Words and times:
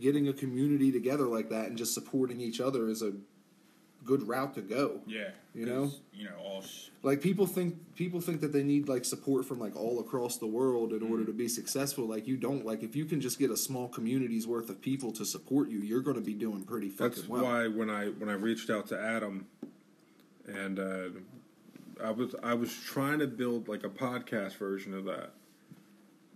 getting 0.00 0.28
a 0.28 0.32
community 0.32 0.90
together 0.90 1.24
like 1.26 1.48
that 1.50 1.66
and 1.68 1.78
just 1.78 1.94
supporting 1.94 2.40
each 2.40 2.60
other 2.60 2.88
is 2.88 3.02
a 3.02 3.12
good 4.04 4.26
route 4.28 4.54
to 4.54 4.60
go. 4.60 5.00
Yeah, 5.06 5.30
You 5.54 5.64
know? 5.64 5.90
you 6.12 6.24
know, 6.24 6.36
all 6.44 6.60
sh- 6.62 6.88
Like 7.02 7.22
people 7.22 7.46
think 7.46 7.76
people 7.94 8.20
think 8.20 8.40
that 8.42 8.52
they 8.52 8.62
need 8.62 8.86
like 8.88 9.04
support 9.04 9.46
from 9.46 9.58
like 9.58 9.74
all 9.76 9.98
across 10.00 10.36
the 10.36 10.46
world 10.46 10.92
in 10.92 11.02
order 11.02 11.24
to 11.24 11.32
be 11.32 11.48
successful. 11.48 12.04
Like 12.06 12.26
you 12.26 12.36
don't. 12.36 12.66
Like 12.66 12.82
if 12.82 12.94
you 12.94 13.04
can 13.06 13.20
just 13.20 13.38
get 13.38 13.50
a 13.50 13.56
small 13.56 13.88
community's 13.88 14.46
worth 14.46 14.68
of 14.68 14.82
people 14.82 15.10
to 15.12 15.24
support 15.24 15.70
you, 15.70 15.78
you're 15.78 16.02
going 16.02 16.16
to 16.16 16.22
be 16.22 16.34
doing 16.34 16.64
pretty 16.64 16.90
fucking 16.90 17.10
That's 17.16 17.28
well. 17.28 17.44
why 17.44 17.68
when 17.68 17.88
I 17.88 18.08
when 18.08 18.28
I 18.28 18.34
reached 18.34 18.68
out 18.68 18.88
to 18.88 19.00
Adam, 19.00 19.46
and 20.46 20.78
uh, 20.78 21.08
I 22.04 22.10
was 22.10 22.34
I 22.42 22.52
was 22.54 22.74
trying 22.74 23.20
to 23.20 23.26
build 23.26 23.68
like 23.68 23.84
a 23.84 23.88
podcast 23.88 24.56
version 24.58 24.92
of 24.92 25.04
that, 25.06 25.30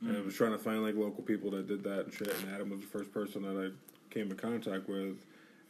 and 0.02 0.16
I 0.16 0.20
was 0.20 0.34
trying 0.34 0.52
to 0.52 0.58
find 0.58 0.82
like 0.82 0.94
local 0.96 1.22
people 1.22 1.50
that 1.52 1.66
did 1.66 1.82
that 1.84 2.04
and 2.06 2.12
shit. 2.12 2.34
And 2.42 2.54
Adam 2.54 2.70
was 2.70 2.80
the 2.80 2.86
first 2.86 3.12
person 3.12 3.42
that 3.42 3.56
I 3.72 4.14
came 4.14 4.30
in 4.30 4.36
contact 4.36 4.88
with, 4.88 5.16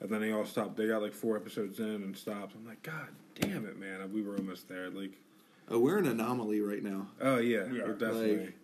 and 0.01 0.11
then 0.11 0.21
they 0.21 0.33
all 0.33 0.45
stopped. 0.45 0.77
They 0.77 0.87
got 0.87 1.03
like 1.03 1.15
four 1.15 1.37
episodes 1.37 1.79
in 1.79 1.87
and 1.87 2.17
stopped. 2.17 2.55
I'm 2.55 2.67
like, 2.67 2.83
God 2.83 3.09
damn 3.41 3.65
it, 3.67 3.79
man! 3.79 4.13
We 4.13 4.23
were 4.23 4.37
almost 4.37 4.69
there. 4.69 4.91
Like, 4.91 5.13
Oh, 5.71 5.79
we're 5.79 5.99
an 5.99 6.07
anomaly 6.07 6.61
right 6.61 6.83
now. 6.83 7.09
oh 7.21 7.39
yeah, 7.39 7.65
We 7.65 7.81
we're 7.83 7.93
definitely. 7.93 8.39
Like- 8.39 8.55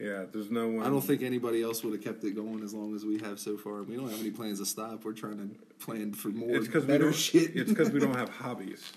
yeah, 0.00 0.24
there's 0.32 0.50
no 0.50 0.66
one. 0.68 0.84
I 0.84 0.88
don't 0.90 1.00
think 1.00 1.22
anybody 1.22 1.62
else 1.62 1.84
would 1.84 1.92
have 1.94 2.02
kept 2.02 2.24
it 2.24 2.32
going 2.34 2.64
as 2.64 2.74
long 2.74 2.96
as 2.96 3.04
we 3.04 3.18
have 3.20 3.38
so 3.38 3.56
far. 3.56 3.84
We 3.84 3.94
don't 3.94 4.10
have 4.10 4.18
any 4.20 4.32
plans 4.32 4.58
to 4.58 4.66
stop. 4.66 5.04
We're 5.04 5.12
trying 5.12 5.38
to 5.38 5.84
plan 5.84 6.12
for 6.12 6.28
more 6.30 6.56
it's 6.56 6.66
because 6.66 6.82
we 6.84 6.88
better 6.88 7.04
don't. 7.04 7.14
shit. 7.14 7.54
It's 7.54 7.70
because 7.70 7.90
we 7.90 8.00
don't 8.00 8.14
have 8.16 8.28
hobbies. 8.28 8.92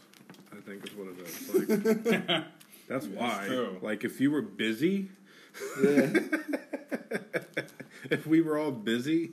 I 0.51 0.59
think 0.61 0.83
is 0.87 0.95
what 0.95 1.07
it 1.09 1.19
is. 1.19 2.05
Like, 2.25 2.43
that's 2.89 3.05
why. 3.05 3.43
true. 3.45 3.77
Like, 3.81 4.03
if 4.05 4.19
you 4.19 4.31
were 4.31 4.41
busy, 4.41 5.09
yeah. 5.81 6.19
if 8.11 8.25
we 8.27 8.41
were 8.41 8.57
all 8.57 8.71
busy, 8.71 9.31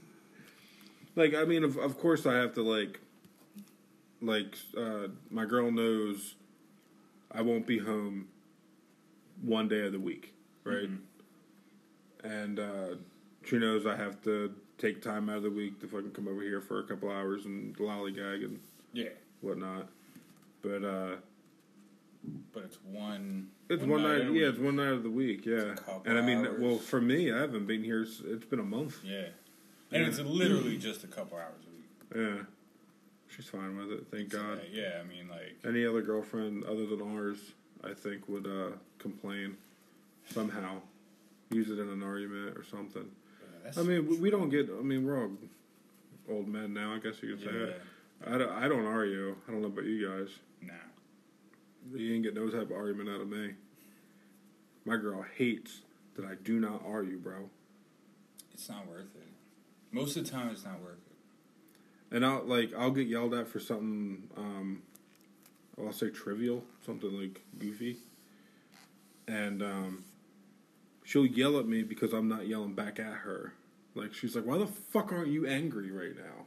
like, 1.17 1.35
I 1.35 1.45
mean, 1.45 1.65
of, 1.65 1.77
of 1.77 1.99
course, 1.99 2.27
I 2.27 2.35
have 2.35 2.55
to 2.55 2.63
like, 2.63 3.01
like, 4.21 4.57
uh, 4.77 5.09
my 5.31 5.45
girl 5.45 5.71
knows 5.71 6.35
I 7.31 7.43
won't 7.43 7.67
be 7.67 7.79
home 7.79 8.29
one 9.43 9.69
day 9.69 9.87
of 9.87 9.93
the 9.93 10.01
week, 10.01 10.35
right? 10.65 10.89
And 12.23 12.59
uh, 12.59 12.95
she 13.45 13.59
knows 13.59 13.87
I 13.87 13.97
have 13.97 14.23
to 14.23 14.55
take 14.79 15.03
time 15.03 15.29
out 15.29 15.39
of 15.39 15.43
the 15.43 15.51
week 15.51 15.81
to 15.81 15.87
fucking 15.87 16.11
come 16.13 16.29
over 16.29 16.43
here 16.43 16.61
for 16.61 16.81
a 16.81 16.85
couple 16.85 17.11
hours 17.11 17.45
and 17.45 17.77
lollygag 17.77 18.45
and 18.45 18.61
yeah, 18.93 19.11
whatnot. 19.41 19.89
But 20.63 20.85
uh, 20.85 21.17
but 22.53 22.65
it's 22.65 22.79
one. 22.85 23.49
it's 23.69 23.83
one, 23.83 24.03
night, 24.03 24.23
a 24.23 24.33
yeah, 24.33 24.49
it's 24.49 24.59
one 24.59 24.77
night 24.77 24.89
of 24.93 25.03
the 25.03 25.11
week, 25.11 25.45
yeah. 25.47 25.75
And 26.05 26.19
I 26.19 26.23
mean, 26.23 26.47
hours. 26.47 26.59
well, 26.61 26.79
for 26.79 27.01
me, 27.01 27.33
I 27.33 27.39
haven't 27.41 27.67
been 27.67 27.83
here. 27.85 28.03
It's 28.03 28.45
been 28.47 28.61
a 28.61 28.65
month. 28.65 28.99
Yeah, 29.05 29.27
and 29.93 30.03
it's 30.05 30.19
literally 30.21 30.77
just 30.79 31.05
a 31.05 31.07
couple 31.07 31.39
hours 31.39 31.63
a 31.67 31.71
week. 31.77 32.27
Yeah, 32.37 32.43
she's 33.29 33.47
fine 33.47 33.77
with 33.77 33.91
it. 33.93 34.07
Thank 34.11 34.33
So, 34.33 34.39
God. 34.39 34.61
yeah, 34.73 35.01
I 35.01 35.07
mean, 35.07 35.29
like, 35.29 35.57
Any 35.67 35.85
other 35.87 36.03
girlfriend 36.03 36.65
other 36.65 36.87
than 36.87 37.01
ours, 37.03 37.39
I 37.83 37.93
think, 37.95 38.29
would 38.29 38.47
uh, 38.47 38.77
complain 38.99 39.57
somehow, 40.31 40.81
use 41.51 41.69
it 41.71 41.79
in 41.79 41.89
an 41.89 42.03
argument 42.03 42.57
or 42.57 42.65
something. 42.65 43.11
yeah, 43.65 43.73
I 43.77 43.83
mean, 43.83 44.09
we- 44.09 44.17
we 44.19 44.31
don't 44.31 44.49
get. 44.51 44.69
I 44.71 44.83
mean, 44.83 45.05
we're 45.05 45.21
all 45.23 45.31
old 46.29 46.49
men 46.49 46.73
now. 46.73 46.95
I 46.95 46.99
guess 46.99 47.23
you 47.23 47.37
could 47.37 47.45
say 47.45 47.51
yeah. 47.53 47.73
I 48.35 48.39
don't, 48.39 48.51
I 48.53 48.69
don't 48.69 48.87
argue. 48.87 49.37
I 49.47 49.51
don't 49.51 49.61
know 49.61 49.67
about 49.69 49.85
you 49.85 50.09
guys. 50.09 50.29
You 51.93 52.15
ain't 52.15 52.25
get 52.25 52.35
no 52.35 52.49
type 52.49 52.71
of 52.71 52.73
argument 52.73 53.09
out 53.09 53.21
of 53.21 53.29
me. 53.29 53.55
My 54.85 54.97
girl 54.97 55.25
hates 55.37 55.81
that 56.17 56.25
I 56.25 56.35
do 56.43 56.61
not 56.61 56.83
argue, 56.87 57.19
bro. 57.19 57.51
It's 58.53 58.69
not 58.69 58.87
worth 58.87 59.15
it. 59.17 59.29
Most 59.91 60.17
of 60.17 60.25
the 60.25 60.31
time, 60.31 60.51
it's 60.51 60.65
not 60.65 60.81
worth 60.81 60.93
it. 60.95 62.15
And 62.15 62.25
I'll 62.25 62.45
like 62.45 62.73
I'll 62.77 62.91
get 62.91 63.09
yelled 63.09 63.35
at 63.35 63.49
for 63.49 63.61
something. 63.61 64.29
Um, 64.37 64.83
I'll 65.79 65.93
say 65.93 66.11
trivial, 66.11 66.63
something 66.87 67.13
like 67.13 67.41
goofy, 67.59 67.97
and 69.27 69.63
um, 69.63 70.05
she'll 71.05 71.27
yell 71.27 71.59
at 71.59 71.67
me 71.67 71.83
because 71.83 72.13
I'm 72.13 72.29
not 72.29 72.47
yelling 72.47 72.75
back 72.75 73.01
at 73.01 73.13
her. 73.13 73.55
Like 73.95 74.15
she's 74.15 74.37
like, 74.37 74.47
"Why 74.47 74.59
the 74.59 74.67
fuck 74.67 75.13
aren't 75.13 75.29
you 75.29 75.47
angry 75.47 75.91
right 75.91 76.17
now?" 76.17 76.44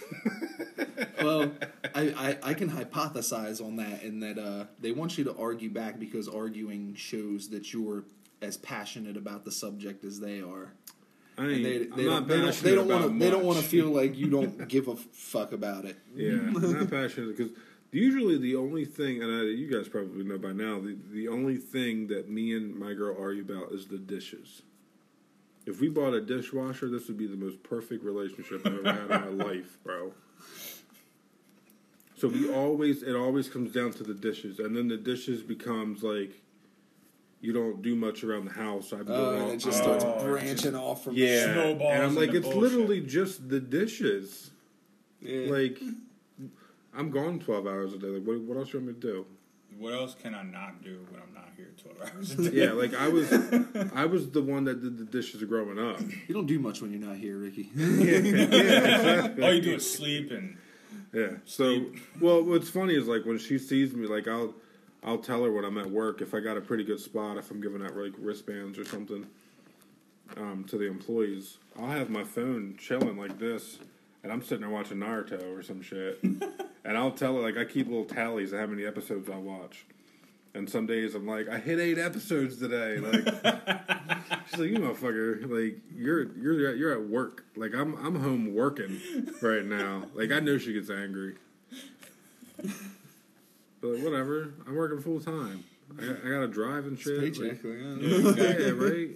well, 1.22 1.52
I, 1.94 2.00
I, 2.42 2.50
I 2.50 2.54
can 2.54 2.70
hypothesize 2.70 3.64
on 3.64 3.76
that 3.76 4.02
in 4.02 4.20
that 4.20 4.38
uh, 4.38 4.64
they 4.80 4.92
want 4.92 5.18
you 5.18 5.24
to 5.24 5.36
argue 5.36 5.70
back 5.70 5.98
because 5.98 6.28
arguing 6.28 6.94
shows 6.94 7.48
that 7.50 7.72
you're 7.72 8.04
as 8.40 8.56
passionate 8.56 9.16
about 9.16 9.44
the 9.44 9.52
subject 9.52 10.04
as 10.04 10.20
they 10.20 10.40
are. 10.40 10.72
I 11.38 11.46
ain't, 11.46 11.62
they, 11.62 11.78
they 11.78 12.04
not 12.04 12.26
don't, 12.26 12.28
they 12.28 12.40
don't, 12.40 12.62
they 12.62 12.74
don't 12.74 12.88
want 12.88 13.02
to 13.04 13.18
they 13.18 13.30
don't 13.30 13.44
want 13.44 13.58
to 13.58 13.64
feel 13.64 13.88
like 13.88 14.16
you 14.16 14.28
don't 14.28 14.68
give 14.68 14.88
a 14.88 14.96
fuck 14.96 15.52
about 15.52 15.86
it. 15.86 15.96
Yeah, 16.14 16.32
I'm 16.32 16.52
not 16.52 16.90
passionate 16.90 17.36
because 17.36 17.52
usually 17.90 18.38
the 18.38 18.56
only 18.56 18.84
thing, 18.84 19.22
and 19.22 19.32
I, 19.32 19.44
you 19.44 19.70
guys 19.70 19.88
probably 19.88 20.24
know 20.24 20.38
by 20.38 20.52
now, 20.52 20.80
the, 20.80 20.96
the 21.10 21.28
only 21.28 21.56
thing 21.56 22.08
that 22.08 22.28
me 22.28 22.54
and 22.54 22.74
my 22.76 22.92
girl 22.92 23.16
argue 23.18 23.42
about 23.42 23.72
is 23.72 23.86
the 23.86 23.98
dishes. 23.98 24.62
If 25.66 25.80
we 25.80 25.88
bought 25.88 26.12
a 26.14 26.20
dishwasher, 26.20 26.88
this 26.88 27.06
would 27.08 27.16
be 27.18 27.26
the 27.26 27.36
most 27.36 27.62
perfect 27.62 28.04
relationship 28.04 28.66
I've 28.66 28.84
ever 28.84 28.92
had 28.92 29.28
in 29.28 29.38
my 29.38 29.44
life, 29.46 29.78
bro. 29.84 30.12
So 32.16 32.28
we 32.28 32.52
always, 32.52 33.02
it 33.02 33.14
always 33.16 33.48
comes 33.48 33.72
down 33.72 33.92
to 33.94 34.02
the 34.04 34.14
dishes, 34.14 34.58
and 34.58 34.76
then 34.76 34.88
the 34.88 34.96
dishes 34.96 35.42
becomes 35.42 36.02
like 36.02 36.40
you 37.40 37.52
don't 37.52 37.82
do 37.82 37.96
much 37.96 38.22
around 38.22 38.44
the 38.44 38.52
house. 38.52 38.92
I've 38.92 39.10
Oh, 39.10 39.34
and 39.34 39.42
all- 39.42 39.50
it 39.50 39.56
just 39.58 39.80
Oh, 39.82 39.98
starts 39.98 40.04
it 40.04 40.24
branching 40.24 40.56
just- 40.56 40.74
off 40.74 41.04
from 41.04 41.14
yeah, 41.16 41.52
snowballs 41.52 41.92
and 41.94 42.02
I'm 42.04 42.14
like, 42.14 42.30
it's 42.34 42.46
bullshit. 42.46 42.62
literally 42.62 43.00
just 43.00 43.48
the 43.48 43.58
dishes. 43.58 44.50
Yeah. 45.20 45.46
Like, 45.50 45.80
I'm 46.94 47.10
gone 47.10 47.40
12 47.40 47.66
hours 47.66 47.94
a 47.94 47.98
day. 47.98 48.06
Like, 48.08 48.24
what, 48.24 48.40
what 48.42 48.56
else 48.58 48.72
you 48.72 48.78
want 48.80 48.88
me 48.88 48.94
to 48.94 49.00
do? 49.00 49.26
What 49.78 49.94
else 49.94 50.14
can 50.14 50.34
I 50.34 50.42
not 50.42 50.82
do 50.82 51.04
when 51.10 51.20
I'm 51.20 51.34
not 51.34 51.48
here 51.56 51.70
12 51.82 52.14
hours 52.16 52.30
a 52.32 52.50
day? 52.50 52.64
Yeah, 52.64 52.72
like 52.72 52.94
I 52.94 53.08
was, 53.08 53.32
I 53.94 54.06
was 54.06 54.30
the 54.30 54.42
one 54.42 54.64
that 54.64 54.80
did 54.82 54.98
the 54.98 55.04
dishes 55.04 55.42
growing 55.44 55.78
up. 55.78 56.00
you 56.00 56.34
don't 56.34 56.46
do 56.46 56.58
much 56.58 56.80
when 56.82 56.90
you're 56.92 57.00
not 57.00 57.16
here, 57.16 57.36
Ricky. 57.38 57.70
All 59.42 59.52
you 59.52 59.60
do 59.60 59.74
is 59.74 59.92
sleep 59.92 60.30
and 60.30 60.56
Yeah. 61.12 61.36
So, 61.44 61.86
well, 62.20 62.42
what's 62.42 62.70
funny 62.70 62.94
is 62.94 63.06
like 63.06 63.24
when 63.24 63.38
she 63.38 63.58
sees 63.58 63.94
me, 63.94 64.06
like 64.06 64.28
I'll, 64.28 64.54
I'll 65.02 65.18
tell 65.18 65.42
her 65.44 65.52
when 65.52 65.64
I'm 65.64 65.78
at 65.78 65.90
work 65.90 66.20
if 66.22 66.32
I 66.34 66.40
got 66.40 66.56
a 66.56 66.60
pretty 66.60 66.84
good 66.84 67.00
spot, 67.00 67.36
if 67.36 67.50
I'm 67.50 67.60
giving 67.60 67.82
out 67.84 67.96
like 67.96 68.12
wristbands 68.18 68.78
or 68.78 68.84
something, 68.84 69.26
um, 70.36 70.64
to 70.68 70.78
the 70.78 70.86
employees, 70.86 71.58
I'll 71.78 71.88
have 71.90 72.08
my 72.08 72.24
phone 72.24 72.76
chilling 72.78 73.18
like 73.18 73.38
this, 73.38 73.78
and 74.22 74.32
I'm 74.32 74.42
sitting 74.42 74.60
there 74.60 74.70
watching 74.70 74.98
Naruto 74.98 75.56
or 75.56 75.62
some 75.62 75.82
shit, 75.82 76.22
and 76.22 76.96
I'll 76.98 77.10
tell 77.10 77.34
her 77.36 77.40
like 77.40 77.56
I 77.56 77.64
keep 77.64 77.88
little 77.88 78.04
tallies 78.04 78.52
of 78.52 78.60
how 78.60 78.66
many 78.66 78.84
episodes 78.84 79.28
I 79.28 79.36
watch. 79.36 79.84
And 80.54 80.68
some 80.68 80.86
days 80.86 81.14
I'm 81.14 81.26
like, 81.26 81.48
I 81.48 81.58
hit 81.58 81.80
eight 81.80 81.98
episodes 81.98 82.58
today. 82.58 82.98
Like, 82.98 83.24
she's 84.50 84.58
like, 84.60 84.68
you 84.68 84.76
motherfucker, 84.76 85.48
like 85.48 85.78
you're 85.96 86.24
you're 86.36 86.70
at, 86.70 86.76
you're 86.76 86.92
at 86.92 87.08
work. 87.08 87.46
Like 87.56 87.74
I'm 87.74 87.94
I'm 88.04 88.16
home 88.16 88.54
working 88.54 89.00
right 89.40 89.64
now. 89.64 90.04
Like 90.14 90.30
I 90.30 90.40
know 90.40 90.58
she 90.58 90.74
gets 90.74 90.90
angry, 90.90 91.36
but 92.58 93.98
whatever. 94.00 94.52
I'm 94.66 94.76
working 94.76 95.00
full 95.00 95.20
time. 95.20 95.64
I, 95.98 96.04
I 96.04 96.30
gotta 96.30 96.48
drive 96.48 96.84
and 96.84 96.98
shit. 96.98 97.20
Paycheck. 97.20 97.64
Like, 97.64 98.36
yeah, 98.36 98.70
right. 98.70 99.08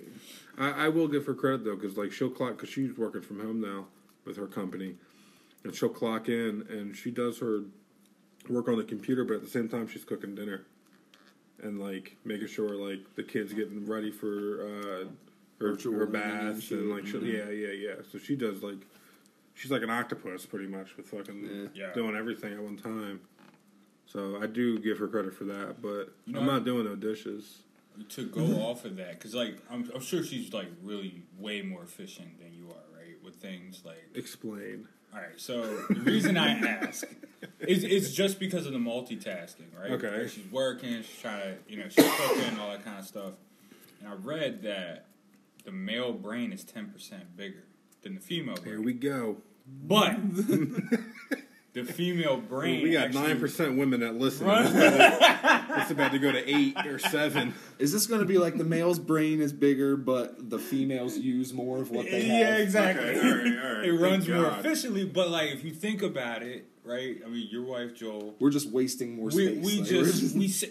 I, 0.58 0.86
I 0.86 0.88
will 0.88 1.06
give 1.06 1.26
her 1.26 1.34
credit 1.34 1.64
though, 1.64 1.76
because 1.76 1.98
like 1.98 2.12
she'll 2.12 2.30
clock 2.30 2.56
because 2.56 2.70
she's 2.70 2.96
working 2.96 3.20
from 3.20 3.40
home 3.40 3.60
now 3.60 3.86
with 4.26 4.37
her 4.37 4.47
company, 4.47 4.94
and 5.64 5.75
she'll 5.75 5.88
clock 5.88 6.28
in 6.28 6.66
and 6.69 6.97
she 6.97 7.10
does 7.10 7.38
her 7.38 7.62
work 8.48 8.69
on 8.69 8.76
the 8.76 8.84
computer, 8.84 9.25
but 9.25 9.34
at 9.34 9.42
the 9.42 9.48
same 9.48 9.69
time 9.69 9.88
she's 9.88 10.04
cooking 10.04 10.34
dinner 10.34 10.62
and 11.62 11.81
like 11.81 12.16
making 12.25 12.47
sure 12.48 12.75
like 12.76 13.00
the 13.15 13.22
kids 13.22 13.53
getting 13.53 13.86
ready 13.86 14.10
for 14.10 14.62
uh, 14.62 15.04
her 15.60 15.70
Virtual 15.72 15.94
her 15.94 16.06
learning 16.06 16.22
and 16.48 16.70
and 16.72 16.91
like 16.91 17.06
she'll, 17.06 17.25
yeah 17.25 17.48
yeah 17.48 17.72
yeah. 17.72 17.94
So 18.12 18.19
she 18.19 18.36
does 18.36 18.62
like 18.62 18.78
she's 19.54 19.71
like 19.71 19.83
an 19.83 19.91
octopus 19.91 20.45
pretty 20.45 20.66
much 20.66 20.97
with 20.97 21.06
fucking 21.09 21.71
Yeah. 21.74 21.92
doing 21.95 22.15
everything 22.15 22.53
at 22.53 22.60
one 22.62 22.77
time. 22.77 23.21
So 24.04 24.39
I 24.41 24.47
do 24.47 24.78
give 24.78 24.98
her 24.98 25.09
credit 25.09 25.34
for 25.34 25.45
that, 25.45 25.80
but 25.83 26.12
You 26.27 26.34
know, 26.34 26.41
I'm 26.41 26.47
not 26.47 26.65
doing 26.65 26.84
no 26.84 26.95
dishes. 26.95 27.62
to 28.10 28.27
go 28.27 28.45
off 28.62 28.84
of 28.84 28.97
that 28.97 29.12
because 29.15 29.34
like 29.34 29.56
I'm, 29.71 29.91
I'm 29.95 30.03
sure 30.03 30.22
she's 30.22 30.53
like 30.53 30.68
really 30.83 31.22
way 31.39 31.62
more 31.62 31.83
efficient 31.83 32.39
than 32.39 32.53
you 32.53 32.68
are 32.68 32.97
right 32.97 33.16
with 33.24 33.35
things 33.47 33.83
like 33.84 34.04
Explain. 34.15 34.89
all 35.15 35.21
right 35.21 35.39
so 35.39 35.63
the 35.89 36.01
reason 36.01 36.37
i 36.37 36.51
ask 36.59 37.07
is 37.60 37.84
it's 37.84 38.13
just 38.13 38.39
because 38.39 38.66
of 38.66 38.72
the 38.72 38.78
multitasking 38.78 39.66
right 39.78 39.93
Okay. 39.93 40.21
Like, 40.22 40.28
she's 40.31 40.51
working 40.51 41.03
she's 41.03 41.21
trying 41.21 41.41
to 41.41 41.54
you 41.69 41.78
know 41.78 41.89
she's 41.89 42.04
cooking 42.16 42.59
all 42.60 42.71
that 42.71 42.84
kind 42.84 42.98
of 42.98 43.04
stuff 43.07 43.33
and 44.01 44.09
i 44.09 44.15
read 44.15 44.63
that 44.63 45.07
the 45.65 45.72
male 45.72 46.13
brain 46.13 46.53
is 46.53 46.65
10% 46.65 46.91
bigger 47.37 47.65
than 48.03 48.15
the 48.15 48.21
female 48.21 48.54
brain 48.57 48.66
Here 48.66 48.81
we 48.83 48.93
go. 48.93 49.39
but 49.66 50.15
the 51.76 51.84
female 51.92 52.38
brain. 52.38 52.82
we 52.82 52.90
got 52.92 53.12
nine 53.12 53.38
percent 53.38 53.76
women 53.76 54.00
that 54.00 54.14
listen. 54.16 54.46
Right. 54.46 54.64
It's, 54.64 54.72
about 54.74 55.68
to, 55.68 55.80
it's 55.82 55.90
about 55.90 56.12
to 56.12 56.18
go 56.18 56.32
to 56.32 56.48
eight 56.48 56.76
or 56.86 56.98
seven. 56.98 57.54
Is 57.78 57.92
this 57.92 58.06
going 58.06 58.20
to 58.20 58.26
be 58.26 58.38
like 58.38 58.56
the 58.56 58.64
male's 58.64 58.98
brain 58.98 59.40
is 59.40 59.52
bigger, 59.52 59.96
but 59.96 60.48
the 60.50 60.58
females 60.58 61.18
use 61.18 61.52
more 61.52 61.78
of 61.78 61.90
what 61.90 62.06
they 62.06 62.22
have? 62.22 62.38
Yeah, 62.38 62.56
exactly. 62.56 63.04
Okay, 63.10 63.20
all 63.20 63.34
right, 63.36 63.58
all 63.64 63.74
right. 63.76 63.84
It 63.86 63.92
runs 63.92 64.26
Thank 64.26 64.38
more 64.40 64.50
efficiently, 64.58 65.04
but 65.04 65.30
like 65.30 65.50
if 65.50 65.62
you 65.64 65.70
think 65.72 66.02
about 66.02 66.42
it, 66.42 66.66
right? 66.84 67.18
I 67.24 67.28
mean, 67.28 67.48
your 67.50 67.62
wife 67.64 67.94
Joel. 67.94 68.34
We're 68.40 68.50
just 68.50 68.70
wasting 68.70 69.16
more 69.16 69.26
We 69.26 69.46
space. 69.46 69.64
we 69.64 69.80
Like, 69.80 69.90
we're 69.90 70.04
just 70.04 70.34
we. 70.36 70.48
sa- 70.48 70.66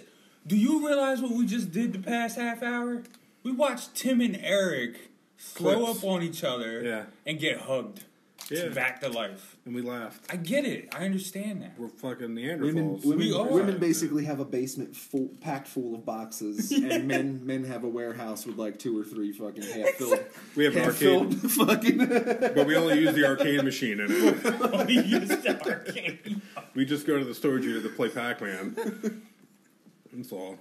Do 0.47 0.57
you 0.57 0.85
realize 0.87 1.21
what 1.21 1.31
we 1.31 1.45
just 1.45 1.71
did 1.71 1.93
the 1.93 1.99
past 1.99 2.37
half 2.37 2.61
hour? 2.63 3.03
We 3.43 3.51
watched 3.51 3.93
Tim 3.95 4.21
and 4.21 4.35
Eric 4.41 5.11
throw 5.37 5.83
Clips. 5.85 5.99
up 6.03 6.09
on 6.09 6.23
each 6.23 6.43
other 6.43 6.81
Yeah. 6.83 7.03
and 7.27 7.39
get 7.39 7.61
hugged 7.61 8.03
Yeah. 8.51 8.69
back 8.69 8.99
to 9.01 9.09
life. 9.09 9.55
And 9.65 9.73
we 9.73 9.81
laughed. 9.81 10.31
I 10.31 10.35
get 10.35 10.65
it. 10.65 10.93
I 10.95 11.03
understand 11.05 11.63
that. 11.63 11.73
We're 11.79 11.87
fucking 11.87 12.35
Women, 12.35 12.59
Neanderthals. 12.59 13.03
women, 13.03 13.17
We 13.17 13.33
are. 13.33 13.47
women 13.47 13.79
basically 13.79 14.25
have 14.25 14.39
a 14.39 14.45
basement 14.45 14.95
full, 14.95 15.29
packed 15.41 15.67
full 15.67 15.95
of 15.95 16.05
boxes, 16.05 16.71
and 16.89 17.07
men 17.07 17.43
men 17.45 17.63
have 17.63 17.83
a 17.83 17.87
warehouse 17.89 18.45
with 18.45 18.57
like 18.57 18.77
two 18.77 18.97
or 18.99 19.03
three 19.03 19.31
fucking 19.31 19.63
half 19.73 19.89
filled, 19.95 20.19
We 20.55 20.65
have 20.65 20.75
an 20.75 20.83
arcade, 20.83 21.33
fucking. 21.51 21.97
but 22.55 22.67
we 22.67 22.75
only 22.75 22.99
use 22.99 23.15
the 23.15 23.25
arcade 23.25 23.63
machine 23.63 23.99
in 23.99 24.07
it. 24.11 24.87
we 24.87 24.99
used 25.01 25.41
the 25.41 25.59
arcade. 25.71 26.41
We 26.75 26.85
just 26.85 27.07
go 27.07 27.17
to 27.17 27.25
the 27.25 27.33
storage 27.33 27.65
unit 27.65 27.81
to 27.83 27.89
play 27.89 28.09
Pac-Man. 28.09 29.21
That's 30.13 30.31
all. 30.31 30.57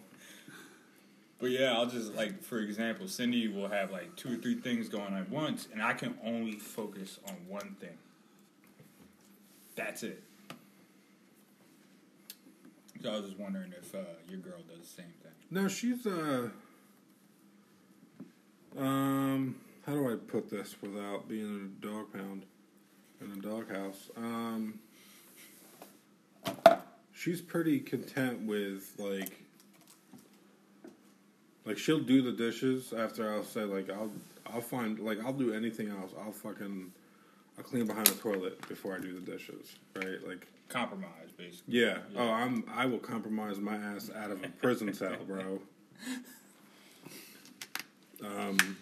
But 1.45 1.51
yeah, 1.51 1.75
I'll 1.75 1.85
just 1.85 2.15
like 2.15 2.43
for 2.43 2.61
example, 2.61 3.07
Cindy 3.07 3.49
will 3.49 3.69
have 3.69 3.91
like 3.91 4.17
two 4.17 4.33
or 4.33 4.37
three 4.37 4.55
things 4.55 4.89
going 4.89 5.13
at 5.13 5.29
once, 5.29 5.69
and 5.71 5.83
I 5.83 5.93
can 5.93 6.15
only 6.25 6.53
focus 6.53 7.19
on 7.29 7.35
one 7.47 7.77
thing. 7.79 7.99
That's 9.77 10.05
it. 10.05 10.23
So 13.03 13.13
I 13.13 13.17
was 13.17 13.27
just 13.27 13.39
wondering 13.39 13.75
if 13.79 13.95
uh, 13.95 13.99
your 14.27 14.39
girl 14.39 14.63
does 14.67 14.89
the 14.89 15.03
same 15.03 15.13
thing. 15.23 15.33
No, 15.51 15.69
she's 15.69 16.07
uh 16.07 16.49
um 18.79 19.57
how 19.85 19.93
do 19.93 20.11
I 20.11 20.17
put 20.17 20.49
this 20.49 20.77
without 20.81 21.29
being 21.29 21.45
in 21.45 21.75
a 21.79 21.87
dog 21.87 22.11
pound 22.11 22.47
in 23.21 23.33
a 23.33 23.43
doghouse? 23.43 24.09
Um 24.17 24.79
she's 27.13 27.43
pretty 27.43 27.81
content 27.81 28.47
with 28.47 28.95
like 28.97 29.44
like 31.65 31.79
she'll 31.79 32.01
do 32.01 32.23
the 32.23 32.33
dishes 32.33 32.93
after 32.93 33.33
I'll 33.33 33.45
say 33.45 33.65
like 33.65 33.91
I'll 33.91 34.11
I'll 34.47 34.61
find 34.61 34.99
like 35.01 35.19
I'll 35.25 35.33
do 35.33 35.53
anything 35.53 35.89
else. 35.89 36.13
I'll 36.25 36.33
fucking 36.33 36.93
I'll 37.59 37.65
clean 37.65 37.87
behind 37.87 38.07
the 38.07 38.15
toilet 38.15 38.67
before 38.69 38.95
I 38.95 38.99
do 38.99 39.13
the 39.13 39.21
dishes, 39.33 39.77
right? 39.97 40.27
Like 40.27 40.47
Compromise, 40.69 41.31
basically. 41.37 41.79
yeah. 41.79 41.99
Oh, 42.17 42.29
I'm. 42.31 42.65
I 42.75 42.87
will 42.87 42.99
compromise 42.99 43.59
my 43.59 43.77
ass 43.77 44.11
out 44.17 44.31
of 44.31 44.43
a 44.43 44.49
prison 44.49 44.93
cell, 44.95 45.17
bro. 45.27 45.61
Um. 48.25 48.79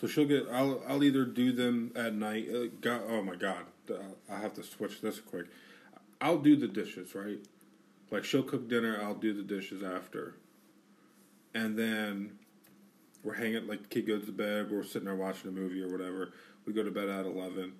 So 0.00 0.06
she'll 0.06 0.26
get. 0.26 0.46
I'll. 0.52 0.80
I'll 0.86 1.02
either 1.02 1.24
do 1.24 1.52
them 1.52 1.90
at 1.96 2.14
night. 2.14 2.48
Uh, 2.48 2.66
God, 2.80 3.02
oh 3.08 3.22
my 3.22 3.34
god. 3.34 3.64
I 4.30 4.38
have 4.38 4.54
to 4.54 4.62
switch 4.62 5.00
this 5.00 5.20
quick. 5.20 5.46
I'll 6.20 6.38
do 6.38 6.56
the 6.56 6.68
dishes, 6.68 7.14
right? 7.14 7.38
Like 8.10 8.24
she'll 8.24 8.42
cook 8.42 8.68
dinner. 8.68 9.00
I'll 9.02 9.14
do 9.14 9.32
the 9.32 9.42
dishes 9.42 9.82
after. 9.82 10.34
And 11.56 11.78
then 11.78 12.38
we're 13.24 13.34
hanging. 13.34 13.66
Like 13.66 13.82
the 13.82 13.88
kid 13.88 14.06
goes 14.06 14.26
to 14.26 14.32
bed. 14.32 14.70
We're 14.70 14.84
sitting 14.84 15.06
there 15.06 15.16
watching 15.16 15.48
a 15.48 15.52
movie 15.52 15.82
or 15.82 15.90
whatever. 15.90 16.32
We 16.66 16.74
go 16.74 16.82
to 16.82 16.90
bed 16.90 17.08
at 17.08 17.24
eleven. 17.24 17.72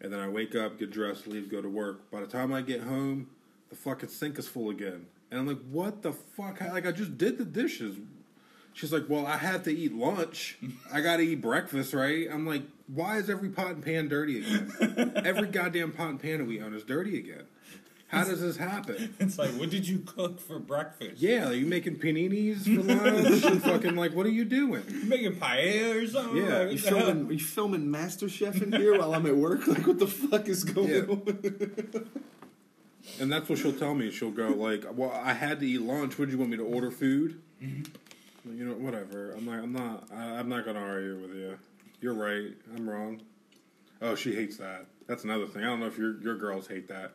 And 0.00 0.12
then 0.12 0.20
I 0.20 0.28
wake 0.28 0.54
up, 0.54 0.78
get 0.78 0.90
dressed, 0.90 1.26
leave, 1.26 1.50
go 1.50 1.60
to 1.60 1.68
work. 1.68 2.10
By 2.10 2.20
the 2.20 2.26
time 2.26 2.52
I 2.52 2.60
get 2.62 2.82
home, 2.82 3.28
the 3.70 3.76
fucking 3.76 4.10
sink 4.10 4.38
is 4.38 4.46
full 4.46 4.70
again. 4.70 5.06
And 5.30 5.40
I'm 5.40 5.46
like, 5.46 5.60
what 5.70 6.02
the 6.02 6.12
fuck? 6.12 6.60
Like, 6.60 6.86
I 6.86 6.92
just 6.92 7.16
did 7.16 7.38
the 7.38 7.44
dishes. 7.44 7.96
She's 8.74 8.92
like, 8.92 9.04
well, 9.08 9.26
I 9.26 9.36
had 9.36 9.64
to 9.64 9.74
eat 9.74 9.94
lunch. 9.94 10.58
I 10.92 11.00
got 11.00 11.18
to 11.18 11.22
eat 11.22 11.40
breakfast, 11.40 11.94
right? 11.94 12.28
I'm 12.30 12.46
like, 12.46 12.62
why 12.86 13.18
is 13.18 13.30
every 13.30 13.48
pot 13.48 13.70
and 13.70 13.84
pan 13.84 14.08
dirty 14.08 14.40
again? 14.40 15.12
every 15.24 15.46
goddamn 15.46 15.92
pot 15.92 16.10
and 16.10 16.20
pan 16.20 16.38
that 16.38 16.44
we 16.44 16.60
own 16.60 16.74
is 16.74 16.82
dirty 16.82 17.18
again. 17.18 17.44
How 18.08 18.22
does 18.24 18.40
this 18.40 18.56
happen? 18.56 19.14
It's 19.20 19.38
like, 19.38 19.50
what 19.52 19.70
did 19.70 19.88
you 19.88 19.98
cook 20.00 20.38
for 20.40 20.58
breakfast? 20.58 21.20
Yeah, 21.20 21.48
are 21.48 21.52
you 21.54 21.66
making 21.66 21.96
paninis 21.96 22.62
for 22.64 22.82
lunch? 22.82 23.44
and 23.44 23.62
fucking 23.62 23.96
like, 23.96 24.14
what 24.14 24.26
are 24.26 24.30
you 24.30 24.44
doing? 24.44 24.84
You 24.88 25.04
making 25.08 25.32
paella 25.36 26.02
or 26.02 26.06
something? 26.06 26.36
Yeah, 26.36 26.58
Like, 26.58 26.72
You 26.72 26.78
filming? 26.78 27.30
You 27.32 27.38
filming 27.40 27.86
MasterChef 27.86 28.62
in 28.62 28.72
here 28.72 28.98
while 28.98 29.14
I'm 29.14 29.26
at 29.26 29.36
work? 29.36 29.66
Like, 29.74 29.86
what 29.86 29.98
the 29.98 30.06
fuck 30.06 30.48
is 30.48 30.62
going 30.64 30.88
Yeah. 30.88 31.00
on? 31.00 32.10
And 33.20 33.30
that's 33.30 33.48
what 33.50 33.58
she'll 33.58 33.72
tell 33.74 33.94
me. 33.94 34.10
She'll 34.10 34.30
go 34.30 34.48
like, 34.48 34.84
"Well, 34.96 35.10
I 35.12 35.34
had 35.34 35.60
to 35.60 35.66
eat 35.66 35.82
lunch. 35.82 36.16
Would 36.16 36.30
you 36.32 36.38
want 36.38 36.50
me 36.50 36.56
to 36.56 36.64
order 36.64 36.90
food?" 36.90 37.38
Mm-hmm. 37.62 38.58
You 38.58 38.64
know, 38.64 38.72
whatever. 38.74 39.32
I'm 39.32 39.44
not. 39.44 39.58
I'm 39.62 39.72
not. 39.74 40.08
I, 40.10 40.38
I'm 40.38 40.48
not 40.48 40.64
going 40.64 40.76
to 40.76 40.82
argue 40.82 41.18
with 41.18 41.34
you. 41.34 41.58
You're 42.00 42.14
right. 42.14 42.52
I'm 42.74 42.88
wrong. 42.88 43.20
Oh, 44.00 44.14
she 44.14 44.34
hates 44.34 44.56
that. 44.56 44.86
That's 45.06 45.22
another 45.24 45.46
thing. 45.46 45.62
I 45.62 45.66
don't 45.66 45.80
know 45.80 45.86
if 45.86 45.98
your 45.98 46.18
your 46.22 46.36
girls 46.36 46.66
hate 46.66 46.88
that 46.88 47.12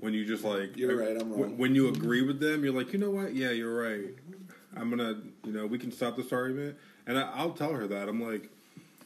when 0.00 0.14
you 0.14 0.24
just 0.24 0.44
like. 0.44 0.76
You're 0.76 0.96
right, 0.96 1.20
I'm 1.20 1.30
when- 1.30 1.40
wrong. 1.40 1.58
When 1.58 1.74
you 1.74 1.88
agree 1.88 2.22
with 2.22 2.40
them, 2.40 2.64
you're 2.64 2.72
like, 2.74 2.92
you 2.92 2.98
know 2.98 3.10
what? 3.10 3.34
Yeah, 3.34 3.50
you're 3.50 3.74
right. 3.74 4.14
I'm 4.76 4.90
gonna. 4.90 5.20
You 5.44 5.52
know, 5.52 5.66
we 5.66 5.78
can 5.78 5.90
stop 5.92 6.16
this 6.16 6.32
argument, 6.32 6.76
and 7.06 7.18
I, 7.18 7.22
I'll 7.34 7.52
tell 7.52 7.72
her 7.72 7.86
that. 7.86 8.08
I'm 8.08 8.22
like. 8.22 8.50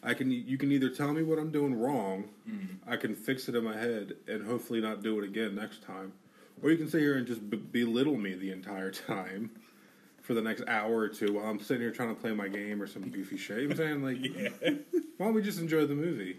I 0.04 0.14
can. 0.14 0.32
You 0.32 0.58
can 0.58 0.72
either 0.72 0.88
tell 0.88 1.12
me 1.12 1.22
what 1.22 1.38
I'm 1.38 1.52
doing 1.52 1.78
wrong, 1.78 2.24
mm-hmm. 2.50 2.90
I 2.90 2.96
can 2.96 3.14
fix 3.14 3.48
it 3.48 3.54
in 3.54 3.62
my 3.62 3.76
head, 3.76 4.14
and 4.26 4.44
hopefully 4.44 4.80
not 4.80 5.00
do 5.00 5.16
it 5.20 5.24
again 5.24 5.54
next 5.54 5.84
time, 5.84 6.12
or 6.60 6.72
you 6.72 6.76
can 6.76 6.88
sit 6.88 7.00
here 7.02 7.14
and 7.16 7.24
just 7.24 7.48
b- 7.48 7.56
belittle 7.56 8.16
me 8.16 8.34
the 8.34 8.50
entire 8.50 8.90
time 9.08 9.52
for 10.20 10.34
the 10.34 10.42
next 10.42 10.64
hour 10.66 10.92
or 10.98 11.08
two 11.08 11.34
while 11.34 11.44
I'm 11.46 11.60
sitting 11.60 11.82
here 11.82 11.92
trying 11.92 12.12
to 12.12 12.20
play 12.20 12.32
my 12.32 12.48
game 12.48 12.82
or 12.82 12.88
some 12.88 13.10
goofy 13.10 13.36
shit. 13.36 13.58
You 13.62 13.68
know 13.68 13.76
what 13.76 13.86
I'm 13.86 14.02
saying? 14.02 14.02
Like, 14.02 14.52
Yeah. 14.62 14.70
why 15.18 15.26
don't 15.26 15.34
we 15.34 15.42
just 15.42 15.60
enjoy 15.60 15.86
the 15.86 15.94
movie? 15.94 16.38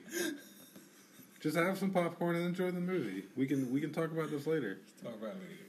Just 1.43 1.57
have 1.57 1.77
some 1.77 1.91
popcorn 1.91 2.37
and 2.37 2.45
enjoy 2.45 2.71
the 2.71 2.79
movie. 2.79 3.25
We 3.35 3.45
can 3.45 3.69
we 3.69 3.81
can 3.81 3.91
talk 3.91 4.11
about 4.11 4.31
this 4.31 4.47
later. 4.47 4.79
Talk 5.03 5.13
about 5.15 5.31
it 5.31 5.41
later. 5.41 5.59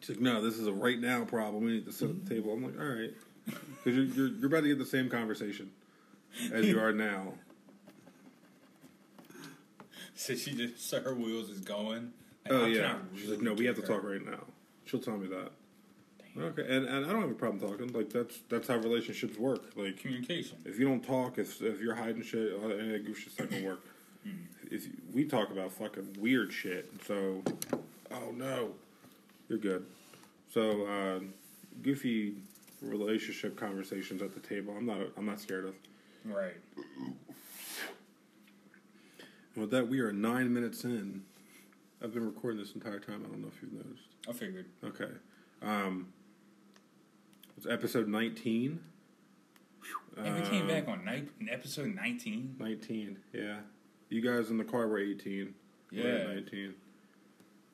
She's 0.00 0.08
like, 0.10 0.20
no, 0.20 0.40
this 0.40 0.56
is 0.56 0.66
a 0.66 0.72
right 0.72 0.98
now 0.98 1.24
problem. 1.26 1.62
We 1.64 1.72
need 1.72 1.84
to 1.84 1.92
sit 1.92 2.08
at 2.08 2.24
the 2.24 2.34
table. 2.34 2.54
I'm 2.54 2.64
like, 2.64 2.80
all 2.80 2.86
right, 2.86 3.12
because 3.44 3.94
you're, 3.94 4.04
you're 4.06 4.28
you're 4.38 4.46
about 4.46 4.62
to 4.62 4.68
get 4.68 4.78
the 4.78 4.86
same 4.86 5.10
conversation 5.10 5.70
as 6.52 6.66
you 6.66 6.80
are 6.80 6.92
now. 6.92 7.34
So 10.14 10.34
she 10.34 10.52
just, 10.52 10.90
so 10.90 11.00
her 11.00 11.14
wheels 11.14 11.48
is 11.48 11.60
going. 11.60 12.12
Like, 12.44 12.52
Oh 12.52 12.60
can 12.64 12.72
yeah. 12.72 12.96
She's 13.14 13.26
really 13.26 13.36
like, 13.36 13.44
no, 13.44 13.54
we 13.54 13.66
have 13.66 13.76
to 13.76 13.82
her? 13.82 13.86
talk 13.86 14.02
right 14.02 14.24
now. 14.24 14.40
She'll 14.84 14.98
tell 14.98 15.16
me 15.16 15.28
that. 15.28 15.50
Okay, 16.36 16.62
and, 16.62 16.86
and 16.86 17.06
I 17.06 17.12
don't 17.12 17.20
have 17.20 17.30
a 17.30 17.34
problem 17.34 17.60
talking. 17.60 17.92
Like 17.92 18.10
that's 18.10 18.40
that's 18.48 18.66
how 18.66 18.78
relationships 18.78 19.38
work. 19.38 19.62
Like 19.76 19.98
Communication. 19.98 20.58
if 20.64 20.76
you 20.76 20.88
don't 20.88 21.04
talk, 21.04 21.38
if 21.38 21.62
if 21.62 21.80
you're 21.80 21.94
hiding 21.94 22.22
shit, 22.22 22.52
uh, 22.52 22.66
any 22.66 22.86
of 22.86 22.88
that 22.94 23.06
goof 23.06 23.20
shit's 23.20 23.38
not 23.38 23.48
gonna 23.48 23.64
work. 23.64 23.84
If 24.70 24.86
we 25.14 25.24
talk 25.24 25.50
about 25.50 25.72
fucking 25.72 26.16
weird 26.18 26.52
shit, 26.52 26.90
so 27.06 27.42
oh 28.10 28.30
no, 28.34 28.72
you're 29.48 29.58
good. 29.58 29.86
So 30.52 30.86
uh, 30.86 31.20
goofy 31.82 32.34
relationship 32.82 33.56
conversations 33.56 34.20
at 34.22 34.34
the 34.34 34.40
table. 34.40 34.74
I'm 34.76 34.86
not 34.86 34.98
I'm 35.16 35.26
not 35.26 35.40
scared 35.40 35.64
of. 35.66 35.74
Right. 36.24 36.56
And 39.54 39.62
with 39.62 39.70
that, 39.70 39.88
we 39.88 40.00
are 40.00 40.12
nine 40.12 40.52
minutes 40.52 40.84
in. 40.84 41.22
I've 42.02 42.12
been 42.14 42.26
recording 42.26 42.60
this 42.60 42.72
entire 42.74 43.00
time. 43.00 43.24
I 43.24 43.28
don't 43.28 43.40
know 43.42 43.48
if 43.48 43.60
you've 43.62 43.72
noticed. 43.72 44.04
I 44.28 44.32
figured. 44.32 44.66
Okay. 44.84 45.10
Um, 45.62 46.08
it's 47.56 47.66
episode 47.66 48.06
19. 48.06 48.78
And 50.16 50.34
we 50.36 50.42
came 50.48 50.62
Um, 50.62 50.68
back 50.68 50.86
on 50.88 51.04
night, 51.04 51.28
episode 51.50 51.94
19. 51.94 52.56
19, 52.58 53.18
yeah. 53.32 53.56
You 54.08 54.20
guys 54.22 54.50
in 54.50 54.56
the 54.58 54.64
car 54.64 54.86
were 54.86 54.98
18. 54.98 55.54
We're 55.92 56.18
Yeah. 56.18 56.34
19. 56.34 56.74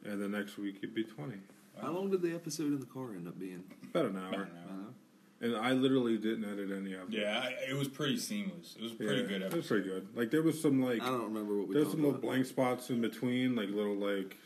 And 0.04 0.20
the 0.20 0.28
next 0.28 0.58
week 0.58 0.76
it'd 0.82 0.94
be 0.94 1.04
20. 1.04 1.36
How 1.80 1.90
long 1.90 2.10
did 2.10 2.22
the 2.22 2.34
episode 2.34 2.66
in 2.68 2.80
the 2.80 2.86
car 2.86 3.12
end 3.14 3.26
up 3.26 3.38
being? 3.38 3.64
About 3.90 4.06
an 4.06 4.16
hour. 4.16 4.30
don't 4.30 4.32
I 4.32 4.44
know. 4.44 4.46
don't 4.68 4.82
know. 4.82 4.94
And 5.40 5.56
I 5.56 5.72
literally 5.72 6.16
didn't 6.16 6.44
edit 6.44 6.70
any 6.70 6.94
of 6.94 7.12
it. 7.12 7.18
Yeah, 7.18 7.42
I, 7.44 7.70
it 7.70 7.74
was 7.74 7.88
pretty 7.88 8.16
seamless. 8.18 8.76
It 8.78 8.82
was 8.82 8.92
a 8.92 8.94
pretty 8.94 9.22
Yeah, 9.22 9.26
good 9.28 9.42
It 9.42 9.52
was 9.52 9.66
pretty 9.66 9.88
good. 9.88 10.06
Like, 10.14 10.30
there 10.30 10.42
was 10.42 10.60
some, 10.60 10.80
like, 10.82 11.02
I 11.02 11.06
don't 11.06 11.24
remember 11.24 11.58
what 11.58 11.68
we 11.68 11.74
there's 11.74 11.86
talked 11.86 11.96
some 11.96 12.02
little 12.04 12.18
about. 12.18 12.22
blank 12.28 12.46
spots 12.46 12.90
in 12.90 13.00
between, 13.00 13.54
like, 13.56 13.68
little, 13.68 13.96
like, 13.96 14.36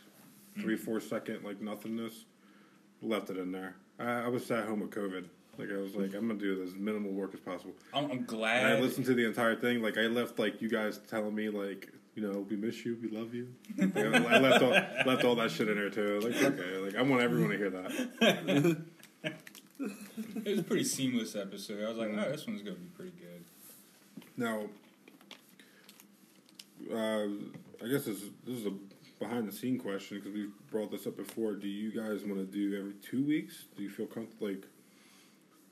three, 0.59 0.75
mm. 0.75 0.79
four 0.79 0.99
second, 0.99 1.43
like, 1.43 1.61
nothingness. 1.61 2.25
Left 3.01 3.29
it 3.29 3.37
in 3.37 3.51
there. 3.51 3.75
I, 3.97 4.23
I 4.23 4.27
was 4.27 4.49
at 4.51 4.65
home 4.65 4.81
with 4.81 4.89
COVID. 4.89 5.25
Like, 5.59 5.69
I 5.71 5.77
was 5.77 5.93
like, 5.95 6.15
I'm 6.15 6.27
going 6.27 6.39
to 6.39 6.55
do 6.55 6.63
as 6.63 6.73
minimal 6.73 7.11
work 7.11 7.33
as 7.33 7.41
possible. 7.41 7.73
I'm, 7.93 8.05
I'm 8.05 8.11
And 8.11 8.27
glad. 8.27 8.65
I 8.65 8.79
listened 8.79 9.05
to 9.07 9.13
the 9.13 9.25
entire 9.25 9.55
thing. 9.55 9.81
Like 9.81 9.97
I 9.97 10.07
left, 10.07 10.39
like 10.39 10.61
you 10.61 10.69
guys 10.69 10.99
telling 11.09 11.35
me, 11.35 11.49
like 11.49 11.91
you 12.15 12.23
know, 12.27 12.39
we 12.49 12.55
miss 12.55 12.85
you, 12.85 12.97
we 13.01 13.09
love 13.09 13.33
you. 13.33 13.49
Like, 13.77 13.95
I 13.97 14.39
left 14.39 14.63
all 14.63 14.71
left 15.05 15.23
all 15.25 15.35
that 15.35 15.51
shit 15.51 15.69
in 15.69 15.75
there 15.75 15.89
too. 15.89 16.19
Like 16.21 16.41
okay, 16.41 16.77
like 16.77 16.95
I 16.95 17.01
want 17.01 17.21
everyone 17.21 17.51
to 17.51 17.57
hear 17.57 17.69
that. 17.69 18.81
It 20.43 20.45
was 20.45 20.59
a 20.59 20.63
pretty 20.63 20.83
seamless 20.83 21.35
episode. 21.37 21.81
I 21.83 21.87
was 21.87 21.97
like, 21.97 22.09
oh, 22.09 22.29
this 22.29 22.45
one's 22.45 22.61
going 22.61 22.75
to 22.75 22.81
be 22.81 22.89
pretty 22.97 23.13
good. 23.17 23.45
Now, 24.35 24.63
uh, 26.93 27.27
I 27.83 27.87
guess 27.87 28.03
this 28.05 28.21
is, 28.21 28.29
this 28.45 28.57
is 28.57 28.65
a 28.65 28.73
behind 29.19 29.47
the 29.47 29.51
scene 29.53 29.77
question 29.79 30.17
because 30.19 30.33
we've 30.33 30.51
brought 30.69 30.91
this 30.91 31.07
up 31.07 31.15
before. 31.17 31.53
Do 31.53 31.67
you 31.67 31.91
guys 31.91 32.23
want 32.25 32.39
to 32.39 32.45
do 32.45 32.77
every 32.77 32.93
two 33.01 33.23
weeks? 33.23 33.65
Do 33.77 33.83
you 33.83 33.89
feel 33.89 34.05
comfortable? 34.05 34.47
Like, 34.49 34.65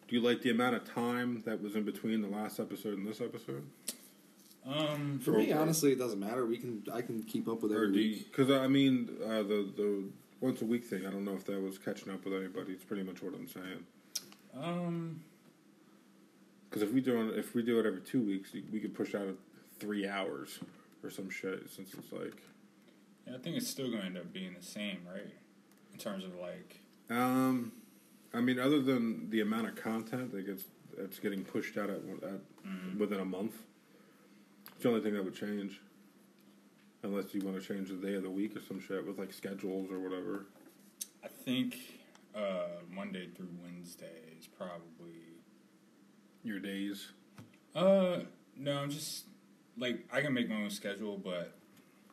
do 0.07 0.15
you 0.15 0.21
like 0.21 0.41
the 0.41 0.49
amount 0.49 0.75
of 0.75 0.85
time 0.85 1.43
that 1.45 1.61
was 1.61 1.75
in 1.75 1.83
between 1.83 2.21
the 2.21 2.27
last 2.27 2.59
episode 2.59 2.97
and 2.97 3.07
this 3.07 3.21
episode? 3.21 3.65
Um, 4.65 5.19
For 5.23 5.31
me, 5.31 5.51
honestly, 5.53 5.91
it 5.93 5.99
doesn't 5.99 6.19
matter. 6.19 6.45
We 6.45 6.57
can 6.57 6.83
I 6.93 7.01
can 7.01 7.23
keep 7.23 7.47
up 7.47 7.61
with 7.63 7.71
Or 7.71 7.83
every 7.85 7.91
do 7.93 7.99
week. 7.99 8.31
Because 8.31 8.51
I 8.51 8.67
mean, 8.67 9.09
uh, 9.23 9.43
the 9.43 9.71
the 9.75 10.03
once 10.41 10.61
a 10.61 10.65
week 10.65 10.83
thing. 10.85 11.05
I 11.05 11.09
don't 11.11 11.25
know 11.25 11.33
if 11.35 11.45
that 11.45 11.61
was 11.61 11.77
catching 11.77 12.11
up 12.11 12.23
with 12.25 12.33
anybody. 12.33 12.73
It's 12.73 12.83
pretty 12.83 13.03
much 13.03 13.21
what 13.21 13.33
I'm 13.33 13.47
saying. 13.47 13.85
um, 14.55 15.21
Because 16.69 16.81
if 16.83 16.93
we 16.93 17.01
do 17.01 17.29
it, 17.29 17.37
if 17.39 17.55
we 17.55 17.63
do 17.63 17.79
it 17.79 17.85
every 17.85 18.01
two 18.01 18.21
weeks, 18.21 18.51
we 18.71 18.79
could 18.79 18.93
push 18.93 19.15
out 19.15 19.35
three 19.79 20.07
hours 20.07 20.59
or 21.03 21.09
some 21.09 21.29
shit. 21.29 21.69
Since 21.69 21.93
it's 21.93 22.11
like, 22.11 22.41
yeah, 23.25 23.35
I 23.35 23.37
think 23.39 23.55
it's 23.57 23.69
still 23.69 23.87
going 23.89 24.01
to 24.01 24.05
end 24.05 24.17
up 24.17 24.31
being 24.33 24.53
the 24.57 24.65
same, 24.65 24.99
right? 25.11 25.33
In 25.93 25.97
terms 25.99 26.23
of 26.25 26.35
like, 26.35 26.79
um, 27.09 27.71
I 28.33 28.41
mean, 28.41 28.59
other 28.59 28.81
than 28.81 29.29
the 29.29 29.41
amount 29.41 29.67
of 29.67 29.75
content 29.75 30.31
that 30.33 30.45
gets 30.45 30.63
that's 30.97 31.19
getting 31.19 31.43
pushed 31.43 31.77
out 31.77 31.89
at, 31.89 32.01
at 32.23 32.97
within 32.97 33.19
a 33.19 33.25
month, 33.25 33.55
it's 34.73 34.83
the 34.83 34.89
only 34.89 35.01
thing 35.01 35.13
that 35.13 35.23
would 35.23 35.35
change. 35.35 35.81
Unless 37.03 37.33
you 37.33 37.41
want 37.41 37.61
to 37.61 37.65
change 37.65 37.89
the 37.89 37.95
day 37.95 38.15
of 38.15 38.23
the 38.23 38.29
week 38.29 38.55
or 38.57 38.61
some 38.61 38.79
shit 38.79 39.05
with 39.05 39.19
like 39.19 39.31
schedules 39.31 39.91
or 39.91 39.99
whatever. 39.99 40.47
I 41.23 41.27
think 41.27 41.77
uh, 42.35 42.81
Monday 42.91 43.27
through 43.35 43.49
Wednesday 43.63 44.21
is 44.37 44.47
probably. 44.47 44.81
Your 46.43 46.59
days. 46.59 47.11
Uh, 47.75 48.19
no, 48.55 48.77
I'm 48.77 48.89
just 48.89 49.25
like 49.77 50.05
I 50.11 50.21
can 50.21 50.33
make 50.33 50.49
my 50.49 50.55
own 50.55 50.69
schedule, 50.69 51.17
but 51.17 51.53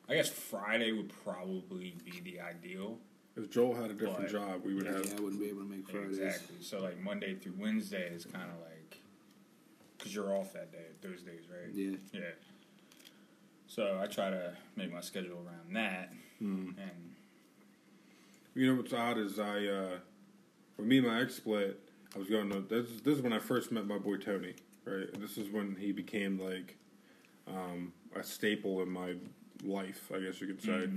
I 0.09 0.15
guess 0.15 0.29
Friday 0.29 0.93
would 0.93 1.13
probably 1.25 1.95
be 2.05 2.21
the 2.21 2.41
ideal. 2.41 2.99
If 3.37 3.51
Joel 3.51 3.75
had 3.75 3.91
a 3.91 3.95
different 3.95 4.19
But- 4.23 4.31
job, 4.31 4.65
we 4.65 4.75
would 4.75 4.85
Yeah, 4.85 4.93
have. 4.93 5.19
I 5.19 5.21
wouldn't 5.23 5.41
be 5.41 5.49
able 5.49 5.63
to 5.63 5.69
make 5.69 5.89
Fridays. 5.89 6.19
Exactly. 6.19 6.57
So 6.61 6.81
like 6.83 6.99
Monday 7.01 7.35
through 7.35 7.55
Wednesday 7.59 8.09
is 8.15 8.25
kind 8.27 8.49
of 8.51 8.59
like 8.61 8.71
because 9.99 10.15
you're 10.15 10.33
off 10.33 10.53
that 10.53 10.71
day, 10.71 10.87
those 11.01 11.23
days, 11.23 11.43
right? 11.51 11.73
Yeah. 11.73 11.97
Yeah. 12.13 12.31
So 13.67 13.99
I 14.01 14.07
try 14.07 14.31
to 14.31 14.57
make 14.77 14.93
my 14.93 15.01
schedule 15.01 15.45
around 15.47 15.75
that, 15.75 16.13
Hmm. 16.39 16.71
and 16.79 17.11
You 18.57 18.69
know 18.69 18.77
what's 18.81 18.93
odd 18.93 19.19
is 19.19 19.41
I, 19.41 19.67
uh, 19.67 19.99
when 20.77 20.87
me 20.87 20.99
and 20.99 21.07
my 21.09 21.21
ex 21.23 21.35
split, 21.35 21.81
I 22.15 22.19
was 22.21 22.29
going 22.29 22.51
to. 22.51 22.61
This, 22.61 23.01
this 23.01 23.17
is 23.17 23.21
when 23.23 23.33
I 23.33 23.41
first 23.41 23.73
met 23.73 23.85
my 23.85 23.99
boy 23.99 24.17
Tony, 24.19 24.55
right? 24.85 25.09
And 25.13 25.21
this 25.21 25.37
is 25.37 25.49
when 25.51 25.75
he 25.75 25.91
became 25.91 26.39
like 26.39 26.77
um, 27.49 27.93
a 28.15 28.23
staple 28.23 28.81
in 28.83 28.91
my 28.91 29.17
life, 29.65 30.13
I 30.15 30.21
guess 30.21 30.41
you 30.41 30.47
could 30.47 30.63
say. 30.63 30.89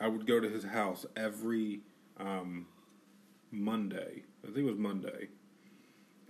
I 0.00 0.08
would 0.08 0.26
go 0.26 0.40
to 0.40 0.48
his 0.48 0.64
house 0.64 1.06
every 1.16 1.80
um, 2.18 2.66
Monday. 3.50 4.22
I 4.42 4.46
think 4.46 4.58
it 4.58 4.64
was 4.64 4.78
Monday. 4.78 5.28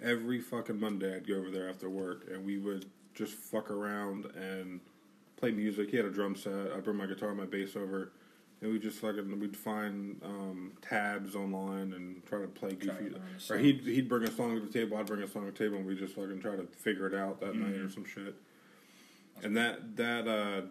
Every 0.02 0.40
fucking 0.40 0.78
Monday, 0.78 1.14
I'd 1.14 1.26
go 1.26 1.35
over 1.35 1.50
there 1.50 1.69
after 1.69 1.88
work, 1.88 2.26
and 2.31 2.45
we 2.45 2.59
would 2.59 2.87
just 3.14 3.35
fuck 3.35 3.71
around 3.71 4.26
and 4.37 4.81
play 5.37 5.52
music. 5.52 5.90
He 5.90 5.97
had 5.97 6.07
a 6.07 6.11
drum 6.11 6.35
set. 6.35 6.73
I'd 6.75 6.85
bring 6.85 6.97
my 6.97 7.07
guitar, 7.07 7.28
and 7.31 7.38
my 7.38 7.47
bass 7.47 7.76
over, 7.76 8.12
and 8.61 8.73
we 8.73 8.78
just 8.78 8.99
fucking 8.99 9.38
we'd 9.38 9.57
find 9.57 10.21
um, 10.25 10.73
tabs 10.83 11.35
online 11.37 11.92
and 11.92 12.25
try 12.26 12.40
to 12.40 12.49
play 12.49 12.71
goofy. 12.73 13.14
Or 13.50 13.59
he'd 13.59 13.81
he'd 13.83 14.09
bring 14.09 14.25
a 14.25 14.31
song 14.31 14.54
to 14.54 14.61
the 14.61 14.73
table. 14.73 14.97
I'd 14.97 15.07
bring 15.07 15.23
a 15.23 15.28
song 15.28 15.47
to 15.47 15.52
the 15.52 15.59
table, 15.59 15.76
and 15.76 15.87
we 15.87 15.95
just 15.95 16.14
fucking 16.14 16.40
try 16.40 16.57
to 16.57 16.64
figure 16.78 17.07
it 17.07 17.14
out 17.14 17.40
that 17.40 17.54
night 17.54 17.76
or 17.76 17.90
some 17.90 18.04
shit. 18.04 18.35
And 19.42 19.57
that 19.57 19.97
that 19.97 20.26
uh, 20.28 20.62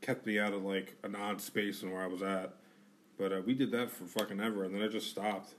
kept 0.00 0.26
me 0.26 0.38
out 0.38 0.52
of 0.52 0.64
like 0.64 0.96
an 1.02 1.14
odd 1.16 1.40
space 1.40 1.82
and 1.82 1.92
where 1.92 2.02
I 2.02 2.06
was 2.06 2.22
at. 2.22 2.54
But 3.18 3.32
uh, 3.32 3.40
we 3.44 3.54
did 3.54 3.70
that 3.72 3.90
for 3.90 4.04
fucking 4.04 4.40
ever, 4.40 4.64
and 4.64 4.74
then 4.74 4.82
I 4.82 4.88
just 4.88 5.10
stopped. 5.10 5.54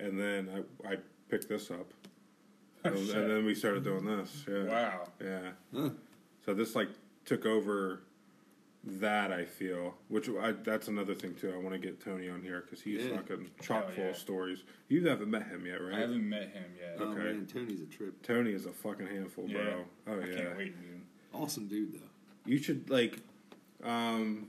And 0.00 0.18
then 0.18 0.48
I 0.84 0.92
I 0.92 0.96
picked 1.28 1.48
this 1.48 1.70
up, 1.70 1.92
and, 2.84 2.96
and 2.96 3.30
then 3.30 3.44
we 3.44 3.54
started 3.54 3.84
doing 3.84 4.04
this. 4.04 4.44
Yeah, 4.48 4.64
wow, 4.64 5.08
yeah. 5.20 5.50
Huh. 5.74 5.90
So 6.44 6.54
this 6.54 6.74
like 6.74 6.88
took 7.24 7.44
over 7.46 8.02
that 8.84 9.32
I 9.32 9.44
feel, 9.44 9.94
which 10.08 10.28
I, 10.40 10.52
that's 10.52 10.86
another 10.88 11.14
thing 11.14 11.34
too. 11.34 11.52
I 11.52 11.58
want 11.58 11.72
to 11.72 11.78
get 11.78 12.02
Tony 12.02 12.28
on 12.28 12.42
here 12.42 12.60
because 12.62 12.80
he's 12.80 13.04
Yeah. 13.04 13.16
fucking 13.16 13.50
chock 13.60 13.86
Hell 13.86 13.94
full 13.94 14.04
yeah. 14.04 14.10
of 14.10 14.16
stories. 14.16 14.62
You 14.88 15.06
haven't 15.08 15.28
met 15.30 15.46
him 15.48 15.66
yet, 15.66 15.82
right? 15.82 15.94
I 15.94 16.00
haven't 16.00 16.26
met 16.28 16.50
him 16.50 16.64
yet. 16.80 16.96
Oh 17.00 17.04
Okay. 17.10 17.18
man, 17.24 17.46
Tony's 17.52 17.80
a 17.80 17.86
trip. 17.86 18.22
Tony 18.22 18.52
is 18.52 18.66
a 18.66 18.72
fucking 18.72 19.08
handful, 19.08 19.46
Yeah. 19.48 19.62
bro. 19.64 19.84
Oh 20.06 20.20
I 20.20 20.24
yeah. 20.26 20.36
can't 20.36 20.56
wait, 20.56 20.80
dude. 20.80 21.00
Awesome 21.34 21.66
dude 21.66 21.94
though. 21.94 21.98
You 22.46 22.58
should 22.58 22.88
like 22.88 23.18
um 23.84 24.48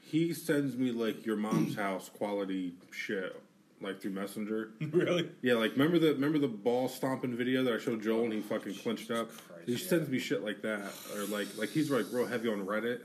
he 0.00 0.32
sends 0.32 0.76
me 0.76 0.90
like 0.90 1.24
your 1.24 1.36
mom's 1.36 1.76
house 1.76 2.08
quality 2.08 2.74
shit 2.90 3.40
like 3.80 4.00
through 4.00 4.12
Messenger. 4.12 4.70
really? 4.80 5.30
Yeah, 5.42 5.54
like 5.54 5.72
remember 5.72 5.98
the 5.98 6.12
remember 6.12 6.38
the 6.38 6.48
ball 6.48 6.88
stomping 6.88 7.34
video 7.36 7.64
that 7.64 7.74
I 7.74 7.78
showed 7.78 8.02
Joel 8.02 8.24
and 8.24 8.32
he 8.32 8.40
fucking 8.40 8.74
clinched 8.74 9.10
up. 9.10 9.28
Christ, 9.28 9.62
he 9.66 9.72
yeah. 9.72 9.88
sends 9.88 10.08
me 10.08 10.18
shit 10.18 10.44
like 10.44 10.62
that, 10.62 10.92
or 11.14 11.24
like 11.26 11.48
like 11.56 11.70
he's 11.70 11.90
like 11.90 12.06
real 12.12 12.26
heavy 12.26 12.48
on 12.48 12.66
Reddit 12.66 13.00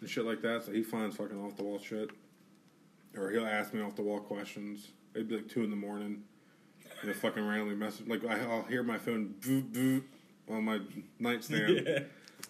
and 0.00 0.08
shit 0.08 0.24
like 0.24 0.42
that. 0.42 0.64
So 0.64 0.72
he 0.72 0.82
finds 0.82 1.16
fucking 1.16 1.38
off 1.38 1.56
the 1.56 1.64
wall 1.64 1.78
shit, 1.78 2.10
or 3.16 3.30
he'll 3.30 3.46
ask 3.46 3.72
me 3.72 3.80
off 3.80 3.96
the 3.96 4.02
wall 4.02 4.20
questions. 4.20 4.88
It'd 5.14 5.28
be 5.28 5.36
like 5.36 5.48
two 5.48 5.64
in 5.64 5.70
the 5.70 5.76
morning, 5.76 6.22
and 7.02 7.10
a 7.10 7.14
fucking 7.14 7.46
randomly 7.46 7.74
message 7.74 8.06
like 8.06 8.24
I'll 8.24 8.64
hear 8.64 8.82
my 8.82 8.98
phone 8.98 9.34
boop 9.40 9.72
boop 9.72 10.02
on 10.50 10.64
my 10.64 10.80
nightstand. 11.18 11.86
Yeah. 11.86 11.98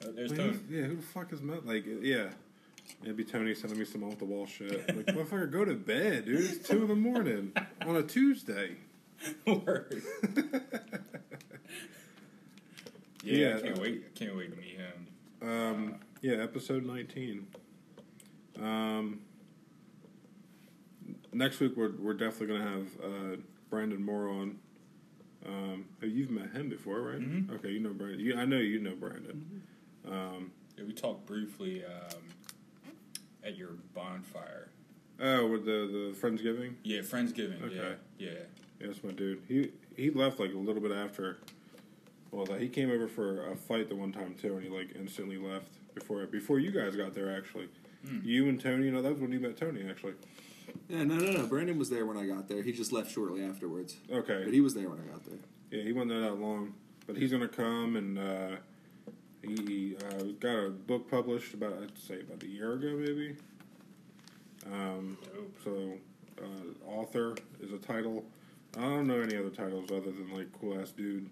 Uh, 0.02 0.08
there's 0.14 0.30
Like, 0.30 0.38
Tony. 0.40 0.52
who- 0.68 0.74
yeah, 0.76 0.82
who 0.84 0.96
the 0.96 1.02
fuck 1.02 1.32
is 1.32 1.40
Matt? 1.42 1.66
Like, 1.66 1.84
yeah. 2.02 2.30
It'd 3.02 3.16
be 3.16 3.24
Tony 3.24 3.54
sending 3.54 3.78
me 3.78 3.84
some 3.84 4.02
off 4.02 4.18
the 4.18 4.24
wall 4.24 4.46
shit. 4.46 4.72
Like, 4.96 5.06
motherfucker, 5.14 5.50
go 5.50 5.64
to 5.64 5.74
bed, 5.74 6.24
dude. 6.26 6.40
It's 6.40 6.66
two 6.68 6.82
in 6.82 6.88
the 6.88 6.94
morning 6.96 7.52
on 7.86 7.96
a 7.96 8.02
Tuesday. 8.02 8.76
Word. 9.46 10.02
yeah, 13.22 13.36
Yeah, 13.50 13.56
I 13.56 13.60
can't 13.60 13.78
uh, 13.78 13.82
wait. 13.82 14.04
I 14.14 14.18
can't 14.18 14.36
wait 14.36 14.50
to 14.52 14.56
meet 14.56 14.76
him. 14.78 15.06
Um, 15.42 15.94
yeah, 16.22 16.34
episode 16.36 16.84
19. 16.86 17.46
Um, 18.60 19.20
next 21.32 21.60
week, 21.60 21.76
we're, 21.76 21.92
we're 21.98 22.14
definitely 22.14 22.46
going 22.48 22.62
to 22.62 22.68
have 22.68 22.86
uh, 23.04 23.36
Brandon 23.70 24.02
Moore 24.02 24.28
on. 24.28 24.58
Um, 25.46 25.84
you've 26.02 26.30
met 26.30 26.50
him 26.52 26.68
before, 26.68 27.00
right? 27.02 27.20
Mhm. 27.20 27.52
Okay, 27.54 27.70
you 27.70 27.80
know 27.80 27.92
Brandon. 27.92 28.20
You, 28.20 28.36
I 28.36 28.44
know 28.44 28.58
you 28.58 28.80
know 28.80 28.94
Brandon. 28.98 29.62
Um, 30.06 30.52
Yeah, 30.76 30.84
we 30.84 30.92
talked 30.92 31.26
briefly 31.26 31.84
um, 31.84 32.22
at 33.44 33.56
your 33.56 33.70
bonfire. 33.94 34.68
oh, 35.20 35.46
with 35.46 35.64
the, 35.64 36.12
the 36.12 36.16
Friendsgiving? 36.20 36.74
Yeah, 36.84 37.00
Friendsgiving. 37.00 37.62
Okay. 37.64 37.74
Yeah, 38.18 38.28
yeah. 38.30 38.30
Yeah, 38.80 38.86
that's 38.86 39.02
my 39.02 39.10
dude. 39.10 39.42
He 39.48 39.72
he 39.96 40.10
left 40.10 40.38
like 40.38 40.52
a 40.54 40.56
little 40.58 40.80
bit 40.80 40.92
after. 40.92 41.38
Well, 42.30 42.46
like, 42.46 42.60
he 42.60 42.68
came 42.68 42.90
over 42.92 43.08
for 43.08 43.50
a 43.50 43.56
fight 43.56 43.88
the 43.88 43.96
one 43.96 44.12
time 44.12 44.34
too, 44.40 44.54
and 44.54 44.62
he 44.62 44.68
like 44.68 44.90
instantly 44.94 45.36
left 45.36 45.72
before 45.94 46.24
before 46.26 46.60
you 46.60 46.70
guys 46.70 46.94
got 46.94 47.12
there. 47.14 47.36
Actually, 47.36 47.68
you 48.22 48.48
and 48.48 48.60
Tony. 48.60 48.84
You 48.86 48.92
know, 48.92 49.02
that 49.02 49.10
was 49.12 49.20
when 49.20 49.32
you 49.32 49.40
met 49.40 49.56
Tony. 49.56 49.84
Actually, 49.90 50.12
Yeah, 50.88 51.02
no, 51.02 51.16
no, 51.16 51.32
no. 51.32 51.46
Brandon 51.48 51.76
was 51.76 51.90
there 51.90 52.06
when 52.06 52.16
I 52.16 52.24
got 52.26 52.46
there. 52.48 52.62
He 52.62 52.70
just 52.70 52.92
left 52.92 53.10
shortly 53.10 53.42
afterwards. 53.42 53.96
okay. 54.12 54.42
But 54.44 54.54
he 54.54 54.60
was 54.60 54.74
there 54.74 54.88
when 54.88 55.00
I 55.00 55.10
got 55.10 55.24
there. 55.24 55.38
yeah, 55.72 55.82
he 55.82 55.92
wasn't 55.92 56.10
there 56.10 56.20
that 56.20 56.38
long, 56.38 56.74
but 57.08 57.16
he's 57.16 57.32
gonna 57.32 57.48
come 57.48 57.96
and 57.96 58.16
uh, 58.16 58.56
he 59.42 59.96
uh, 59.96 60.24
got 60.40 60.66
a 60.66 60.70
book 60.70 61.10
published 61.10 61.54
about 61.54 61.74
I'd 61.82 61.98
say 61.98 62.20
about 62.20 62.42
a 62.42 62.48
year 62.48 62.72
ago 62.72 62.96
maybe. 62.96 63.36
Um, 64.66 65.18
so 65.64 65.94
uh, 66.40 66.90
author 66.90 67.36
is 67.60 67.72
a 67.72 67.78
title. 67.78 68.24
I 68.76 68.82
don't 68.82 69.06
know 69.06 69.20
any 69.20 69.36
other 69.36 69.50
titles 69.50 69.90
other 69.90 70.10
than 70.12 70.32
like 70.34 70.48
cool 70.60 70.80
ass 70.80 70.90
dude. 70.90 71.30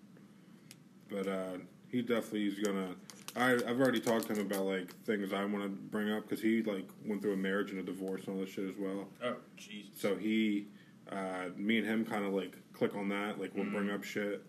But 1.09 1.29
uh, 1.29 1.59
he 1.91 2.03
definitely 2.03 2.47
is 2.47 2.59
gonna. 2.59 2.95
I 3.37 3.53
I've 3.53 3.81
already 3.81 4.01
talked 4.01 4.27
to 4.29 4.33
him 4.33 4.47
about 4.47 4.65
like 4.65 4.95
things 5.05 5.33
I 5.33 5.45
want 5.45 5.65
to 5.65 5.69
bring 5.69 6.11
up 6.11 6.23
because 6.23 6.43
he 6.43 6.63
like 6.63 6.89
went 7.05 7.23
through 7.23 7.35
a 7.35 7.37
marriage 7.37 7.71
and 7.71 7.81
a 7.81 7.83
divorce 7.83 8.23
and 8.27 8.37
all 8.37 8.41
this 8.41 8.51
shit 8.51 8.69
as 8.69 8.77
well. 8.79 9.09
Oh, 9.23 9.37
Jesus. 9.57 9.91
So 9.95 10.17
he, 10.17 10.67
uh, 11.11 11.51
me 11.57 11.79
and 11.79 11.87
him 11.87 12.05
kind 12.05 12.25
of 12.25 12.33
like 12.33 12.57
click 12.73 12.97
on 12.97 13.09
that. 13.11 13.41
Like 13.41 13.53
we'll 13.55 13.71
bring 13.71 13.91
up 13.91 14.03
shit 14.03 14.43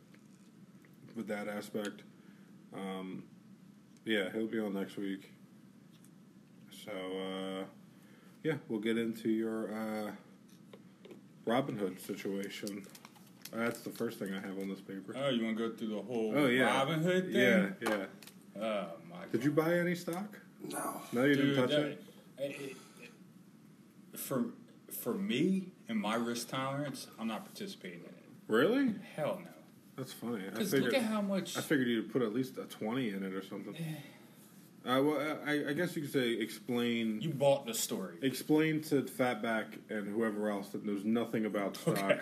with 1.15 1.27
that 1.27 1.47
aspect. 1.47 2.03
Um, 2.73 3.23
yeah, 4.07 4.29
he'll 4.33 4.47
be 4.47 4.59
on 4.59 4.73
next 4.73 4.97
week. 4.97 5.31
So 6.85 6.91
uh, 6.91 7.63
yeah, 8.43 8.53
we'll 8.69 8.79
get 8.79 8.97
into 8.97 9.29
your 9.29 9.73
uh, 9.73 10.11
Robinhood 11.45 11.99
situation. 11.99 12.85
That's 13.51 13.81
the 13.81 13.89
first 13.89 14.19
thing 14.19 14.33
I 14.33 14.39
have 14.45 14.57
on 14.59 14.69
this 14.69 14.81
paper. 14.81 15.15
Oh, 15.17 15.29
you 15.29 15.43
want 15.45 15.57
to 15.57 15.69
go 15.69 15.75
through 15.75 15.89
the 15.89 16.01
whole 16.01 16.33
Oh 16.35 16.47
yeah, 16.47 16.83
Robinhood 16.83 17.31
thing? 17.31 17.35
Yeah, 17.35 18.05
yeah. 18.55 18.61
Oh 18.61 18.87
my. 19.09 19.25
Did 19.31 19.43
you 19.43 19.51
buy 19.51 19.75
any 19.77 19.95
stock? 19.95 20.39
No. 20.69 21.01
No, 21.13 21.23
you 21.23 21.35
Dude, 21.35 21.55
didn't 21.55 21.61
touch 21.61 21.69
that- 21.71 21.85
it. 21.85 22.03
it- 22.39 22.61
it- 22.61 22.77
for 24.19 24.45
for 24.91 25.13
me 25.13 25.67
and 25.87 25.99
my 25.99 26.15
risk 26.15 26.49
tolerance, 26.49 27.07
I'm 27.19 27.27
not 27.27 27.45
participating 27.45 27.99
in 27.99 28.05
it. 28.05 28.25
Really? 28.47 28.95
Hell 29.15 29.41
no. 29.43 29.51
That's 29.97 30.13
funny. 30.13 30.43
I 30.45 30.49
Because 30.51 30.71
figured. 30.71 30.93
look 30.93 31.01
at 31.01 31.07
how 31.09 31.21
much. 31.21 31.57
I 31.57 31.61
figured 31.61 31.87
you'd 31.87 32.11
put 32.11 32.21
at 32.21 32.33
least 32.33 32.57
a 32.57 32.63
twenty 32.65 33.09
in 33.09 33.23
it 33.23 33.33
or 33.33 33.43
something. 33.43 33.75
Uh, 34.85 35.01
well, 35.03 35.37
I, 35.45 35.69
I 35.69 35.73
guess 35.73 35.95
you 35.95 36.03
could 36.03 36.13
say 36.13 36.29
explain. 36.33 37.19
You 37.19 37.29
bought 37.31 37.65
the 37.65 37.73
story. 37.73 38.15
Explain 38.21 38.81
to 38.83 39.01
Fatback 39.03 39.79
and 39.89 40.07
whoever 40.07 40.49
else 40.49 40.69
that 40.69 40.85
knows 40.85 41.03
nothing 41.03 41.45
about 41.45 41.75
stocks 41.75 41.97
Okay. 41.99 42.21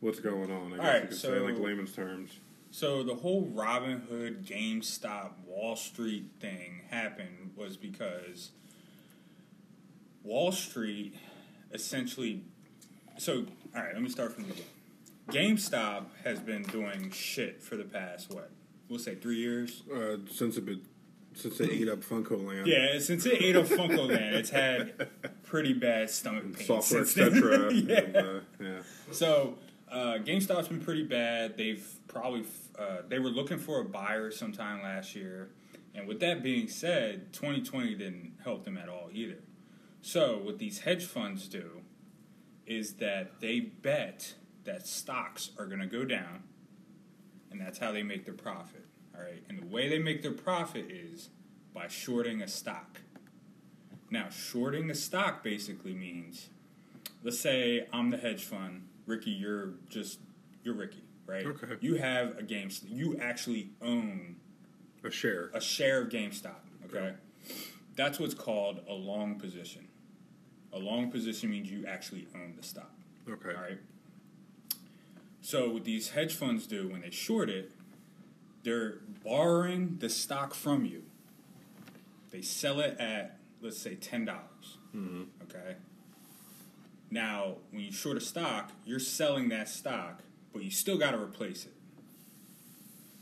what's 0.00 0.20
going 0.20 0.52
on. 0.52 0.74
I 0.74 0.76
guess 0.76 0.84
right, 0.86 1.02
you 1.02 1.08
could 1.08 1.16
so- 1.16 1.28
say 1.34 1.40
like 1.40 1.58
layman's 1.58 1.92
terms. 1.92 2.38
So 2.70 3.02
the 3.02 3.14
whole 3.14 3.46
Robinhood, 3.46 4.44
GameStop, 4.44 5.30
Wall 5.46 5.74
Street 5.74 6.26
thing 6.38 6.82
happened 6.90 7.52
was 7.56 7.78
because 7.78 8.50
Wall 10.22 10.52
Street 10.52 11.14
essentially. 11.72 12.42
So 13.16 13.46
all 13.74 13.82
right, 13.82 13.94
let 13.94 14.02
me 14.02 14.10
start 14.10 14.34
from 14.34 14.42
the 14.44 14.48
beginning. 14.50 14.70
GameStop 15.28 16.06
has 16.24 16.40
been 16.40 16.62
doing 16.62 17.10
shit 17.10 17.62
for 17.62 17.76
the 17.76 17.84
past 17.84 18.30
what? 18.32 18.50
We'll 18.88 18.98
say 18.98 19.14
three 19.14 19.36
years. 19.36 19.82
Uh, 19.94 20.16
since 20.30 20.56
it 20.56 20.64
been, 20.64 20.80
since 21.34 21.58
they 21.58 21.66
ate 21.70 21.88
up 21.88 22.00
Funko 22.00 22.42
Land, 22.46 22.66
Yeah, 22.66 22.98
since 22.98 23.26
it 23.26 23.40
ate 23.42 23.54
up 23.54 23.66
Funko 23.66 24.08
Land, 24.08 24.34
it's 24.36 24.50
had 24.50 25.08
pretty 25.44 25.74
bad 25.74 26.08
stomach 26.08 26.56
pain. 26.56 26.66
software, 26.66 27.02
etc. 27.02 27.72
yeah. 27.74 27.98
and, 27.98 28.16
uh, 28.16 28.40
yeah. 28.58 28.78
So 29.10 29.56
uh, 29.90 30.18
GameStop's 30.24 30.68
been 30.68 30.80
pretty 30.80 31.04
bad. 31.04 31.58
They've 31.58 31.86
probably 32.08 32.44
uh, 32.78 33.02
they 33.08 33.18
were 33.18 33.28
looking 33.28 33.58
for 33.58 33.80
a 33.80 33.84
buyer 33.84 34.30
sometime 34.30 34.82
last 34.82 35.14
year, 35.14 35.50
and 35.94 36.08
with 36.08 36.20
that 36.20 36.42
being 36.42 36.68
said, 36.68 37.34
2020 37.34 37.94
didn't 37.96 38.32
help 38.42 38.64
them 38.64 38.78
at 38.78 38.88
all 38.88 39.10
either. 39.12 39.40
So 40.00 40.38
what 40.38 40.58
these 40.58 40.80
hedge 40.80 41.04
funds 41.04 41.48
do 41.48 41.82
is 42.66 42.94
that 42.94 43.40
they 43.40 43.60
bet 43.60 44.34
that 44.68 44.86
stocks 44.86 45.50
are 45.58 45.66
going 45.66 45.80
to 45.80 45.86
go 45.86 46.04
down, 46.04 46.42
and 47.50 47.58
that's 47.60 47.78
how 47.78 47.90
they 47.90 48.02
make 48.02 48.24
their 48.26 48.34
profit. 48.34 48.84
All 49.16 49.22
right, 49.22 49.42
and 49.48 49.58
the 49.58 49.66
way 49.66 49.88
they 49.88 49.98
make 49.98 50.22
their 50.22 50.30
profit 50.32 50.90
is 50.90 51.30
by 51.74 51.88
shorting 51.88 52.42
a 52.42 52.46
stock. 52.48 53.00
Now, 54.10 54.28
shorting 54.28 54.90
a 54.90 54.94
stock 54.94 55.42
basically 55.42 55.94
means 55.94 56.50
let's 57.24 57.40
say 57.40 57.86
I'm 57.92 58.10
the 58.10 58.16
hedge 58.18 58.44
fund, 58.44 58.86
Ricky, 59.06 59.30
you're 59.30 59.70
just 59.88 60.20
you're 60.62 60.74
Ricky, 60.74 61.02
right? 61.26 61.46
Okay. 61.46 61.76
You 61.80 61.96
have 61.96 62.36
a 62.38 62.42
game. 62.42 62.70
You 62.86 63.16
actually 63.20 63.70
own 63.82 64.36
A 65.02 65.10
share. 65.10 65.50
a 65.54 65.60
share 65.60 66.02
of 66.02 66.10
GameStop. 66.10 66.60
Okay, 66.86 67.14
that's 67.96 68.20
what's 68.20 68.34
called 68.34 68.82
a 68.88 68.94
long 68.94 69.36
position. 69.40 69.88
A 70.74 70.78
long 70.78 71.10
position 71.10 71.50
means 71.50 71.70
you 71.70 71.86
actually 71.86 72.28
own 72.34 72.54
the 72.56 72.62
stock. 72.62 72.92
Okay. 73.28 73.54
All 73.54 73.62
right. 73.62 73.78
So 75.40 75.70
what 75.70 75.84
these 75.84 76.10
hedge 76.10 76.34
funds 76.34 76.66
do 76.66 76.88
when 76.88 77.00
they 77.00 77.10
short 77.10 77.48
it, 77.48 77.72
they're 78.62 78.98
borrowing 79.24 79.96
the 80.00 80.08
stock 80.08 80.54
from 80.54 80.84
you. 80.84 81.04
They 82.30 82.42
sell 82.42 82.80
it 82.80 82.98
at 82.98 83.38
let's 83.60 83.78
say 83.78 83.94
ten 83.94 84.24
dollars. 84.24 84.78
Mm-hmm. 84.94 85.22
Okay. 85.44 85.76
Now, 87.10 87.56
when 87.70 87.84
you 87.84 87.92
short 87.92 88.18
a 88.18 88.20
stock, 88.20 88.70
you're 88.84 88.98
selling 88.98 89.48
that 89.48 89.68
stock, 89.68 90.22
but 90.52 90.62
you 90.62 90.70
still 90.70 90.98
got 90.98 91.12
to 91.12 91.18
replace 91.18 91.64
it. 91.64 91.72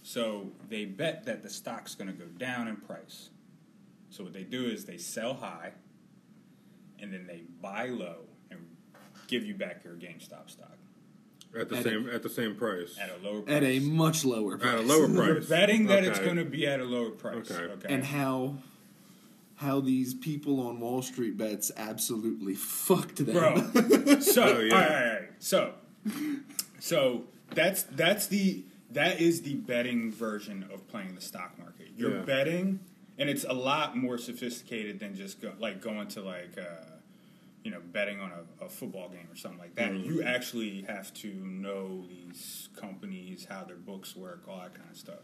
So 0.03 0.51
they 0.69 0.85
bet 0.85 1.25
that 1.27 1.43
the 1.45 1.51
stock's 1.51 1.95
going 1.95 2.09
to 2.09 2.13
go 2.13 2.25
down 2.25 2.67
in 2.67 2.77
price. 2.77 3.31
So 4.11 4.25
what 4.25 4.33
they 4.33 4.43
do 4.43 4.65
is 4.67 4.85
they 4.85 4.99
sell 4.99 5.35
high, 5.35 5.73
and 6.99 7.13
then 7.13 7.27
they 7.27 7.43
buy 7.61 7.87
low 7.87 8.25
and 8.51 8.61
give 9.29 9.45
you 9.45 9.55
back 9.55 9.85
your 9.85 9.95
GameStop 9.95 10.51
stock 10.51 10.77
At 11.59 11.69
the 11.69 11.77
At 11.77 11.85
same 11.85 12.11
at 12.11 12.23
the 12.23 12.29
same 12.29 12.55
price. 12.55 12.97
at 13.01 13.11
a 13.11 13.25
lower 13.27 13.43
price. 13.43 13.57
At 13.57 13.63
a 13.65 13.79
much 13.81 14.25
lower 14.25 14.59
price. 14.59 14.73
At 14.73 14.79
a 14.79 14.83
lower 14.83 15.09
price. 15.15 15.27
You're 15.27 15.41
betting 15.43 15.87
that 15.87 16.05
it's 16.05 16.19
going 16.19 16.37
to 16.37 16.45
be 16.45 16.67
at 16.67 16.81
a 16.81 16.85
lower 16.85 17.11
price. 17.11 17.51
Okay. 17.51 17.65
Okay. 17.73 17.95
And 17.95 18.05
how 18.05 18.57
how 19.57 19.81
these 19.81 20.13
people 20.15 20.61
on 20.61 20.81
Wall 20.81 21.01
Street 21.03 21.39
bets 21.39 21.71
absolutely 21.77 22.55
fucked 22.55 23.25
them. 23.25 23.33
bro. 23.35 23.55
So, 24.21 24.43
Oh, 24.45 24.61
yeah. 24.61 24.75
all 24.75 24.81
right, 24.81 24.91
all 24.91 25.13
right. 25.15 25.29
So, 25.39 25.73
so 26.79 27.25
that's 27.55 27.83
that's 27.85 28.27
the 28.27 28.65
that 28.91 29.21
is 29.21 29.43
the 29.43 29.55
betting 29.55 30.13
version 30.13 30.69
of 30.73 30.87
playing 30.89 31.15
the 31.15 31.21
stock 31.21 31.59
market. 31.59 31.89
You're 31.97 32.17
Yeah. 32.19 32.23
betting, 32.23 32.81
and 33.19 33.29
it's 33.31 33.45
a 33.45 33.53
lot 33.53 33.97
more 33.97 34.19
sophisticated 34.19 35.01
than 35.01 35.15
just 35.15 35.41
go, 35.41 35.53
like 35.59 35.81
going 35.81 36.09
to 36.09 36.21
like. 36.23 36.57
Uh, 36.59 36.65
you 37.67 37.73
know, 37.73 37.81
betting 37.93 38.21
on 38.21 38.31
a, 38.31 38.65
a 38.65 38.69
football 38.69 39.09
game 39.09 39.27
or 39.29 39.35
something 39.35 39.59
like 39.59 39.75
that. 39.75 39.91
Mm-hmm. 39.91 40.05
You 40.05 40.23
actually 40.23 40.83
have 40.83 41.13
to 41.15 41.35
know 41.35 42.05
these 42.09 42.69
companies, 42.81 43.45
how 43.51 43.65
their 43.65 43.75
books 43.75 44.15
work, 44.15 44.45
all 44.49 44.59
that 44.59 44.73
kind 44.73 44.89
of 44.89 44.97
stuff. 44.97 45.19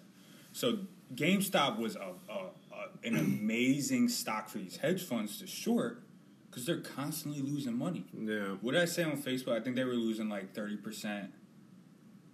So 0.50 0.78
GameStop 1.14 1.78
was 1.78 1.94
a, 1.94 2.14
a, 2.28 2.32
a 2.32 2.88
an 3.04 3.14
amazing 3.14 4.08
stock 4.08 4.48
for 4.48 4.58
these 4.58 4.78
hedge 4.78 5.04
funds 5.04 5.38
to 5.38 5.46
short 5.46 6.02
because 6.50 6.66
they're 6.66 6.80
constantly 6.80 7.40
losing 7.42 7.78
money. 7.78 8.06
Yeah. 8.12 8.56
What 8.60 8.72
did 8.72 8.82
I 8.82 8.86
say 8.86 9.04
on 9.04 9.22
Facebook? 9.22 9.56
I 9.56 9.60
think 9.60 9.76
they 9.76 9.84
were 9.84 9.92
losing 9.92 10.28
like 10.28 10.52
thirty 10.52 10.76
percent 10.76 11.32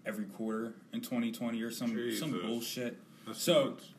every 0.06 0.24
quarter 0.24 0.72
in 0.94 1.02
2020 1.02 1.60
or 1.60 1.70
some 1.70 2.12
some 2.16 2.30
bullshit. 2.30 2.96
That's 3.26 3.42
so 3.42 3.64
nuts. 3.64 3.90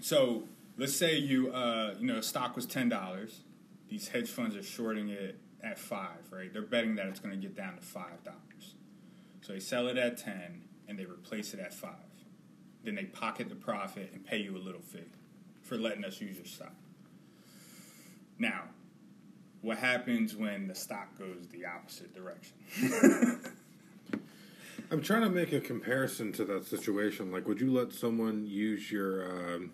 so 0.00 0.42
let's 0.76 0.96
say 0.96 1.16
you 1.18 1.52
uh, 1.52 1.94
you 2.00 2.12
know 2.12 2.20
stock 2.20 2.56
was 2.56 2.66
ten 2.66 2.88
dollars. 2.88 3.42
These 3.90 4.08
hedge 4.08 4.30
funds 4.30 4.56
are 4.56 4.62
shorting 4.62 5.08
it 5.08 5.38
at 5.62 5.78
five, 5.78 6.30
right? 6.30 6.50
They're 6.52 6.62
betting 6.62 6.94
that 6.94 7.06
it's 7.06 7.20
going 7.20 7.38
to 7.38 7.40
get 7.40 7.56
down 7.56 7.74
to 7.76 7.82
five 7.82 8.22
dollars. 8.24 8.76
So 9.42 9.52
they 9.52 9.60
sell 9.60 9.88
it 9.88 9.98
at 9.98 10.16
ten 10.16 10.62
and 10.88 10.98
they 10.98 11.04
replace 11.04 11.52
it 11.52 11.60
at 11.60 11.74
five. 11.74 11.94
Then 12.84 12.94
they 12.94 13.04
pocket 13.04 13.48
the 13.48 13.56
profit 13.56 14.10
and 14.14 14.24
pay 14.24 14.38
you 14.38 14.56
a 14.56 14.58
little 14.58 14.80
fee 14.80 15.00
for 15.62 15.76
letting 15.76 16.04
us 16.04 16.20
use 16.20 16.36
your 16.36 16.46
stock. 16.46 16.72
Now, 18.38 18.62
what 19.60 19.76
happens 19.76 20.34
when 20.34 20.68
the 20.68 20.74
stock 20.74 21.18
goes 21.18 21.48
the 21.52 21.66
opposite 21.66 22.14
direction? 22.14 22.56
I'm 24.92 25.02
trying 25.02 25.22
to 25.22 25.28
make 25.28 25.52
a 25.52 25.60
comparison 25.60 26.32
to 26.32 26.44
that 26.46 26.66
situation. 26.66 27.30
Like, 27.30 27.46
would 27.46 27.60
you 27.60 27.72
let 27.72 27.92
someone 27.92 28.46
use 28.46 28.90
your 28.90 29.24
um, 29.30 29.72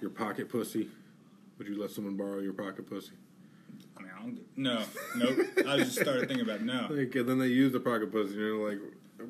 your 0.00 0.10
pocket 0.10 0.48
pussy? 0.48 0.88
Would 1.58 1.66
you 1.66 1.80
let 1.80 1.90
someone 1.90 2.16
borrow 2.16 2.38
your 2.38 2.52
pocket 2.52 2.88
pussy? 2.88 3.12
I 3.96 4.02
mean, 4.02 4.10
I 4.16 4.22
don't. 4.22 4.38
No, 4.56 4.84
nope. 5.16 5.38
I 5.66 5.78
just 5.78 6.00
started 6.00 6.28
thinking 6.28 6.48
about 6.48 6.62
no. 6.62 6.86
Like, 6.90 7.14
and 7.16 7.28
then 7.28 7.38
they 7.38 7.48
use 7.48 7.72
the 7.72 7.80
pocket 7.80 8.12
pussy, 8.12 8.34
and 8.34 8.40
you're 8.40 8.68
like, 8.68 8.78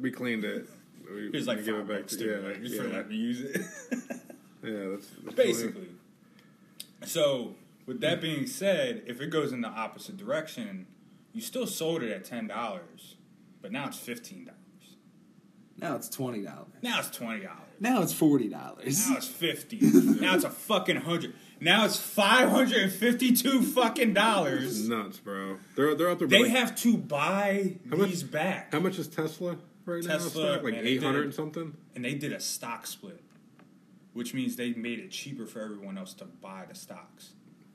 we 0.00 0.10
cleaned 0.10 0.44
it. 0.44 0.68
We, 1.10 1.30
Here's 1.32 1.46
like 1.46 1.64
give 1.64 1.76
it 1.76 1.88
back 1.88 2.06
to 2.08 2.18
too, 2.18 2.24
yeah, 2.26 2.48
like, 2.48 2.62
just 2.62 2.74
yeah, 2.74 2.82
for 2.82 2.88
letting 2.88 3.08
me 3.08 3.16
use 3.16 3.40
it. 3.40 3.56
yeah. 4.62 4.88
That's, 4.90 5.06
that's 5.24 5.34
Basically. 5.34 5.88
So, 7.04 7.54
with 7.86 8.00
that 8.00 8.20
being 8.20 8.46
said, 8.46 9.04
if 9.06 9.22
it 9.22 9.30
goes 9.30 9.52
in 9.52 9.62
the 9.62 9.68
opposite 9.68 10.18
direction, 10.18 10.86
you 11.32 11.40
still 11.40 11.66
sold 11.66 12.02
it 12.02 12.12
at 12.12 12.26
ten 12.26 12.46
dollars, 12.46 13.16
but 13.62 13.72
now 13.72 13.86
it's 13.86 13.98
fifteen 13.98 14.44
dollars. 14.44 14.58
Now 15.78 15.94
it's 15.94 16.10
twenty 16.10 16.42
dollars. 16.42 16.66
Now 16.82 16.98
it's 16.98 17.10
twenty 17.10 17.40
dollars. 17.40 17.62
Now 17.80 18.02
it's 18.02 18.12
forty 18.12 18.48
dollars. 18.48 19.08
Now 19.08 19.16
it's 19.16 19.28
fifty. 19.28 19.78
now 19.80 20.34
it's 20.34 20.44
a 20.44 20.50
fucking 20.50 20.96
hundred. 20.96 21.34
Now 21.60 21.84
it's 21.84 21.98
five 21.98 22.48
hundred 22.50 22.82
and 22.82 22.92
fifty-two 22.92 23.62
fucking 23.62 24.14
dollars. 24.14 24.88
nuts, 24.88 25.18
bro. 25.18 25.58
They're 25.76 25.94
they're 25.94 26.10
out 26.10 26.18
there. 26.20 26.28
They 26.28 26.42
like, 26.44 26.50
have 26.52 26.76
to 26.76 26.96
buy 26.96 27.76
How 27.90 27.96
much- 27.96 28.08
these 28.10 28.22
back, 28.22 28.72
how 28.72 28.80
much 28.80 28.98
is 28.98 29.08
Tesla 29.08 29.56
right 29.84 30.02
now? 30.04 30.12
Tesla, 30.18 30.30
Stock? 30.54 30.62
Like 30.62 30.74
eight 30.74 31.02
hundred 31.02 31.24
and 31.24 31.34
something. 31.34 31.74
and 31.96 32.04
they 32.04 32.14
did 32.14 32.32
a 32.32 32.40
stock 32.40 32.86
split, 32.86 33.20
which 34.12 34.34
means 34.34 34.56
they 34.56 34.72
made 34.74 34.98
it 35.00 35.10
cheaper 35.10 35.46
for 35.46 35.60
everyone 35.60 35.98
else 35.98 36.14
to 36.14 36.24
buy 36.26 36.64
the 36.68 36.74
stocks. 36.74 37.30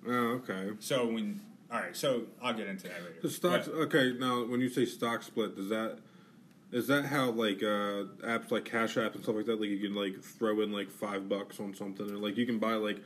Oh, 0.08 0.41
okay. 0.43 0.72
So 0.80 1.06
when 1.08 1.41
all 1.72 1.80
right, 1.80 1.96
so 1.96 2.24
I'll 2.41 2.54
get 2.54 2.67
into 2.67 2.84
that 2.88 3.02
later. 3.02 3.15
The 3.22 3.30
stocks. 3.30 3.67
But- 3.67 3.76
Okay, 3.93 4.13
now 4.17 4.46
when 4.46 4.62
you 4.62 4.69
say 4.69 4.86
stock 4.86 5.24
split, 5.24 5.56
does 5.56 5.69
that 5.69 5.98
is 6.72 6.88
that 6.88 7.06
how 7.06 7.32
like 7.32 7.62
uh, 7.62 8.06
apps 8.26 8.50
like 8.52 8.65
Cash 8.65 8.96
App 8.98 9.13
and 9.15 9.24
stuff 9.24 9.36
like 9.36 9.46
that? 9.46 9.60
Like 9.60 9.69
you 9.69 9.80
can 9.80 9.93
like 9.96 10.22
throw 10.24 10.62
in 10.62 10.72
like 10.72 10.89
five 10.89 11.28
bucks 11.30 11.60
on 11.60 11.74
something, 11.76 12.10
or 12.10 12.15
like 12.17 12.38
you 12.38 12.46
can 12.46 12.60
buy 12.60 12.76
like 12.76 13.00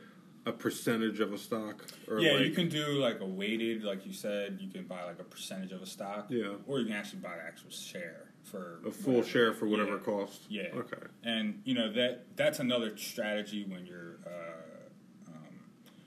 a 0.48 0.52
percentage 0.52 1.20
of 1.20 1.32
a 1.32 1.38
stock, 1.38 1.84
or 2.08 2.20
yeah, 2.20 2.32
like, 2.32 2.46
you 2.46 2.50
can 2.52 2.68
do 2.68 2.86
like 2.92 3.20
a 3.20 3.26
weighted, 3.26 3.84
like 3.84 4.06
you 4.06 4.12
said, 4.12 4.58
you 4.60 4.70
can 4.70 4.84
buy 4.84 5.04
like 5.04 5.20
a 5.20 5.24
percentage 5.24 5.72
of 5.72 5.82
a 5.82 5.86
stock. 5.86 6.26
Yeah. 6.30 6.54
Or 6.66 6.80
you 6.80 6.86
can 6.86 6.94
actually 6.94 7.20
buy 7.20 7.36
the 7.36 7.44
actual 7.44 7.70
share 7.70 8.30
for 8.42 8.80
a 8.86 8.90
full 8.90 9.14
whatever. 9.14 9.28
share 9.28 9.52
for 9.52 9.66
whatever 9.66 9.90
yeah. 9.90 9.96
it 9.96 10.04
costs. 10.04 10.46
Yeah. 10.48 10.68
Okay. 10.74 11.06
And 11.22 11.60
you 11.64 11.74
know 11.74 11.92
that 11.92 12.36
that's 12.36 12.58
another 12.58 12.96
strategy 12.96 13.64
when 13.68 13.86
you're 13.86 14.16
uh, 14.26 15.28
um, 15.28 15.60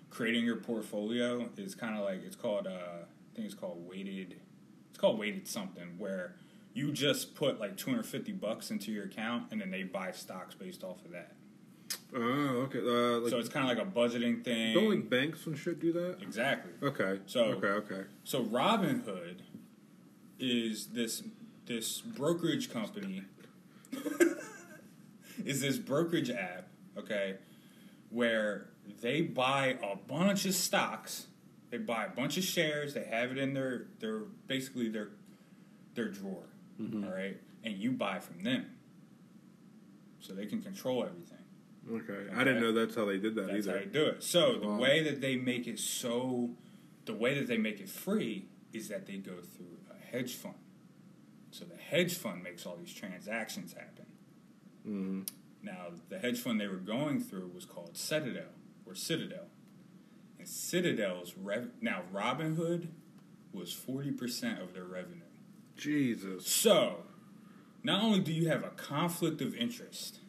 creating 0.09 0.43
your 0.43 0.57
portfolio. 0.57 1.47
Is 1.57 1.75
kind 1.75 1.95
of 1.95 2.03
like 2.03 2.23
it's 2.25 2.35
called. 2.35 2.67
Uh, 2.67 2.71
I 2.71 3.35
think 3.35 3.45
it's 3.45 3.55
called 3.55 3.87
weighted. 3.87 4.39
It's 4.89 4.99
called 4.99 5.19
weighted 5.19 5.47
something 5.47 5.97
where 5.97 6.35
you 6.73 6.91
just 6.91 7.35
put 7.35 7.59
like 7.59 7.77
250 7.77 8.31
bucks 8.33 8.71
into 8.71 8.91
your 8.91 9.05
account 9.05 9.47
and 9.51 9.61
then 9.61 9.71
they 9.71 9.83
buy 9.83 10.11
stocks 10.11 10.55
based 10.55 10.83
off 10.83 11.03
of 11.05 11.11
that. 11.11 11.33
Oh, 12.13 12.19
okay. 12.67 12.79
Uh, 12.79 13.19
like 13.19 13.29
so 13.29 13.39
it's 13.39 13.47
kind 13.49 13.69
of 13.71 13.77
like 13.77 13.87
a 13.87 13.89
budgeting 13.89 14.43
thing. 14.43 14.73
don't 14.73 14.89
like 14.89 15.09
banks 15.09 15.45
and 15.45 15.57
shit 15.57 15.79
do 15.79 15.93
that. 15.93 16.17
exactly. 16.21 16.71
Okay. 16.83 17.19
So- 17.25 17.43
okay, 17.45 17.67
okay. 17.67 18.03
So 18.23 18.43
Robinhood 18.43 19.37
is 20.39 20.87
this 20.87 21.23
this 21.67 22.01
brokerage 22.01 22.71
company 22.73 23.23
is 25.45 25.61
this 25.61 25.77
brokerage 25.77 26.29
app, 26.29 26.67
okay, 26.97 27.35
where 28.09 28.67
they 29.01 29.21
buy 29.21 29.77
a 29.83 29.95
bunch 29.95 30.45
of 30.45 30.53
stocks. 30.53 31.27
They 31.69 31.77
buy 31.77 32.05
a 32.05 32.09
bunch 32.09 32.37
of 32.37 32.43
shares. 32.43 32.93
They 32.93 33.05
have 33.05 33.31
it 33.31 33.37
in 33.37 33.53
their 33.53 33.85
their 33.99 34.19
basically 34.47 34.89
their 34.89 35.09
their 35.95 36.09
drawer. 36.09 36.43
Mm-hmm. 36.81 37.03
all 37.05 37.11
right, 37.13 37.37
and 37.63 37.75
you 37.77 37.91
buy 37.91 38.19
from 38.19 38.43
them, 38.43 38.65
so 40.19 40.33
they 40.33 40.45
can 40.47 40.61
control 40.61 41.03
everything. 41.05 41.30
Okay. 41.91 42.27
I 42.33 42.43
didn't 42.43 42.61
know 42.61 42.71
that's 42.71 42.95
how 42.95 43.05
they 43.05 43.17
did 43.17 43.35
that 43.35 43.47
That's 43.47 43.67
either. 43.67 43.77
how 43.79 43.83
they 43.83 43.89
do 43.91 44.05
it. 44.05 44.23
So 44.23 44.57
the 44.59 44.67
Wow. 44.67 44.79
way 44.79 45.03
that 45.03 45.19
they 45.21 45.35
make 45.35 45.67
it 45.67 45.77
so, 45.79 46.55
the 47.05 47.13
way 47.13 47.33
that 47.37 47.47
they 47.47 47.57
make 47.57 47.79
it 47.79 47.89
free 47.89 48.47
is 48.71 48.87
that 48.87 49.05
they 49.05 49.17
go 49.17 49.41
through 49.41 49.77
a 49.91 49.97
hedge 49.97 50.33
fund. 50.35 50.55
So 51.51 51.65
the 51.65 51.75
hedge 51.75 52.13
fund 52.15 52.41
makes 52.43 52.65
all 52.65 52.77
these 52.77 52.93
transactions 52.93 53.73
happen. 53.73 54.05
Mhm. 54.87 55.27
Now 55.63 55.91
the 56.09 56.17
hedge 56.19 56.39
fund 56.39 56.59
they 56.61 56.67
were 56.67 56.77
going 56.77 57.19
through 57.19 57.49
was 57.49 57.65
called 57.65 57.97
Citadel 57.97 58.53
or 58.85 58.95
Citadel, 58.95 59.49
and 60.39 60.47
Citadel's 60.47 61.35
rev- 61.37 61.71
now 61.81 62.03
Robinhood 62.13 62.87
was 63.51 63.73
forty 63.73 64.11
percent 64.11 64.59
of 64.61 64.73
their 64.73 64.85
revenue. 64.85 65.25
Jesus. 65.75 66.47
So, 66.47 67.05
not 67.83 68.01
only 68.01 68.21
do 68.21 68.31
you 68.31 68.47
have 68.47 68.63
a 68.63 68.69
conflict 68.69 69.41
of 69.41 69.53
interest, 69.53 70.20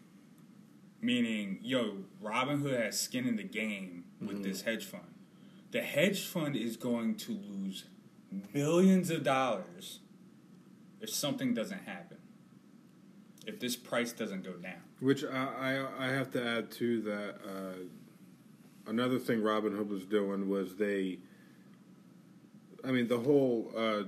meaning, 1.02 1.58
yo, 1.62 2.04
Robinhood 2.22 2.80
has 2.80 2.98
skin 2.98 3.26
in 3.26 3.36
the 3.36 3.42
game 3.42 4.04
with 4.20 4.44
this 4.44 4.62
hedge 4.62 4.84
fund, 4.84 5.02
the 5.72 5.82
hedge 5.82 6.24
fund 6.24 6.56
is 6.56 6.76
going 6.76 7.16
to 7.16 7.32
lose 7.32 7.84
billions 8.52 9.10
of 9.10 9.24
dollars 9.24 9.98
if 11.00 11.10
something 11.10 11.52
doesn't 11.52 11.82
happen, 11.84 12.18
if 13.46 13.58
this 13.58 13.74
price 13.74 14.12
doesn't 14.12 14.44
go 14.44 14.52
down. 14.52 14.80
Which 15.00 15.24
I, 15.24 15.88
I 15.98 16.06
I 16.06 16.08
have 16.10 16.30
to 16.32 16.46
add 16.46 16.70
to 16.72 17.02
that. 17.02 17.34
Uh, 17.44 18.90
another 18.90 19.18
thing 19.18 19.40
Robinhood 19.40 19.88
was 19.88 20.06
doing 20.06 20.48
was 20.48 20.76
they. 20.76 21.18
I 22.84 22.92
mean, 22.92 23.08
the 23.08 23.18
whole 23.18 23.72
uh, 23.76 24.02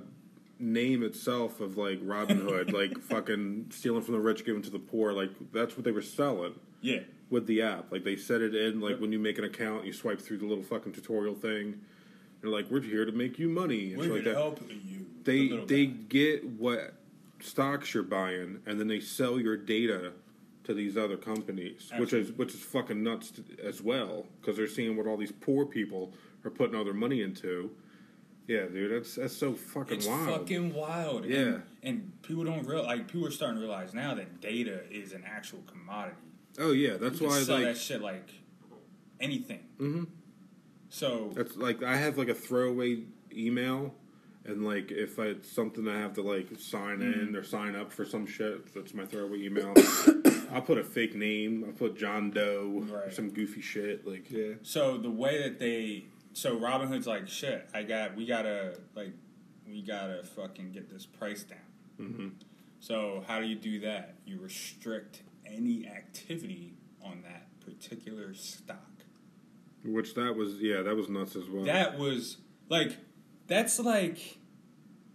name 0.60 1.02
itself 1.02 1.60
of 1.60 1.76
like 1.76 1.98
Robin 2.02 2.38
Hood, 2.38 2.72
like 2.80 3.00
fucking 3.00 3.66
stealing 3.70 4.02
from 4.02 4.14
the 4.14 4.20
rich, 4.20 4.44
giving 4.44 4.62
to 4.62 4.70
the 4.70 4.78
poor, 4.78 5.12
like 5.12 5.30
that's 5.52 5.76
what 5.76 5.84
they 5.84 5.92
were 5.92 6.02
selling 6.02 6.54
Yeah. 6.84 7.00
with 7.30 7.46
the 7.46 7.62
app. 7.62 7.90
Like 7.90 8.04
they 8.04 8.16
set 8.16 8.40
it 8.42 8.54
in, 8.54 8.80
like 8.80 9.00
when 9.00 9.10
you 9.10 9.18
make 9.18 9.38
an 9.38 9.44
account, 9.44 9.84
you 9.86 9.92
swipe 9.92 10.20
through 10.20 10.38
the 10.38 10.46
little 10.46 10.62
fucking 10.64 10.92
tutorial 10.92 11.34
thing. 11.34 11.80
They're 12.40 12.50
like, 12.50 12.70
"We're 12.70 12.82
here 12.82 13.04
to 13.06 13.12
make 13.12 13.38
you 13.38 13.48
money." 13.48 13.88
and 13.92 13.98
We're 13.98 14.04
here 14.04 14.14
like 14.14 14.24
to 14.24 14.28
that. 14.30 14.36
help 14.36 14.60
you. 14.70 15.06
They 15.24 15.48
the 15.48 15.64
they 15.66 15.86
guy. 15.86 15.96
get 16.08 16.44
what 16.44 16.94
stocks 17.40 17.94
you're 17.94 18.02
buying, 18.02 18.60
and 18.66 18.78
then 18.78 18.86
they 18.88 19.00
sell 19.00 19.40
your 19.40 19.56
data 19.56 20.12
to 20.64 20.74
these 20.74 20.96
other 20.98 21.16
companies, 21.16 21.90
which 21.96 22.12
is 22.12 22.32
which 22.32 22.52
is 22.54 22.60
fucking 22.60 23.02
nuts 23.02 23.30
to, 23.32 23.42
as 23.64 23.80
well, 23.82 24.26
because 24.40 24.56
they're 24.58 24.68
seeing 24.68 24.94
what 24.96 25.06
all 25.06 25.16
these 25.16 25.32
poor 25.32 25.64
people 25.64 26.12
are 26.44 26.50
putting 26.50 26.76
all 26.76 26.84
their 26.84 26.92
money 26.92 27.22
into. 27.22 27.70
Yeah, 28.46 28.66
dude, 28.66 28.92
that's 28.92 29.14
that's 29.14 29.34
so 29.34 29.54
fucking 29.54 29.96
It's 29.96 30.06
wild. 30.06 30.40
fucking 30.40 30.74
wild. 30.74 31.24
Yeah. 31.24 31.38
And, 31.38 31.62
and 31.82 32.22
people 32.22 32.44
don't 32.44 32.66
real 32.66 32.82
like 32.84 33.08
people 33.08 33.26
are 33.26 33.30
starting 33.30 33.56
to 33.56 33.62
realize 33.62 33.94
now 33.94 34.14
that 34.14 34.42
data 34.42 34.82
is 34.90 35.14
an 35.14 35.24
actual 35.26 35.60
commodity. 35.66 36.16
Oh 36.58 36.72
yeah, 36.72 36.96
that's 36.96 37.14
You 37.20 37.26
can 37.26 37.28
why 37.28 37.42
sell 37.42 37.56
like 37.56 37.64
that 37.66 37.76
shit 37.76 38.00
like 38.02 38.28
anything. 39.20 39.60
Mhm. 39.78 40.06
So 40.88 41.30
That's 41.34 41.56
like 41.56 41.82
I 41.82 41.96
have 41.96 42.18
like 42.18 42.28
a 42.28 42.34
throwaway 42.34 43.02
email, 43.32 43.94
and 44.44 44.64
like 44.64 44.90
if 44.92 45.18
I, 45.18 45.24
it's 45.26 45.50
something 45.50 45.88
I 45.88 45.98
have 45.98 46.12
to 46.14 46.22
like 46.22 46.48
sign 46.58 46.98
Mm-hmm. 47.00 47.28
in 47.28 47.36
or 47.36 47.42
sign 47.42 47.74
up 47.74 47.92
for 47.92 48.04
some 48.04 48.26
shit, 48.26 48.72
that's 48.74 48.94
my 48.94 49.04
throwaway 49.04 49.42
email. 49.44 49.74
I'll 50.52 50.62
put 50.62 50.78
a 50.78 50.84
fake 50.84 51.16
name. 51.16 51.64
I'll 51.66 51.72
put 51.72 51.96
John 51.96 52.30
Doe 52.30 52.84
or 52.90 52.96
Right. 53.00 53.12
some 53.12 53.30
goofy 53.30 53.60
shit. 53.60 54.06
Like 54.06 54.30
Yeah. 54.30 54.54
so 54.62 54.96
the 54.98 55.10
way 55.10 55.42
that 55.42 55.58
they 55.58 56.04
so 56.32 56.56
Robinhood's 56.58 57.06
like 57.06 57.26
shit. 57.28 57.68
I 57.74 57.82
got 57.82 58.14
we 58.16 58.24
gotta 58.26 58.76
like 58.94 59.12
we 59.66 59.82
gotta 59.82 60.22
fucking 60.22 60.70
get 60.72 60.88
this 60.90 61.06
price 61.06 61.42
down. 61.42 61.58
Mhm. 62.00 62.30
So 62.78 63.24
how 63.26 63.40
do 63.40 63.46
you 63.46 63.56
do 63.56 63.80
that? 63.80 64.14
You 64.26 64.38
restrict 64.38 65.22
any 65.46 65.86
activity 65.86 66.74
on 67.02 67.22
that 67.22 67.48
particular 67.60 68.34
stock. 68.34 68.78
which 69.84 70.14
that 70.14 70.34
was 70.36 70.54
yeah, 70.60 70.82
that 70.82 70.96
was 70.96 71.08
nuts 71.08 71.36
as 71.36 71.48
well. 71.48 71.64
That 71.64 71.98
was 71.98 72.38
like 72.68 72.96
that's 73.46 73.78
like 73.78 74.38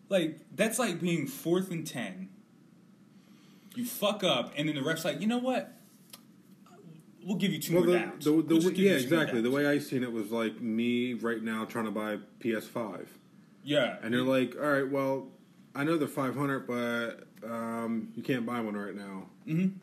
like 0.10 0.39
that's 0.56 0.80
like 0.80 1.00
being 1.02 1.28
fourth 1.28 1.72
and 1.72 1.86
ten. 1.86 2.30
You 3.76 3.86
fuck 3.86 4.24
up, 4.24 4.54
and 4.58 4.68
then 4.68 4.76
the 4.76 4.82
ref's 4.84 5.06
like, 5.06 5.22
you 5.22 5.28
know 5.28 5.38
what? 5.38 5.74
We'll 7.24 7.38
give 7.38 7.52
you 7.52 7.60
two 7.60 7.76
well, 7.76 7.84
more 7.84 7.94
the, 7.94 8.00
downs. 8.00 8.26
the, 8.26 8.32
the, 8.32 8.38
We'll 8.56 8.70
give 8.70 8.78
yeah, 8.80 8.92
you 8.94 9.02
two 9.02 9.10
more 9.10 9.22
exactly. 9.22 9.42
The 9.42 9.52
way 9.52 9.68
I 9.68 9.78
seen 9.80 10.04
it 10.04 10.12
was 10.12 10.32
like 10.32 10.60
me 10.62 11.13
right 11.13 11.42
now 11.44 11.65
trying 11.65 11.86
to 11.86 11.92
buy 11.92 12.18
PS5, 12.39 13.06
yeah, 13.63 13.98
and 14.02 14.13
they're 14.13 14.22
like, 14.24 14.56
"All 14.56 14.72
right, 14.72 14.89
well, 14.89 15.28
I 15.76 15.84
know 15.84 15.98
they're 15.98 16.08
500, 16.08 16.65
but 16.65 17.28
um, 17.50 18.10
you 18.15 18.24
can't 18.24 18.46
buy 18.46 18.62
one 18.62 18.76
right 18.76 18.96
now." 18.96 19.30
Mhm. 19.48 19.74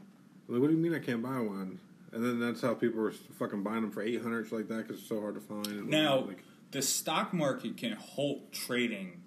Like, 0.49 0.61
what 0.61 0.69
do 0.69 0.75
you 0.75 0.81
mean 0.81 0.95
I 0.95 0.99
can't 1.01 1.23
buy 1.23 1.41
one? 1.41 1.81
And 2.13 2.25
then 2.25 2.41
that's 2.41 2.63
how 2.63 2.75
people 2.75 3.01
were 3.03 3.13
fucking 3.13 3.63
buying 3.63 3.83
them 3.83 3.91
for 3.91 4.03
800 4.03 4.45
shit 4.45 4.53
like 4.53 4.69
that 4.69 4.87
because 4.87 5.01
it's 5.01 5.09
so 5.09 5.21
hard 5.21 5.35
to 5.35 5.41
find. 5.41 5.67
And 5.67 5.89
Now, 5.89 6.21
like, 6.21 6.43
the 6.71 6.83
stock 6.83 7.33
market 7.35 7.77
can 7.77 7.93
halt 7.93 8.53
trading. 8.53 9.23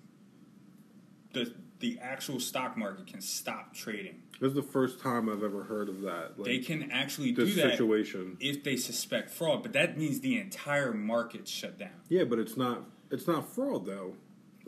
The 1.34 1.54
the 1.80 1.98
actual 2.02 2.42
stock 2.42 2.76
market 2.76 3.08
can 3.08 3.22
stop 3.22 3.74
trading. 3.74 4.22
this 4.42 4.50
is 4.50 4.54
the 4.56 4.62
first 4.62 5.00
time 5.00 5.30
I've 5.30 5.44
ever 5.44 5.64
heard 5.64 5.88
of 5.88 6.02
that. 6.02 6.34
Like, 6.38 6.46
They 6.46 6.60
can 6.60 6.92
actually 6.92 7.32
do 7.32 7.46
that 7.46 7.72
situation. 7.72 8.36
if 8.42 8.66
they 8.66 8.76
suspect 8.76 9.30
fraud, 9.30 9.64
but 9.64 9.72
that 9.74 9.98
means 9.98 10.20
the 10.20 10.38
entire 10.38 10.94
market 10.94 11.48
shut 11.48 11.78
down. 11.78 12.02
Yeah, 12.10 12.26
but 12.26 12.38
it's 12.40 12.58
not. 12.58 12.84
It's 13.12 13.28
not 13.28 13.48
fraud 13.50 13.86
though, 13.86 14.16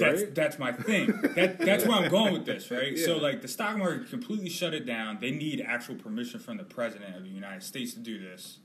That's 0.01 0.21
right? 0.23 0.35
that's 0.35 0.59
my 0.59 0.71
thing. 0.71 1.07
that 1.35 1.59
that's 1.59 1.85
where 1.85 1.97
I'm 1.97 2.09
going 2.17 2.33
with 2.33 2.45
this, 2.45 2.69
right? 2.71 2.97
So 2.97 3.17
like 3.17 3.41
the 3.41 3.47
stock 3.47 3.77
market 3.77 4.09
completely 4.09 4.49
shut 4.49 4.73
it 4.73 4.85
down. 4.85 5.19
They 5.19 5.31
need 5.31 5.63
actual 5.65 5.95
permission 5.95 6.39
from 6.39 6.57
the 6.57 6.63
president 6.63 7.15
of 7.15 7.23
the 7.23 7.29
United 7.29 7.63
States 7.63 7.93
to 7.93 7.99
do 7.99 8.19
this. 8.19 8.59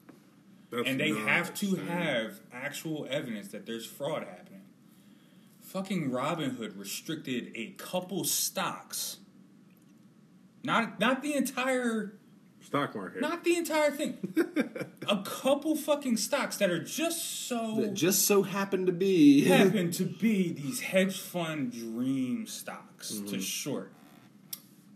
That's 0.71 0.89
and 0.89 0.99
they 0.99 1.11
have 1.11 1.55
to 1.55 1.77
have 1.77 2.41
actual 2.53 3.07
evidence 3.09 3.49
that 3.49 3.67
there's 3.67 3.87
fraud 3.87 4.25
happening. 4.25 4.63
Fucking 5.61 6.11
Robinhood 6.11 6.79
restricted 6.79 7.53
a 7.55 7.73
couple 7.79 8.25
stocks. 8.25 9.19
Not 10.65 10.99
not 10.99 11.23
the 11.23 11.35
entire 11.35 12.15
stock 12.67 12.95
market. 12.95 13.21
not 13.21 13.45
the 13.45 13.57
entire 13.57 13.91
thing. 13.91 14.19
a 15.09 15.23
couple 15.23 15.77
fucking 15.77 16.17
stocks 16.17 16.57
that 16.59 16.71
are 16.71 16.83
just 16.83 17.47
so 17.49 17.77
That 17.81 17.95
just 17.95 18.27
so 18.27 18.43
happen 18.43 18.87
to 18.87 18.93
be. 18.93 19.45
happen 19.45 19.91
to 19.93 20.05
be 20.05 20.53
these 20.53 20.81
hedge 20.81 21.21
fund 21.21 21.73
dream 21.73 22.47
stocks 22.47 23.13
Mm-hmm. 23.13 23.27
to 23.27 23.41
short 23.41 23.93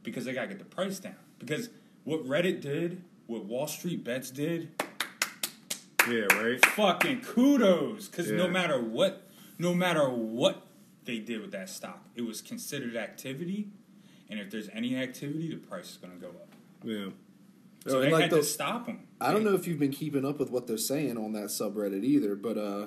because 0.02 0.24
they 0.24 0.32
got 0.32 0.42
to 0.42 0.46
get 0.48 0.58
the 0.58 0.64
price 0.64 0.98
down. 0.98 1.14
Because 1.38 1.68
what 2.04 2.26
Reddit 2.26 2.60
did, 2.62 3.02
what 3.26 3.44
Wall 3.44 3.66
Street 3.66 4.02
Bets 4.02 4.30
did, 4.30 4.70
yeah, 6.08 6.22
right. 6.34 6.64
fucking 6.64 7.20
kudos. 7.20 8.08
Because 8.08 8.30
no 8.30 8.48
matter 8.48 8.80
what, 8.80 9.28
no 9.58 9.74
matter 9.74 10.08
what 10.08 10.62
they 11.04 11.18
did 11.18 11.42
with 11.42 11.52
that 11.52 11.68
stock, 11.68 12.02
it 12.16 12.22
was 12.22 12.40
considered 12.40 12.96
activity. 12.96 13.68
And 14.30 14.40
if 14.40 14.50
there's 14.50 14.70
any 14.72 14.96
activity, 14.96 15.50
the 15.50 15.56
price 15.56 15.90
is 15.90 15.96
going 15.98 16.14
to 16.14 16.18
go 16.18 16.28
up. 16.28 16.48
Yeah. 16.82 17.08
So 17.86 18.00
they 18.00 18.10
like 18.10 18.22
had 18.22 18.30
the- 18.30 18.36
to 18.38 18.42
stop 18.44 18.86
them. 18.86 19.00
I 19.20 19.32
don't 19.32 19.44
know 19.44 19.54
if 19.54 19.66
you've 19.66 19.78
been 19.78 19.90
keeping 19.92 20.24
up 20.24 20.38
with 20.38 20.50
what 20.50 20.66
they're 20.66 20.76
saying 20.78 21.16
on 21.18 21.32
that 21.32 21.46
subreddit 21.46 22.04
either, 22.04 22.34
but 22.36 22.56
uh, 22.56 22.86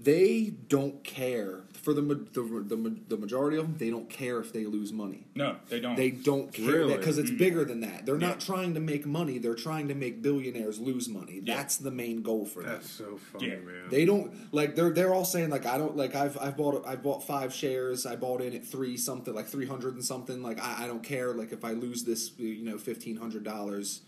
they 0.00 0.52
don't 0.68 1.04
care 1.04 1.60
for 1.74 1.94
the, 1.94 2.00
the 2.02 2.42
the 2.66 2.96
the 3.08 3.16
majority 3.16 3.56
of 3.56 3.64
them. 3.64 3.76
They 3.78 3.90
don't 3.90 4.08
care 4.10 4.40
if 4.40 4.52
they 4.52 4.64
lose 4.64 4.92
money. 4.92 5.26
No, 5.36 5.56
they 5.68 5.78
don't. 5.78 5.94
They 5.96 6.10
don't 6.10 6.52
care 6.52 6.66
Really? 6.66 6.96
because 6.96 7.18
it's 7.18 7.30
bigger 7.30 7.64
than 7.64 7.80
that. 7.80 8.06
They're 8.06 8.18
Yeah. 8.20 8.28
not 8.28 8.40
trying 8.40 8.74
to 8.74 8.80
make 8.80 9.06
money. 9.06 9.38
They're 9.38 9.54
trying 9.54 9.86
to 9.88 9.94
make 9.94 10.20
billionaires 10.22 10.80
lose 10.80 11.08
money. 11.08 11.40
Yeah. 11.44 11.54
That's 11.56 11.76
the 11.76 11.92
main 11.92 12.22
goal 12.22 12.44
for 12.46 12.62
them. 12.64 12.72
That's 12.72 12.90
so 12.90 13.18
funny, 13.32 13.48
Yeah. 13.48 13.56
man. 13.56 13.88
They 13.90 14.04
don't 14.04 14.32
like 14.52 14.74
they're 14.74 14.90
they're 14.90 15.14
all 15.14 15.24
saying 15.24 15.50
like 15.50 15.66
I 15.66 15.78
don't 15.78 15.96
like 15.96 16.16
I've 16.16 16.36
I've 16.40 16.56
bought 16.56 16.84
I 16.86 16.96
bought 16.96 17.22
five 17.24 17.54
shares 17.54 18.04
I 18.04 18.16
bought 18.16 18.40
in 18.40 18.52
at 18.54 18.64
three 18.66 18.96
something 18.96 19.32
like 19.34 19.46
three 19.46 19.66
hundred 19.66 19.94
and 19.94 20.04
something 20.04 20.42
like 20.42 20.60
I, 20.60 20.84
I 20.84 20.86
don't 20.88 21.04
care 21.04 21.32
like 21.34 21.52
if 21.52 21.64
I 21.64 21.72
lose 21.72 22.02
this 22.02 22.32
you 22.38 22.64
know 22.64 22.78
fifteen 22.78 23.16
hundred 23.16 23.44
dollars 23.44 24.00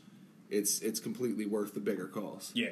it's 0.50 0.80
it's 0.80 1.00
completely 1.00 1.46
worth 1.46 1.74
the 1.74 1.80
bigger 1.80 2.06
cost 2.06 2.56
yeah, 2.56 2.70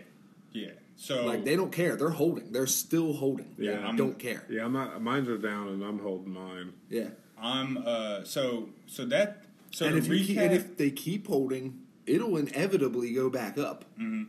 yeah. 0.52 0.70
So 0.96 1.24
like 1.26 1.44
they 1.44 1.56
don't 1.56 1.72
care. 1.72 1.96
They're 1.96 2.10
holding. 2.10 2.52
They're 2.52 2.66
still 2.66 3.14
holding. 3.14 3.54
Yeah, 3.58 3.72
They 3.72 3.82
I'm- 3.82 3.96
don't 3.96 4.18
care. 4.18 4.44
Yeah, 4.48 4.64
I'm 4.66 4.72
not, 4.74 5.02
mine's 5.02 5.28
are 5.28 5.38
down 5.38 5.68
and 5.68 5.82
I'm 5.82 5.98
holding 5.98 6.32
mine. 6.32 6.74
yeah. 6.90 7.08
I'm 7.38 7.78
uh 7.84 8.22
so 8.24 8.68
so 8.86 9.04
that 9.06 9.44
so 9.72 9.86
and 9.86 9.96
if 9.96 10.06
you 10.06 10.24
keep, 10.24 10.38
and 10.38 10.52
if 10.52 10.76
they 10.76 10.90
keep 10.90 11.26
holding 11.26 11.80
it'll 12.06 12.36
inevitably 12.36 13.12
go 13.14 13.30
back 13.30 13.58
up. 13.58 13.84
Yeah, 13.98 14.24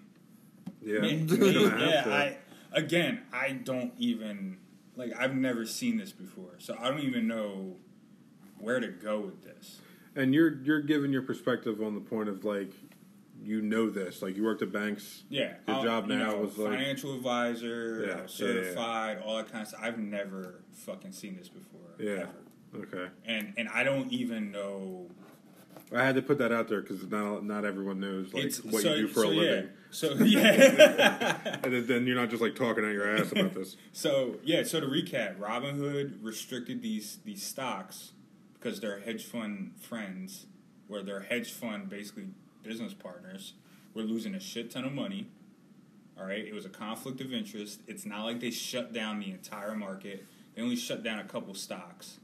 Yeah, 0.81 0.99
it's 1.03 1.33
yeah. 1.33 2.03
I 2.07 2.37
again, 2.71 3.21
I 3.31 3.51
don't 3.51 3.93
even 3.99 4.57
like 4.95 5.11
I've 5.19 5.35
never 5.35 5.65
seen 5.65 5.97
this 5.97 6.11
before, 6.11 6.55
so 6.59 6.75
I 6.79 6.89
don't 6.89 7.01
even 7.01 7.27
know 7.27 7.75
where 8.57 8.79
to 8.79 8.87
go 8.87 9.19
with 9.19 9.43
this. 9.43 9.79
and 10.15 10.33
you're 10.33 10.55
you're 10.63 10.81
giving 10.81 11.11
your 11.11 11.21
perspective 11.23 11.81
on 11.83 11.93
the 11.93 12.01
point 12.01 12.29
of 12.29 12.43
like 12.45 12.71
you 13.43 13.61
know 13.61 13.89
this. 13.89 14.21
Like 14.21 14.35
you 14.35 14.43
worked 14.43 14.61
at 14.61 14.71
banks. 14.71 15.23
Yeah, 15.29 15.53
Your 15.67 15.77
I'll- 15.77 15.83
job 15.83 16.09
you 16.09 16.15
now 16.17 16.31
know, 16.31 16.37
was 16.37 16.57
like 16.57 16.71
financial 16.73 17.13
advisor, 17.15 18.05
Yeah, 18.05 18.13
uh, 18.13 18.15
yeah, 18.15 18.21
yeah. 18.21 18.27
certified, 18.27 19.21
all 19.25 19.37
that 19.37 19.51
kind 19.51 19.61
of 19.63 19.67
stuff. 19.67 19.81
I've 19.83 19.99
never 19.99 20.61
fucking 20.71 21.11
seen 21.11 21.35
this 21.37 21.49
before. 21.49 21.81
yeah. 21.99 22.11
ever. 22.23 22.29
Okay. 22.75 23.07
and 23.25 23.53
and 23.57 23.69
I 23.69 23.83
don't 23.83 24.11
even 24.11 24.51
know. 24.51 25.07
I 25.95 26.03
had 26.03 26.15
to 26.15 26.23
put 26.23 26.39
that 26.39 26.51
out 26.51 26.69
there 26.69 26.81
because 26.81 27.03
not 27.07 27.45
not 27.45 27.65
everyone 27.65 27.99
knows 27.99 28.33
like 28.33 28.45
it's 28.45 28.63
what 28.63 28.81
so, 28.81 28.93
you 28.95 29.01
do 29.03 29.07
for 29.09 29.21
so 29.21 29.29
a 29.29 29.31
living, 29.31 29.69
So 29.91 30.13
yeah. 30.23 31.37
and 31.63 31.71
then- 31.73 31.85
then 31.87 32.07
you're 32.07 32.15
not 32.15 32.29
just 32.31 32.41
like 32.41 32.55
talking 32.55 32.83
out 32.83 32.91
your 32.93 33.15
ass 33.15 33.31
about 33.31 33.53
this. 33.53 33.77
so 33.91 34.37
yeah. 34.43 34.63
So 34.63 34.79
to 34.79 34.87
recap, 34.87 35.37
Robinhood 35.37 36.17
restricted 36.23 36.81
these 36.81 37.19
these 37.25 37.43
stocks 37.43 38.13
because 38.55 38.79
their 38.79 39.01
hedge 39.01 39.25
fund 39.25 39.73
friends, 39.79 40.47
where 40.87 41.03
their 41.03 41.19
hedge 41.19 41.51
fund 41.51 41.89
basically 41.89 42.29
business 42.63 42.93
partners, 42.93 43.53
We're 43.93 44.03
losing 44.03 44.33
a 44.35 44.39
shit 44.39 44.71
ton 44.71 44.85
of 44.85 44.93
money. 44.93 45.27
All 46.19 46.25
right, 46.25 46.45
it 46.45 46.53
was 46.53 46.65
a 46.65 46.69
conflict 46.69 47.21
of 47.21 47.33
interest. 47.33 47.81
It's 47.87 48.05
not 48.05 48.23
like 48.23 48.39
they 48.39 48.51
shut 48.51 48.93
down 48.93 49.19
the 49.19 49.31
entire 49.31 49.75
market. 49.75 50.25
They 50.55 50.61
only 50.61 50.75
shut 50.75 51.03
down 51.03 51.19
a 51.19 51.23
couple 51.23 51.53
stocks, 51.55 52.19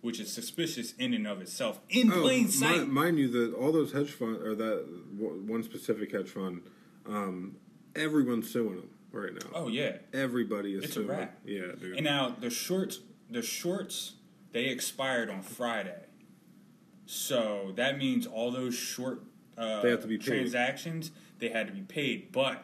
which 0.00 0.20
is 0.20 0.32
suspicious 0.32 0.92
in 0.94 1.12
and 1.12 1.26
of 1.26 1.40
itself. 1.40 1.80
In 1.90 2.10
plain 2.10 2.44
mi- 2.44 2.50
sight. 2.50 2.88
mind 2.88 3.18
you, 3.18 3.28
that 3.28 3.54
all 3.54 3.72
those 3.72 3.92
hedge 3.92 4.10
funds 4.12 4.40
or 4.42 4.54
that 4.54 4.84
one 5.18 5.62
specific 5.64 6.12
hedge 6.12 6.28
fund, 6.30 6.62
um, 7.06 7.56
everyone's 7.96 8.48
suing 8.50 8.76
them 8.76 8.90
right 9.10 9.32
now. 9.34 9.50
oh 9.54 9.68
yeah. 9.68 9.96
Everybody 10.12 10.74
is 10.74 10.84
It's 10.84 10.92
a 10.92 10.94
suing. 10.96 11.08
wrap. 11.08 11.36
Yeah, 11.44 11.72
dude. 11.80 11.96
And 11.96 12.04
now 12.04 12.36
the 12.40 12.50
shorts, 12.50 13.00
the 13.30 13.42
shorts, 13.42 14.12
they 14.52 14.66
expired 14.66 15.28
on 15.28 15.42
Friday, 15.42 16.04
so 17.06 17.72
that 17.76 17.96
means 17.98 18.26
all 18.26 18.50
those 18.50 18.74
short 18.74 19.22
uh, 19.56 19.80
They 19.80 19.90
have 19.90 20.02
to 20.02 20.06
be 20.08 20.18
paid. 20.18 20.26
transactions 20.26 21.10
they 21.38 21.48
had 21.48 21.66
to 21.66 21.72
be 21.72 21.82
paid. 21.82 22.32
But 22.32 22.62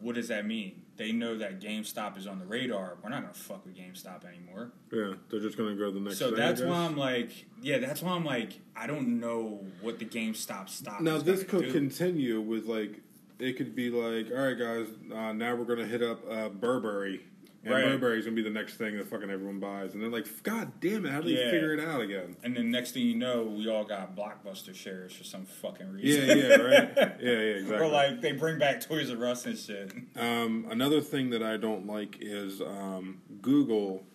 what 0.00 0.14
does 0.14 0.28
that 0.28 0.46
mean? 0.46 0.82
They 0.96 1.10
know 1.10 1.36
that 1.38 1.60
GameStop 1.60 2.16
is 2.16 2.26
on 2.26 2.38
the 2.38 2.46
radar. 2.46 2.96
We're 3.02 3.10
not 3.10 3.22
gonna 3.22 3.34
fuck 3.34 3.64
with 3.66 3.76
GameStop 3.76 4.24
anymore. 4.24 4.70
yeah, 4.92 5.14
they're 5.28 5.40
just 5.40 5.58
gonna 5.58 5.74
go 5.74 5.90
the 5.90 5.98
next. 5.98 6.18
So 6.18 6.28
thing, 6.28 6.36
that's 6.36 6.60
why 6.60 6.76
I'm 6.76 6.96
like, 6.96 7.46
yeah, 7.60 7.78
that's 7.78 8.00
why 8.00 8.12
I'm 8.12 8.24
like, 8.24 8.60
I 8.76 8.86
don't 8.86 9.18
know 9.18 9.64
what 9.80 9.98
the 9.98 10.04
GameStop 10.04 10.68
stock. 10.68 11.00
Now 11.00 11.16
is 11.16 11.24
this 11.24 11.42
could 11.42 11.64
do. 11.64 11.72
continue 11.72 12.40
with 12.40 12.66
like 12.66 13.00
it 13.40 13.56
could 13.56 13.74
be 13.74 13.90
like, 13.90 14.30
all 14.30 14.44
right, 14.46 14.58
guys, 14.58 14.86
uh, 15.12 15.32
now 15.32 15.56
we're 15.56 15.64
gonna 15.64 15.86
hit 15.86 16.02
up 16.02 16.20
uh, 16.30 16.48
Burberry, 16.48 17.22
and 17.64 17.72
Right. 17.72 17.84
Burberry's 17.84 18.24
gonna 18.26 18.36
be 18.36 18.42
the 18.42 18.50
next 18.50 18.76
thing 18.76 18.96
that 18.98 19.06
fucking 19.08 19.30
everyone 19.30 19.58
buys, 19.58 19.94
and 19.94 20.02
they're 20.02 20.10
like, 20.10 20.26
God 20.42 20.72
damn 20.80 21.06
it, 21.06 21.10
how 21.12 21.20
do 21.22 21.28
they 21.34 21.40
Yeah. 21.44 21.50
figure 21.50 21.72
it 21.72 21.80
out 21.80 22.00
again? 22.02 22.36
And 22.42 22.54
then 22.56 22.70
next 22.70 22.92
thing 22.92 23.06
you 23.06 23.16
know, 23.16 23.44
we 23.44 23.68
all 23.68 23.84
got 23.84 24.14
Blockbuster 24.14 24.74
shares 24.74 25.12
for 25.14 25.24
some 25.24 25.46
fucking 25.46 25.90
reason. 25.92 26.28
Yeah, 26.28 26.34
yeah, 26.34 26.56
right. 26.56 26.92
Yeah, 27.20 27.30
yeah, 27.30 27.38
exactly. 27.38 27.86
or 27.86 27.90
like 27.90 28.20
they 28.20 28.32
bring 28.32 28.58
back 28.58 28.80
Toys 28.80 29.10
R 29.10 29.24
Us 29.26 29.46
and 29.46 29.58
shit. 29.58 29.92
Um, 30.16 30.66
another 30.70 31.00
thing 31.00 31.30
that 31.30 31.42
I 31.42 31.56
don't 31.56 31.86
like 31.86 32.18
is 32.20 32.60
um, 32.60 33.22
Google 33.40 34.06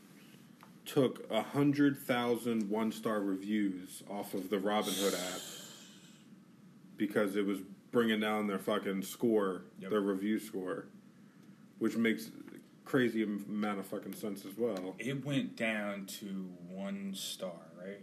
took 0.86 1.26
a 1.32 1.42
hundred 1.42 1.98
thousand 1.98 2.70
one 2.70 2.92
star 2.92 3.20
reviews 3.22 4.04
off 4.10 4.34
of 4.34 4.50
the 4.50 4.58
Robinhood 4.58 5.14
app 5.14 5.42
because 6.98 7.36
it 7.36 7.46
was 7.46 7.60
bringing 7.92 8.20
down 8.20 8.48
their 8.48 8.60
fucking 8.60 9.02
score, 9.04 9.64
Yep. 9.80 9.92
their 9.92 10.02
review 10.02 10.40
score, 10.40 10.86
which 11.80 11.96
makes 11.98 12.30
crazy 12.90 13.24
amount 13.24 13.80
of 13.80 13.86
fucking 13.86 14.14
sense 14.16 14.46
as 14.46 14.58
well. 14.58 14.96
It 15.00 15.24
went 15.26 15.56
down 15.56 16.06
to 16.20 16.26
one 16.70 17.14
star, 17.16 17.52
right? 17.80 18.02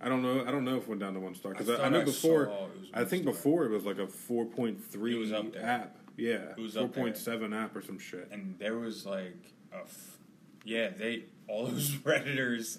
I 0.00 0.08
don't 0.08 0.22
know. 0.22 0.42
I 0.46 0.50
don't 0.50 0.64
know 0.64 0.76
if 0.76 0.82
it 0.84 0.88
went 0.88 1.00
down 1.00 1.14
to 1.14 1.20
one 1.20 1.34
star 1.34 1.52
because 1.52 1.68
I 1.70 1.74
I, 1.82 1.86
I, 1.86 1.88
know 1.90 2.00
I 2.00 2.04
before. 2.04 2.46
saw 2.46 2.64
it 2.66 2.80
was 2.80 2.88
I 2.94 3.04
think 3.04 3.22
star. 3.24 3.32
before 3.32 3.64
it 3.66 3.70
was 3.70 3.84
like 3.84 3.98
a 3.98 4.06
four 4.06 4.44
point 4.46 4.82
three 4.82 5.14
It 5.14 5.18
was 5.18 5.32
up 5.32 5.52
there. 5.52 5.62
app. 5.64 5.96
Yeah, 6.16 6.52
It 6.56 6.60
was 6.60 6.74
four 6.74 6.88
point 6.88 7.16
seven 7.16 7.52
app 7.52 7.76
or 7.76 7.82
some 7.82 7.98
shit. 7.98 8.28
And 8.32 8.58
there 8.58 8.76
was 8.78 9.04
like 9.06 9.36
a, 9.72 9.80
f- 9.82 10.18
yeah, 10.64 10.88
they 10.88 11.24
all 11.48 11.66
those 11.66 11.90
redditors, 12.04 12.78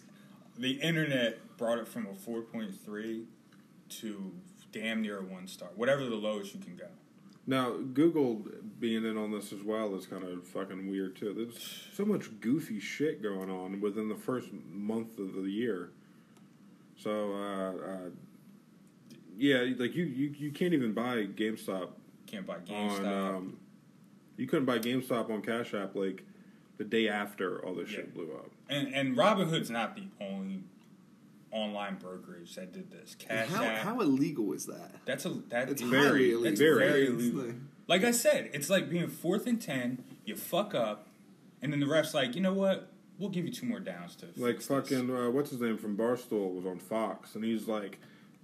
the 0.58 0.72
internet 0.82 1.58
brought 1.58 1.78
it 1.78 1.88
from 1.88 2.08
a 2.08 2.16
four 2.16 2.42
point 2.42 2.72
three 2.84 3.26
to 3.90 4.32
damn 4.72 5.02
near 5.02 5.20
a 5.20 5.24
one 5.24 5.48
star, 5.48 5.70
whatever 5.76 6.04
the 6.06 6.16
lowest 6.16 6.54
you 6.56 6.60
can 6.60 6.76
go. 6.76 6.88
Now, 7.50 7.72
Google 7.94 8.46
being 8.80 9.06
in 9.06 9.18
on 9.18 9.32
this 9.32 9.54
as 9.54 9.64
well 9.64 9.96
is 9.96 10.06
kind 10.06 10.24
of 10.24 10.46
fucking 10.46 10.90
weird 10.92 11.16
too. 11.16 11.34
There's 11.34 11.88
so 11.94 12.04
much 12.04 12.40
goofy 12.42 12.80
shit 12.82 13.24
going 13.24 13.50
on 13.50 13.80
within 13.80 14.10
the 14.10 14.16
first 14.16 14.50
month 14.70 15.18
of 15.18 15.34
the 15.34 15.50
year. 15.50 15.92
So, 16.98 17.34
uh, 17.34 17.72
uh, 17.72 18.10
yeah, 19.38 19.64
like 19.78 19.96
you, 19.96 20.04
you, 20.06 20.34
you 20.38 20.52
can't 20.52 20.74
even 20.74 20.94
buy 20.94 21.26
GameStop 21.28 21.90
Can't 22.26 22.46
buy 22.46 22.56
on. 22.56 22.66
GameStop. 22.66 23.36
Um, 23.38 23.58
you 24.36 24.46
couldn't 24.46 24.66
buy 24.66 24.80
GameStop 24.80 25.30
on 25.32 25.42
Cash 25.42 25.74
App 25.74 25.96
like 25.96 26.24
the 26.78 26.84
day 26.84 27.08
after 27.08 27.64
all 27.66 27.74
this 27.76 27.90
Yeah. 27.90 27.98
shit 27.98 28.14
blew 28.14 28.32
up. 28.34 28.52
and 28.70 28.94
and 28.94 29.16
Robinhood's 29.16 29.70
not 29.70 29.96
the 29.96 30.04
only 30.20 30.64
online 31.68 31.96
brokerage 31.96 32.56
that 32.56 32.74
did 32.74 32.92
this. 32.92 33.16
Cash 33.20 33.50
how, 33.50 33.64
App. 33.64 33.78
how 33.80 34.02
illegal 34.02 34.54
is 34.54 34.66
that? 34.66 34.92
that's 35.06 35.26
a 35.26 35.30
that 35.50 35.70
It's 35.70 35.82
is- 35.82 35.90
very 35.90 36.32
illegal. 36.32 36.44
That's 36.44 36.60
Very. 36.60 36.78
very 36.88 37.08
illegal. 37.08 37.42
like- 37.46 37.56
Like 37.88 38.04
I 38.04 38.12
said, 38.12 38.50
it's 38.54 38.70
like 38.70 38.90
being 38.90 39.08
fourth 39.08 39.48
and 39.48 39.62
ten. 39.62 40.04
You 40.26 40.36
fuck 40.36 40.76
up, 40.76 41.08
and 41.62 41.72
then 41.72 41.80
the 41.80 41.88
ref's 41.88 42.14
like, 42.14 42.36
you 42.36 42.42
know 42.42 42.54
what? 42.54 42.90
We'll 43.18 43.30
give 43.30 43.46
you 43.46 43.52
two 43.52 43.66
more 43.66 43.80
downs 43.80 44.16
to 44.18 44.26
Like 44.36 44.56
fix 44.58 44.68
this." 44.68 44.90
fucking 44.90 45.10
uh, 45.16 45.30
what's 45.32 45.50
his 45.52 45.62
name 45.62 45.78
from 45.78 45.96
Barstool 45.98 46.54
was 46.54 46.66
on 46.66 46.80
Fox, 46.80 47.34
and 47.36 47.44
he's 47.44 47.68
like, 47.68 47.98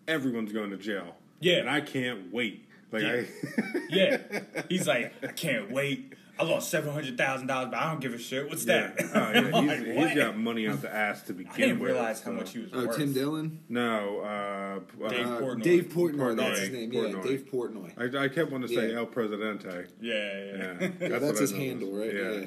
everyone's 0.08 0.52
going 0.54 0.70
to 0.72 0.78
jail. 0.78 1.16
Yeah. 1.42 1.58
and 1.58 1.70
I 1.70 1.82
can't 1.82 2.32
wait. 2.34 2.66
Like 2.92 3.04
Yeah. 3.04 3.22
I. 3.58 3.80
Yeah, 3.90 4.18
he's 4.70 4.88
like, 4.88 5.14
I 5.24 5.28
can't 5.28 5.72
wait. 5.72 6.14
I 6.40 6.44
lost 6.44 6.72
seven 6.72 6.92
hundred 6.92 7.16
thousand 7.18 7.46
dollars, 7.48 7.70
but 7.72 7.78
I 7.80 7.92
don't 7.92 8.02
give 8.02 8.14
a 8.14 8.18
shit. 8.18 8.50
What's 8.50 8.66
Yeah. 8.66 8.92
that? 8.98 9.06
Oh, 9.14 9.32
yeah. 9.32 9.42
He's, 9.62 9.68
like, 9.70 9.86
he's 9.86 9.96
what? 9.96 10.16
got 10.16 10.38
money 10.38 10.68
out 10.68 10.82
the 10.82 10.94
ass 10.94 11.22
to 11.24 11.34
begin 11.34 11.48
with. 11.52 11.56
I 11.56 11.58
didn't 11.62 11.80
with. 11.80 11.92
realize 11.92 12.22
how 12.22 12.32
much 12.32 12.52
he 12.54 12.60
was 12.60 12.70
Oh, 12.74 12.88
worth. 12.88 12.98
Tim 12.98 13.14
Dillon? 13.14 13.60
No, 13.70 14.20
uh, 14.22 15.10
Dave 15.10 15.28
uh, 15.28 15.40
Portnoy. 15.40 15.62
Dave 15.64 15.84
Portnoy, 15.86 16.36
that's 16.36 16.60
his 16.60 16.70
name. 16.72 16.92
Portnoy. 16.92 17.14
Yeah, 17.16 17.22
Dave 17.22 17.48
Portnoy. 17.52 18.16
I, 18.16 18.24
I 18.24 18.28
kept 18.30 18.52
wanting 18.52 18.68
to 18.70 18.76
say 18.76 18.90
Yeah. 18.92 18.98
El 18.98 19.06
Presidente. 19.06 19.86
Yeah, 20.02 20.14
yeah, 20.14 20.46
Yeah, 20.46 20.56
yeah. 20.82 20.90
Yeah, 21.00 21.20
that's 21.20 21.24
I 21.24 21.42
his 21.42 21.52
noticed. 21.52 21.56
handle, 21.56 21.92
right? 21.92 22.14
Yeah. 22.14 22.32
Yeah. 22.32 22.46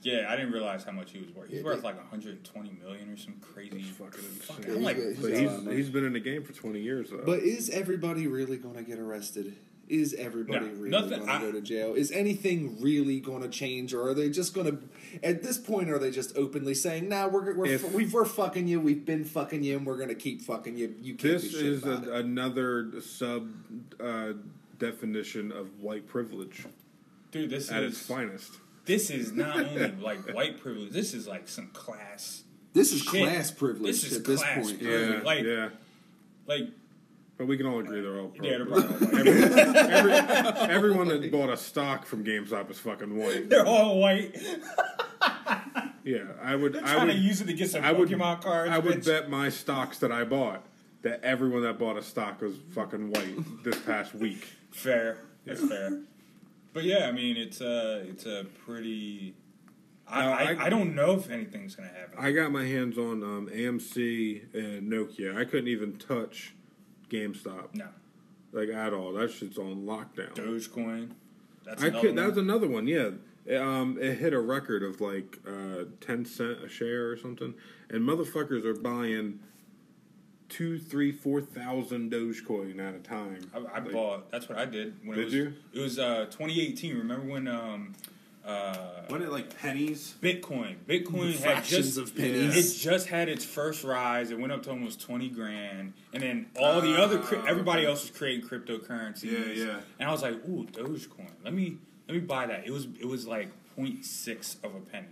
Yeah, 0.00 0.26
I 0.30 0.36
didn't 0.36 0.52
realize 0.52 0.84
how 0.84 0.92
much 0.92 1.12
he 1.12 1.18
was 1.20 1.30
worth. 1.34 1.48
He's 1.48 1.58
Yeah, 1.60 1.64
worth 1.64 1.78
yeah. 1.78 1.84
like 1.84 1.96
120 1.96 2.70
million 2.82 3.10
or 3.10 3.16
some 3.16 3.34
crazy. 3.40 3.70
That's 3.82 3.88
fucking 3.96 4.20
Fuck, 4.40 4.58
insane. 4.58 4.76
I'm 4.76 4.82
like, 4.82 4.96
He's 4.96 5.18
But 5.18 5.30
he's 5.32 5.40
lot 5.50 5.54
of 5.58 5.64
money. 5.64 5.76
he's 5.76 5.88
been 5.90 6.04
in 6.04 6.12
the 6.14 6.20
game 6.20 6.42
for 6.44 6.52
twenty 6.52 6.80
years 6.80 7.08
though. 7.10 7.22
But 7.24 7.38
is 7.40 7.70
everybody 7.70 8.26
really 8.26 8.58
going 8.58 8.74
to 8.76 8.82
get 8.82 8.98
arrested? 8.98 9.56
Is 9.88 10.14
everybody 10.14 10.66
No, 10.66 10.72
really 10.72 10.90
going 11.10 11.26
to 11.26 11.38
go 11.40 11.52
to 11.52 11.60
jail? 11.60 11.94
Is 11.94 12.10
anything 12.10 12.80
really 12.80 13.20
going 13.20 13.42
to 13.42 13.48
change, 13.48 13.92
or 13.92 14.08
are 14.08 14.14
they 14.14 14.30
just 14.30 14.54
going 14.54 14.66
to? 14.66 14.78
At 15.22 15.42
this 15.42 15.58
point, 15.58 15.90
are 15.90 15.98
they 15.98 16.10
just 16.10 16.36
openly 16.36 16.74
saying, 16.74 17.08
"Nah, 17.08 17.28
we're 17.28 17.54
we're 17.54 17.66
If- 17.66 17.92
we, 17.92 18.06
we're 18.06 18.24
fucking 18.24 18.66
you. 18.66 18.80
We've 18.80 19.04
been 19.04 19.24
fucking 19.24 19.62
you, 19.62 19.76
and 19.76 19.86
we're 19.86 19.96
going 19.96 20.08
to 20.08 20.14
keep 20.14 20.40
fucking 20.42 20.76
you. 20.78 20.94
You 21.00 21.14
can't 21.14 21.34
this 21.34 21.42
do 21.42 21.48
shit 21.50 21.66
is 21.66 21.82
about 21.82 22.06
a, 22.06 22.14
it." 22.16 22.24
another 22.24 22.92
sub 23.02 23.50
uh, 24.00 24.32
definition 24.78 25.52
of 25.52 25.80
white 25.80 26.06
privilege 26.08 26.64
dude, 27.30 27.50
this 27.50 27.70
at 27.70 27.82
is 27.82 27.92
its 27.92 28.06
finest. 28.06 28.52
this 28.86 29.10
is 29.10 29.32
not 29.32 29.56
only 29.56 29.92
like 30.00 30.32
white 30.34 30.60
privilege. 30.60 30.90
This 30.92 31.14
is 31.14 31.26
like 31.28 31.46
some 31.48 31.68
class. 31.68 32.42
This 32.72 32.92
is 32.92 33.02
shit. 33.02 33.22
class 33.28 33.50
privilege 33.52 33.86
This 34.02 34.04
is 34.10 34.18
at 34.18 34.24
this 34.24 34.40
class 34.40 34.64
point. 34.66 34.80
privilege. 34.80 35.14
Yeah, 35.18 35.22
Like- 35.22 35.44
yeah. 35.44 35.68
Like, 36.46 36.68
But 37.36 37.46
we 37.48 37.56
can 37.56 37.66
all 37.66 37.80
agree 37.80 38.00
they're 38.00 38.20
all. 38.20 38.32
yeah, 38.40 38.58
they're 38.58 38.66
pro- 38.66 38.80
white. 38.82 39.26
every, 39.26 39.42
every, 39.42 40.12
everyone 40.74 41.08
that 41.08 41.32
bought 41.32 41.50
a 41.50 41.56
stock 41.56 42.06
from 42.06 42.24
GameStop 42.24 42.70
is 42.70 42.78
fucking 42.78 43.16
white. 43.16 43.48
They're 43.50 43.66
all 43.66 43.98
white. 43.98 44.36
Yeah, 46.04 46.18
I 46.42 46.54
would. 46.54 46.74
They're 46.74 46.84
I 46.84 46.92
trying 46.94 47.06
would 47.06 47.14
to 47.14 47.18
use 47.18 47.40
it 47.40 47.46
to 47.46 47.54
get 47.54 47.70
some 47.70 47.82
I 47.82 47.90
would, 47.92 48.10
Pokemon 48.10 48.42
cards. 48.42 48.70
I 48.70 48.78
would 48.78 48.96
bitch. 48.98 49.06
bet 49.06 49.30
my 49.30 49.48
stocks 49.48 49.98
that 50.00 50.12
I 50.12 50.24
bought 50.24 50.66
that 51.00 51.20
everyone 51.24 51.62
that 51.62 51.78
bought 51.78 51.96
a 51.96 52.02
stock 52.02 52.42
was 52.42 52.56
fucking 52.74 53.10
white 53.10 53.64
this 53.64 53.78
past 53.80 54.14
week. 54.14 54.46
Fair. 54.70 55.18
That's 55.46 55.66
fair. 55.66 56.02
But 56.74 56.84
yeah, 56.84 57.06
I 57.08 57.12
mean, 57.12 57.38
it's 57.38 57.62
a 57.62 58.00
it's 58.06 58.26
a 58.26 58.44
pretty. 58.66 59.34
I, 60.06 60.26
I, 60.26 60.42
I- 60.52 60.64
I 60.66 60.68
don't 60.68 60.94
know 60.94 61.12
if 61.12 61.30
anything's 61.30 61.74
gonna 61.74 61.88
happen. 61.88 62.18
I 62.18 62.32
got 62.32 62.52
my 62.52 62.66
hands 62.66 62.98
on 62.98 63.22
um, 63.22 63.48
AMC 63.50 64.52
and 64.54 64.92
Nokia. 64.92 65.34
I 65.34 65.46
couldn't 65.46 65.68
even 65.68 65.96
touch 65.96 66.54
GameStop 67.14 67.74
no, 67.74 67.88
like 68.52 68.68
at 68.68 68.92
all. 68.92 69.12
That 69.12 69.30
shit's 69.30 69.58
on 69.58 69.84
lockdown. 69.84 70.34
Dogecoin. 70.34 71.10
That's 71.64 71.82
I 71.82 71.86
another 71.88 72.00
could. 72.08 72.16
That 72.16 72.20
one. 72.22 72.28
was 72.30 72.38
another 72.38 72.68
one. 72.68 72.86
Yeah, 72.86 73.10
It, 73.46 73.56
um, 73.56 73.98
it 74.00 74.18
hit 74.18 74.32
a 74.34 74.40
record 74.40 74.82
of 74.82 75.00
like 75.00 75.38
uh, 75.46 75.84
ten 76.00 76.24
cent 76.24 76.62
a 76.64 76.68
share 76.68 77.10
or 77.10 77.16
something, 77.16 77.54
and 77.90 78.02
motherfuckers 78.02 78.64
are 78.64 78.74
buying 78.74 79.40
two, 80.48 80.78
three, 80.78 81.10
four 81.10 81.40
thousand 81.40 82.12
Dogecoin 82.12 82.78
at 82.80 82.94
a 82.94 82.98
time. 82.98 83.50
I, 83.54 83.58
I 83.58 83.60
Like, 83.80 83.92
bought. 83.92 84.30
That's 84.30 84.48
what 84.48 84.58
I 84.58 84.66
did. 84.66 84.94
When 85.04 85.16
Did 85.16 85.22
it 85.22 85.24
was, 85.24 85.34
you? 85.34 85.54
It 85.72 85.80
was 85.80 85.98
uh, 85.98 86.26
2018. 86.26 86.98
Remember 86.98 87.26
when 87.32 87.48
um, 87.48 87.94
uh, 88.44 89.02
What 89.08 89.22
it 89.22 89.30
like 89.32 89.58
pennies? 89.60 90.14
Bitcoin. 90.20 90.76
Bitcoin 90.86 91.38
had 91.38 91.64
just 91.64 91.96
of 91.98 92.14
pennies. 92.14 92.56
it 92.76 92.78
just 92.82 93.08
had 93.08 93.28
its 93.28 93.44
first 93.44 93.84
rise. 93.84 94.30
It 94.30 94.38
went 94.38 94.52
up 94.52 94.62
to 94.64 94.70
almost 94.70 95.00
twenty 95.00 95.28
grand, 95.28 95.94
and 96.12 96.22
then 96.22 96.46
all 96.56 96.80
the 96.80 97.00
other 97.00 97.22
everybody 97.48 97.86
else 97.86 98.02
was 98.02 98.16
creating 98.16 98.46
cryptocurrencies. 98.48 99.24
Yeah, 99.56 99.64
yeah. 99.66 99.80
And 99.98 100.08
I 100.08 100.12
was 100.12 100.22
like, 100.22 100.34
ooh, 100.48 100.66
Dogecoin. 100.70 101.30
Let 101.44 101.54
me 101.54 101.78
let 102.08 102.14
me 102.14 102.20
buy 102.20 102.46
that. 102.46 102.66
It 102.66 102.70
was 102.70 102.86
it 103.00 103.06
was 103.06 103.26
like 103.26 103.50
0.6 103.78 104.62
of 104.64 104.74
a 104.74 104.80
penny, 104.80 105.06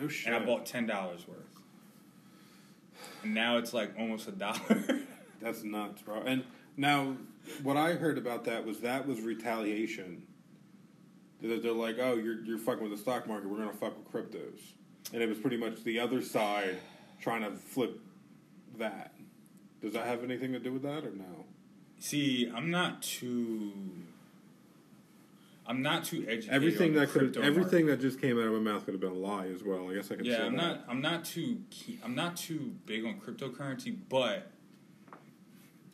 No 0.00 0.06
shit. 0.08 0.32
and 0.32 0.42
I 0.42 0.46
bought 0.46 0.66
ten 0.66 0.86
dollars 0.86 1.26
worth. 1.26 1.38
And 3.22 3.34
now 3.34 3.56
it's 3.56 3.72
like 3.72 3.92
almost 3.98 4.28
a 4.28 4.32
dollar. 4.32 4.58
That's 5.40 5.62
nuts, 5.62 6.02
bro. 6.02 6.22
And 6.22 6.44
now, 6.76 7.16
what 7.62 7.76
I 7.76 7.92
heard 7.94 8.16
about 8.18 8.44
that 8.44 8.64
was 8.66 8.80
that 8.80 9.06
was 9.06 9.20
retaliation. 9.20 10.22
That 11.44 11.62
they're 11.62 11.72
like, 11.72 11.96
oh, 12.00 12.14
you're 12.14 12.42
you're 12.42 12.58
fucking 12.58 12.82
with 12.82 12.92
the 12.92 12.96
stock 12.96 13.28
market. 13.28 13.50
We're 13.50 13.58
gonna 13.58 13.72
fuck 13.74 13.94
with 13.98 14.10
cryptos, 14.10 14.60
and 15.12 15.22
it 15.22 15.28
was 15.28 15.36
pretty 15.36 15.58
much 15.58 15.84
the 15.84 16.00
other 16.00 16.22
side 16.22 16.78
trying 17.20 17.42
to 17.42 17.50
flip 17.50 18.00
that. 18.78 19.12
Does 19.82 19.92
that 19.92 20.06
have 20.06 20.24
anything 20.24 20.52
to 20.52 20.58
do 20.58 20.72
with 20.72 20.82
that 20.82 21.04
or 21.04 21.10
no? 21.10 21.44
See, 21.98 22.50
I'm 22.54 22.70
not 22.70 23.02
too. 23.02 23.72
I'm 25.66 25.82
not 25.82 26.04
too 26.04 26.24
educated. 26.26 26.50
Everything 26.50 26.94
that 26.94 27.10
could 27.10 27.36
everything 27.36 27.86
market. 27.86 28.00
that 28.00 28.00
just 28.00 28.20
came 28.20 28.38
out 28.38 28.46
of 28.46 28.52
my 28.52 28.58
mouth 28.58 28.86
could 28.86 28.94
have 28.94 29.00
been 29.00 29.12
a 29.12 29.14
lie 29.14 29.46
as 29.46 29.62
well. 29.62 29.90
I 29.90 29.94
guess 29.94 30.10
I 30.10 30.16
could. 30.16 30.24
Yeah, 30.24 30.38
say 30.38 30.42
I'm 30.44 30.56
that. 30.56 30.62
not. 30.62 30.84
I'm 30.88 31.00
not 31.02 31.24
too. 31.26 31.58
I'm 32.02 32.14
not 32.14 32.38
too 32.38 32.74
big 32.86 33.04
on 33.04 33.20
cryptocurrency, 33.20 33.94
but 34.08 34.50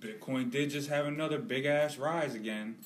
Bitcoin 0.01 0.51
did 0.51 0.71
just 0.71 0.89
have 0.89 1.07
another 1.07 1.39
big 1.39 1.67
ass 1.67 1.99
rise 1.99 2.35
again, 2.35 2.77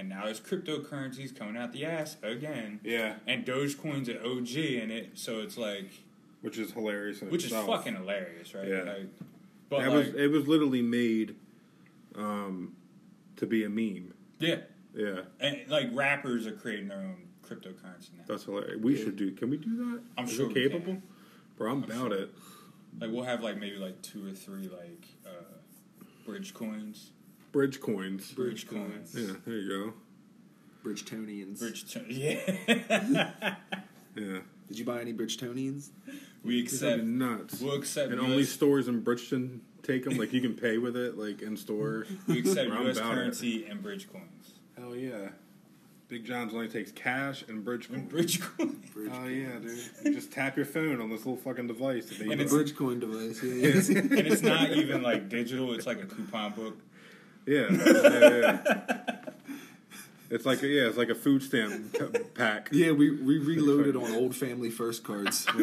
and 0.00 0.08
now 0.08 0.24
there's 0.24 0.40
cryptocurrencies 0.40 1.36
coming 1.38 1.58
out 1.58 1.72
the 1.72 1.84
ass 1.84 2.16
again. 2.22 2.80
Yeah, 2.82 3.16
And 3.26 3.44
Dogecoin's 3.44 4.08
an 4.08 4.16
OG 4.24 4.56
in 4.56 4.90
it, 4.90 5.10
so 5.14 5.40
it's 5.40 5.58
like, 5.58 5.90
which 6.40 6.56
is 6.58 6.72
hilarious. 6.72 7.20
In 7.20 7.28
which 7.28 7.44
is 7.44 7.52
fucking 7.52 7.96
hilarious, 7.96 8.54
right? 8.54 8.66
Yeah. 8.66 8.82
Like, 8.82 9.08
but 9.68 9.80
That 9.80 9.90
like, 9.90 10.06
was 10.06 10.14
it 10.14 10.30
was 10.30 10.48
literally 10.48 10.80
made 10.80 11.36
um, 12.16 12.74
to 13.36 13.46
be 13.46 13.62
a 13.64 13.68
meme. 13.68 14.14
yeah, 14.38 14.56
Yeah, 14.94 15.20
and 15.38 15.60
like 15.68 15.90
rappers 15.92 16.46
are 16.46 16.52
creating 16.52 16.88
their 16.88 16.98
own 16.98 17.28
cryptocurrency 17.46 18.14
now. 18.16 18.24
that's 18.26 18.44
hilarious. 18.44 18.80
We 18.82 18.96
should 18.96 19.16
do. 19.16 19.30
Can 19.32 19.50
we 19.50 19.58
do 19.58 19.76
that? 19.76 20.00
I'm 20.16 20.24
Is 20.24 20.32
sure 20.32 20.48
we 20.48 20.54
capable. 20.54 20.94
can. 20.94 21.02
Bro, 21.58 21.72
I'm, 21.72 21.84
about 21.84 22.12
it. 22.12 22.30
Like 22.98 23.10
we'll 23.12 23.24
have 23.24 23.42
like 23.42 23.58
maybe 23.58 23.76
like 23.76 24.00
two 24.00 24.26
or 24.26 24.32
three 24.32 24.66
like 24.68 25.04
uh, 25.26 25.30
bridge 26.24 26.54
coins, 26.54 27.10
Bridge 27.52 27.80
coins. 27.80 28.30
bridge 28.32 28.68
coins, 28.68 29.14
Yeah, 29.16 29.34
there 29.44 29.56
you 29.56 29.68
go. 29.68 29.92
Bridgetonians. 30.88 31.58
bridge. 31.58 31.92
To- 31.92 32.04
yeah, 32.08 32.56
go. 32.66 33.56
Yeah, 34.16 34.38
Did 34.68 34.78
you 34.78 34.84
buy 34.84 35.00
any 35.00 35.12
Bridgetonians? 35.12 35.90
we 36.42 36.62
That'd 36.62 36.72
accept. 36.72 37.00
be 37.02 37.06
nuts. 37.06 37.60
We'll 37.60 37.74
accept. 37.74 38.12
and 38.12 38.20
US, 38.20 38.26
only 38.30 38.44
stores 38.44 38.88
in 38.88 39.00
Bridgeton 39.00 39.60
take 39.82 40.04
them. 40.04 40.16
Like 40.16 40.32
you 40.32 40.40
can 40.40 40.54
pay 40.54 40.78
with 40.78 40.96
it, 40.96 41.18
like 41.18 41.42
in 41.42 41.56
store. 41.56 42.06
we 42.28 42.38
accept 42.38 42.68
U.S. 42.70 42.96
about 42.98 43.12
it. 43.12 43.14
currency 43.14 43.66
and 43.66 43.82
bridge 43.82 44.10
coins. 44.10 44.54
Hell 44.78 44.96
yeah. 44.96 45.28
Big 46.08 46.24
John's 46.24 46.52
only 46.54 46.66
takes 46.66 46.90
cash 46.90 47.44
and 47.46 47.64
bridge 47.64 47.88
And 47.88 48.10
coins. 48.10 48.10
bridge 48.10 48.40
coins. 48.40 48.86
Oh 49.12 49.26
yeah, 49.26 49.58
dude. 49.60 49.78
You 50.04 50.14
just 50.14 50.32
tap 50.32 50.56
your 50.56 50.66
phone 50.66 51.00
on 51.00 51.08
this 51.10 51.20
little 51.20 51.36
fucking 51.36 51.66
device. 51.68 52.10
And 52.20 52.32
And 52.32 52.40
they 52.40 52.44
it's- 52.44 52.52
Bridgecoin 52.52 53.00
device. 53.00 53.42
Yeah. 53.42 53.98
and 54.00 54.12
it's 54.26 54.42
not 54.42 54.70
even 54.72 55.02
like 55.02 55.28
digital. 55.28 55.72
It's 55.74 55.86
like 55.86 56.02
a 56.02 56.06
coupon 56.06 56.52
book. 56.52 56.78
Yeah, 57.46 57.66
yeah, 57.70 58.28
yeah. 58.28 59.16
It's 60.30 60.46
like 60.46 60.62
a, 60.62 60.68
yeah, 60.68 60.86
it's 60.86 60.96
like 60.96 61.08
a 61.08 61.14
food 61.16 61.42
stamp 61.42 61.92
p- 61.92 62.20
pack. 62.34 62.68
yeah, 62.70 62.92
we, 62.92 63.10
we 63.10 63.38
reloaded 63.38 63.96
on 63.96 64.12
old 64.14 64.36
family 64.36 64.70
first 64.70 65.02
cards. 65.02 65.44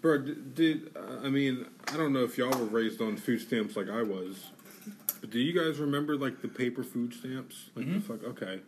Bro, 0.00 0.18
d- 0.18 0.36
did 0.54 0.96
uh, 0.96 1.24
I 1.24 1.28
mean 1.28 1.66
I 1.92 1.96
don't 1.96 2.12
know 2.12 2.22
if 2.22 2.38
y'all 2.38 2.56
were 2.56 2.66
raised 2.66 3.00
on 3.00 3.16
food 3.16 3.40
stamps 3.40 3.76
like 3.76 3.88
I 3.90 4.02
was, 4.04 4.52
but 5.20 5.30
do 5.30 5.40
you 5.40 5.52
guys 5.52 5.80
remember 5.80 6.16
like 6.16 6.42
the 6.42 6.48
paper 6.48 6.84
food 6.84 7.12
stamps? 7.12 7.70
Like 7.74 7.92
the 7.92 8.00
fuck? 8.00 8.22
Okay, 8.22 8.60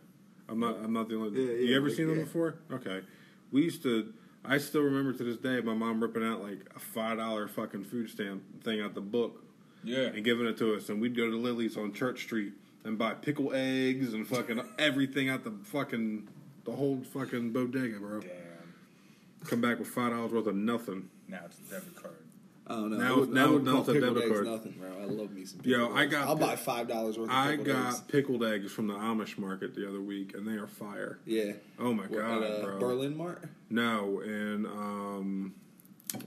I'm 0.49 0.59
not. 0.59 0.75
I'm 0.83 0.91
not 0.91 1.07
the 1.07 1.15
only. 1.15 1.41
Yeah, 1.41 1.53
yeah, 1.53 1.69
you 1.69 1.77
ever 1.77 1.87
like, 1.87 1.95
seen 1.95 2.07
them 2.07 2.17
yeah. 2.17 2.25
before? 2.25 2.55
Okay, 2.73 2.99
we 3.53 3.63
used 3.63 3.83
to. 3.83 4.13
I 4.43 4.57
still 4.57 4.81
remember 4.81 5.13
to 5.13 5.23
this 5.23 5.37
day 5.37 5.61
my 5.61 5.73
mom 5.73 6.01
ripping 6.01 6.25
out 6.25 6.41
like 6.41 6.59
a 6.75 6.79
five 6.79 7.19
dollar 7.19 7.47
fucking 7.47 7.85
food 7.85 8.09
stamp 8.09 8.43
thing 8.65 8.81
out 8.81 8.95
the 8.95 9.01
book 9.01 9.45
Yeah. 9.83 10.07
and 10.07 10.23
giving 10.23 10.45
it 10.45 10.57
to 10.57 10.75
us, 10.75 10.89
and 10.89 11.01
we'd 11.01 11.15
go 11.15 11.29
to 11.29 11.37
Lily's 11.37 11.77
on 11.77 11.93
Church 11.93 12.23
Street 12.23 12.53
and 12.83 12.97
buy 12.97 13.13
pickle 13.13 13.51
eggs 13.53 14.13
and 14.13 14.27
fucking 14.27 14.61
everything 14.79 15.29
out 15.29 15.43
the 15.43 15.51
fucking 15.65 16.27
the 16.65 16.71
whole 16.71 17.01
fucking 17.13 17.51
bodega, 17.51 17.99
bro. 17.99 18.19
Damn. 18.21 18.29
Come 19.45 19.61
back 19.61 19.79
with 19.79 19.87
five 19.87 20.11
dollars 20.11 20.31
worth 20.31 20.47
of 20.47 20.55
nothing. 20.55 21.09
Now 21.27 21.39
it's 21.45 21.57
a 21.59 21.73
debit 21.75 21.95
card. 21.95 22.15
I 22.67 22.73
don't 22.73 22.91
know. 22.91 22.97
Now- 22.97 23.13
I 23.15 23.17
would, 23.19 23.33
now- 23.33 23.55
I 23.55 23.57
now 23.61 23.79
it's 23.79 23.89
a 23.89 23.93
debit 23.99 24.23
eggs 24.23 24.31
card. 24.31 24.45
nothing, 24.45 24.71
bro. 24.77 24.89
I 25.01 25.05
love 25.05 25.31
me 25.31 25.43
some. 25.45 25.61
Yo, 25.63 25.79
pickled 25.87 25.97
I 25.97 26.05
got 26.05 26.27
I'll 26.27 26.37
pi- 26.37 26.45
buy 26.47 26.55
five 26.55 26.87
dollars 26.87 27.17
worth. 27.17 27.29
of 27.29 27.35
I 27.35 27.51
pickled 27.51 27.67
got 27.67 27.87
eggs. 27.87 27.99
pickled 28.01 28.43
eggs 28.43 28.71
from 28.71 28.87
the 28.87 28.93
Amish 28.93 29.37
market 29.39 29.73
the 29.73 29.87
other 29.87 30.01
week, 30.01 30.35
and 30.35 30.45
they 30.47 30.53
are 30.59 30.67
fire. 30.67 31.17
Yeah. 31.25 31.53
Oh 31.79 31.93
my 31.93 32.03
What, 32.03 32.19
god, 32.19 32.43
at, 32.43 32.51
uh, 32.51 32.61
bro! 32.65 32.79
Berlin 32.79 33.17
Mart. 33.17 33.43
No, 33.71 34.19
in 34.19 34.65
um, 34.67 35.53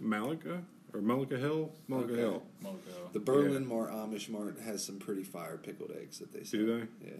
Mullica 0.03 0.63
or 0.95 1.01
Mullica 1.01 1.39
Hill, 1.39 1.73
Mullica 1.89 2.05
Okay. 2.11 2.17
Hill. 2.17 2.43
Mogo. 2.63 3.13
The 3.13 3.21
Berlin 3.21 3.67
Mart 3.67 3.91
Amish 3.93 4.29
Mart 4.29 4.59
has 4.65 4.85
some 4.85 4.99
pretty 4.99 5.23
fire 5.25 5.57
pickled 5.57 5.93
eggs 6.01 6.19
that 6.19 6.33
they 6.33 6.45
sell. 6.45 6.61
Do 6.61 6.67
they? 6.67 7.07
Yeah. 7.09 7.17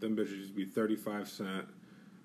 Them 0.00 0.16
bitches 0.16 0.30
used 0.38 0.50
to 0.50 0.56
be 0.56 0.64
thirty 0.64 0.96
five 0.96 1.28
cent, 1.28 1.66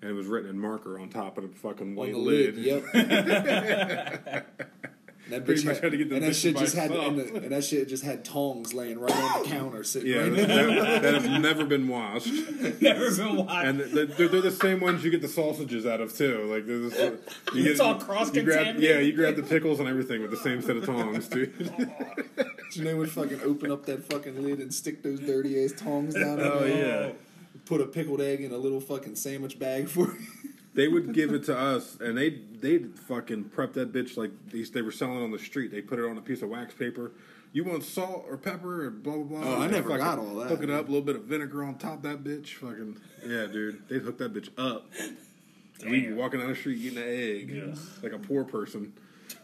and 0.00 0.10
it 0.10 0.14
was 0.14 0.26
written 0.26 0.48
in 0.50 0.58
marker 0.58 0.98
on 0.98 1.08
top 1.10 1.36
of 1.38 1.44
the 1.50 1.56
fucking 1.58 1.94
white 1.94 2.12
the 2.12 2.18
lid. 2.18 2.56
lid. 2.56 2.84
Yep. 2.94 4.46
That 5.28 5.44
Pretty 5.44 5.64
much 5.64 5.74
had, 5.76 5.82
had 5.84 5.92
to 5.92 5.98
get 5.98 6.08
the 6.08 6.14
and 6.16 6.24
that 6.24 6.36
shit 6.36 6.56
just 6.56 6.76
had 6.76 6.92
and, 6.92 7.18
the, 7.18 7.34
and 7.34 7.50
that 7.50 7.64
shit 7.64 7.88
just 7.88 8.04
had 8.04 8.24
tongs 8.24 8.72
laying 8.72 8.98
right 9.00 9.10
on 9.12 9.42
the 9.42 9.48
counter, 9.48 9.82
sitting 9.82 10.08
Yeah, 10.12 10.18
right 10.20 10.36
that, 10.36 10.46
there. 10.48 10.66
that, 10.66 11.02
that 11.02 11.14
have 11.14 11.40
never 11.42 11.64
been 11.64 11.88
washed, 11.88 12.28
Never 12.80 13.10
been 13.12 13.36
watched. 13.44 13.66
and 13.66 13.80
they're, 13.80 14.06
they're 14.06 14.40
the 14.40 14.52
same 14.52 14.78
ones 14.78 15.02
you 15.04 15.10
get 15.10 15.22
the 15.22 15.28
sausages 15.28 15.84
out 15.84 16.00
of 16.00 16.16
too. 16.16 16.44
Like 16.44 16.66
they're 16.66 16.78
this, 16.78 17.18
you 17.54 17.64
It's 17.70 17.80
all 17.80 17.96
cross 17.96 18.32
you 18.32 18.42
grab, 18.44 18.58
contaminated. 18.66 18.82
Yeah, 18.88 19.00
you 19.00 19.12
grab 19.14 19.34
the 19.34 19.42
pickles 19.42 19.80
and 19.80 19.88
everything 19.88 20.22
with 20.22 20.30
the 20.30 20.36
same 20.36 20.62
set 20.62 20.76
of 20.76 20.86
tongs, 20.86 21.26
dude. 21.28 21.72
You 22.74 22.84
know, 22.84 22.96
would 22.96 23.10
fucking 23.10 23.40
open 23.42 23.70
up 23.72 23.86
that 23.86 24.04
fucking 24.04 24.42
lid 24.42 24.58
and 24.58 24.74
stick 24.74 25.02
those 25.02 25.18
dirty 25.20 25.64
ass 25.64 25.72
tongs 25.72 26.14
down. 26.14 26.38
in 26.40 26.46
Oh, 26.46 26.58
there. 26.60 27.06
yeah. 27.06 27.12
Put 27.64 27.80
a 27.80 27.86
pickled 27.86 28.20
egg 28.20 28.42
in 28.42 28.52
a 28.52 28.56
little 28.58 28.80
fucking 28.80 29.14
sandwich 29.16 29.58
bag 29.58 29.88
for 29.88 30.08
you. 30.12 30.18
They 30.76 30.88
would 30.88 31.12
give 31.14 31.32
it 31.32 31.44
to 31.46 31.56
us, 31.58 31.96
and 32.00 32.16
they 32.16 32.30
they 32.60 32.78
fucking 33.08 33.44
prep 33.44 33.72
that 33.72 33.92
bitch 33.92 34.16
like 34.16 34.30
these. 34.50 34.70
They 34.70 34.82
were 34.82 34.92
selling 34.92 35.20
it 35.20 35.24
on 35.24 35.30
the 35.32 35.38
street. 35.38 35.70
They 35.72 35.80
put 35.80 35.98
it 35.98 36.04
on 36.04 36.16
a 36.18 36.20
piece 36.20 36.42
of 36.42 36.50
wax 36.50 36.74
paper. 36.74 37.12
You 37.52 37.64
want 37.64 37.82
salt 37.82 38.26
or 38.28 38.36
pepper 38.36 38.86
or 38.86 38.90
blah 38.90 39.14
blah 39.16 39.40
blah. 39.40 39.54
Oh, 39.56 39.60
I 39.62 39.66
never 39.68 39.88
fucking 39.88 40.04
got 40.04 40.18
all 40.18 40.34
that. 40.36 40.48
Hook 40.50 40.62
it 40.62 40.70
up, 40.70 40.84
a 40.88 40.88
little 40.88 41.00
bit 41.06 41.16
of 41.16 41.22
vinegar 41.22 41.64
on 41.64 41.76
top 41.78 41.96
of 41.96 42.02
that 42.02 42.22
bitch. 42.22 42.48
Fucking 42.54 42.98
yeah, 43.26 43.46
dude. 43.46 43.88
They'd 43.88 44.02
hook 44.02 44.18
that 44.18 44.34
bitch 44.34 44.50
up. 44.58 44.86
And 45.80 45.90
we'd 45.90 46.06
be 46.08 46.12
walking 46.12 46.40
down 46.40 46.50
the 46.50 46.54
street 46.56 46.78
eating 46.78 46.98
an 46.98 47.04
egg 47.08 47.50
Yeah. 47.50 47.74
like 48.02 48.12
a 48.12 48.18
poor 48.18 48.44
person. 48.44 48.92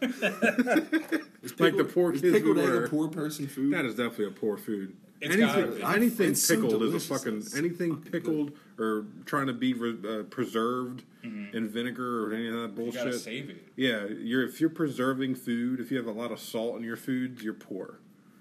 Is 0.01 0.21
Like 1.59 1.75
the 1.77 1.89
poor 1.91 2.13
is 2.13 2.21
kids 2.21 2.33
we 2.33 2.39
pickled 2.39 2.59
egg 2.59 2.69
were. 2.69 2.85
a 2.85 2.89
poor 2.89 3.07
person 3.07 3.47
food? 3.47 3.73
That 3.73 3.85
is 3.85 3.95
definitely 3.95 4.27
a 4.27 4.31
poor 4.31 4.57
food. 4.57 4.95
It's 5.21 5.35
anything 5.35 5.83
anything 5.83 6.29
It's 6.31 6.43
so 6.43 6.55
pickled 6.61 6.83
is 6.83 6.93
a 6.93 6.99
fucking 6.99 7.37
It's- 7.37 7.55
anything 7.55 7.97
pickled 7.97 8.51
or 8.79 9.05
trying 9.25 9.47
to 9.47 9.53
be 9.53 9.73
re- 9.73 9.97
uh, 10.19 10.23
preserved 10.23 11.03
in 11.23 11.69
vinegar 11.69 12.25
or 12.25 12.33
any 12.33 12.47
of 12.47 12.53
that 12.53 12.59
Mm-hmm. 12.59 12.79
you 12.81 12.85
bullshit. 12.91 13.03
gotta 13.05 13.19
save 13.19 13.49
it. 13.49 13.63
Yeah, 13.75 14.05
you're 14.07 14.43
if 14.45 14.59
you're 14.59 14.69
preserving 14.69 15.35
food, 15.35 15.79
if 15.79 15.89
you 15.91 15.97
have 15.97 16.07
a 16.07 16.11
lot 16.11 16.31
of 16.31 16.39
salt 16.39 16.75
in 16.77 16.83
your 16.83 16.97
food, 16.97 17.41
you're 17.41 17.53
poor. 17.53 17.99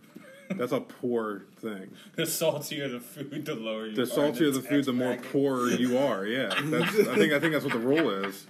That's 0.50 0.72
a 0.72 0.80
poor 0.80 1.44
thing. 1.56 1.92
The 2.16 2.26
saltier 2.26 2.88
the 2.88 3.00
food, 3.00 3.44
the 3.46 3.54
lower 3.54 3.86
you 3.86 3.92
are. 3.92 3.96
The 3.96 4.06
saltier 4.06 4.50
the 4.50 4.60
food, 4.62 4.84
the 4.84 4.92
more 4.92 5.16
poor 5.16 5.68
you 5.70 5.96
are. 6.08 6.26
Yeah, 6.26 6.48
that's. 6.64 6.98
I 6.98 7.14
think 7.16 7.32
I 7.32 7.38
think 7.40 7.52
that's 7.52 7.64
what 7.64 7.72
the 7.72 7.78
rule 7.78 8.10
is. 8.24 8.46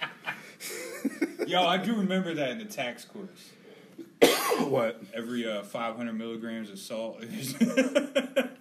Yo, 1.47 1.63
I 1.67 1.77
do 1.77 1.95
remember 1.95 2.33
that 2.35 2.51
in 2.51 2.59
the 2.59 2.65
tax 2.65 3.05
course. 3.05 3.51
What? 4.61 5.03
Every 5.15 5.49
uh, 5.51 5.63
500 5.63 6.13
milligrams 6.13 6.71
of 6.71 6.79
salt, 6.79 7.23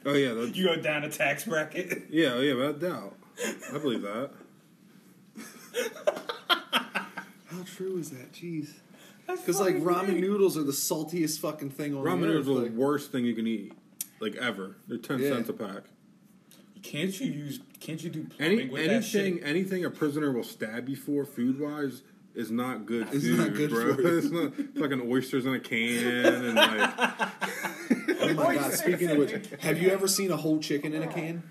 Oh 0.04 0.14
yeah, 0.14 0.34
that's, 0.34 0.56
you 0.56 0.66
go 0.66 0.76
down 0.78 1.04
a 1.04 1.10
tax 1.10 1.44
bracket. 1.46 2.04
yeah, 2.10 2.40
yeah, 2.40 2.54
without 2.56 2.80
doubt. 2.80 3.16
I 3.74 3.78
believe 3.78 4.02
that. 4.02 4.32
How 6.50 7.64
true 7.66 7.98
is 7.98 8.12
that? 8.12 8.32
Jeez. 8.34 8.70
Because 9.28 9.60
like 9.60 9.76
ramen 9.78 10.20
noodles 10.20 10.58
are 10.58 10.64
the 10.64 10.72
saltiest 10.72 11.40
fucking 11.40 11.70
thing 11.72 11.96
on 11.96 12.04
Ramen 12.04 12.22
the 12.22 12.28
noodles 12.28 12.58
are 12.60 12.70
the 12.70 12.72
worst 12.76 13.12
thing 13.12 13.24
you 13.26 13.34
can 13.36 13.48
eat, 13.48 13.74
like 14.20 14.36
ever. 14.36 14.76
They're 14.88 14.98
ten 14.98 15.20
Yeah. 15.20 15.30
cents 15.30 15.50
a 15.50 15.54
pack. 15.54 15.84
Can't 16.84 17.18
you 17.20 17.32
use? 17.32 17.60
Can't 17.80 18.04
you 18.04 18.10
do 18.10 18.24
plumbing 18.26 18.60
Any 18.60 18.70
with 18.70 18.88
that 18.88 19.04
shit? 19.04 19.22
anything 19.26 19.44
anything 19.44 19.86
a 19.86 19.90
prisoner 19.90 20.32
will 20.32 20.44
stab 20.44 20.90
you 20.90 20.96
for 20.96 21.26
food 21.26 21.60
wise 21.60 22.02
is 22.36 22.52
not 22.52 22.86
good 22.86 23.08
It's 23.12 23.26
food, 23.26 23.38
not 23.38 23.54
good 23.54 23.70
bro. 23.70 23.94
for 23.96 24.02
you. 24.02 24.18
It's 24.18 24.30
not 24.30 24.54
fucking 24.82 25.10
oysters 25.12 25.46
in 25.46 25.54
a 25.54 25.60
can 25.60 26.16
and 26.46 26.56
like 26.56 26.90
Oh 28.24 28.34
my 28.36 28.56
god! 28.56 28.74
Speaking 28.74 29.10
of 29.12 29.18
which, 29.18 29.34
have 29.60 29.82
you 29.82 29.90
ever 29.90 30.08
seen 30.08 30.32
a 30.32 30.38
whole 30.38 30.60
chicken 30.60 30.94
in 30.94 31.04
a 31.04 31.08
can? 31.08 31.44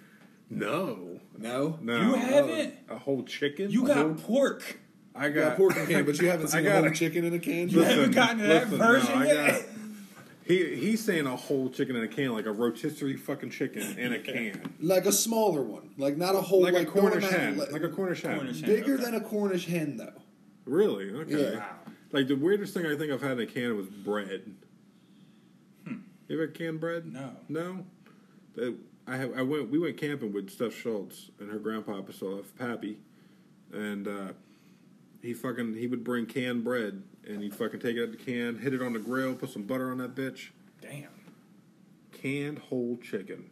no, 0.48 1.20
No, 1.38 1.78
No, 1.82 2.00
You 2.00 2.14
haven't? 2.14 2.74
a 2.88 2.98
whole 2.98 3.22
chicken. 3.24 3.70
You 3.70 3.86
A 3.88 3.94
whole- 3.94 4.08
got 4.10 4.22
pork. 4.22 4.78
I 5.14 5.28
got 5.28 5.48
got 5.50 5.56
pork 5.56 5.76
in 5.76 5.82
a 5.82 5.86
can, 5.86 6.04
but 6.06 6.18
you 6.20 6.28
haven't 6.28 6.46
I 6.48 6.50
seen 6.50 6.64
got 6.64 6.76
a 6.76 6.78
whole 6.80 6.86
a- 6.86 6.94
chicken 6.94 7.24
in 7.24 7.34
a 7.34 7.38
can. 7.38 7.68
You 7.68 7.80
haven't 7.82 8.12
gotten 8.12 8.38
to 8.38 8.46
that 8.46 8.66
version 8.68 9.12
I 9.18 9.26
yet? 9.26 9.68
he 10.46 10.74
he's 10.76 11.04
saying 11.04 11.26
a 11.26 11.36
whole 11.36 11.68
chicken 11.70 11.94
in 11.96 12.02
a 12.04 12.08
can, 12.08 12.32
like 12.32 12.46
a 12.46 12.52
rotisserie 12.52 13.16
fucking 13.16 13.50
chicken 13.50 13.98
in 13.98 14.12
a 14.14 14.18
can, 14.18 14.72
Like 14.80 15.06
a 15.06 15.12
smaller 15.12 15.62
one, 15.62 15.90
like 15.98 16.16
not 16.16 16.34
a 16.34 16.40
whole 16.40 16.62
like, 16.62 16.74
like 16.74 16.88
a 16.88 16.90
Cornish 16.90 17.24
hen, 17.24 17.54
imagine- 17.54 17.72
like 17.72 17.82
a 17.82 17.88
Cornish 17.88 18.22
hen. 18.22 18.36
Cornish 18.38 18.60
hen. 18.60 18.70
bigger 18.70 18.94
okay. 18.94 19.04
than 19.04 19.14
a 19.16 19.20
Cornish 19.20 19.66
hen 19.66 19.96
though. 19.98 20.12
Really? 20.70 21.10
Okay. 21.10 21.52
Yeah. 21.52 21.58
Wow. 21.58 21.76
Like 22.12 22.28
the 22.28 22.36
weirdest 22.36 22.74
thing 22.74 22.86
I 22.86 22.96
think 22.96 23.12
I've 23.12 23.20
had 23.20 23.32
in 23.32 23.40
a 23.40 23.46
can 23.46 23.76
was 23.76 23.86
bread. 23.86 24.54
Hmm. 25.84 25.94
You 26.28 26.36
ever 26.36 26.46
had 26.46 26.54
canned 26.54 26.80
bread? 26.80 27.12
No. 27.12 27.30
No. 27.48 27.84
The- 28.54 28.76
I 29.06 29.16
have. 29.16 29.36
I 29.36 29.42
went. 29.42 29.70
We 29.70 29.78
went 29.80 29.96
camping 29.96 30.32
with 30.32 30.50
Steph 30.50 30.72
Schultz 30.72 31.30
and 31.40 31.50
her 31.50 31.58
grandpa 31.58 32.00
Priscilla 32.02 32.42
Pappy, 32.56 32.98
and 33.72 34.06
uh, 34.06 34.32
he 35.20 35.34
fucking 35.34 35.74
he 35.74 35.88
would 35.88 36.04
bring 36.04 36.26
canned 36.26 36.62
bread 36.62 37.02
and 37.26 37.42
he'd 37.42 37.54
fucking 37.54 37.80
take 37.80 37.96
it 37.96 38.02
out 38.04 38.12
the 38.12 38.16
can, 38.16 38.58
hit 38.58 38.72
it 38.72 38.80
on 38.82 38.92
the 38.92 38.98
grill, 39.00 39.34
put 39.34 39.50
some 39.50 39.62
butter 39.62 39.90
on 39.90 39.98
that 39.98 40.14
bitch. 40.14 40.50
Damn. 40.80 41.08
Canned 42.12 42.58
whole 42.58 42.98
chicken. 43.02 43.50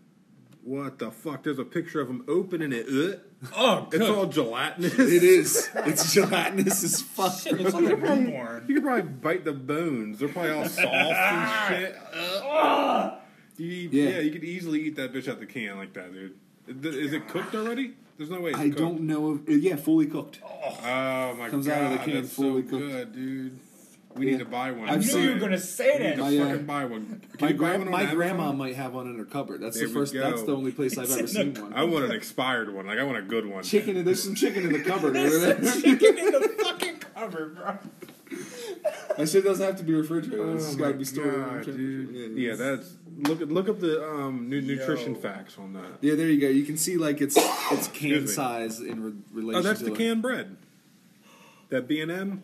What 0.63 0.99
the 0.99 1.11
fuck? 1.11 1.43
There's 1.43 1.59
a 1.59 1.65
picture 1.65 2.01
of 2.01 2.09
him 2.09 2.25
opening 2.29 2.73
it. 2.73 2.87
Ugh. 2.89 3.21
Oh, 3.57 3.89
It's 3.93 4.05
all 4.05 4.27
gelatinous. 4.27 4.99
It 4.99 5.23
is. 5.23 5.71
It's 5.87 6.13
gelatinous 6.13 6.83
as 6.83 7.01
fuck. 7.17 7.39
Shit 7.39 7.61
looks 7.61 7.73
like 7.73 7.85
a 7.85 7.97
newborn. 7.97 8.65
You 8.67 8.75
could 8.75 8.83
probably 8.85 9.03
bite 9.03 9.45
the 9.45 9.53
bones. 9.53 10.19
They're 10.19 10.29
probably 10.29 10.51
all 10.53 10.65
soft 10.65 10.87
and 10.87 11.15
ah. 11.15 11.67
shit. 11.69 11.97
Ugh. 12.15 13.13
You 13.59 13.67
Yeah. 13.93 14.11
yeah. 14.11 14.19
you 14.21 14.31
could 14.33 14.45
easily 14.45 14.81
eat 14.83 14.97
that 14.97 15.13
bitch 15.13 15.29
out 15.29 15.39
the 15.41 15.47
can 15.47 15.77
like 15.79 15.93
that, 15.95 16.13
dude. 16.13 16.35
Is 16.85 17.13
it 17.13 17.29
cooked 17.29 17.55
already? 17.55 17.95
There's 18.17 18.31
no 18.31 18.41
way. 18.41 18.51
It's 18.51 18.59
I 18.59 18.65
cooked. 18.69 18.79
don't 18.79 19.01
know. 19.03 19.35
If, 19.35 19.49
uh, 19.49 19.53
yeah, 19.53 19.77
fully 19.77 20.07
cooked. 20.07 20.41
Oh 20.45 21.35
my 21.39 21.49
Comes 21.49 21.67
god, 21.69 21.79
out 21.79 21.93
of 21.93 21.99
the 21.99 22.05
can 22.05 22.15
that's 22.15 22.35
fully 22.35 22.63
so 22.65 22.69
cooked. 22.71 22.83
good, 22.83 23.13
dude. 23.15 23.59
We 24.19 24.27
Yeah. 24.27 24.33
need 24.33 24.39
to 24.41 24.45
buy 24.45 24.73
one. 24.73 24.89
I 24.89 24.97
knew 24.97 25.19
you 25.19 25.31
were 25.35 25.39
going 25.39 25.53
to 25.53 25.59
say 25.59 25.99
that. 25.99 26.17
We 26.19 26.23
need 26.31 26.37
to 26.39 26.39
My, 26.39 26.45
uh, 26.45 26.51
fucking 26.51 26.67
buy 26.67 26.85
one. 26.85 27.07
Can 27.07 27.21
My, 27.41 27.49
you 27.49 27.55
buy 27.55 27.59
gra- 27.59 27.79
one 27.79 27.87
on 27.87 27.91
my 27.93 28.01
Amazon? 28.01 28.17
grandma 28.17 28.53
might 28.53 28.75
have 28.75 28.95
one 28.95 29.07
in 29.07 29.19
her 29.19 29.25
cupboard. 29.25 29.61
That's 29.61 29.79
There 29.79 29.87
the 29.89 29.95
first. 29.95 30.13
That's 30.15 30.43
the 30.43 30.57
only 30.57 30.73
place 30.73 30.99
I've 30.99 31.11
ever 31.11 31.27
seen 31.27 31.55
one. 31.55 31.73
I 31.73 31.85
want 31.85 32.05
an 32.05 32.11
expired 32.13 32.73
one. 32.75 32.87
Like 32.87 32.99
I 32.99 33.05
want 33.05 33.19
a 33.19 33.23
good 33.23 33.47
one. 33.47 33.63
Chicken. 33.63 34.05
There's 34.05 34.23
some 34.23 34.35
chicken 34.35 34.65
in 34.65 34.73
the 34.73 34.81
cupboard. 34.83 35.15
There's 35.15 35.83
chicken 35.83 36.19
in 36.19 36.27
the 36.33 36.55
fucking 36.65 36.99
cupboard, 37.15 37.55
bro. 37.57 37.79
that 39.17 39.29
shit 39.29 39.45
doesn't 39.45 39.65
have 39.65 39.77
to 39.77 39.83
be 39.85 39.95
refrigerated. 39.95 40.39
it's 40.57 40.65
Oh 40.65 40.67
just 40.67 40.79
my 40.79 40.85
got 40.87 40.93
to 40.93 40.99
be 40.99 41.05
stored. 41.05 41.35
God, 41.35 41.65
dude. 41.65 42.07
temperature. 42.09 42.41
Yeah, 42.41 42.55
that's 42.57 42.93
look. 43.21 43.41
Look 43.41 43.69
up 43.69 43.81
the 43.81 44.07
um, 44.09 44.49
nu- 44.49 44.61
nutrition 44.61 45.15
Yo. 45.15 45.21
facts 45.21 45.57
on 45.59 45.73
that. 45.75 45.87
Yeah, 46.01 46.15
there 46.15 46.29
you 46.29 46.41
go. 46.41 46.49
You 46.49 46.65
can 46.65 46.77
see 46.77 46.97
like 46.97 47.21
it's 47.21 47.37
it's 47.73 47.89
can 47.89 48.27
size 48.29 48.81
in 48.81 49.03
re- 49.03 49.13
relation. 49.33 49.59
Oh, 49.61 49.63
that's 49.63 49.79
to 49.81 49.87
the 49.87 49.91
like- 49.93 49.99
canned 50.01 50.23
bread. 50.23 50.57
That 51.71 51.87
B 51.89 52.01
and 52.01 52.11
M. 52.11 52.43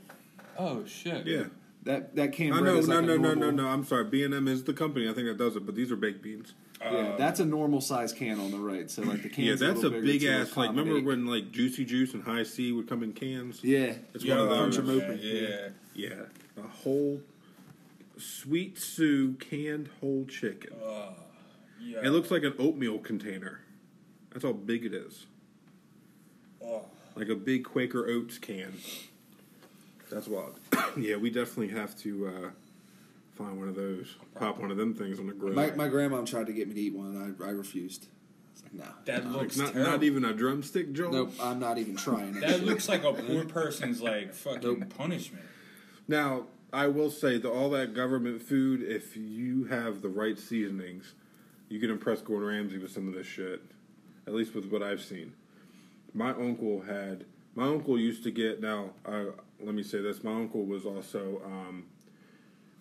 Oh, 0.59 0.85
shit. 0.85 1.27
Yeah. 1.27 1.45
That 1.85 2.17
that 2.17 2.33
can 2.33 2.53
I 2.53 2.61
bread 2.61 2.73
know. 2.75 2.79
is 2.79 2.89
No, 2.89 2.97
like 2.97 3.05
no, 3.07 3.13
a 3.15 3.19
no, 3.19 3.23
no, 3.29 3.35
normal- 3.35 3.65
no. 3.65 3.69
I'm 3.69 3.85
sorry. 3.85 4.05
B 4.05 4.23
and 4.25 4.33
M 4.35 4.49
is 4.49 4.65
the 4.65 4.73
company. 4.73 5.09
I 5.09 5.13
think 5.13 5.27
that 5.29 5.37
does 5.37 5.55
it. 5.57 5.67
But 5.67 5.75
these 5.75 5.93
are 5.93 5.97
baked 5.97 6.23
beans. 6.23 6.55
Oh. 6.85 6.91
Yeah, 6.91 7.17
that's 7.17 7.41
a 7.41 7.45
normal 7.45 7.81
size 7.81 8.13
can 8.13 8.41
on 8.41 8.51
the 8.51 8.59
right. 8.59 8.91
So 8.91 9.03
like 9.03 9.23
the 9.23 9.29
can. 9.29 9.45
yeah, 9.45 9.55
that's 9.55 9.81
a 9.83 9.89
little 9.89 10.01
big 10.03 10.25
ass. 10.25 10.57
Like, 10.57 10.71
remember 10.71 11.01
when 11.01 11.27
like 11.27 11.53
Juicy 11.53 11.85
Juice 11.85 12.15
and 12.15 12.23
High 12.25 12.43
C 12.43 12.73
would 12.73 12.89
come 12.89 13.03
in 13.03 13.13
cans? 13.13 13.63
Yeah, 13.63 13.95
It's 14.15 14.25
Yo, 14.25 14.37
one 14.37 14.47
of 14.53 14.59
punch 14.59 14.77
those. 14.77 14.91
'em 14.91 15.01
open. 15.03 15.19
Yeah. 15.23 15.69
Yeah, 15.95 16.23
a 16.57 16.63
whole 16.67 17.21
Sweet 18.17 18.79
Sue 18.79 19.35
canned 19.35 19.89
whole 20.01 20.25
chicken. 20.27 20.73
Oh, 20.83 21.11
yeah. 21.81 21.99
It 22.03 22.11
looks 22.11 22.31
like 22.31 22.43
an 22.45 22.55
oatmeal 22.59 22.99
container. 22.99 23.61
That's 24.33 24.45
how 24.45 24.53
big 24.53 24.85
it 24.85 24.95
is. 24.95 25.27
Oh. 26.65 26.87
Like 27.15 27.29
a 27.29 27.35
big 27.37 27.65
Quaker 27.65 28.09
Oats 28.09 28.39
can. 28.39 28.75
That's 30.15 30.29
wild. 30.29 30.59
yeah, 30.97 31.17
we 31.17 31.29
definitely 31.31 31.69
have 31.77 31.97
to 32.01 32.29
uh, 32.29 32.51
find 33.33 33.59
one 33.59 33.69
of 33.69 33.75
those. 33.75 34.15
Pop 34.37 34.59
one 34.61 34.71
of 34.71 34.77
them 34.77 34.95
things 34.95 35.19
on 35.19 35.27
the 35.27 35.33
grill. 35.33 35.55
my 35.55 35.71
my 35.73 35.89
grandma 35.89 36.23
tried 36.25 36.47
to 36.47 36.53
get 36.53 36.69
me 36.69 36.75
to 36.75 36.81
eat 36.81 36.95
one, 36.95 37.09
and 37.17 37.37
I 37.43 37.47
I 37.47 37.51
refused. 37.51 38.07
It's 38.53 38.63
like 38.63 38.75
no, 38.75 38.85
That 39.07 39.25
like 39.27 39.43
looks 39.43 39.57
not, 39.57 39.73
terrible. 39.73 39.91
not 39.91 40.03
even 40.05 40.25
a 40.25 40.33
drumstick, 40.33 40.93
Joel. 40.93 41.13
nope. 41.13 41.33
I'm 41.43 41.59
not 41.59 41.79
even 41.79 41.97
trying. 41.97 42.35
That 42.41 42.63
looks 42.65 42.89
like 42.89 43.03
a 43.03 43.13
poor 43.27 43.45
person's 43.45 44.01
like 44.01 44.33
fucking 44.33 44.79
Nope. 44.81 44.97
punishment. 44.97 45.45
Now, 46.07 46.47
I 46.73 46.87
will 46.87 47.11
say 47.11 47.39
that 47.39 47.49
all 47.49 47.71
that 47.71 47.95
government 47.95 48.41
food, 48.43 48.83
if 48.83 49.17
you 49.17 49.65
have 49.65 50.01
the 50.03 50.09
right 50.09 50.39
seasonings, 50.39 51.15
you 51.69 51.81
can 51.81 51.91
impress 51.91 52.21
Gordon 52.21 52.47
Ramsay 52.49 52.79
with 52.79 52.93
some 52.93 53.09
of 53.09 53.15
this 53.15 53.27
shit. 53.27 53.61
At 54.29 54.35
least 54.35 54.55
with 54.55 54.71
what 54.71 54.83
I've 54.83 55.03
seen. 55.03 55.33
My 56.15 56.31
uncle 56.31 56.83
had. 56.83 57.25
My 57.55 57.67
uncle 57.67 57.99
used 57.99 58.25
to 58.25 58.31
get. 58.31 58.61
Now, 58.61 58.91
uh, 59.07 59.27
let 59.61 59.75
me 59.75 59.83
say 59.83 60.01
this. 60.01 60.25
My 60.25 60.33
uncle 60.33 60.65
was 60.65 60.85
also 60.85 61.41
um, 61.45 61.85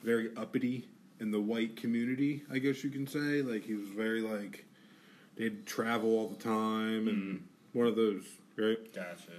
very 0.02 0.30
uppity 0.36 0.88
in 1.20 1.32
the 1.32 1.40
white 1.40 1.76
community. 1.76 2.44
I 2.52 2.58
guess 2.60 2.84
you 2.84 2.90
can 2.90 3.08
say. 3.08 3.42
Like 3.42 3.66
he 3.66 3.76
was 3.76 3.90
very 3.90 4.22
like 4.22 4.66
they'd 5.38 5.66
travel 5.66 6.10
all 6.12 6.28
the 6.28 6.44
time 6.44 7.08
and 7.08 7.48
one 7.74 7.88
of 7.88 7.96
those 7.96 8.24
right. 8.58 8.94
Gotcha. 8.94 9.32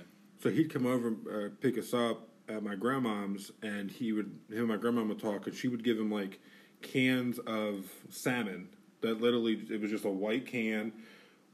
So 0.42 0.50
he'd 0.50 0.72
come 0.72 0.86
over, 0.86 1.14
uh, 1.30 1.48
pick 1.60 1.78
us 1.78 1.94
up 1.94 2.28
at 2.48 2.62
my 2.62 2.74
grandmom's, 2.74 3.50
and 3.62 3.90
he 3.90 4.12
would 4.12 4.38
him 4.50 4.58
and 4.58 4.68
my 4.68 4.76
grandma 4.76 5.02
would 5.02 5.20
talk, 5.20 5.46
and 5.46 5.56
she 5.56 5.68
would 5.68 5.82
give 5.82 5.98
him 5.98 6.10
like 6.10 6.40
cans 6.82 7.38
of 7.40 7.90
salmon. 8.10 8.68
That 9.00 9.20
literally, 9.20 9.62
it 9.70 9.80
was 9.80 9.90
just 9.90 10.04
a 10.04 10.10
white 10.10 10.46
can 10.46 10.92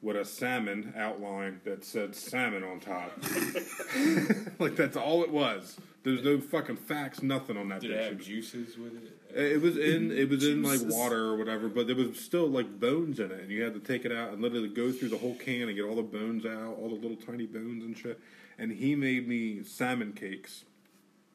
with 0.03 0.16
a 0.16 0.24
salmon 0.24 0.94
outline 0.96 1.61
that 1.64 1.84
said 1.84 2.14
salmon 2.14 2.64
on 2.64 2.80
top. 2.80 3.12
like 4.59 4.76
that's 4.76 4.96
all 4.96 5.22
it 5.22 5.30
was. 5.30 5.76
There's 6.03 6.24
no 6.24 6.40
fucking 6.40 6.76
facts, 6.76 7.22
nothing 7.22 7.59
on 7.59 7.68
that. 7.68 7.80
Did 7.80 7.90
bitch. 7.90 7.94
it 7.94 8.05
have 8.05 8.18
juices 8.18 8.78
with 8.78 8.94
it? 8.94 9.38
It 9.38 9.61
was 9.61 9.76
in 9.76 10.11
it 10.11 10.30
was 10.30 10.46
in 10.46 10.62
like 10.62 10.80
water 10.84 11.26
or 11.26 11.36
whatever, 11.36 11.68
but 11.68 11.86
there 11.86 11.96
was 11.96 12.18
still 12.18 12.48
like 12.48 12.80
bones 12.80 13.20
in 13.20 13.30
it, 13.30 13.40
and 13.40 13.51
you 13.51 13.62
had 13.62 13.74
to 13.74 13.80
take 13.80 14.07
it 14.07 14.12
out 14.12 14.32
and 14.32 14.40
literally 14.40 14.68
go 14.68 14.90
through 14.90 15.11
the 15.11 15.18
whole 15.18 15.34
can 15.34 15.68
and 15.68 15.76
get 15.76 15.84
all 15.84 15.96
the 15.96 16.03
bones 16.03 16.46
out, 16.46 16.78
all 16.80 16.88
the 16.88 16.94
little 16.94 17.16
tiny 17.16 17.46
bones 17.46 17.84
and 17.84 17.96
shit. 17.96 18.18
And 18.59 18.72
he 18.72 18.94
made 18.94 19.28
me 19.28 19.62
salmon 19.62 20.12
cakes. 20.12 20.64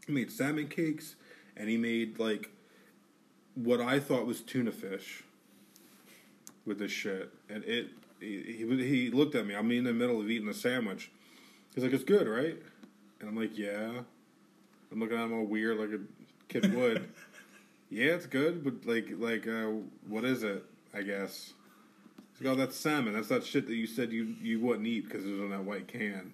He 0.07 0.13
made 0.13 0.31
salmon 0.31 0.67
cakes, 0.67 1.15
and 1.55 1.69
he 1.69 1.77
made 1.77 2.17
like 2.17 2.49
what 3.53 3.79
I 3.79 3.99
thought 3.99 4.25
was 4.25 4.41
tuna 4.41 4.71
fish 4.71 5.23
with 6.65 6.79
this 6.79 6.91
shit, 6.91 7.31
and 7.47 7.63
it. 7.65 7.89
He, 8.25 8.65
he 8.65 8.83
he 8.87 9.11
looked 9.11 9.35
at 9.35 9.45
me. 9.45 9.53
I'm 9.55 9.69
in 9.71 9.83
the 9.83 9.93
middle 9.93 10.19
of 10.19 10.29
eating 10.29 10.47
a 10.49 10.53
sandwich. 10.53 11.11
He's 11.73 11.83
like, 11.83 11.93
"It's 11.93 12.03
good, 12.03 12.27
right?" 12.27 12.57
And 13.19 13.29
I'm 13.29 13.35
like, 13.35 13.57
"Yeah." 13.57 14.01
I'm 14.91 14.99
looking 14.99 15.17
at 15.17 15.25
him 15.25 15.33
all 15.33 15.43
weird, 15.45 15.77
like 15.77 15.89
a 15.89 15.99
kid 16.47 16.73
would. 16.73 17.09
yeah, 17.89 18.13
it's 18.13 18.27
good, 18.27 18.63
but 18.63 18.85
like, 18.85 19.09
like, 19.17 19.47
uh, 19.47 19.71
what 20.07 20.23
is 20.23 20.43
it? 20.43 20.63
I 20.93 21.01
guess. 21.01 21.53
He's 22.37 22.45
like, 22.45 22.53
"Oh, 22.53 22.55
that's 22.57 22.75
salmon. 22.75 23.13
That's 23.13 23.27
that 23.29 23.43
shit 23.45 23.67
that 23.67 23.75
you 23.75 23.87
said 23.87 24.11
you 24.11 24.35
you 24.41 24.59
wouldn't 24.59 24.87
eat 24.87 25.05
because 25.05 25.25
it 25.25 25.31
was 25.31 25.41
in 25.41 25.49
that 25.51 25.63
white 25.63 25.87
can." 25.87 26.33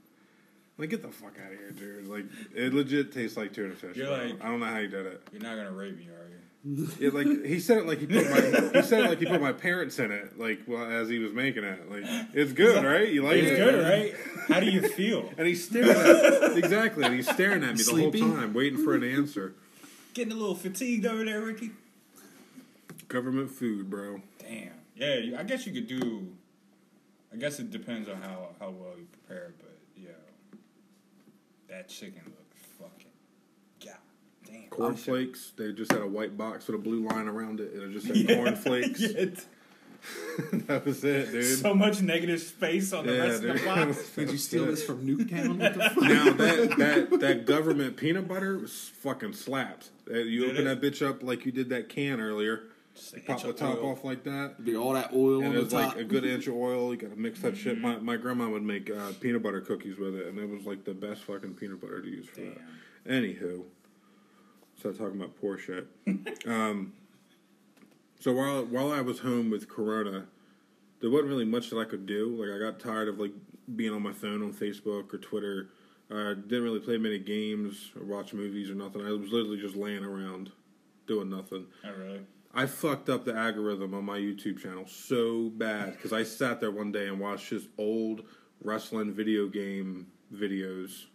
I'm 0.77 0.83
like, 0.83 0.89
get 0.89 1.01
the 1.01 1.09
fuck 1.09 1.35
out 1.45 1.51
of 1.51 1.59
here, 1.59 1.71
dude! 1.71 2.07
Like, 2.07 2.25
it 2.55 2.73
legit 2.73 3.11
tastes 3.11 3.37
like 3.37 3.53
tuna 3.53 3.75
fish. 3.75 3.95
You're 3.97 4.07
bro. 4.07 4.25
like- 4.25 4.43
I 4.43 4.47
don't 4.47 4.59
know 4.59 4.65
how 4.67 4.77
you 4.77 4.87
did 4.87 5.05
it. 5.05 5.21
You're 5.31 5.41
not 5.41 5.55
gonna 5.55 5.71
rape 5.71 5.97
me, 5.97 6.05
are 6.05 6.29
you? 6.29 6.40
It 6.63 7.13
like 7.15 7.25
he 7.43 7.59
said 7.59 7.79
it 7.79 7.87
like 7.87 7.99
he 7.99 8.05
put 8.05 8.29
my 8.29 8.39
he 8.79 8.81
said 8.83 9.05
it 9.05 9.09
like 9.09 9.17
he 9.19 9.25
put 9.25 9.41
my 9.41 9.51
parents 9.51 9.97
in 9.97 10.11
it, 10.11 10.37
like 10.37 10.59
well 10.67 10.85
as 10.85 11.09
he 11.09 11.17
was 11.17 11.33
making 11.33 11.63
it. 11.63 11.89
Like, 11.89 12.03
it's 12.33 12.53
good, 12.53 12.83
right? 12.85 13.09
You 13.09 13.23
like 13.23 13.37
It's 13.37 13.51
it? 13.51 13.57
good, 13.57 13.83
right? 13.83 14.13
How 14.47 14.59
do 14.59 14.67
you 14.67 14.87
feel? 14.87 15.27
And 15.39 15.47
he's 15.47 15.65
staring 15.67 15.89
at 15.89 16.57
exactly, 16.57 17.03
and 17.03 17.15
he's 17.15 17.27
staring 17.27 17.63
at 17.63 17.75
me 17.77 17.81
the 17.83 17.91
whole 17.99 18.11
time, 18.11 18.53
waiting 18.53 18.83
for 18.83 18.93
an 18.93 19.03
answer. 19.03 19.53
Getting 20.13 20.33
a 20.33 20.35
little 20.35 20.53
fatigued 20.55 21.05
over 21.07 21.25
there, 21.25 21.41
Ricky. 21.41 21.71
Government 23.07 23.49
food, 23.49 23.89
bro. 23.89 24.21
Damn. 24.39 24.69
Yeah, 24.95 25.39
I 25.39 25.43
guess 25.43 25.65
you 25.65 25.73
could 25.73 25.87
do. 25.87 26.27
I 27.33 27.37
guess 27.37 27.59
it 27.59 27.71
depends 27.71 28.07
on 28.07 28.17
how 28.17 28.49
how 28.59 28.69
well 28.69 28.93
you 28.99 29.07
prepare, 29.11 29.53
but 29.59 29.77
yeah 29.97 30.09
that 31.69 31.87
chicken 31.89 32.21
looked 32.25 32.35
fucking. 32.35 32.37
God 32.37 32.40
damn. 34.71 34.77
Cornflakes. 34.79 35.51
They 35.57 35.71
just 35.73 35.91
had 35.91 36.01
a 36.01 36.07
white 36.07 36.37
box 36.37 36.67
with 36.67 36.75
a 36.75 36.79
blue 36.79 37.07
line 37.07 37.27
around 37.27 37.59
it, 37.59 37.73
and 37.73 37.83
it 37.83 37.91
just 37.99 38.07
said 38.07 38.27
cornflakes. 38.37 38.99
Yeah, 39.01 39.07
it's- 39.17 39.45
that 40.65 40.83
was 40.83 41.03
it, 41.03 41.31
dude. 41.31 41.59
so 41.59 41.75
much 41.75 42.01
negative 42.01 42.41
space 42.41 42.91
on 42.91 43.05
the 43.05 43.13
yeah, 43.13 43.21
rest 43.21 43.43
of 43.43 43.59
the 43.59 43.65
box. 43.65 44.09
Did 44.15 44.31
you 44.31 44.37
steal 44.39 44.65
this 44.65 44.83
from 44.83 45.05
Newtown? 45.05 45.59
What 45.59 45.75
the 45.75 45.79
fuck? 45.91 46.01
now 46.01 46.23
that 46.33 46.75
that 47.11 47.19
that 47.19 47.45
government 47.45 47.97
peanut 47.97 48.27
butter 48.27 48.57
was 48.57 48.89
fucking 48.95 49.33
slapped. 49.33 49.91
Uh, 50.09 50.15
You 50.15 50.41
Did 50.45 50.49
open 50.53 50.67
it? 50.67 50.81
that 50.81 50.91
bitch 50.91 51.07
up 51.07 51.21
like 51.21 51.45
you 51.45 51.51
did 51.51 51.69
that 51.69 51.87
can 51.89 52.19
earlier. 52.19 52.63
Just 52.95 53.23
pop 53.27 53.43
the 53.43 53.53
top 53.53 53.77
oil. 53.77 53.91
off 53.91 54.03
like 54.03 54.23
that. 54.23 54.65
Be 54.65 54.75
all 54.75 54.93
that 54.93 55.13
oil 55.13 55.37
And 55.43 55.49
on 55.49 55.51
it 55.51 55.55
the 55.57 55.63
was 55.65 55.71
top. 55.73 55.89
like 55.93 55.97
a 55.97 56.03
good 56.03 56.25
inch 56.25 56.47
of 56.47 56.55
oil. 56.55 56.89
You 56.91 56.97
gotta 56.99 57.15
mix 57.15 57.41
that 57.41 57.55
shit. 57.55 57.79
My 57.79 57.97
my 57.97 58.17
grandma 58.17 58.49
would 58.49 58.63
make 58.63 58.89
uh, 58.89 59.11
peanut 59.19 59.43
butter 59.43 59.61
cookies 59.61 59.99
with 59.99 60.15
it, 60.15 60.25
and 60.25 60.39
it 60.39 60.49
was 60.49 60.65
like 60.65 60.83
the 60.83 60.95
best 60.95 61.21
fucking 61.25 61.53
peanut 61.53 61.79
butter 61.79 62.01
to 62.01 62.07
use 62.09 62.27
for 62.27 62.41
that. 62.41 62.57
Anywho, 63.07 63.65
start 64.81 64.97
talking 64.97 65.21
about 65.21 65.39
poor 65.39 65.57
shit. 65.57 65.87
um, 66.47 66.93
so 68.19 68.33
while 68.33 68.65
while 68.65 68.91
I 68.91 69.01
was 69.01 69.19
home 69.19 69.49
with 69.49 69.69
Corona, 69.69 70.25
there 70.99 71.09
wasn't 71.09 71.29
really 71.29 71.45
much 71.45 71.69
that 71.69 71.77
I 71.77 71.85
could 71.85 72.05
do. 72.05 72.35
Like 72.35 72.49
I 72.55 72.59
got 72.59 72.79
tired 72.79 73.07
of 73.07 73.19
like 73.19 73.31
being 73.75 73.93
on 73.93 74.01
my 74.01 74.11
phone 74.11 74.41
on 74.41 74.53
Facebook 74.53 75.13
or 75.13 75.17
Twitter. 75.17 75.69
Uh, 76.09 76.33
didn't 76.33 76.63
really 76.63 76.79
play 76.79 76.97
many 76.97 77.19
games 77.19 77.91
or 77.95 78.05
watch 78.05 78.33
movies 78.33 78.69
or 78.69 78.75
nothing. 78.75 79.01
I 79.05 79.11
was 79.11 79.31
literally 79.31 79.61
just 79.61 79.75
laying 79.75 80.03
around 80.03 80.51
doing 81.07 81.29
nothing. 81.29 81.67
Oh, 81.85 81.93
really? 81.97 82.21
I 82.53 82.65
fucked 82.65 83.07
up 83.07 83.23
the 83.23 83.33
algorithm 83.33 83.93
on 83.93 84.03
my 84.03 84.17
YouTube 84.17 84.61
channel 84.61 84.85
so 84.87 85.49
bad 85.49 85.93
because 85.93 86.11
I 86.11 86.23
sat 86.23 86.59
there 86.59 86.71
one 86.71 86.91
day 86.91 87.07
and 87.07 87.17
watched 87.17 87.49
just 87.49 87.69
old 87.77 88.23
wrestling 88.61 89.13
video 89.13 89.47
game 89.47 90.07
videos. 90.33 91.05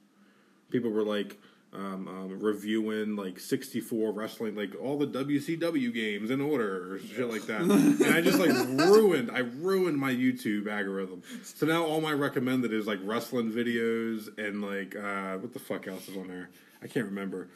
People 0.71 0.91
were 0.91 1.05
like 1.05 1.39
um, 1.73 2.09
um, 2.09 2.41
reviewing 2.41 3.17
like 3.17 3.39
64 3.39 4.13
wrestling, 4.13 4.55
like 4.55 4.75
all 4.81 4.97
the 4.99 5.07
WCW 5.07 5.93
games 5.93 6.31
in 6.31 6.41
order 6.41 6.95
or 6.95 6.99
shit 6.99 7.29
like 7.29 7.43
that. 7.47 7.61
and 7.61 8.15
I 8.15 8.21
just 8.21 8.39
like 8.39 8.51
ruined, 8.89 9.31
I 9.31 9.41
ruined 9.41 9.99
my 9.99 10.13
YouTube 10.13 10.69
algorithm. 10.69 11.23
So 11.43 11.67
now 11.67 11.85
all 11.85 12.01
my 12.01 12.13
recommended 12.13 12.73
is 12.73 12.87
like 12.87 12.99
wrestling 13.03 13.53
videos 13.53 14.29
and 14.39 14.63
like, 14.63 14.97
uh, 14.97 15.39
what 15.39 15.53
the 15.53 15.59
fuck 15.59 15.87
else 15.87 16.09
is 16.09 16.17
on 16.17 16.29
there? 16.29 16.49
I 16.83 16.87
can't 16.87 17.07
remember. 17.07 17.49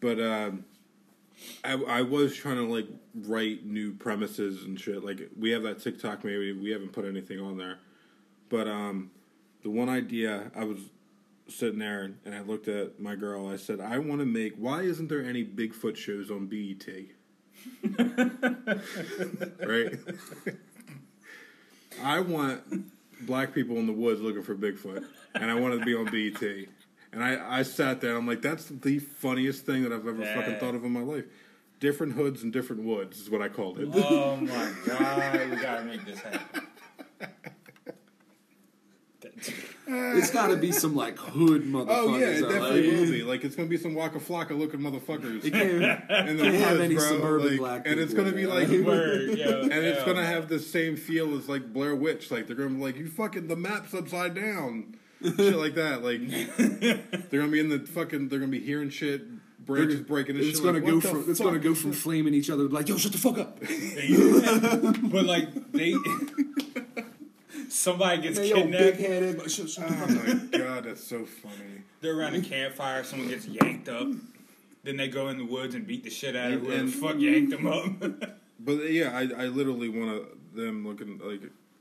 But, 0.00 0.20
um, 0.20 0.64
I, 1.64 1.72
I 1.72 2.02
was 2.02 2.36
trying 2.36 2.56
to 2.56 2.64
like 2.64 2.86
write 3.14 3.64
new 3.64 3.92
premises 3.92 4.64
and 4.64 4.78
shit. 4.78 5.04
Like 5.04 5.28
we 5.38 5.50
have 5.50 5.62
that 5.62 5.80
TikTok, 5.82 6.24
maybe 6.24 6.52
we 6.52 6.70
haven't 6.70 6.92
put 6.92 7.04
anything 7.04 7.40
on 7.40 7.56
there, 7.56 7.78
but 8.48 8.68
um, 8.68 9.10
the 9.62 9.70
one 9.70 9.88
idea 9.88 10.50
I 10.54 10.64
was 10.64 10.78
sitting 11.50 11.78
there 11.78 12.10
and 12.24 12.34
I 12.34 12.40
looked 12.40 12.68
at 12.68 13.00
my 13.00 13.14
girl. 13.16 13.48
I 13.48 13.56
said, 13.56 13.80
I 13.80 13.98
want 13.98 14.20
to 14.20 14.26
make. 14.26 14.54
Why 14.56 14.82
isn't 14.82 15.08
there 15.08 15.24
any 15.24 15.44
Bigfoot 15.44 15.96
shows 15.96 16.30
on 16.30 16.46
BET? 16.46 16.86
right. 19.66 19.98
I 22.02 22.20
want 22.20 22.62
black 23.26 23.54
people 23.54 23.76
in 23.76 23.86
the 23.86 23.92
woods 23.92 24.20
looking 24.20 24.42
for 24.42 24.54
Bigfoot, 24.54 25.04
and 25.34 25.50
I 25.50 25.54
want 25.54 25.74
it 25.74 25.78
to 25.80 25.84
be 25.84 25.94
on 25.94 26.06
BET. 26.06 26.42
And 27.12 27.24
I, 27.24 27.58
I 27.58 27.62
sat 27.64 28.00
there 28.00 28.10
and 28.10 28.18
I'm 28.20 28.26
like, 28.26 28.40
that's 28.40 28.66
the 28.66 28.98
funniest 29.00 29.66
thing 29.66 29.82
that 29.82 29.92
I've 29.92 30.06
ever 30.06 30.22
Yeah. 30.22 30.34
fucking 30.40 30.58
thought 30.60 30.74
of 30.76 30.84
in 30.84 30.92
my 30.92 31.00
life. 31.00 31.24
Different 31.80 32.12
hoods 32.12 32.42
and 32.42 32.52
different 32.52 32.84
woods 32.84 33.18
is 33.20 33.28
what 33.30 33.42
I 33.42 33.48
called 33.48 33.80
it. 33.80 33.88
Oh 33.92 34.36
my 34.36 34.72
god, 34.86 35.50
we 35.50 35.56
gotta 35.56 35.84
make 35.84 36.04
this 36.04 36.20
happen. 36.20 36.66
It's 39.92 40.30
got 40.30 40.48
to 40.48 40.56
be 40.56 40.72
some 40.72 40.94
like 40.94 41.18
hood 41.18 41.64
motherfuckers. 41.64 41.86
Oh 41.88 42.16
yeah, 42.18 42.26
it 42.26 42.40
though, 42.42 42.48
definitely 42.48 42.90
like, 42.90 43.00
will 43.00 43.10
be. 43.12 43.22
Like 43.22 43.44
it's 43.44 43.56
gonna 43.56 43.68
be 43.68 43.76
some 43.76 43.94
Waka 43.94 44.18
Flocka 44.18 44.58
looking 44.58 44.80
motherfuckers 44.80 45.44
You 45.44 45.50
can't, 45.50 45.72
in 46.28 46.36
the 46.36 46.42
can't 46.44 46.54
have 46.56 46.80
any 46.80 46.94
bro. 46.94 47.04
suburban 47.04 47.48
Like, 47.48 47.58
black 47.58 47.86
and 47.86 47.98
it's 48.00 48.14
gonna 48.14 48.32
be 48.32 48.44
bro. 48.44 48.54
like, 48.54 48.68
Word, 48.86 49.38
yo, 49.38 49.60
and 49.62 49.72
it's 49.72 50.00
yo. 50.00 50.06
gonna 50.06 50.24
have 50.26 50.48
the 50.48 50.58
same 50.58 50.96
feel 50.96 51.36
as 51.36 51.48
like 51.48 51.72
Blair 51.72 51.94
Witch. 51.94 52.30
Like 52.30 52.46
they're 52.46 52.56
gonna 52.56 52.70
be 52.70 52.76
like, 52.82 52.96
you 52.96 53.08
fucking 53.08 53.48
the 53.48 53.56
map's 53.56 53.94
upside 53.94 54.34
down, 54.34 54.96
shit 55.22 55.56
like 55.56 55.74
that. 55.74 56.02
Like 56.04 56.20
they're 57.30 57.40
gonna 57.40 57.52
be 57.52 57.60
in 57.60 57.68
the 57.68 57.80
fucking. 57.80 58.28
They're 58.28 58.38
gonna 58.38 58.50
be 58.50 58.60
hearing 58.60 58.90
shit, 58.90 59.22
branches 59.64 60.00
breaking. 60.00 60.36
It's 60.36 60.46
shit. 60.58 60.62
gonna 60.62 60.78
like, 60.78 60.86
go 60.86 61.00
from 61.00 61.24
it's 61.28 61.40
gonna 61.40 61.58
go 61.58 61.74
from 61.74 61.92
flaming 61.92 62.34
each 62.34 62.50
other 62.50 62.64
like 62.64 62.88
yo 62.88 62.96
shut 62.96 63.12
the 63.12 63.18
fuck 63.18 63.38
up. 63.38 63.58
but 65.10 65.24
like 65.24 65.72
they, 65.72 65.94
somebody 67.80 68.22
gets 68.22 68.38
Hey, 68.38 68.48
yo, 68.50 68.56
big 68.66 68.96
kidnapped. 68.96 68.96
headed. 69.00 69.50
Shut, 69.50 69.70
shut 69.70 69.84
Oh 69.90 70.06
my 70.06 70.58
god, 70.58 70.84
that's 70.84 71.02
so 71.02 71.24
funny. 71.24 71.82
They're 72.00 72.16
around 72.18 72.34
a 72.34 72.40
campfire. 72.42 73.02
Someone 73.04 73.28
gets 73.28 73.46
yanked 73.46 73.88
up. 73.88 74.08
Then 74.82 74.96
they 74.96 75.08
go 75.08 75.28
in 75.28 75.38
the 75.38 75.44
woods 75.44 75.74
and 75.74 75.86
beat 75.86 76.04
the 76.04 76.10
shit 76.10 76.34
out 76.36 76.52
of 76.52 76.58
And- 76.58 76.66
whoever 76.66 76.76
the 76.76 76.80
and- 76.82 76.94
fuck 76.94 77.18
yanked 77.18 77.50
them 77.50 77.66
up. 77.66 78.30
But 78.62 78.90
yeah, 78.92 79.16
I, 79.16 79.44
I 79.44 79.46
literally 79.46 79.88
want 79.88 80.54
them 80.54 80.86
looking 80.86 81.18
like 81.18 81.40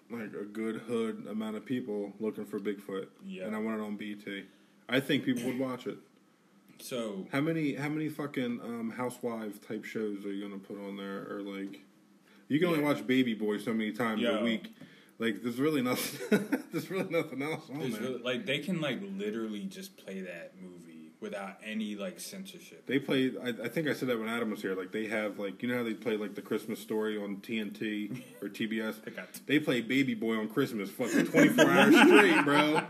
like 0.10 0.34
a 0.34 0.46
good 0.46 0.78
hood 0.78 1.28
amount 1.30 1.58
of 1.58 1.66
people 1.66 2.14
looking 2.22 2.46
for 2.46 2.58
Bigfoot. 2.58 3.08
Yeah. 3.26 3.44
And 3.48 3.54
I 3.56 3.60
want 3.60 3.82
it 3.82 3.84
on 3.84 3.98
BT. 3.98 4.46
I 4.88 5.02
think 5.02 5.26
people 5.26 5.44
would 5.44 5.60
watch 5.60 5.88
it. 5.88 5.98
so 6.80 7.28
How 7.34 7.42
many 7.42 7.74
how 7.76 7.90
many 7.90 8.08
fucking 8.08 8.62
um, 8.64 8.94
housewife 8.96 9.60
type 9.68 9.84
shows 9.84 10.26
are 10.26 10.32
you 10.32 10.42
gonna 10.48 10.58
put 10.60 10.78
on 10.80 10.96
there? 10.96 11.28
Or 11.30 11.42
like, 11.42 11.82
you 12.48 12.60
can 12.60 12.70
only 12.70 12.82
watch 12.82 13.06
Baby 13.06 13.34
Boy 13.34 13.58
so 13.58 13.74
many 13.74 13.92
times 13.92 14.22
Yo. 14.22 14.38
a 14.40 14.44
week. 14.44 14.74
Like, 15.20 15.44
there's 15.44 15.60
really 15.60 15.82
nothing. 15.82 16.64
there's 16.72 16.90
really 16.90 17.10
nothing 17.10 17.42
else 17.42 17.70
on 17.70 17.92
there. 17.92 18.02
really, 18.02 18.22
like 18.24 18.46
they 18.46 18.60
can 18.60 18.82
like 18.82 19.00
literally 19.02 19.66
just 19.66 19.98
play 19.98 20.22
that 20.22 20.54
movie 20.60 21.12
without 21.22 21.58
any 21.64 21.96
like 21.96 22.20
censorship. 22.20 22.86
They 22.86 23.00
play. 23.00 23.34
I, 23.44 23.50
I 23.66 23.68
think 23.68 23.88
I 23.88 23.94
said 23.94 24.10
that 24.10 24.20
when 24.20 24.30
Adam 24.30 24.52
was 24.52 24.62
here. 24.62 24.76
Like 24.76 24.92
they 24.92 25.08
have 25.08 25.38
like 25.38 25.62
you 25.62 25.70
know 25.70 25.78
how 25.78 25.84
they 25.84 25.94
play 25.94 26.18
like 26.18 26.36
the 26.36 26.42
Christmas 26.42 26.80
story 26.80 27.22
on 27.22 27.38
TNT 27.38 28.24
or 28.42 28.48
TBS. 28.48 28.96
They 29.46 29.60
play 29.60 29.82
Baby 29.82 30.16
Boy 30.16 30.38
on 30.38 30.48
Christmas 30.48 30.90
fucking 30.90 31.28
twenty 31.28 31.50
four 31.50 31.70
hours 31.70 31.96
straight, 32.00 32.44
bro. 32.46 32.82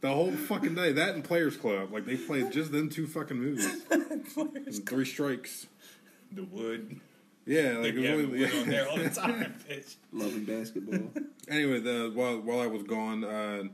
The 0.00 0.12
whole 0.12 0.32
fucking 0.32 0.74
day. 0.74 0.92
That 0.92 1.14
and 1.14 1.24
Players 1.24 1.56
Club. 1.56 1.92
Like 1.92 2.06
they 2.06 2.16
played 2.16 2.52
just 2.52 2.72
them 2.72 2.88
two 2.88 3.06
fucking 3.06 3.38
movies. 3.38 3.82
Three 4.86 5.04
strikes. 5.04 5.66
The 6.30 6.44
wood. 6.44 7.00
Yeah, 7.44 7.78
like 7.78 7.78
Like, 7.78 7.94
it 7.94 8.00
yeah, 8.00 8.14
was 8.14 8.26
the 8.26 8.32
only, 8.32 8.40
wood 8.40 8.54
on 8.54 8.68
there 8.68 8.88
all 8.88 8.96
the 8.96 9.10
time, 9.24 9.54
bitch. 9.68 9.96
Loving 10.12 10.44
basketball. 10.44 11.10
Anyway, 11.48 11.80
the 11.80 12.10
while 12.14 12.38
while 12.40 12.60
I 12.60 12.68
was 12.68 12.84
gone, 12.84 13.24
uh, 13.24 13.64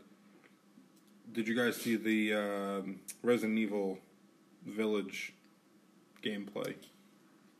did 1.33 1.47
you 1.47 1.55
guys 1.55 1.77
see 1.77 1.97
the 1.97 2.33
um, 2.35 3.01
Resident 3.23 3.59
Evil 3.59 3.99
Village 4.67 5.35
gameplay? 6.23 6.75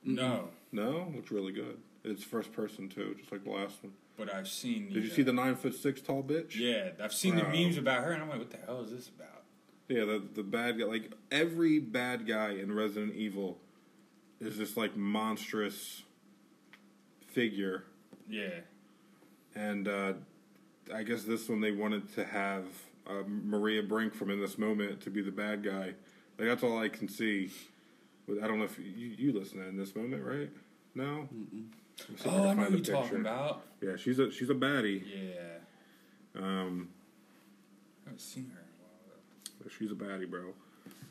No, 0.03 0.49
No, 0.73 1.13
looks 1.15 1.31
really 1.31 1.53
good. 1.53 1.79
It's 2.05 2.25
first 2.25 2.53
person 2.53 2.89
too, 2.89 3.15
just 3.19 3.31
like 3.31 3.45
the 3.45 3.51
last 3.51 3.83
one. 3.83 3.93
but 4.17 4.33
I've 4.35 4.49
seen. 4.49 4.91
Did 4.93 5.05
you 5.05 5.11
uh, 5.11 5.15
see 5.15 5.23
the 5.23 5.33
nine 5.33 5.55
foot 5.57 5.75
six 5.75 6.01
tall 6.01 6.23
bitch? 6.23 6.57
Yeah, 6.57 6.91
I've 7.03 7.13
seen 7.13 7.39
Bro. 7.39 7.51
the 7.53 7.59
memes 7.65 7.77
about 7.77 8.03
her, 8.05 8.13
and 8.13 8.23
I'm 8.23 8.31
like, 8.31 8.39
what 8.39 8.51
the 8.51 8.59
hell 8.65 8.81
is 8.81 8.91
this 8.91 9.09
about? 9.09 9.43
Yeah, 9.89 10.05
the 10.07 10.23
the 10.35 10.43
bad 10.43 10.79
guy. 10.79 10.87
Like 10.87 11.13
every 11.31 11.79
bad 11.81 12.27
guy 12.27 12.53
in 12.53 12.73
Resident 12.75 13.15
Evil 13.15 13.59
is 14.41 14.57
this 14.59 14.77
like 14.77 14.97
monstrous 14.97 16.03
figure, 17.29 17.85
Yeah, 18.29 18.61
and 19.55 19.89
uh, 19.89 20.13
I 20.95 21.03
guess 21.03 21.23
this 21.25 21.49
one 21.49 21.61
they 21.61 21.73
wanted 21.73 22.13
to 22.15 22.25
have 22.25 22.65
uh, 23.07 23.23
Maria 23.27 23.83
Brink 23.83 24.15
from 24.15 24.31
In 24.31 24.41
This 24.41 24.59
Moment 24.59 25.01
to 25.03 25.11
be 25.11 25.23
the 25.23 25.31
bad 25.31 25.63
guy. 25.63 25.95
Like 26.39 26.49
that's 26.49 26.63
all 26.63 26.79
I 26.79 26.89
can 26.89 27.09
see. 27.09 27.51
But 28.29 28.43
I 28.43 28.47
don't 28.47 28.59
know 28.59 28.65
if 28.65 28.79
you 28.79 28.85
you 29.19 29.33
listen 29.33 29.59
to 29.59 29.69
In 29.69 29.77
This 29.77 29.95
Moment, 29.97 30.23
right? 30.25 30.51
No. 30.95 31.29
Let 31.31 31.53
me 31.53 31.65
Oh, 32.27 32.49
I 32.49 32.55
know 32.55 32.63
find 32.63 32.87
you're 32.87 32.97
talking 32.97 33.21
about. 33.21 33.63
Yeah, 33.83 33.97
she's 33.97 34.19
a 34.21 34.31
she's 34.31 34.51
a 34.51 34.55
baddie. 34.55 35.03
Yeah, 35.05 36.41
Um, 36.41 36.89
I 38.07 38.11
haven't 38.11 38.21
seen 38.21 38.51
her 38.55 38.61
in 38.61 38.67
a 38.67 38.83
while. 38.83 39.19
though. 39.65 39.71
She's 39.77 39.91
a 39.91 39.95
baddie, 39.95 40.31
bro. 40.31 40.53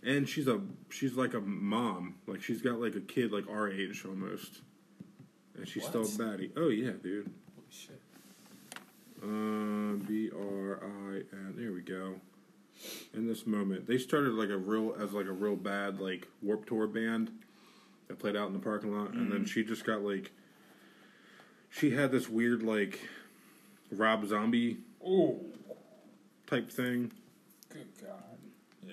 And 0.08 0.28
she's 0.28 0.48
a 0.48 0.62
she's 0.90 1.14
like 1.16 1.34
a 1.34 1.42
mom. 1.42 2.16
Like 2.28 2.42
she's 2.42 2.62
got 2.62 2.80
like 2.80 2.96
a 2.96 3.02
kid 3.02 3.32
like 3.34 3.48
our 3.50 3.70
age 3.70 4.04
almost. 4.08 4.62
And 5.56 5.68
she's 5.68 5.84
still 5.86 6.02
a 6.02 6.06
What? 6.06 6.18
baddie. 6.40 6.52
Oh 6.56 6.70
yeah, 6.70 6.92
dude. 7.04 7.30
Holy 7.56 7.68
shit! 7.70 8.00
Uh, 9.22 9.96
B 10.08 10.30
R 10.34 10.80
I 10.82 11.18
N. 11.34 11.54
There 11.58 11.74
we 11.74 11.82
go. 11.82 12.16
In 13.14 13.28
this 13.28 13.46
moment, 13.48 13.86
they 13.88 13.98
started 13.98 14.34
like 14.34 14.50
a 14.50 14.58
real 14.58 14.96
as 15.00 15.12
like 15.12 15.26
a 15.26 15.32
real 15.32 15.56
bad 15.56 16.00
like 16.00 16.28
Warp 16.42 16.66
Tour 16.68 16.88
band 16.88 17.32
that 18.08 18.18
played 18.20 18.36
out 18.38 18.48
in 18.48 18.54
the 18.54 18.60
parking 18.60 18.96
lot, 18.98 19.14
and 19.14 19.30
then 19.32 19.44
she 19.46 19.64
just 19.64 19.84
got 19.84 20.04
like 20.04 20.32
she 21.70 21.90
had 21.92 22.12
this 22.12 22.30
weird 22.30 22.64
like 22.64 23.00
Rob 23.92 24.26
Zombie 24.28 24.78
Oh, 25.06 25.40
type 26.46 26.70
thing. 26.72 27.12
good 27.70 27.88
god! 28.02 28.24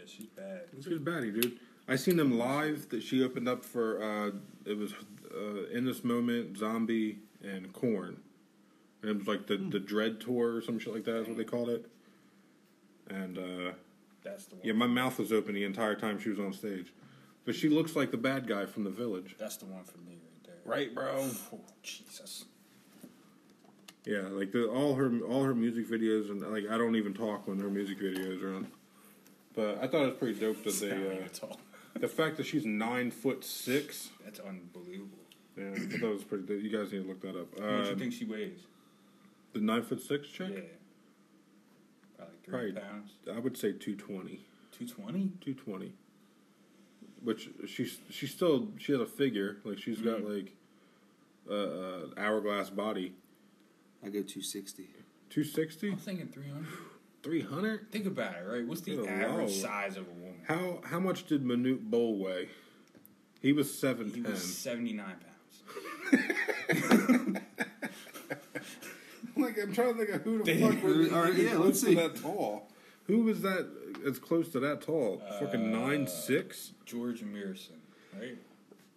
Yeah, 0.05 0.11
she's 0.17 0.27
bad. 0.27 0.63
She's 0.77 0.87
a 0.87 0.91
baddie, 0.97 1.35
dude. 1.35 1.59
I 1.89 1.97
seen 1.97 2.17
them 2.17 2.39
live. 2.39 2.89
That 2.91 3.03
she 3.03 3.23
opened 3.25 3.49
up 3.49 3.65
for. 3.65 4.03
uh 4.03 4.31
It 4.65 4.77
was 4.79 4.93
uh, 5.35 5.67
in 5.73 5.85
this 5.85 6.05
moment, 6.05 6.57
zombie 6.57 7.19
and 7.43 7.73
Korn, 7.73 8.21
and 9.03 9.11
it 9.11 9.19
was 9.19 9.27
like 9.27 9.47
the 9.47 9.57
the 9.57 9.81
Dread 9.81 10.21
tour 10.21 10.57
or 10.57 10.63
some 10.63 10.79
shit 10.79 10.95
like 10.95 11.05
that. 11.05 11.23
Is 11.23 11.29
what 11.29 11.37
they 11.37 11.45
called 11.45 11.69
it. 11.71 11.87
And 13.11 13.39
uh 13.39 13.73
That's 14.23 14.47
the 14.47 14.57
one. 14.57 14.65
yeah, 14.65 14.73
my 14.73 14.87
mouth 14.87 15.19
was 15.19 15.33
open 15.33 15.55
the 15.55 15.65
entire 15.65 15.95
time 15.95 16.19
she 16.19 16.31
was 16.31 16.39
on 16.39 16.53
stage, 16.55 16.93
but 17.45 17.55
she 17.55 17.69
looks 17.69 17.95
like 17.95 18.11
the 18.11 18.17
bad 18.17 18.47
guy 18.47 18.65
from 18.67 18.85
the 18.85 18.91
village. 18.91 19.37
That's 19.39 19.57
the 19.59 19.67
one 19.67 19.85
for 19.85 19.99
me 19.99 20.13
right 20.23 20.45
there. 20.47 20.55
Right, 20.65 20.95
bro. 20.95 21.29
Oh, 21.53 21.61
Jesus. 21.83 22.47
Yeah, 24.07 24.21
like 24.31 24.53
the 24.53 24.67
all 24.69 24.95
her 24.95 25.11
all 25.21 25.43
her 25.45 25.55
music 25.55 25.87
videos 25.89 26.31
and 26.31 26.41
like 26.51 26.65
I 26.71 26.79
don't 26.79 26.97
even 26.97 27.13
talk 27.13 27.47
when 27.47 27.59
her 27.59 27.69
music 27.71 27.99
videos 28.01 28.43
are 28.43 28.55
on. 28.55 28.67
But 29.55 29.79
I 29.83 29.87
thought 29.87 30.03
it 30.03 30.07
was 30.07 30.15
pretty 30.19 30.41
dope 30.41 30.63
that 30.65 30.75
they 30.81 30.91
uh, 30.91 31.21
That's 31.21 31.41
all. 31.41 31.61
the 31.99 32.09
fact 32.09 32.37
that 32.39 32.47
she's 32.47 32.65
nine 32.65 33.11
foot 33.11 33.45
six. 33.45 34.11
That's 34.25 34.41
unbelievable. 34.41 35.19
Yeah, 35.57 35.71
I 35.71 35.79
thought 35.79 36.03
it 36.11 36.15
was 36.15 36.25
pretty. 36.25 36.45
dope. 36.45 36.63
You 36.63 36.71
guys 36.77 36.93
need 36.93 37.03
to 37.03 37.09
look 37.09 37.21
that 37.23 37.31
up. 37.41 37.53
What 37.55 37.59
do 37.59 37.65
you 37.87 37.93
Um, 37.93 37.99
think 37.99 38.13
she 38.13 38.25
weighs? 38.25 38.59
The 39.53 39.61
nine 39.61 39.83
foot 39.83 40.01
six 40.03 40.27
chick? 40.29 40.51
Yeah. 40.53 40.61
About 42.17 42.29
like 42.33 42.43
three 42.45 42.53
Probably- 42.53 42.73
pounds. 42.73 43.11
I 43.33 43.39
would 43.39 43.57
say 43.57 43.73
220. 43.73 44.41
220? 44.73 45.29
220. 45.41 45.93
Which 47.23 47.49
she's 47.67 47.99
she's 48.11 48.33
still 48.33 48.69
she 48.79 48.93
has 48.93 49.01
a 49.01 49.07
figure 49.07 49.59
like 49.65 49.79
she's 49.79 50.01
got 50.01 50.19
Mm-hmm. 50.21 50.35
like 50.35 50.53
a, 51.49 51.55
a 51.55 52.21
hourglass 52.21 52.71
body. 52.71 53.15
I 54.03 54.07
go 54.09 54.21
260. 54.23 54.83
260? 55.31 55.91
I'm 55.91 55.97
thinking 55.97 56.29
300. 56.29 56.67
Three 57.25 57.41
hundred. 57.43 57.91
Think 57.91 58.07
about 58.07 58.35
it, 58.37 58.45
right? 58.47 58.65
What's 58.67 58.83
the 58.83 58.95
Good 58.97 59.09
average 59.09 59.37
lord. 59.49 59.51
size 59.51 59.97
of 59.97 60.07
a 60.07 60.11
woman? 60.13 60.41
How 60.47 60.81
how 60.85 61.01
much 61.01 61.27
did 61.27 61.43
Manute 61.45 61.81
Bol 61.91 62.19
weigh? 62.19 62.49
He 63.41 63.53
was 63.53 63.73
seven 63.77 64.13
He 64.13 64.21
ten. 64.23 64.31
was 64.31 64.43
seventy 64.43 64.93
nine 64.93 65.17
pounds. 66.13 67.41
Like 69.37 69.59
I'm 69.61 69.73
trying 69.73 69.95
to 69.95 69.99
think 69.99 70.11
of 70.11 70.23
who 70.23 70.39
the 70.39 70.45
They- 70.45 70.61
fuck 70.61 70.81
was 70.83 71.13
All 71.13 71.23
right, 71.23 71.35
yeah, 71.35 71.51
close 71.55 71.65
let's 71.67 71.81
to 71.81 71.87
see. 71.87 71.95
that 71.97 72.15
tall. 72.17 72.69
Who 73.09 73.23
was 73.25 73.41
that 73.43 73.69
as 74.07 74.19
close 74.21 74.49
to 74.51 74.61
that 74.61 74.81
tall? 74.81 75.21
Fucking 75.41 75.75
Uh, 75.75 75.79
nine 75.81 76.07
six. 76.07 76.71
George 76.87 77.23
Muresan, 77.23 77.81
right? 78.17 78.39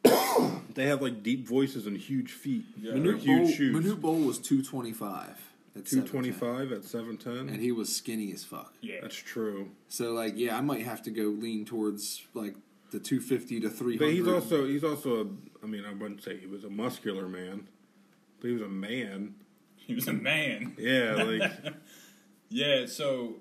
They 0.75 0.85
have 0.85 1.01
like 1.01 1.23
deep 1.23 1.47
voices 1.47 1.87
and 1.87 1.97
huge 1.97 2.31
feet. 2.31 2.65
Yeah. 2.79 2.91
Or 2.91 2.95
Manute 2.97 3.19
huge 3.19 3.47
Bol, 3.47 3.51
shoes. 3.51 3.75
Manute 3.75 3.99
Bol 3.99 4.19
was 4.19 4.37
two 4.37 4.61
twenty 4.61 4.93
five. 4.93 5.39
Two 5.85 6.01
twenty 6.03 6.31
five 6.31 6.71
at 6.71 6.83
seven 6.83 7.17
ten. 7.17 7.49
and 7.49 7.61
he 7.61 7.71
was 7.71 7.93
skinny 7.95 8.31
as 8.33 8.43
fuck. 8.43 8.73
Yeah. 8.81 9.01
That's 9.01 9.15
true. 9.15 9.71
So 9.89 10.11
like, 10.13 10.33
yeah, 10.37 10.57
I 10.57 10.61
might 10.61 10.83
have 10.83 11.01
to 11.03 11.11
go 11.11 11.23
lean 11.23 11.65
towards 11.65 12.23
like 12.33 12.55
the 12.91 12.99
two 12.99 13.19
fifty 13.19 13.59
to 13.59 13.69
three 13.69 13.97
But 13.97 14.09
he's 14.09 14.27
also 14.27 14.65
he's 14.65 14.83
also 14.83 15.21
a, 15.21 15.27
I 15.63 15.67
mean 15.67 15.85
I 15.85 15.93
wouldn't 15.93 16.23
say 16.23 16.37
he 16.37 16.47
was 16.47 16.63
a 16.63 16.69
muscular 16.69 17.27
man, 17.27 17.67
but 18.39 18.47
he 18.47 18.53
was 18.53 18.61
a 18.61 18.69
man. 18.69 19.35
He 19.75 19.93
was 19.95 20.07
a 20.07 20.13
man. 20.13 20.75
Yeah, 20.77 21.13
like 21.23 21.73
Yeah, 22.49 22.85
so 22.85 23.35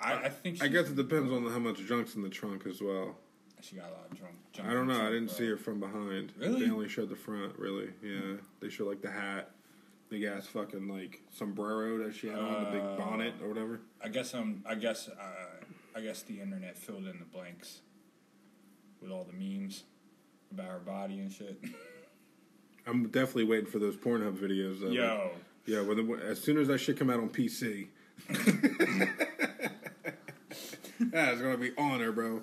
I, 0.00 0.14
I 0.14 0.28
think 0.28 0.62
I 0.62 0.68
guess 0.68 0.88
it 0.88 0.96
depends 0.96 1.30
on 1.32 1.46
how 1.50 1.58
much 1.58 1.78
junk's 1.86 2.14
in 2.14 2.22
the 2.22 2.28
trunk 2.28 2.66
as 2.66 2.80
well. 2.80 3.16
she 3.60 3.76
got 3.76 3.88
a 3.88 3.92
lot 3.92 4.06
of 4.10 4.18
drunk. 4.18 4.34
junk 4.52 4.68
I 4.68 4.72
don't 4.72 4.86
know. 4.86 4.94
the 4.96 5.02
I 5.04 5.10
didn't 5.10 5.30
see 5.30 5.46
her 5.46 5.56
from 5.56 5.80
behind. 5.80 6.32
Really? 6.38 6.64
They 6.64 6.70
only 6.70 6.88
showed 6.88 7.10
the 7.10 7.16
front. 7.16 7.58
Really? 7.58 7.90
Yeah. 8.02 8.36
They 8.60 8.68
showed 8.70 8.88
like 8.88 9.02
the 9.02 9.10
hat, 9.10 9.50
big 10.10 10.24
ass 10.24 10.46
fucking 10.46 10.88
like 10.88 11.22
sombrero 11.32 11.98
that 12.04 12.14
she 12.14 12.26
had 12.28 12.38
on, 12.38 12.64
the 12.64 12.70
big 12.72 12.80
Uh, 12.82 12.96
bonnet 12.96 13.34
or 13.42 13.48
whatever. 13.48 13.80
I 14.04 14.08
guess 14.08 14.34
I'm. 14.34 14.62
I 14.68 14.74
guess. 14.74 15.08
Uh, 15.08 15.64
I 15.96 16.00
guess 16.00 16.22
the 16.22 16.40
internet 16.40 16.76
filled 16.76 17.06
in 17.06 17.18
the 17.18 17.24
blanks 17.24 17.80
with 19.00 19.10
all 19.10 19.24
the 19.24 19.32
memes 19.32 19.84
about 20.52 20.68
her 20.68 20.78
body 20.78 21.18
and 21.20 21.32
shit. 21.32 21.58
I'm 22.86 23.08
definitely 23.08 23.44
waiting 23.44 23.66
for 23.66 23.78
those 23.78 23.96
Pornhub 23.96 24.36
videos. 24.38 24.80
Though. 24.80 24.90
Yo, 24.90 25.30
Yeah. 25.66 25.82
When 25.82 25.96
the, 26.06 26.14
as 26.26 26.40
soon 26.40 26.58
as 26.58 26.68
that 26.68 26.78
shit 26.78 26.96
come 26.98 27.10
out 27.10 27.18
on 27.20 27.28
PC. 27.28 27.88
it's 31.00 31.40
gonna 31.40 31.56
be 31.56 31.72
honor, 31.78 32.12
bro. 32.12 32.40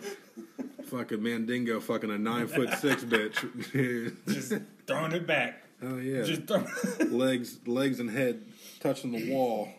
fucking 0.85 1.21
Mandingo, 1.21 1.79
fucking 1.79 2.11
a 2.11 2.17
nine 2.17 2.47
foot 2.47 2.73
six 2.79 3.03
bitch. 3.05 4.15
just 4.27 4.53
throwing 4.85 5.11
it 5.13 5.25
back. 5.27 5.63
Oh 5.83 5.97
yeah. 5.97 6.23
Just 6.23 6.47
throw. 6.47 6.65
legs, 7.05 7.59
legs, 7.65 7.99
and 7.99 8.09
head 8.09 8.43
touching 8.79 9.11
the 9.11 9.31
wall. 9.31 9.69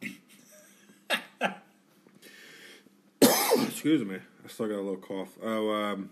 Excuse 3.20 4.04
me, 4.04 4.16
I 4.16 4.48
still 4.48 4.68
got 4.68 4.76
a 4.76 4.82
little 4.82 4.96
cough. 4.96 5.30
Oh, 5.42 5.70
um, 5.70 6.10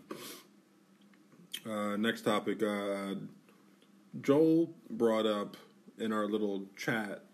uh, 1.69 1.97
next 1.97 2.23
topic. 2.23 2.63
Uh, 2.63 3.15
Joel 4.21 4.71
brought 4.91 5.27
up 5.27 5.57
in 5.99 6.13
our 6.13 6.27
little 6.27 6.67
chat 6.77 7.25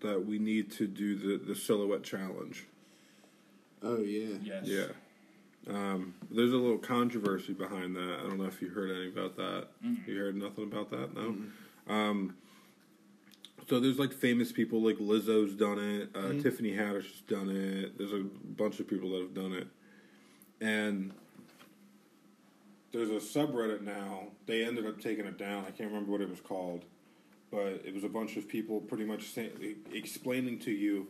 that 0.00 0.24
we 0.26 0.38
need 0.38 0.70
to 0.72 0.86
do 0.86 1.16
the 1.16 1.44
the 1.44 1.54
silhouette 1.54 2.02
challenge. 2.02 2.66
Oh 3.82 3.98
yeah. 3.98 4.36
yes. 4.42 4.64
Yeah. 4.64 4.86
Um, 5.68 6.14
there's 6.30 6.52
a 6.52 6.56
little 6.56 6.78
controversy 6.78 7.52
behind 7.52 7.96
that. 7.96 8.18
I 8.20 8.22
don't 8.22 8.38
know 8.38 8.44
if 8.44 8.62
you 8.62 8.68
heard 8.68 8.90
any 8.90 9.08
about 9.08 9.36
that. 9.36 9.68
You 10.06 10.16
heard 10.18 10.36
nothing 10.36 10.64
about 10.64 10.90
that? 10.90 11.14
No. 11.14 11.36
Um, 11.88 12.36
so 13.68 13.80
there's 13.80 13.98
like 13.98 14.12
famous 14.12 14.52
people 14.52 14.80
like 14.80 14.98
Lizzo's 14.98 15.54
done 15.54 15.78
it, 15.78 16.10
uh, 16.14 16.40
Tiffany 16.40 16.72
Haddish's 16.72 17.20
done 17.22 17.50
it. 17.50 17.98
There's 17.98 18.12
a 18.12 18.24
bunch 18.56 18.78
of 18.78 18.88
people 18.88 19.10
that 19.10 19.22
have 19.22 19.34
done 19.34 19.52
it, 19.52 19.66
and 20.60 21.12
there's 22.92 23.10
a 23.10 23.14
subreddit 23.14 23.82
now. 23.82 24.28
They 24.46 24.64
ended 24.64 24.86
up 24.86 25.00
taking 25.00 25.26
it 25.26 25.36
down. 25.36 25.64
I 25.66 25.70
can't 25.72 25.90
remember 25.90 26.12
what 26.12 26.20
it 26.20 26.30
was 26.30 26.40
called, 26.40 26.84
but 27.50 27.82
it 27.84 27.92
was 27.92 28.04
a 28.04 28.08
bunch 28.08 28.36
of 28.36 28.46
people 28.46 28.80
pretty 28.80 29.04
much 29.04 29.30
say, 29.30 29.50
explaining 29.92 30.60
to 30.60 30.70
you 30.70 31.08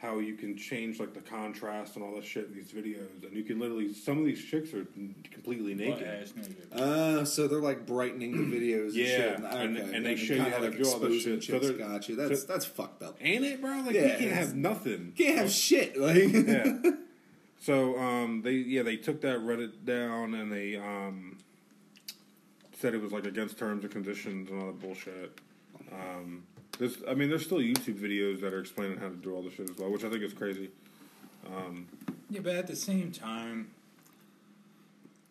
how 0.00 0.18
you 0.18 0.34
can 0.34 0.56
change 0.56 0.98
like 0.98 1.12
the 1.12 1.20
contrast 1.20 1.94
and 1.96 2.02
all 2.04 2.14
that 2.14 2.24
shit 2.24 2.46
in 2.46 2.54
these 2.54 2.72
videos, 2.72 3.22
and 3.22 3.34
you 3.34 3.42
can 3.42 3.58
literally 3.60 3.92
some 3.92 4.18
of 4.18 4.24
these 4.24 4.42
chicks 4.42 4.72
are 4.72 4.86
completely 5.30 5.74
naked. 5.74 6.06
ass 6.06 6.32
naked. 6.34 6.72
Uh, 6.72 7.24
so 7.24 7.46
they're 7.46 7.60
like 7.60 7.84
brightening 7.86 8.32
the 8.50 8.56
videos. 8.56 8.92
Yeah, 8.94 9.04
and, 9.04 9.42
shit. 9.44 9.52
and- 9.60 9.78
okay. 9.78 9.96
and 9.96 10.06
they 10.06 10.16
show 10.16 10.34
you 10.34 10.40
kinda 10.42 10.56
how 10.56 10.62
to 10.64 10.70
do 10.70 10.88
all 10.88 10.98
this 11.00 11.16
exposing 11.26 11.40
shit. 11.40 11.42
So 11.44 11.52
chicks. 11.52 11.66
they're- 11.68 11.76
Got 11.88 12.08
you. 12.08 12.16
That's 12.16 12.40
so- 12.40 12.46
that's 12.46 12.64
fucked 12.64 13.02
up. 13.02 13.18
Ain't 13.20 13.44
it, 13.44 13.60
bro? 13.60 13.70
Like 13.80 13.94
Yeah, 13.94 14.04
you 14.04 14.18
can't 14.18 14.32
have 14.32 14.54
nothing. 14.54 15.12
Can't 15.16 15.36
have 15.38 15.50
shit. 15.50 15.96
Like 15.98 16.16
yeah. 16.32 16.80
So 17.62 17.98
um, 17.98 18.40
they 18.40 18.52
yeah 18.52 18.82
they 18.82 18.96
took 18.96 19.20
that 19.20 19.40
Reddit 19.40 19.84
down 19.84 20.32
and 20.34 20.50
they 20.50 20.76
um, 20.76 21.36
said 22.78 22.94
it 22.94 23.02
was 23.02 23.12
like 23.12 23.26
against 23.26 23.58
terms 23.58 23.84
and 23.84 23.92
conditions 23.92 24.48
and 24.48 24.58
all 24.60 24.68
that 24.68 24.80
bullshit. 24.80 25.38
Um, 25.92 26.44
there's 26.80 26.96
I 27.06 27.12
mean 27.14 27.28
there's 27.28 27.44
still 27.44 27.58
YouTube 27.58 28.00
videos 28.00 28.40
that 28.40 28.54
are 28.54 28.58
explaining 28.58 28.98
how 28.98 29.08
to 29.08 29.14
do 29.14 29.34
all 29.34 29.42
this 29.42 29.52
shit 29.52 29.68
as 29.68 29.76
well, 29.76 29.90
which 29.92 30.02
I 30.02 30.08
think 30.08 30.22
is 30.24 30.32
crazy. 30.32 30.70
Um, 31.46 31.86
yeah, 32.30 32.40
but 32.42 32.56
at 32.56 32.66
the 32.66 32.74
same 32.74 33.12
time, 33.12 33.70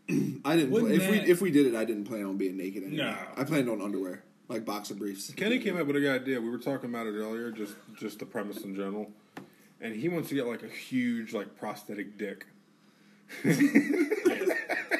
I 0.46 0.56
didn't. 0.56 0.70
Wouldn't 0.70 0.92
if 0.94 1.10
we 1.10 1.18
if 1.20 1.42
we 1.42 1.50
did 1.50 1.66
it, 1.66 1.76
I 1.76 1.86
didn't 1.86 2.06
plan 2.06 2.26
on 2.26 2.38
being 2.38 2.56
naked. 2.56 2.84
Anyway. 2.84 2.98
No. 2.98 3.16
I 3.36 3.44
planned 3.46 3.68
on 3.68 3.82
underwear, 3.82 4.24
like 4.48 4.64
boxer 4.64 4.94
briefs. 4.94 5.34
Kenny 5.34 5.58
came 5.58 5.76
up 5.76 5.88
with 5.88 5.96
a 5.96 6.00
good 6.00 6.22
idea. 6.22 6.40
We 6.40 6.52
were 6.52 6.60
talking 6.60 6.92
about 6.92 7.08
it 7.08 7.16
earlier, 7.16 7.50
just 7.52 7.74
just 7.98 8.20
the 8.20 8.28
premise 8.28 8.64
in 8.64 8.76
general, 8.76 9.10
and 9.82 9.96
he 9.96 10.08
wants 10.08 10.30
to 10.30 10.36
get 10.36 10.46
like 10.46 10.62
a 10.62 10.70
huge 10.70 11.34
like 11.34 11.58
prosthetic 11.58 12.16
dick. 12.20 12.46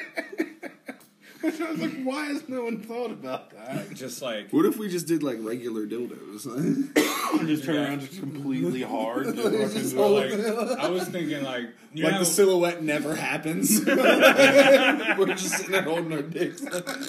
Which 1.40 1.60
I 1.60 1.70
was 1.70 1.80
like, 1.80 2.02
why 2.02 2.26
has 2.26 2.48
no 2.48 2.64
one 2.64 2.80
thought 2.80 3.10
about 3.10 3.50
that? 3.50 3.90
just 3.94 4.20
like 4.22 4.50
What 4.50 4.66
if 4.66 4.76
we 4.76 4.88
just 4.88 5.06
did 5.06 5.22
like 5.22 5.38
regular 5.40 5.86
dildos? 5.86 6.42
just 7.46 7.64
turn 7.64 7.74
Yeah. 7.74 7.84
around 7.88 8.00
just 8.00 8.18
completely 8.20 8.82
hard. 8.82 9.34
Just 9.36 9.74
Just 9.74 9.96
do 9.96 10.02
it. 10.16 10.38
like 10.38 10.78
I 10.78 10.88
was 10.88 11.04
thinking 11.08 11.42
like 11.44 11.68
you 11.94 12.04
like 12.04 12.12
know 12.14 12.18
the 12.20 12.24
silhouette 12.26 12.82
never 12.82 13.14
happens. 13.14 13.84
We're 13.86 15.26
just 15.34 15.56
sitting 15.56 15.72
there 15.72 15.82
holding 15.82 16.12
our 16.12 16.22
dicks 16.22 16.62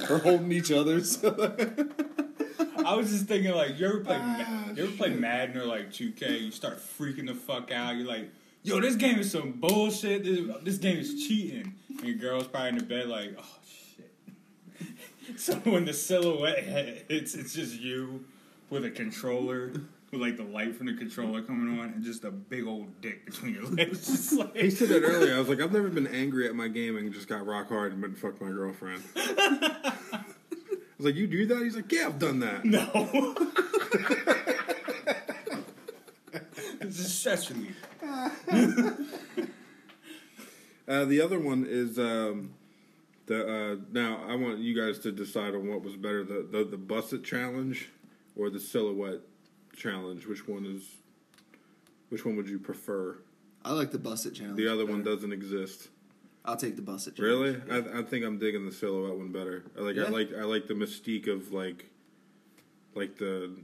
or 0.09 0.19
holding 0.19 0.51
each 0.51 0.71
other's. 0.71 1.23
I 1.23 2.95
was 2.95 3.11
just 3.11 3.25
thinking 3.25 3.51
like 3.53 3.77
you 3.79 3.86
ever 3.88 3.99
play 3.99 4.17
ah, 4.19 4.65
Ma- 4.67 4.73
you 4.73 4.84
ever 4.84 4.91
play 4.93 5.09
Madden 5.09 5.57
or 5.57 5.65
like 5.65 5.91
2K? 5.91 6.41
You 6.41 6.51
start 6.51 6.79
freaking 6.79 7.27
the 7.27 7.36
fuck 7.36 7.71
out. 7.71 7.95
You're 7.95 8.07
like, 8.07 8.29
yo, 8.63 8.79
this 8.79 8.95
game 8.95 9.19
is 9.19 9.32
some 9.32 9.51
bullshit. 9.53 10.23
This, 10.23 10.39
this 10.63 10.77
game 10.77 10.97
is 10.97 11.25
cheating. 11.27 11.75
And 11.89 12.03
your 12.03 12.15
girl's 12.17 12.47
probably 12.47 12.69
in 12.69 12.77
the 12.79 12.84
bed 12.84 13.07
like, 13.07 13.36
oh 13.38 13.41
shit. 13.41 13.61
so 15.38 15.55
when 15.55 15.86
the 15.86 15.93
silhouette 15.93 16.63
hits, 16.63 17.36
it's 17.36 17.53
just 17.53 17.79
you 17.79 18.25
with 18.69 18.86
a 18.86 18.89
controller. 18.89 19.71
With 20.11 20.21
like 20.21 20.36
the 20.36 20.43
light 20.43 20.75
from 20.75 20.88
the 20.88 20.93
controller 20.93 21.41
coming 21.41 21.79
on 21.79 21.89
and 21.89 22.03
just 22.03 22.25
a 22.25 22.32
big 22.32 22.67
old 22.67 22.99
dick 23.01 23.25
between 23.25 23.53
your 23.53 23.63
legs. 23.63 24.07
Just 24.07 24.34
like, 24.34 24.53
He 24.57 24.69
said 24.69 24.89
that 24.89 25.03
earlier. 25.03 25.36
I 25.36 25.39
was 25.39 25.47
like, 25.47 25.61
I've 25.61 25.71
never 25.71 25.88
been 25.88 26.07
angry 26.07 26.49
at 26.49 26.53
my 26.53 26.67
game 26.67 26.97
and 26.97 27.13
just 27.13 27.29
got 27.29 27.45
rock 27.45 27.69
hard 27.69 27.93
and 27.93 28.01
been 28.01 28.15
fuck 28.15 28.41
my 28.41 28.49
girlfriend. 28.49 29.01
I 29.15 29.93
was 30.97 31.05
like, 31.05 31.15
you 31.15 31.27
do 31.27 31.45
that? 31.45 31.63
He's 31.63 31.77
like, 31.77 31.89
yeah, 31.89 32.07
I've 32.07 32.19
done 32.19 32.41
that. 32.41 32.65
No. 32.65 32.89
it's 36.82 36.99
a 36.99 37.03
sesame. 37.09 37.71
Uh, 40.88 41.05
the 41.05 41.21
other 41.21 41.39
one 41.39 41.65
is 41.65 41.97
um, 41.97 42.53
the 43.32 43.47
uh, 43.47 43.75
now 43.93 44.19
I 44.27 44.36
want 44.36 44.59
you 44.59 44.75
guys 44.75 44.99
to 44.99 45.11
decide 45.11 45.55
on 45.55 45.69
what 45.69 45.82
was 45.82 45.95
better 45.95 46.23
the 46.23 46.45
the, 46.51 46.65
the 46.65 46.77
Buss 46.77 47.13
It 47.13 47.23
challenge 47.23 47.89
or 48.36 48.49
the 48.49 48.59
silhouette 48.59 49.21
challenge. 49.75 50.27
Which 50.27 50.47
one 50.47 50.65
is 50.65 50.84
which 52.09 52.25
one 52.25 52.36
would 52.36 52.49
you 52.49 52.59
prefer? 52.59 53.17
I 53.63 53.71
like 53.71 53.91
the 53.91 53.99
Buss 53.99 54.25
It 54.25 54.34
challenge. 54.34 54.57
The 54.57 54.67
other 54.67 54.86
one 54.86 55.01
doesn't 55.01 55.32
exist. 55.32 55.88
I'll 56.43 56.57
take 56.57 56.75
the 56.75 56.82
Buss 56.82 57.07
It 57.07 57.15
challenge. 57.15 57.63
Really? 57.65 57.82
I, 57.95 57.99
I 57.99 58.03
think 58.03 58.25
I'm 58.25 58.38
digging 58.38 58.65
the 58.65 58.71
silhouette 58.71 59.17
one 59.17 59.32
better. 59.32 59.63
I 59.77 59.82
like 59.82 59.97
I 59.97 60.09
like 60.09 60.34
I 60.38 60.43
like 60.43 60.67
the 60.67 60.73
mystique 60.73 61.27
of 61.27 61.53
like 61.53 61.89
like 62.95 63.17
the 63.17 63.55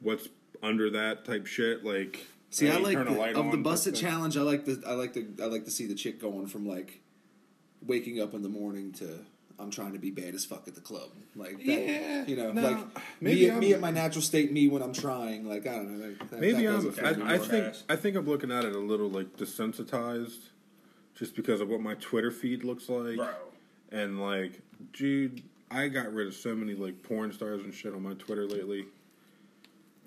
what's 0.00 0.28
under 0.64 0.90
that 0.90 1.24
type 1.24 1.46
shit. 1.46 1.84
Like 1.84 2.26
See, 2.50 2.68
I 2.68 2.78
like 2.78 2.96
the, 2.96 3.38
of 3.38 3.52
the 3.52 3.58
Buss 3.58 3.86
It 3.86 3.94
challenge. 3.94 4.36
I 4.36 4.42
like 4.42 4.64
the 4.64 4.82
I 4.84 4.94
like 4.94 5.12
the 5.12 5.28
I 5.40 5.46
like 5.46 5.64
to 5.66 5.70
see 5.70 5.86
the 5.86 5.94
chick 5.94 6.20
going 6.20 6.48
from 6.48 6.66
like 6.66 7.02
waking 7.86 8.20
up 8.20 8.34
in 8.34 8.42
the 8.42 8.48
morning 8.48 8.92
to 8.94 9.20
I'm 9.58 9.70
trying 9.70 9.94
to 9.94 9.98
be 9.98 10.10
bad 10.10 10.34
as 10.34 10.44
fuck 10.44 10.68
at 10.68 10.74
the 10.74 10.80
club. 10.82 11.08
Like 11.34 11.56
that, 11.58 11.64
Yeah, 11.66 12.24
you 12.26 12.36
know, 12.36 12.52
no, 12.52 12.60
like 12.62 12.76
maybe 13.20 13.40
me, 13.40 13.46
at, 13.46 13.50
I'm- 13.52 13.60
me 13.60 13.72
at 13.72 13.80
my 13.80 13.90
natural 13.90 14.20
state, 14.22 14.52
me 14.52 14.68
when 14.68 14.82
I'm 14.82 14.92
trying. 14.92 15.48
Like 15.48 15.66
I 15.66 15.76
don't 15.76 15.98
know. 15.98 16.06
Like, 16.08 16.30
that, 16.30 16.40
Maybe 16.40 16.66
that 16.66 16.74
I'm. 17.00 17.26
I- 17.26 17.32
I, 17.32 17.34
I 17.34 17.38
think 17.38 17.64
Trash. 17.64 17.82
I 17.88 17.96
think 17.96 18.16
I'm 18.16 18.26
looking 18.26 18.50
at 18.52 18.64
it 18.64 18.74
a 18.74 18.78
little 18.78 19.08
like 19.08 19.36
desensitized, 19.36 20.38
just 21.14 21.34
because 21.34 21.60
of 21.60 21.68
what 21.68 21.80
my 21.80 21.94
Twitter 21.94 22.30
feed 22.30 22.64
looks 22.64 22.88
like, 22.88 23.16
Bro. 23.16 23.30
and 23.92 24.20
like, 24.20 24.60
dude, 24.92 25.42
I 25.70 25.88
got 25.88 26.12
rid 26.12 26.26
of 26.26 26.34
so 26.34 26.54
many 26.54 26.74
like 26.74 27.02
porn 27.02 27.32
stars 27.32 27.62
and 27.62 27.72
shit 27.72 27.94
on 27.94 28.02
my 28.02 28.12
Twitter 28.14 28.46
lately. 28.46 28.84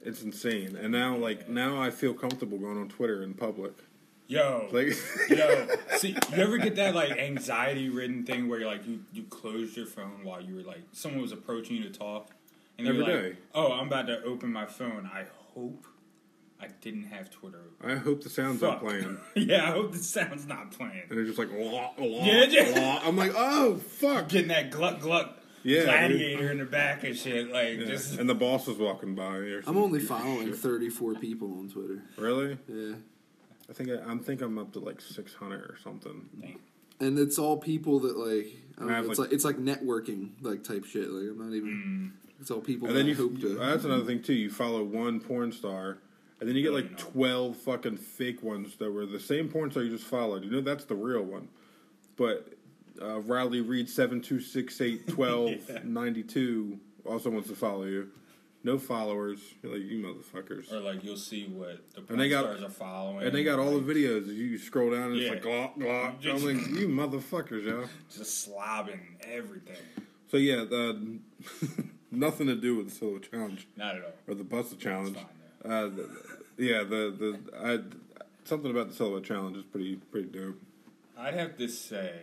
it's 0.03 0.21
insane. 0.21 0.75
And 0.75 0.91
now, 0.91 1.15
like 1.17 1.49
now, 1.49 1.81
I 1.81 1.89
feel 1.89 2.13
comfortable 2.13 2.57
going 2.59 2.77
on 2.77 2.87
Twitter 2.87 3.23
in 3.23 3.33
public. 3.33 3.73
Yo, 4.29 4.69
Like, 4.71 4.95
yo, 5.27 5.67
see, 5.97 6.09
you 6.09 6.15
ever 6.33 6.59
get 6.59 6.75
that 6.75 6.93
like 6.93 7.09
anxiety 7.17 7.89
ridden 7.89 8.23
thing 8.25 8.47
where 8.47 8.59
you're 8.59 8.69
like 8.69 8.85
you 8.87 8.99
you 9.11 9.23
closed 9.23 9.75
your 9.75 9.87
phone 9.87 10.23
while 10.23 10.39
you 10.39 10.55
were 10.55 10.61
like 10.61 10.81
someone 10.91 11.19
was 11.21 11.31
approaching 11.31 11.77
you 11.77 11.83
to 11.83 11.89
talk, 11.89 12.29
and 12.77 12.87
Every 12.87 12.99
you're 13.03 13.07
like, 13.23 13.31
day. 13.33 13.37
oh, 13.55 13.71
I'm 13.71 13.87
about 13.87 14.05
to 14.05 14.21
open 14.23 14.53
my 14.53 14.67
phone. 14.67 15.09
I 15.11 15.25
hope 15.55 15.83
I 16.61 16.67
didn't 16.81 17.05
have 17.05 17.31
Twitter. 17.31 17.61
open. 17.81 17.91
I 17.91 17.95
hope 17.95 18.21
the 18.21 18.29
sound's 18.29 18.59
Fuck. 18.61 18.83
not 18.83 18.87
playing. 18.91 19.17
yeah, 19.35 19.63
I 19.67 19.71
hope 19.71 19.93
the 19.93 19.97
sound's 19.97 20.45
not 20.45 20.73
playing. 20.73 21.03
And 21.09 21.19
it's 21.19 21.29
just 21.35 21.39
like, 21.39 21.49
wah, 21.51 21.89
wah, 21.97 22.23
Yeah, 22.23 22.43
yeah. 22.49 22.79
wah. 22.79 23.01
I'm 23.07 23.15
like, 23.17 23.31
oh 23.35 23.77
fuck. 23.77 24.29
Getting 24.29 24.49
that 24.49 24.69
gluck 24.69 24.99
gluck 24.99 25.39
Yeah, 25.63 25.85
gladiator 25.85 26.51
in 26.51 26.59
the 26.59 26.65
back 26.65 27.03
and 27.03 27.17
shit, 27.17 27.51
like 27.51 27.79
Yeah. 27.79 27.85
just 27.87 28.19
And 28.19 28.29
the 28.29 28.35
boss 28.35 28.67
was 28.67 28.77
walking 28.77 29.15
by. 29.15 29.59
I'm 29.65 29.75
only 29.77 30.01
following 30.01 30.49
shit. 30.49 30.57
34 30.57 31.15
people 31.15 31.51
on 31.57 31.67
Twitter. 31.69 32.03
Really? 32.15 32.59
Yeah. 32.67 32.95
I 33.69 33.73
think 33.73 33.89
I, 33.89 33.95
I'm 34.09 34.19
think 34.19 34.41
I'm 34.41 34.57
up 34.57 34.73
to 34.73 34.79
like 34.79 34.99
600 35.01 35.59
or 35.61 35.77
something. 35.83 36.57
And 36.99 37.17
it's 37.19 37.37
all 37.39 37.57
people 37.57 37.99
that 38.01 38.17
like, 38.17 38.47
I 38.77 38.81
don't 38.81 38.91
I 38.91 39.01
know, 39.01 39.09
it's 39.09 39.19
like- 39.19 39.27
like 39.29 39.33
it's 39.33 39.45
like 39.45 39.57
networking 39.57 40.31
like 40.41 40.63
type 40.63 40.85
shit. 40.85 41.09
Like 41.09 41.29
I'm 41.31 41.37
not 41.49 41.55
even. 41.55 42.13
It's 42.41 42.49
all 42.51 42.61
people 42.61 42.87
And 42.87 42.95
that 42.95 42.99
then 43.01 43.07
I 43.07 43.09
you 43.09 43.15
hope 43.15 43.39
to. 43.41 43.55
that's 43.55 43.83
another 43.83 44.05
thing 44.05 44.21
too. 44.23 44.33
You 44.33 44.49
follow 44.49 44.81
one 44.83 45.19
porn 45.19 45.51
star, 45.51 45.97
and 46.39 46.47
then 46.47 46.55
you 46.55 46.61
get 46.63 46.71
like 46.73 46.97
12 46.97 47.57
fucking 47.57 47.97
fake 47.97 48.41
ones 48.41 48.77
that 48.77 48.89
were 48.91 49.05
the 49.05 49.19
same 49.19 49.49
porn 49.49 49.71
star 49.71 49.83
you 49.83 49.89
just 49.91 50.05
followed. 50.09 50.43
You 50.45 50.51
know 50.51 50.61
that's 50.61 50.85
the 50.85 50.95
real 50.95 51.21
one. 51.23 51.49
But 52.15 52.53
uh, 53.01 53.19
Riley 53.21 53.59
Reid 53.61 53.89
seven 53.89 54.21
two 54.21 54.39
six 54.39 54.79
eight 54.81 55.07
twelve 55.07 55.51
ninety 55.83 56.23
two 56.23 56.79
also 57.05 57.29
wants 57.29 57.49
to 57.49 57.55
follow 57.55 57.83
you. 57.85 58.09
No 58.63 58.77
followers. 58.77 59.39
You're 59.63 59.73
like 59.77 59.83
you 59.83 59.99
motherfuckers. 60.03 60.71
or 60.71 60.79
like 60.81 61.03
you'll 61.03 61.15
see 61.17 61.45
what 61.47 61.79
the 61.95 62.01
porn 62.01 62.07
And 62.09 62.21
they 62.21 62.29
got- 62.29 62.43
stars 62.43 62.63
are 62.63 62.69
following, 62.69 63.25
And 63.25 63.33
they 63.35 63.43
got 63.43 63.57
all 63.59 63.79
the 63.79 63.93
videos. 63.93 64.27
You 64.27 64.57
scroll 64.57 64.91
down 64.91 65.11
and 65.11 65.15
it's 65.15 65.25
Yeah. 65.25 65.31
like 65.31 65.43
glock 65.43 65.77
glock. 65.77 66.25
I'm 66.27 66.43
like 66.45 66.67
you 66.79 66.89
motherfuckers, 66.89 67.63
yo. 67.65 67.85
just 68.13 68.49
slobbing 68.49 68.99
everything. 69.21 69.77
So 70.29 70.37
yeah, 70.37 70.65
the, 70.65 71.19
nothing 72.11 72.47
to 72.47 72.55
do 72.55 72.75
with 72.75 72.89
the 72.89 72.95
solo 72.95 73.19
challenge 73.19 73.67
Not 73.77 73.95
at 73.95 74.03
all. 74.03 74.11
or 74.27 74.35
the 74.35 74.43
Busta 74.43 74.77
challenge. 74.77 75.15
fine, 75.15 75.71
Uh, 75.71 75.87
the, 75.87 76.09
yeah, 76.57 76.83
the 76.83 77.11
the 77.17 77.39
I, 77.57 77.79
something 78.43 78.69
about 78.71 78.89
the 78.89 78.93
solo 78.95 79.21
challenge 79.21 79.55
is 79.57 79.63
pretty 79.63 79.95
pretty 80.11 80.27
dope. 80.27 80.61
I'd 81.17 81.33
have 81.33 81.57
to 81.57 81.67
say, 81.69 82.13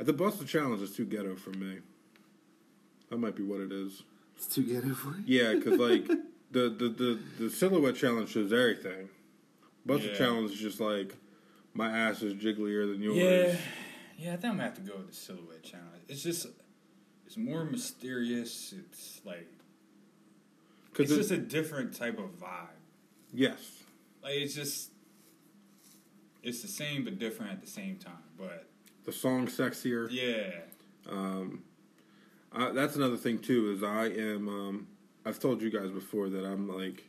Uh, 0.00 0.04
The 0.04 0.12
Busta 0.14 0.46
challenge 0.46 0.82
is 0.82 0.90
too 0.94 1.04
ghetto 1.04 1.36
for 1.36 1.50
me. 1.50 1.78
That 3.10 3.18
might 3.18 3.34
be 3.36 3.42
what 3.44 3.60
it 3.60 3.70
is. 3.72 4.02
It's 4.40 4.54
too 4.54 4.62
ghetto 4.62 4.94
for 4.94 5.10
you. 5.18 5.22
Yeah, 5.42 5.54
because 5.54 5.78
like 5.78 6.06
the, 6.50 6.70
the 6.70 6.88
the 6.88 7.18
the 7.38 7.50
silhouette 7.50 7.96
challenge 7.96 8.30
shows 8.30 8.52
everything. 8.52 9.08
Busta 9.86 10.08
Yeah. 10.12 10.18
challenge 10.18 10.52
is 10.52 10.58
just 10.60 10.80
like 10.80 11.14
my 11.74 11.90
ass 11.96 12.22
is 12.22 12.34
jigglier 12.34 12.90
than 12.90 13.02
yours. 13.02 13.16
yeah, 13.16 13.56
yeah, 14.18 14.32
I 14.32 14.36
think 14.36 14.44
I'm 14.44 14.50
gonna 14.52 14.64
have 14.64 14.74
to 14.74 14.80
go 14.80 14.96
with 14.96 15.08
the 15.10 15.14
silhouette 15.14 15.62
challenge. 15.62 16.02
It's 16.08 16.22
just, 16.22 16.46
it's 17.26 17.36
more 17.36 17.64
mysterious. 17.64 18.72
It's 18.76 19.20
like, 19.24 19.46
because 20.92 21.10
it's 21.10 21.28
just 21.28 21.30
a 21.30 21.36
different 21.38 21.94
type 21.94 22.18
of 22.18 22.38
vibe. 22.40 22.68
yes, 23.32 23.58
Like 24.22 24.34
it's 24.34 24.54
just, 24.54 24.90
it's 26.42 26.62
the 26.62 26.68
same 26.68 27.04
but 27.04 27.18
different 27.18 27.52
at 27.52 27.60
the 27.60 27.66
same 27.70 27.96
time. 27.96 28.14
But 28.38 28.66
the 29.04 29.12
song 29.12 29.46
sexier. 29.46 30.08
yeah, 30.10 30.50
Um, 31.08 31.62
I, 32.52 32.70
that's 32.72 32.96
another 32.96 33.16
thing 33.16 33.38
too. 33.38 33.72
Is 33.72 33.82
I 33.82 34.06
am. 34.06 34.48
Um, 34.48 34.86
I've 35.24 35.38
told 35.38 35.60
you 35.62 35.70
guys 35.70 35.90
before 35.90 36.28
that 36.30 36.44
I'm 36.44 36.68
like 36.68 37.04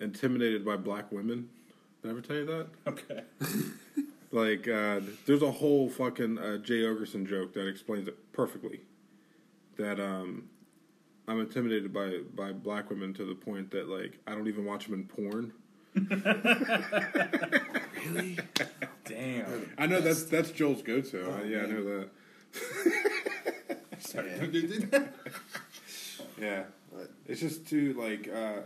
intimidated 0.00 0.64
by 0.64 0.76
black 0.76 1.10
women. 1.12 1.48
Did 2.02 2.08
I 2.08 2.10
ever 2.12 2.20
tell 2.20 2.36
you 2.36 2.46
that? 2.46 2.66
okay, 2.86 3.22
Like, 4.32 4.68
uh, 4.68 5.00
there's 5.26 5.42
a 5.42 5.50
whole 5.50 5.88
fucking 5.88 6.38
uh, 6.38 6.58
Jay 6.58 6.82
Oakerson 6.82 7.28
joke 7.28 7.52
that 7.54 7.66
explains 7.66 8.06
it 8.06 8.32
perfectly. 8.32 8.80
That 9.76 9.98
um, 9.98 10.48
I'm 11.26 11.40
intimidated 11.40 11.92
by 11.92 12.18
by 12.34 12.52
black 12.52 12.90
women 12.90 13.12
to 13.14 13.24
the 13.24 13.34
point 13.34 13.70
that 13.72 13.88
like 13.88 14.18
I 14.26 14.34
don't 14.34 14.48
even 14.48 14.64
watch 14.64 14.86
them 14.86 14.94
in 14.94 15.04
porn. 15.04 15.52
Really? 18.06 18.38
damn. 19.04 19.70
I 19.76 19.86
know 19.86 20.00
that's 20.00 20.24
that's 20.24 20.50
Joel's 20.50 20.80
go-to. 20.80 21.20
Oh, 21.22 21.44
yeah, 21.44 21.64
I 21.64 21.66
know 21.66 21.84
that. 21.84 22.08
Sorry. 24.10 24.30
Yeah, 26.40 26.64
it's 27.26 27.40
just 27.40 27.66
too 27.66 27.94
like. 27.94 28.28
Uh, 28.28 28.62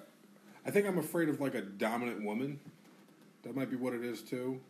I 0.67 0.71
think 0.71 0.87
I'm 0.87 0.99
afraid 0.99 1.29
of 1.29 1.41
like 1.41 1.55
a 1.55 1.61
dominant 1.61 2.25
woman. 2.25 2.59
That 3.43 3.55
might 3.55 3.71
be 3.71 3.77
what 3.77 3.93
it 3.93 4.03
is 4.03 4.23
too. 4.23 4.61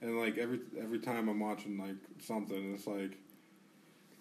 And 0.00 0.18
like 0.18 0.38
every 0.38 0.60
every 0.80 0.98
time 0.98 1.28
I'm 1.28 1.40
watching 1.40 1.78
like 1.78 1.96
something, 2.18 2.74
it's 2.74 2.86
like 2.86 3.18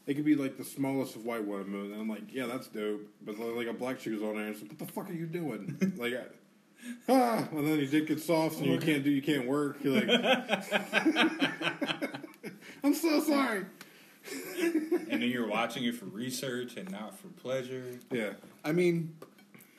it 0.06 0.16
could 0.16 0.26
be 0.26 0.36
like 0.36 0.58
the 0.58 0.66
smallest 0.66 1.16
of 1.16 1.26
white 1.26 1.46
women, 1.46 1.94
and 1.94 2.02
I'm 2.02 2.10
like, 2.10 2.34
yeah, 2.34 2.48
that's 2.48 2.68
dope. 2.68 3.08
But 3.22 3.40
like 3.40 3.68
a 3.68 3.74
black 3.74 4.00
chick 4.00 4.14
is 4.14 4.22
on 4.22 4.36
there, 4.36 4.46
and 4.46 4.56
it's 4.56 4.62
like, 4.62 4.72
what 4.72 4.80
the 4.80 4.86
fuck 4.94 5.10
are 5.10 5.14
you 5.14 5.28
doing? 5.28 5.94
like, 5.98 6.14
I, 6.14 6.24
ah, 7.08 7.48
and 7.52 7.68
then 7.68 7.78
your 7.78 7.88
dick 7.88 8.08
gets 8.08 8.26
soft, 8.26 8.58
and 8.58 8.66
you 8.66 8.80
can't 8.80 9.04
do, 9.04 9.12
you 9.12 9.22
can't 9.22 9.48
work. 9.48 9.78
You're 9.84 10.02
like, 10.02 10.10
I'm 12.84 12.94
so 12.94 13.22
sorry. 13.22 13.66
and 14.60 15.22
then 15.22 15.30
you're 15.30 15.48
watching 15.48 15.84
it 15.86 15.96
for 15.96 16.06
research 16.06 16.78
and 16.78 16.92
not 16.92 17.18
for 17.18 17.28
pleasure. 17.28 18.00
Yeah, 18.12 18.32
I 18.64 18.72
mean, 18.72 19.16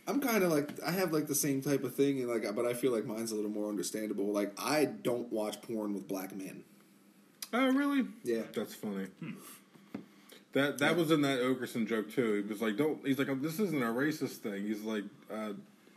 I'm 0.07 0.21
kind 0.21 0.43
of 0.43 0.51
like 0.51 0.83
I 0.83 0.91
have 0.91 1.13
like 1.13 1.27
the 1.27 1.35
same 1.35 1.63
type 1.63 1.85
of 1.85 1.95
thing, 1.95 2.21
and 2.21 2.29
like, 2.29 2.55
but 2.55 2.67
I 2.67 2.75
feel 2.75 2.93
like 2.93 3.05
mine's 3.05 3.33
a 3.33 3.37
little 3.37 3.51
more 3.51 3.69
understandable. 3.69 4.33
Like, 4.33 4.53
I 4.59 4.87
don't 4.87 5.33
watch 5.33 5.61
porn 5.63 5.95
with 5.95 6.09
black 6.09 6.35
men. 6.35 6.65
Oh, 7.53 7.73
really? 7.73 8.07
Yeah. 8.23 8.43
That's 8.55 8.75
funny. 8.75 9.07
That 10.53 10.79
that 10.79 10.97
was 10.97 11.11
in 11.11 11.23
that 11.23 11.41
Oakerson 11.41 11.87
joke 11.87 12.11
too. 12.11 12.43
He 12.45 12.53
was 12.53 12.61
like, 12.61 12.77
"Don't." 12.77 13.07
He's 13.07 13.19
like, 13.19 13.41
"This 13.41 13.61
isn't 13.61 13.83
a 13.83 13.87
racist 13.87 14.39
thing." 14.39 14.67
He's 14.67 14.83
like, 14.83 15.05
uh, 15.33 15.53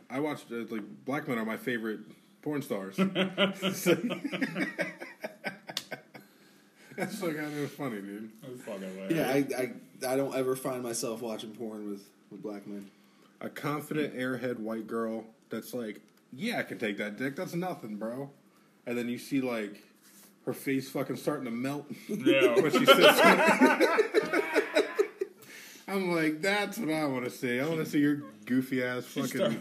"I 0.08 0.20
watched 0.20 0.52
uh, 0.52 0.64
like 0.70 0.82
black 1.04 1.26
men 1.26 1.38
are 1.38 1.44
my 1.44 1.56
favorite 1.56 2.00
porn 2.40 2.62
stars." 2.62 2.96
That's 6.96 7.22
like 7.22 7.36
kind 7.36 7.58
of 7.58 7.70
funny, 7.72 8.00
dude. 8.00 8.30
Oh, 8.44 8.56
fucking 8.58 9.16
Yeah, 9.16 9.28
I, 9.28 9.46
I 9.56 9.72
I 10.12 10.16
don't 10.16 10.34
ever 10.34 10.54
find 10.56 10.82
myself 10.82 11.22
watching 11.22 11.50
porn 11.50 11.90
with 11.90 12.02
with 12.30 12.42
black 12.42 12.66
men. 12.66 12.90
A 13.40 13.48
confident 13.48 14.16
airhead 14.16 14.58
white 14.58 14.86
girl 14.86 15.24
that's 15.50 15.74
like, 15.74 16.00
"Yeah, 16.32 16.58
I 16.58 16.62
can 16.62 16.78
take 16.78 16.98
that 16.98 17.16
dick. 17.18 17.36
That's 17.36 17.54
nothing, 17.54 17.96
bro." 17.96 18.30
And 18.86 18.96
then 18.96 19.08
you 19.08 19.18
see 19.18 19.40
like 19.40 19.82
her 20.46 20.52
face 20.52 20.90
fucking 20.90 21.16
starting 21.16 21.46
to 21.46 21.50
melt. 21.50 21.86
Yeah. 22.08 22.54
when 22.60 22.70
she 22.70 22.84
sits 22.84 23.20
I'm 25.86 26.12
like, 26.12 26.40
that's 26.40 26.78
what 26.78 26.90
I 26.90 27.04
want 27.06 27.24
to 27.24 27.30
see. 27.30 27.60
I 27.60 27.68
want 27.68 27.84
to 27.84 27.86
see 27.86 27.98
your 27.98 28.22
goofy 28.46 28.82
ass 28.82 29.04
fucking 29.04 29.60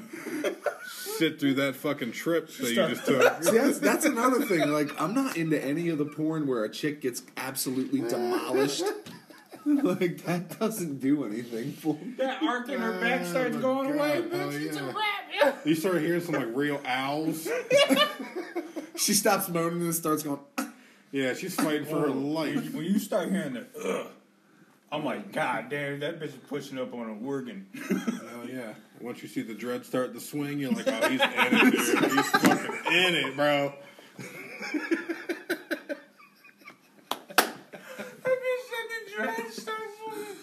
sit 1.18 1.40
through 1.40 1.56
that 1.56 1.76
fucking 1.76 2.12
trip 2.12 2.48
that 2.58 2.70
you 2.70 2.76
just 2.76 3.06
took. 3.06 3.44
See, 3.44 3.58
that's 3.58 3.80
that's 3.80 4.06
another 4.06 4.46
thing. 4.46 4.70
Like, 4.70 4.90
I'm 5.02 5.14
not 5.14 5.38
into 5.38 5.64
any 5.64 5.90
of 5.90 5.98
the 5.98 6.06
porn 6.06 6.48
where 6.48 6.64
a 6.64 6.70
chick 6.70 7.02
gets 7.02 7.24
absolutely 7.38 8.02
demolished. 8.02 8.84
like 9.66 10.24
that 10.26 10.60
doesn't 10.60 11.00
do 11.00 11.24
anything 11.24 11.72
for 11.72 11.94
me. 11.96 12.14
That 12.18 12.44
arc 12.44 12.68
in 12.70 12.82
her 12.82 13.00
back 13.00 13.22
oh 13.22 13.26
starts 13.26 13.56
Oh, 13.56 13.62
going 13.62 13.90
God. 13.90 13.98
away. 13.98 14.18
Oh, 14.18 14.36
Bitch, 14.50 14.66
it's 14.66 14.78
a 14.78 14.82
yeah. 14.82 14.94
wrap. 15.42 15.66
You 15.66 15.76
start 15.76 16.02
hearing 16.02 16.22
some 16.22 16.36
like 16.36 16.50
real 16.54 16.82
owls. 16.86 17.48
She 18.96 19.14
stops 19.14 19.50
moaning 19.50 19.82
and 19.82 19.96
starts 19.96 20.24
going. 20.24 20.40
Yeah, 21.12 21.34
she's 21.34 21.56
fighting 21.56 21.86
for 21.86 22.00
her 22.02 22.08
oh. 22.10 22.12
life. 22.12 22.74
When 22.74 22.86
you 22.86 23.00
start 23.00 23.32
hearing 23.32 23.54
the 23.54 23.66
ugh, 23.84 24.08
I'm 24.94 25.04
like, 25.04 25.32
God 25.32 25.70
damn, 25.70 26.00
that 26.02 26.20
bitch 26.20 26.26
is 26.30 26.36
pushing 26.48 26.78
up 26.78 26.94
on 26.94 27.10
an 27.10 27.26
organ. 27.26 27.66
Oh 28.36 28.46
yeah. 28.48 28.74
Once 29.00 29.22
you 29.24 29.30
see 29.30 29.42
the 29.42 29.54
dread 29.54 29.86
start 29.86 30.14
to 30.14 30.20
swing, 30.20 30.60
you're 30.60 30.72
like, 30.72 30.86
oh, 30.88 31.10
he's 31.10 31.22
in 31.22 31.30
it, 31.32 31.72
dude. 31.72 31.74
He's 32.12 32.30
fucking 32.30 32.94
in 32.94 33.16
it, 33.16 33.36
bro. 33.38 33.74
That 37.38 37.58
bitch 38.26 38.64
fucking 38.70 39.16
dread 39.16 39.54
so 39.54 39.72
fucking. 39.72 40.36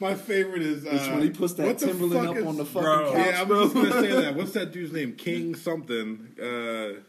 My 0.00 0.14
favorite 0.14 0.62
is 0.62 0.84
uh, 0.84 0.90
It's 0.92 1.08
when 1.08 1.22
he 1.22 1.30
puts 1.30 1.54
that 1.54 1.66
what 1.66 1.78
Timberland 1.78 2.28
up 2.28 2.36
is- 2.36 2.44
on 2.44 2.56
the 2.56 2.64
fucking 2.64 2.82
Bro. 2.82 3.12
couch, 3.14 3.26
Yeah, 3.26 3.40
I 3.40 3.44
bro. 3.44 3.60
was 3.64 3.72
just 3.72 3.90
gonna 3.90 4.00
say 4.02 4.12
that. 4.22 4.34
What's 4.36 4.52
that 4.52 4.72
dude's 4.72 4.92
name? 4.92 5.12
King 5.14 5.54
something. 5.54 6.28
Uh, 6.38 7.00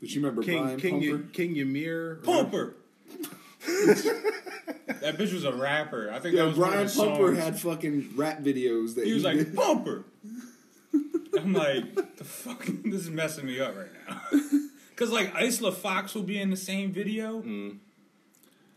But 0.00 0.08
you 0.10 0.20
remember 0.22 0.42
King 0.42 0.62
Brian 0.62 0.80
King 0.80 1.00
Pumper? 1.00 1.16
Y- 1.24 1.30
King 1.32 1.56
Ymir. 1.56 2.14
Pumper. 2.24 2.74
that 5.00 5.16
bitch 5.18 5.32
was 5.32 5.44
a 5.44 5.52
rapper. 5.52 6.10
I 6.12 6.18
think 6.18 6.34
Yeah, 6.34 6.42
that 6.42 6.48
was 6.48 6.58
one 6.58 6.70
Brian 6.70 6.86
of 6.86 6.94
the 6.94 7.00
Pumper 7.00 7.26
songs. 7.34 7.38
had 7.38 7.58
fucking 7.60 8.10
rap 8.16 8.40
videos 8.40 8.94
that 8.96 9.06
He 9.06 9.12
was 9.12 9.24
like 9.24 9.36
did. 9.38 9.54
Pumper. 9.54 10.04
I'm 11.38 11.52
like, 11.52 12.16
the 12.16 12.24
fuck, 12.24 12.64
this 12.84 13.02
is 13.02 13.10
messing 13.10 13.46
me 13.46 13.60
up 13.60 13.74
right 13.76 13.88
now. 14.08 14.20
Because 14.90 15.10
like 15.10 15.32
Isla 15.40 15.72
Fox 15.72 16.14
will 16.14 16.22
be 16.24 16.40
in 16.40 16.50
the 16.50 16.56
same 16.56 16.92
video, 16.92 17.40
and 17.40 17.80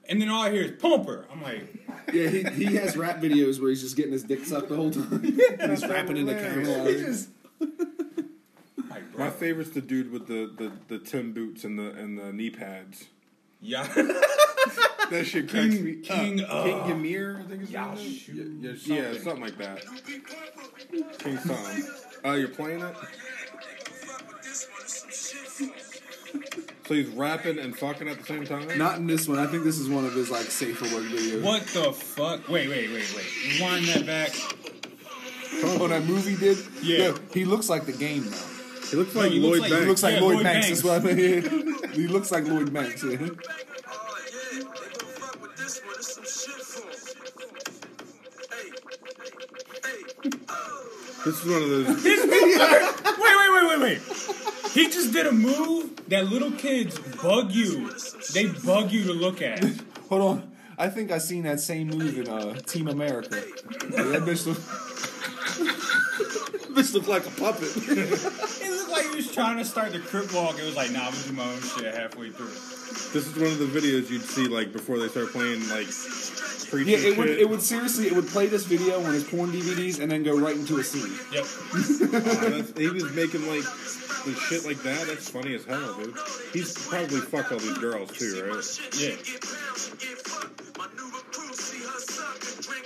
and 0.07 0.21
then 0.21 0.29
all 0.29 0.43
I 0.43 0.51
hear 0.51 0.61
is 0.63 0.71
pumper. 0.79 1.25
I'm 1.31 1.41
like, 1.41 1.67
Yeah, 2.13 2.29
he, 2.29 2.43
he 2.43 2.75
has 2.75 2.95
rap 2.95 3.19
videos 3.21 3.59
where 3.59 3.69
he's 3.69 3.81
just 3.81 3.95
getting 3.97 4.11
his 4.11 4.23
dick 4.23 4.45
sucked 4.45 4.69
the 4.69 4.75
whole 4.75 4.91
time. 4.91 5.23
he's 5.23 5.85
rapping 5.87 6.17
in 6.17 6.25
the 6.27 6.35
camera. 6.35 6.85
he 6.91 6.99
just. 7.03 7.29
Like. 8.89 9.17
My 9.17 9.29
favorite's 9.29 9.71
the 9.71 9.81
dude 9.81 10.11
with 10.11 10.27
the, 10.27 10.51
the, 10.57 10.71
the 10.87 10.99
Tim 11.03 11.33
boots 11.33 11.63
and 11.63 11.77
the 11.79 11.91
and 11.91 12.17
the 12.17 12.31
knee 12.31 12.49
pads. 12.51 13.05
Yeah. 13.63 13.87
That 15.11 15.25
shit 15.25 15.49
cracks 15.49 15.75
King- 15.75 15.83
me 15.85 15.95
King, 15.97 16.41
up. 16.41 16.49
uh, 16.49 16.63
King 16.63 16.89
Ymir, 16.91 17.37
I 17.39 17.43
think 17.49 17.61
his 17.61 17.71
name 17.71 17.93
is. 17.93 17.99
Yashu, 17.99 18.61
Yeah, 18.63 18.71
something. 18.71 18.95
yeah, 18.95 19.13
something 19.21 19.41
like 19.41 19.57
that. 19.57 19.83
King 21.19 21.37
something. 21.37 21.83
Oh, 22.23 22.33
you're 22.33 22.47
playing 22.47 22.79
it? 22.81 22.95
So 26.87 26.93
he's 26.95 27.07
rapping 27.09 27.59
and 27.59 27.77
fucking 27.77 28.07
at 28.07 28.17
the 28.17 28.25
same 28.25 28.45
time? 28.45 28.75
Not 28.77 28.97
in 28.97 29.07
this 29.07 29.27
one. 29.27 29.37
I 29.39 29.45
think 29.47 29.63
this 29.65 29.77
is 29.77 29.87
one 29.89 30.05
of 30.05 30.13
his 30.13 30.31
like 30.31 30.45
safer 30.45 30.85
work 30.85 31.03
videos. 31.05 31.41
what 31.43 31.61
the 31.67 31.91
fuck? 31.93 32.47
Wait, 32.49 32.69
wait, 32.69 32.89
wait, 32.91 33.13
wait. 33.15 33.59
Rewind 33.59 33.85
that 33.87 34.05
back. 34.05 34.31
Oh, 35.65 35.87
that 35.87 36.03
movie 36.05 36.35
did? 36.35 36.57
Yeah. 36.81 37.15
he 37.33 37.45
looks 37.45 37.69
like 37.69 37.85
the 37.85 37.91
game 37.93 38.29
now. 38.29 38.37
He 38.89 38.97
looks 38.97 39.13
like 39.15 39.31
he 39.31 39.39
looks 39.39 39.59
Lloyd 39.59 39.61
like- 39.61 39.69
Banks. 39.71 39.83
He 39.83 39.89
looks 39.89 40.03
like 40.03 40.13
Yeah, 40.15 40.21
Lloyd, 40.21 40.33
Lloyd 40.35 40.43
Banks. 40.43 40.67
Banks. 40.67 40.81
That's 40.81 41.03
what 41.03 41.11
I 41.11 41.15
mean. 41.15 41.69
he 41.93 42.07
looks 42.07 42.31
like 42.31 42.45
Lloyd 42.45 42.73
Banks. 42.73 43.03
Yeah. 43.03 43.17
This 51.25 51.41
is 51.41 51.49
one 51.49 51.61
of 51.63 51.69
those. 51.69 52.03
This 52.03 52.25
motherfucker. 52.25 53.17
Wait, 53.17 53.35
wait, 53.37 53.51
wait, 53.53 53.65
wait, 53.69 53.79
wait. 53.81 54.71
He 54.73 54.89
just 54.89 55.13
did 55.13 55.27
a 55.27 55.31
move 55.31 55.91
that 56.09 56.27
little 56.27 56.51
kids 56.51 56.99
bug 57.21 57.51
you. 57.51 57.91
They 58.33 58.47
bug 58.47 58.91
you 58.91 59.03
to 59.05 59.13
look 59.13 59.41
at. 59.41 59.63
Hold 60.09 60.21
on. 60.21 60.51
I 60.77 60.89
think 60.89 61.11
I 61.11 61.19
seen 61.19 61.43
that 61.43 61.59
same 61.59 61.87
move 61.89 62.17
in 62.17 62.27
uh, 62.27 62.55
Team 62.55 62.87
America. 62.87 63.41
Yeah, 63.89 64.03
that 64.03 64.23
bitch 64.23 64.47
look. 64.47 64.57
bitch 66.73 66.93
look 66.93 67.07
like 67.07 67.25
a 67.25 67.31
puppet. 67.31 67.69
It 68.93 68.97
like 68.97 69.09
he 69.09 69.15
was 69.15 69.31
trying 69.31 69.57
to 69.57 69.65
start 69.65 69.91
the 69.91 69.99
crip 69.99 70.33
walk. 70.33 70.59
It 70.59 70.65
was 70.65 70.75
like, 70.75 70.91
nah, 70.91 71.07
I'm 71.07 71.13
gonna 71.13 71.23
do 71.27 71.33
my 71.33 71.45
own 71.45 71.61
shit 71.61 71.93
halfway 71.93 72.29
through. 72.29 72.47
This 72.47 73.27
is 73.27 73.35
one 73.35 73.47
of 73.47 73.59
the 73.59 73.65
videos 73.65 74.09
you'd 74.09 74.21
see 74.21 74.47
like 74.47 74.71
before 74.71 74.99
they 74.99 75.07
start 75.07 75.29
playing 75.31 75.67
like 75.69 75.87
preaching 76.69 76.93
yeah, 76.93 77.09
it 77.09 77.17
would. 77.17 77.29
It 77.29 77.49
would 77.49 77.61
seriously. 77.61 78.07
It 78.07 78.13
would 78.13 78.27
play 78.27 78.47
this 78.47 78.65
video 78.65 79.03
on 79.03 79.13
his 79.13 79.23
porn 79.23 79.51
DVDs 79.51 79.99
and 79.99 80.11
then 80.11 80.23
go 80.23 80.37
right 80.37 80.55
into 80.55 80.77
a 80.77 80.83
scene. 80.83 81.11
Yep. 81.31 81.45
Oh, 82.13 82.79
he 82.79 82.89
was 82.89 83.11
making 83.13 83.47
like 83.47 83.63
the 84.25 84.35
shit 84.47 84.65
like 84.65 84.81
that. 84.83 85.07
That's 85.07 85.29
funny 85.29 85.55
as 85.55 85.65
hell, 85.65 85.95
dude. 85.95 86.15
He's 86.51 86.73
probably 86.87 87.21
fucked 87.21 87.51
all 87.51 87.59
these 87.59 87.77
girls 87.79 88.11
too, 88.11 88.43
right? 88.45 88.63
Yeah. 88.99 89.15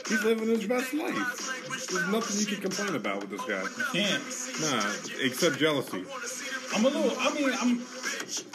He's 0.07 0.23
living 0.23 0.47
his 0.47 0.65
best 0.65 0.93
life. 0.93 1.67
There's 1.89 2.07
nothing 2.09 2.39
you 2.39 2.45
can 2.45 2.61
complain 2.61 2.95
about 2.95 3.21
with 3.21 3.29
this 3.31 3.41
guy. 3.41 3.63
Can't. 3.93 4.23
Nah, 4.61 4.93
except 5.21 5.57
jealousy. 5.57 6.03
I'm 6.75 6.85
a 6.85 6.89
little. 6.89 7.13
I 7.19 7.33
mean, 7.33 7.51
I'm. 7.59 7.85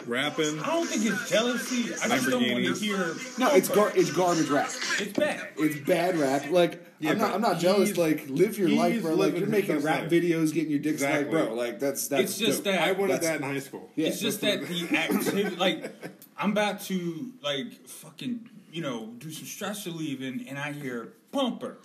Rapping. 0.05 0.59
I 0.59 0.67
don't 0.67 0.85
think 0.85 1.03
it's 1.05 1.29
jealousy. 1.29 1.93
I 1.95 2.07
just 2.09 2.29
don't 2.29 2.51
want 2.51 2.65
to 2.65 2.73
hear. 2.75 3.15
No, 3.39 3.49
it's 3.55 3.69
gar- 3.69 3.91
it's 3.95 4.11
garbage 4.11 4.49
rap. 4.49 4.69
It's 4.99 5.17
bad. 5.17 5.47
It's 5.57 5.79
bad 5.87 6.17
rap. 6.17 6.51
Like 6.51 6.85
Yeah, 6.99 7.11
I'm 7.11 7.17
not. 7.17 7.33
I'm 7.33 7.41
not 7.41 7.59
jealous. 7.59 7.97
Like 7.97 8.27
live 8.27 8.57
your 8.59 8.69
life, 8.69 9.01
bro. 9.01 9.15
Like 9.15 9.35
you're 9.35 9.47
making 9.47 9.79
rap 9.79 10.01
life. 10.03 10.11
videos, 10.11 10.53
getting 10.53 10.69
your 10.69 10.79
dicks 10.79 11.01
like, 11.01 11.11
Exactly. 11.11 11.31
bro. 11.31 11.53
Like 11.55 11.79
that's 11.79 12.07
that's. 12.07 12.23
It's 12.23 12.37
just 12.37 12.63
dope. 12.63 12.75
that 12.75 12.83
I 12.87 12.91
wanted 12.91 13.21
that 13.21 13.37
in 13.37 13.43
high 13.43 13.59
school. 13.59 13.89
Yeah, 13.95 14.09
it's 14.09 14.19
just 14.19 14.41
that 14.41 14.61
the 14.67 14.83
activity, 14.97 15.55
like, 15.55 15.91
I'm 16.37 16.51
about 16.51 16.81
to 16.81 17.31
like 17.41 17.87
fucking, 17.87 18.47
you 18.71 18.83
know, 18.83 19.07
do 19.17 19.31
some 19.31 19.47
stress 19.47 19.87
relieving, 19.87 20.45
and 20.47 20.59
I 20.59 20.71
hear 20.71 21.13
pumper. 21.33 21.77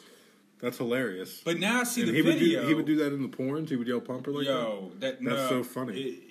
That's 0.61 0.79
hilarious. 0.79 1.41
But 1.45 1.59
now 1.59 1.81
I 1.81 1.85
see 1.85 2.03
and 2.03 2.11
the 2.11 2.15
he 2.15 2.23
would 2.23 2.35
video. 2.39 2.63
do 2.63 2.69
he 2.69 2.75
would 2.75 2.87
do 2.87 2.97
that 2.97 3.13
in 3.13 3.23
the 3.23 3.29
porns. 3.29 3.69
He 3.69 3.77
would 3.77 3.87
yell 3.89 4.01
pumper 4.01 4.33
like 4.33 4.47
Yo, 4.47 4.91
that, 4.99 5.21
That's 5.23 5.23
no, 5.23 5.49
so 5.49 5.63
funny. 5.65 6.01
it- 6.01 6.23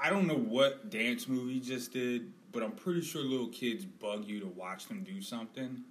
I 0.00 0.10
don't 0.10 0.26
know 0.26 0.36
what 0.36 0.90
dance 0.90 1.28
movie 1.28 1.54
he 1.54 1.60
just 1.60 1.92
did, 1.92 2.30
but 2.52 2.62
I'm 2.62 2.72
pretty 2.72 3.00
sure 3.00 3.22
little 3.22 3.48
kids 3.48 3.84
bug 3.84 4.26
you 4.26 4.38
to 4.40 4.46
watch 4.46 4.86
them 4.86 5.02
do 5.02 5.22
something, 5.22 5.82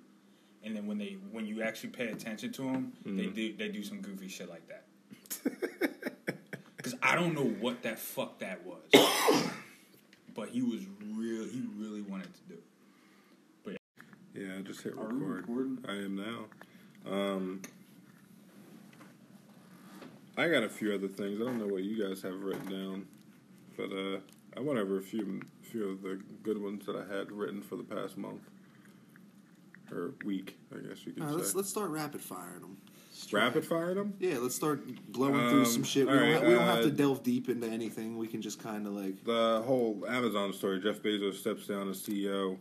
and 0.63 0.75
then 0.75 0.85
when 0.85 0.97
they 0.99 1.17
when 1.31 1.45
you 1.47 1.63
actually 1.63 1.89
pay 1.89 2.07
attention 2.09 2.51
to 2.53 2.61
them, 2.63 2.93
they 3.05 3.09
Mm-hmm. 3.23 3.33
do 3.33 3.53
they 3.57 3.69
do 3.69 3.83
some 3.83 4.01
goofy 4.01 4.27
shit 4.27 4.49
like 4.49 4.67
that. 4.67 4.83
Because 6.77 6.95
I 7.01 7.15
don't 7.15 7.33
know 7.33 7.45
what 7.45 7.83
that 7.83 7.97
fuck 7.97 8.39
that 8.39 8.59
was, 8.65 8.81
but 10.35 10.49
he 10.49 10.61
was 10.61 10.81
real. 11.15 11.45
He 11.45 11.63
really 11.77 12.01
wanted 12.01 12.27
to 12.33 12.41
do. 12.49 12.55
it. 12.55 12.63
Yeah, 14.33 14.61
just 14.63 14.81
hit 14.81 14.93
Are 14.93 15.05
record. 15.07 15.47
recording? 15.47 15.77
I 15.87 15.91
am 15.93 16.15
now. 16.15 17.11
Um, 17.11 17.61
I 20.37 20.47
got 20.49 20.63
a 20.63 20.69
few 20.69 20.93
other 20.93 21.07
things. 21.07 21.39
I 21.39 21.45
don't 21.45 21.59
know 21.59 21.67
what 21.67 21.83
you 21.83 22.07
guys 22.07 22.21
have 22.23 22.41
written 22.41 22.65
down, 22.71 23.05
but 23.77 23.91
uh, 23.91 24.19
I 24.57 24.61
went 24.61 24.79
over 24.79 24.97
a 24.97 25.01
few 25.01 25.41
few 25.61 25.89
of 25.89 26.01
the 26.01 26.19
good 26.43 26.61
ones 26.61 26.85
that 26.85 26.95
I 26.95 27.15
had 27.15 27.31
written 27.31 27.61
for 27.61 27.75
the 27.75 27.83
past 27.83 28.17
month 28.17 28.41
or 29.91 30.13
week, 30.25 30.57
I 30.73 30.87
guess 30.87 31.05
you 31.05 31.13
could 31.13 31.21
All 31.23 31.29
right, 31.29 31.37
let's 31.37 31.53
let's 31.53 31.69
start 31.69 31.91
rapid 31.91 32.21
firing 32.21 32.61
them. 32.61 32.77
Rapid 33.31 33.63
firing 33.63 33.95
them. 33.97 34.13
Yeah, 34.19 34.37
let's 34.39 34.55
start 34.55 34.81
blowing 35.11 35.35
Um, 35.39 35.49
through 35.49 35.65
some 35.65 35.83
shit. 35.83 36.07
We, 36.07 36.13
all 36.13 36.19
don't, 36.19 36.33
ha- 36.33 36.47
we 36.47 36.53
don't 36.55 36.63
have 36.63 36.79
uh, 36.79 36.81
to 36.83 36.91
delve 36.91 37.21
deep 37.21 37.47
into 37.49 37.67
anything. 37.67 38.17
We 38.17 38.27
can 38.27 38.41
just 38.41 38.61
kind 38.61 38.87
of 38.87 38.93
like. 38.93 39.23
The 39.23 39.61
whole 39.65 40.03
Amazon 40.09 40.51
story. 40.53 40.79
Jeff 40.81 40.99
Bezos 41.03 41.35
steps 41.35 41.67
down 41.67 41.89
as 41.89 41.97
CEO 42.01 42.57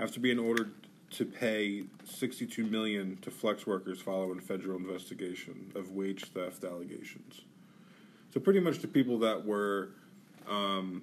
after 0.00 0.18
being 0.18 0.40
ordered 0.40 0.72
to 1.14 1.24
pay 1.24 1.84
62 2.04 2.64
million 2.64 3.16
to 3.22 3.30
flex 3.30 3.66
workers 3.66 4.00
following 4.00 4.40
federal 4.40 4.76
investigation 4.78 5.70
of 5.74 5.90
wage 5.92 6.24
theft 6.32 6.64
allegations. 6.64 7.42
So 8.32 8.40
pretty 8.40 8.60
much 8.60 8.80
the 8.80 8.88
people 8.88 9.18
that 9.20 9.44
were 9.44 9.90
um, 10.48 11.02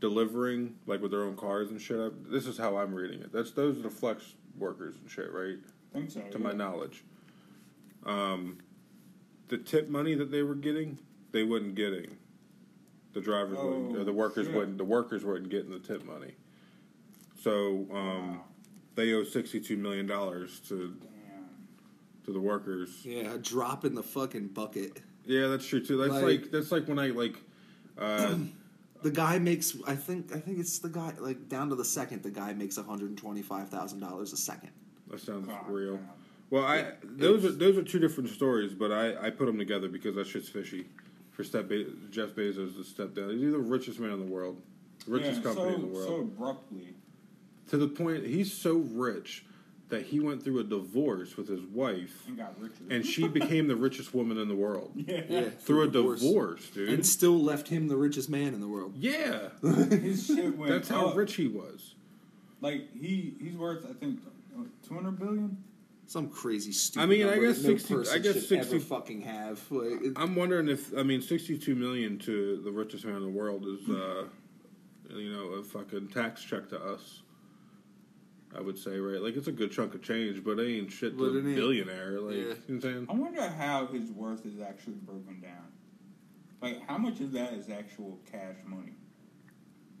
delivering, 0.00 0.76
like 0.86 1.00
with 1.00 1.10
their 1.10 1.22
own 1.24 1.36
cars 1.36 1.70
and 1.70 1.80
shit. 1.80 2.30
This 2.30 2.46
is 2.46 2.58
how 2.58 2.76
I'm 2.76 2.94
reading 2.94 3.20
it. 3.20 3.32
That's 3.32 3.50
those 3.52 3.78
are 3.78 3.82
the 3.82 3.90
flex 3.90 4.34
workers 4.58 4.94
and 5.00 5.10
shit, 5.10 5.32
right? 5.32 5.56
Think 5.92 6.10
so. 6.10 6.20
to 6.20 6.38
my 6.38 6.52
knowledge. 6.52 7.02
Um, 8.04 8.58
the 9.48 9.56
tip 9.56 9.88
money 9.88 10.14
that 10.14 10.30
they 10.30 10.42
were 10.42 10.54
getting, 10.54 10.98
they 11.32 11.42
wasn't 11.44 11.76
getting. 11.76 12.16
The 13.14 13.22
drivers 13.22 13.56
wouldn't, 13.58 13.96
or 13.96 14.04
the 14.04 14.10
Oh, 14.10 14.14
workers 14.14 14.46
shit. 14.46 14.54
wouldn't. 14.54 14.76
The 14.76 14.84
workers 14.84 15.24
weren't 15.24 15.48
getting 15.48 15.70
the 15.70 15.78
tip 15.78 16.04
money. 16.04 16.34
So 17.40 17.86
um, 17.90 18.36
Wow. 18.36 18.44
They 18.96 19.12
owe 19.12 19.22
sixty-two 19.24 19.76
million 19.76 20.06
dollars 20.06 20.60
to 20.68 20.88
Damn. 21.00 21.48
to 22.24 22.32
the 22.32 22.40
workers. 22.40 23.00
Yeah, 23.04 23.34
a 23.34 23.38
drop 23.38 23.84
in 23.84 23.94
the 23.94 24.02
fucking 24.02 24.48
bucket. 24.48 25.00
Yeah, 25.24 25.46
that's 25.48 25.66
true 25.66 25.80
too. 25.84 25.96
That's 25.98 26.12
like, 26.14 26.22
Like- 26.42 26.50
that's 26.50 26.72
like 26.72 26.88
when 26.88 26.98
I 26.98 27.08
like. 27.08 27.36
Uh, 27.96 28.34
The 29.02 29.10
guy 29.10 29.38
makes. 29.38 29.76
I 29.86 29.94
think. 29.94 30.34
I 30.34 30.40
think 30.40 30.58
it's 30.58 30.78
the 30.78 30.88
guy. 30.88 31.12
Like 31.20 31.48
down 31.48 31.68
to 31.68 31.76
the 31.76 31.84
second, 31.84 32.22
the 32.22 32.30
guy 32.30 32.54
makes 32.54 32.76
one 32.78 32.86
hundred 32.86 33.10
and 33.10 33.18
twenty-five 33.18 33.68
thousand 33.68 34.00
dollars 34.00 34.32
a 34.32 34.36
second. 34.38 34.70
that 35.10 35.20
sounds 35.20 35.46
God 35.46 35.68
real. 35.68 35.96
damn. 35.96 36.08
Well, 36.50 36.64
I 36.64 36.76
Yeah, 36.78 36.90
those 37.04 37.44
are 37.44 37.52
those 37.52 37.76
are 37.76 37.82
two 37.84 37.98
different 38.00 38.30
stories, 38.30 38.72
but 38.72 38.90
I, 38.90 39.26
I 39.26 39.30
put 39.30 39.46
them 39.46 39.58
together 39.58 39.88
because 39.88 40.14
that 40.16 40.26
shit's 40.26 40.48
fishy. 40.48 40.86
For 41.32 41.44
step 41.44 41.68
Be- 41.68 41.92
Jeff 42.10 42.30
Bezos 42.30 42.74
to 42.76 42.84
step 42.84 43.14
down, 43.14 43.36
he's 43.38 43.52
the 43.52 43.58
richest 43.58 44.00
man 44.00 44.10
in 44.12 44.18
the 44.26 44.32
world, 44.32 44.60
the 45.04 45.12
richest 45.12 45.36
Yeah, 45.42 45.42
company 45.52 45.68
so, 45.68 45.74
in 45.74 45.80
the 45.82 45.86
world. 45.88 46.08
So 46.08 46.16
abruptly. 46.22 46.94
To 47.68 47.76
the 47.76 47.88
point 47.88 48.24
he's 48.26 48.52
so 48.52 48.74
rich 48.76 49.44
that 49.88 50.02
he 50.06 50.18
went 50.18 50.42
through 50.42 50.58
a 50.58 50.64
divorce 50.64 51.36
with 51.36 51.46
his 51.48 51.60
wife, 51.62 52.24
And 52.26 52.36
got 52.36 52.60
richer. 52.60 52.74
and 52.90 53.06
she 53.06 53.28
became 53.28 53.68
the 53.68 53.76
richest 53.76 54.12
woman 54.14 54.36
in 54.36 54.48
the 54.48 54.54
world 54.56 54.90
yeah. 54.96 55.22
Yeah, 55.28 55.48
through 55.50 55.82
a 55.82 55.88
divorce, 55.88 56.68
dude. 56.70 56.88
and 56.88 57.06
still 57.06 57.40
left 57.40 57.68
him 57.68 57.86
the 57.88 57.96
richest 57.96 58.28
man 58.28 58.52
in 58.54 58.60
the 58.60 58.66
world. 58.68 58.94
yeah, 58.96 59.50
His 59.62 60.26
shit 60.26 60.56
went 60.56 60.72
that's 60.72 60.88
how 60.88 61.08
up. 61.08 61.16
rich 61.16 61.34
he 61.34 61.46
was. 61.46 61.94
Like 62.60 62.92
he 62.96 63.34
he's 63.40 63.54
worth 63.56 63.84
I 63.88 63.92
think 63.92 64.20
two 64.86 64.94
hundred 64.94 65.18
billion. 65.20 65.56
Some 66.08 66.28
crazy 66.30 66.70
stupid. 66.72 67.02
I 67.04 67.06
mean, 67.06 67.26
I 67.26 67.38
guess 67.38 67.62
that 67.62 67.68
no 67.68 67.76
60 68.02 68.10
I 68.14 68.18
guess 68.18 68.48
60 68.48 68.78
fucking 68.78 69.22
have. 69.22 69.60
Like, 69.70 70.02
it- 70.02 70.12
I'm 70.16 70.34
wondering 70.36 70.68
if 70.68 70.96
I 70.96 71.02
mean 71.02 71.20
62 71.20 71.74
million 71.74 72.16
to 72.20 72.60
the 72.62 72.70
richest 72.70 73.04
man 73.04 73.16
in 73.16 73.22
the 73.22 73.28
world 73.28 73.66
is, 73.66 73.88
uh, 73.90 74.24
you 75.14 75.32
know, 75.32 75.48
a 75.54 75.62
fucking 75.64 76.08
tax 76.08 76.42
check 76.44 76.68
to 76.70 76.80
us. 76.80 77.22
I 78.56 78.60
would 78.60 78.78
say, 78.78 78.98
right? 78.98 79.20
Like 79.20 79.36
it's 79.36 79.48
a 79.48 79.52
good 79.52 79.70
chunk 79.70 79.94
of 79.94 80.02
change, 80.02 80.42
but 80.42 80.58
it 80.58 80.78
ain't 80.78 80.90
shit 80.90 81.16
to 81.18 81.24
a 81.24 81.42
billionaire. 81.42 82.20
Like, 82.20 82.34
yeah. 82.34 82.40
you 82.40 82.48
know 82.48 82.54
what 82.54 82.68
I'm 82.68 82.80
saying? 82.80 83.06
I 83.10 83.12
wonder 83.12 83.48
how 83.48 83.86
his 83.86 84.10
worth 84.10 84.46
is 84.46 84.60
actually 84.60 84.94
broken 84.94 85.40
down. 85.40 85.72
Like 86.62 86.86
how 86.88 86.96
much 86.98 87.20
of 87.20 87.32
that 87.32 87.52
is 87.52 87.68
actual 87.68 88.18
cash 88.30 88.56
money, 88.64 88.94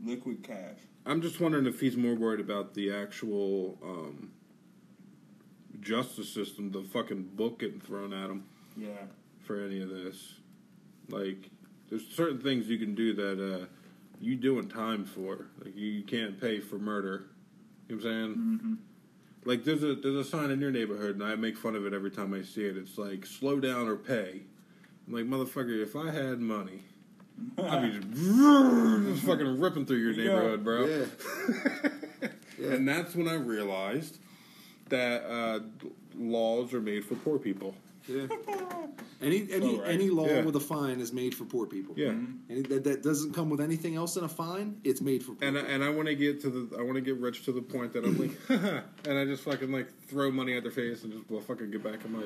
liquid 0.02 0.42
cash. 0.42 0.78
I'm 1.04 1.20
just 1.20 1.40
wondering 1.40 1.66
if 1.66 1.80
he's 1.80 1.96
more 1.96 2.14
worried 2.14 2.40
about 2.40 2.74
the 2.74 2.92
actual 2.92 3.78
um, 3.82 4.32
justice 5.80 6.32
system, 6.32 6.72
the 6.72 6.82
fucking 6.82 7.30
book 7.34 7.60
getting 7.60 7.80
thrown 7.80 8.12
at 8.12 8.30
him 8.30 8.44
Yeah. 8.76 8.88
for 9.44 9.62
any 9.62 9.80
of 9.82 9.90
this. 9.90 10.34
Like, 11.08 11.50
there's 11.88 12.06
certain 12.08 12.40
things 12.40 12.66
you 12.66 12.78
can 12.78 12.96
do 12.96 13.14
that 13.14 13.54
uh, 13.54 13.66
you 14.20 14.34
doing 14.34 14.68
time 14.68 15.04
for. 15.04 15.46
Like, 15.64 15.76
you 15.76 16.02
can't 16.02 16.40
pay 16.40 16.58
for 16.58 16.76
murder. 16.78 17.26
You 17.88 17.96
know 17.96 18.02
what 18.02 18.10
I'm 18.10 18.24
saying? 18.24 18.34
Mm-hmm. 18.36 18.74
Like 19.44 19.64
there's 19.64 19.82
a 19.82 19.94
there's 19.94 20.16
a 20.16 20.24
sign 20.24 20.50
in 20.50 20.60
your 20.60 20.72
neighborhood, 20.72 21.14
and 21.16 21.24
I 21.24 21.36
make 21.36 21.56
fun 21.56 21.76
of 21.76 21.86
it 21.86 21.92
every 21.92 22.10
time 22.10 22.34
I 22.34 22.42
see 22.42 22.64
it. 22.64 22.76
It's 22.76 22.98
like 22.98 23.24
slow 23.24 23.60
down 23.60 23.86
or 23.88 23.96
pay. 23.96 24.42
I'm 25.06 25.12
like 25.12 25.24
motherfucker, 25.24 25.80
if 25.82 25.94
I 25.94 26.10
had 26.10 26.40
money, 26.40 26.82
I'd 27.58 27.82
be 27.82 27.98
just, 27.98 28.12
just 29.14 29.22
fucking 29.22 29.60
ripping 29.60 29.86
through 29.86 29.98
your 29.98 30.16
neighborhood, 30.16 30.64
bro. 30.64 30.86
Yeah. 30.86 31.88
Yeah. 32.58 32.72
And 32.72 32.88
that's 32.88 33.14
when 33.14 33.28
I 33.28 33.34
realized 33.34 34.18
that 34.88 35.24
uh, 35.24 35.60
laws 36.16 36.72
are 36.72 36.80
made 36.80 37.04
for 37.04 37.14
poor 37.16 37.38
people. 37.38 37.74
Yeah. 38.08 38.26
Any 39.20 39.48
any 39.50 39.78
right. 39.78 39.88
any 39.90 40.10
law 40.10 40.26
Yeah. 40.26 40.42
with 40.42 40.54
a 40.56 40.60
fine 40.60 41.00
is 41.00 41.12
made 41.12 41.34
for 41.34 41.44
poor 41.44 41.66
people. 41.66 41.94
Yeah. 41.96 42.10
And 42.10 42.66
that, 42.66 42.84
that 42.84 43.02
doesn't 43.02 43.32
come 43.34 43.48
with 43.50 43.60
anything 43.60 43.96
else 43.96 44.14
than 44.14 44.24
a 44.24 44.28
fine. 44.28 44.80
It's 44.84 45.00
made 45.00 45.22
for 45.24 45.32
poor 45.32 45.48
And 45.48 45.56
I, 45.56 45.60
people. 45.62 45.74
and 45.74 45.84
I 45.84 45.90
want 45.90 46.08
to 46.08 46.14
get 46.14 46.40
to 46.42 46.50
the 46.50 46.76
I 46.78 46.82
want 46.82 46.94
to 46.96 47.00
get 47.00 47.16
rich 47.16 47.44
to 47.46 47.52
the 47.52 47.62
point 47.62 47.92
that 47.94 48.04
I'm 48.04 48.18
like, 48.18 48.32
and 49.08 49.18
I 49.18 49.24
just 49.24 49.42
fucking 49.44 49.72
like 49.72 49.88
throw 50.08 50.30
money 50.30 50.56
at 50.56 50.62
their 50.62 50.72
face 50.72 51.02
and 51.04 51.12
just 51.12 51.30
well 51.30 51.40
fucking 51.40 51.70
get 51.70 51.82
back 51.82 52.04
in 52.04 52.12
my 52.12 52.24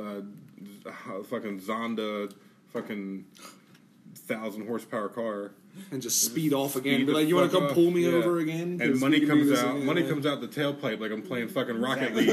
uh, 0.00 1.22
fucking 1.24 1.60
Zonda 1.60 2.32
fucking 2.72 3.24
thousand 4.14 4.66
horsepower 4.66 5.08
car. 5.08 5.52
And 5.90 6.00
just 6.02 6.22
speed 6.22 6.52
off 6.52 6.74
again. 6.76 6.96
Speed 6.96 7.06
Be 7.06 7.12
like, 7.12 7.28
you 7.28 7.36
want 7.36 7.50
to 7.50 7.56
come 7.56 7.66
off." 7.68 7.74
pull 7.74 7.90
me 7.90 8.02
Yeah. 8.02 8.12
over 8.16 8.38
again? 8.38 8.78
'Cause 8.78 8.88
And 8.88 9.00
money 9.00 9.20
comes 9.26 9.52
out. 9.58 9.74
again." 9.76 9.86
Money 9.86 10.02
comes 10.02 10.26
out 10.26 10.40
the 10.40 10.48
tailpipe 10.48 11.00
like 11.00 11.10
I'm 11.12 11.22
playing 11.22 11.48
fucking 11.48 11.80
Rocket 11.80 12.16
Exactly. 12.16 12.26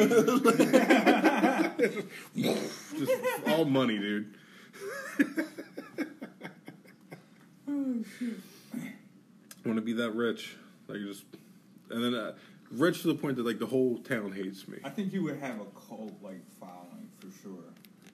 League. 1.83 2.05
just 2.97 3.11
all 3.47 3.65
money, 3.65 3.97
dude. 3.99 4.33
Oh, 7.67 8.03
want 9.65 9.77
to 9.77 9.81
be 9.81 9.93
that 9.93 10.11
rich, 10.11 10.55
like 10.87 10.99
just, 10.99 11.23
and 11.89 12.03
then 12.03 12.13
uh, 12.13 12.33
rich 12.71 13.01
to 13.01 13.07
the 13.07 13.15
point 13.15 13.37
that 13.37 13.45
like 13.45 13.59
the 13.59 13.65
whole 13.65 13.97
town 13.99 14.31
hates 14.33 14.67
me. 14.67 14.79
I 14.83 14.89
think 14.89 15.13
you 15.13 15.23
would 15.23 15.37
have 15.37 15.61
a 15.61 15.65
cult 15.87 16.13
like 16.21 16.41
following 16.59 17.09
for 17.19 17.27
sure. 17.41 17.72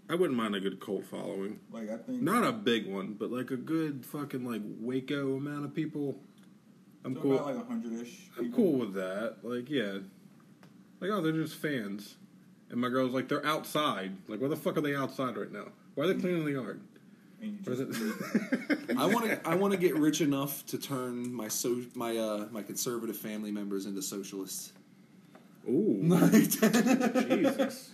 I 0.09 0.15
wouldn't 0.15 0.37
mind 0.37 0.55
a 0.55 0.59
good 0.59 0.79
cult 0.79 1.05
following, 1.05 1.59
Like 1.71 1.89
I 1.89 1.97
think 1.97 2.21
not 2.21 2.43
a 2.43 2.51
big 2.51 2.87
one, 2.91 3.13
but 3.13 3.31
like 3.31 3.51
a 3.51 3.57
good 3.57 4.03
fucking 4.05 4.43
like 4.43 4.61
Waco 4.79 5.35
amount 5.35 5.65
of 5.65 5.73
people. 5.75 6.19
I'm 7.05 7.15
cool. 7.15 7.35
about 7.35 7.45
like 7.55 7.63
a 7.63 7.67
hundred 7.67 8.01
ish. 8.01 8.29
I'm 8.37 8.51
cool 8.51 8.73
with 8.79 8.93
that. 8.95 9.37
Like, 9.43 9.69
yeah. 9.69 9.99
Like, 10.99 11.11
oh, 11.11 11.21
they're 11.21 11.31
just 11.31 11.55
fans. 11.55 12.15
And 12.71 12.81
my 12.81 12.89
girl's 12.89 13.13
like, 13.13 13.27
they're 13.29 13.45
outside. 13.45 14.17
Like, 14.27 14.41
why 14.41 14.47
the 14.47 14.55
fuck 14.55 14.77
are 14.77 14.81
they 14.81 14.95
outside 14.95 15.37
right 15.37 15.51
now? 15.51 15.67
Why 15.95 16.05
are 16.05 16.07
they 16.13 16.19
cleaning 16.19 16.43
the 16.43 16.51
yard? 16.51 16.81
And 17.41 17.51
you 17.65 17.71
Or 17.71 17.73
is 17.73 17.79
just, 17.79 18.01
it? 18.01 18.79
I 18.97 19.05
want 19.05 19.25
to. 19.27 19.39
I 19.47 19.55
want 19.55 19.71
to 19.73 19.79
get 19.79 19.95
rich 19.95 20.19
enough 20.21 20.65
to 20.67 20.77
turn 20.77 21.31
my 21.33 21.47
so 21.47 21.81
my 21.95 22.17
uh 22.17 22.47
my 22.51 22.63
conservative 22.63 23.15
family 23.15 23.51
members 23.51 23.85
into 23.85 24.01
socialists. 24.01 24.73
Ooh, 25.69 25.99
That's 26.03 26.57
Jesus. 27.27 27.91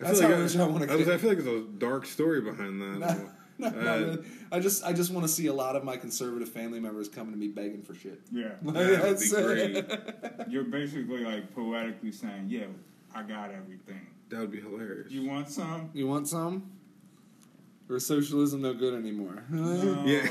I 0.00 0.12
feel 0.12 0.22
how 0.22 0.28
like 0.30 0.38
rich 0.38 0.56
I 0.56 0.64
want 0.66 0.84
to 0.84 0.92
I, 0.92 0.96
was- 0.96 1.08
I 1.08 1.16
feel 1.18 1.30
like 1.30 1.38
there's 1.44 1.60
a 1.62 1.66
dark 1.66 2.06
story 2.06 2.40
behind 2.40 2.80
that. 2.82 3.18
No, 3.60 3.66
Uh, 3.66 3.70
no, 3.72 4.22
I 4.52 4.60
just 4.60 4.84
I 4.84 4.92
just 4.92 5.10
want 5.12 5.26
to 5.26 5.32
see 5.32 5.48
a 5.48 5.52
lot 5.52 5.74
of 5.74 5.82
my 5.82 5.96
conservative 5.96 6.48
family 6.48 6.78
members 6.78 7.08
coming 7.08 7.32
to 7.32 7.36
me 7.36 7.48
begging 7.48 7.82
for 7.82 7.92
shit. 7.92 8.20
yeah. 8.30 8.50
that 8.62 9.02
would 9.02 9.18
be 9.18 9.28
great. 9.28 9.84
You're 10.48 10.62
basically 10.62 11.24
like 11.24 11.52
poetically 11.52 12.12
saying, 12.12 12.44
"Yeah, 12.48 12.66
I 13.12 13.24
got 13.24 13.50
everything. 13.50 14.06
That 14.28 14.38
would 14.38 14.52
be 14.52 14.60
hilarious. 14.60 15.10
You 15.10 15.26
want 15.28 15.48
some?" 15.50 15.90
You 15.92 16.06
want 16.06 16.28
some? 16.28 16.70
Or 17.90 17.96
is 17.96 18.06
socialism 18.06 18.62
no 18.62 18.74
good 18.74 18.94
anymore? 18.94 19.42
No. 19.50 20.04
Yeah. 20.06 20.28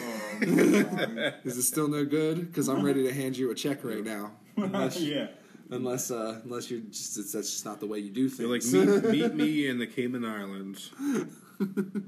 Is 1.43 1.57
it 1.57 1.63
still 1.63 1.89
no 1.89 2.05
good? 2.05 2.47
Because 2.47 2.69
I'm 2.69 2.81
ready 2.81 3.03
to 3.03 3.13
hand 3.13 3.35
you 3.37 3.51
a 3.51 3.55
check 3.55 3.83
right 3.83 4.05
now. 4.05 4.31
Unless, 4.55 5.01
yeah. 5.01 5.27
Unless, 5.69 6.11
uh, 6.11 6.39
unless 6.43 6.69
you're 6.71 6.79
just 6.81 7.17
it's, 7.17 7.31
that's 7.33 7.51
just 7.51 7.65
not 7.65 7.79
the 7.79 7.87
way 7.87 7.99
you 7.99 8.09
do 8.09 8.27
You're 8.37 8.49
like, 8.49 8.63
things. 8.63 9.03
meet, 9.03 9.11
meet 9.11 9.33
me 9.43 9.67
in 9.67 9.77
the 9.79 9.87
Cayman 9.87 10.25
Islands. 10.25 10.91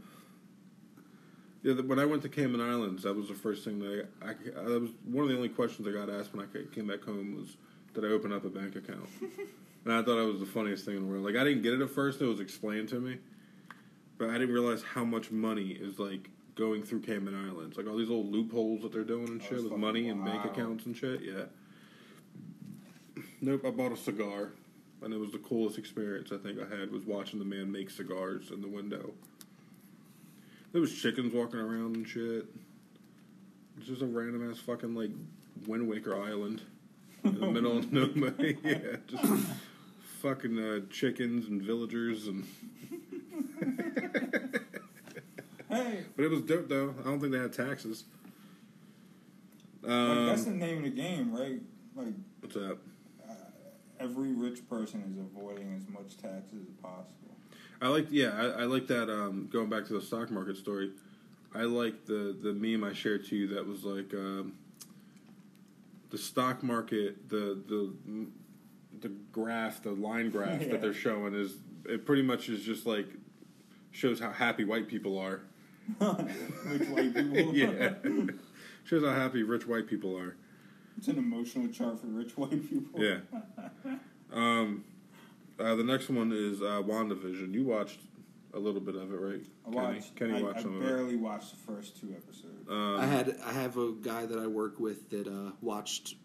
Yeah, 1.62 1.74
the- 1.74 1.84
when 1.84 2.00
I 2.00 2.06
went 2.06 2.22
to 2.22 2.30
Cayman 2.30 2.62
Islands, 2.62 3.04
that 3.04 3.14
was 3.16 3.28
the 3.28 3.34
first 3.34 3.66
thing 3.66 3.80
that 3.80 4.08
I, 4.22 4.30
I, 4.30 4.34
that 4.64 4.82
was 4.82 4.92
one 5.04 5.24
of 5.24 5.30
the 5.30 5.36
only 5.36 5.50
questions 5.50 5.88
I 5.88 5.92
got 5.92 6.10
asked 6.10 6.34
when 6.34 6.46
I 6.46 6.74
came 6.74 6.88
back 6.88 7.04
home 7.04 7.36
was, 7.36 7.58
did 7.94 8.06
I 8.06 8.14
open 8.14 8.32
up 8.32 8.46
a 8.46 8.50
bank 8.50 8.76
account? 8.78 9.10
and 9.86 9.94
I 9.94 10.02
thought 10.02 10.18
it 10.22 10.26
was 10.32 10.40
the 10.40 10.46
funniest 10.46 10.86
thing 10.86 10.96
in 10.96 11.02
the 11.04 11.08
world. 11.12 11.26
Like 11.26 11.36
I 11.36 11.44
didn't 11.44 11.64
get 11.64 11.74
it 11.74 11.82
at 11.82 11.90
first; 11.90 12.22
it 12.22 12.26
was 12.28 12.40
explained 12.40 12.88
to 12.90 13.00
me, 13.02 13.18
but 14.18 14.30
I 14.30 14.34
didn't 14.38 14.54
realize 14.54 14.84
how 14.84 15.04
much 15.04 15.32
money 15.32 15.72
is 15.72 16.00
like 16.00 16.30
going 16.56 16.82
through 16.84 17.02
Cayman 17.02 17.36
Islands. 17.36 17.76
Like 17.76 17.88
all 17.88 17.98
these 17.98 18.08
little 18.10 18.26
loopholes 18.26 18.84
that 18.84 18.94
they're 18.94 19.04
doing 19.04 19.28
and 19.28 19.42
shit 19.42 19.54
it's 19.54 19.64
with 19.64 19.72
fucking 19.72 19.82
money 19.82 20.08
and 20.08 20.24
bank 20.24 20.46
accounts 20.46 20.86
and 20.86 20.96
shit. 20.96 21.22
Yeah. 21.24 21.44
Nope, 23.42 23.64
I 23.66 23.72
bought 23.72 23.92
a 23.92 23.98
cigar, 23.98 24.52
and 25.02 25.14
it 25.14 25.18
was 25.20 25.32
the 25.32 25.38
coolest 25.40 25.78
experience 25.78 26.32
I 26.32 26.38
think 26.38 26.60
I 26.60 26.76
had 26.76 26.92
was 26.92 27.06
watching 27.06 27.40
the 27.40 27.46
man 27.46 27.72
make 27.72 27.90
cigars 27.90 28.52
in 28.52 28.62
the 28.62 28.68
window. 28.68 29.14
There 30.72 30.82
was 30.82 30.94
chickens 30.94 31.34
walking 31.34 31.60
around 31.60 31.96
and 31.96 32.08
shit. 32.08 32.46
It's 33.78 33.88
just 33.88 34.02
a 34.02 34.06
random 34.06 34.50
ass 34.52 34.60
fucking 34.60 34.94
like 34.94 35.12
Wind 35.68 35.88
Waker 35.88 36.22
Island 36.22 36.62
in 37.24 37.40
the 37.40 37.48
middle 37.48 37.78
of 37.78 37.92
nowhere. 37.94 38.34
yeah, 38.64 38.98
just 39.08 39.46
fucking 40.22 40.60
uh, 40.60 40.80
chickens 40.92 41.48
and 41.48 41.62
villagers 41.62 42.28
and. 42.28 42.46
Hey, 45.70 46.00
But 46.16 46.26
it 46.26 46.32
was 46.32 46.42
dope 46.42 46.68
though. 46.68 46.96
I 47.00 47.04
don't 47.04 47.20
think 47.20 47.32
they 47.32 47.38
had 47.38 47.54
taxes. 47.54 48.06
like, 49.84 49.92
Um, 49.92 50.26
that's 50.26 50.46
the 50.46 50.50
name 50.50 50.78
of 50.80 50.84
the 50.86 50.90
game, 50.90 51.32
right? 51.32 51.62
Like 51.96 52.14
what's 52.42 52.56
that? 52.56 52.80
Every 54.00 54.34
rich 54.34 54.68
person 54.70 55.04
is 55.12 55.18
avoiding 55.20 55.76
as 55.76 55.88
much 55.90 56.18
taxes 56.18 56.66
as 56.68 56.76
possible. 56.82 57.36
I 57.82 57.88
like 57.88 58.08
yeah, 58.10 58.32
I, 58.36 58.62
I 58.62 58.64
like 58.66 58.88
that. 58.88 59.10
Um, 59.10 59.50
going 59.52 59.70
back 59.70 59.86
to 59.88 59.94
the 59.94 60.02
stock 60.02 60.30
market 60.32 60.58
story, 60.58 60.92
I 61.54 61.64
like 61.64 62.06
the 62.06 62.36
the 62.42 62.54
meme 62.54 62.84
I 62.84 62.94
shared 62.94 63.26
to 63.28 63.36
you 63.36 63.48
that 63.56 63.66
was 63.66 63.84
like 63.84 64.14
um, 64.14 64.54
the 66.10 66.18
stock 66.18 66.62
market, 66.64 67.30
the 67.30 67.58
the 67.68 67.94
the 69.02 69.10
graph, 69.32 69.82
the 69.84 69.92
line 69.92 70.30
graph 70.32 70.62
Yeah. 70.62 70.70
that 70.70 70.82
they're 70.82 70.94
showing 70.94 71.34
is 71.36 71.56
it 71.86 72.06
pretty 72.06 72.22
much 72.24 72.50
is 72.50 72.64
just 72.64 72.86
like 72.86 73.08
shows 73.92 74.20
how 74.20 74.32
happy 74.32 74.66
white 74.66 74.88
people 74.88 75.18
are. 75.18 75.42
Rich 76.00 76.88
white 76.90 77.16
people. 77.16 77.56
yeah, 77.56 77.94
shows 78.84 79.04
how 79.04 79.14
happy 79.14 79.42
rich 79.42 79.66
white 79.68 79.88
people 79.88 80.16
are. 80.16 80.36
It's 81.00 81.08
an 81.08 81.18
emotional 81.18 81.70
chart 81.70 81.98
for 81.98 82.08
rich 82.08 82.36
white 82.36 82.70
people. 82.70 83.02
Yeah. 83.02 83.20
Um, 84.34 84.84
uh, 85.58 85.76
the 85.76 85.84
next 85.84 86.10
one 86.10 86.34
is 86.34 86.62
uh, 86.62 86.84
WandaVision. 86.86 87.54
You 87.54 87.64
watched 87.64 88.02
a 88.54 88.60
little 88.60 88.82
bit 88.82 88.96
of 88.96 89.14
it, 89.14 89.16
right? 89.16 89.42
I 89.66 89.70
watched. 89.70 90.14
Kenny, 90.18 90.34
Kenny 90.34 90.44
I, 90.44 90.46
watched 90.46 90.60
I 90.60 90.62
some 90.64 90.76
of 90.76 90.84
it. 90.84 90.86
barely 90.86 91.16
watched 91.16 91.52
the 91.52 91.72
first 91.72 91.98
two 92.02 92.10
episodes. 92.12 92.70
Um, 92.70 92.98
I 93.00 93.06
had 93.06 93.38
I 93.46 93.54
have 93.54 93.78
a 93.78 93.94
guy 93.94 94.26
that 94.26 94.40
I 94.40 94.48
work 94.48 94.78
with 94.78 95.10
that 95.12 95.26
uh, 95.28 95.52
watched 95.62 96.16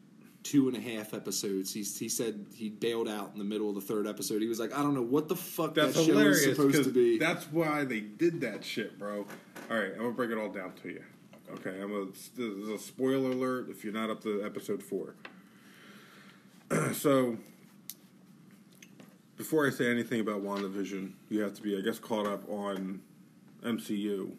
two 0.43 0.67
and 0.67 0.77
a 0.77 0.81
half 0.81 1.15
episodes. 1.15 1.73
He's, 1.73 1.97
he 1.97 2.09
said 2.09 2.45
he 2.53 2.69
bailed 2.69 3.09
out 3.09 3.31
in 3.33 3.39
the 3.39 3.45
middle 3.45 3.69
of 3.69 3.77
the 3.77 3.81
third 3.81 4.09
episode. 4.09 4.43
He 4.43 4.49
was 4.49 4.59
like, 4.59 4.77
I 4.77 4.83
don't 4.83 4.95
know 4.95 5.03
what 5.03 5.29
the 5.29 5.37
fuck 5.37 5.75
That's 5.75 5.95
that 5.95 6.05
show 6.05 6.13
hilarious 6.15 6.41
is 6.41 6.57
supposed 6.57 6.83
to 6.83 6.91
be. 6.91 7.17
that's 7.17 7.45
why 7.53 7.85
they 7.85 8.01
did 8.01 8.41
that 8.41 8.65
shit, 8.65 8.99
bro. 8.99 9.25
All 9.71 9.79
right, 9.79 9.93
I'm 9.93 9.99
gonna 9.99 10.11
break 10.11 10.31
it 10.31 10.37
all 10.37 10.51
down 10.51 10.73
to 10.83 10.89
you. 10.89 11.05
Okay, 11.55 11.81
I'm 11.81 11.93
a 11.95 12.07
this 12.07 12.31
is 12.39 12.69
a 12.69 12.79
spoiler 12.79 13.31
alert 13.31 13.69
if 13.71 13.85
you're 13.85 13.93
not 13.93 14.11
up 14.11 14.23
to 14.23 14.43
episode 14.45 14.83
four. 14.83 15.15
so, 16.93 17.37
before 19.37 19.67
I 19.67 19.71
say 19.71 19.91
anything 19.91 20.21
about 20.21 20.43
WandaVision, 20.43 21.13
you 21.29 21.41
have 21.43 21.55
to 21.55 21.63
be, 21.63 21.77
I 21.77 21.81
guess, 21.81 21.99
caught 21.99 22.27
up 22.27 22.49
on 22.49 23.01
MCU 23.63 24.33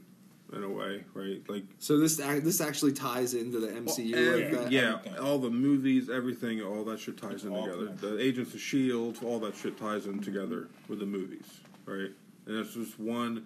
in 0.54 0.64
a 0.64 0.70
way, 0.70 1.04
right? 1.14 1.42
Like 1.48 1.64
so 1.80 1.98
this 1.98 2.18
this 2.18 2.62
actually 2.62 2.92
ties 2.94 3.34
into 3.34 3.60
the 3.60 3.68
MCU 3.68 4.14
Well, 4.14 4.34
like 4.34 4.44
every- 4.46 4.58
that. 4.58 4.72
yeah, 4.72 4.96
Everything. 5.00 5.18
all 5.20 5.38
the 5.40 5.50
movies, 5.50 6.10
everything, 6.10 6.62
all 6.62 6.84
that 6.86 7.00
shit 7.00 7.18
ties 7.18 7.34
It's 7.36 7.44
in 7.46 7.52
all 7.52 7.66
together. 7.66 7.86
connected. 7.88 8.10
The 8.12 8.22
Agents 8.22 8.54
of 8.54 8.60
Shield, 8.62 9.18
all 9.24 9.40
that 9.40 9.56
shit 9.56 9.78
ties 9.78 10.06
in 10.06 10.20
together 10.20 10.68
with 10.88 11.00
the 11.00 11.06
movies, 11.06 11.60
right? 11.86 12.12
And 12.46 12.58
it's 12.60 12.74
just 12.74 13.00
one 13.00 13.46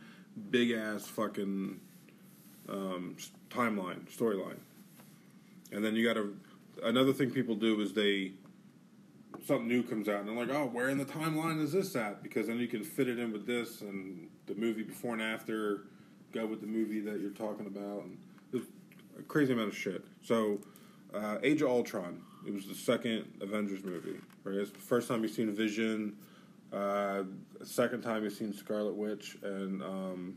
big 0.52 0.72
ass 0.72 1.06
fucking 1.08 1.80
um, 2.70 3.16
timeline, 3.50 4.06
storyline. 4.10 4.60
And 5.72 5.84
then 5.84 5.96
you 5.96 6.06
got 6.06 6.16
to 6.16 6.36
another 6.84 7.14
thing 7.14 7.32
people 7.32 7.56
do 7.56 7.80
is 7.82 7.94
they 7.94 8.32
something 9.46 9.68
new 9.68 9.84
comes 9.84 10.10
out 10.10 10.22
and 10.22 10.30
they're 10.30 10.46
like, 10.46 10.56
oh, 10.56 10.66
where 10.66 10.90
in 10.90 10.98
the 10.98 11.06
timeline 11.06 11.62
is 11.62 11.72
this 11.72 11.96
at? 11.96 12.24
Because 12.24 12.48
then 12.48 12.58
you 12.58 12.68
can 12.68 12.84
fit 12.84 13.08
it 13.08 13.20
in 13.20 13.32
with 13.32 13.46
this 13.46 13.82
and 13.82 14.30
the 14.48 14.56
movie 14.56 14.84
before 14.84 15.14
and 15.14 15.22
after 15.22 15.86
go 16.34 16.46
with 16.46 16.62
the 16.62 16.68
movie 16.68 17.00
that 17.02 17.20
you're 17.20 17.32
talking 17.32 17.66
about. 17.68 18.04
And 18.04 18.18
a 19.20 19.24
crazy 19.24 19.54
amount 19.54 19.70
of 19.70 19.78
shit. 19.78 20.06
So, 20.22 20.60
uh, 21.14 21.38
Age 21.44 21.62
of 21.62 21.70
Ultron. 21.70 22.22
It 22.48 22.54
was 22.54 22.66
the 22.68 22.76
second 22.76 23.26
Avengers 23.42 23.84
movie. 23.84 24.20
Right, 24.44 24.56
it's 24.56 24.72
the 24.72 24.80
first 24.80 25.08
time 25.08 25.24
you've 25.24 25.32
seen 25.32 25.54
Vision. 25.54 26.16
Uh, 26.72 27.24
second 27.64 28.02
time 28.02 28.24
you've 28.24 28.34
seen 28.34 28.54
Scarlet 28.54 28.96
Witch 28.96 29.38
and 29.44 29.84
um, 29.84 30.36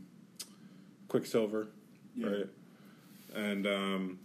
Quicksilver. 1.09 1.69
Yeah. 2.17 2.27
Right, 2.27 2.47
and 3.35 3.67
um, 3.67 4.19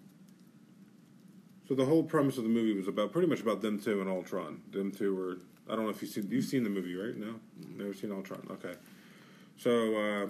So 1.67 1.75
the 1.75 1.85
whole 1.85 2.03
premise 2.03 2.38
of 2.38 2.43
the 2.43 2.49
movie 2.49 2.73
was 2.73 2.88
about 2.88 3.11
pretty 3.11 3.27
much 3.27 3.41
about 3.41 3.61
them 3.61 3.79
two 3.79 4.01
and 4.01 4.09
Ultron. 4.09 4.61
Them 4.71 4.91
two 4.91 5.15
were 5.15 5.38
I 5.69 5.75
don't 5.75 5.83
know 5.85 5.89
if 5.89 6.01
you've 6.01 6.11
seen 6.11 6.27
you've 6.29 6.45
seen 6.45 6.63
the 6.63 6.69
movie, 6.69 6.95
right? 6.95 7.15
No, 7.15 7.35
never 7.75 7.93
seen 7.93 8.11
Ultron. 8.11 8.45
Okay, 8.51 8.73
so 9.57 9.95
uh, 9.95 10.27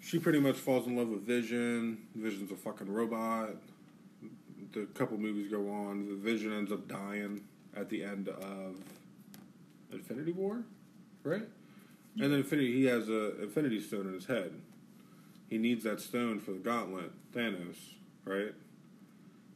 she 0.00 0.18
pretty 0.18 0.40
much 0.40 0.56
falls 0.56 0.86
in 0.86 0.96
love 0.96 1.08
with 1.08 1.22
Vision. 1.26 1.98
Vision's 2.14 2.50
a 2.50 2.56
fucking 2.56 2.90
robot. 2.92 3.50
The 4.72 4.86
couple 4.94 5.16
movies 5.18 5.50
go 5.50 5.70
on. 5.70 6.08
The 6.08 6.14
Vision 6.16 6.52
ends 6.52 6.72
up 6.72 6.88
dying 6.88 7.42
at 7.76 7.88
the 7.88 8.02
end 8.04 8.28
of 8.28 8.76
Infinity 9.92 10.32
War, 10.32 10.64
right? 11.22 11.42
And 12.14 12.24
then 12.24 12.32
Infinity, 12.32 12.72
he 12.72 12.84
has 12.86 13.08
a 13.08 13.40
Infinity 13.42 13.80
Stone 13.80 14.08
in 14.08 14.14
his 14.14 14.26
head. 14.26 14.52
He 15.48 15.58
needs 15.58 15.84
that 15.84 16.00
stone 16.00 16.40
for 16.40 16.52
the 16.52 16.58
Gauntlet, 16.58 17.10
Thanos, 17.34 17.76
right? 18.24 18.52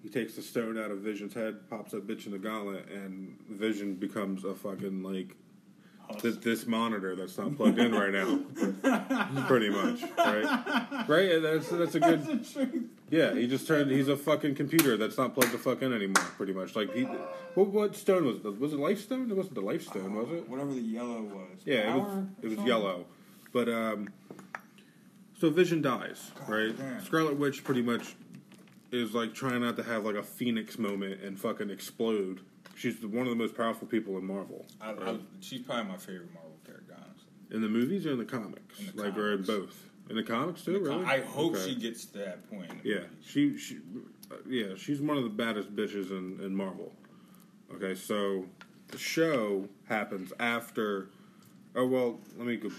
He 0.03 0.09
takes 0.09 0.34
the 0.34 0.43
stone 0.43 0.78
out 0.78 0.90
of 0.90 0.99
Vision's 0.99 1.34
head, 1.34 1.68
pops 1.70 1.93
that 1.93 2.07
bitch 2.09 2.26
in 2.26 2.32
the 2.32 2.38
gauntlet, 2.38 2.88
and 2.90 3.38
Vision 3.49 3.95
becomes 3.95 4.43
a 4.45 4.53
fucking 4.53 5.01
like 5.05 5.36
th- 6.20 6.40
this 6.40 6.66
monitor 6.66 7.14
that's 7.14 7.38
not 7.38 7.57
plugged 7.57 7.78
in 7.78 7.93
right 7.93 8.11
now. 8.12 8.40
Pretty 9.47 9.70
much, 9.70 10.03
right? 10.18 11.07
Right? 11.09 11.30
And 11.32 11.45
That's 11.45 11.68
that's 11.68 11.95
a 11.95 12.01
good. 12.01 12.88
Yeah, 13.11 13.32
he 13.34 13.47
just 13.47 13.68
turned. 13.68 13.93
He's 13.93 14.09
a 14.09 14.16
fucking 14.16 14.57
computer 14.57 14.97
that's 14.97 15.18
not 15.18 15.34
plugged 15.34 15.53
the 15.53 15.59
fuck 15.59 15.82
in 15.82 15.93
anymore. 15.93 16.24
Pretty 16.36 16.53
much, 16.53 16.74
like 16.74 16.93
he. 16.95 17.03
What, 17.55 17.68
what 17.68 17.95
stone 17.95 18.24
was 18.24 18.38
it? 18.38 18.59
Was 18.59 18.72
it 18.72 18.80
Life 18.80 19.03
Stone? 19.03 19.30
It 19.30 19.36
wasn't 19.36 19.55
the 19.55 19.61
Life 19.61 19.86
Stone, 19.86 20.14
was 20.14 20.30
it? 20.30 20.49
Whatever 20.49 20.72
the 20.72 20.80
yellow 20.80 21.22
was. 21.22 21.61
Yeah, 21.64 21.95
it 21.95 21.99
was. 22.01 22.24
It 22.40 22.45
was 22.47 22.55
something? 22.55 22.66
yellow, 22.66 23.05
but 23.53 23.68
um. 23.68 24.09
So 25.43 25.51
Vision 25.51 25.82
dies, 25.82 26.30
right? 26.47 26.72
damn. 26.78 27.05
Scarlet 27.05 27.36
Witch 27.36 27.64
pretty 27.64 27.82
much 27.82 28.14
is 28.93 29.12
like 29.12 29.34
trying 29.34 29.62
not 29.62 29.74
to 29.74 29.82
have 29.82 30.05
like 30.05 30.14
a 30.14 30.22
phoenix 30.22 30.78
moment 30.78 31.20
and 31.20 31.36
fucking 31.36 31.68
explode. 31.68 32.43
She's 32.76 33.01
the, 33.01 33.09
one 33.09 33.26
of 33.26 33.30
the 33.30 33.34
most 33.34 33.57
powerful 33.57 33.88
people 33.88 34.16
in 34.18 34.24
Marvel. 34.24 34.64
I, 34.80 34.93
I, 34.93 35.16
she's 35.40 35.62
probably 35.62 35.90
my 35.90 35.97
favorite 35.97 36.32
Marvel 36.32 36.53
character, 36.64 36.95
honestly. 36.97 37.26
in 37.51 37.61
the 37.61 37.68
movies 37.68 38.07
or 38.07 38.12
in 38.12 38.18
the 38.18 38.24
comics, 38.24 38.78
In 38.78 38.95
the 38.95 39.03
like 39.03 39.16
or 39.18 39.32
in 39.32 39.43
both. 39.43 39.82
In 40.09 40.14
the 40.14 40.22
comics 40.22 40.62
too, 40.64 40.78
really. 40.78 41.05
I 41.05 41.22
hope 41.22 41.57
Okay. 41.57 41.70
she 41.70 41.74
gets 41.74 42.05
to 42.05 42.18
that 42.18 42.49
point. 42.49 42.70
Yeah, 42.84 42.99
movies. 42.99 43.09
she 43.26 43.59
she, 43.59 43.78
uh, 44.30 44.36
yeah, 44.49 44.76
she's 44.76 45.01
one 45.01 45.16
of 45.16 45.24
the 45.24 45.30
baddest 45.30 45.74
bitches 45.74 46.12
in, 46.12 46.38
in 46.40 46.55
Marvel. 46.55 46.93
Okay, 47.74 47.97
so 47.97 48.45
the 48.86 48.99
show 48.99 49.68
happens 49.88 50.32
after. 50.38 51.09
Oh 51.74 51.88
well, 51.88 52.20
let 52.36 52.47
me 52.47 52.55
go 52.59 52.70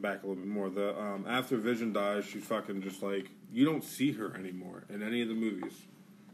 back 0.00 0.22
a 0.22 0.26
little 0.26 0.42
bit 0.42 0.50
more. 0.50 0.68
The 0.70 0.98
um, 0.98 1.24
after 1.28 1.56
Vision 1.56 1.92
dies, 1.92 2.24
she's 2.24 2.44
fucking 2.44 2.82
just 2.82 3.02
like 3.02 3.30
you 3.52 3.64
don't 3.64 3.84
see 3.84 4.12
her 4.12 4.34
anymore 4.36 4.84
in 4.88 5.02
any 5.02 5.22
of 5.22 5.28
the 5.28 5.34
movies. 5.34 5.72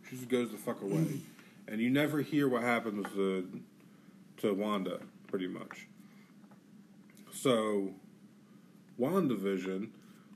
She 0.09 0.17
just 0.17 0.29
goes 0.29 0.51
the 0.51 0.59
fuck 0.59 0.83
away, 0.83 1.21
and 1.69 1.81
you 1.81 1.91
never 1.91 2.21
hear 2.23 2.49
what 2.49 2.63
happens 2.63 3.07
to 3.15 3.61
to 4.39 4.55
Wanda, 4.55 5.01
pretty 5.29 5.47
much. 5.47 5.87
So, 7.33 7.95
WandaVision 9.01 9.89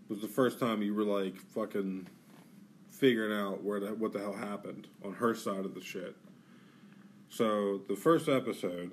was 0.09 0.21
the 0.21 0.29
first 0.29 0.59
time 0.59 0.83
you 0.83 0.95
were 0.95 1.05
like 1.05 1.37
fucking 1.37 2.07
figuring 2.91 3.39
out 3.39 3.63
where 3.63 3.81
the, 3.81 3.89
what 3.89 4.13
the 4.13 4.19
hell 4.19 4.33
happened 4.33 4.87
on 5.05 5.13
her 5.15 5.35
side 5.35 5.65
of 5.65 5.75
the 5.75 5.83
shit. 5.83 6.17
So 7.29 7.83
the 7.89 7.97
first 7.97 8.29
episode, 8.29 8.93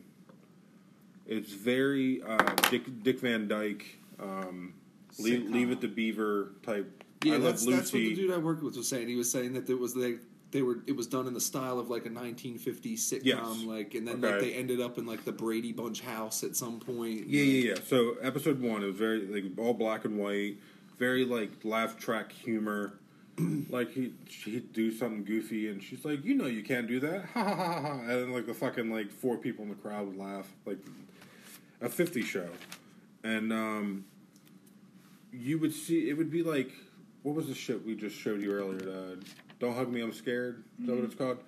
it's 1.26 1.54
very 1.54 2.22
uh, 2.22 2.54
Dick 2.70 3.04
Dick 3.04 3.20
Van 3.22 3.48
Dyke, 3.48 4.00
um, 4.20 4.74
leave, 5.20 5.50
leave 5.50 5.72
it 5.72 5.82
to 5.82 5.88
Beaver 5.88 6.52
type. 6.66 7.04
Yeah, 7.24 7.36
I 7.36 7.38
that's 7.40 7.66
that's 7.66 7.94
what 7.94 8.00
the 8.00 8.16
dude 8.16 8.32
I 8.32 8.38
worked 8.38 8.64
with 8.64 8.76
was 8.76 8.88
saying. 8.88 9.08
He 9.08 9.16
was 9.16 9.32
saying 9.32 9.54
that 9.54 9.70
it 9.70 9.80
was 9.80 9.94
they 9.94 10.16
they 10.52 10.62
were 10.62 10.80
it 10.88 10.96
was 10.96 11.08
done 11.08 11.26
in 11.26 11.34
the 11.34 11.42
style 11.42 11.80
of 11.80 11.90
like 11.90 12.06
a 12.06 12.10
1950s 12.10 12.96
sitcom, 13.00 13.22
Yes. 13.24 13.64
like, 13.66 13.96
and 13.96 14.08
then 14.08 14.22
like 14.22 14.40
they 14.40 14.54
ended 14.54 14.82
up 14.82 14.98
in 14.98 15.06
like 15.06 15.24
the 15.26 15.32
Brady 15.32 15.72
Bunch 15.72 16.02
house 16.02 16.44
at 16.44 16.56
some 16.56 16.80
point. 16.80 17.28
Yeah, 17.28 17.44
yeah, 17.44 17.70
yeah. 17.70 17.76
So 17.88 18.16
episode 18.22 18.62
one, 18.62 18.84
it 18.84 18.88
was 18.88 18.96
very 18.96 19.22
like 19.26 19.46
all 19.58 19.74
black 19.74 20.06
and 20.06 20.18
white, 20.20 20.58
very 21.00 21.26
like 21.26 21.52
laugh 21.64 21.98
track 21.98 22.32
humor. 22.32 23.00
like 23.70 23.90
he 23.92 24.14
he'd 24.28 24.74
do 24.74 24.92
something 24.92 25.24
goofy, 25.24 25.70
and 25.70 25.82
she's 25.82 26.06
like, 26.06 26.24
"You 26.24 26.36
know, 26.36 26.46
you 26.46 26.62
can't 26.62 26.88
do 26.88 27.00
that," 27.00 27.26
ha 27.34 27.44
ha 27.44 27.56
ha 27.56 27.72
ha, 27.74 27.82
ha. 27.82 28.00
and 28.02 28.10
then 28.10 28.32
like 28.34 28.46
the 28.46 28.54
fucking 28.54 28.92
like 28.92 29.12
four 29.12 29.38
people 29.38 29.64
in 29.64 29.70
the 29.70 29.76
crowd 29.76 30.06
would 30.06 30.18
laugh, 30.18 30.48
like 30.68 30.78
a 31.82 31.90
fifty 31.90 32.22
show, 32.22 32.48
and 33.24 33.52
um, 33.54 34.06
you 35.32 35.58
would 35.60 35.74
see 35.74 36.10
it 36.10 36.18
would 36.18 36.32
be 36.32 36.44
like 36.44 36.72
what 37.24 37.36
was 37.36 37.48
the 37.48 37.56
shit 37.56 37.86
we 37.86 37.96
just 37.96 38.16
showed 38.18 38.42
you 38.42 38.52
earlier? 38.52 38.90
Uh, 38.90 39.16
Don't 39.60 39.76
hug 39.76 39.90
me, 39.92 40.02
I'm 40.02 40.12
scared. 40.14 40.64
Is 40.82 40.88
that 40.88 40.96
what 40.96 41.06
it's 41.06 41.16
called? 41.16 41.40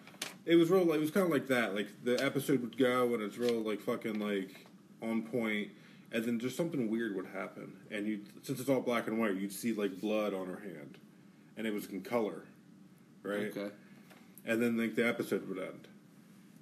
It 0.45 0.55
was 0.55 0.69
real. 0.69 0.89
It 0.93 0.99
was 0.99 1.11
kind 1.11 1.25
of 1.25 1.31
like 1.31 1.47
that. 1.47 1.75
Like 1.75 1.89
the 2.03 2.23
episode 2.23 2.61
would 2.61 2.77
go, 2.77 3.13
and 3.13 3.21
it's 3.21 3.37
real 3.37 3.61
like 3.61 3.81
fucking 3.81 4.19
like 4.19 4.65
on 5.01 5.23
point, 5.23 5.69
and 6.11 6.23
then 6.23 6.39
just 6.39 6.55
something 6.55 6.89
weird 6.89 7.15
would 7.15 7.27
happen, 7.27 7.73
and 7.91 8.07
you 8.07 8.21
since 8.43 8.59
it's 8.59 8.69
all 8.69 8.79
black 8.79 9.07
and 9.07 9.19
white, 9.19 9.35
you'd 9.35 9.51
see 9.51 9.73
like 9.73 9.99
blood 9.99 10.33
on 10.33 10.47
her 10.47 10.59
hand, 10.59 10.97
and 11.57 11.67
it 11.67 11.73
was 11.73 11.87
in 11.87 12.01
color, 12.01 12.43
right? 13.23 13.55
Okay. 13.57 13.69
and 14.45 14.61
then 14.61 14.77
like 14.77 14.95
the 14.95 15.05
episode 15.05 15.47
would 15.49 15.57
end, 15.59 15.87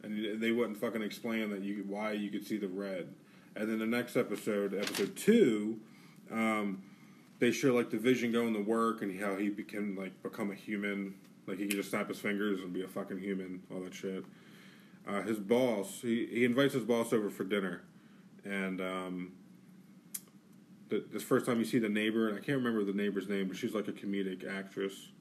and 0.01 0.41
they 0.41 0.51
wouldn't 0.51 0.78
fucking 0.78 1.01
explain 1.03 1.49
that 1.51 1.61
you 1.61 1.84
why 1.88 2.14
you 2.14 2.32
could 2.32 2.47
see 2.47 2.57
the 2.57 2.68
red, 2.70 3.14
and 3.56 3.70
then 3.70 3.80
the 3.80 3.86
next 3.86 4.16
episode, 4.16 4.74
episode 4.74 5.16
two, 5.16 5.80
um, 6.32 6.84
they 7.39 7.51
show 7.51 7.74
like 7.74 7.89
the 7.89 7.97
Vision 7.97 8.32
going 8.32 8.54
to 8.54 8.62
work 8.62 9.01
and 9.01 9.20
how 9.20 9.36
he 9.36 9.49
can 9.49 9.95
like 9.95 10.22
become 10.24 10.51
a 10.51 10.56
human, 10.56 11.16
like 11.45 11.58
he 11.58 11.68
can 11.68 11.78
just 11.78 11.89
snap 11.89 12.08
his 12.08 12.20
fingers 12.20 12.60
and 12.62 12.74
be 12.74 12.84
a 12.84 12.88
fucking 12.88 13.20
human, 13.20 13.62
all 13.72 13.82
that 13.82 13.93
shit. 13.93 14.24
Uh, 15.08 15.22
his 15.24 15.38
boss, 15.38 15.99
he 16.01 16.26
he 16.28 16.45
invites 16.45 16.74
his 16.74 16.84
boss 16.84 17.12
over 17.12 17.30
for 17.30 17.43
dinner, 17.43 17.84
and 18.45 18.80
um, 18.80 19.34
the, 20.89 21.04
this 21.12 21.24
first 21.24 21.45
time 21.45 21.60
you 21.60 21.66
see 21.66 21.80
the 21.80 21.89
neighbor, 21.89 22.30
and 22.30 22.38
I 22.38 22.39
can't 22.39 22.58
remember 22.58 22.84
the 22.86 22.93
neighbor's 22.93 23.28
name, 23.28 23.47
but 23.47 23.58
she's 23.58 23.74
like 23.74 23.88
a 23.88 23.91
comedic 23.91 24.49
actress. 24.49 25.12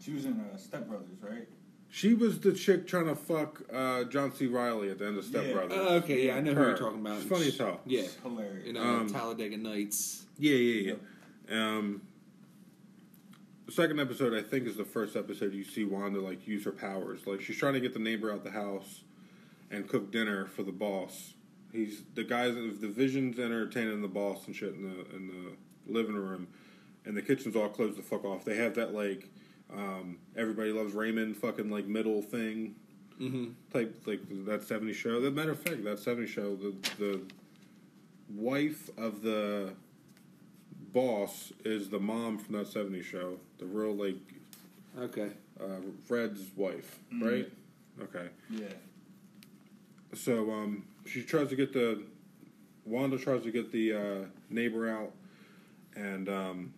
She 0.00 0.12
was 0.12 0.26
in 0.26 0.38
uh, 0.38 0.56
Step 0.58 0.86
Brothers, 0.86 1.22
right? 1.22 1.48
She 1.94 2.12
was 2.12 2.40
the 2.40 2.52
chick 2.52 2.88
trying 2.88 3.06
to 3.06 3.14
fuck 3.14 3.62
uh, 3.72 4.02
John 4.02 4.34
C. 4.34 4.48
Reilly 4.48 4.90
at 4.90 4.98
the 4.98 5.06
end 5.06 5.16
of 5.16 5.24
Step 5.24 5.44
Yeah. 5.46 5.52
Brothers. 5.52 5.78
Oh, 5.80 5.94
okay, 5.98 6.26
yeah, 6.26 6.34
I 6.34 6.40
know 6.40 6.52
who 6.52 6.60
you're 6.60 6.76
talking 6.76 6.98
about. 6.98 7.20
She's 7.20 7.28
funny 7.30 7.46
as 7.46 7.56
hell. 7.56 7.80
Yeah, 7.86 8.00
It's 8.00 8.16
hilarious. 8.16 8.66
You 8.66 8.72
know, 8.72 8.82
Um, 8.82 9.12
Talladega 9.12 9.56
Nights. 9.56 10.24
yeah, 10.36 10.56
yeah, 10.56 10.92
yeah. 11.48 11.76
Um, 11.76 12.02
the 13.66 13.70
second 13.70 14.00
episode, 14.00 14.34
I 14.34 14.42
think, 14.42 14.66
is 14.66 14.76
the 14.76 14.84
first 14.84 15.14
episode 15.14 15.54
you 15.54 15.62
see 15.62 15.84
Wanda 15.84 16.20
like 16.20 16.48
use 16.48 16.64
her 16.64 16.72
powers. 16.72 17.28
Like 17.28 17.40
she's 17.40 17.56
trying 17.58 17.74
to 17.74 17.80
get 17.80 17.92
the 17.94 18.00
neighbor 18.00 18.32
out 18.32 18.42
the 18.42 18.50
house 18.50 19.02
and 19.70 19.88
cook 19.88 20.10
dinner 20.10 20.46
for 20.46 20.64
the 20.64 20.72
boss. 20.72 21.34
He's 21.70 22.02
the 22.16 22.24
guys. 22.24 22.54
The 22.80 22.88
Vision's 22.88 23.38
entertaining 23.38 24.02
the 24.02 24.08
boss 24.08 24.48
and 24.48 24.56
shit 24.56 24.74
in 24.74 24.82
the 24.82 25.16
in 25.16 25.28
the 25.28 25.92
living 25.92 26.16
room, 26.16 26.48
and 27.04 27.16
the 27.16 27.22
kitchen's 27.22 27.54
all 27.54 27.68
closed 27.68 27.96
the 27.96 28.02
fuck 28.02 28.24
off. 28.24 28.44
They 28.44 28.56
have 28.56 28.74
that 28.74 28.92
like 28.92 29.28
um, 29.72 30.18
everybody 30.36 30.70
loves 30.72 30.94
Raymond 30.94 31.36
fucking 31.36 31.70
like 31.70 31.86
middle 31.86 32.22
thing 32.22 32.74
Mm-hmm. 33.20 33.50
type 33.72 33.96
like 34.06 34.20
that 34.46 34.62
70s 34.62 34.94
show. 34.94 35.20
That 35.20 35.34
matter 35.34 35.52
of 35.52 35.60
fact, 35.60 35.84
that 35.84 35.98
70s 35.98 36.26
show, 36.26 36.56
the 36.56 36.74
the 36.98 37.20
wife 38.34 38.90
of 38.98 39.22
the 39.22 39.72
boss 40.92 41.52
is 41.64 41.88
the 41.90 42.00
mom 42.00 42.38
from 42.38 42.56
that 42.56 42.66
70s 42.66 43.04
show. 43.04 43.38
The 43.58 43.66
real 43.66 43.94
like 43.94 44.16
Okay. 44.98 45.30
uh, 45.60 45.80
Fred's 46.06 46.42
wife, 46.56 46.98
Mhm. 47.12 47.22
right? 47.22 47.52
Okay. 48.02 48.28
Yeah. 48.50 48.66
So 50.14 50.50
um, 50.52 50.84
she 51.06 51.22
tries 51.22 51.48
to 51.50 51.56
get 51.56 51.72
the 51.72 52.02
Wanda 52.84 53.16
tries 53.18 53.42
to 53.44 53.50
get 53.52 53.70
the 53.72 53.92
uh, 53.92 54.24
neighbor 54.50 54.90
out, 54.90 55.12
and 55.96 56.28
um, 56.28 56.74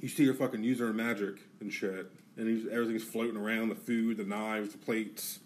you 0.00 0.08
see 0.08 0.26
her 0.26 0.34
fucking 0.34 0.62
use 0.62 0.78
her 0.80 0.92
magic 0.92 1.40
and 1.60 1.72
shit, 1.72 2.10
and 2.36 2.48
he's, 2.48 2.66
everything's 2.70 3.04
floating 3.04 3.36
around 3.36 3.68
the 3.68 3.74
food, 3.74 4.18
the 4.18 4.24
knives, 4.24 4.72
the 4.72 4.78
plates. 4.78 5.40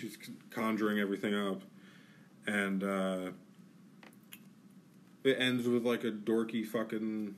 She's 0.00 0.16
conjuring 0.50 1.00
everything 1.00 1.34
up, 1.34 1.62
and 2.46 2.84
uh, 2.84 3.30
it 5.24 5.36
ends 5.38 5.66
with 5.66 5.84
like 5.84 6.04
a 6.04 6.12
dorky 6.12 6.64
fucking 6.64 7.34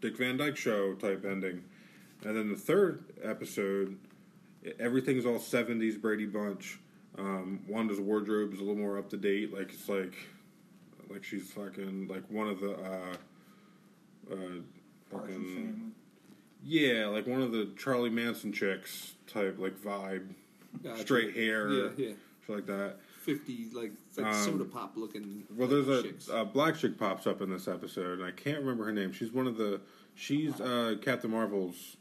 Dick 0.00 0.18
Van 0.18 0.36
Dyke 0.36 0.56
show 0.56 0.92
type 0.94 1.24
ending, 1.24 1.64
and 2.24 2.36
then 2.36 2.50
the 2.50 2.56
third 2.56 3.04
episode, 3.22 3.96
everything's 4.78 5.24
all 5.24 5.38
seventies 5.38 5.96
Brady 5.96 6.26
Bunch. 6.26 6.78
Um, 7.18 7.60
Wanda's 7.66 7.98
wardrobe 7.98 8.52
is 8.52 8.60
a 8.60 8.62
little 8.62 8.76
more 8.76 8.98
up 8.98 9.08
to 9.08 9.16
date. 9.16 9.50
Like 9.50 9.72
it's 9.72 9.88
like, 9.88 10.14
like 11.08 11.24
she's 11.24 11.50
fucking 11.50 12.08
like 12.08 12.30
one 12.30 12.48
of 12.48 12.60
the, 12.60 12.72
uh, 12.72 13.16
uh, 14.30 14.60
fucking 15.10 15.54
family. 15.54 15.92
yeah, 16.64 17.06
like 17.06 17.26
one 17.26 17.42
of 17.42 17.52
the 17.52 17.70
Charlie 17.78 18.10
Manson 18.10 18.52
chicks 18.52 19.14
type 19.26 19.56
like 19.58 19.74
vibe, 19.82 20.28
Gotcha. 20.82 21.02
straight 21.02 21.34
hair, 21.36 21.68
Yeah, 21.70 21.88
yeah. 21.96 22.08
shit 22.46 22.54
like 22.56 22.66
that. 22.66 22.96
Fifty 23.22 23.66
like 23.72 23.92
like 24.16 24.26
Um, 24.26 24.34
soda 24.44 24.64
pop 24.64 24.92
looking. 24.96 25.44
Well, 25.54 25.68
like, 25.68 25.86
there's 25.86 26.02
chicks. 26.02 26.28
a, 26.28 26.36
a 26.38 26.44
black 26.44 26.76
chick 26.76 26.96
pops 26.98 27.26
up 27.26 27.40
in 27.40 27.50
this 27.50 27.66
episode, 27.68 28.18
and 28.20 28.24
I 28.26 28.30
can't 28.30 28.58
remember 28.60 28.84
her 28.84 28.92
name. 28.92 29.12
She's 29.12 29.32
one 29.32 29.46
of 29.48 29.56
the, 29.56 29.80
she's 30.14 30.60
uh, 30.60 30.94
Captain 31.02 31.30
Marvel's 31.30 31.96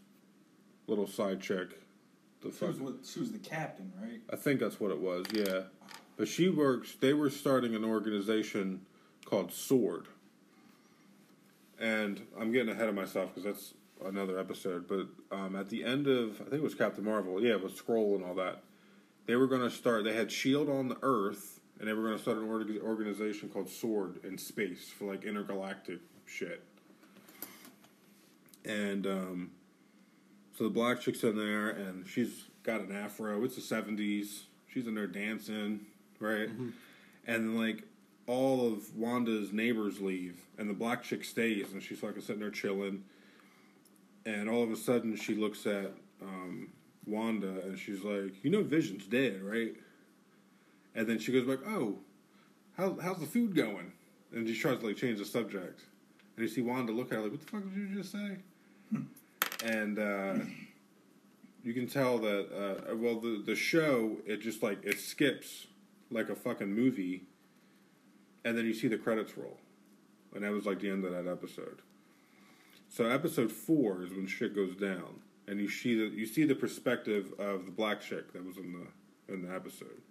little 0.87 1.07
side 1.07 1.41
chick, 1.41 1.79
the 2.41 2.51
She 2.51 2.65
was 2.65 2.77
fuck. 2.77 2.85
with, 2.85 3.07
she 3.09 3.19
was 3.19 3.31
the 3.31 3.39
captain, 3.39 3.91
right? 3.99 4.21
I 4.31 4.35
think 4.35 4.59
that's 4.59 4.79
what 4.79 4.91
it 4.91 4.99
was. 4.99 5.25
Yeah, 5.33 5.61
but 6.15 6.27
she 6.27 6.47
works. 6.49 6.93
They 6.99 7.13
were 7.13 7.31
starting 7.31 7.73
an 7.73 7.83
organization 7.83 8.81
called 9.25 9.51
Sword, 9.51 10.05
and 11.79 12.21
I'm 12.39 12.51
getting 12.51 12.69
ahead 12.69 12.89
of 12.89 12.95
myself 12.95 13.29
because 13.33 13.43
that's 13.43 13.73
another 14.05 14.39
episode. 14.39 14.87
But 14.87 15.07
um, 15.35 15.55
at 15.55 15.69
the 15.69 15.83
end 15.83 16.07
of, 16.07 16.41
I 16.41 16.45
think 16.45 16.55
it 16.55 16.63
was 16.63 16.75
Captain 16.75 17.03
Marvel. 17.03 17.41
Yeah, 17.41 17.53
it 17.53 17.63
was 17.63 17.73
Scroll 17.73 18.15
and 18.15 18.23
all 18.23 18.35
that. 18.35 18.63
They 19.25 19.35
were 19.35 19.47
going 19.47 19.61
to 19.61 19.71
start. 19.71 20.03
They 20.03 20.13
had 20.13 20.31
Shield 20.31 20.69
on 20.69 20.87
the 20.87 20.97
Earth, 21.01 21.59
and 21.79 21.87
they 21.87 21.93
were 21.93 22.03
going 22.03 22.15
to 22.15 22.21
start 22.21 22.37
an 22.37 22.49
org- 22.49 22.81
organization 22.83 23.49
called 23.49 23.69
Sword 23.69 24.19
in 24.23 24.37
space 24.37 24.89
for 24.89 25.05
like 25.05 25.23
intergalactic 25.23 25.99
shit. 26.25 26.63
And 28.63 29.05
um, 29.07 29.51
so 30.57 30.63
the 30.65 30.69
black 30.69 31.01
chick's 31.01 31.23
in 31.23 31.35
there, 31.37 31.69
and 31.69 32.07
she's 32.07 32.45
got 32.63 32.81
an 32.81 32.91
afro. 32.95 33.43
It's 33.43 33.55
the 33.55 33.61
seventies. 33.61 34.43
She's 34.67 34.87
in 34.87 34.95
there 34.95 35.07
dancing, 35.07 35.85
right? 36.19 36.49
And 37.27 37.59
like 37.59 37.83
all 38.27 38.67
of 38.67 38.95
Wanda's 38.95 39.51
neighbors 39.51 39.99
leave, 39.99 40.39
and 40.57 40.69
the 40.69 40.73
black 40.73 41.03
chick 41.03 41.23
stays, 41.23 41.71
and 41.73 41.81
she's 41.81 41.99
fucking 41.99 42.21
sitting 42.21 42.41
there 42.41 42.49
chilling. 42.49 43.03
And 44.25 44.49
all 44.49 44.63
of 44.63 44.71
a 44.71 44.75
sudden, 44.75 45.15
she 45.15 45.35
looks 45.35 45.67
at 45.67 45.91
um, 46.21 46.69
Wanda, 47.05 47.61
and 47.63 47.77
she's 47.77 48.03
like, 48.03 48.43
"You 48.43 48.49
know, 48.49 48.63
Vision's 48.63 49.05
dead, 49.05 49.41
right?" 49.43 49.75
And 50.95 51.07
then 51.07 51.19
she 51.19 51.31
goes 51.31 51.45
like, 51.45 51.59
"Oh, 51.67 51.99
how, 52.77 52.97
how's 53.01 53.19
the 53.19 53.27
food 53.27 53.55
going?" 53.55 53.91
And 54.33 54.47
she 54.47 54.55
tries 54.55 54.79
to 54.79 54.87
like 54.87 54.97
change 54.97 55.19
the 55.19 55.25
subject, 55.25 55.81
and 56.35 56.47
you 56.47 56.47
see 56.47 56.61
Wanda 56.61 56.91
look 56.91 57.11
at 57.11 57.17
her 57.17 57.21
like, 57.21 57.31
"What 57.31 57.41
the 57.41 57.47
fuck 57.47 57.63
did 57.63 57.77
you 57.77 57.95
just 57.95 58.11
say?" 58.11 58.37
and 59.63 59.99
uh, 59.99 60.35
you 61.63 61.73
can 61.73 61.87
tell 61.87 62.17
that 62.19 62.47
uh, 62.91 62.95
well 62.95 63.19
the 63.19 63.41
the 63.45 63.55
show 63.55 64.17
it 64.25 64.41
just 64.41 64.61
like 64.61 64.83
it 64.83 64.99
skips 64.99 65.67
like 66.11 66.29
a 66.29 66.35
fucking 66.35 66.73
movie 66.73 67.23
and 68.45 68.57
then 68.57 68.65
you 68.65 68.73
see 68.73 68.87
the 68.87 68.97
credits 68.97 69.37
roll. 69.37 69.57
And 70.33 70.43
that 70.43 70.51
was 70.51 70.65
like 70.65 70.79
the 70.79 70.89
end 70.89 71.03
of 71.03 71.11
that 71.11 71.29
episode. 71.29 71.81
So 72.87 73.05
episode 73.05 73.51
four 73.51 74.03
is 74.03 74.11
when 74.11 74.27
shit 74.27 74.55
goes 74.55 74.75
down. 74.75 75.19
And 75.47 75.59
you 75.59 75.69
see 75.69 75.95
the 75.95 76.15
you 76.15 76.25
see 76.25 76.45
the 76.45 76.55
perspective 76.55 77.33
of 77.37 77.65
the 77.65 77.71
black 77.71 78.01
chick 78.01 78.31
that 78.31 78.45
was 78.45 78.57
in 78.57 78.71
the 78.71 79.33
in 79.33 79.41
the 79.41 79.53
episode. 79.53 80.01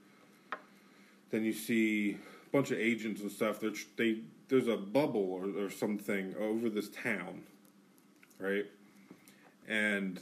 Then 1.31 1.45
you 1.45 1.53
see 1.53 2.19
a 2.47 2.51
bunch 2.53 2.71
of 2.71 2.79
agents 2.79 3.23
and 3.23 3.31
stuff. 3.31 3.61
They're, 3.61 3.73
they 3.97 4.19
there's 4.49 4.69
a 4.69 4.77
bubble 4.77 5.33
or, 5.33 5.65
or 5.65 5.71
something 5.71 6.35
over 6.39 6.69
this 6.69 6.91
town 6.91 7.45
right? 8.39 8.67
And 9.69 10.21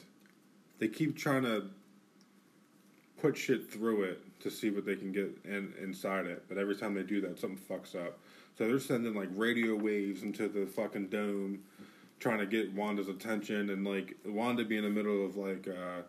they 0.78 0.88
keep 0.88 1.16
trying 1.16 1.42
to 1.42 1.64
put 3.20 3.36
shit 3.36 3.70
through 3.70 4.04
it 4.04 4.22
to 4.42 4.50
see 4.50 4.70
what 4.70 4.84
they 4.84 4.96
can 4.96 5.12
get 5.12 5.36
in, 5.44 5.72
inside 5.80 6.26
it. 6.26 6.44
But 6.48 6.58
every 6.58 6.76
time 6.76 6.94
they 6.94 7.02
do 7.02 7.20
that, 7.22 7.38
something 7.38 7.58
fucks 7.58 7.94
up. 7.94 8.18
So 8.56 8.66
they're 8.66 8.80
sending 8.80 9.14
like 9.14 9.28
radio 9.34 9.74
waves 9.74 10.22
into 10.22 10.48
the 10.48 10.66
fucking 10.66 11.08
dome, 11.08 11.60
trying 12.20 12.38
to 12.38 12.46
get 12.46 12.72
Wanda's 12.74 13.08
attention, 13.08 13.70
and 13.70 13.86
like 13.86 14.16
Wanda 14.24 14.64
be 14.64 14.76
in 14.76 14.84
the 14.84 14.90
middle 14.90 15.24
of 15.24 15.36
like 15.36 15.68
uh, 15.68 16.02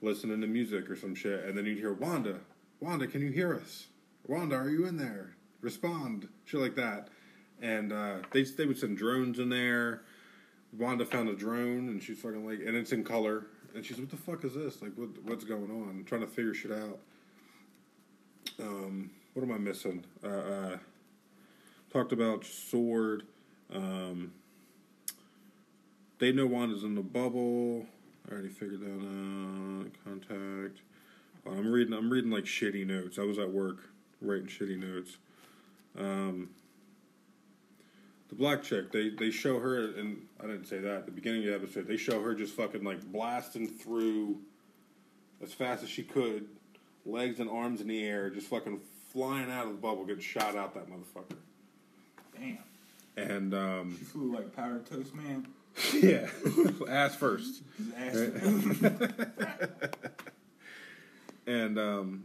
listening 0.00 0.40
to 0.40 0.46
music 0.46 0.88
or 0.88 0.96
some 0.96 1.14
shit, 1.14 1.44
and 1.44 1.56
then 1.56 1.66
you'd 1.66 1.78
hear 1.78 1.92
Wanda, 1.92 2.40
Wanda, 2.80 3.06
can 3.06 3.22
you 3.22 3.30
hear 3.30 3.54
us? 3.54 3.86
Wanda, 4.26 4.56
are 4.56 4.68
you 4.68 4.86
in 4.86 4.96
there? 4.96 5.34
Respond, 5.60 6.28
shit 6.44 6.60
like 6.60 6.74
that. 6.76 7.08
And 7.60 7.92
uh, 7.92 8.16
they 8.32 8.42
they 8.42 8.66
would 8.66 8.78
send 8.78 8.98
drones 8.98 9.38
in 9.38 9.48
there. 9.48 10.02
Wanda 10.76 11.06
found 11.06 11.28
a 11.28 11.34
drone 11.34 11.88
and 11.88 12.02
she's 12.02 12.18
fucking 12.18 12.46
like, 12.46 12.60
and 12.60 12.76
it's 12.76 12.92
in 12.92 13.02
color. 13.02 13.46
And 13.74 13.84
she's, 13.84 13.98
what 13.98 14.10
the 14.10 14.16
fuck 14.16 14.44
is 14.44 14.54
this? 14.54 14.82
Like, 14.82 14.92
what 14.96 15.10
what's 15.24 15.44
going 15.44 15.70
on? 15.70 16.04
trying 16.06 16.22
to 16.22 16.26
figure 16.26 16.54
shit 16.54 16.72
out. 16.72 16.98
Um, 18.60 19.10
what 19.34 19.42
am 19.42 19.52
I 19.52 19.58
missing? 19.58 20.04
Uh, 20.24 20.28
uh, 20.28 20.78
talked 21.92 22.12
about 22.12 22.44
sword. 22.44 23.24
Um, 23.72 24.32
they 26.18 26.32
know 26.32 26.46
Wanda's 26.46 26.82
in 26.82 26.94
the 26.94 27.02
bubble. 27.02 27.86
I 28.28 28.32
already 28.32 28.48
figured 28.48 28.80
that 28.80 28.86
out. 28.86 29.90
Contact. 30.04 30.80
Oh, 31.46 31.52
I'm 31.52 31.70
reading. 31.70 31.92
I'm 31.92 32.10
reading 32.10 32.30
like 32.30 32.44
shitty 32.44 32.86
notes. 32.86 33.18
I 33.18 33.22
was 33.22 33.38
at 33.38 33.50
work 33.50 33.78
writing 34.20 34.46
shitty 34.46 34.78
notes. 34.78 35.18
Um, 35.98 36.50
the 38.28 38.34
black 38.34 38.62
chick, 38.62 38.90
they 38.90 39.10
they 39.10 39.30
show 39.30 39.60
her, 39.60 39.94
and 39.96 40.26
I 40.42 40.46
didn't 40.46 40.66
say 40.66 40.78
that 40.78 40.94
at 40.96 41.06
the 41.06 41.12
beginning 41.12 41.42
of 41.42 41.46
the 41.48 41.54
episode. 41.54 41.86
They 41.86 41.96
show 41.96 42.20
her 42.22 42.34
just 42.34 42.54
fucking 42.54 42.82
like 42.82 43.04
blasting 43.12 43.68
through 43.68 44.38
as 45.42 45.52
fast 45.52 45.82
as 45.82 45.88
she 45.88 46.02
could, 46.02 46.48
legs 47.06 47.40
and 47.40 47.48
arms 47.48 47.80
in 47.80 47.88
the 47.88 48.04
air, 48.04 48.30
just 48.30 48.48
fucking 48.48 48.80
flying 49.12 49.50
out 49.50 49.66
of 49.66 49.72
the 49.72 49.78
bubble, 49.78 50.04
getting 50.04 50.22
shot 50.22 50.56
out 50.56 50.74
that 50.74 50.88
motherfucker. 50.88 51.36
Damn. 52.38 52.58
And 53.16 53.54
um, 53.54 53.96
She 53.98 54.04
flew 54.04 54.34
like 54.34 54.54
Powdered 54.54 54.86
Toast 54.86 55.14
Man. 55.14 55.46
yeah, 55.94 56.28
ass 56.88 57.14
first. 57.14 57.62
Ass. 57.96 58.16
And 61.46 61.78
um, 61.78 62.24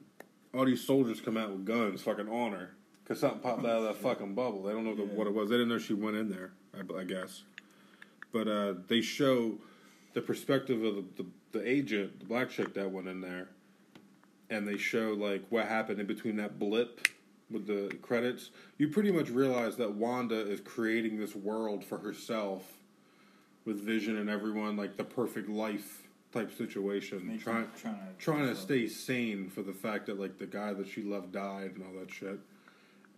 all 0.54 0.66
these 0.66 0.84
soldiers 0.84 1.22
come 1.22 1.38
out 1.38 1.52
with 1.52 1.64
guns, 1.64 2.02
fucking 2.02 2.28
on 2.28 2.54
her, 2.54 2.72
because 3.04 3.20
something 3.20 3.40
popped 3.40 3.60
out 3.66 3.78
of 3.78 3.84
that 3.84 3.98
fucking 3.98 4.34
bubble. 4.34 4.64
They 4.64 4.74
don't 4.74 4.84
know 4.84 4.96
the, 4.96 5.04
what 5.04 5.28
it 5.28 5.34
was. 5.34 5.50
They 5.50 5.58
didn't 5.58 5.70
know 5.70 5.78
she 5.78 5.94
went 5.94 6.18
in 6.18 6.30
there. 6.30 6.54
I, 6.74 7.00
I 7.00 7.04
guess, 7.04 7.44
but 8.34 8.48
uh, 8.48 8.74
they 8.88 9.02
show 9.02 9.60
the 10.14 10.22
perspective 10.22 10.84
of 10.84 10.96
the, 10.96 11.24
the 11.24 11.26
the 11.52 11.70
agent, 11.70 12.20
the 12.20 12.26
black 12.26 12.50
chick 12.50 12.74
that 12.74 12.90
went 12.90 13.08
in 13.08 13.22
there, 13.22 13.50
and 14.52 14.68
they 14.68 14.78
show 14.78 15.16
like 15.18 15.44
what 15.50 15.66
happened 15.66 16.00
in 16.00 16.06
between 16.06 16.36
that 16.36 16.60
blip 16.60 17.08
with 17.50 17.66
the 17.66 17.96
credits. 18.02 18.52
You 18.78 18.90
pretty 18.90 19.12
much 19.12 19.30
realize 19.30 19.78
that 19.78 19.94
Wanda 19.94 20.40
is 20.40 20.60
creating 20.60 21.18
this 21.18 21.36
world 21.36 21.84
for 21.84 21.98
herself 21.98 22.64
with 23.66 23.82
Vision 23.82 24.18
and 24.18 24.30
everyone, 24.30 24.78
like 24.78 24.98
the 24.98 25.04
perfect 25.04 25.50
life 25.50 26.04
type 26.32 26.56
situation. 26.56 27.40
Trying 27.42 27.68
trying 27.80 27.96
to 27.96 28.02
trying 28.20 28.48
to 28.48 28.56
stay 28.56 28.88
sane 28.88 29.50
for 29.50 29.62
the 29.64 29.74
fact 29.74 30.06
that 30.08 30.20
like 30.20 30.38
the 30.38 30.46
guy 30.46 30.74
that 30.74 30.88
she 30.88 31.02
loved 31.02 31.32
died 31.32 31.72
and 31.76 31.84
all 31.84 32.00
that 32.00 32.12
shit. 32.12 32.40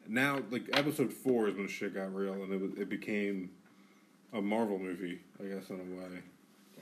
Now, 0.07 0.39
like 0.51 0.65
episode 0.73 1.11
four 1.11 1.47
is 1.47 1.55
when 1.55 1.67
shit 1.67 1.95
got 1.95 2.13
real 2.13 2.33
and 2.33 2.53
it 2.53 2.81
it 2.81 2.89
became 2.89 3.49
a 4.33 4.41
Marvel 4.41 4.79
movie, 4.79 5.19
I 5.39 5.47
guess 5.47 5.69
in 5.69 5.75
a 5.75 6.01
way. 6.01 6.21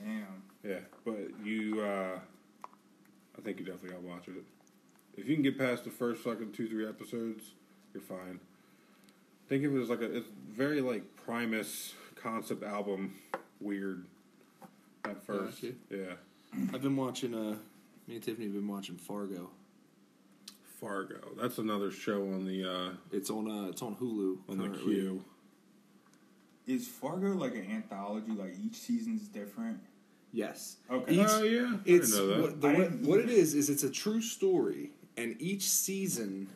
Damn. 0.04 0.42
Yeah, 0.64 0.78
but 1.04 1.18
you, 1.44 1.80
uh, 1.82 2.18
I 3.42 3.44
think 3.44 3.58
you 3.58 3.64
definitely 3.66 3.90
gotta 3.90 4.06
watch 4.06 4.28
it. 4.28 4.44
If 5.16 5.28
you 5.28 5.34
can 5.34 5.42
get 5.42 5.58
past 5.58 5.82
the 5.84 5.90
first 5.90 6.22
fucking 6.22 6.52
two 6.52 6.68
three 6.68 6.88
episodes, 6.88 7.42
you're 7.92 8.02
fine. 8.02 8.38
Think 9.48 9.64
of 9.64 9.74
it 9.76 9.80
as 9.82 9.90
like 9.90 10.00
a 10.00 10.16
it's 10.16 10.28
very 10.48 10.80
like 10.80 11.02
Primus 11.16 11.94
concept 12.14 12.62
album, 12.62 13.14
weird 13.60 14.06
at 15.04 15.20
first. 15.22 15.60
Gotcha. 15.60 15.74
Yeah, 15.90 16.14
I've 16.72 16.82
been 16.82 16.96
watching. 16.96 17.34
Uh, 17.34 17.56
me 18.06 18.14
and 18.14 18.22
Tiffany 18.22 18.46
have 18.46 18.54
been 18.54 18.68
watching 18.68 18.96
Fargo. 18.96 19.50
Fargo. 20.80 21.18
That's 21.40 21.58
another 21.58 21.90
show 21.90 22.22
on 22.22 22.46
the 22.46 22.64
uh, 22.64 22.90
It's 23.10 23.28
on. 23.28 23.50
Uh, 23.50 23.68
it's 23.70 23.82
on 23.82 23.96
Hulu. 23.96 24.38
on 24.48 24.58
the 24.58 24.78
queue. 24.78 25.24
Is 26.68 26.86
Fargo 26.86 27.32
like 27.32 27.56
an 27.56 27.66
anthology? 27.72 28.30
Like 28.30 28.54
each 28.64 28.76
season's 28.76 29.26
different? 29.26 29.80
Yes. 30.32 30.76
Okay. 30.90 31.14
Each- 31.14 31.26
Oh 31.28 31.42
yeah, 31.42 31.74
I 31.74 31.78
It's 31.84 32.10
didn't 32.10 32.26
know 32.28 32.34
that. 32.34 32.40
what, 32.40 32.60
the, 32.60 32.68
what, 32.72 32.92
what 33.00 33.20
it 33.20 33.28
is 33.30 33.54
is 33.54 33.68
it's 33.70 33.82
a 33.82 33.90
true 33.90 34.22
story, 34.22 34.90
and 35.16 35.36
each 35.40 35.62
season 35.68 36.48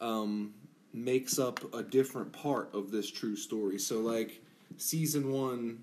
um, 0.00 0.52
makes 0.92 1.38
up 1.38 1.72
a 1.74 1.82
different 1.82 2.32
part 2.32 2.70
of 2.74 2.90
this 2.90 3.10
true 3.10 3.36
story. 3.36 3.78
So, 3.78 4.00
like 4.00 4.42
season 4.78 5.30
one 5.32 5.82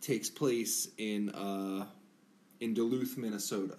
takes 0.00 0.30
place 0.30 0.88
in 0.98 1.30
uh, 1.30 1.86
in 2.60 2.74
Duluth, 2.74 3.16
Minnesota, 3.18 3.78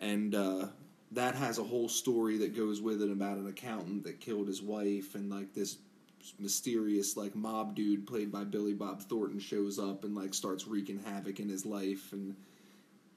and 0.00 0.34
uh, 0.34 0.66
that 1.12 1.34
has 1.36 1.58
a 1.58 1.64
whole 1.64 1.88
story 1.88 2.38
that 2.38 2.56
goes 2.56 2.80
with 2.80 3.02
it 3.02 3.10
about 3.10 3.38
an 3.38 3.46
accountant 3.48 4.02
that 4.04 4.20
killed 4.20 4.48
his 4.48 4.62
wife, 4.62 5.14
and 5.14 5.30
like 5.30 5.54
this 5.54 5.76
mysterious 6.38 7.16
like 7.16 7.34
mob 7.34 7.74
dude 7.74 8.06
played 8.06 8.30
by 8.30 8.44
Billy 8.44 8.74
Bob 8.74 9.02
Thornton 9.02 9.38
shows 9.38 9.78
up 9.78 10.04
and 10.04 10.14
like 10.14 10.34
starts 10.34 10.66
wreaking 10.66 11.00
havoc 11.04 11.40
in 11.40 11.48
his 11.48 11.66
life 11.66 12.12
and 12.12 12.34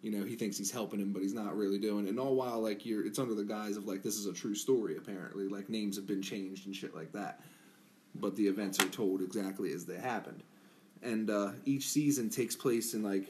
you 0.02 0.12
know 0.12 0.24
he 0.24 0.36
thinks 0.36 0.58
he's 0.58 0.72
helping 0.72 1.00
him 1.00 1.12
but 1.12 1.22
he's 1.22 1.34
not 1.34 1.56
really 1.56 1.78
doing 1.80 2.06
it. 2.06 2.10
And 2.10 2.20
all 2.20 2.36
while 2.36 2.62
like 2.62 2.86
you're 2.86 3.06
it's 3.06 3.20
under 3.20 3.36
the 3.36 3.44
guise 3.44 3.78
of 3.78 3.86
like 3.86 4.04
this 4.04 4.18
is 4.18 4.26
a 4.26 4.34
true 4.34 4.56
story 4.56 4.98
apparently. 4.98 5.48
Like 5.48 5.70
names 5.70 5.96
have 5.96 6.08
been 6.08 6.22
changed 6.22 6.66
and 6.66 6.76
shit 6.76 6.96
like 6.96 7.12
that. 7.14 7.42
But 8.16 8.36
the 8.36 8.48
events 8.48 8.80
are 8.80 8.88
told 8.88 9.22
exactly 9.22 9.74
as 9.74 9.86
they 9.86 9.98
happened. 9.98 10.42
And 11.04 11.30
uh, 11.30 11.52
each 11.66 11.90
season 11.90 12.30
takes 12.30 12.56
place 12.56 12.94
in 12.94 13.04
like 13.04 13.28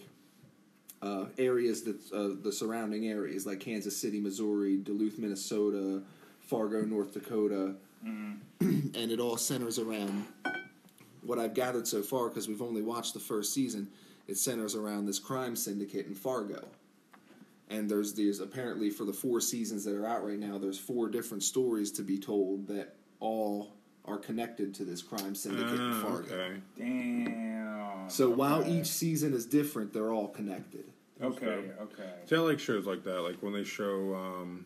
uh, 1.02 1.26
areas 1.38 1.84
that 1.84 1.96
uh, 2.14 2.42
the 2.42 2.52
surrounding 2.52 3.08
areas 3.08 3.46
like 3.46 3.60
Kansas 3.60 3.98
City 3.98 4.20
Missouri 4.20 4.78
Duluth 4.78 5.18
Minnesota 5.18 6.02
Fargo 6.40 6.82
North 6.82 7.14
Dakota 7.14 7.76
and 8.60 8.96
it 9.12 9.20
all 9.20 9.38
centers 9.38 9.80
around 9.80 10.26
what 11.22 11.40
I've 11.40 11.54
gathered 11.54 11.88
so 11.88 12.02
far 12.02 12.30
because 12.30 12.48
we've 12.48 12.62
only 12.62 12.82
watched 12.82 13.14
the 13.14 13.20
first 13.20 13.54
season. 13.54 13.88
It 14.28 14.38
centers 14.38 14.76
around 14.76 15.06
this 15.06 15.20
crime 15.20 15.56
syndicate 15.56 16.08
in 16.08 16.16
Fargo, 16.16 16.68
and 17.70 17.90
there's 17.90 18.14
there's 18.14 18.40
apparently 18.40 18.90
for 18.90 19.06
the 19.06 19.14
four 19.14 19.40
seasons 19.42 19.84
that 19.86 19.96
are 19.96 20.08
out 20.08 20.26
right 20.26 20.40
now, 20.40 20.58
there's 20.58 20.80
four 20.80 21.10
different 21.10 21.44
stories 21.44 21.92
to 21.94 22.02
be 22.02 22.18
told 22.18 22.68
that 22.68 22.96
all 23.20 23.74
are 24.06 24.18
connected 24.18 24.74
to 24.76 24.86
this 24.86 25.02
crime 25.02 25.34
syndicate 25.36 25.74
in 25.80 25.92
Ah, 25.94 26.02
Fargo. 26.04 26.36
okay. 26.36 26.58
Damn. 26.78 28.10
So 28.10 28.30
while 28.30 28.64
each 28.68 28.86
season 28.88 29.34
is 29.34 29.46
different, 29.48 29.94
they're 29.94 30.12
all 30.12 30.28
connected. 30.28 30.86
Okay, 31.22 31.72
okay. 31.82 32.14
See, 32.26 32.36
I 32.36 32.40
like 32.40 32.60
shows 32.60 32.86
like 32.86 33.04
that, 33.04 33.22
like 33.22 33.38
when 33.42 33.54
they 33.54 33.64
show, 33.64 34.14
um, 34.16 34.66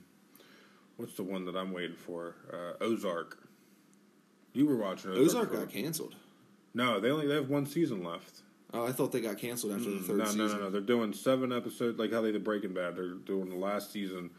what's 0.99 1.13
the 1.15 1.23
one 1.23 1.45
that 1.45 1.55
I'm 1.55 1.71
waiting 1.71 1.95
for? 1.95 2.35
Uh, 2.51 2.83
Ozark. 2.83 3.37
You 4.53 4.67
were 4.67 4.75
watching 4.75 5.11
Ozark. 5.11 5.47
Ozark 5.47 5.53
got 5.53 5.69
canceled. 5.69 6.15
No, 6.73 6.99
they 6.99 7.09
only 7.09 7.25
they 7.27 7.35
have 7.35 7.49
one 7.49 7.65
season 7.65 8.03
left. 8.03 8.41
Oh, 8.73 8.85
I 8.85 8.91
thought 8.91 9.11
they 9.11 9.21
got 9.21 9.37
canceled 9.37 9.73
after 9.73 9.89
the 9.89 9.95
Mm, 9.97 10.05
third 10.05 10.17
no, 10.17 10.25
season. 10.25 10.37
no, 10.39 10.47
no, 10.53 10.59
no. 10.65 10.69
They're 10.69 10.81
doing 10.81 11.13
seven 11.13 11.51
episodes, 11.51 11.97
like 11.97 12.11
how 12.11 12.21
they 12.21 12.31
did 12.31 12.43
Breaking 12.43 12.73
Bad. 12.73 12.95
They're 12.97 13.13
doing 13.13 13.49
the 13.49 13.55
last 13.55 13.91
season. 13.91 14.29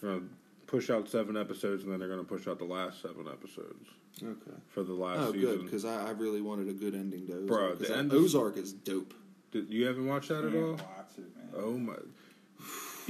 They're 0.00 0.12
gonna 0.14 0.26
push 0.66 0.90
out 0.90 1.08
seven 1.08 1.36
episodes, 1.36 1.82
and 1.84 1.90
then 1.92 1.98
they're 1.98 2.08
gonna 2.08 2.22
push 2.22 2.46
out 2.46 2.58
the 2.58 2.64
last 2.64 3.00
seven 3.02 3.26
episodes 3.26 3.88
Okay. 4.22 4.56
for 4.68 4.82
the 4.84 4.92
last 4.92 5.20
Oh, 5.20 5.32
season. 5.32 5.40
good 5.56 5.64
because 5.64 5.84
I, 5.84 6.08
I 6.08 6.10
really 6.10 6.40
wanted 6.42 6.68
a 6.68 6.72
good 6.74 6.94
ending 6.94 7.26
to 7.28 7.32
Ozark. 7.34 7.46
Bro, 7.48 7.68
'cause 7.76 7.88
the 7.88 7.96
end 7.96 8.12
is- 8.12 8.20
Ozark 8.36 8.56
is 8.58 8.72
dope. 8.74 9.14
Did, 9.50 9.68
you 9.72 9.86
haven't 9.86 10.06
watched 10.06 10.28
that 10.28 10.44
at 10.44 10.52
Can't 10.52 10.64
all? 10.64 10.72
watch 10.74 11.10
it, 11.18 11.36
man. 11.36 11.48
Oh 11.56 11.72
my! 11.72 11.94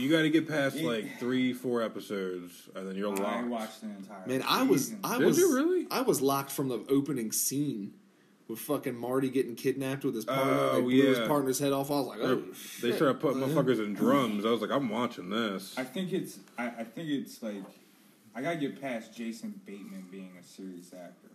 You 0.01 0.11
got 0.11 0.23
to 0.23 0.31
get 0.31 0.49
past 0.49 0.77
Yeah. 0.77 0.89
like 0.89 1.19
three, 1.19 1.53
four 1.53 1.83
episodes, 1.83 2.69
and 2.75 2.89
then 2.89 2.97
you're 2.97 3.13
I 3.15 3.21
locked. 3.41 3.47
watched 3.49 3.81
the 3.83 3.89
entire. 3.89 4.27
Man, 4.27 4.43
I 4.47 4.63
was. 4.63 4.95
I 5.05 5.19
Did 5.19 5.27
was 5.27 5.39
you 5.39 5.55
really? 5.55 5.87
I 5.91 6.01
was 6.03 6.21
locked 6.21 6.51
from 6.51 6.69
the 6.69 6.85
opening 6.89 7.33
scene 7.33 7.95
with 8.49 8.59
fucking 8.61 8.97
Marty 8.97 9.29
getting 9.31 9.55
kidnapped 9.55 10.05
with 10.05 10.15
his 10.15 10.25
oh, 10.27 10.35
partner. 10.35 10.53
Oh, 10.59 10.75
they 10.77 10.81
blew 10.83 11.07
his 11.07 11.19
partner's 11.29 11.59
head 11.59 11.73
off. 11.73 11.91
I 11.91 11.95
was 11.95 12.07
like, 12.09 12.19
oh, 12.21 12.37
They 12.81 12.89
shit. 12.89 12.97
started 12.97 13.21
putting 13.21 13.41
motherfuckers 13.43 13.79
in 13.85 13.95
drums. 13.95 14.45
I 14.45 14.51
was 14.51 14.61
like, 14.61 14.71
I'm 14.73 14.89
watching 14.89 15.31
this. 15.31 15.75
I 15.79 15.85
think 15.85 16.13
it's. 16.13 16.39
I, 16.59 16.67
I 16.67 16.85
think 16.85 17.09
it's 17.11 17.43
like. 17.43 17.63
I 18.35 18.43
gotta 18.43 18.57
get 18.57 18.81
past 18.81 19.15
Jason 19.15 19.61
Bateman 19.67 20.07
being 20.11 20.33
a 20.41 20.43
serious 20.45 20.93
actor. 20.93 21.29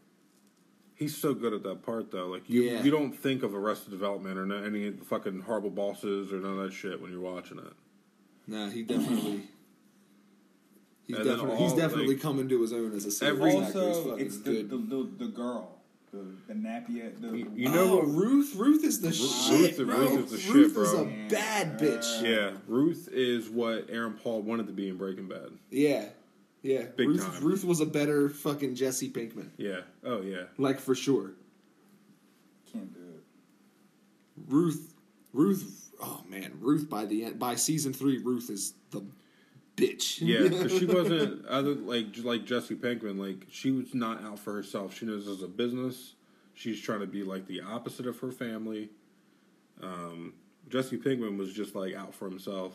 He's 0.96 1.16
so 1.16 1.34
good 1.34 1.52
at 1.54 1.62
that 1.64 1.84
part 1.84 2.10
though. 2.10 2.28
Like 2.28 2.50
you, 2.50 2.62
Yeah. 2.64 2.82
you 2.82 2.90
don't 2.90 3.12
think 3.12 3.44
of 3.44 3.54
Arrested 3.54 3.92
Development 3.92 4.38
or 4.38 4.66
any 4.66 4.92
fucking 4.92 5.42
horrible 5.42 5.70
bosses 5.70 6.32
or 6.32 6.38
none 6.40 6.58
of 6.58 6.64
that 6.64 6.74
shit 6.74 7.02
when 7.02 7.12
you're 7.12 7.20
watching 7.20 7.58
it. 7.60 7.74
Nah, 8.48 8.70
he 8.70 8.84
definitely. 8.84 9.42
He's 11.08 11.18
And 11.18 11.26
then 11.28 11.36
definitely, 11.38 11.64
he's 11.64 11.74
definitely 11.74 12.14
like, 12.16 12.22
coming 12.22 12.50
to 12.50 12.62
his 12.62 12.74
own 12.74 12.96
as 12.96 13.06
a 13.06 13.12
serious 13.12 13.38
every- 13.40 13.58
actor. 13.58 13.80
Also, 13.80 14.10
fucking 14.12 14.26
it's 14.26 14.38
the, 14.40 14.52
good. 14.64 14.70
the, 14.72 14.78
the 14.78 15.26
the 15.26 15.32
girl, 15.32 15.72
the 16.12 16.26
the 16.48 16.54
nappy. 16.56 17.22
The, 17.22 17.28
You- 17.38 17.52
you 17.56 17.70
oh, 17.70 17.74
know 17.74 17.92
oh, 17.92 17.96
what- 17.98 18.08
Ruth? 18.08 18.56
Ruth 18.56 18.84
is 18.84 19.02
the 19.02 19.10
Ruth- 19.10 19.16
shit, 19.18 19.78
Ruth- 19.78 19.88
bro. 19.88 19.98
Ruth 20.00 20.26
is 20.26 20.32
the 20.32 20.38
shit, 20.40 20.54
Ruth 20.56 20.78
is 20.78 20.92
bro. 20.92 21.02
a 21.02 21.28
bad 21.30 21.80
bitch. 21.80 22.22
Yeah, 22.24 22.52
Ruth 22.68 23.08
is 23.12 23.50
what 23.50 23.88
Aaron 23.90 24.14
Paul 24.14 24.42
wanted 24.42 24.66
to 24.68 24.74
be 24.74 24.90
in 24.90 24.98
Breaking 24.98 25.28
Bad. 25.28 25.50
Yeah, 25.70 26.06
yeah. 26.64 26.86
Big 26.96 27.08
Ruth, 27.10 27.22
time. 27.34 27.44
Ruth 27.44 27.64
was 27.64 27.82
a 27.82 27.86
better 27.86 28.30
fucking 28.30 28.74
Jesse 28.76 29.12
Pinkman, 29.12 29.50
Yeah. 29.58 29.82
Oh 30.04 30.22
yeah. 30.22 30.44
like 30.58 30.80
for 30.80 30.96
sure. 30.96 31.32
can't 32.74 32.92
do 32.94 33.00
it. 33.00 33.24
Ruth, 34.48 34.92
Ruth. 35.34 35.85
Oh 36.02 36.24
man, 36.30 36.54
Ruth 36.60 36.90
by 36.90 37.06
the 37.06 37.26
end, 37.26 37.40
by 37.40 37.56
season 37.56 37.94
three, 37.94 38.18
Ruth 38.18 38.50
is 38.50 38.74
the 38.92 39.02
bitch. 39.76 40.20
Yeah, 40.20 40.48
because 40.50 40.78
she 40.78 40.86
wasn't 40.86 41.46
other 41.46 41.74
like 41.74 42.08
like 42.24 42.46
Jesse 42.46 42.76
Pinkman. 42.76 43.20
Like 43.20 43.48
she 43.50 43.72
was 43.72 43.94
not 43.94 44.24
out 44.24 44.40
for 44.40 44.54
herself. 44.54 44.96
She 44.98 45.06
knows 45.06 45.28
as 45.28 45.42
a 45.42 45.48
business, 45.48 46.16
she's 46.54 46.82
trying 46.82 47.02
to 47.02 47.08
be 47.08 47.24
like 47.24 47.48
the 47.48 47.62
opposite 47.62 48.08
of 48.08 48.20
her 48.20 48.32
family. 48.32 48.90
Um, 49.82 50.34
Jesse 50.70 50.98
Pinkman 50.98 51.38
was 51.38 51.54
just 51.54 51.76
like 51.76 51.94
out 51.94 52.14
for 52.14 52.30
himself. 52.30 52.74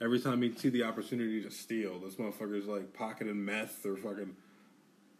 Every 0.00 0.20
time 0.20 0.42
he'd 0.42 0.58
see 0.58 0.68
the 0.68 0.84
opportunity 0.84 1.42
to 1.42 1.50
steal, 1.50 1.98
this 1.98 2.14
motherfucker's 2.14 2.66
like 2.66 2.92
pocketing 2.92 3.44
meth 3.44 3.84
or 3.84 3.96
fucking 3.96 4.36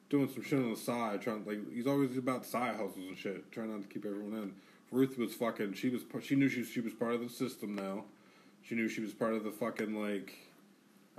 doing 0.08 0.28
some 0.32 0.42
shit 0.42 0.58
on 0.58 0.70
the 0.70 0.76
side. 0.76 1.20
Trying 1.20 1.44
like 1.44 1.58
he's 1.72 1.86
always 1.86 2.16
about 2.16 2.46
side 2.46 2.76
hustles 2.76 3.08
and 3.08 3.18
shit, 3.18 3.50
trying 3.50 3.72
not 3.72 3.82
to 3.82 3.88
keep 3.88 4.04
everyone 4.04 4.34
in. 4.34 4.52
Ruth 4.90 5.18
was 5.18 5.34
fucking. 5.34 5.74
She 5.74 5.88
was. 5.90 6.02
She 6.22 6.34
knew 6.34 6.48
she 6.48 6.64
she 6.64 6.80
was 6.80 6.92
part 6.94 7.14
of 7.14 7.20
the 7.20 7.28
system 7.28 7.74
now. 7.74 8.04
She 8.62 8.74
knew 8.74 8.88
she 8.88 9.00
was 9.00 9.12
part 9.12 9.34
of 9.34 9.44
the 9.44 9.50
fucking 9.50 9.94
like 10.02 10.34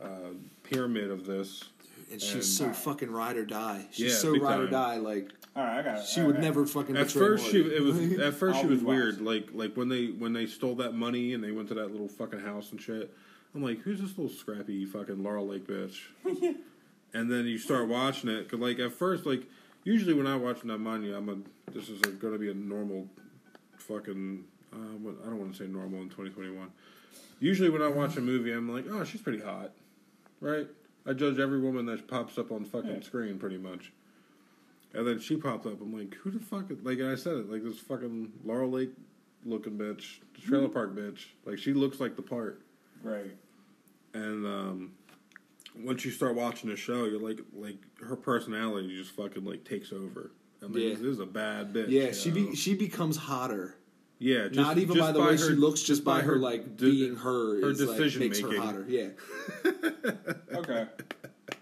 uh, 0.02 0.34
pyramid 0.64 1.12
of 1.12 1.26
this. 1.26 1.66
and 2.12 2.22
she's 2.22 2.34
And- 2.34 2.44
so 2.44 2.70
fucking 2.74 3.12
ride 3.12 3.38
or 3.38 3.46
die. 3.46 3.86
She's 3.92 4.12
Yeah, 4.14 4.18
so 4.18 4.34
big 4.34 4.42
ride 4.42 4.60
or 4.60 4.68
die. 4.68 4.98
Like 4.98 5.32
All 5.56 5.64
right, 5.64 5.80
I 5.80 5.82
got. 5.84 6.06
she 6.06 6.22
would 6.22 6.40
never 6.40 6.66
fucking. 6.66 6.96
At 6.98 7.08
betray 7.08 7.20
first, 7.28 7.48
she 7.52 7.62
it 7.62 7.82
was 7.84 8.00
at 8.20 8.34
first 8.36 8.60
she 8.60 8.66
was 8.68 8.80
rewatch. 8.82 8.86
weird. 8.86 9.22
Like 9.22 9.50
like 9.54 9.76
when 9.76 9.90
they 9.90 10.08
when 10.08 10.34
they 10.34 10.46
stole 10.48 10.76
that 10.76 10.94
money 10.94 11.34
and 11.34 11.44
they 11.44 11.52
went 11.52 11.68
to 11.70 11.74
that 11.76 11.92
little 11.92 12.08
fucking 12.08 12.40
house 12.40 12.72
and 12.72 12.82
shit. 12.82 13.14
I'm 13.56 13.64
like, 13.64 13.80
who's 13.82 14.00
this 14.00 14.16
little 14.18 14.30
scrappy 14.30 14.86
fucking 14.86 15.24
Laurel 15.24 15.48
Lake 15.48 15.66
bitch? 15.68 15.98
and 17.14 17.32
then 17.32 17.46
you 17.48 17.58
start 17.58 17.88
watching 17.88 18.30
it. 18.30 18.48
Cause 18.50 18.60
like 18.60 18.78
at 18.80 18.94
first, 18.94 19.26
like 19.26 19.44
usually 19.84 20.14
when 20.14 20.28
I 20.28 20.36
watch 20.36 20.62
that 20.62 20.78
money, 20.78 21.12
I'm 21.12 21.30
a 21.30 21.72
this 21.72 21.90
is 21.90 22.00
going 22.00 22.34
to 22.34 22.40
be 22.40 22.50
a 22.52 22.54
normal 22.54 23.08
fucking. 23.90 24.44
Uh, 24.72 24.78
what, 25.02 25.16
I 25.24 25.30
don't 25.30 25.40
want 25.40 25.52
to 25.54 25.58
say 25.64 25.68
normal 25.70 26.02
in 26.02 26.10
2021. 26.10 26.70
Usually 27.40 27.70
when 27.70 27.82
I 27.82 27.88
watch 27.88 28.18
a 28.18 28.22
movie, 28.22 28.52
I'm 28.52 28.72
like, 28.72 28.86
oh, 28.90 29.04
she's 29.04 29.22
pretty 29.22 29.40
hot, 29.42 29.72
right? 30.42 30.68
I 31.08 31.14
judge 31.14 31.40
every 31.40 31.60
woman 31.60 31.86
that 31.88 32.08
pops 32.08 32.38
up 32.38 32.52
on 32.52 32.66
fucking 32.66 32.90
Yeah. 32.98 33.02
screen 33.02 33.40
pretty 33.40 33.58
much. 33.58 33.92
And 34.94 35.08
then 35.08 35.20
she 35.20 35.38
popped 35.38 35.66
up. 35.66 35.82
I'm 35.82 35.96
like, 35.98 36.14
who 36.16 36.30
the 36.32 36.40
fuck? 36.40 36.70
Is, 36.70 36.78
like 36.84 37.00
I 37.00 37.16
said 37.16 37.34
it, 37.34 37.52
like 37.52 37.64
this 37.64 37.80
fucking 37.80 38.32
Laurel 38.46 38.70
Lake 38.70 38.92
looking 39.46 39.74
bitch, 39.78 40.20
trailer 40.46 40.68
park 40.68 40.96
bitch. 40.96 41.26
Like 41.46 41.58
she 41.58 41.74
looks 41.74 42.00
like 42.00 42.16
the 42.16 42.22
part. 42.22 42.62
Right. 43.02 43.36
And 44.14 44.46
um, 44.46 44.92
once 45.80 46.04
you 46.06 46.12
start 46.12 46.36
watching 46.36 46.70
the 46.70 46.76
show, 46.76 47.06
you're 47.06 47.22
like, 47.22 47.40
like 47.56 47.78
her 48.02 48.16
personality 48.16 48.96
just 48.98 49.12
fucking 49.16 49.46
like 49.46 49.64
takes 49.64 49.92
over. 49.94 50.32
I'm 50.62 50.74
like, 50.74 50.82
Yeah. 50.84 50.90
this 50.90 51.00
is 51.02 51.20
a 51.20 51.26
bad 51.26 51.74
bitch. 51.74 51.90
yeah, 51.90 52.12
she 52.12 52.32
be 52.32 52.56
she 52.56 52.74
becomes 52.76 53.16
hotter. 53.18 53.76
yeah, 54.20 54.48
just, 54.48 54.56
Not 54.56 54.78
even 54.78 54.96
just 54.96 55.08
by 55.08 55.12
the 55.14 55.22
way 55.22 55.38
she 55.38 55.44
looks, 55.54 55.82
just 55.82 56.04
by 56.04 56.22
her 56.22 56.36
like 56.38 56.76
de- 56.78 56.92
being 56.92 57.16
her, 57.16 57.62
her 57.62 57.70
is, 57.70 57.80
like, 57.82 57.98
decision 57.98 58.20
makes 58.22 58.40
her 58.40 58.60
hotter. 58.60 58.86
Yeah, 58.88 59.08
Okay. 60.54 60.88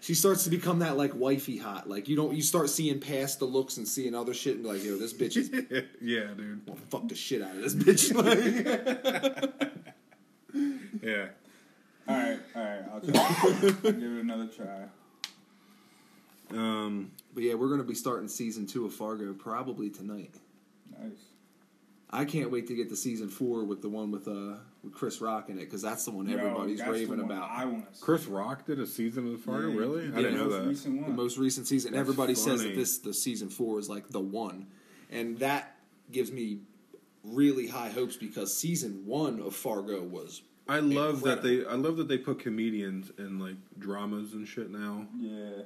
she 0.00 0.14
starts 0.14 0.42
to 0.44 0.50
become 0.50 0.80
that 0.80 0.96
like 0.96 1.12
wifey 1.14 1.56
hot. 1.58 1.88
Like 1.88 2.08
you 2.08 2.16
don't 2.16 2.34
you 2.34 2.42
start 2.42 2.70
seeing 2.70 2.98
past 2.98 3.38
the 3.38 3.44
looks 3.44 3.76
and 3.76 3.86
seeing 3.86 4.14
other 4.16 4.34
shit 4.34 4.54
and 4.56 4.64
be 4.64 4.68
like, 4.70 4.84
yo, 4.84 4.96
this 4.96 5.12
bitch 5.12 5.36
is 5.36 5.50
yeah, 6.02 6.24
dude. 6.36 6.60
fuck 6.90 7.06
the 7.08 7.14
shit 7.14 7.40
out 7.42 7.54
of 7.56 7.62
this 7.62 7.74
bitch. 7.74 8.12
Like, 9.48 9.74
Yeah. 11.02 11.26
All 12.08 12.16
right. 12.16 12.38
All 12.56 12.62
right. 12.64 12.82
I'll 12.92 13.00
try. 13.00 13.36
I'll 13.44 13.60
give 13.60 13.84
it 13.84 14.22
another 14.22 14.46
try. 14.48 14.84
Um, 16.50 17.12
but 17.34 17.42
yeah, 17.42 17.54
we're 17.54 17.68
gonna 17.68 17.84
be 17.84 17.94
starting 17.94 18.28
season 18.28 18.66
two 18.66 18.86
of 18.86 18.92
Fargo 18.94 19.32
probably 19.32 19.90
tonight. 19.90 20.34
Nice. 21.00 21.18
I 22.10 22.24
can't 22.24 22.50
wait 22.50 22.66
to 22.68 22.74
get 22.74 22.88
to 22.88 22.96
season 22.96 23.28
four 23.28 23.64
with 23.64 23.82
the 23.82 23.88
one 23.88 24.10
with 24.10 24.26
uh 24.28 24.56
with 24.82 24.94
Chris 24.94 25.20
Rock 25.20 25.50
in 25.50 25.58
it 25.58 25.66
because 25.66 25.82
that's 25.82 26.04
the 26.06 26.10
one 26.10 26.26
Yo, 26.28 26.38
everybody's 26.38 26.78
that's 26.78 26.88
the 26.88 26.94
raving 26.94 27.18
one 27.18 27.20
about. 27.20 27.50
I 27.50 27.64
want 27.66 27.92
to. 27.92 28.00
Chris 28.00 28.24
Rock 28.26 28.64
did 28.66 28.80
a 28.80 28.86
season 28.86 29.32
of 29.34 29.40
Fargo. 29.40 29.68
Yeah, 29.68 29.78
really? 29.78 30.02
he 30.06 30.12
I 30.12 30.16
did 30.16 30.22
didn't 30.22 30.38
the 30.38 30.44
know 30.44 30.50
most 30.50 30.62
that. 30.62 30.68
recent 30.68 31.06
the 31.06 31.12
most 31.12 31.38
recent 31.38 31.66
season. 31.66 31.92
That's 31.92 32.00
Everybody 32.00 32.34
says 32.34 32.62
that 32.62 32.74
this 32.74 32.98
the 32.98 33.12
season 33.12 33.50
four 33.50 33.78
is 33.78 33.88
like 33.90 34.08
the 34.08 34.20
one, 34.20 34.68
and 35.10 35.38
that 35.40 35.76
gives 36.10 36.32
me 36.32 36.60
really 37.22 37.66
high 37.66 37.90
hopes 37.90 38.16
because 38.16 38.56
season 38.56 39.02
one 39.04 39.40
of 39.40 39.54
Fargo 39.54 40.02
was 40.02 40.40
I 40.66 40.80
love 40.80 41.22
that 41.22 41.42
they. 41.42 41.64
I 41.66 41.74
love 41.74 41.96
that 41.98 42.08
they 42.08 42.18
put 42.18 42.38
comedians 42.38 43.10
in 43.18 43.38
like 43.38 43.56
dramas 43.78 44.32
and 44.32 44.46
shit 44.46 44.70
now. 44.70 45.06
Yeah. 45.18 45.62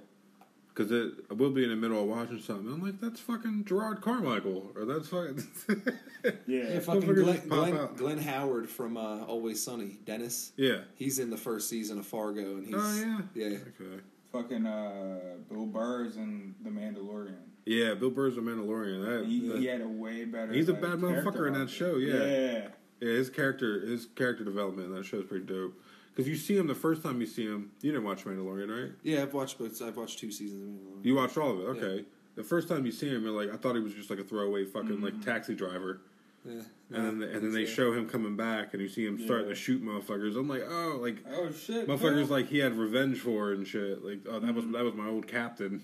Because 0.74 0.90
it, 0.90 1.12
I 1.30 1.34
will 1.34 1.50
be 1.50 1.64
in 1.64 1.70
the 1.70 1.76
middle 1.76 2.00
of 2.00 2.08
watching 2.08 2.40
something. 2.40 2.72
I'm 2.72 2.82
like, 2.82 2.98
that's 3.00 3.20
fucking 3.20 3.64
Jerrod 3.64 4.00
Carmichael, 4.00 4.72
or 4.74 4.84
that's 4.86 5.08
fucking. 5.08 5.44
Yeah. 6.24 6.30
yeah, 6.74 6.78
fucking 6.78 7.14
Glenn, 7.14 7.48
Glenn. 7.48 7.88
Glenn 7.96 8.20
Howerton 8.20 8.68
from 8.68 8.96
uh, 8.96 9.24
Always 9.24 9.60
Sunny, 9.60 9.98
Dennis. 10.04 10.52
yeah. 10.56 10.82
He's 10.94 11.18
in 11.18 11.30
the 11.30 11.36
first 11.36 11.68
season 11.68 11.98
of 11.98 12.06
Fargo, 12.06 12.42
and 12.58 12.64
he's 12.64 12.74
Oh 12.78 12.94
yeah. 13.34 13.48
yeah. 13.48 13.56
Okay. 13.56 14.00
Fucking 14.30 14.64
uh, 14.64 15.18
Bill 15.50 15.66
Burr's 15.66 16.16
in 16.16 16.54
The 16.62 16.70
Mandalorian. 16.70 17.34
Yeah, 17.66 17.94
Bill 17.94 18.10
Burr's 18.10 18.36
a 18.36 18.40
Mandalorian. 18.40 19.04
That, 19.04 19.26
He, 19.26 19.48
that- 19.48 19.58
he 19.58 19.66
had 19.66 19.80
a 19.80 19.88
way 19.88 20.24
better. 20.24 20.52
He's 20.52 20.68
a 20.68 20.74
bad 20.74 21.00
motherfucker 21.00 21.48
in 21.48 21.54
that 21.54 21.68
show, 21.68 21.96
yeah. 21.96 22.14
Yeah. 22.14 22.68
yeah, 23.00 23.08
his 23.14 23.28
character, 23.28 23.80
his 23.84 24.06
character 24.14 24.44
development 24.44 24.90
in 24.90 24.94
that 24.94 25.04
show 25.04 25.18
is 25.18 25.24
pretty 25.24 25.44
dope. 25.46 25.74
Because 26.14 26.28
you 26.28 26.36
see 26.36 26.56
him 26.56 26.66
the 26.66 26.74
first 26.74 27.02
time 27.02 27.20
you 27.20 27.26
see 27.26 27.44
him. 27.46 27.70
You 27.80 27.92
didn't 27.92 28.04
watch 28.04 28.24
Mandalorian, 28.24 28.68
right? 28.82 28.92
Yeah, 29.02 29.22
I've 29.22 29.32
watched 29.32 29.58
both. 29.58 29.80
I've 29.80 29.96
watched 29.96 30.18
two 30.18 30.30
seasons. 30.30 30.62
of 30.62 30.68
Mandalorian. 31.00 31.04
You 31.06 31.14
watched 31.14 31.38
all 31.38 31.50
of 31.52 31.60
it. 31.60 31.82
Okay. 31.82 32.04
The 32.34 32.42
first 32.42 32.68
time 32.68 32.84
you 32.86 32.92
see 32.92 33.08
him, 33.08 33.24
you're 33.24 33.32
like, 33.32 33.52
I 33.52 33.56
thought 33.56 33.74
he 33.74 33.80
was 33.80 33.94
just 33.94 34.10
like 34.10 34.18
a 34.18 34.24
throwaway 34.24 34.64
fucking 34.64 34.90
Mm-hmm. 34.90 35.04
like 35.04 35.24
taxi 35.24 35.54
driver. 35.54 36.00
Yeah, 36.44 36.54
And 36.90 37.22
then, 37.22 37.28
and 37.30 37.42
then 37.44 37.52
they 37.52 37.62
Yeah. 37.62 37.66
show 37.68 37.92
him 37.92 38.08
coming 38.08 38.36
back, 38.36 38.72
and 38.74 38.82
you 38.82 38.88
see 38.88 39.06
him 39.06 39.18
starting 39.18 39.46
Yeah. 39.46 39.54
to 39.54 39.60
shoot 39.60 39.82
motherfuckers. 39.82 40.36
I'm 40.36 40.48
like, 40.48 40.64
oh, 40.68 40.98
like 41.00 41.24
Oh 41.30 41.50
shit. 41.52 41.86
motherfuckers 41.86 42.26
Bill. 42.26 42.26
like 42.26 42.46
he 42.48 42.58
had 42.58 42.76
revenge 42.76 43.18
for 43.18 43.52
and 43.52 43.66
shit. 43.66 44.04
Like, 44.04 44.20
oh, 44.28 44.40
that 44.40 44.54
was 44.54 44.66
that 44.68 44.84
was 44.84 44.94
my 44.94 45.08
old 45.08 45.26
captain. 45.28 45.82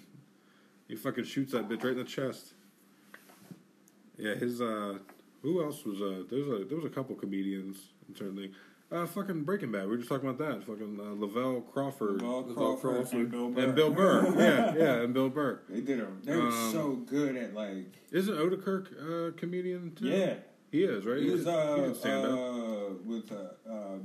He 0.89 0.97
fucking 0.97 1.25
shoots 1.25 1.53
that 1.53 1.69
bitch 1.69 1.85
right 1.85 1.93
in 1.93 1.99
the 1.99 2.05
chest. 2.05 2.55
Yeah, 4.17 4.35
his 4.35 4.61
uh, 4.61 4.99
who 5.43 5.63
else 5.63 5.85
was 5.85 6.01
uh? 6.03 6.25
There's 6.29 6.49
a 6.49 6.65
there 6.65 6.77
was 6.77 6.85
a 6.87 6.91
couple 6.91 7.15
comedians 7.15 7.79
in 8.09 8.17
certain 8.17 8.37
thing. 8.37 8.51
Uh, 8.91 9.05
fucking 9.07 9.45
Breaking 9.45 9.71
Bad. 9.71 9.83
We 9.83 9.89
were 9.89 9.97
just 9.99 10.09
talking 10.09 10.29
about 10.31 10.39
that. 10.49 10.65
Fucking 10.65 10.99
uh, 10.99 11.15
Lavell 11.27 11.63
Crawford. 11.73 12.21
Lavell 12.21 12.47
Lavell 12.49 12.55
Crawford 12.81 12.81
Crawford. 12.81 13.21
and 13.21 13.31
Bill 13.31 13.51
Burr. 13.51 13.63
And 13.65 13.75
Bill 13.75 13.91
Burr. 13.91 14.35
yeah, 14.39 14.75
yeah, 14.75 15.03
and 15.03 15.13
Bill 15.13 15.29
Burr. 15.29 15.61
They 15.69 15.83
did 15.83 16.01
a. 16.01 16.07
They 16.23 16.35
were 16.37 16.49
Um, 16.49 16.73
so 16.73 16.93
good 16.95 17.37
at 17.37 17.55
like. 17.55 17.95
Isn't 18.13 18.35
Odenkirk 18.35 19.29
a 19.29 19.33
comedian 19.33 19.95
too? 19.95 20.07
Yeah, 20.07 20.35
He 20.73 20.85
is, 20.85 21.05
right? 21.05 21.21
he 21.23 21.29
was 21.29 21.47
uh, 21.47 21.75
can 21.77 21.95
stand 21.95 22.27
up. 22.27 22.33
uh 22.39 22.95
with 23.05 23.31
uh, 23.31 23.71
uh, 23.71 23.99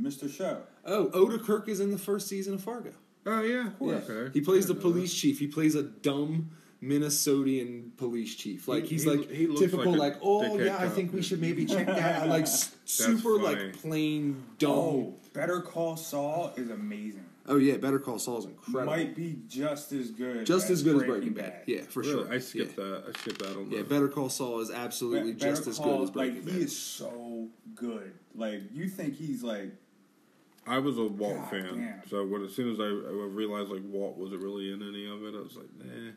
Mr. 0.00 0.32
Show. 0.32 0.62
Oh, 0.84 1.06
Odenkirk 1.06 1.68
is 1.68 1.80
in 1.80 1.90
the 1.90 1.98
first 1.98 2.28
season 2.28 2.54
of 2.54 2.62
Fargo. 2.62 2.92
Oh, 3.26 3.40
yeah, 3.42 3.66
of 3.68 3.78
course. 3.78 4.04
Yeah. 4.08 4.14
Okay. 4.14 4.30
He 4.34 4.40
plays 4.40 4.66
the 4.66 4.74
didn't 4.74 4.82
police 4.82 5.12
chief. 5.12 5.40
He 5.40 5.48
plays 5.48 5.74
a 5.74 5.82
dumb 5.82 6.50
Minnesotian 6.82 7.96
police 7.96 8.34
chief. 8.34 8.66
Like 8.68 8.84
He- 8.84 8.90
he's 8.90 9.04
he- 9.04 9.10
like 9.10 9.30
he 9.30 9.46
looks 9.46 9.60
typical, 9.60 9.92
like 9.92 10.14
like, 10.14 10.16
oh 10.22 10.40
dickhead 10.42 10.66
yeah, 10.66 10.76
I 10.78 10.84
cop. 10.86 10.92
think 10.94 11.12
we 11.12 11.22
should 11.22 11.40
maybe 11.40 11.64
check 11.64 11.86
that. 11.86 12.22
out. 12.22 12.28
Like 12.28 12.46
super, 12.46 13.38
funny. 13.40 13.42
like 13.64 13.72
plain 13.76 14.42
dumb. 14.58 14.70
Oh, 14.70 15.14
Better 15.32 15.60
Call 15.60 15.96
Saul 15.96 16.52
is 16.56 16.70
amazing. 16.70 17.24
Oh 17.46 17.56
yeah, 17.56 17.76
Better 17.76 17.98
Call 17.98 18.18
Saul 18.18 18.38
is 18.38 18.44
incredible. 18.44 18.92
Might 18.92 19.16
be 19.16 19.38
just 19.48 19.92
as 19.92 20.10
good. 20.10 20.46
just 20.46 20.70
as 20.70 20.82
good 20.82 20.96
as 20.96 21.02
Breaking 21.04 21.32
Bad. 21.32 21.62
Yeah, 21.66 21.82
for 21.88 22.02
that. 22.02 22.08
sure. 22.08 22.32
I 22.32 22.38
skipped 22.38 22.78
yeah. 22.78 22.84
that. 22.84 23.04
I 23.08 23.18
skipped 23.18 23.38
that 23.40 23.56
on 23.56 23.70
Yeah, 23.70 23.78
the. 23.78 23.84
Better 23.84 24.08
Call 24.08 24.28
Saul 24.28 24.60
is 24.60 24.70
absolutely 24.70 25.32
Be- 25.32 25.38
Better 25.38 25.50
just 25.56 25.66
as 25.66 25.78
good 25.78 26.02
as 26.02 26.10
Breaking 26.10 26.34
like, 26.36 26.44
Bad. 26.46 26.54
He 26.54 26.60
is 26.62 26.76
so 26.78 27.48
good. 27.74 28.12
Like 28.34 28.60
you 28.72 28.88
think 28.88 29.16
he's 29.16 29.42
like 29.42 29.72
I 30.66 30.78
was 30.78 30.96
a 30.98 31.04
Walt 31.04 31.36
God 31.38 31.50
fan, 31.50 31.74
damn. 31.76 32.08
so 32.08 32.24
when 32.24 32.44
as 32.44 32.54
soon 32.54 32.70
as 32.70 32.78
I, 32.78 32.84
I 32.84 32.88
realized 32.88 33.70
like 33.70 33.82
Walt 33.84 34.16
wasn't 34.16 34.42
really 34.42 34.72
in 34.72 34.80
any 34.80 35.06
of 35.06 35.24
it, 35.24 35.34
I 35.36 35.42
was 35.42 35.56
like, 35.56 35.66
nah. 35.76 36.12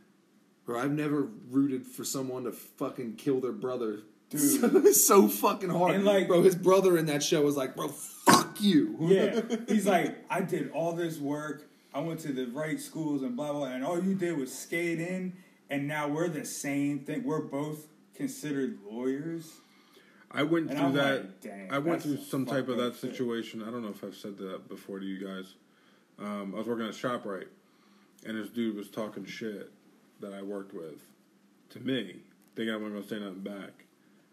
Bro, 0.66 0.80
I've 0.80 0.92
never 0.92 1.28
rooted 1.50 1.86
for 1.86 2.04
someone 2.04 2.46
to 2.46 2.52
fucking 2.52 3.16
kill 3.18 3.40
their 3.40 3.52
brother. 3.52 4.00
Dude. 4.32 4.96
so 4.96 5.28
fucking 5.28 5.70
hard. 5.70 5.96
And, 5.96 6.06
like- 6.06 6.28
bro, 6.28 6.42
his 6.42 6.56
brother 6.56 6.98
in 6.98 7.06
that 7.06 7.22
show 7.22 7.44
was 7.44 7.56
like, 7.56 7.76
bro, 7.76 7.90
fuck 7.90 8.60
you. 8.60 8.98
Yeah. 9.00 9.42
He's 9.68 9.86
like, 9.86 10.16
I 10.30 10.42
did 10.42 10.72
all 10.72 10.94
this 10.94 11.20
work. 11.20 11.68
I 11.94 12.00
went 12.00 12.20
to 12.22 12.34
the 12.34 12.48
right 12.48 12.80
schools 12.80 13.22
and 13.24 13.38
blah 13.38 13.54
blah, 13.54 13.68
and 13.68 13.86
all 13.86 14.04
you 14.04 14.16
did 14.16 14.38
was 14.38 14.54
skate 14.54 15.00
in, 15.00 15.32
and 15.70 15.88
now 15.88 16.10
we're 16.10 16.28
the 16.28 16.44
same 16.44 17.00
thing. 17.00 17.24
We're 17.24 17.40
both 17.40 17.88
considered 18.16 18.80
lawyers. 18.90 19.50
I 20.30 20.44
went 20.44 20.70
And 20.72 20.78
through 20.78 20.88
I'm 20.88 20.94
that. 20.96 21.16
like, 21.22 21.42
dang, 21.42 21.72
I 21.72 21.78
went 21.78 22.02
through 22.02 22.18
some 22.18 22.26
some 22.26 22.46
type 22.48 22.68
of 22.68 22.76
that 22.80 22.96
shit. 22.96 23.12
situation. 23.12 23.64
I 23.64 23.72
don't 23.72 23.82
know 23.82 23.92
if 23.92 24.04
I've 24.04 24.16
said 24.16 24.38
that 24.40 24.68
before 24.68 25.00
to 25.00 25.06
you 25.06 25.26
guys. 25.26 25.54
Um, 26.20 26.54
I 26.54 26.58
was 26.58 26.68
working 26.68 26.86
at 26.86 26.94
Shoprite, 26.96 27.48
and 28.26 28.38
this 28.38 28.50
dude 28.50 28.76
was 28.76 28.90
talking 28.90 29.24
shit 29.24 29.72
that 30.22 30.34
I 30.34 30.42
worked 30.42 30.74
with 30.74 31.02
to 31.72 31.80
me, 31.80 32.18
thinking 32.56 32.74
I 32.74 32.78
wasn't 32.78 32.94
gonna 32.96 33.08
say 33.08 33.20
nothing 33.20 33.42
back. 33.42 33.86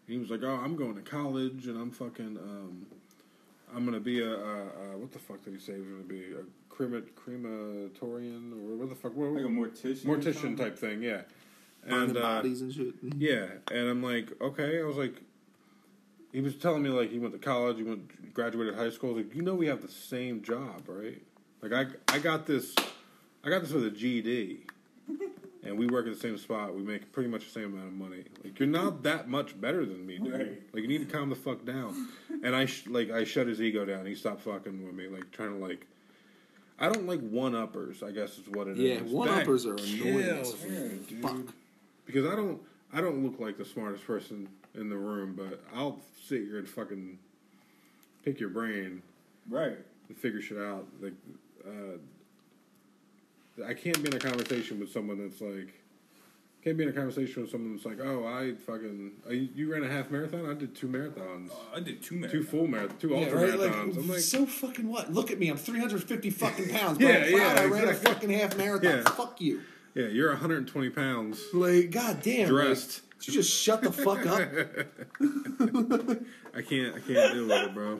He 0.07 0.17
was 0.17 0.29
like, 0.29 0.43
"Oh, 0.43 0.59
I'm 0.63 0.75
going 0.75 0.95
to 0.95 1.01
college, 1.01 1.67
and 1.67 1.77
I'm 1.79 1.91
fucking, 1.91 2.37
um, 2.37 2.85
I'm 3.75 3.85
gonna 3.85 3.99
be 3.99 4.21
a, 4.21 4.29
a, 4.29 4.57
a 4.93 4.97
what 4.97 5.11
the 5.11 5.19
fuck 5.19 5.43
did 5.43 5.53
he 5.53 5.59
say 5.59 5.73
he 5.75 5.79
was 5.79 5.89
gonna 5.89 6.03
be 6.03 6.23
a 6.33 6.43
crema, 6.69 7.01
crematorian 7.01 8.51
or 8.53 8.75
what 8.77 8.89
the 8.89 8.95
fuck? 8.95 9.15
What, 9.15 9.31
Like 9.31 9.45
a 9.45 9.47
mortician. 9.47 10.07
or 10.07 10.17
mortician 10.17 10.33
something? 10.33 10.57
type 10.57 10.77
thing, 10.77 11.01
yeah." 11.03 11.21
Finding 11.87 12.09
And 12.09 12.17
uh, 12.17 12.21
bodies 12.21 12.61
and 12.61 12.73
shit. 12.73 12.93
yeah, 13.17 13.45
and 13.69 13.89
I'm 13.89 14.01
like, 14.01 14.29
okay. 14.41 14.79
I 14.79 14.83
was 14.85 14.95
like, 14.95 15.15
he 16.31 16.39
was 16.39 16.55
telling 16.55 16.81
me 16.81 16.89
like 16.89 17.11
he 17.11 17.19
went 17.19 17.33
to 17.33 17.39
college, 17.39 17.75
he 17.77 17.83
went 17.83 18.33
graduated 18.33 18.75
high 18.75 18.89
school. 18.89 19.09
I 19.11 19.13
was 19.15 19.25
like, 19.25 19.35
you 19.35 19.41
know, 19.41 19.53
we 19.55 19.67
have 19.67 19.81
the 19.81 19.89
same 19.89 20.41
job, 20.43 20.83
right? 20.87 21.21
Like 21.61 21.73
I, 21.73 22.13
I 22.15 22.19
got 22.19 22.45
this, 22.45 22.73
I 23.43 23.49
got 23.49 23.61
this 23.63 23.71
with 23.71 23.85
a 23.85 23.91
GED, 23.91 24.65
and 25.65 25.77
we 25.77 25.87
work 25.87 26.05
at 26.07 26.13
the 26.13 26.19
same 26.19 26.37
spot. 26.37 26.75
We 26.75 26.81
make 26.83 27.11
pretty 27.11 27.29
much 27.29 27.45
the 27.45 27.51
same 27.51 27.73
amount 27.73 27.87
of 27.87 27.93
money. 27.93 28.23
Like 28.43 28.59
you're 28.59 28.67
not 28.67 29.03
that 29.03 29.29
much 29.29 29.59
better 29.59 29.85
than 29.85 30.05
me, 30.05 30.17
dude. 30.17 30.33
Right. 30.33 30.61
Like 30.73 30.81
you 30.83 30.87
need 30.87 31.07
to 31.09 31.13
calm 31.17 31.29
the 31.29 31.35
fuck 31.35 31.65
down. 31.65 32.07
And 32.43 32.53
I 32.55 32.65
sh- 32.65 32.87
like 32.87 33.09
I 33.09 33.23
shut 33.23 33.47
his 33.47 33.61
ego 33.61 33.85
down. 33.85 34.05
He 34.05 34.15
stopped 34.15 34.41
fucking 34.41 34.85
with 34.85 34.93
me, 34.93 35.07
like 35.07 35.31
trying 35.31 35.57
to 35.57 35.65
like. 35.65 35.87
I 36.77 36.89
don't 36.89 37.07
like 37.07 37.21
one 37.21 37.55
uppers. 37.55 38.03
I 38.03 38.11
guess 38.11 38.37
is 38.37 38.49
what 38.49 38.67
it 38.67 38.77
is. 38.77 38.83
Yeah, 39.01 39.15
one 39.15 39.29
uppers 39.29 39.65
are 39.65 39.75
annoying. 39.75 40.01
kills 40.23 40.53
as 40.55 40.69
me, 40.69 40.99
dude 41.07 41.21
Fuck. 41.21 41.53
because 42.05 42.25
I 42.25 42.35
don't 42.35 42.59
I 42.91 42.99
don't 42.99 43.23
look 43.23 43.39
like 43.39 43.57
the 43.57 43.63
smartest 43.63 44.05
person 44.05 44.49
in 44.75 44.89
the 44.89 44.97
room, 44.97 45.35
but 45.37 45.63
I'll 45.73 46.01
sit 46.27 46.41
here 46.41 46.57
and 46.57 46.67
fucking 46.67 47.17
pick 48.25 48.39
your 48.41 48.49
brain 48.49 49.01
Right. 49.49 49.77
and 50.09 50.17
figure 50.17 50.41
shit 50.41 50.57
out. 50.57 50.85
Like, 51.01 51.13
uh, 51.65 51.97
I 53.65 53.73
can't 53.73 54.01
be 54.01 54.09
in 54.09 54.15
a 54.15 54.19
conversation 54.19 54.79
with 54.79 54.91
someone 54.91 55.19
that's 55.21 55.41
like, 55.41 55.73
can't 56.63 56.77
be 56.77 56.83
in 56.83 56.89
a 56.89 56.93
conversation 56.93 57.41
with 57.43 57.51
someone 57.51 57.73
that's 57.73 57.85
like, 57.85 57.99
oh, 58.01 58.25
I 58.25 58.53
fucking, 58.65 59.11
uh, 59.27 59.31
you 59.31 59.49
you 59.53 59.71
ran 59.71 59.83
a 59.83 59.87
half 59.89 60.09
marathon. 60.09 60.49
I 60.49 60.53
did 60.53 60.73
two 60.75 60.87
marathons, 60.87 61.51
I 61.75 61.79
did 61.81 62.01
two 62.01 62.15
minutes. 62.15 62.31
two 62.33 62.43
full 62.43 62.67
marathons, 62.67 62.99
two 62.99 63.09
Yeah, 63.09 63.17
ultra 63.17 63.41
right? 63.49 63.59
Like, 63.59 63.71
marathons. 63.73 63.97
I'm 63.97 64.07
like, 64.09 64.19
so 64.19 64.45
fucking 64.45 64.87
what? 64.87 65.11
Look 65.13 65.29
at 65.31 65.39
me. 65.39 65.49
I'm 65.49 65.57
350 65.57 66.29
fucking 66.29 66.69
pounds. 66.77 66.97
But 66.97 67.07
Yeah, 67.07 67.15
I'm 67.15 67.21
proud 67.33 67.55
yeah, 67.55 67.61
I 67.61 67.65
ran 67.65 67.89
a 67.89 67.93
fucking 67.93 68.29
half 68.29 68.57
marathon. 68.57 68.97
Yeah. 69.05 69.09
Fuck 69.11 69.41
you. 69.41 69.61
yeah, 69.93 70.07
you're 70.07 70.29
120 70.29 70.89
pounds 70.91 71.41
Like, 71.53 71.91
goddamn. 71.91 72.47
dressed. 72.47 73.01
Like, 73.03 73.27
you 73.27 73.33
just 73.33 73.51
shut 73.51 73.81
the 73.81 73.91
fuck 73.91 74.25
up. 74.25 74.41
I 76.55 76.61
can't, 76.61 76.95
I 76.95 76.99
can't 76.99 77.33
deal 77.33 77.43
with 77.47 77.51
it, 77.51 77.73
bro. 77.73 77.99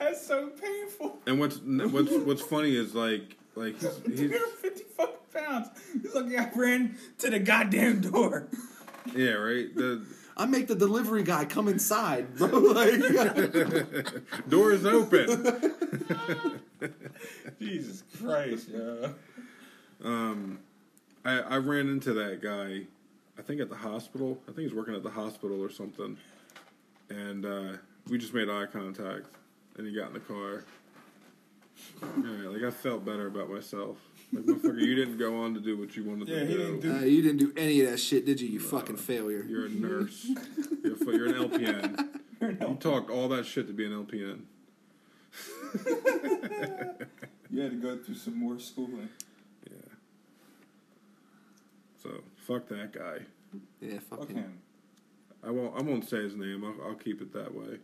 That's 0.00 0.26
so 0.26 0.48
painful. 0.48 1.18
And 1.26 1.38
what's 1.38 1.58
what's 1.58 2.10
what's 2.10 2.42
funny 2.42 2.74
is 2.74 2.94
like 2.96 3.36
like 3.54 3.74
he's, 3.80 4.00
he's 4.06 4.20
250 4.30 4.82
fucking 4.96 5.14
pounds. 5.32 5.68
He's 6.02 6.14
like, 6.14 6.36
I 6.38 6.50
ran 6.58 6.96
to 7.18 7.30
the 7.30 7.38
goddamn 7.38 8.00
door. 8.00 8.48
yeah 9.14 9.30
right 9.30 9.74
the 9.74 10.04
I 10.36 10.46
make 10.46 10.68
the 10.68 10.74
delivery 10.74 11.22
guy 11.22 11.44
come 11.44 11.68
inside, 11.68 12.36
bro. 12.36 12.48
Like, 12.72 14.48
door 14.48 14.72
is 14.72 14.86
open. 14.86 15.82
Jesus 17.60 18.04
Christ, 18.18 18.70
yo. 18.70 19.14
I 21.24 21.40
I 21.40 21.56
ran 21.56 21.88
into 21.88 22.12
that 22.14 22.40
guy, 22.40 22.82
I 23.38 23.42
think 23.42 23.60
at 23.60 23.68
the 23.68 23.76
hospital. 23.76 24.38
I 24.48 24.52
think 24.52 24.68
he's 24.68 24.74
working 24.74 24.94
at 24.94 25.02
the 25.02 25.10
hospital 25.10 25.62
or 25.62 25.70
something, 25.70 26.16
and 27.08 27.44
uh, 27.44 27.72
we 28.08 28.18
just 28.18 28.34
made 28.34 28.48
eye 28.48 28.66
contact, 28.66 29.26
and 29.76 29.86
he 29.86 29.94
got 29.94 30.08
in 30.08 30.14
the 30.14 30.20
car. 30.20 30.64
Yeah, 32.02 32.48
like 32.48 32.62
I 32.62 32.70
felt 32.70 33.04
better 33.04 33.26
about 33.26 33.50
myself. 33.50 33.98
Like 34.32 34.44
motherfucker, 34.44 34.80
you 34.80 34.94
didn't 34.94 35.18
go 35.18 35.42
on 35.42 35.54
to 35.54 35.60
do 35.60 35.76
what 35.76 35.96
you 35.96 36.04
wanted 36.04 36.28
Yeah, 36.28 36.40
to 36.40 36.46
he 36.46 36.52
do. 36.52 36.58
didn't 36.58 36.80
do- 36.80 36.92
uh, 36.92 37.00
you 37.00 37.22
didn't 37.22 37.38
do 37.38 37.52
any 37.56 37.80
of 37.82 37.90
that 37.90 37.98
shit, 37.98 38.24
did 38.26 38.40
you? 38.40 38.48
You 38.48 38.60
fucking 38.60 38.96
failure. 38.96 39.44
You're 39.48 39.66
a 39.66 39.70
nurse. 39.70 40.26
You're, 40.84 40.94
a, 40.94 40.96
fu- 40.96 41.12
you're 41.12 41.26
an 41.26 41.34
LPN. 41.50 42.08
You 42.68 42.76
talked 42.80 43.10
all 43.10 43.28
that 43.28 43.44
shit 43.44 43.66
to 43.66 43.72
be 43.72 43.84
an 43.86 43.92
LPN. 44.06 44.40
You 47.52 47.60
had 47.62 47.70
to 47.72 47.76
go 47.76 47.96
through 47.98 48.14
some 48.14 48.36
more 48.38 48.58
schooling. 48.60 49.08
Yeah. 49.68 49.76
So 52.02 52.10
fuck 52.36 52.68
that 52.68 52.92
guy. 52.92 53.18
Yeah, 53.80 53.98
Fuck 54.08 54.20
fucking. 54.20 54.36
him. 54.36 54.58
I 55.42 55.50
won't. 55.50 55.76
I 55.76 55.82
won't 55.82 56.08
say 56.08 56.18
his 56.22 56.36
name. 56.36 56.64
I'll, 56.64 56.88
I'll 56.90 56.94
keep 56.94 57.20
it 57.20 57.32
that 57.32 57.52
way. 57.54 57.78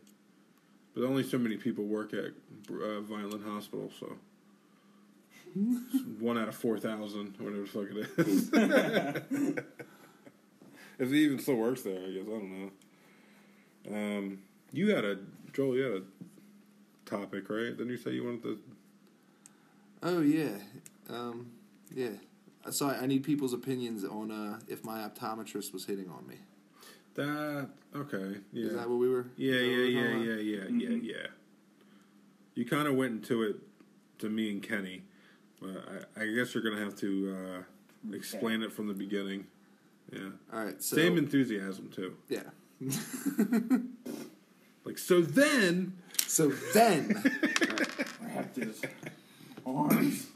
But 0.97 1.05
only 1.05 1.21
so 1.21 1.37
many 1.37 1.57
people 1.57 1.83
work 1.83 2.13
at 2.13 2.31
uh, 2.71 3.01
Violent 3.01 3.45
Hospital, 3.45 3.91
so 3.99 4.17
one 6.19 6.39
out 6.39 6.47
of 6.47 6.55
four 6.55 6.79
thousand, 6.79 7.35
whatever 7.37 7.61
the 7.61 7.67
fuck 7.67 7.85
it 7.91 7.97
is. 8.27 8.51
if 10.99 11.09
he 11.09 11.25
even 11.25 11.37
still 11.37 11.57
works 11.57 11.83
there, 11.83 11.99
I 11.99 12.09
guess 12.09 12.25
I 12.25 12.29
don't 12.29 12.71
know. 13.85 13.95
Um, 13.95 14.39
you 14.71 14.95
had 14.95 15.05
a 15.05 15.19
Joel. 15.53 15.75
You 15.75 15.83
had 15.83 16.01
a 16.01 16.05
topic, 17.07 17.47
right? 17.47 17.77
Didn't 17.77 17.89
you 17.89 17.97
say 17.97 18.09
you 18.11 18.23
wanted 18.23 18.41
to? 18.43 18.59
Oh 20.01 20.21
yeah, 20.21 20.57
um, 21.11 21.51
yeah. 21.93 22.13
So 22.71 22.89
I, 22.89 23.01
I 23.01 23.05
need 23.05 23.23
people's 23.23 23.53
opinions 23.53 24.03
on 24.03 24.31
uh, 24.31 24.61
if 24.67 24.83
my 24.83 25.07
optometrist 25.07 25.73
was 25.73 25.85
hitting 25.85 26.09
on 26.09 26.25
me. 26.25 26.37
That 27.17 27.67
okay? 27.95 28.37
Yeah. 28.53 28.67
Is 28.67 28.73
that 28.75 28.87
what 28.89 28.99
we 28.99 29.09
were? 29.09 29.25
Yeah, 29.37 29.53
is 29.53 29.59
that 29.59 29.65
what 29.65 29.71
yeah, 29.71 29.75
we 29.75 29.77
were 29.77 29.85
yeah, 29.87 30.03
talking 30.03 30.23
yeah, 30.25 30.57
about? 30.61 30.71
yeah, 30.71 30.89
yeah, 30.89 31.13
yeah. 31.21 31.27
You 32.55 32.65
kind 32.65 32.87
of 32.87 32.95
went 32.95 33.11
into 33.13 33.43
it 33.43 33.55
to 34.19 34.29
me 34.29 34.51
and 34.51 34.61
Kenny, 34.63 35.01
but 35.61 35.83
I, 36.15 36.21
I 36.23 36.25
guess 36.27 36.53
you're 36.53 36.63
gonna 36.63 36.79
have 36.83 36.95
to 36.97 37.35
uh, 38.09 38.15
explain 38.15 38.61
it 38.61 38.71
from 38.71 38.87
the 38.87 38.93
beginning. 38.93 39.47
Yeah, 40.13 40.29
All 40.53 40.63
right. 40.63 40.81
So 40.81 40.95
same 40.95 41.17
enthusiasm 41.17 41.89
too. 41.89 42.15
yeah. 42.29 42.43
Like 44.85 44.97
so, 44.99 45.19
then 45.19 45.97
So 46.27 46.47
then, 46.73 47.07
Wrap 48.21 48.55
his 48.55 48.81
arms. 49.65 50.27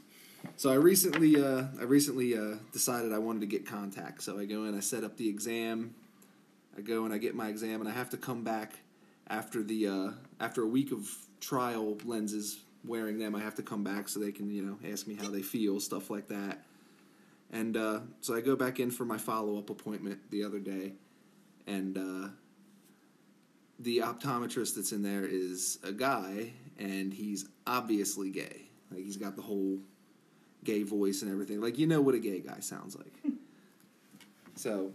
so 0.56 0.70
I 0.70 0.74
recently, 0.74 1.42
uh, 1.42 1.64
I 1.80 1.84
recently 1.84 2.36
uh, 2.36 2.56
decided 2.70 3.14
I 3.14 3.18
wanted 3.18 3.40
to 3.40 3.46
get 3.46 3.66
contact. 3.66 4.22
So 4.22 4.38
I 4.38 4.44
go 4.44 4.64
in, 4.64 4.76
I 4.76 4.80
set 4.80 5.04
up 5.04 5.16
the 5.16 5.26
exam. 5.26 5.94
I 6.76 6.80
go 6.80 7.04
and 7.04 7.12
I 7.12 7.18
get 7.18 7.34
my 7.34 7.48
exam, 7.48 7.80
and 7.80 7.88
I 7.88 7.92
have 7.92 8.10
to 8.10 8.16
come 8.16 8.44
back 8.44 8.74
after 9.28 9.62
the 9.62 9.88
uh, 9.88 10.10
after 10.40 10.62
a 10.62 10.66
week 10.66 10.92
of 10.92 11.08
trial 11.40 11.98
lenses 12.04 12.60
wearing 12.84 13.18
them. 13.18 13.34
I 13.34 13.40
have 13.40 13.54
to 13.56 13.62
come 13.62 13.84
back 13.84 14.08
so 14.08 14.20
they 14.20 14.32
can 14.32 14.50
you 14.50 14.62
know 14.62 14.78
ask 14.90 15.06
me 15.06 15.14
how 15.14 15.28
they 15.28 15.42
feel, 15.42 15.80
stuff 15.80 16.10
like 16.10 16.28
that. 16.28 16.64
And 17.50 17.76
uh, 17.76 18.00
so 18.20 18.34
I 18.34 18.40
go 18.40 18.56
back 18.56 18.80
in 18.80 18.90
for 18.90 19.04
my 19.04 19.18
follow 19.18 19.58
up 19.58 19.68
appointment 19.68 20.18
the 20.30 20.44
other 20.44 20.58
day, 20.58 20.92
and 21.66 21.98
uh, 21.98 22.28
the 23.78 23.98
optometrist 23.98 24.76
that's 24.76 24.92
in 24.92 25.02
there 25.02 25.26
is 25.26 25.78
a 25.84 25.92
guy, 25.92 26.52
and 26.78 27.12
he's 27.12 27.48
obviously 27.66 28.30
gay. 28.30 28.62
Like 28.90 29.04
he's 29.04 29.16
got 29.16 29.36
the 29.36 29.42
whole 29.42 29.78
gay 30.64 30.82
voice 30.82 31.22
and 31.22 31.30
everything. 31.30 31.60
Like 31.60 31.78
you 31.78 31.86
know 31.86 32.00
what 32.00 32.14
a 32.14 32.18
gay 32.18 32.40
guy 32.40 32.60
sounds 32.60 32.96
like. 32.96 33.12
so 34.54 34.92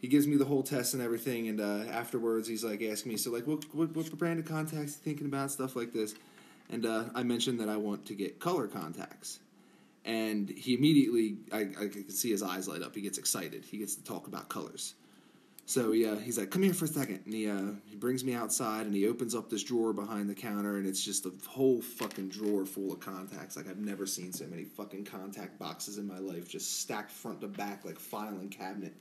he 0.00 0.08
gives 0.08 0.26
me 0.26 0.36
the 0.36 0.44
whole 0.44 0.62
test 0.62 0.94
and 0.94 1.02
everything, 1.02 1.48
and 1.48 1.60
uh, 1.60 1.84
afterwards 1.90 2.48
he's 2.48 2.64
like 2.64 2.82
asking 2.82 3.12
me, 3.12 3.18
so 3.18 3.30
like 3.30 3.46
what 3.46 3.64
what, 3.74 3.94
what 3.94 4.10
brand 4.18 4.40
of 4.40 4.46
contacts 4.46 4.96
you 4.96 5.02
thinking 5.04 5.26
about 5.26 5.50
stuff 5.50 5.76
like 5.76 5.92
this, 5.92 6.14
and 6.70 6.86
uh, 6.86 7.04
I 7.14 7.22
mentioned 7.22 7.60
that 7.60 7.68
I 7.68 7.76
want 7.76 8.06
to 8.06 8.14
get 8.14 8.40
color 8.40 8.66
contacts. 8.66 9.40
And 10.06 10.48
he 10.48 10.72
immediately, 10.72 11.36
I, 11.52 11.58
I 11.78 11.88
can 11.88 12.08
see 12.08 12.30
his 12.30 12.42
eyes 12.42 12.66
light 12.66 12.82
up. 12.82 12.94
He 12.94 13.02
gets 13.02 13.18
excited. 13.18 13.66
He 13.66 13.76
gets 13.76 13.96
to 13.96 14.02
talk 14.02 14.26
about 14.26 14.48
colors. 14.48 14.94
So 15.66 15.92
yeah, 15.92 16.18
he's 16.18 16.38
like, 16.38 16.50
"Come 16.50 16.62
here 16.62 16.72
for 16.72 16.86
a 16.86 16.88
second. 16.88 17.20
And 17.26 17.34
he 17.34 17.48
uh, 17.48 17.72
he 17.84 17.96
brings 17.96 18.24
me 18.24 18.32
outside, 18.32 18.86
and 18.86 18.94
he 18.94 19.06
opens 19.06 19.34
up 19.34 19.50
this 19.50 19.62
drawer 19.62 19.92
behind 19.92 20.30
the 20.30 20.34
counter, 20.34 20.78
and 20.78 20.86
it's 20.86 21.04
just 21.04 21.26
a 21.26 21.32
whole 21.46 21.82
fucking 21.82 22.30
drawer 22.30 22.64
full 22.64 22.90
of 22.90 23.00
contacts. 23.00 23.56
Like 23.56 23.68
I've 23.68 23.78
never 23.78 24.06
seen 24.06 24.32
so 24.32 24.46
many 24.46 24.64
fucking 24.64 25.04
contact 25.04 25.58
boxes 25.58 25.98
in 25.98 26.08
my 26.08 26.18
life, 26.18 26.48
just 26.48 26.80
stacked 26.80 27.12
front 27.12 27.42
to 27.42 27.48
back 27.48 27.84
like 27.84 27.98
filing 27.98 28.48
cabinet 28.48 28.94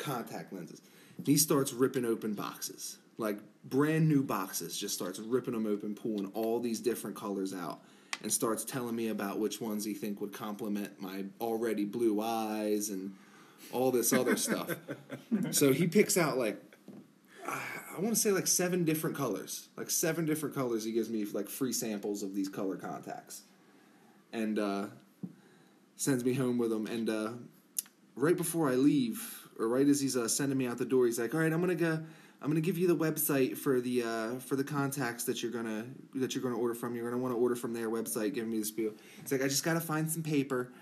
contact 0.00 0.52
lenses. 0.52 0.80
And 1.18 1.26
he 1.26 1.36
starts 1.36 1.72
ripping 1.72 2.04
open 2.04 2.34
boxes, 2.34 2.98
like 3.18 3.38
brand 3.64 4.08
new 4.08 4.22
boxes. 4.22 4.76
Just 4.76 4.94
starts 4.94 5.18
ripping 5.18 5.54
them 5.54 5.66
open, 5.66 5.94
pulling 5.94 6.30
all 6.34 6.60
these 6.60 6.80
different 6.80 7.16
colors 7.16 7.54
out, 7.54 7.80
and 8.22 8.32
starts 8.32 8.64
telling 8.64 8.96
me 8.96 9.08
about 9.08 9.38
which 9.38 9.60
ones 9.60 9.84
he 9.84 9.94
think 9.94 10.20
would 10.20 10.32
complement 10.32 11.00
my 11.00 11.24
already 11.40 11.84
blue 11.84 12.20
eyes 12.20 12.88
and 12.88 13.14
all 13.72 13.90
this 13.90 14.12
other 14.12 14.36
stuff. 14.36 14.70
so 15.50 15.72
he 15.72 15.86
picks 15.86 16.16
out 16.16 16.38
like 16.38 16.60
I 17.46 18.00
want 18.00 18.14
to 18.14 18.20
say 18.20 18.30
like 18.30 18.46
seven 18.46 18.84
different 18.84 19.16
colors, 19.16 19.68
like 19.76 19.90
seven 19.90 20.24
different 20.24 20.54
colors. 20.54 20.84
He 20.84 20.92
gives 20.92 21.10
me 21.10 21.24
like 21.24 21.48
free 21.48 21.72
samples 21.72 22.22
of 22.22 22.34
these 22.34 22.48
color 22.48 22.76
contacts, 22.76 23.42
and 24.32 24.58
uh, 24.58 24.86
sends 25.96 26.24
me 26.24 26.32
home 26.34 26.58
with 26.58 26.70
them. 26.70 26.86
And 26.86 27.10
uh, 27.10 27.30
right 28.14 28.36
before 28.36 28.70
I 28.70 28.74
leave, 28.74 29.39
or 29.60 29.68
right 29.68 29.86
as 29.86 30.00
he's 30.00 30.16
uh, 30.16 30.28
sending 30.28 30.58
me 30.58 30.66
out 30.66 30.78
the 30.78 30.84
door, 30.84 31.06
he's 31.06 31.18
like, 31.18 31.34
"All 31.34 31.40
right, 31.40 31.52
I'm 31.52 31.60
gonna 31.60 31.74
go." 31.74 32.00
I'm 32.42 32.48
gonna 32.48 32.62
give 32.62 32.78
you 32.78 32.88
the 32.88 32.96
website 32.96 33.58
for 33.58 33.82
the 33.82 34.02
uh, 34.02 34.38
for 34.38 34.56
the 34.56 34.64
contacts 34.64 35.24
that 35.24 35.42
you're 35.42 35.52
gonna 35.52 35.84
that 36.14 36.34
you're 36.34 36.42
gonna 36.42 36.56
order 36.56 36.72
from. 36.74 36.94
You're 36.94 37.04
gonna 37.04 37.20
want 37.20 37.34
to 37.34 37.38
order 37.38 37.54
from 37.54 37.74
their 37.74 37.90
website. 37.90 38.32
Giving 38.32 38.50
me 38.50 38.60
the 38.60 38.64
spiel. 38.64 38.92
It's 39.20 39.30
like 39.30 39.42
I 39.42 39.48
just 39.48 39.62
gotta 39.62 39.80
find 39.80 40.10
some 40.10 40.22
paper, 40.22 40.72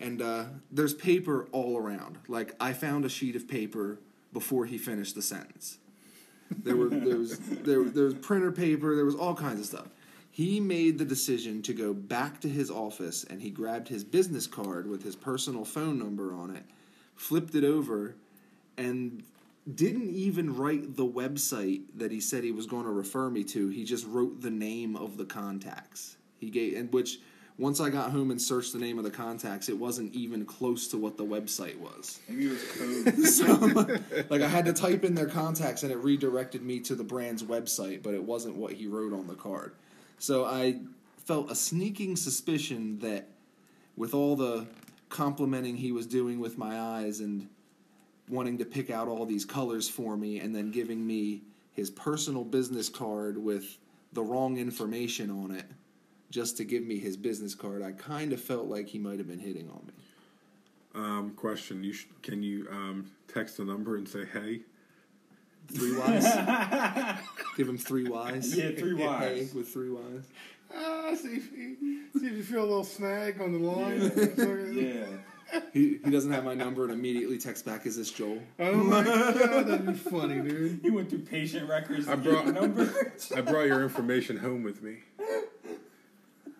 and 0.00 0.20
uh, 0.20 0.46
there's 0.72 0.92
paper 0.92 1.46
all 1.52 1.78
around. 1.78 2.18
Like 2.26 2.56
I 2.58 2.72
found 2.72 3.04
a 3.04 3.08
sheet 3.08 3.36
of 3.36 3.46
paper 3.46 4.00
before 4.32 4.66
he 4.66 4.76
finished 4.76 5.14
the 5.14 5.22
sentence. 5.22 5.78
There 6.50 6.76
were 6.76 6.88
there 6.88 7.16
was 7.16 7.38
there, 7.38 7.84
there 7.84 8.04
was 8.04 8.14
printer 8.14 8.50
paper. 8.50 8.96
There 8.96 9.04
was 9.04 9.14
all 9.14 9.34
kinds 9.34 9.60
of 9.60 9.66
stuff. 9.66 9.88
He 10.34 10.58
made 10.58 10.98
the 10.98 11.04
decision 11.04 11.62
to 11.62 11.72
go 11.72 11.94
back 11.94 12.40
to 12.40 12.48
his 12.48 12.68
office 12.68 13.22
and 13.22 13.40
he 13.40 13.50
grabbed 13.50 13.86
his 13.86 14.02
business 14.02 14.48
card 14.48 14.88
with 14.88 15.04
his 15.04 15.14
personal 15.14 15.64
phone 15.64 15.96
number 15.96 16.34
on 16.34 16.50
it, 16.50 16.64
flipped 17.14 17.54
it 17.54 17.62
over, 17.62 18.16
and 18.76 19.22
didn't 19.72 20.10
even 20.10 20.56
write 20.56 20.96
the 20.96 21.06
website 21.06 21.82
that 21.96 22.10
he 22.10 22.20
said 22.20 22.44
he 22.44 22.52
was 22.52 22.66
going 22.66 22.84
to 22.84 22.90
refer 22.90 23.30
me 23.30 23.44
to. 23.44 23.68
He 23.68 23.84
just 23.84 24.06
wrote 24.06 24.42
the 24.42 24.50
name 24.50 24.96
of 24.96 25.16
the 25.16 25.24
contacts. 25.24 26.16
He 26.38 26.50
gave 26.50 26.76
and 26.76 26.92
which 26.92 27.18
once 27.56 27.78
I 27.78 27.88
got 27.88 28.10
home 28.10 28.30
and 28.32 28.42
searched 28.42 28.72
the 28.72 28.80
name 28.80 28.98
of 28.98 29.04
the 29.04 29.10
contacts, 29.10 29.68
it 29.68 29.78
wasn't 29.78 30.12
even 30.12 30.44
close 30.44 30.88
to 30.88 30.98
what 30.98 31.16
the 31.16 31.24
website 31.24 31.78
was. 31.78 32.18
Maybe 32.28 32.46
it 32.46 32.50
was 32.50 32.64
code. 32.72 33.24
so, 33.26 34.24
like 34.28 34.42
I 34.42 34.48
had 34.48 34.64
to 34.64 34.72
type 34.72 35.04
in 35.04 35.14
their 35.14 35.28
contacts 35.28 35.84
and 35.84 35.92
it 35.92 35.98
redirected 35.98 36.62
me 36.62 36.80
to 36.80 36.96
the 36.96 37.04
brand's 37.04 37.44
website, 37.44 38.02
but 38.02 38.12
it 38.12 38.24
wasn't 38.24 38.56
what 38.56 38.72
he 38.72 38.86
wrote 38.88 39.12
on 39.12 39.28
the 39.28 39.34
card. 39.34 39.72
So 40.18 40.44
I 40.44 40.80
felt 41.24 41.50
a 41.50 41.54
sneaking 41.54 42.16
suspicion 42.16 42.98
that 43.00 43.28
with 43.96 44.14
all 44.14 44.34
the 44.34 44.66
complimenting 45.08 45.76
he 45.76 45.92
was 45.92 46.06
doing 46.06 46.40
with 46.40 46.58
my 46.58 46.80
eyes 46.80 47.20
and 47.20 47.48
wanting 48.28 48.58
to 48.58 48.64
pick 48.64 48.90
out 48.90 49.08
all 49.08 49.26
these 49.26 49.44
colors 49.44 49.88
for 49.88 50.16
me 50.16 50.40
and 50.40 50.54
then 50.54 50.70
giving 50.70 51.06
me 51.06 51.42
his 51.72 51.90
personal 51.90 52.44
business 52.44 52.88
card 52.88 53.36
with 53.36 53.78
the 54.12 54.22
wrong 54.22 54.56
information 54.58 55.30
on 55.30 55.50
it 55.50 55.66
just 56.30 56.56
to 56.56 56.64
give 56.64 56.82
me 56.82 56.98
his 56.98 57.16
business 57.16 57.54
card, 57.54 57.80
I 57.82 57.92
kind 57.92 58.32
of 58.32 58.40
felt 58.40 58.66
like 58.66 58.88
he 58.88 58.98
might 58.98 59.18
have 59.18 59.28
been 59.28 59.38
hitting 59.38 59.68
on 59.70 59.86
me. 59.86 59.92
Um, 60.96 61.30
question: 61.36 61.84
You 61.84 61.92
sh- 61.92 62.06
can 62.22 62.42
you 62.42 62.66
um, 62.70 63.10
text 63.32 63.58
a 63.60 63.64
number 63.64 63.96
and 63.96 64.08
say, 64.08 64.24
"Hey"? 64.32 64.60
Three 65.72 65.96
Y's. 65.98 66.24
Give 67.56 67.68
him 67.68 67.78
three 67.78 68.08
Y's. 68.08 68.56
Yeah, 68.56 68.70
three 68.72 68.96
Hey, 69.00 69.40
Ys. 69.40 69.54
with 69.54 69.68
three 69.68 69.90
Y's. 69.90 70.24
Ah, 70.74 71.14
see 71.14 71.36
if 71.36 71.52
you, 71.52 71.76
see 72.18 72.26
if 72.26 72.32
you 72.32 72.42
feel 72.42 72.60
a 72.62 72.66
little 72.66 72.84
snag 72.84 73.40
on 73.40 73.52
the 73.52 73.58
line. 73.60 74.74
Yeah. 74.76 75.06
He, 75.72 75.98
he 76.04 76.10
doesn't 76.10 76.32
have 76.32 76.44
my 76.44 76.54
number 76.54 76.84
and 76.84 76.92
immediately 76.92 77.38
texts 77.38 77.64
back, 77.64 77.86
"Is 77.86 77.96
this 77.96 78.10
Joel?" 78.10 78.38
Oh 78.58 78.74
my 78.74 79.02
god, 79.04 79.66
that'd 79.66 79.86
be 79.86 79.92
funny, 79.94 80.40
dude. 80.40 80.80
He 80.82 80.90
went 80.90 81.10
through 81.10 81.20
patient 81.20 81.68
records. 81.68 82.08
I 82.08 82.12
I 82.12 82.16
brought- 82.16 82.44
brought 82.44 82.54
number. 82.62 83.12
I 83.36 83.40
brought 83.40 83.66
your 83.66 83.82
information 83.82 84.36
home 84.36 84.62
with 84.62 84.82
me. 84.82 84.98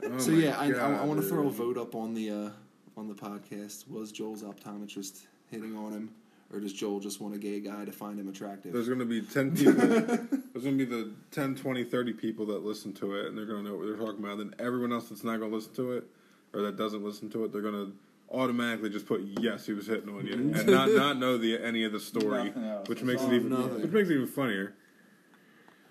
Oh 0.02 0.18
so 0.18 0.30
my 0.32 0.38
yeah, 0.38 0.58
I, 0.58 0.66
I, 0.66 0.70
God, 0.70 1.08
want 1.08 1.20
to 1.20 1.26
throw 1.26 1.46
a 1.46 1.50
vote 1.50 1.78
up 1.78 1.94
on 1.94 2.14
the 2.14 2.30
uh, 2.30 2.50
on 2.96 3.08
the 3.08 3.14
podcast. 3.14 3.88
Was 3.90 4.12
Joel's 4.12 4.42
optometrist 4.42 5.22
hitting 5.50 5.76
on 5.76 5.92
him, 5.92 6.10
or 6.52 6.60
does 6.60 6.72
Joel 6.72 7.00
just 7.00 7.20
want 7.20 7.34
a 7.34 7.38
gay 7.38 7.60
guy 7.60 7.84
to 7.84 7.92
find 7.92 8.18
him 8.18 8.28
attractive? 8.28 8.72
There's 8.72 8.86
going 8.88 8.98
to 9.00 9.04
be 9.04 9.22
10 9.22 9.56
people. 9.56 9.72
there's 9.72 10.64
going 10.64 10.78
to 10.78 10.84
be 10.84 10.84
the 10.84 11.12
10, 11.30 11.54
20, 11.56 11.84
30 11.84 12.12
people 12.12 12.46
that 12.46 12.64
listen 12.64 12.92
to 12.94 13.14
it, 13.16 13.26
and 13.26 13.38
they're 13.38 13.46
going 13.46 13.64
to 13.64 13.70
know 13.70 13.76
what 13.76 13.86
they're 13.86 13.96
talking 13.96 14.22
about. 14.24 14.38
Then 14.38 14.54
everyone 14.58 14.92
else 14.92 15.08
that's 15.08 15.24
not 15.24 15.38
going 15.38 15.50
to 15.50 15.56
listen 15.56 15.74
to 15.74 15.92
it, 15.92 16.04
or 16.52 16.62
that 16.62 16.76
doesn't 16.76 17.02
listen 17.04 17.30
to 17.30 17.44
it, 17.44 17.52
they're 17.52 17.62
going 17.62 17.74
to 17.74 17.92
automatically 18.34 18.90
just 18.90 19.06
put 19.06 19.22
yes, 19.40 19.66
he 19.66 19.72
was 19.72 19.86
hitting 19.86 20.08
on 20.08 20.26
you, 20.26 20.34
and 20.34 20.66
not 20.66 20.90
not 20.90 21.18
know 21.18 21.38
the 21.38 21.58
any 21.62 21.84
of 21.84 21.92
the 21.92 22.00
story, 22.00 22.52
else. 22.56 22.88
which 22.88 23.02
makes 23.02 23.22
it 23.22 23.32
even 23.32 23.50
nothing. 23.50 23.82
which 23.82 23.90
makes 23.92 24.08
it 24.08 24.14
even 24.14 24.26
funnier. 24.26 24.74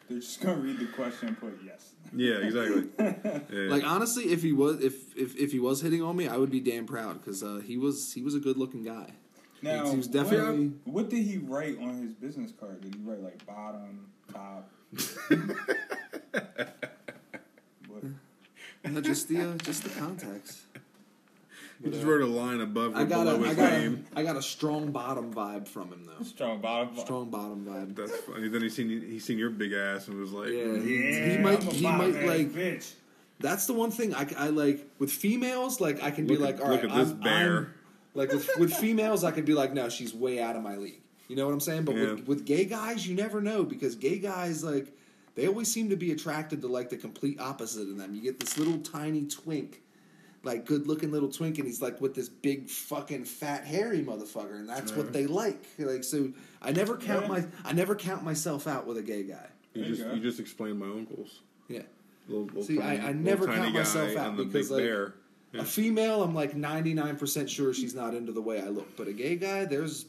They're 0.10 0.20
just 0.20 0.42
gonna 0.42 0.58
read 0.58 0.80
the 0.80 0.88
question 0.88 1.30
and 1.30 1.40
put 1.40 1.58
yes. 1.66 1.94
Yeah, 2.16 2.36
exactly. 2.36 2.90
Yeah. 3.52 3.70
Like 3.70 3.84
honestly, 3.84 4.26
if 4.26 4.42
he 4.42 4.52
was 4.52 4.84
if 4.84 5.16
if, 5.18 5.36
if 5.38 5.52
he 5.52 5.60
was 5.60 5.82
hitting 5.82 6.02
on 6.02 6.16
me, 6.16 6.28
I 6.28 6.38
would 6.38 6.52
be 6.52 6.60
damn 6.60 6.86
proud 6.86 7.22
because 7.22 7.42
uh, 7.42 7.62
he 7.66 7.78
was 7.78 8.14
he 8.14 8.22
was 8.22 8.36
a 8.36 8.40
good 8.40 8.58
looking 8.58 8.84
guy. 8.84 9.12
Now, 9.62 9.90
he 9.90 9.96
was 9.98 10.08
what- 10.10 10.14
definitely 10.14 10.74
What, 10.84 11.10
did 11.10 11.24
he 11.24 11.38
write 11.38 11.80
on 11.80 12.02
his 12.02 12.12
business 12.14 12.52
card? 12.52 12.82
Did 12.82 12.96
he 12.96 13.02
write 13.02 13.22
like 13.24 13.46
bottom, 13.46 14.08
top? 14.32 14.70
what? 17.88 18.04
uh, 18.86 19.02
just 19.02 19.30
the 19.30 19.40
uh, 19.42 19.56
just 19.58 19.84
the 19.84 19.90
contacts. 19.90 20.63
He 21.84 21.92
just 21.92 22.04
wrote 22.06 22.22
a 22.22 22.26
line 22.26 22.62
above 22.62 22.94
or 22.94 22.98
I 22.98 23.04
got 23.04 23.26
below 23.26 23.42
a, 23.42 23.44
I 23.44 23.48
his 23.50 23.58
got 23.58 23.74
a, 23.74 23.80
name. 23.80 24.06
I 24.16 24.24
got 24.24 24.36
a 24.38 24.42
strong 24.42 24.92
bottom 24.92 25.34
vibe 25.34 25.68
from 25.68 25.90
him 25.90 26.06
though. 26.08 26.24
Strong 26.24 26.62
bottom. 26.62 26.98
Strong 26.98 27.30
bottom 27.30 27.66
vibe. 27.66 27.96
That's 27.96 28.16
funny. 28.22 28.48
Then 28.48 28.62
he 28.62 28.70
seen 28.70 28.90
he 28.90 29.20
seen 29.20 29.38
your 29.38 29.50
big 29.50 29.74
ass 29.74 30.08
and 30.08 30.20
was 30.20 30.32
like, 30.32 30.50
Yeah, 30.50 30.64
mm, 30.64 30.86
he, 30.86 30.96
Yeah, 31.20 31.30
he 31.30 31.38
might 31.40 31.62
I'm 31.62 31.68
a 31.68 31.72
he 31.72 31.84
might 31.84 32.26
like 32.26 32.52
bitch. 32.54 32.94
that's 33.40 33.66
the 33.68 33.74
one 33.74 33.92
thing 33.92 34.16
I, 34.16 34.28
I 34.38 34.48
like 34.50 34.88
with 35.00 35.12
females 35.12 35.82
like 35.82 36.02
I 36.02 36.12
can 36.12 36.26
be 36.28 36.36
at- 36.36 36.40
like 36.42 36.60
all 36.62 36.70
right 36.70 36.82
look 36.82 36.92
at 36.92 36.96
this 36.98 37.10
I'm, 37.10 37.20
bear. 37.20 37.54
I'm- 37.56 37.74
like 38.16 38.32
with 38.32 38.48
with 38.60 38.74
females 38.74 39.24
I 39.24 39.32
could 39.32 39.46
be 39.46 39.54
like 39.56 39.74
no 39.74 39.90
she's 39.90 40.14
way 40.14 40.40
out 40.42 40.56
of 40.56 40.62
my 40.64 40.76
league 40.78 41.02
you 41.28 41.36
know 41.36 41.46
what 41.48 41.54
I'm 41.54 41.60
saying 41.60 41.84
but 41.84 41.96
Yeah. 41.96 42.12
with, 42.14 42.28
with 42.28 42.46
gay 42.46 42.64
guys 42.66 43.08
you 43.08 43.16
never 43.16 43.42
know 43.42 43.64
because 43.64 43.96
gay 43.96 44.20
guys 44.20 44.64
like 44.64 44.88
they 45.36 45.48
always 45.48 45.72
seem 45.74 45.90
to 45.90 45.96
be 45.96 46.12
attracted 46.12 46.62
to 46.62 46.68
like 46.68 46.90
the 46.90 46.98
complete 46.98 47.40
opposite 47.40 47.90
of 47.90 47.98
them 47.98 48.14
you 48.14 48.22
get 48.22 48.40
this 48.40 48.58
little 48.58 48.78
tiny 48.78 49.26
twink 49.26 49.82
like 50.44 50.66
good 50.66 50.88
looking 50.88 51.12
little 51.12 51.30
twink 51.30 51.58
and 51.58 51.66
he's 51.68 51.82
like 51.82 52.02
with 52.02 52.14
this 52.14 52.28
big 52.30 52.70
fucking 52.70 53.24
fat 53.24 53.64
hairy 53.66 54.02
motherfucker 54.02 54.56
and 54.56 54.68
that's 54.68 54.92
what 54.92 55.14
they 55.14 55.26
like 55.26 55.64
like 55.80 56.04
so 56.04 56.32
I 56.62 56.72
never 56.72 56.98
count 56.98 57.24
Yeah. 57.24 57.28
my 57.30 57.46
I 57.64 57.72
never 57.74 57.96
count 57.96 58.24
myself 58.24 58.68
out 58.68 58.86
with 58.86 58.98
a 58.98 59.02
gay 59.02 59.24
guy 59.24 59.48
you 59.74 59.82
There 59.82 59.90
you 59.90 59.96
just 59.96 60.08
go. 60.08 60.14
you 60.16 60.22
just 60.22 60.40
explained 60.40 60.80
my 60.80 60.88
uncles. 60.88 61.40
yeah 61.70 61.82
Little, 62.28 62.46
little 62.46 62.64
See, 62.64 62.80
I- 62.80 62.82
tiny- 62.82 63.00
I 63.00 63.06
little 63.08 63.22
never 63.22 63.46
count 63.48 63.74
myself 63.74 64.16
out 64.18 64.38
because, 64.38 64.72
like, 64.72 64.84
bear. 64.84 65.14
Yeah. 65.52 65.62
A 65.62 65.66
female, 65.66 66.24
I'm 66.24 66.34
like 66.34 66.54
99% 66.56 67.48
sure 67.50 67.74
she's 67.74 67.94
not 67.94 68.14
into 68.16 68.32
the 68.32 68.42
way 68.42 68.60
I 68.62 68.70
look. 68.70 68.96
But 68.98 69.08
a 69.10 69.14
gay 69.14 69.36
guy, 69.36 69.66
there's 69.66 70.06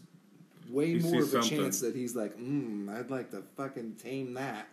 way 0.70 0.92
He 0.92 0.98
more 1.00 1.22
of 1.22 1.28
a 1.28 1.42
something. 1.42 1.58
chance 1.58 1.80
that 1.80 1.94
he's 1.94 2.14
like, 2.16 2.38
mm, 2.38 2.88
I'd 2.88 3.10
like 3.10 3.30
to 3.32 3.42
fucking 3.56 3.96
tame 4.02 4.32
that. 4.34 4.68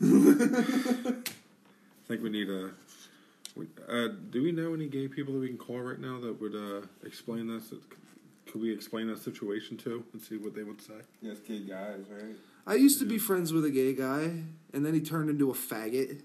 I 0.02 1.14
think 2.08 2.22
we 2.22 2.30
need 2.30 2.48
a. 2.48 2.70
we- 3.58 3.66
Uh, 3.88 4.08
do 4.30 4.42
we 4.42 4.52
know 4.52 4.72
any 4.74 4.86
gay 4.88 5.08
people 5.08 5.34
that 5.34 5.40
we 5.40 5.48
can 5.48 5.58
call 5.58 5.80
right 5.80 5.98
now 6.00 6.18
that 6.20 6.40
would 6.40 6.54
uh, 6.54 6.86
explain 7.04 7.46
this? 7.48 7.72
Could 8.50 8.60
we 8.62 8.72
explain 8.72 9.08
that 9.08 9.18
situation 9.18 9.76
to 9.78 10.04
and 10.12 10.22
see 10.22 10.36
what 10.36 10.54
they 10.54 10.62
would 10.62 10.80
say? 10.80 10.94
Yes, 11.20 11.38
gay 11.40 11.60
guys, 11.60 12.04
right? 12.10 12.36
I 12.66 12.74
used 12.74 12.98
to 13.00 13.04
be 13.06 13.18
friends 13.18 13.52
with 13.52 13.64
a 13.64 13.70
gay 13.70 13.94
guy, 13.94 14.42
and 14.72 14.84
then 14.86 14.94
he 14.94 15.00
turned 15.00 15.28
into 15.30 15.50
a 15.50 15.54
faggot. 15.54 16.22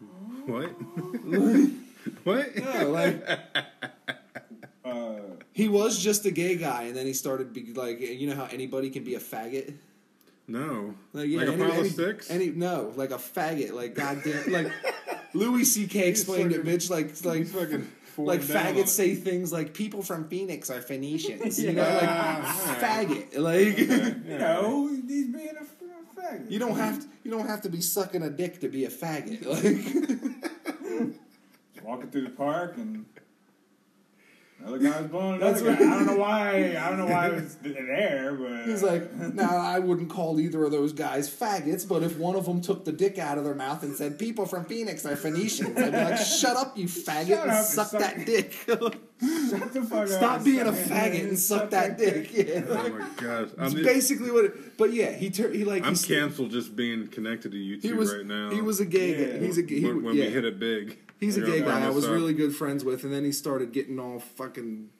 What? 0.46 0.70
what? 2.24 2.56
Yeah, 2.56 2.82
like 2.84 3.24
Uh, 4.84 5.20
he 5.52 5.68
was 5.68 5.96
just 6.02 6.26
a 6.26 6.30
gay 6.32 6.56
guy, 6.56 6.82
and 6.84 6.96
then 6.96 7.06
he 7.06 7.12
started 7.12 7.52
be 7.52 7.72
like, 7.72 8.00
you 8.00 8.26
know 8.28 8.34
how 8.34 8.46
anybody 8.46 8.90
can 8.90 9.04
be 9.04 9.14
a 9.14 9.20
faggot. 9.20 9.74
No. 10.52 10.94
Like, 11.14 11.28
yeah, 11.28 11.38
like 11.38 11.48
a 11.48 11.52
any, 11.52 11.62
pile 11.62 11.72
any, 11.72 11.80
of 11.88 11.92
sticks? 11.92 12.30
Any 12.30 12.50
no, 12.50 12.92
like 12.94 13.10
a 13.10 13.14
faggot. 13.16 13.72
Like 13.72 13.94
goddamn, 13.94 14.52
like 14.52 14.70
Louis 15.34 15.64
C.K. 15.64 16.08
explained 16.08 16.52
it, 16.52 16.62
bitch. 16.64 16.90
Like 16.90 17.24
like 17.24 17.46
fucking 17.46 17.90
like 18.18 18.40
faggots 18.42 18.88
say 18.88 19.14
things 19.14 19.50
like 19.52 19.72
people 19.72 20.02
from 20.02 20.28
Phoenix 20.28 20.68
are 20.70 20.82
Phoenicians. 20.82 21.58
You 21.62 21.72
know, 21.72 21.82
like 21.82 22.02
Yeah. 22.02 22.76
faggot. 22.80 23.38
Like 23.38 23.78
You 24.28 24.38
know, 24.38 24.88
he's 24.88 25.26
being 25.28 25.56
a 25.58 26.20
faggot. 26.20 26.50
you 26.50 26.58
don't 26.58 26.76
have 26.76 27.00
to, 27.00 27.06
you 27.24 27.30
don't 27.30 27.46
have 27.46 27.62
to 27.62 27.70
be 27.70 27.80
sucking 27.80 28.22
a 28.22 28.30
dick 28.30 28.60
to 28.60 28.68
be 28.68 28.84
a 28.84 28.90
faggot. 28.90 29.46
Like 29.46 31.14
walking 31.82 32.10
through 32.10 32.24
the 32.24 32.30
park 32.30 32.76
and 32.76 33.06
another 34.64 34.78
guy's 34.78 35.06
blowing 35.10 35.34
another 35.42 35.52
That's 35.52 35.62
guy. 35.62 35.68
what- 35.70 35.92
I 35.92 35.96
don't 35.98 36.06
know 36.06 36.16
why. 36.16 36.76
I 36.78 36.88
don't 36.88 36.98
know 36.98 37.06
why 37.06 37.26
it 37.28 37.34
was 37.34 37.56
there, 37.62 38.32
but 38.34 38.66
he's 38.66 38.82
like, 38.82 39.12
now 39.34 39.56
I 39.56 39.78
wouldn't 39.78 40.10
call 40.10 40.38
either 40.40 40.64
of 40.64 40.72
those 40.72 40.92
guys 40.92 41.28
faggots, 41.28 41.86
but 41.88 42.02
if 42.02 42.18
one 42.18 42.36
of 42.36 42.44
them 42.46 42.60
took 42.60 42.84
the 42.84 42.92
dick 42.92 43.18
out 43.18 43.38
of 43.38 43.44
their 43.44 43.54
mouth 43.54 43.82
and 43.82 43.94
said 43.96 44.18
people 44.18 44.46
from 44.46 44.64
Phoenix 44.64 45.04
are 45.06 45.16
Phoenicians, 45.16 45.76
I'd 45.78 45.92
be 45.92 45.98
like, 45.98 46.18
shut 46.18 46.56
up, 46.56 46.76
you 46.78 46.86
faggot, 46.86 47.28
Shut 47.28 47.40
and 47.42 47.50
up 47.50 47.56
and 47.56 47.66
suck 47.66 47.86
suck- 47.88 48.00
that 48.00 48.26
dick. 48.26 48.52
shut 48.66 49.72
the 49.72 49.82
fuck 49.82 50.00
up. 50.02 50.08
Stop 50.08 50.36
and 50.36 50.44
being 50.44 50.60
a 50.60 50.72
faggot 50.72 51.28
and 51.28 51.38
suck 51.38 51.70
that 51.70 51.98
dick. 51.98 52.30
Yeah. 52.32 52.62
Oh 52.68 52.88
my 52.88 53.06
gosh. 53.16 53.48
I'm, 53.58 53.66
It's 53.66 53.74
the- 53.74 53.82
basically 53.84 54.30
what. 54.30 54.44
It, 54.46 54.76
but 54.78 54.92
yeah, 54.92 55.12
he 55.12 55.30
tur- 55.30 55.50
he 55.52 55.64
like 55.64 55.84
I'm 55.86 55.94
he, 55.94 56.06
canceled 56.06 56.50
just 56.50 56.74
being 56.74 57.06
connected 57.08 57.52
to 57.52 57.58
you 57.58 57.76
He 57.76 57.88
two 57.88 57.96
was 57.96 58.12
right 58.14 58.26
now. 58.26 58.50
he 58.50 58.60
was 58.60 58.80
a 58.80 58.84
gay. 58.86 59.10
Yeah. 59.32 59.38
guy. 59.38 59.44
He's 59.46 59.58
a 59.58 59.62
he, 59.62 59.84
when, 59.84 60.02
when 60.02 60.14
yeah. 60.16 60.24
we 60.26 60.30
hit 60.30 60.44
it 60.44 60.58
big. 60.58 60.98
He's 61.22 61.36
a 61.36 61.40
gay 61.42 61.60
guy. 61.62 61.86
I 61.86 61.90
was 61.90 62.04
up. 62.04 62.10
really 62.10 62.34
good 62.34 62.54
friends 62.54 62.84
with, 62.84 63.04
and 63.04 63.12
then 63.12 63.24
he 63.24 63.30
started 63.32 63.72
getting 63.72 63.98
all 64.00 64.18
fucking 64.18 64.90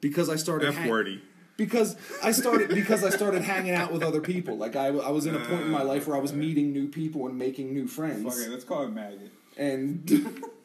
because 0.00 0.28
I 0.28 0.36
started 0.36 0.68
F 0.68 0.76
hang- 0.76 0.88
wordy. 0.88 1.20
because 1.56 1.96
I 2.22 2.30
started 2.30 2.68
because 2.70 3.02
I 3.02 3.10
started 3.10 3.42
hanging 3.42 3.74
out 3.74 3.92
with 3.92 4.02
other 4.04 4.20
people. 4.20 4.56
Like 4.56 4.76
I, 4.76 4.86
I 4.86 5.10
was 5.10 5.26
in 5.26 5.34
a 5.34 5.40
point 5.40 5.62
in 5.62 5.70
my 5.70 5.82
life 5.82 6.06
where 6.06 6.16
I 6.16 6.20
was 6.20 6.32
meeting 6.32 6.72
new 6.72 6.86
people 6.86 7.26
and 7.26 7.36
making 7.36 7.74
new 7.74 7.88
friends, 7.88 8.22
Fuck 8.22 8.46
it, 8.46 8.50
let's 8.50 8.64
call 8.64 8.84
it 8.84 8.90
maggot. 8.90 9.32
and 9.56 10.08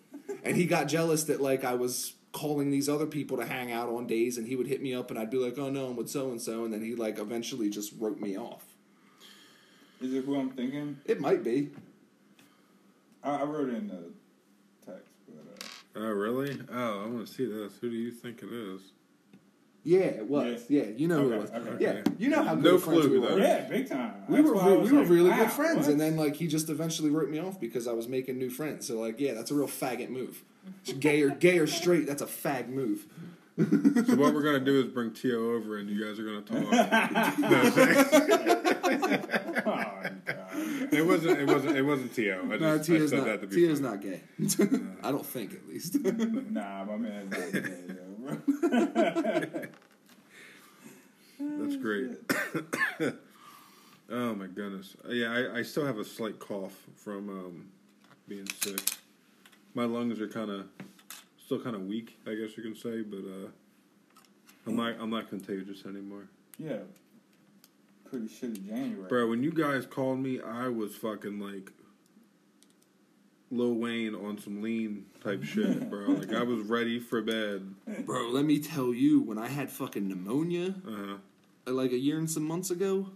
and 0.44 0.56
he 0.56 0.66
got 0.66 0.88
jealous 0.88 1.24
that 1.24 1.42
like 1.42 1.64
I 1.64 1.74
was 1.74 2.14
calling 2.32 2.70
these 2.72 2.88
other 2.88 3.06
people 3.08 3.38
to 3.38 3.46
hang 3.48 3.72
out 3.72 3.90
on 3.90 4.06
days, 4.08 4.38
and 4.38 4.48
he 4.48 4.56
would 4.56 4.68
hit 4.68 4.82
me 4.84 4.94
up, 4.94 5.10
and 5.10 5.18
I'd 5.20 5.32
be 5.32 5.38
like, 5.38 5.58
"Oh 5.58 5.70
no, 5.72 5.88
I'm 5.88 5.96
with 5.96 6.10
so 6.10 6.30
and 6.30 6.40
so," 6.42 6.66
and 6.66 6.72
then 6.74 6.84
he 6.84 6.94
like 6.96 7.18
eventually 7.18 7.70
just 7.72 7.94
wrote 8.00 8.20
me 8.20 8.38
off. 8.38 8.64
Is 10.02 10.14
it 10.14 10.26
who 10.26 10.36
I'm 10.40 10.52
thinking? 10.52 11.00
It 11.06 11.20
might 11.20 11.44
be. 11.44 11.72
I, 13.24 13.38
I 13.38 13.44
wrote 13.44 13.70
it 13.70 13.76
in 13.76 13.88
the 13.88 13.96
text, 13.96 14.04
but 14.04 14.12
uh, 14.12 14.13
Oh 15.96 16.02
really? 16.12 16.60
Oh, 16.72 17.04
I 17.04 17.08
want 17.08 17.28
to 17.28 17.34
see 17.34 17.46
this. 17.46 17.74
Who 17.82 17.90
do 17.90 17.96
you 17.96 18.12
think 18.12 18.42
it 18.42 18.52
is? 18.52 18.82
Yeah, 19.86 20.00
it 20.00 20.28
was. 20.28 20.64
Yeah, 20.70 20.84
you 20.96 21.08
know 21.10 21.20
who 21.24 21.34
it 21.34 21.42
was. 21.42 21.52
okay. 21.52 21.76
Yeah, 21.84 22.02
you 22.18 22.30
know 22.30 22.42
how 22.42 22.56
good 22.56 22.64
No 22.64 22.76
of 22.76 22.84
friends 22.84 23.02
clue, 23.02 23.20
we 23.20 23.28
though. 23.28 23.34
were. 23.36 23.40
yeah, 23.42 23.62
big 23.68 23.90
time. 23.90 24.14
We 24.30 24.38
That's 24.38 24.48
were 24.48 24.56
why 24.56 24.70
re- 24.70 24.78
we 24.78 24.92
were 24.94 25.00
like, 25.02 25.10
really 25.10 25.30
wow, 25.30 25.38
good 25.40 25.52
friends, 25.52 25.78
what? 25.80 25.90
and 25.90 26.00
then 26.00 26.16
like 26.16 26.36
he 26.38 26.48
just 26.48 26.70
eventually 26.70 27.10
wrote 27.10 27.30
me 27.30 27.40
off 27.40 27.60
because 27.60 27.86
I 27.88 27.92
was 27.92 28.08
making 28.08 28.38
new 28.38 28.50
friends. 28.50 28.88
So 28.88 28.98
like, 29.00 29.20
yeah, 29.20 29.34
that's 29.34 29.52
a 29.52 29.56
real 29.56 29.68
faggot 29.68 30.10
move. 30.10 30.42
Gay 31.00 31.22
or 31.22 31.30
gay 31.32 31.60
or 31.60 31.68
straight, 31.68 32.08
that's 32.08 32.22
a 32.22 32.26
fag 32.28 32.70
move. 32.70 33.06
So 33.58 34.16
what 34.16 34.34
we're 34.34 34.42
gonna 34.42 34.62
do 34.62 34.80
is 34.80 34.86
bring 34.88 35.12
Tio 35.12 35.52
over, 35.54 35.78
and 35.78 35.90
you 35.90 36.04
guys 36.04 36.18
are 36.18 36.24
gonna 36.24 36.42
talk. 36.42 36.72
no, 37.40 37.62
oh 39.66 40.04
god. 40.26 40.43
It 40.92 41.06
wasn't. 41.06 41.40
It 41.40 41.48
wasn't. 41.48 41.78
It 41.78 41.82
wasn't 41.84 42.14
Tio. 42.14 42.46
I 42.46 42.58
just 42.58 42.62
No, 42.62 42.76
I 42.76 42.78
Tio's 42.80 43.10
said 43.10 43.20
not. 43.20 43.26
that 43.28 43.42
to 43.42 43.48
be 43.48 43.56
Tio's 43.56 43.80
funny. 43.80 43.92
not 43.92 44.02
gay. 44.02 44.22
I 45.04 45.12
don't 45.12 45.26
think, 45.26 45.54
at 45.54 45.68
least. 45.68 45.96
Nah, 46.04 46.86
my 46.86 46.98
man's 46.98 47.32
not 47.32 47.52
gay. 47.52 47.72
That's 51.40 51.76
great. 51.78 52.12
oh 54.10 54.36
my 54.36 54.48
goodness. 54.48 54.96
Yeah, 55.10 55.32
I, 55.32 55.60
I 55.60 55.64
still 55.64 55.86
have 55.86 55.98
a 55.98 56.06
slight 56.06 56.40
cough 56.40 56.76
from 56.96 57.30
um, 57.30 57.66
being 58.28 58.48
sick. 58.62 58.80
My 59.74 59.86
lungs 59.86 60.22
are 60.22 60.28
kind 60.28 60.52
of 60.52 60.68
still 61.44 61.60
kind 61.60 61.76
of 61.76 61.88
weak, 61.88 62.18
I 62.28 62.36
guess 62.36 62.56
you 62.56 62.64
can 62.64 62.76
say, 62.76 63.02
but 63.02 63.18
uh, 63.20 63.50
I'm 64.68 64.76
not 64.76 64.96
I'm 65.00 65.10
not 65.10 65.30
contagious 65.30 65.86
anymore. 65.86 66.28
Yeah. 66.58 66.80
Pretty 68.14 68.28
shitty 68.28 68.68
January. 68.68 69.10
Bro, 69.10 69.30
when 69.30 69.42
you 69.42 69.52
guys 69.52 69.88
called 69.88 70.20
me, 70.20 70.40
I 70.40 70.68
was 70.68 70.96
fucking 70.96 71.40
like 71.40 71.72
Lil 73.50 73.74
Wayne 73.74 74.14
on 74.14 74.38
some 74.38 74.62
lean 74.62 75.08
type 75.24 75.44
shit, 75.44 75.90
bro. 75.90 76.06
Like 76.10 76.32
I 76.32 76.44
was 76.44 76.62
ready 76.68 77.00
for 77.00 77.24
bed. 77.24 77.74
Bro, 78.06 78.30
let 78.30 78.46
me 78.46 78.60
tell 78.60 78.94
you, 78.94 79.22
when 79.22 79.40
I 79.40 79.48
had 79.48 79.72
fucking 79.72 80.08
pneumonia, 80.08 80.76
Uh-huh. 80.88 81.16
uh, 81.66 81.72
like 81.72 81.92
a 81.92 81.98
year 81.98 82.20
and 82.20 82.30
some 82.30 82.44
months 82.44 82.70
ago, 82.70 83.10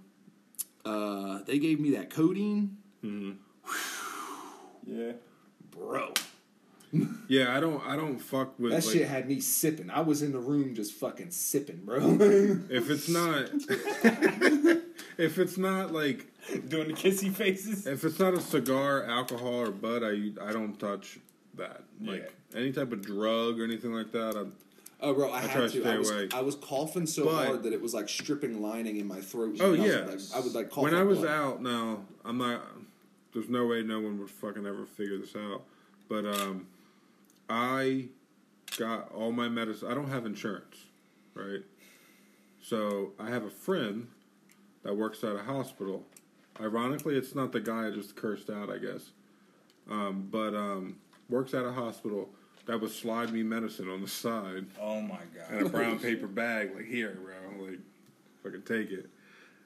uh, 0.83 1.43
they 1.45 1.59
gave 1.59 1.79
me 1.79 1.91
that 1.91 2.09
codeine. 2.09 2.77
hmm 3.01 3.33
Yeah. 4.83 5.11
Bro, 5.69 6.13
Yeah, 7.27 7.55
I 7.55 7.59
don't 7.59 7.85
I 7.85 7.95
don't 7.95 8.17
fuck 8.17 8.57
with 8.57 8.71
that 8.71 8.83
like, 8.83 8.95
shit 8.95 9.07
had 9.07 9.27
me 9.27 9.41
sipping. 9.41 9.91
I 9.91 9.99
was 9.99 10.23
in 10.23 10.31
the 10.31 10.39
room 10.39 10.73
just 10.73 10.93
fucking 10.93 11.29
sipping, 11.29 11.81
bro. 11.85 11.99
if 12.71 12.89
it's 12.89 13.07
not 13.09 13.51
if 15.17 15.37
it's 15.37 15.57
not 15.57 15.91
like 15.93 16.25
Doing 16.69 16.87
the 16.87 16.93
kissy 16.93 17.31
faces. 17.33 17.85
If 17.87 18.03
it's 18.05 18.19
not 18.19 18.33
a 18.33 18.39
cigar, 18.41 19.03
alcohol, 19.05 19.61
or 19.61 19.71
bud, 19.71 20.01
I 20.03 20.31
I 20.41 20.53
don't 20.53 20.79
touch 20.79 21.19
that. 21.55 21.83
Like 22.01 22.31
any 22.55 22.71
type 22.71 22.91
of 22.93 23.01
drug 23.01 23.59
or 23.59 23.63
anything 23.65 23.93
like 23.93 24.11
that. 24.13 24.35
I'm, 24.37 24.53
Oh, 24.99 25.13
bro, 25.13 25.29
I, 25.29 25.37
I 25.37 25.41
had 25.41 25.51
try 25.51 25.61
to. 25.61 25.69
to 25.69 25.81
stay 25.81 25.91
I 25.91 25.97
was, 25.99 26.09
away. 26.09 26.27
I 26.33 26.41
was 26.41 26.55
coughing 26.55 27.05
so 27.05 27.25
But- 27.25 27.45
hard 27.45 27.63
that 27.63 27.73
it 27.73 27.79
was 27.81 27.93
like 27.93 28.09
stripping 28.09 28.61
lining 28.63 28.97
in 28.97 29.07
my 29.07 29.19
throat. 29.21 29.57
oh 29.59 29.67
I 29.67 29.69
was 29.71 29.79
yeah, 29.79 29.99
like, 30.05 30.19
I 30.35 30.39
would 30.39 30.53
like 30.55 30.69
cough. 30.71 30.83
when 30.85 30.95
I 30.95 31.03
was 31.03 31.19
blood. 31.19 31.29
out. 31.31 31.61
Now 31.61 31.99
I'm 32.25 32.37
not. 32.39 32.61
There's 33.33 33.49
no 33.49 33.67
way 33.67 33.83
no 33.83 33.99
one 33.99 34.17
would 34.19 34.29
fucking 34.31 34.65
ever 34.65 34.85
figure 34.85 35.17
this 35.19 35.35
out. 35.35 35.61
But 36.09 36.25
um, 36.25 36.65
I 37.49 38.05
got 38.77 39.11
all 39.13 39.31
my 39.31 39.49
medicine. 39.49 39.91
I 39.91 39.93
don't 39.93 40.09
have 40.09 40.25
insurance, 40.25 40.77
right? 41.35 41.61
So 42.61 43.11
I 43.19 43.29
have 43.29 43.43
a 43.43 43.49
friend 43.51 44.07
that 44.87 44.95
works 44.95 45.21
at 45.25 45.35
a 45.35 45.43
hospital. 45.43 46.05
Ironically, 46.61 47.17
it's 47.17 47.35
not 47.35 47.51
the 47.51 47.59
guy 47.59 47.87
I 47.87 47.91
just 47.91 48.15
cursed 48.15 48.49
out, 48.49 48.69
I 48.69 48.77
guess. 48.77 49.11
Um, 49.91 50.29
but 50.31 50.55
um, 50.55 50.95
works 51.29 51.53
at 51.53 51.65
a 51.65 51.73
hospital 51.73 52.29
that 52.67 52.79
would 52.79 52.91
slide 52.91 53.33
me 53.33 53.43
medicine 53.43 53.89
on 53.89 54.01
the 54.01 54.07
side 54.07 54.65
Oh 54.81 55.01
my 55.01 55.19
god! 55.35 55.59
in 55.59 55.65
a 55.65 55.69
brown 55.69 55.99
paper 55.99 56.27
bag, 56.27 56.73
like 56.73 56.85
here, 56.85 57.17
bro, 57.21 57.65
like 57.65 57.79
fucking 58.43 58.61
take 58.61 58.91
it. 58.91 59.09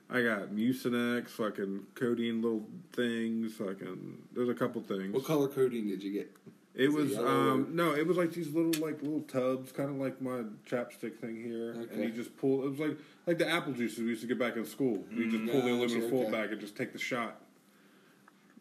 I 0.09 0.23
got 0.23 0.49
Mucinex, 0.49 1.29
fucking 1.29 1.85
codeine 1.93 2.41
little 2.41 2.65
things, 2.91 3.53
fucking. 3.53 4.17
There's 4.33 4.49
a 4.49 4.55
couple 4.55 4.81
things. 4.81 5.13
What 5.13 5.23
color 5.23 5.47
codeine 5.47 5.87
did 5.87 6.01
you 6.01 6.13
get? 6.13 6.35
It 6.73 6.83
Is 6.85 6.93
it 6.93 6.97
was 6.97 7.17
um 7.17 7.69
no, 7.75 7.93
it 7.93 8.07
was 8.07 8.15
like 8.15 8.31
these 8.31 8.53
little 8.53 8.71
like 8.85 9.01
little 9.01 9.21
tubs, 9.21 9.71
kind 9.73 9.89
of 9.89 9.97
like 9.97 10.21
my 10.21 10.43
chapstick 10.65 11.17
thing 11.17 11.35
here, 11.35 11.71
and 11.91 12.01
you 12.03 12.11
just 12.11 12.37
pull. 12.37 12.63
It 12.65 12.69
was 12.69 12.79
like 12.79 12.97
like 13.27 13.37
the 13.37 13.49
apple 13.49 13.73
juices 13.73 13.99
we 13.99 14.05
used 14.05 14.21
to 14.21 14.27
get 14.27 14.39
back 14.39 14.55
in 14.55 14.65
school. 14.65 15.03
You 15.11 15.29
just 15.29 15.51
pull 15.51 15.61
the 15.61 15.69
Gotcha, 15.69 15.73
aluminum 15.73 16.09
foil 16.09 16.21
okay. 16.23 16.31
back 16.31 16.51
and 16.51 16.61
just 16.61 16.77
take 16.77 16.93
the 16.93 16.99
shot. 16.99 17.41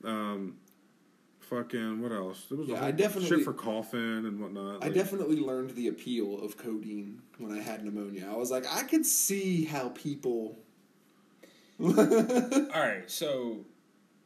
Um, 0.03 0.57
fucking 1.39 2.03
what 2.03 2.11
else? 2.11 2.47
There 2.49 2.59
was 2.59 2.69
a 2.69 2.73
Yeah, 2.73 2.79
whole 2.79 2.89
I 2.89 2.91
definitely- 2.91 3.29
shit 3.29 3.45
for 3.45 3.53
coughing 3.53 4.01
and 4.27 4.41
whatnot. 4.41 4.83
I 4.85 4.89
definitely 4.89 5.37
learned 5.39 5.71
the 5.77 5.87
appeal 5.87 6.41
of 6.43 6.57
codeine 6.57 7.23
when 7.39 7.53
I 7.57 7.61
had 7.63 7.85
pneumonia. 7.85 8.29
I 8.29 8.37
was 8.37 8.51
like, 8.51 8.65
I 8.69 8.83
could 8.83 9.07
see 9.07 9.67
how 9.67 9.91
people. 9.91 10.59
All 11.81 11.89
right, 11.95 13.05
so 13.09 13.65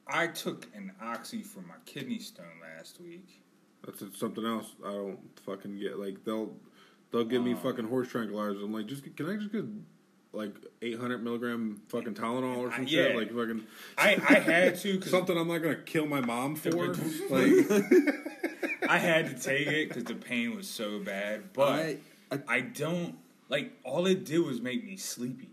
I 0.09 0.29
took 0.29 0.69
an 0.75 0.93
oxy 1.03 1.43
for 1.43 1.61
my 1.61 1.75
kidney 1.85 2.19
stone 2.19 2.47
last 2.63 2.99
week. 3.01 3.43
That's 3.85 4.03
something 4.19 4.45
else 4.47 4.67
I 4.85 4.93
don't 4.93 5.19
fucking 5.45 5.79
get. 5.79 5.99
Like 5.99 6.25
they'll 6.25 6.55
they'll 7.13 7.25
give 7.25 7.43
me 7.43 7.53
Um, 7.53 7.59
fucking 7.59 7.87
horse 7.89 8.09
tranquilizers. 8.09 8.63
I'm 8.65 8.73
like, 8.73 8.87
just 8.87 9.03
can 9.17 9.29
I 9.31 9.37
just 9.37 9.53
get 9.53 9.65
like 10.33 10.55
800 10.83 11.23
milligram 11.23 11.81
fucking 11.89 12.15
Tylenol 12.15 12.57
or 12.59 12.73
some 12.73 12.83
I- 12.83 12.85
shit? 12.87 13.11
yeah. 13.13 13.17
Like 13.17 13.29
fucking 13.29 13.65
I, 13.99 14.11
I 14.29 14.39
had 14.41 14.77
to 14.81 14.95
because 14.95 15.11
something 15.11 15.37
I'm 15.37 15.49
not 15.49 15.59
gonna 15.59 15.77
kill 15.77 16.07
my 16.07 16.21
mom 16.21 16.57
for. 16.57 16.71
like 17.31 17.71
I 18.89 18.99
had 18.99 19.29
to 19.37 19.43
take 19.43 19.67
it 19.69 19.89
because 19.89 20.05
the 20.05 20.15
pain 20.15 20.57
was 20.57 20.69
so 20.69 20.99
bad. 21.01 21.53
But 21.53 21.69
I, 21.69 21.99
I, 22.33 22.39
I 22.49 22.61
don't 22.61 23.17
like 23.49 23.73
all 23.85 24.07
it 24.07 24.25
did 24.25 24.39
was 24.41 24.61
make 24.61 24.85
me 24.85 24.97
sleepy. 24.97 25.49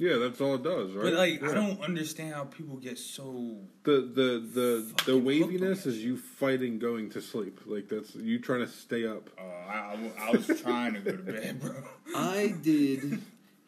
Yeah, 0.00 0.16
that's 0.16 0.40
all 0.40 0.54
it 0.54 0.62
does, 0.62 0.92
right? 0.94 1.04
But 1.04 1.12
like 1.12 1.42
I 1.42 1.52
don't 1.52 1.78
understand 1.82 2.32
how 2.34 2.44
people 2.44 2.76
get 2.76 2.98
so 2.98 3.58
The 3.84 3.92
the 4.00 4.00
the 4.00 4.86
the 4.86 4.92
Fucking 4.96 4.96
hooked 4.96 5.08
on 5.08 5.24
waviness 5.26 5.84
is 5.84 6.02
you 6.02 6.16
fighting 6.16 6.78
going 6.78 7.10
to 7.10 7.20
sleep. 7.20 7.60
Like 7.66 7.88
that's 7.90 8.14
you 8.14 8.38
trying 8.38 8.60
to 8.60 8.68
stay 8.68 9.06
up. 9.06 9.28
uh, 9.38 9.42
I, 9.42 9.98
I, 10.18 10.28
I 10.28 10.30
was 10.30 10.46
trying 10.62 10.94
to 10.94 11.00
go 11.00 11.12
to 11.12 11.22
bed, 11.22 11.60
bro. 11.60 11.74
I 12.16 12.54
did 12.62 13.20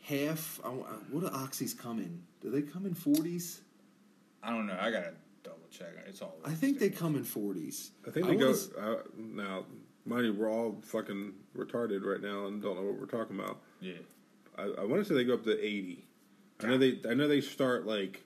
half. 0.05 0.59
I, 0.65 0.69
what 0.69 1.21
do 1.21 1.29
oxys 1.29 1.77
come 1.77 1.99
in? 1.99 2.23
Do 2.41 2.51
they 2.51 2.63
come 2.63 2.87
in 2.87 2.95
40s? 2.95 3.61
I 4.43 4.51
don't 4.51 4.67
know. 4.67 4.77
I 4.81 4.91
gotta 4.91 5.13
double 5.45 5.59
check. 5.71 5.89
It's 6.09 6.23
all. 6.23 6.35
I 6.47 6.55
think 6.55 6.79
they 6.79 6.89
come 6.89 7.15
in 7.15 7.25
40s. 7.25 7.91
I 8.09 8.11
think 8.11 8.27
I 8.27 8.31
they 8.31 8.37
go 8.37 8.49
was- 8.49 8.73
uh, 8.73 9.03
now. 9.17 9.65
Mind 10.05 10.27
you, 10.27 10.33
we're 10.33 10.51
all 10.51 10.81
fucking 10.83 11.33
retarded 11.57 12.05
right 12.05 12.21
now 12.21 12.47
and 12.47 12.61
don't 12.61 12.75
know 12.75 12.83
what 12.83 12.99
we're 12.99 13.07
talking 13.07 13.39
about. 13.39 13.61
Yeah. 13.81 13.93
I, 14.59 14.63
I 14.63 14.85
want 14.85 15.01
to 15.01 15.05
say 15.05 15.15
they 15.15 15.23
go 15.23 15.35
up 15.35 15.45
to 15.45 15.53
80. 15.57 16.05
I 16.63 16.67
know 16.69 16.79
they. 16.79 16.99
I 17.09 17.15
know 17.15 17.29
they 17.29 17.41
start 17.41 17.87
like 17.87 18.23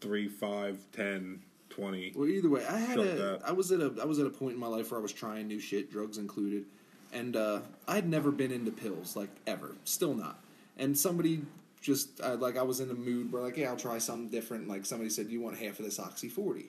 three, 0.00 0.28
five, 0.28 0.78
ten, 0.92 1.42
twenty. 1.68 2.12
Well, 2.14 2.28
either 2.28 2.48
way, 2.48 2.64
I 2.66 2.78
had 2.78 2.98
a. 2.98 3.02
that. 3.04 3.40
I 3.44 3.52
was 3.52 3.72
at 3.72 3.80
a. 3.80 3.94
I 4.00 4.04
was 4.04 4.18
at 4.18 4.26
a 4.26 4.30
point 4.30 4.54
in 4.54 4.60
my 4.60 4.66
life 4.66 4.90
where 4.90 5.00
I 5.00 5.02
was 5.02 5.12
trying 5.12 5.48
new 5.48 5.60
shit, 5.60 5.90
drugs 5.90 6.18
included, 6.18 6.64
and 7.12 7.36
uh, 7.36 7.60
I'd 7.86 8.08
never 8.08 8.30
been 8.30 8.52
into 8.52 8.70
pills 8.70 9.16
like 9.16 9.30
ever. 9.46 9.76
Still 9.84 10.14
not. 10.14 10.42
And 10.78 10.96
somebody 10.96 11.42
just 11.80 12.20
uh, 12.20 12.36
like 12.36 12.56
I 12.56 12.62
was 12.62 12.80
in 12.80 12.90
a 12.90 12.94
mood 12.94 13.32
where 13.32 13.42
like, 13.42 13.56
yeah, 13.56 13.68
I'll 13.68 13.76
try 13.76 13.98
something 13.98 14.28
different. 14.28 14.68
Like 14.68 14.86
somebody 14.86 15.10
said, 15.10 15.28
you 15.28 15.40
want 15.40 15.58
half 15.58 15.78
of 15.78 15.84
this 15.84 15.98
oxy 15.98 16.28
forty? 16.28 16.66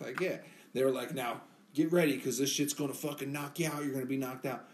Like 0.00 0.20
yeah. 0.20 0.38
They 0.74 0.84
were 0.84 0.90
like, 0.90 1.14
now 1.14 1.40
get 1.74 1.92
ready 1.92 2.16
because 2.16 2.38
this 2.38 2.50
shit's 2.50 2.74
gonna 2.74 2.92
fucking 2.92 3.32
knock 3.32 3.58
you 3.58 3.68
out. 3.68 3.84
You're 3.84 3.92
gonna 3.92 4.06
be 4.06 4.16
knocked 4.16 4.46
out. 4.46 4.68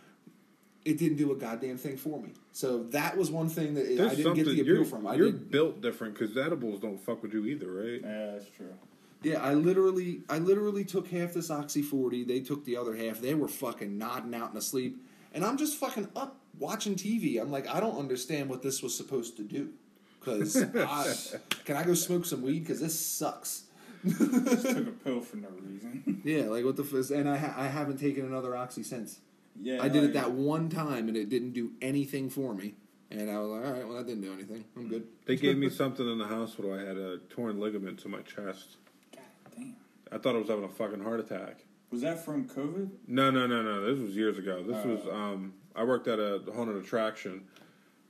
It 0.85 0.99
didn't 0.99 1.17
do 1.19 1.31
a 1.33 1.37
goddamn 1.37 1.77
thing 1.79 1.97
for 1.97 2.21
me. 2.21 2.31
So 2.53 2.83
that 2.91 3.17
was 3.17 3.31
one 3.31 3.49
thing 3.49 3.75
that 3.75 3.85
I 3.85 4.15
didn't 4.15 4.35
get 4.35 4.47
the 4.47 4.53
appeal 4.61 4.67
you're, 4.67 4.85
from. 4.85 5.07
I 5.07 5.15
you're 5.15 5.27
didn't. 5.31 5.51
built 5.51 5.81
different 5.81 6.15
because 6.19 6.37
edibles 6.37 6.81
don't 6.81 6.99
fuck 6.99 7.23
with 7.23 7.33
you 7.33 7.47
either, 7.47 7.71
right? 7.71 8.01
Yeah, 8.03 8.33
that's 8.33 8.51
true. 8.57 8.75
Yeah, 9.23 9.41
I 9.41 9.55
literally, 9.55 10.23
I 10.29 10.39
literally 10.39 10.85
took 10.85 11.07
half 11.09 11.33
this 11.35 11.51
oxy 11.51 11.83
forty. 11.83 12.25
They 12.25 12.41
took 12.41 12.65
the 12.65 12.77
other 12.77 12.97
half. 12.97 13.21
They 13.21 13.35
were 13.35 13.47
fucking 13.47 13.97
nodding 13.97 14.35
out 14.35 14.49
and 14.49 14.59
asleep, 14.59 15.01
and 15.33 15.45
I'm 15.45 15.57
just 15.57 15.77
fucking 15.79 16.09
up 16.17 16.41
watching 16.59 16.97
TV. 16.97 17.41
I'm 17.41 17.53
like, 17.53 17.69
I 17.69 17.79
don't 17.79 17.97
understand 17.97 18.49
what 18.51 18.63
this 18.63 18.83
was 18.83 18.97
supposed 18.97 19.37
to 19.37 19.45
do. 19.45 19.71
Because 20.19 20.55
can 21.65 21.77
I 21.77 21.85
go 21.85 21.95
smoke 21.95 22.25
some 22.25 22.43
weed? 22.43 22.61
Because 22.61 22.81
this 22.81 22.99
sucks. 22.99 23.65
Just 24.05 24.67
took 24.67 24.89
a 24.89 24.91
pill 25.05 25.21
for 25.21 25.37
no 25.37 25.49
reason. 25.61 26.21
Yeah, 26.25 26.45
like 26.45 26.65
what 26.65 26.77
the 26.77 26.83
f- 26.85 27.11
and 27.11 27.29
I 27.29 27.37
ha- 27.37 27.55
I 27.57 27.67
haven't 27.69 27.99
taken 27.99 28.25
another 28.27 28.57
oxy 28.57 28.83
since. 28.83 29.19
Yeah, 29.61 29.83
I 29.83 29.89
did 29.89 30.05
it 30.05 30.12
that 30.15 30.33
one 30.33 30.69
time, 30.69 31.09
and 31.09 31.16
it 31.16 31.29
didn't 31.29 31.53
do 31.53 31.73
anything 31.81 32.31
for 32.31 32.55
me. 32.55 32.74
And 33.11 33.31
I 33.31 33.39
was 33.39 33.51
like, 33.51 33.66
all 33.66 33.73
right, 33.73 33.87
well, 33.87 33.97
that 33.99 34.07
didn't 34.07 34.23
do 34.23 34.33
anything. 34.33 34.65
I'm 34.77 34.89
good. 34.89 35.07
They 35.27 35.37
gave 35.37 35.59
me 35.59 35.69
something 35.83 36.11
in 36.11 36.19
the 36.19 36.27
hospital. 36.27 36.73
I 36.73 36.79
had 36.79 36.97
a 36.97 37.19
torn 37.29 37.61
ligament 37.61 37.99
to 38.01 38.09
my 38.09 38.20
chest. 38.23 38.77
God 39.15 39.23
damn. 39.55 39.77
I 40.11 40.16
thought 40.19 40.35
I 40.35 40.39
was 40.39 40.49
having 40.49 40.65
a 40.65 40.69
fucking 40.69 41.03
heart 41.03 41.20
attack. 41.20 41.65
Was 41.91 42.01
that 42.01 42.24
from 42.24 42.49
COVID? 42.49 42.89
No, 43.07 43.31
no, 43.31 43.47
no, 43.47 43.62
no. 43.62 43.95
This 43.95 44.03
was 44.03 44.16
years 44.16 44.39
ago. 44.39 44.62
This 44.66 44.79
Oh. 44.83 44.89
was 44.89 45.07
um 45.12 45.53
I 45.77 45.85
worked 45.85 46.09
at 46.09 46.19
a 46.19 46.41
haunted 46.55 46.77
attraction. 46.77 47.45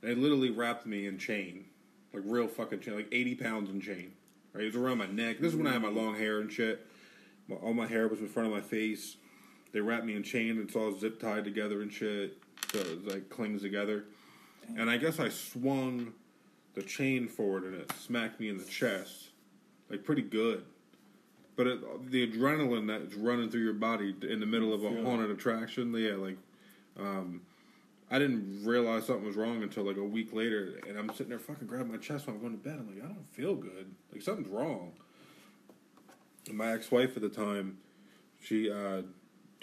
They 0.01 0.15
literally 0.15 0.51
wrapped 0.51 0.85
me 0.85 1.05
in 1.05 1.17
chain. 1.17 1.65
Like 2.13 2.23
real 2.25 2.47
fucking 2.47 2.79
chain, 2.79 2.95
like 2.95 3.09
eighty 3.11 3.35
pounds 3.35 3.69
in 3.69 3.81
chain. 3.81 4.13
Right? 4.53 4.63
It 4.63 4.67
was 4.67 4.75
around 4.77 4.99
my 4.99 5.07
neck. 5.07 5.39
This 5.39 5.51
is 5.51 5.57
when 5.57 5.67
I 5.67 5.73
had 5.73 5.81
my 5.81 5.89
long 5.89 6.15
hair 6.15 6.39
and 6.39 6.49
shit. 6.49 6.85
My, 7.49 7.55
all 7.57 7.73
my 7.73 7.87
hair 7.87 8.07
was 8.07 8.21
in 8.21 8.29
front 8.29 8.47
of 8.47 8.53
my 8.53 8.61
face. 8.61 9.17
They 9.73 9.81
wrapped 9.81 10.05
me 10.05 10.15
in 10.15 10.23
chain 10.23 10.51
and 10.51 10.61
it's 10.61 10.75
all 10.75 10.97
zip 10.97 11.19
tied 11.19 11.43
together 11.43 11.81
and 11.81 11.91
shit. 11.91 12.37
So 12.71 12.79
it 12.79 13.07
like 13.07 13.29
clings 13.29 13.61
together. 13.61 14.05
And 14.77 14.89
I 14.89 14.97
guess 14.97 15.19
I 15.19 15.29
swung 15.29 16.13
the 16.75 16.83
chain 16.83 17.27
forward 17.27 17.63
and 17.63 17.75
it 17.75 17.91
smacked 17.93 18.39
me 18.39 18.49
in 18.49 18.57
the 18.57 18.63
chest. 18.63 19.29
Like 19.89 20.03
pretty 20.03 20.21
good. 20.21 20.63
But 21.55 21.67
it, 21.67 22.11
the 22.11 22.27
adrenaline 22.27 22.87
that's 22.87 23.15
running 23.15 23.49
through 23.49 23.63
your 23.63 23.73
body 23.73 24.15
in 24.27 24.39
the 24.39 24.45
middle 24.45 24.73
of 24.73 24.83
a 24.83 24.87
it. 24.87 25.03
haunted 25.03 25.29
attraction, 25.29 25.93
yeah, 25.93 26.15
like, 26.15 26.37
um, 26.99 27.41
I 28.09 28.17
didn't 28.19 28.63
realize 28.63 29.05
something 29.05 29.25
was 29.25 29.35
wrong 29.35 29.61
until 29.61 29.83
like 29.83 29.97
a 29.97 30.03
week 30.03 30.33
later, 30.33 30.79
and 30.87 30.97
I'm 30.97 31.09
sitting 31.09 31.29
there 31.29 31.39
fucking 31.39 31.67
grabbing 31.67 31.91
my 31.91 31.97
chest 31.97 32.25
when 32.25 32.35
I'm 32.35 32.41
going 32.41 32.53
to 32.53 32.63
bed. 32.63 32.77
I'm 32.79 32.87
like, 32.87 33.03
I 33.03 33.07
don't 33.07 33.27
feel 33.31 33.55
good. 33.55 33.93
Like 34.11 34.21
something's 34.21 34.49
wrong. 34.49 34.93
And 36.47 36.57
my 36.57 36.73
ex-wife 36.73 37.15
at 37.15 37.21
the 37.21 37.29
time, 37.29 37.77
she 38.41 38.71
uh, 38.71 39.03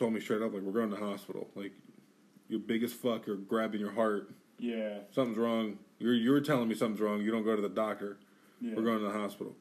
told 0.01 0.13
me 0.15 0.21
straight 0.21 0.43
up, 0.43 0.53
like, 0.53 0.63
we're 0.63 0.73
going 0.73 0.91
to 0.91 0.97
the 0.97 1.05
hospital. 1.05 1.49
Like, 1.55 1.73
your 2.49 2.59
biggest 2.59 2.97
fuck, 2.97 3.27
you're 3.27 3.37
grabbing 3.37 3.81
your 3.81 3.93
heart. 3.93 4.33
Yeah. 4.59 4.99
Something's 5.13 5.39
wrong. 5.39 5.79
You're 5.99 6.15
you're 6.15 6.41
telling 6.41 6.69
me 6.69 6.75
something's 6.75 7.01
wrong. 7.01 7.23
You 7.23 7.31
don't 7.31 7.45
go 7.45 7.55
to 7.55 7.63
the 7.63 7.69
doctor. 7.69 8.19
Yeah. 8.61 8.75
We're 8.75 8.83
going 8.83 8.99
to 8.99 9.05
the 9.05 9.13
hospital. 9.13 9.55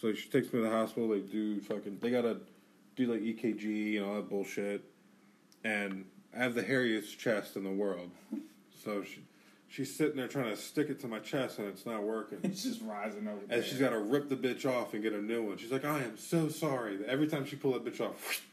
So 0.00 0.12
she 0.12 0.28
takes 0.28 0.52
me 0.52 0.60
to 0.60 0.64
the 0.64 0.70
hospital. 0.70 1.08
They 1.08 1.20
do 1.20 1.60
fucking. 1.60 1.98
They 2.00 2.10
gotta 2.10 2.38
do 2.96 3.12
like 3.12 3.20
EKG 3.20 3.96
and 3.98 4.04
all 4.04 4.16
that 4.16 4.28
bullshit. 4.28 4.84
And 5.64 6.06
I 6.36 6.42
have 6.42 6.54
the 6.54 6.62
hairiest 6.62 7.18
chest 7.18 7.56
in 7.56 7.64
the 7.64 7.70
world. 7.70 8.10
So 8.84 9.04
she 9.04 9.22
she's 9.68 9.94
sitting 9.94 10.16
there 10.16 10.28
trying 10.28 10.50
to 10.50 10.56
stick 10.56 10.90
it 10.90 11.00
to 11.00 11.08
my 11.08 11.20
chest 11.20 11.58
and 11.58 11.68
it's 11.68 11.86
not 11.86 12.02
working. 12.02 12.38
It's 12.42 12.64
just 12.64 12.82
rising 12.82 13.28
over. 13.28 13.40
And 13.42 13.50
there. 13.50 13.62
she's 13.62 13.78
got 13.78 13.90
to 13.90 13.98
rip 13.98 14.28
the 14.28 14.36
bitch 14.36 14.66
off 14.66 14.92
and 14.92 15.02
get 15.02 15.12
a 15.12 15.22
new 15.22 15.42
one. 15.42 15.56
She's 15.56 15.72
like, 15.72 15.84
I 15.84 16.00
am 16.00 16.18
so 16.18 16.48
sorry. 16.48 16.98
Every 17.06 17.28
time 17.28 17.46
she 17.46 17.56
pull 17.56 17.72
that 17.72 17.84
bitch 17.84 18.00
off, 18.00 18.42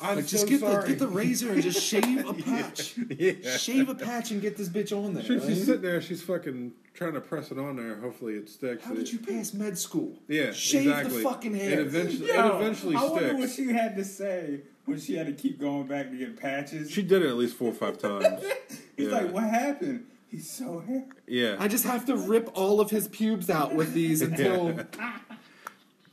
I'm 0.00 0.16
Like, 0.16 0.24
so 0.24 0.30
just 0.30 0.46
get 0.48 0.60
sorry. 0.60 0.82
the 0.82 0.88
get 0.88 0.98
the 0.98 1.08
razor 1.08 1.52
and 1.52 1.62
just 1.62 1.82
shave 1.82 2.26
a 2.28 2.32
patch. 2.42 2.94
yeah. 3.18 3.56
Shave 3.56 3.88
a 3.88 3.94
patch 3.94 4.30
and 4.30 4.40
get 4.40 4.56
this 4.56 4.68
bitch 4.68 4.92
on 4.96 5.14
there. 5.14 5.24
She- 5.24 5.34
right? 5.34 5.42
she's 5.48 5.66
sitting 5.66 5.82
there. 5.82 6.00
She's 6.00 6.22
fucking 6.22 6.72
trying 6.94 7.12
to 7.14 7.20
press 7.20 7.50
it 7.50 7.58
on 7.58 7.76
there. 7.76 7.96
Hopefully 7.96 8.34
it 8.34 8.48
sticks. 8.48 8.84
How 8.84 8.94
did 8.94 9.12
you 9.12 9.18
pass 9.18 9.52
med 9.54 9.78
school? 9.78 10.18
Yeah, 10.28 10.52
shave 10.52 10.88
exactly. 10.88 11.16
the 11.18 11.22
fucking 11.22 11.54
hair. 11.54 11.72
It 11.80 11.86
eventually, 11.86 12.28
Yo, 12.28 12.46
it 12.48 12.60
eventually 12.62 12.96
I 12.96 13.04
wonder 13.04 13.36
what 13.36 13.50
she 13.50 13.66
had 13.68 13.96
to 13.96 14.04
say 14.04 14.60
when 14.84 14.98
she 15.00 15.14
had 15.16 15.26
to 15.26 15.32
keep 15.32 15.60
going 15.60 15.86
back 15.86 16.10
to 16.10 16.16
get 16.16 16.38
patches. 16.38 16.90
She 16.90 17.02
did 17.02 17.22
it 17.22 17.28
at 17.28 17.36
least 17.36 17.56
four 17.56 17.68
or 17.70 17.74
five 17.74 17.98
times. 17.98 18.42
He's 18.96 19.08
yeah. 19.08 19.12
like, 19.14 19.32
"What 19.32 19.44
happened?" 19.44 20.06
He's 20.28 20.50
so 20.50 20.80
happy. 20.80 21.10
Yeah, 21.26 21.56
I 21.58 21.68
just 21.68 21.84
have 21.84 22.06
to 22.06 22.16
rip 22.16 22.50
all 22.54 22.80
of 22.80 22.90
his 22.90 23.06
pubes 23.08 23.48
out 23.50 23.74
with 23.74 23.92
these 23.94 24.20
until. 24.22 24.74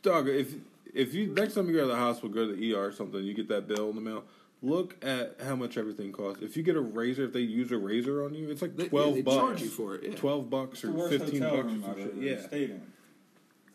dog. 0.02 0.28
If 0.28 0.54
if 1.00 1.14
you 1.14 1.28
next 1.34 1.54
time 1.56 1.68
you 1.68 1.74
go 1.74 1.82
to 1.82 1.88
the 1.88 1.96
hospital, 1.96 2.30
go 2.30 2.48
to 2.48 2.56
the 2.56 2.74
ER 2.74 2.88
or 2.88 2.92
something, 2.92 3.24
you 3.24 3.34
get 3.34 3.48
that 3.50 3.68
bill 3.68 3.90
in 3.90 3.96
the 3.96 4.02
mail. 4.02 4.24
Look 4.62 4.98
at 5.06 5.38
how 5.42 5.56
much 5.56 5.78
everything 5.78 6.12
costs. 6.12 6.44
If 6.44 6.58
you 6.58 6.64
get 6.64 6.76
a 6.76 6.82
razor, 6.82 7.24
if 7.24 7.32
they 7.34 7.40
use 7.40 7.72
a 7.72 7.78
razor 7.78 8.26
on 8.26 8.34
you, 8.34 8.50
it's 8.50 8.62
like 8.62 8.76
They- 8.76 8.84
yeah, 8.84 8.90
twelve 8.90 9.16
they 9.16 9.22
bucks. 9.22 9.38
charge 9.38 9.62
you 9.62 9.68
for 9.70 9.96
it, 9.96 10.04
yeah. 10.04 10.16
Twelve 10.16 10.50
bucks 10.50 10.82
the 10.82 10.90
or 10.90 10.92
worst 10.92 11.18
fifteen 11.18 11.42
hotel 11.44 11.58
bucks 11.64 11.72
room 11.74 11.84
or 11.86 11.90
I've 11.90 11.96
some 11.96 12.04
shit. 12.04 12.12
ever 12.12 12.22
Yeah. 12.42 12.48
stayed 12.48 12.70
in. 12.72 12.82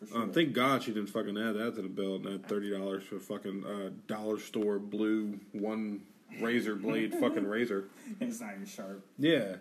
For 0.00 0.06
sure. 0.06 0.22
Um, 0.22 0.32
thank 0.32 0.52
God 0.52 0.82
she 0.82 0.92
didn't 0.92 1.08
fucking 1.08 1.38
add 1.38 1.54
that 1.54 1.74
to 1.76 1.82
the 1.82 1.88
bill. 1.88 2.16
And 2.16 2.24
that 2.26 2.46
thirty 2.48 2.70
dollars 2.70 3.02
for 3.04 3.18
fucking 3.18 3.64
uh, 3.64 3.90
dollar 4.06 4.38
store 4.38 4.78
blue 4.78 5.40
one 5.52 6.02
razor 6.40 6.74
blade 6.74 7.14
fucking 7.20 7.46
razor. 7.46 7.84
it's 8.20 8.40
not 8.40 8.52
even 8.54 8.66
sharp. 8.66 9.02
Yeah. 9.18 9.56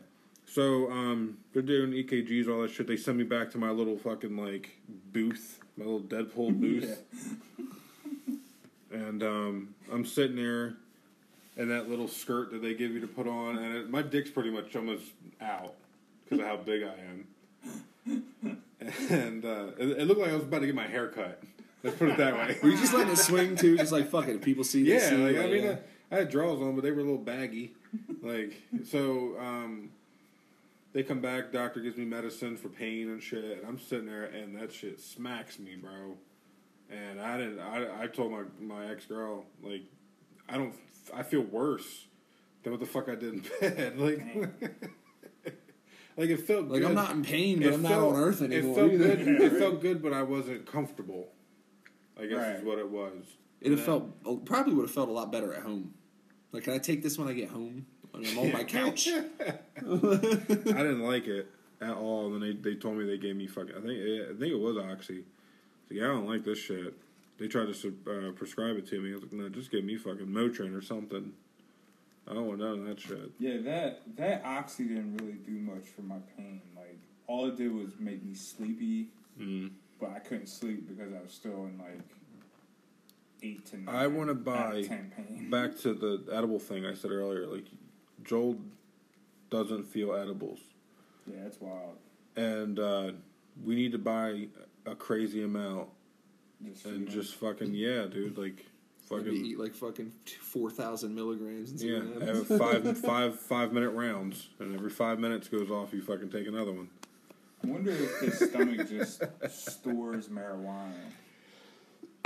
So 0.46 0.92
um, 0.92 1.38
they're 1.54 1.62
doing 1.62 1.92
EKGs, 1.92 2.50
all 2.50 2.64
that 2.64 2.72
shit. 2.72 2.86
They 2.86 2.98
send 2.98 3.18
me 3.18 3.24
back 3.24 3.50
to 3.52 3.58
my 3.58 3.70
little 3.72 3.98
fucking 3.98 4.36
like 4.36 4.72
booth, 5.14 5.62
my 5.78 5.86
little 5.86 6.02
Deadpool 6.02 6.60
booth, 6.60 7.04
and 8.92 9.24
um, 9.24 9.76
I'm 9.92 10.06
sitting 10.06 10.36
there 10.36 10.76
in 11.58 11.70
that 11.70 11.90
little 11.90 12.08
skirt 12.08 12.52
that 12.52 12.62
they 12.62 12.74
give 12.74 12.92
you 12.92 13.00
to 13.02 13.08
put 13.08 13.28
on, 13.28 13.58
and 13.58 13.76
it, 13.76 13.90
my 13.90 14.02
dick's 14.02 14.30
pretty 14.30 14.50
much 14.50 14.76
almost 14.76 15.04
out 15.42 15.74
because 16.24 16.40
of 16.40 16.46
how 16.48 16.58
big 16.58 16.84
I 16.84 16.94
am. 17.10 17.28
And 19.10 19.46
uh, 19.46 19.68
it, 19.78 20.00
it 20.00 20.08
looked 20.08 20.20
like 20.20 20.32
I 20.32 20.36
was 20.36 20.44
about 20.44 20.60
to 20.60 20.66
get 20.66 20.76
my 20.76 20.88
hair 20.88 21.08
cut. 21.08 21.42
Let's 21.84 21.98
put 21.98 22.10
it 22.10 22.18
that 22.18 22.36
way. 22.36 22.58
Were 22.62 22.70
you 22.70 22.78
just 22.78 22.94
letting 22.94 23.14
it 23.14 23.18
swing 23.18 23.56
too? 23.56 23.78
Just 23.78 23.92
like 23.92 24.10
fuck 24.10 24.28
it. 24.28 24.36
If 24.36 24.42
people 24.42 24.64
see 24.64 24.84
this, 24.84 25.04
Yeah, 25.04 25.10
see, 25.10 25.16
like, 25.18 25.38
I 25.38 25.50
mean, 25.50 25.64
yeah. 25.64 25.76
I, 26.12 26.16
I 26.16 26.20
had 26.20 26.30
drawers 26.30 26.62
on, 26.62 26.76
but 26.76 26.84
they 26.84 26.92
were 26.92 27.00
a 27.02 27.04
little 27.04 27.18
baggy. 27.18 27.74
like, 28.22 28.62
so 28.90 29.36
um, 29.40 29.90
they 30.94 31.04
come 31.04 31.20
back. 31.22 31.52
Doctor 31.52 31.80
gives 31.82 31.98
me 31.98 32.06
medicine 32.06 32.56
for 32.58 32.70
pain 32.70 33.10
and 33.10 33.22
shit. 33.22 33.44
And 33.44 33.66
I'm 33.68 33.80
sitting 33.80 34.06
there, 34.06 34.26
and 34.26 34.56
that 34.60 34.72
shit 34.72 35.02
smacks 35.02 35.60
me, 35.60 35.76
bro. 35.76 36.18
And 36.90 37.20
I 37.20 37.38
didn't. 37.38 37.60
I, 37.60 38.04
I 38.04 38.08
told 38.08 38.32
my 38.32 38.44
my 38.60 38.92
ex 38.92 39.06
girl 39.06 39.46
like, 39.62 39.82
I 40.48 40.58
don't. 40.58 40.74
I 41.14 41.24
feel 41.24 41.42
worse 41.42 42.06
than 42.64 42.72
what 42.72 42.80
the 42.80 42.86
fuck 42.86 43.10
I 43.10 43.16
did 43.16 43.34
in 43.34 43.40
bed. 43.62 43.98
Like, 44.00 44.22
like 46.18 46.30
it 46.30 46.42
felt 46.42 46.68
like 46.68 46.82
good. 46.82 46.90
I'm 46.90 46.96
not 46.96 47.12
in 47.12 47.24
pain, 47.24 47.58
but 47.60 47.68
It 47.68 47.74
I'm 47.74 47.82
not 47.82 47.90
felt- 47.92 48.14
on 48.16 48.22
Earth 48.22 48.42
anymore. 48.42 48.72
It 48.72 48.76
felt 48.76 48.92
either. 48.94 49.16
good. 49.16 49.42
It 49.54 49.60
felt 49.60 49.82
good, 49.82 50.02
but 50.02 50.14
I 50.14 50.22
wasn't 50.24 50.66
comfortable. 50.66 51.30
I 52.20 52.26
guess 52.28 52.38
Right. 52.38 52.56
is 52.58 52.64
what 52.64 52.78
it 52.78 52.90
was. 52.90 53.24
It'd 53.60 53.80
felt 53.80 54.16
oh, 54.26 54.38
probably 54.38 54.74
would 54.74 54.84
have 54.84 54.92
felt 54.92 55.10
a 55.10 55.12
lot 55.14 55.32
better 55.32 55.54
at 55.54 55.64
home. 55.64 55.94
Like, 56.52 56.64
can 56.66 56.74
I 56.74 56.78
take 56.78 57.02
this 57.02 57.18
when 57.18 57.28
I 57.28 57.34
get 57.34 57.50
home? 57.50 57.88
When 58.14 58.26
I'm 58.28 58.38
on 58.40 58.52
my 58.54 58.64
couch. 58.80 59.08
I 59.10 59.54
didn't 59.82 61.02
like 61.02 61.28
it 61.28 61.48
at 61.82 61.96
all. 61.96 62.34
And 62.34 62.42
then 62.42 62.62
they, 62.62 62.72
they 62.72 62.76
told 62.76 62.98
me 62.98 63.06
they 63.06 63.18
gave 63.18 63.36
me 63.36 63.48
fucking. 63.48 63.76
I 63.76 63.82
think 63.82 64.30
I 64.30 64.40
think 64.40 64.52
it 64.54 64.60
was 64.60 64.78
oxy. 64.78 65.24
So 65.90 65.96
yeah, 65.96 66.04
I 66.06 66.08
don't 66.08 66.28
like 66.28 66.46
this 66.46 66.60
shit. 66.60 66.94
They 67.40 67.48
tried 67.48 67.74
to 67.74 67.96
uh, 68.08 68.32
prescribe 68.34 68.78
it 68.78 68.88
to 68.90 69.02
me. 69.02 69.12
I 69.12 69.14
was 69.16 69.24
like, 69.24 69.34
no, 69.34 69.50
just 69.50 69.72
give 69.72 69.84
me 69.84 69.98
fucking 69.98 70.28
Motrin 70.28 70.78
or 70.78 70.82
something. 70.82 71.34
I 72.30 72.34
don't 72.34 72.46
want 72.48 72.60
none 72.60 72.80
of 72.80 72.86
that 72.86 73.00
shit. 73.00 73.32
Yeah, 73.40 73.58
that 73.64 74.02
that 74.16 74.44
oxy 74.46 74.86
didn't 74.86 75.18
really 75.18 75.34
do 75.34 75.52
much 75.52 75.86
for 75.96 76.04
my 76.04 76.20
pain. 76.38 76.62
Like 76.76 76.98
all 77.28 77.48
it 77.48 77.58
did 77.58 77.74
was 77.74 77.90
make 78.00 78.24
me 78.24 78.34
sleepy, 78.36 79.08
Mm. 79.42 79.72
but 80.00 80.12
I 80.12 80.20
couldn't 80.20 80.48
sleep 80.48 80.88
because 80.88 81.12
I 81.12 81.22
was 81.22 81.34
still 81.34 81.66
in 81.66 81.80
like 81.80 82.00
eight 83.42 83.66
to 83.72 83.78
nine. 83.82 83.94
I 83.96 84.08
want 84.08 84.30
to 84.30 84.36
buy 84.36 84.88
back 85.50 85.76
to 85.80 85.94
the 85.94 86.24
edible 86.32 86.60
thing 86.60 86.86
I 86.86 86.94
said 86.94 87.12
earlier. 87.12 87.48
Like 87.48 87.66
Joel 88.24 88.58
doesn't 89.50 89.84
feel 89.86 90.14
edibles, 90.14 90.60
Yeah, 91.28 91.44
that's 91.44 91.60
wild. 91.62 91.98
and 92.36 92.80
uh, 92.80 93.12
we 93.64 93.76
need 93.76 93.92
to 93.92 93.98
buy 94.00 94.48
a 94.86 94.96
crazy 94.96 95.44
amount 95.44 95.90
Just 96.66 96.86
and 96.86 97.08
feeling- 97.08 97.14
just 97.22 97.36
fucking 97.36 97.74
yeah, 97.74 98.06
dude. 98.06 98.38
Like 98.38 98.66
Maybe 99.12 99.24
fucking 99.26 99.46
eat 99.46 99.60
like 99.60 99.76
fucking 99.76 100.12
four 100.42 100.72
thousand 100.72 101.14
milligrams 101.14 101.72
and 101.72 101.80
Yeah, 101.82 102.00
what 102.00 102.28
have 102.28 102.48
five 102.48 102.98
five 103.06 103.40
five 103.40 103.72
minute 103.74 103.92
rounds, 103.92 104.50
and 104.60 104.74
every 104.74 104.90
five 104.90 105.20
minutes 105.20 105.48
goes 105.50 105.70
off, 105.70 105.94
you 105.94 106.02
fucking 106.02 106.30
take 106.32 106.48
another 106.48 106.72
one. 106.72 106.90
I 107.64 107.68
wonder 107.68 107.92
if 107.92 108.20
his 108.22 108.50
stomach 108.50 108.90
just 108.90 109.22
stores 109.50 110.30
marijuana. 110.30 110.94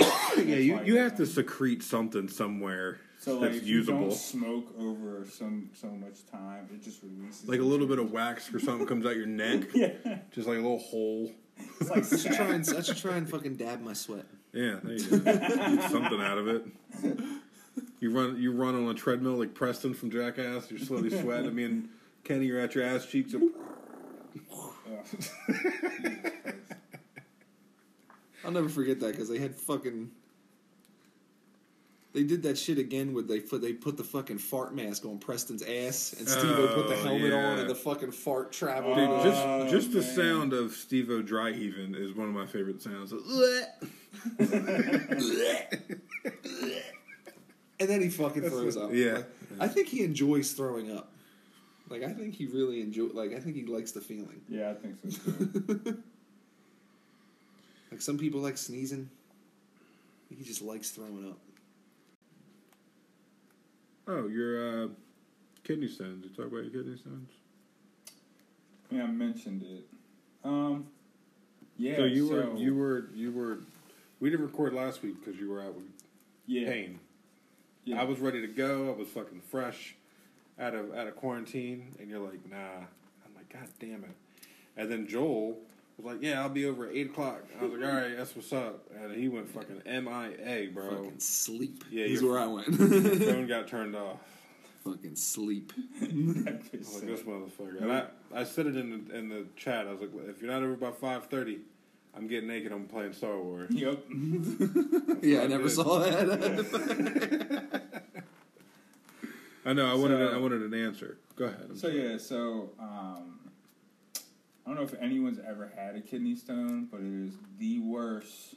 yeah, 0.00 0.42
you, 0.42 0.56
you 0.56 0.80
you 0.84 0.96
have 0.98 1.16
to 1.16 1.26
secrete 1.26 1.82
something 1.82 2.28
somewhere 2.28 3.00
So 3.20 3.32
like, 3.38 3.50
that's 3.50 3.56
if 3.62 3.66
you 3.66 3.76
usable. 3.78 4.00
don't 4.08 4.12
smoke 4.12 4.74
over 4.78 5.26
some 5.28 5.70
so 5.74 5.88
much 5.88 6.24
time, 6.30 6.68
it 6.72 6.82
just 6.82 7.02
releases. 7.02 7.48
Like 7.48 7.58
a 7.60 7.64
little 7.64 7.86
bit 7.86 7.98
of 7.98 8.12
wax 8.12 8.52
or 8.54 8.60
something 8.60 8.86
comes 8.86 9.04
out 9.06 9.16
your 9.16 9.26
neck. 9.26 9.64
Yeah, 9.74 9.90
Just 10.30 10.46
like 10.46 10.56
a 10.58 10.60
little 10.60 10.78
hole. 10.78 11.32
it's 11.80 11.90
like 11.90 12.04
I 12.12 12.16
should 12.16 12.32
try 12.32 12.46
and 12.54 12.68
I 12.76 12.80
should 12.82 12.96
try 12.96 13.16
and 13.16 13.28
fucking 13.28 13.56
dab 13.56 13.80
my 13.82 13.92
sweat. 13.92 14.24
Yeah, 14.52 14.78
there 14.82 14.94
you 14.94 15.04
go. 15.10 15.18
Get 15.18 15.90
something 15.90 16.20
out 16.20 16.38
of 16.38 16.46
it. 16.48 16.64
You 18.00 18.10
run 18.12 18.40
you 18.40 18.52
run 18.52 18.74
on 18.76 18.88
a 18.88 18.94
treadmill 18.94 19.34
like 19.34 19.52
Preston 19.54 19.94
from 19.94 20.10
Jackass, 20.12 20.70
you're 20.70 20.78
slowly 20.78 21.10
sweating. 21.10 21.46
I 21.46 21.50
mean 21.50 21.88
Kenny, 22.24 22.46
you're 22.46 22.60
at 22.60 22.74
your 22.76 22.84
ass 22.84 23.04
cheeks. 23.06 23.34
and- 23.34 23.50
I'll 28.44 28.52
never 28.52 28.68
forget 28.68 29.00
that 29.00 29.12
because 29.12 29.28
they 29.28 29.38
had 29.38 29.54
fucking. 29.56 30.10
They 32.14 32.22
did 32.24 32.42
that 32.44 32.56
shit 32.56 32.78
again 32.78 33.12
with 33.12 33.28
they 33.28 33.38
put 33.40 33.60
they 33.60 33.74
put 33.74 33.96
the 33.98 34.04
fucking 34.04 34.38
fart 34.38 34.74
mask 34.74 35.04
on 35.04 35.18
Preston's 35.18 35.62
ass 35.62 36.14
and 36.18 36.26
Steve 36.28 36.42
put 36.74 36.88
the 36.88 36.94
Oh, 36.94 37.02
helmet 37.04 37.32
on 37.34 37.58
and 37.58 37.68
the 37.70 37.74
fucking 37.74 38.12
fart 38.12 38.50
traveled. 38.50 38.96
Dude, 38.96 39.08
Oh, 39.10 39.68
just 39.68 39.70
just 39.70 39.92
the 39.92 40.00
man. 40.00 40.14
sound 40.16 40.52
of 40.54 40.72
Steve 40.72 41.10
O 41.10 41.20
dry 41.20 41.52
heaving 41.52 41.94
is 41.94 42.14
one 42.14 42.28
of 42.28 42.34
my 42.34 42.46
favorite 42.46 42.80
sounds. 42.82 43.12
and 47.80 47.88
then 47.88 48.00
he 48.00 48.08
fucking 48.08 48.42
throws 48.42 48.76
up. 48.76 48.90
Yeah. 48.92 49.12
Like, 49.12 49.24
I 49.60 49.68
think 49.68 49.88
he 49.88 50.02
enjoys 50.02 50.52
throwing 50.52 50.90
up. 50.96 51.12
Like 51.88 52.02
I 52.02 52.12
think 52.12 52.34
he 52.34 52.46
really 52.46 52.80
enjoy. 52.80 53.06
Like 53.14 53.34
I 53.34 53.40
think 53.40 53.56
he 53.56 53.64
likes 53.64 53.92
the 53.92 54.00
feeling. 54.00 54.40
Yeah, 54.48 54.70
I 54.70 54.74
think 54.74 54.96
so 55.02 55.32
too. 55.32 56.02
Like 57.90 58.02
some 58.02 58.18
people 58.18 58.40
like 58.40 58.58
sneezing. 58.58 59.08
He 60.28 60.44
just 60.44 60.60
likes 60.60 60.90
throwing 60.90 61.26
up. 61.30 61.38
Oh, 64.08 64.26
your 64.26 64.84
uh, 64.84 64.88
kidney 65.64 65.86
stones. 65.86 66.24
You 66.24 66.30
talk 66.30 66.50
about 66.50 66.64
your 66.64 66.82
kidney 66.82 66.96
stones. 66.96 67.30
yeah, 68.90 69.04
I 69.04 69.06
mentioned 69.06 69.62
it. 69.62 69.84
Um, 70.42 70.86
yeah. 71.76 71.96
so 71.96 72.04
you 72.04 72.26
so- 72.26 72.34
were 72.34 72.56
you 72.56 72.74
were 72.74 73.04
you 73.14 73.32
were. 73.32 73.58
We 74.20 74.30
didn't 74.30 74.46
record 74.46 74.72
last 74.72 75.02
week 75.02 75.22
because 75.22 75.38
you 75.38 75.48
were 75.50 75.62
out 75.62 75.74
with 75.74 75.84
yeah. 76.46 76.68
pain. 76.68 76.98
Yeah. 77.84 78.00
I 78.00 78.04
was 78.04 78.18
ready 78.18 78.40
to 78.40 78.48
go. 78.48 78.88
I 78.88 78.98
was 78.98 79.08
fucking 79.08 79.42
fresh 79.48 79.94
out 80.58 80.74
of 80.74 80.94
out 80.94 81.06
of 81.06 81.14
quarantine, 81.16 81.94
and 82.00 82.08
you're 82.08 82.18
like, 82.18 82.48
nah. 82.50 82.56
I'm 82.56 83.34
like, 83.36 83.52
god 83.52 83.68
damn 83.78 84.04
it. 84.04 84.16
And 84.76 84.90
then 84.90 85.06
Joel 85.06 85.58
was 85.98 86.14
like, 86.14 86.22
yeah, 86.22 86.40
I'll 86.40 86.48
be 86.48 86.64
over 86.66 86.86
at 86.86 86.94
eight 86.94 87.10
o'clock. 87.10 87.42
I 87.60 87.64
was 87.64 87.72
like, 87.78 87.88
all 87.90 87.96
right, 87.96 88.16
that's 88.16 88.34
what's 88.36 88.52
up. 88.52 88.86
And 88.96 89.14
he 89.16 89.28
went 89.28 89.48
fucking 89.50 89.82
MIA, 89.84 90.70
bro. 90.72 90.90
Fucking 90.90 91.18
sleep. 91.20 91.84
Yeah, 91.90 92.04
is 92.04 92.20
you're- 92.22 92.28
where 92.32 92.38
I 92.40 92.46
went. 92.46 92.66
Phone 92.76 93.46
got 93.46 93.66
turned 93.68 93.96
off. 93.96 94.18
fucking 94.84 95.16
sleep. 95.16 95.72
I 96.00 96.04
was 96.06 96.94
like, 96.94 97.06
this 97.06 97.20
motherfucker. 97.22 97.82
And 97.82 97.92
I, 97.92 98.04
I 98.34 98.44
said 98.44 98.66
it 98.66 98.76
in 98.76 98.90
the 99.08 99.16
in 99.18 99.28
the 99.28 99.44
chat. 99.56 99.86
I 99.86 99.90
was 99.92 100.00
like, 100.00 100.10
if 100.28 100.40
you're 100.40 100.50
not 100.52 100.62
over 100.62 100.76
by 100.76 100.92
five 100.92 101.26
thirty, 101.26 101.58
I'm 102.16 102.26
getting 102.28 102.48
naked. 102.48 102.70
I'm 102.72 102.86
playing 102.86 103.12
Star 103.12 103.36
Wars. 103.38 103.70
Yep. 103.70 104.04
yeah, 105.22 105.40
I 105.40 105.44
I 105.44 105.46
never 105.48 105.64
did. 105.64 105.70
saw 105.72 105.98
that. 105.98 107.82
I 109.64 109.72
know. 109.72 109.90
I 109.90 109.94
wanted 109.94 110.30
So- 110.30 110.36
I 110.36 110.38
wanted 110.40 110.62
an 110.62 110.74
answer. 110.74 111.18
Go 111.36 111.44
ahead. 111.46 111.66
I'm 111.70 111.76
So 111.76 111.88
sorry. 111.88 112.10
yeah, 112.12 112.18
so 112.18 112.70
um, 112.80 113.37
I 114.68 114.72
don't 114.74 114.76
know 114.80 114.82
if 114.98 115.02
anyone's 115.02 115.38
ever 115.48 115.72
had 115.74 115.94
a 115.96 116.00
kidney 116.02 116.34
stone, 116.34 116.88
but 116.90 117.00
it 117.00 117.26
is 117.28 117.32
the 117.58 117.80
worst, 117.80 118.56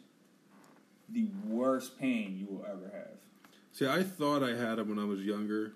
the 1.07 1.29
worst 1.47 1.97
pain 1.97 2.35
you 2.37 2.47
will 2.53 2.65
ever 2.65 2.91
have. 2.93 3.15
See, 3.71 3.87
I 3.87 4.03
thought 4.03 4.43
I 4.43 4.49
had 4.49 4.75
them 4.75 4.89
when 4.89 4.99
I 4.99 5.05
was 5.05 5.21
younger, 5.21 5.71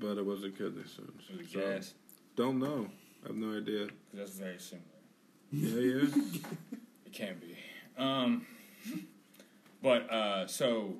but 0.00 0.18
it 0.18 0.26
wasn't 0.26 0.58
kidney 0.58 0.82
stones. 0.84 1.22
It 1.32 1.38
was 1.38 1.48
So, 1.52 1.60
gas, 1.60 1.94
Don't 2.34 2.58
know. 2.58 2.88
I 3.24 3.28
have 3.28 3.36
no 3.36 3.56
idea. 3.56 3.86
that's 4.12 4.32
very 4.32 4.58
similar. 4.58 4.86
Yeah, 5.52 6.00
yeah. 6.02 6.08
It 7.06 7.12
can 7.12 7.36
be. 7.38 7.56
Um, 7.96 8.44
but 9.80 10.10
uh, 10.10 10.48
so 10.48 10.94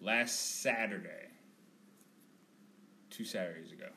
last 0.00 0.62
Saturday, 0.62 1.26
two 3.10 3.26
Saturdays 3.26 3.72
ago, 3.72 3.88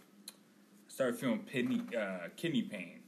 started 0.99 1.17
feeling 1.17 1.39
kidney 1.49 1.81
uh, 1.97 2.27
kidney 2.35 2.61
pain. 2.61 2.99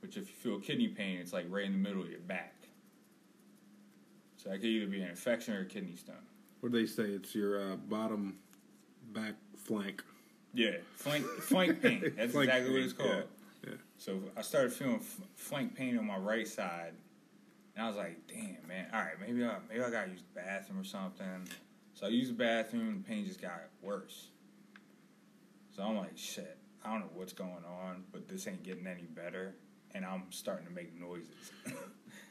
Which, 0.00 0.16
if 0.16 0.28
you 0.28 0.34
feel 0.34 0.58
kidney 0.58 0.88
pain, 0.88 1.18
it's 1.18 1.32
like 1.32 1.46
right 1.48 1.64
in 1.64 1.70
the 1.70 1.78
middle 1.78 2.02
of 2.02 2.10
your 2.10 2.18
back. 2.18 2.54
So 4.36 4.48
that 4.50 4.56
could 4.56 4.66
either 4.66 4.88
be 4.90 5.00
an 5.00 5.10
infection 5.10 5.54
or 5.54 5.60
a 5.60 5.64
kidney 5.64 5.94
stone. 5.94 6.16
what 6.60 6.72
do 6.72 6.80
they 6.80 6.86
say? 6.86 7.04
It's 7.04 7.32
your 7.32 7.60
uh, 7.62 7.76
bottom 7.76 8.38
back 9.12 9.34
flank. 9.56 10.02
Yeah, 10.52 10.78
flank 10.96 11.24
flank 11.42 11.80
pain. 11.80 12.00
That's 12.16 12.32
Flank 12.32 12.48
exactly 12.48 12.72
what 12.72 12.82
it's 12.82 12.92
called. 12.92 13.10
yeah, 13.62 13.70
yeah. 13.70 13.76
So 13.98 14.18
I 14.36 14.42
started 14.42 14.72
feeling 14.72 14.96
f- 14.96 15.20
flank 15.36 15.76
pain 15.76 15.96
on 15.98 16.06
my 16.06 16.16
right 16.16 16.46
side, 16.48 16.92
and 17.76 17.84
I 17.84 17.88
was 17.88 17.96
like, 17.96 18.26
"Damn, 18.26 18.66
man! 18.66 18.86
All 18.92 18.98
right, 19.00 19.14
maybe 19.20 19.44
I 19.44 19.58
maybe 19.68 19.80
I 19.84 19.90
gotta 19.90 20.10
use 20.10 20.22
the 20.34 20.40
bathroom 20.40 20.80
or 20.80 20.84
something." 20.84 21.46
So 21.94 22.06
I 22.06 22.08
used 22.08 22.30
the 22.30 22.34
bathroom. 22.34 22.88
and 22.88 23.04
The 23.04 23.08
pain 23.08 23.24
just 23.26 23.40
got 23.40 23.60
worse. 23.80 24.28
So 25.76 25.84
I'm 25.84 25.96
like, 25.96 26.16
"Shit! 26.18 26.55
I 26.86 26.90
don't 26.92 27.00
know 27.00 27.10
what's 27.14 27.32
going 27.32 27.64
on, 27.66 28.04
but 28.12 28.28
this 28.28 28.46
ain't 28.46 28.62
getting 28.62 28.86
any 28.86 29.02
better." 29.02 29.54
And 29.94 30.04
I'm 30.04 30.24
starting 30.30 30.66
to 30.66 30.72
make 30.72 30.98
noises. 30.98 31.28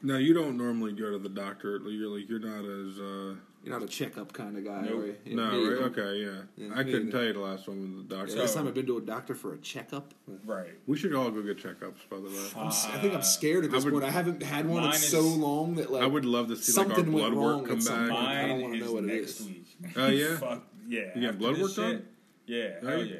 Now 0.02 0.18
you 0.18 0.34
don't 0.34 0.58
normally 0.58 0.92
go 0.92 1.10
to 1.10 1.18
the 1.18 1.28
doctor. 1.30 1.78
You're 1.88 2.08
like 2.14 2.28
you're 2.28 2.38
not 2.38 2.64
as 2.64 2.98
uh, 3.00 3.34
You're 3.64 3.72
not 3.78 3.82
a 3.82 3.86
checkup 3.86 4.30
kind 4.32 4.56
of 4.58 4.64
guy, 4.64 4.82
Nope. 4.82 4.90
are 5.02 5.06
you? 5.06 5.16
Yeah, 5.24 5.34
no 5.36 5.50
right? 5.50 5.82
Okay, 5.98 6.16
yeah. 6.22 6.42
Yeah, 6.56 6.72
I 6.74 6.84
couldn't 6.84 7.08
either. 7.08 7.10
tell 7.12 7.24
you 7.24 7.32
the 7.32 7.40
last 7.40 7.66
one 7.66 7.80
with 7.80 8.08
the 8.08 8.14
doctor. 8.16 8.34
Yeah, 8.34 8.40
last 8.42 8.52
So- 8.52 8.58
time 8.58 8.68
I've 8.68 8.74
been 8.74 8.86
to 8.86 8.98
a 8.98 9.00
doctor 9.00 9.34
for 9.34 9.54
a 9.54 9.58
checkup. 9.58 10.12
right. 10.44 10.68
we 10.86 10.98
should 10.98 11.14
all 11.14 11.30
go 11.30 11.40
get 11.42 11.56
checkups. 11.56 12.08
By 12.10 12.18
the 12.18 12.24
way, 12.28 12.46
I'm, 12.56 12.66
s- 12.68 12.86
I 12.92 12.98
think 12.98 13.14
I'm 13.14 13.22
scared 13.22 13.64
at 13.64 13.70
I 13.70 13.74
this 13.74 13.84
would- 13.86 13.94
point. 13.94 14.04
I 14.04 14.10
haven't 14.10 14.42
had 14.42 14.66
one 14.68 14.82
in 14.84 14.90
Mine 14.90 14.98
so 14.98 15.20
is- 15.20 15.36
long 15.36 15.76
that 15.76 15.90
like 15.90 16.02
I 16.02 16.06
would 16.06 16.26
love 16.26 16.48
to 16.48 16.56
see 16.56 16.78
like 16.78 16.90
our 16.90 16.94
something 16.94 17.12
went 17.12 17.34
blood 17.34 17.42
wrong 17.42 17.58
work 17.60 17.68
come 17.68 17.78
at 17.78 17.82
some 17.82 18.08
back. 18.08 18.18
I 18.18 18.46
don't 18.48 18.60
wanna 18.62 18.76
know 18.78 18.92
what 18.92 19.04
it 19.04 19.06
next 19.06 19.40
is. 19.40 19.48
Oh, 19.96 20.06
yeah? 20.08 20.36
Fuck 20.38 20.62
yeah. 20.88 21.00
You 21.18 21.26
got 21.26 21.38
blood 21.38 21.54
this 21.56 21.62
work 21.62 21.74
done? 21.76 22.06
Yeah, 22.46 22.68
hell 22.82 22.90
Right? 22.98 23.06
yeah. 23.06 23.16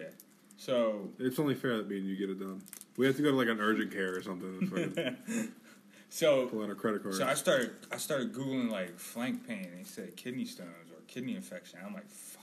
So 0.57 1.11
It's 1.19 1.39
only 1.39 1.55
fair 1.55 1.77
that 1.77 1.89
me 1.89 1.99
and 1.99 2.07
you 2.09 2.17
get 2.17 2.31
it 2.31 2.41
done. 2.41 2.63
We 2.97 3.07
have 3.07 3.17
to 3.17 3.23
go 3.23 3.31
to 3.31 3.37
like 3.37 3.49
an 3.49 3.61
urgent 3.61 3.93
care 3.93 4.17
or 4.17 4.23
something. 4.23 5.53
so 6.09 6.47
pull 6.47 6.63
out 6.63 6.69
our 6.71 6.75
credit 6.75 7.03
card. 7.03 7.15
So 7.15 7.27
I 7.27 7.35
started 7.35 7.73
I 7.93 7.99
started 7.99 8.33
googling 8.33 8.71
like 8.71 8.99
flank 8.99 9.47
pain 9.47 9.69
and 9.71 9.81
it 9.81 9.87
said 9.87 10.17
kidney 10.17 10.45
stones 10.47 10.91
or 10.91 11.01
kidney 11.07 11.37
infection. 11.37 11.79
I'm 11.85 11.93
like, 11.95 12.09
fuck. 12.09 12.43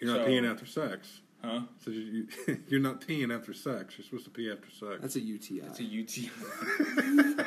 You're 0.00 0.16
not 0.16 0.24
so- 0.24 0.30
peeing 0.30 0.50
after 0.50 0.66
sex. 0.66 1.20
Huh? 1.42 1.60
So 1.84 1.90
you, 1.90 2.00
you, 2.46 2.60
you're 2.68 2.80
not 2.80 3.02
peeing 3.02 3.34
after 3.36 3.52
sex. 3.52 3.98
You're 3.98 4.04
supposed 4.06 4.24
to 4.24 4.30
pee 4.30 4.50
after 4.50 4.70
sex. 4.70 5.02
That's 5.02 5.16
a 5.16 5.20
UTI. 5.20 5.60
It's 5.66 5.78
a 5.80 5.84
UTI. 5.84 6.30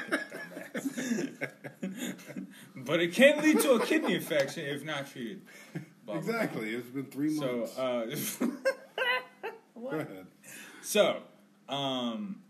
But 2.76 3.02
it 3.02 3.14
can 3.14 3.42
lead 3.44 3.60
to 3.62 3.72
a 3.74 3.86
kidney 3.86 4.16
infection 4.16 4.66
if 4.66 4.84
not 4.86 5.08
treated. 5.12 5.42
Blah, 6.06 6.16
blah, 6.16 6.22
blah. 6.22 6.34
exactly. 6.36 6.70
It's 6.70 6.88
been 6.88 7.06
three 7.06 7.36
So 7.36 7.58
months. 7.58 7.78
Uh, 7.78 8.48
uh 9.78 9.92
Go 9.92 9.98
ahead. 9.98 10.28
So, 10.82 11.18
um, 11.70 12.42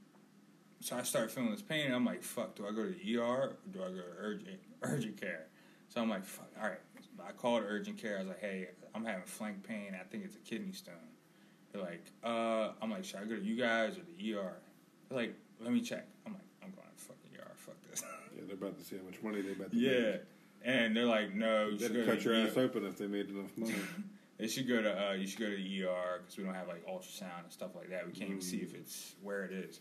so 0.79 0.95
I 0.95 1.03
started 1.03 1.31
feeling 1.31 1.51
this 1.51 1.61
pain, 1.61 1.87
and 1.87 1.95
I'm 1.95 2.05
like, 2.05 2.21
"Fuck! 2.23 2.55
Do 2.55 2.65
I 2.67 2.71
go 2.71 2.83
to 2.83 2.89
the 2.91 3.17
ER 3.17 3.21
or 3.23 3.55
do 3.71 3.79
I 3.81 3.89
go 3.89 3.95
to 3.95 4.03
urgent 4.19 4.59
urgent 4.83 5.19
care?" 5.19 5.47
So 5.89 6.01
I'm 6.01 6.09
like, 6.09 6.25
"Fuck! 6.25 6.49
All 6.61 6.69
right." 6.69 6.79
I 7.27 7.31
called 7.31 7.63
urgent 7.67 7.97
care. 7.97 8.17
I 8.17 8.19
was 8.19 8.27
like, 8.29 8.39
"Hey, 8.41 8.67
I'm 8.93 9.03
having 9.03 9.23
flank 9.25 9.63
pain. 9.63 9.97
I 9.99 10.03
think 10.03 10.23
it's 10.23 10.35
a 10.35 10.39
kidney 10.39 10.71
stone." 10.71 10.93
They're 11.71 11.81
like, 11.81 12.05
"Uh," 12.23 12.71
I'm 12.81 12.91
like, 12.91 13.03
"Should 13.03 13.19
I 13.19 13.25
go 13.25 13.35
to 13.35 13.41
you 13.43 13.55
guys 13.55 13.97
or 13.97 14.01
the 14.17 14.33
ER?" 14.35 14.53
They're 15.09 15.17
like, 15.17 15.35
"Let 15.59 15.73
me 15.73 15.81
check." 15.81 16.05
I'm 16.25 16.33
like, 16.33 16.43
"I'm 16.63 16.71
going 16.71 16.87
to 16.95 17.03
fucking 17.03 17.31
ER. 17.39 17.51
Fuck 17.55 17.75
this." 17.89 18.03
Yeah, 18.37 18.43
they're 18.45 18.55
about 18.55 18.77
to 18.77 18.83
see 18.83 18.97
how 18.97 19.03
much 19.03 19.19
money 19.23 19.41
they're 19.41 19.53
about 19.53 19.71
to 19.71 19.77
yeah, 19.77 20.11
make. 20.11 20.21
and 20.63 20.95
they're 20.95 21.05
like, 21.05 21.33
"No, 21.33 21.69
you 21.69 21.79
should 21.79 21.91
They'd 21.91 22.05
go 22.05 22.11
cut 22.13 22.23
your 22.23 22.35
the 22.35 22.51
ass 22.51 22.55
ER." 22.57 22.61
open 22.61 22.85
if 22.85 22.95
they 22.99 23.07
made 23.07 23.29
enough 23.31 23.57
money. 23.57 23.73
They 24.37 24.47
should 24.47 24.67
go 24.67 24.81
to 24.81 25.09
uh, 25.09 25.13
you 25.13 25.25
should 25.25 25.39
go 25.39 25.49
to 25.49 25.55
the 25.55 25.83
ER 25.83 26.21
because 26.21 26.37
we 26.37 26.43
don't 26.43 26.53
have 26.53 26.67
like 26.67 26.85
ultrasound 26.85 27.43
and 27.43 27.51
stuff 27.51 27.71
like 27.75 27.89
that. 27.89 28.05
We 28.05 28.13
can't 28.13 28.29
even 28.29 28.41
see 28.41 28.57
if 28.57 28.75
it's 28.75 29.15
where 29.21 29.43
it 29.45 29.51
is. 29.51 29.79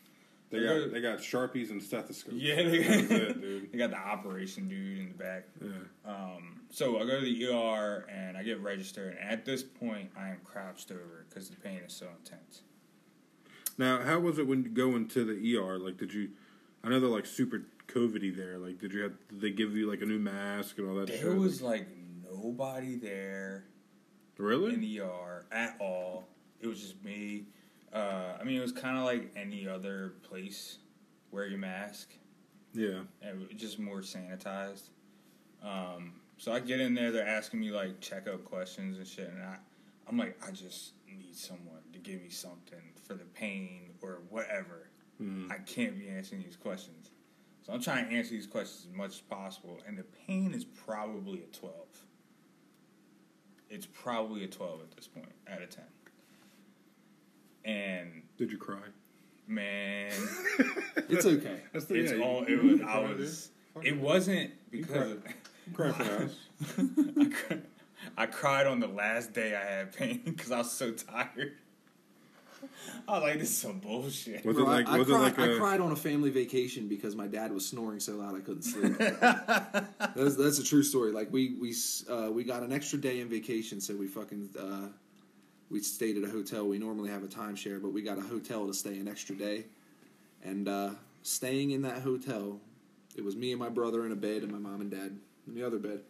They 0.50 0.60
got 0.60 0.92
they 0.92 1.00
got 1.00 1.18
sharpies 1.18 1.70
and 1.70 1.82
stethoscopes. 1.82 2.36
Yeah, 2.36 2.56
they, 2.56 2.78
That's 2.78 3.10
it, 3.10 3.40
dude. 3.40 3.72
they 3.72 3.78
got 3.78 3.90
the 3.90 3.98
operation 3.98 4.68
dude 4.68 4.98
in 4.98 5.08
the 5.08 5.14
back. 5.14 5.48
Yeah. 5.60 5.70
Um, 6.10 6.60
so 6.70 6.98
I 6.98 7.00
go 7.00 7.20
to 7.20 7.24
the 7.24 7.46
ER 7.52 8.06
and 8.08 8.36
I 8.36 8.44
get 8.44 8.60
registered. 8.60 9.16
And 9.20 9.28
at 9.28 9.44
this 9.44 9.62
point, 9.62 10.10
I 10.16 10.28
am 10.28 10.38
crouched 10.44 10.90
over 10.90 11.26
because 11.28 11.50
the 11.50 11.56
pain 11.56 11.80
is 11.86 11.92
so 11.92 12.06
intense. 12.18 12.62
Now, 13.76 14.00
how 14.00 14.20
was 14.20 14.38
it 14.38 14.46
when 14.46 14.62
you 14.62 14.70
go 14.70 14.94
into 14.94 15.24
the 15.24 15.56
ER? 15.56 15.78
Like, 15.78 15.98
did 15.98 16.14
you? 16.14 16.30
I 16.84 16.88
know 16.88 17.00
they're 17.00 17.10
like 17.10 17.26
super 17.26 17.62
COVIDy 17.88 18.34
there. 18.34 18.56
Like, 18.56 18.78
did 18.78 18.92
you 18.92 19.02
have? 19.02 19.12
Did 19.28 19.40
they 19.40 19.50
give 19.50 19.76
you 19.76 19.90
like 19.90 20.00
a 20.00 20.06
new 20.06 20.20
mask 20.20 20.78
and 20.78 20.88
all 20.88 20.94
that? 20.94 21.08
There 21.08 21.18
shit? 21.18 21.36
was 21.36 21.60
like 21.60 21.88
nobody 22.24 22.94
there 22.94 23.64
really. 24.38 24.74
in 24.74 24.80
the 24.80 25.00
ER 25.00 25.44
at 25.52 25.76
all. 25.80 26.28
It 26.60 26.66
was 26.66 26.80
just 26.80 27.02
me. 27.04 27.46
Uh, 27.92 28.36
I 28.40 28.44
mean, 28.44 28.56
it 28.56 28.62
was 28.62 28.72
kind 28.72 28.96
of 28.98 29.04
like 29.04 29.32
any 29.36 29.68
other 29.68 30.14
place. 30.22 30.78
Wear 31.30 31.46
your 31.46 31.58
mask. 31.58 32.10
Yeah. 32.72 33.00
and 33.22 33.42
it 33.42 33.48
was 33.48 33.60
just 33.60 33.78
more 33.78 34.00
sanitized. 34.00 34.90
Um, 35.62 36.12
so 36.36 36.52
I 36.52 36.60
get 36.60 36.80
in 36.80 36.94
there, 36.94 37.10
they're 37.10 37.26
asking 37.26 37.60
me 37.60 37.70
like 37.70 38.00
checkup 38.00 38.44
questions 38.44 38.98
and 38.98 39.06
shit, 39.06 39.28
and 39.28 39.42
I, 39.42 39.56
I'm 40.06 40.18
like, 40.18 40.38
I 40.46 40.50
just 40.50 40.92
need 41.08 41.34
someone 41.34 41.80
to 41.92 41.98
give 41.98 42.20
me 42.22 42.28
something 42.28 42.78
for 43.06 43.14
the 43.14 43.24
pain 43.24 43.94
or 44.02 44.20
whatever. 44.28 44.90
Mm. 45.20 45.50
I 45.50 45.58
can't 45.58 45.98
be 45.98 46.08
answering 46.08 46.42
these 46.42 46.56
questions, 46.56 47.10
so 47.62 47.72
I'm 47.72 47.80
trying 47.80 48.08
to 48.10 48.14
answer 48.14 48.32
these 48.32 48.46
questions 48.46 48.86
as 48.90 48.94
much 48.94 49.10
as 49.12 49.20
possible, 49.20 49.80
and 49.86 49.96
the 49.96 50.04
pain 50.26 50.52
is 50.52 50.64
probably 50.64 51.42
a 51.42 51.56
twelve. 51.56 52.02
It's 53.68 53.86
probably 53.86 54.44
a 54.44 54.48
twelve 54.48 54.80
at 54.82 54.96
this 54.96 55.06
point 55.08 55.32
out 55.50 55.62
of 55.62 55.70
ten. 55.70 55.84
And 57.64 58.22
Did 58.36 58.52
you 58.52 58.58
cry? 58.58 58.78
man, 59.48 60.10
It's 61.08 61.24
okay. 61.24 61.60
That's 61.72 61.84
the, 61.84 61.94
it's 61.94 62.12
yeah, 62.12 62.18
all 62.18 62.44
you 62.48 62.58
it 62.58 62.64
was 62.64 62.80
i 62.82 62.98
was 62.98 63.50
it 63.82 63.96
wasn't 63.96 64.50
because. 64.70 64.88
cry. 64.88 65.02
Of, 65.02 65.24
Cry 65.74 65.90
for 65.92 66.24
us. 66.24 66.34
I, 68.16 68.22
I 68.22 68.26
cried 68.26 68.66
on 68.68 68.78
the 68.78 68.86
last 68.86 69.32
day 69.32 69.56
I 69.56 69.64
had 69.64 69.92
pain 69.92 70.22
because 70.24 70.52
I 70.52 70.58
was 70.58 70.70
so 70.70 70.92
tired. 70.92 71.54
I 73.08 73.12
was 73.12 73.22
like, 73.22 73.38
this 73.38 73.50
is 73.50 73.56
some 73.56 73.78
bullshit. 73.78 74.44
Was 74.44 74.56
Bro, 74.56 74.64
it 74.64 74.68
like 74.68 74.88
I, 74.88 74.94
I 74.94 74.98
was 74.98 75.08
cried, 75.08 75.20
like 75.20 75.38
I 75.38 75.46
a 75.46 75.56
cried 75.58 75.80
on 75.80 75.92
a 75.92 75.96
family 75.96 76.30
vacation 76.30 76.88
because 76.88 77.14
my 77.14 77.26
dad 77.26 77.52
was 77.52 77.66
snoring 77.66 78.00
so 78.00 78.14
loud 78.16 78.36
I 78.36 78.40
couldn't 78.40 78.62
sleep. 78.62 78.96
that's, 78.98 80.36
that's 80.36 80.58
a 80.58 80.64
true 80.64 80.82
story. 80.82 81.12
Like 81.12 81.32
we 81.32 81.56
we 81.60 81.74
uh, 82.08 82.30
we 82.30 82.44
got 82.44 82.62
an 82.62 82.72
extra 82.72 82.98
day 82.98 83.20
in 83.20 83.28
vacation, 83.28 83.80
so 83.80 83.94
we 83.94 84.06
fucking 84.06 84.50
uh, 84.58 84.88
we 85.70 85.80
stayed 85.80 86.16
at 86.16 86.24
a 86.28 86.30
hotel. 86.30 86.66
We 86.66 86.78
normally 86.78 87.10
have 87.10 87.22
a 87.24 87.28
timeshare, 87.28 87.80
but 87.80 87.92
we 87.92 88.02
got 88.02 88.18
a 88.18 88.22
hotel 88.22 88.66
to 88.66 88.74
stay 88.74 88.98
an 88.98 89.08
extra 89.08 89.34
day. 89.34 89.64
And 90.44 90.68
uh, 90.68 90.90
staying 91.22 91.72
in 91.72 91.82
that 91.82 92.02
hotel, 92.02 92.60
it 93.16 93.24
was 93.24 93.34
me 93.36 93.52
and 93.52 93.60
my 93.60 93.68
brother 93.68 94.06
in 94.06 94.12
a 94.12 94.16
bed, 94.16 94.42
and 94.42 94.52
my 94.52 94.58
mom 94.58 94.80
and 94.80 94.90
dad 94.90 95.18
in 95.46 95.54
the 95.54 95.64
other 95.64 95.78
bed. 95.78 96.00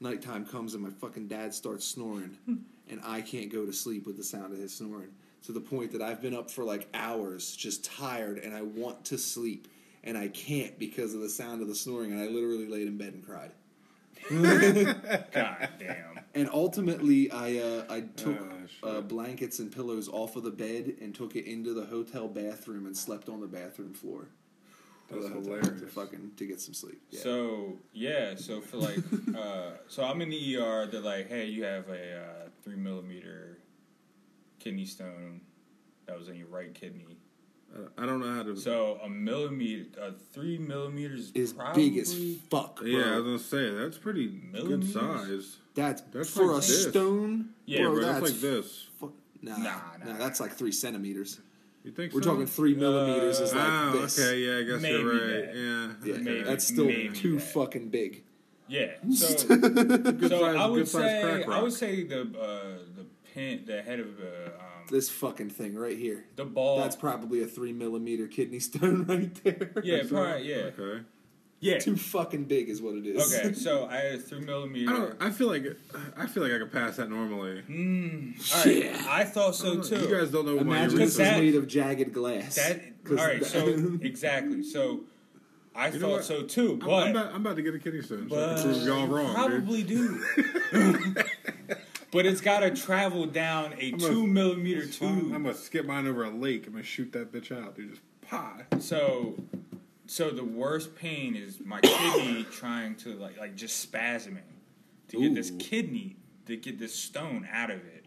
Nighttime 0.00 0.46
comes 0.46 0.74
and 0.74 0.82
my 0.82 0.90
fucking 0.90 1.26
dad 1.26 1.52
starts 1.52 1.84
snoring, 1.84 2.36
and 2.88 3.00
I 3.04 3.20
can't 3.20 3.52
go 3.52 3.66
to 3.66 3.72
sleep 3.72 4.06
with 4.06 4.16
the 4.16 4.24
sound 4.24 4.52
of 4.52 4.58
his 4.58 4.74
snoring. 4.74 5.10
To 5.44 5.52
the 5.52 5.60
point 5.60 5.92
that 5.92 6.02
I've 6.02 6.20
been 6.20 6.34
up 6.34 6.50
for 6.50 6.64
like 6.64 6.88
hours, 6.92 7.56
just 7.56 7.84
tired, 7.84 8.38
and 8.38 8.54
I 8.54 8.62
want 8.62 9.06
to 9.06 9.18
sleep, 9.18 9.68
and 10.04 10.18
I 10.18 10.28
can't 10.28 10.78
because 10.78 11.14
of 11.14 11.20
the 11.20 11.28
sound 11.30 11.62
of 11.62 11.68
the 11.68 11.74
snoring. 11.74 12.12
And 12.12 12.20
I 12.20 12.26
literally 12.26 12.66
laid 12.68 12.86
in 12.86 12.98
bed 12.98 13.14
and 13.14 13.24
cried. 13.24 13.52
God 15.32 15.68
damn. 15.78 16.20
And 16.34 16.50
ultimately, 16.52 17.30
I 17.30 17.58
uh, 17.58 17.84
I 17.88 18.00
took 18.00 18.38
Oh, 18.82 18.98
uh, 18.98 19.00
blankets 19.00 19.58
and 19.58 19.72
pillows 19.72 20.08
off 20.08 20.36
of 20.36 20.44
the 20.44 20.50
bed 20.50 20.96
and 21.00 21.14
took 21.14 21.34
it 21.34 21.46
into 21.46 21.74
the 21.74 21.86
hotel 21.86 22.28
bathroom 22.28 22.86
and 22.86 22.96
slept 22.96 23.28
on 23.28 23.40
the 23.40 23.46
bathroom 23.46 23.94
floor. 23.94 24.28
That's 25.10 25.26
hilarious. 25.26 25.80
To 25.80 25.86
fucking 25.86 26.32
to 26.36 26.46
get 26.46 26.60
some 26.60 26.74
sleep. 26.74 27.00
Yeah. 27.10 27.20
So 27.20 27.78
yeah, 27.92 28.34
so 28.36 28.60
for 28.60 28.76
like, 28.76 28.98
uh, 29.36 29.70
so 29.88 30.04
I'm 30.04 30.20
in 30.20 30.28
the 30.28 30.56
ER. 30.58 30.86
They're 30.86 31.00
like, 31.00 31.28
hey, 31.28 31.46
you 31.46 31.64
have 31.64 31.88
a 31.88 32.18
uh, 32.18 32.48
three 32.62 32.76
millimeter 32.76 33.47
kidney 34.58 34.84
stone 34.84 35.40
that 36.06 36.18
was 36.18 36.28
in 36.28 36.36
your 36.36 36.48
right 36.48 36.72
kidney. 36.74 37.16
I 37.98 38.06
don't 38.06 38.20
know 38.20 38.32
how 38.34 38.42
to. 38.44 38.56
So 38.56 38.98
a 39.04 39.08
millimeter, 39.10 39.84
uh, 40.00 40.10
three 40.32 40.56
millimeters 40.58 41.30
is 41.34 41.52
probably, 41.52 41.90
big 41.90 41.98
as 41.98 42.14
fuck, 42.50 42.76
bro. 42.78 42.86
yeah, 42.86 43.12
I 43.14 43.16
was 43.18 43.24
gonna 43.24 43.38
say 43.38 43.70
that's 43.74 43.98
pretty 43.98 44.26
good 44.28 44.90
size. 44.90 45.58
That's, 45.74 46.00
That's 46.10 46.30
for 46.30 46.46
like 46.46 46.62
a 46.64 46.66
this. 46.66 46.88
stone. 46.88 47.50
Yeah, 47.66 47.82
bro, 47.82 47.92
bro, 47.92 48.00
that's 48.00 48.20
that's 48.20 48.32
like 48.32 48.40
this. 48.40 48.86
Fu- 48.98 49.12
nah, 49.42 49.56
Nah, 49.58 49.74
nah, 50.02 50.12
nah, 50.12 50.18
that's 50.18 50.40
like 50.40 50.52
three 50.54 50.72
centimeters. 50.72 51.38
You 51.84 51.92
think 51.92 52.12
We're 52.14 52.22
so? 52.22 52.30
talking 52.30 52.46
three 52.46 52.74
millimeters 52.74 53.38
is 53.38 53.54
like 53.54 53.62
oh, 53.64 53.98
this. 54.00 54.18
okay, 54.18 54.38
yeah, 54.38 54.58
I 54.58 54.62
guess 54.62 54.80
Maybe 54.82 54.98
you're 54.98 55.12
right. 55.12 55.20
that. 55.46 55.54
Yeah, 55.54 56.12
Yeah. 56.14 56.18
Maybe. 56.22 56.42
that's 56.42 56.66
still 56.66 56.86
maybe 56.86 57.10
too 57.14 57.34
that. 57.34 57.42
fucking 57.42 57.90
big. 57.90 58.24
Yeah. 58.66 58.92
So, 59.14 59.46
Good 59.46 60.20
so 60.30 60.40
size- 60.40 60.56
I 60.56 60.66
would 60.66 60.76
good 60.78 60.88
say 60.88 61.44
I 61.44 61.62
would 61.62 61.72
say 61.72 62.02
the 62.04 62.20
uh, 62.22 62.24
the 62.24 62.87
pin 63.38 63.62
the 63.66 63.82
head 63.82 64.00
of 64.00 64.16
the 64.16 64.46
um, 64.48 64.86
This 64.90 65.08
fucking 65.08 65.50
thing 65.50 65.74
right 65.76 65.96
here. 65.96 66.24
the 66.36 66.44
ball. 66.44 66.78
That's 66.80 66.96
probably 66.96 67.42
a 67.42 67.46
three 67.46 67.72
millimeter 67.72 68.26
kidney 68.26 68.58
stone 68.58 69.04
right 69.08 69.32
there. 69.44 69.72
yeah, 69.82 70.02
So- 70.02 70.08
probably 70.08 70.48
yeah 70.50 70.70
Okay. 70.78 71.04
yeah. 71.60 71.78
Too 71.78 71.96
fucking 71.96 72.44
big 72.44 72.68
is 72.68 72.80
what 72.82 72.94
it 72.96 73.06
is. 73.06 73.32
Okay, 73.34 73.52
so 73.66 73.86
I 73.86 73.96
had 73.96 74.14
a 74.16 74.18
three 74.18 74.40
I 74.88 74.92
don't. 74.92 75.16
I 75.22 75.30
feel 75.30 75.48
like 75.48 75.64
I 76.16 76.26
feel 76.26 76.42
like 76.42 76.52
I 76.52 76.58
could 76.58 76.72
pass 76.72 76.96
that 76.96 77.10
normally. 77.10 77.62
Mm, 77.68 78.56
all 78.56 78.64
right, 78.64 78.84
Yeah. 78.84 79.06
I 79.08 79.24
thought 79.24 79.54
so 79.54 79.80
too. 79.80 80.00
You 80.00 80.18
guys 80.18 80.30
don't 80.30 80.46
know 80.46 80.56
my 80.56 80.60
Imagine 80.62 80.98
Because 80.98 81.16
this 81.16 81.18
was 81.18 81.28
that- 81.28 81.40
made 81.40 81.54
of 81.54 81.66
jagged 81.68 82.12
glass. 82.12 82.56
that 82.56 82.76
all 82.80 82.82
'Cause 83.04 83.18
right, 83.26 83.40
that- 83.40 83.46
so 83.46 83.98
exactly. 84.02 84.62
So 84.62 85.04
I 85.74 85.88
You 85.90 86.00
thought 86.00 86.24
so 86.24 86.42
too, 86.42 86.72
I'm, 86.72 86.78
but 86.80 86.92
I'm, 87.04 87.10
about, 87.16 87.34
I'm 87.34 87.40
about 87.40 87.56
to 87.56 87.62
get 87.62 87.72
a 87.74 87.78
kidney 87.78 88.02
stone, 88.02 88.28
so 88.28 88.34
I 88.36 88.38
but 88.54 88.56
can 88.62 88.72
prove 88.72 88.86
y'all 88.86 89.06
wrong, 89.06 89.26
dude. 89.26 89.34
probably 89.36 89.82
do. 89.84 90.24
But 92.10 92.26
it's 92.26 92.40
got 92.40 92.60
to 92.60 92.70
travel 92.70 93.26
down 93.26 93.74
a 93.78 93.92
I'm 93.92 93.98
two 93.98 94.24
a- 94.24 94.26
millimeter 94.26 94.86
tube. 94.86 95.32
I'm 95.34 95.42
gonna 95.44 95.54
skip 95.54 95.86
mine 95.86 96.06
over 96.06 96.24
a 96.24 96.30
lake. 96.30 96.66
I'm 96.66 96.72
gonna 96.72 96.84
shoot 96.84 97.12
that 97.12 97.32
bitch 97.32 97.50
out, 97.56 97.76
dude. 97.76 97.90
Just 97.90 98.02
pie. 98.22 98.64
So, 98.80 99.34
so 100.06 100.30
the 100.30 100.44
worst 100.44 100.94
pain 100.96 101.36
is 101.36 101.58
my 101.64 101.80
kidney 101.80 102.44
trying 102.52 102.94
to 102.96 103.14
like 103.14 103.38
like 103.38 103.54
just 103.56 103.90
spasming 103.90 104.42
to 105.08 105.20
get 105.20 105.34
this 105.34 105.50
kidney 105.58 106.16
to 106.46 106.56
get 106.56 106.78
this 106.78 106.94
stone 106.94 107.46
out 107.52 107.70
of 107.70 107.78
it. 107.78 108.04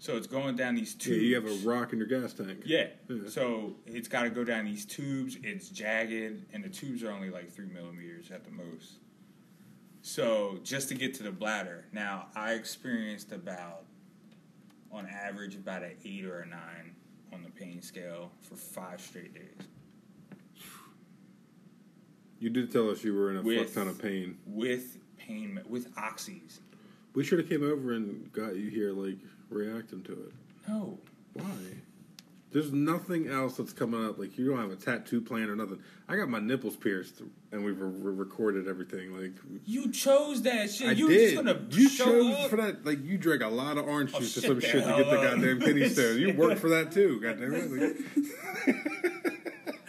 So 0.00 0.16
it's 0.18 0.26
going 0.26 0.54
down 0.56 0.74
these 0.74 0.94
Yeah, 0.98 1.04
tubes. 1.06 1.22
you 1.22 1.34
have 1.36 1.46
a 1.46 1.66
rock 1.68 1.92
in 1.94 1.98
your 1.98 2.06
gas 2.06 2.34
tank. 2.34 2.64
Yeah. 2.66 2.88
Yeah. 3.08 3.26
So 3.28 3.76
it's 3.86 4.06
got 4.06 4.24
to 4.24 4.30
go 4.30 4.44
down 4.44 4.66
these 4.66 4.84
tubes. 4.84 5.38
It's 5.42 5.70
jagged, 5.70 6.44
and 6.52 6.62
the 6.62 6.68
tubes 6.68 7.02
are 7.02 7.10
only 7.10 7.30
like 7.30 7.50
three 7.50 7.68
millimeters 7.68 8.30
at 8.30 8.44
the 8.44 8.50
most. 8.50 8.98
So 10.14 10.58
just 10.62 10.90
to 10.90 10.94
get 10.94 11.14
to 11.14 11.22
the 11.22 11.32
bladder. 11.32 11.86
Now 11.90 12.26
I 12.36 12.52
experienced 12.52 13.32
about, 13.32 13.84
on 14.92 15.06
average, 15.06 15.54
about 15.54 15.82
an 15.82 15.92
eight 16.04 16.26
or 16.26 16.40
a 16.40 16.46
nine 16.46 16.94
on 17.32 17.42
the 17.42 17.48
pain 17.48 17.80
scale 17.80 18.30
for 18.42 18.54
five 18.54 19.00
straight 19.00 19.34
days 19.34 19.66
You 22.38 22.50
did 22.50 22.70
tell 22.70 22.90
us 22.90 23.02
you 23.02 23.14
were 23.14 23.30
in 23.30 23.38
a 23.38 23.42
With- 23.42 23.64
fuck 23.72 23.74
ton 23.74 23.88
of 23.88 23.98
pain. 23.98 24.36
with 24.46 24.98
pain 25.16 25.58
with 25.66 25.92
oxys. 25.94 26.58
We 27.14 27.24
should 27.24 27.38
have 27.38 27.48
came 27.48 27.62
over 27.64 27.92
and 27.92 28.30
got 28.32 28.56
you 28.56 28.68
here, 28.68 28.92
like 28.92 29.16
reacting 29.48 30.02
to 30.02 30.12
it. 30.12 30.32
No. 30.68 30.98
Why? 31.32 31.44
There's 32.54 32.72
nothing 32.72 33.26
else 33.26 33.56
that's 33.56 33.72
coming 33.72 34.06
up. 34.06 34.16
Like 34.16 34.38
you 34.38 34.48
don't 34.48 34.58
have 34.60 34.70
a 34.70 34.76
tattoo 34.76 35.20
plan 35.20 35.50
or 35.50 35.56
nothing. 35.56 35.80
I 36.08 36.14
got 36.14 36.28
my 36.28 36.38
nipples 36.38 36.76
pierced, 36.76 37.20
and 37.50 37.64
we've 37.64 37.80
re- 37.80 37.88
re- 37.90 38.14
recorded 38.14 38.68
everything. 38.68 39.10
Like 39.12 39.32
You 39.66 39.90
chose 39.90 40.40
that 40.42 40.70
shit. 40.70 40.86
I 40.88 40.92
you 40.92 41.08
did. 41.08 41.32
just 41.34 41.44
gonna 41.44 41.60
you 41.70 41.88
show 41.88 42.04
chose 42.04 42.34
up. 42.44 42.50
for 42.50 42.56
that. 42.58 42.86
Like 42.86 43.04
you 43.04 43.18
drank 43.18 43.42
a 43.42 43.48
lot 43.48 43.76
of 43.76 43.88
orange 43.88 44.12
Oh, 44.14 44.20
juice 44.20 44.38
or 44.38 44.42
some 44.42 44.60
shit 44.60 44.70
to 44.72 44.82
hell 44.82 44.98
get 44.98 45.10
the 45.10 45.16
goddamn 45.16 45.60
kidney 45.62 45.88
stone. 45.88 46.16
You 46.20 46.32
worked 46.34 46.60
for 46.60 46.68
that 46.68 46.92
too. 46.92 47.20
Goddamn 47.20 47.54
it. 47.54 47.70
Like, 47.72 48.76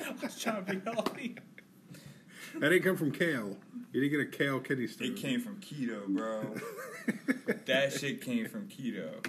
I 0.08 0.12
was 0.24 0.40
trying 0.42 0.66
to 0.66 0.74
be 0.74 0.82
healthy. 0.92 1.36
that 2.56 2.70
didn't 2.70 2.82
come 2.84 2.98
from 2.98 3.12
kale. 3.12 3.58
You 3.94 4.02
didn't 4.02 4.18
get 4.18 4.28
a 4.28 4.38
kale 4.38 4.60
kidney 4.60 4.88
stone. 4.88 5.10
It 5.10 5.18
came 5.18 5.40
from 5.40 5.58
keto, 5.62 6.08
bro. 6.08 6.56
that 7.68 7.94
shit 7.94 8.22
came 8.22 8.48
from 8.48 8.68
keto. 8.70 9.24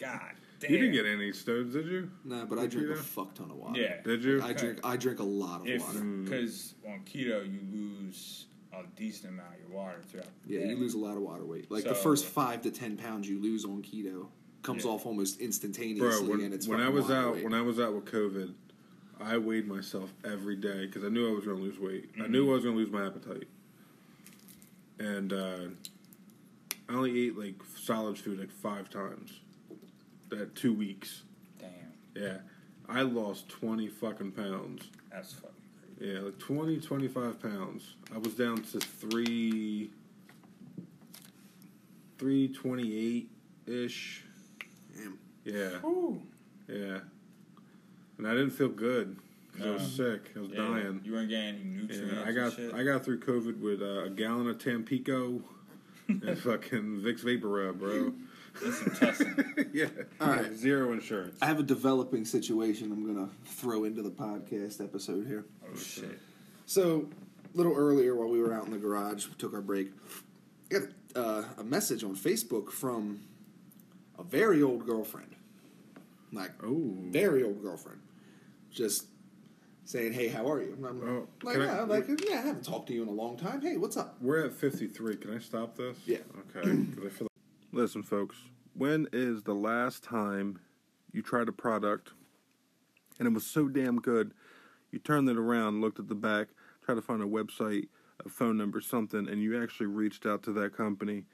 God 0.00 0.32
damn. 0.62 0.70
You 0.72 0.78
didn't 0.78 0.94
get 0.94 1.06
any 1.06 1.32
stones, 1.32 1.74
did 1.74 1.86
you? 1.86 2.10
Nah, 2.24 2.44
but 2.46 2.58
I 2.58 2.66
drink 2.66 2.90
a 2.90 2.96
fuck 2.96 3.34
ton 3.34 3.50
of 3.50 3.56
water. 3.56 3.80
Yeah. 3.80 4.00
Did 4.02 4.24
you? 4.24 4.42
I 4.42 4.52
drink. 4.52 4.78
I 4.84 4.96
drink 4.96 5.18
a 5.20 5.24
lot 5.24 5.60
of 5.62 5.66
If 5.66 5.82
water. 5.86 6.00
because 6.00 6.74
on 6.88 7.00
keto 7.04 7.44
you 7.52 7.60
lose 7.72 8.46
a 8.72 8.84
decent 8.96 9.34
amount 9.34 9.54
of 9.54 9.60
your 9.68 9.76
water 9.78 10.00
throughout. 10.08 10.26
the 10.46 10.54
Yeah, 10.54 10.60
day. 10.60 10.68
you 10.70 10.76
lose 10.76 10.94
a 10.94 10.98
lot 10.98 11.16
of 11.16 11.22
water 11.22 11.44
weight. 11.44 11.70
Like 11.70 11.84
the 11.84 11.94
first 11.94 12.24
five 12.24 12.62
to 12.62 12.70
ten 12.70 12.96
pounds 12.96 13.28
you 13.28 13.40
lose 13.42 13.64
on 13.66 13.82
keto 13.82 14.28
comes 14.62 14.84
Yeah. 14.84 14.92
off 14.92 15.04
almost 15.06 15.40
instantaneously, 15.40 16.26
Bro, 16.26 16.36
when, 16.36 16.40
and 16.46 16.54
it's 16.54 16.66
when 16.68 16.80
I 16.80 16.88
was 16.88 17.10
out 17.10 17.34
weight. 17.34 17.44
when 17.44 17.52
I 17.54 17.60
was 17.60 17.78
out 17.80 17.94
with 17.94 18.04
COVID, 18.06 18.54
I 19.20 19.36
weighed 19.38 19.66
myself 19.68 20.12
every 20.24 20.56
day 20.56 20.86
because 20.86 21.04
I 21.04 21.08
knew 21.08 21.28
I 21.28 21.32
was 21.34 21.44
going 21.44 21.56
to 21.58 21.62
lose 21.62 21.78
weight. 21.78 22.10
I 22.16 22.20
Mm-hmm. 22.22 22.32
knew 22.32 22.50
I 22.50 22.54
was 22.54 22.64
going 22.64 22.76
to 22.76 22.80
lose 22.80 22.90
my 22.90 23.04
appetite, 23.06 23.46
and 24.98 25.32
uh, 25.32 25.58
I 26.88 26.94
only 26.94 27.26
ate 27.26 27.36
like 27.38 27.56
solid 27.76 28.18
food 28.18 28.38
like 28.40 28.50
five 28.50 28.88
times. 28.90 29.40
That 30.32 30.54
two 30.54 30.72
weeks. 30.72 31.22
Damn, 31.58 31.68
Yeah, 32.14 32.38
I 32.88 33.02
lost 33.02 33.48
twenty 33.50 33.86
fucking 33.88 34.32
pounds. 34.32 34.82
that's 35.10 35.34
fucking 35.34 35.50
crazy. 35.98 36.12
Yeah, 36.14 36.20
like 36.20 36.38
20, 36.38 36.80
25 36.80 37.40
pounds. 37.42 37.94
I 38.14 38.18
was 38.18 38.34
down 38.34 38.62
to 38.62 38.80
three, 38.80 39.90
three 42.18 42.48
twenty 42.48 42.96
eight 42.96 43.30
ish. 43.66 44.24
Damn. 44.96 45.18
Yeah. 45.44 45.68
Whew. 45.80 46.22
Yeah. 46.68 47.00
And 48.18 48.26
I 48.26 48.30
didn't 48.32 48.50
feel 48.50 48.68
good 48.68 49.16
because 49.52 49.66
I 49.66 49.70
was 49.72 49.92
sick. 49.92 50.30
I 50.36 50.40
was 50.40 50.50
Yeah, 50.50 50.56
dying. 50.58 51.00
You 51.04 51.12
weren't 51.12 51.28
getting 51.28 51.56
any 51.56 51.64
nutrients. 51.64 52.12
Yeah, 52.14 52.20
I 52.22 52.26
and 52.28 52.34
got 52.36 52.52
shit? 52.54 52.74
I 52.74 52.84
got 52.84 53.04
through 53.04 53.20
COVID 53.20 53.60
with 53.60 53.82
uh, 53.82 54.04
a 54.04 54.10
gallon 54.10 54.48
of 54.48 54.58
Tampico 54.58 55.42
and 56.08 56.38
fucking 56.38 57.02
Vicks 57.04 57.20
Vapor 57.20 57.48
Rub, 57.48 57.78
bro. 57.78 58.12
That's 58.60 58.78
some 58.78 58.90
tussling. 58.94 59.54
yeah, 59.72 59.86
yeah. 59.96 60.02
All 60.20 60.28
right. 60.28 60.54
Zero 60.54 60.92
insurance. 60.92 61.38
I 61.40 61.46
have 61.46 61.58
a 61.60 61.62
developing 61.64 62.24
situation 62.24 62.90
I'm 62.92 63.04
going 63.04 63.26
to 63.28 63.32
throw 63.50 63.84
into 63.84 64.02
the 64.02 64.10
podcast 64.10 64.82
episode 64.82 65.26
here. 65.26 65.44
Oh 65.64 65.76
shit. 65.76 66.18
So, 66.66 67.08
a 67.54 67.56
little 67.56 67.74
earlier 67.74 68.14
while 68.16 68.28
we 68.28 68.40
were 68.40 68.52
out 68.54 68.64
in 68.66 68.70
the 68.72 68.78
garage, 68.78 69.26
we 69.26 69.34
took 69.34 69.52
our 69.54 69.60
break. 69.60 69.90
I 70.70 70.78
got 70.78 70.82
uh, 71.14 71.42
a 71.58 71.64
message 71.64 72.02
on 72.04 72.14
Facebook 72.16 72.70
from 72.70 73.20
a 74.18 74.22
very 74.22 74.62
old 74.62 74.86
girlfriend. 74.86 75.34
Like, 76.32 76.52
Oh. 76.64 76.94
very 77.10 77.42
old 77.42 77.62
girlfriend. 77.62 78.00
Just 78.70 79.06
saying, 79.84 80.12
hey, 80.14 80.28
how 80.28 80.50
are 80.50 80.62
you? 80.62 80.72
And 80.74 80.86
I'm 80.86 81.02
Oh, 81.06 81.28
like, 81.42 81.58
yeah, 81.58 81.82
I'm 81.82 81.88
like, 81.88 82.06
yeah, 82.26 82.38
I 82.38 82.42
haven't 82.42 82.64
talked 82.64 82.86
to 82.86 82.94
you 82.94 83.02
in 83.02 83.08
a 83.08 83.12
long 83.12 83.36
time. 83.36 83.60
Hey, 83.60 83.76
what's 83.76 83.96
up? 83.98 84.16
We're 84.20 84.46
at 84.46 84.52
53. 84.54 85.16
Can 85.16 85.34
I 85.34 85.38
stop 85.40 85.76
this? 85.76 85.96
Yeah. 86.06 86.18
Okay. 86.56 86.62
'cause 86.94 87.04
I 87.04 87.08
feel 87.10 87.28
Listen, 87.74 88.02
folks. 88.02 88.36
When 88.74 89.08
is 89.14 89.44
the 89.44 89.54
last 89.54 90.04
time 90.04 90.60
you 91.10 91.22
tried 91.22 91.48
a 91.48 91.52
product 91.52 92.12
and 93.18 93.26
it 93.26 93.32
was 93.32 93.46
so 93.46 93.66
damn 93.66 93.96
good, 93.96 94.34
you 94.90 94.98
turned 94.98 95.26
it 95.30 95.38
around, 95.38 95.80
looked 95.80 95.98
at 95.98 96.08
the 96.08 96.14
back, 96.14 96.48
tried 96.84 96.96
to 96.96 97.02
find 97.02 97.22
a 97.22 97.26
website, 97.26 97.88
a 98.24 98.28
phone 98.28 98.58
number, 98.58 98.82
something, 98.82 99.26
and 99.26 99.40
you 99.40 99.60
actually 99.60 99.86
reached 99.86 100.26
out 100.26 100.42
to 100.42 100.52
that 100.52 100.76
company? 100.76 101.24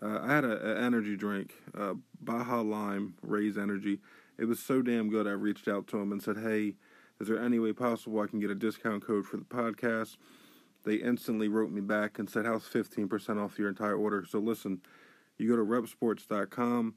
Uh, 0.00 0.20
I 0.22 0.28
had 0.28 0.44
an 0.44 0.78
energy 0.78 1.16
drink, 1.16 1.52
uh, 1.78 1.94
Baja 2.18 2.62
Lime 2.62 3.14
Raze 3.20 3.58
Energy. 3.58 4.00
It 4.38 4.46
was 4.46 4.60
so 4.60 4.80
damn 4.80 5.10
good. 5.10 5.26
I 5.26 5.32
reached 5.32 5.68
out 5.68 5.86
to 5.88 5.98
them 5.98 6.12
and 6.12 6.22
said, 6.22 6.38
"Hey, 6.38 6.76
is 7.20 7.28
there 7.28 7.38
any 7.38 7.58
way 7.58 7.74
possible 7.74 8.20
I 8.20 8.26
can 8.26 8.40
get 8.40 8.50
a 8.50 8.54
discount 8.54 9.04
code 9.04 9.26
for 9.26 9.36
the 9.36 9.44
podcast?" 9.44 10.16
They 10.84 10.96
instantly 10.96 11.48
wrote 11.48 11.70
me 11.70 11.82
back 11.82 12.18
and 12.18 12.28
said, 12.28 12.46
"How's 12.46 12.66
fifteen 12.66 13.06
percent 13.06 13.38
off 13.38 13.58
your 13.58 13.68
entire 13.68 13.96
order?" 13.96 14.24
So 14.24 14.38
listen, 14.38 14.80
you 15.38 15.48
go 15.48 15.56
to 15.56 15.64
reppsports.com, 15.64 16.94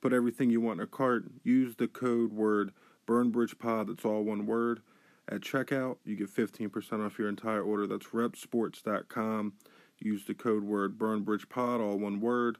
put 0.00 0.12
everything 0.12 0.50
you 0.50 0.60
want 0.60 0.80
in 0.80 0.84
a 0.84 0.86
cart, 0.86 1.24
use 1.42 1.76
the 1.76 1.88
code 1.88 2.32
word 2.32 2.72
BurnBridgePod. 3.06 3.88
That's 3.88 4.04
all 4.04 4.22
one 4.22 4.46
word. 4.46 4.80
At 5.28 5.42
checkout, 5.42 5.98
you 6.04 6.16
get 6.16 6.28
fifteen 6.28 6.70
percent 6.70 7.02
off 7.02 7.18
your 7.18 7.28
entire 7.28 7.62
order. 7.62 7.86
That's 7.86 8.06
reppsports.com. 8.06 9.52
Use 10.00 10.24
the 10.24 10.34
code 10.34 10.64
word 10.64 10.98
BurnBridgePod, 10.98 11.80
all 11.80 11.98
one 11.98 12.20
word, 12.20 12.58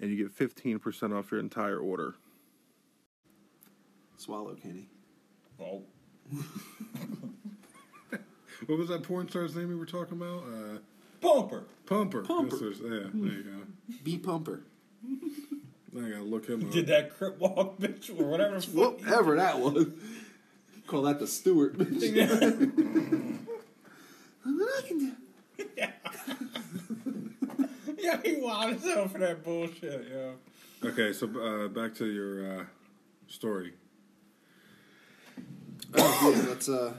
and 0.00 0.10
you 0.10 0.16
get 0.16 0.32
fifteen 0.32 0.78
percent 0.78 1.12
off 1.12 1.30
your 1.30 1.40
entire 1.40 1.78
order. 1.78 2.14
Swallow, 4.16 4.54
Kenny. 4.54 4.88
Well, 5.58 5.82
What 8.64 8.78
was 8.78 8.88
that 8.88 9.02
porn 9.02 9.28
star's 9.28 9.54
name 9.54 9.68
we 9.68 9.74
were 9.76 9.86
talking 9.86 10.16
about? 10.16 10.44
Uh, 10.44 10.78
bumper. 11.20 11.64
Pumper. 11.86 12.22
Pumper. 12.22 12.56
Yes, 12.56 12.78
there's- 12.80 12.80
yeah, 13.04 13.10
there 13.12 13.32
you 13.32 13.42
go. 13.42 13.94
B 14.04 14.18
Pumper. 14.18 14.60
I 15.96 16.10
gotta 16.10 16.22
look 16.24 16.46
him 16.46 16.64
up. 16.64 16.70
Did 16.72 16.86
that 16.88 17.16
crip 17.16 17.38
walk 17.38 17.78
bitch 17.80 18.10
or 18.10 18.24
whatever? 18.24 18.56
the 18.60 18.66
fuck 18.66 19.00
Whatever 19.00 19.36
that 19.36 19.58
was. 19.60 19.86
Call 20.86 21.02
that 21.02 21.18
the 21.18 21.26
Stewart. 21.26 21.76
Bitch. 21.78 23.38
yeah, 27.98 28.20
he 28.24 28.36
wild 28.40 28.74
as 28.76 28.84
hell 28.84 29.08
for 29.08 29.18
that 29.18 29.42
bullshit, 29.42 30.06
yo. 30.10 30.34
Okay, 30.84 31.12
so 31.12 31.26
uh, 31.40 31.68
back 31.68 31.94
to 31.96 32.06
your 32.06 32.60
uh, 32.60 32.64
story. 33.28 33.72
Oh, 35.94 36.34
yeah, 36.36 36.48
let's 36.48 36.68
uh, 36.68 36.92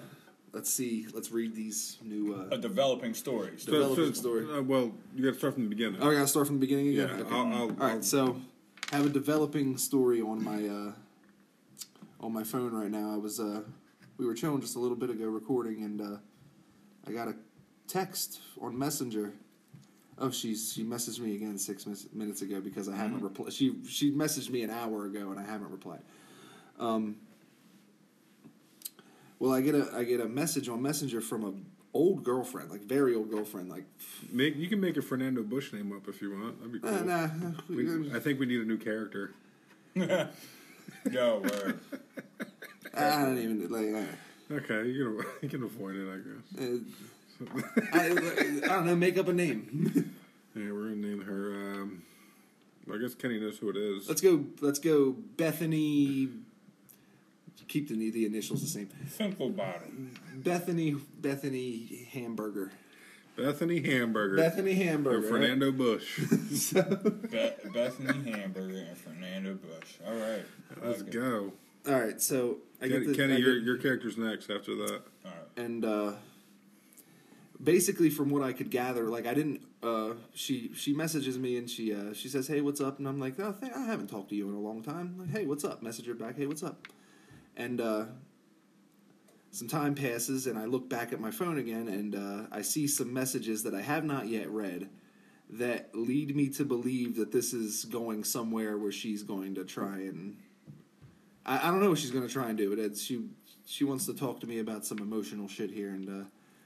let's 0.58 0.74
see. 0.74 1.06
Let's 1.14 1.32
read 1.32 1.56
these 1.56 1.98
new. 2.04 2.34
A 2.34 2.56
Uh, 2.56 2.58
developing 2.58 3.14
story. 3.14 3.52
So- 3.58 3.72
Developing 3.72 4.14
so, 4.16 4.22
story. 4.22 4.52
Uh, 4.52 4.64
well, 4.64 4.92
you 5.16 5.24
got 5.24 5.34
to 5.34 5.38
start 5.38 5.54
from 5.54 5.64
the 5.64 5.70
beginning. 5.70 6.02
oh, 6.02 6.10
I 6.10 6.14
gotta 6.16 6.28
start 6.28 6.48
from 6.48 6.56
the 6.56 6.62
beginning 6.62 6.88
yeah, 6.88 7.04
again. 7.04 7.20
Okay. 7.22 7.36
I'll, 7.36 7.48
I'll, 7.54 7.62
All 7.62 7.94
right, 7.94 8.04
so 8.04 8.42
I 8.92 8.96
have 8.98 9.06
a 9.06 9.10
developing 9.10 9.78
story 9.78 10.20
on 10.20 10.44
my 10.44 10.68
uh, 10.68 10.92
on 12.20 12.34
my 12.34 12.44
phone 12.44 12.74
right 12.74 12.90
now. 12.90 13.14
I 13.14 13.18
was 13.18 13.40
uh, 13.40 13.62
we 14.18 14.26
were 14.26 14.34
chilling 14.34 14.60
just 14.62 14.76
a 14.76 14.80
little 14.80 14.98
bit 14.98 15.12
ago 15.12 15.26
recording, 15.26 15.84
and 15.84 16.02
uh, 16.02 16.18
I 17.08 17.12
got 17.12 17.28
a 17.28 17.36
text 17.88 18.40
on 18.60 18.76
Messenger. 18.78 19.34
Oh, 20.18 20.32
she's 20.32 20.74
she 20.74 20.84
messaged 20.84 21.20
me 21.20 21.36
again 21.36 21.60
six 21.60 21.86
mis- 21.86 22.12
minutes 22.14 22.42
ago 22.42 22.60
because 22.62 22.90
I 22.90 22.96
haven't 22.96 23.22
replied. 23.22 23.54
She 23.54 23.76
she 23.88 24.12
messaged 24.12 24.50
me 24.50 24.64
an 24.64 24.72
hour 24.72 25.06
ago 25.06 25.30
and 25.30 25.40
I 25.40 25.44
haven't 25.46 25.70
replied. 25.70 26.02
Um, 26.80 27.18
well, 29.40 29.54
I 29.54 29.62
get 29.62 29.76
a 29.76 29.90
I 29.96 30.04
get 30.04 30.20
a 30.20 30.28
message 30.28 30.70
on 30.70 30.82
Messenger 30.82 31.22
from 31.22 31.44
a 31.44 31.54
old 31.94 32.24
girlfriend, 32.24 32.70
like 32.70 32.82
very 32.82 33.16
old 33.16 33.30
girlfriend, 33.30 33.70
like 33.70 33.86
make 34.32 34.56
you 34.56 34.68
can 34.68 34.80
make 34.80 34.98
a 34.98 35.02
Fernando 35.02 35.44
Bush 35.44 35.74
name 35.74 35.92
up 35.96 36.08
if 36.08 36.22
you 36.22 36.32
want. 36.32 36.58
That'd 36.60 36.74
be 36.74 36.80
cool. 36.80 36.90
uh, 36.90 37.02
nah. 37.04 37.30
We, 37.70 38.12
I 38.16 38.20
think 38.20 38.40
we 38.40 38.46
need 38.46 38.62
a 38.62 38.66
new 38.66 38.78
character. 38.78 39.34
no 39.96 40.28
word. 41.06 41.80
I 42.94 43.26
don't 43.26 43.38
even 43.38 43.70
like. 43.70 44.04
Uh, 44.04 44.16
Okay, 44.50 44.88
you 44.88 45.20
can 45.20 45.26
you 45.42 45.50
can 45.50 45.64
avoid 45.64 45.96
it, 45.98 46.08
I 46.10 46.18
guess. 46.24 46.62
Uh, 46.62 47.62
I, 47.94 48.06
I 48.64 48.76
don't 48.76 48.86
know. 48.86 48.96
Make 48.96 49.18
up 49.18 49.28
a 49.28 49.34
name. 49.34 50.14
Yeah, 50.56 50.72
we're 50.72 50.90
gonna 50.90 50.96
name 50.96 51.22
her. 51.22 51.54
Um, 51.82 52.04
I 52.92 52.98
guess 52.98 53.14
Kenny 53.14 53.40
knows 53.42 53.58
who 53.58 53.70
it 53.70 53.76
is. 53.76 54.08
let's 54.08 54.22
go. 54.22 54.46
Let's 54.62 54.80
go. 54.80 55.12
Bethany. 55.36 56.30
Keep 57.68 57.90
the 57.90 58.10
the 58.12 58.26
initials 58.26 58.62
the 58.62 58.68
same. 58.68 58.90
Simple 59.10 59.50
bottom. 59.50 60.14
Bethany. 60.36 60.96
Bethany 61.20 62.08
Hamburger. 62.12 62.72
Bethany 63.36 63.82
Hamburger. 63.82 64.36
Bethany 64.38 64.72
and 64.72 64.82
Hamburger. 64.82 65.28
Fernando 65.28 65.72
Bush. 65.72 66.18
Be- 66.74 67.70
Bethany 67.74 68.32
Hamburger 68.32 68.86
and 68.90 68.98
Fernando 68.98 69.54
Bush. 69.56 69.98
All 70.06 70.16
right. 70.16 70.44
Let's 70.82 71.02
Okay. 71.02 71.12
go. 71.12 71.54
All 71.88 71.94
right. 72.00 72.20
So 72.22 72.58
I 72.82 72.88
Kenny, 72.88 73.00
get 73.06 73.08
the, 73.10 73.16
Kenny 73.16 73.34
I 73.34 73.38
your 73.38 73.56
get- 73.60 73.64
your 73.66 73.78
character's 73.78 74.18
next 74.18 74.50
after 74.50 74.74
that. 74.76 75.02
All 75.26 75.32
right. 75.32 75.66
and 75.66 75.86
uh, 75.86 76.14
basically 77.62 78.10
from 78.10 78.30
what 78.30 78.44
I 78.44 78.54
could 78.54 78.70
gather, 78.72 79.04
like 79.10 79.26
I 79.28 79.34
didn't. 79.34 79.62
Uh, 79.84 80.14
she 80.34 80.72
she 80.74 80.92
messages 80.94 81.38
me 81.38 81.58
and 81.58 81.70
she 81.70 81.94
uh, 81.94 82.14
she 82.14 82.30
says, 82.30 82.48
"Hey, 82.48 82.62
what's 82.62 82.82
up?" 82.82 82.98
And 82.98 83.08
I'm 83.08 83.20
like, 83.20 83.40
"Oh, 83.40 83.52
th- 83.60 83.72
I 83.72 83.86
haven't 83.86 84.08
talked 84.08 84.30
to 84.30 84.36
you 84.36 84.50
in 84.50 84.56
a 84.56 84.60
long 84.60 84.82
time." 84.82 85.16
Like, 85.20 85.30
"Hey, 85.30 85.46
what's 85.46 85.64
up?" 85.64 85.84
Message 85.84 86.08
her 86.08 86.16
back, 86.16 86.36
"Hey, 86.38 86.48
what's 86.48 86.64
up?" 86.64 86.88
And 87.58 87.82
uh, 87.82 88.06
some 89.52 89.68
time 89.68 89.96
passes, 89.96 90.46
and 90.46 90.58
I 90.58 90.66
look 90.66 90.88
back 90.88 91.12
at 91.12 91.20
my 91.20 91.32
phone 91.32 91.58
again, 91.58 91.88
and 91.88 92.16
uh, 92.16 92.48
I 92.52 92.62
see 92.62 92.88
some 92.88 93.12
messages 93.12 93.64
that 93.64 93.74
I 93.74 93.82
have 93.82 94.06
not 94.06 94.28
yet 94.28 94.50
read 94.50 94.90
that 95.50 95.90
lead 95.96 96.36
me 96.36 96.50
to 96.50 96.66
believe 96.66 97.16
that 97.16 97.32
this 97.32 97.54
is 97.54 97.86
going 97.86 98.24
somewhere 98.24 98.78
where 98.78 98.92
she's 98.92 99.24
going 99.24 99.56
to 99.56 99.66
try 99.66 99.96
and. 99.98 100.38
I, 101.46 101.68
I 101.68 101.72
don't 101.72 101.82
know 101.82 101.90
what 101.90 101.98
she's 101.98 102.12
going 102.12 102.28
to 102.28 102.32
try 102.32 102.50
and 102.50 102.58
do, 102.58 102.70
but 102.70 102.80
it's, 102.80 103.02
she 103.02 103.26
she 103.66 103.84
wants 103.84 104.06
to 104.06 104.14
talk 104.14 104.40
to 104.42 104.48
me 104.48 104.60
about 104.60 104.86
some 104.86 105.00
emotional 105.00 105.48
shit 105.48 105.72
here, 105.72 105.90
and 105.90 106.10
uh, 106.10 106.26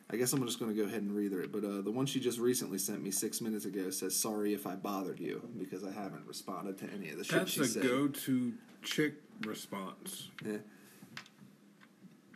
I 0.10 0.18
guess 0.18 0.34
I'm 0.34 0.46
just 0.46 0.60
going 0.60 0.76
to 0.76 0.78
go 0.78 0.88
ahead 0.88 1.02
and 1.02 1.16
read 1.16 1.32
it. 1.32 1.52
But 1.52 1.64
uh, 1.64 1.82
the 1.82 1.92
one 1.92 2.06
she 2.06 2.20
just 2.20 2.40
recently 2.40 2.78
sent 2.78 3.02
me 3.02 3.12
six 3.12 3.40
minutes 3.40 3.66
ago 3.66 3.90
says, 3.92 4.16
"Sorry 4.16 4.54
if 4.54 4.68
I 4.68 4.76
bothered 4.76 5.20
you," 5.20 5.48
because 5.58 5.86
I 5.86 5.92
haven't 5.92 6.28
responded 6.28 6.78
to 6.80 6.90
any 6.94 7.10
of 7.12 7.18
the 7.18 7.24
shit 7.24 7.40
That's 7.40 7.52
she 7.52 7.80
a 7.80 7.84
go-to 7.84 8.54
chick 8.84 9.14
response. 9.46 10.30
Yeah. 10.46 10.58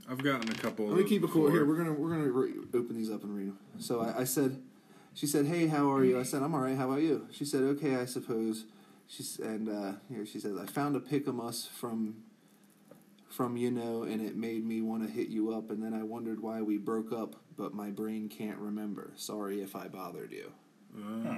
I've 0.10 0.23
gotten 0.23 0.49
a 0.49 0.53
couple. 0.56 0.88
Let 0.88 0.98
me 0.98 1.03
keep 1.10 1.23
it 1.23 1.32
cool. 1.32 1.49
Here, 1.49 1.65
we're 1.65 1.77
gonna 1.77 1.94
we're 1.94 2.10
gonna 2.10 2.30
re- 2.30 2.53
open 2.73 2.95
these 2.95 3.10
up 3.10 3.23
and 3.23 3.36
read 3.36 3.48
them. 3.48 3.60
So 3.80 4.02
I, 4.02 4.22
I 4.22 4.23
said, 4.23 4.61
she 5.14 5.26
said, 5.27 5.45
"Hey, 5.48 5.68
how 5.68 5.91
are 5.91 6.03
you?" 6.03 6.19
I 6.19 6.23
said, 6.23 6.44
"I'm 6.44 6.53
all 6.53 6.61
right. 6.61 6.77
How 6.77 6.90
about 6.91 7.02
you?" 7.02 7.27
She 7.32 7.45
said, 7.45 7.64
"Okay, 7.64 7.95
I 7.95 8.06
suppose." 8.06 8.65
She's 9.07 9.40
and 9.40 9.69
uh, 9.69 9.94
here 10.10 10.26
she 10.26 10.40
says, 10.40 10.57
"I 10.57 10.65
found 10.65 10.95
a 10.95 10.99
pic 10.99 11.27
of 11.27 11.40
us 11.40 11.65
from." 11.68 12.18
From 13.27 13.57
you 13.57 13.69
know, 13.69 14.03
and 14.03 14.22
it 14.26 14.38
made 14.38 14.65
me 14.65 14.82
want 14.82 15.06
to 15.06 15.11
hit 15.11 15.27
you 15.27 15.53
up, 15.53 15.69
and 15.69 15.84
then 15.84 15.94
I 15.94 16.03
wondered 16.03 16.40
why 16.41 16.61
we 16.61 16.77
broke 16.77 17.11
up, 17.11 17.36
but 17.57 17.73
my 17.73 17.90
brain 17.90 18.30
can't 18.30 18.57
remember. 18.57 19.11
Sorry 19.18 19.61
if 19.61 19.76
I 19.76 19.90
bothered 19.90 20.32
you. 20.32 20.53
Oh, 20.98 21.38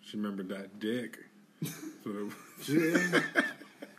she 0.00 0.16
remembered 0.16 0.48
that 0.50 0.78
dick. 0.78 1.18
So- 2.60 3.20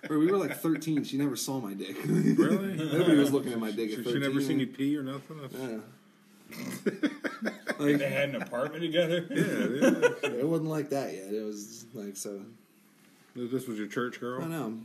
Or 0.09 0.19
we 0.19 0.31
were 0.31 0.37
like 0.37 0.55
13. 0.57 1.03
She 1.03 1.17
never 1.17 1.35
saw 1.35 1.59
my 1.59 1.73
dick. 1.73 1.95
really? 2.05 2.75
Nobody 2.91 3.17
was 3.17 3.31
looking 3.31 3.53
at 3.53 3.59
my 3.59 3.71
dick 3.71 3.89
She, 3.91 3.97
at 3.97 4.05
she 4.07 4.19
never 4.19 4.39
seen 4.41 4.59
you 4.59 4.67
pee 4.67 4.95
or 4.97 5.03
nothing. 5.03 5.39
That's, 5.41 5.53
Yeah. 5.55 5.79
They 7.79 7.97
had 8.09 8.29
an 8.29 8.41
apartment 8.41 8.83
together. 8.83 9.25
yeah, 9.31 9.89
yeah. 10.29 10.39
it 10.39 10.47
wasn't 10.47 10.69
like 10.69 10.89
that 10.91 11.13
yet. 11.13 11.33
It 11.33 11.43
was 11.43 11.85
like 11.93 12.15
so. 12.15 12.41
This 13.35 13.67
was 13.67 13.77
your 13.77 13.87
church 13.87 14.19
girl. 14.21 14.41
I 14.43 14.47
know. 14.47 14.77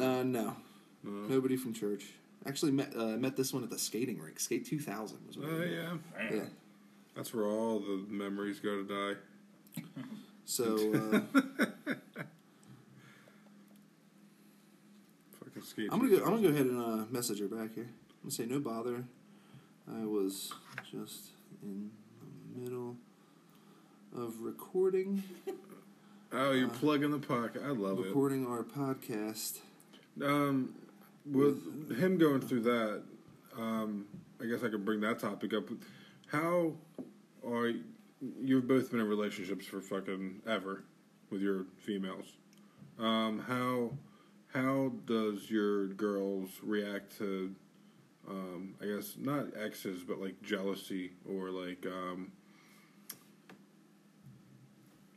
Uh, 0.00 0.22
no, 0.22 0.56
No. 1.02 1.10
nobody 1.28 1.56
from 1.56 1.74
church. 1.74 2.06
Actually, 2.46 2.72
met 2.72 2.94
uh, 2.96 3.16
met 3.18 3.36
this 3.36 3.52
one 3.52 3.62
at 3.64 3.68
the 3.70 3.78
skating 3.78 4.18
rink. 4.20 4.40
Skate 4.40 4.64
2000 4.64 5.18
was. 5.26 5.36
What 5.36 5.48
Oh 5.50 5.56
it 5.56 5.58
was. 5.60 5.70
yeah, 5.70 5.96
Damn. 6.30 6.36
Yeah. 6.38 6.44
that's 7.14 7.34
where 7.34 7.44
all 7.44 7.80
the 7.80 8.02
memories 8.08 8.60
go 8.60 8.82
to 8.82 9.14
die. 9.14 9.82
So 10.46 11.20
uh, 11.36 11.94
I'm 15.78 15.98
gonna 16.00 16.08
go. 16.08 16.16
I'm 16.24 16.30
gonna 16.30 16.42
go 16.42 16.48
ahead 16.48 16.66
and 16.66 16.80
uh, 16.80 17.04
message 17.10 17.40
her 17.40 17.48
back 17.48 17.74
here. 17.74 17.84
I'm 17.88 18.22
gonna 18.30 18.30
say 18.30 18.46
no 18.46 18.60
bother. 18.60 19.04
I 19.90 20.04
was 20.04 20.52
just 20.90 21.30
in 21.62 21.90
the 22.54 22.60
middle 22.60 22.96
of 24.16 24.40
recording 24.40 25.22
Oh, 26.30 26.52
you're 26.52 26.68
plugging 26.68 27.10
the 27.10 27.18
pocket. 27.18 27.62
I 27.64 27.68
love 27.70 27.98
it. 28.00 28.06
recording 28.06 28.46
our 28.46 28.62
podcast. 28.62 29.60
Um, 30.22 30.74
with 31.24 31.98
him 31.98 32.18
going 32.18 32.42
through 32.42 32.60
that, 32.62 33.02
um, 33.56 34.04
I 34.40 34.44
guess 34.44 34.62
I 34.62 34.68
could 34.68 34.84
bring 34.84 35.00
that 35.00 35.18
topic 35.20 35.54
up. 35.54 35.64
How 36.26 36.72
are 37.46 37.72
you've 38.42 38.68
both 38.68 38.90
been 38.90 39.00
in 39.00 39.08
relationships 39.08 39.64
for 39.64 39.80
fucking 39.80 40.42
ever 40.46 40.84
with 41.30 41.40
your 41.40 41.64
females? 41.78 42.26
Um, 42.98 43.38
how 43.38 43.92
how 44.52 44.92
does 45.06 45.50
your 45.50 45.88
girls 45.88 46.48
react 46.62 47.16
to? 47.18 47.54
Um, 48.28 48.74
I 48.82 48.86
guess 48.86 49.14
not 49.18 49.46
exes, 49.56 50.02
but 50.02 50.20
like 50.20 50.40
jealousy 50.42 51.12
or 51.28 51.50
like 51.50 51.86
um, 51.86 52.30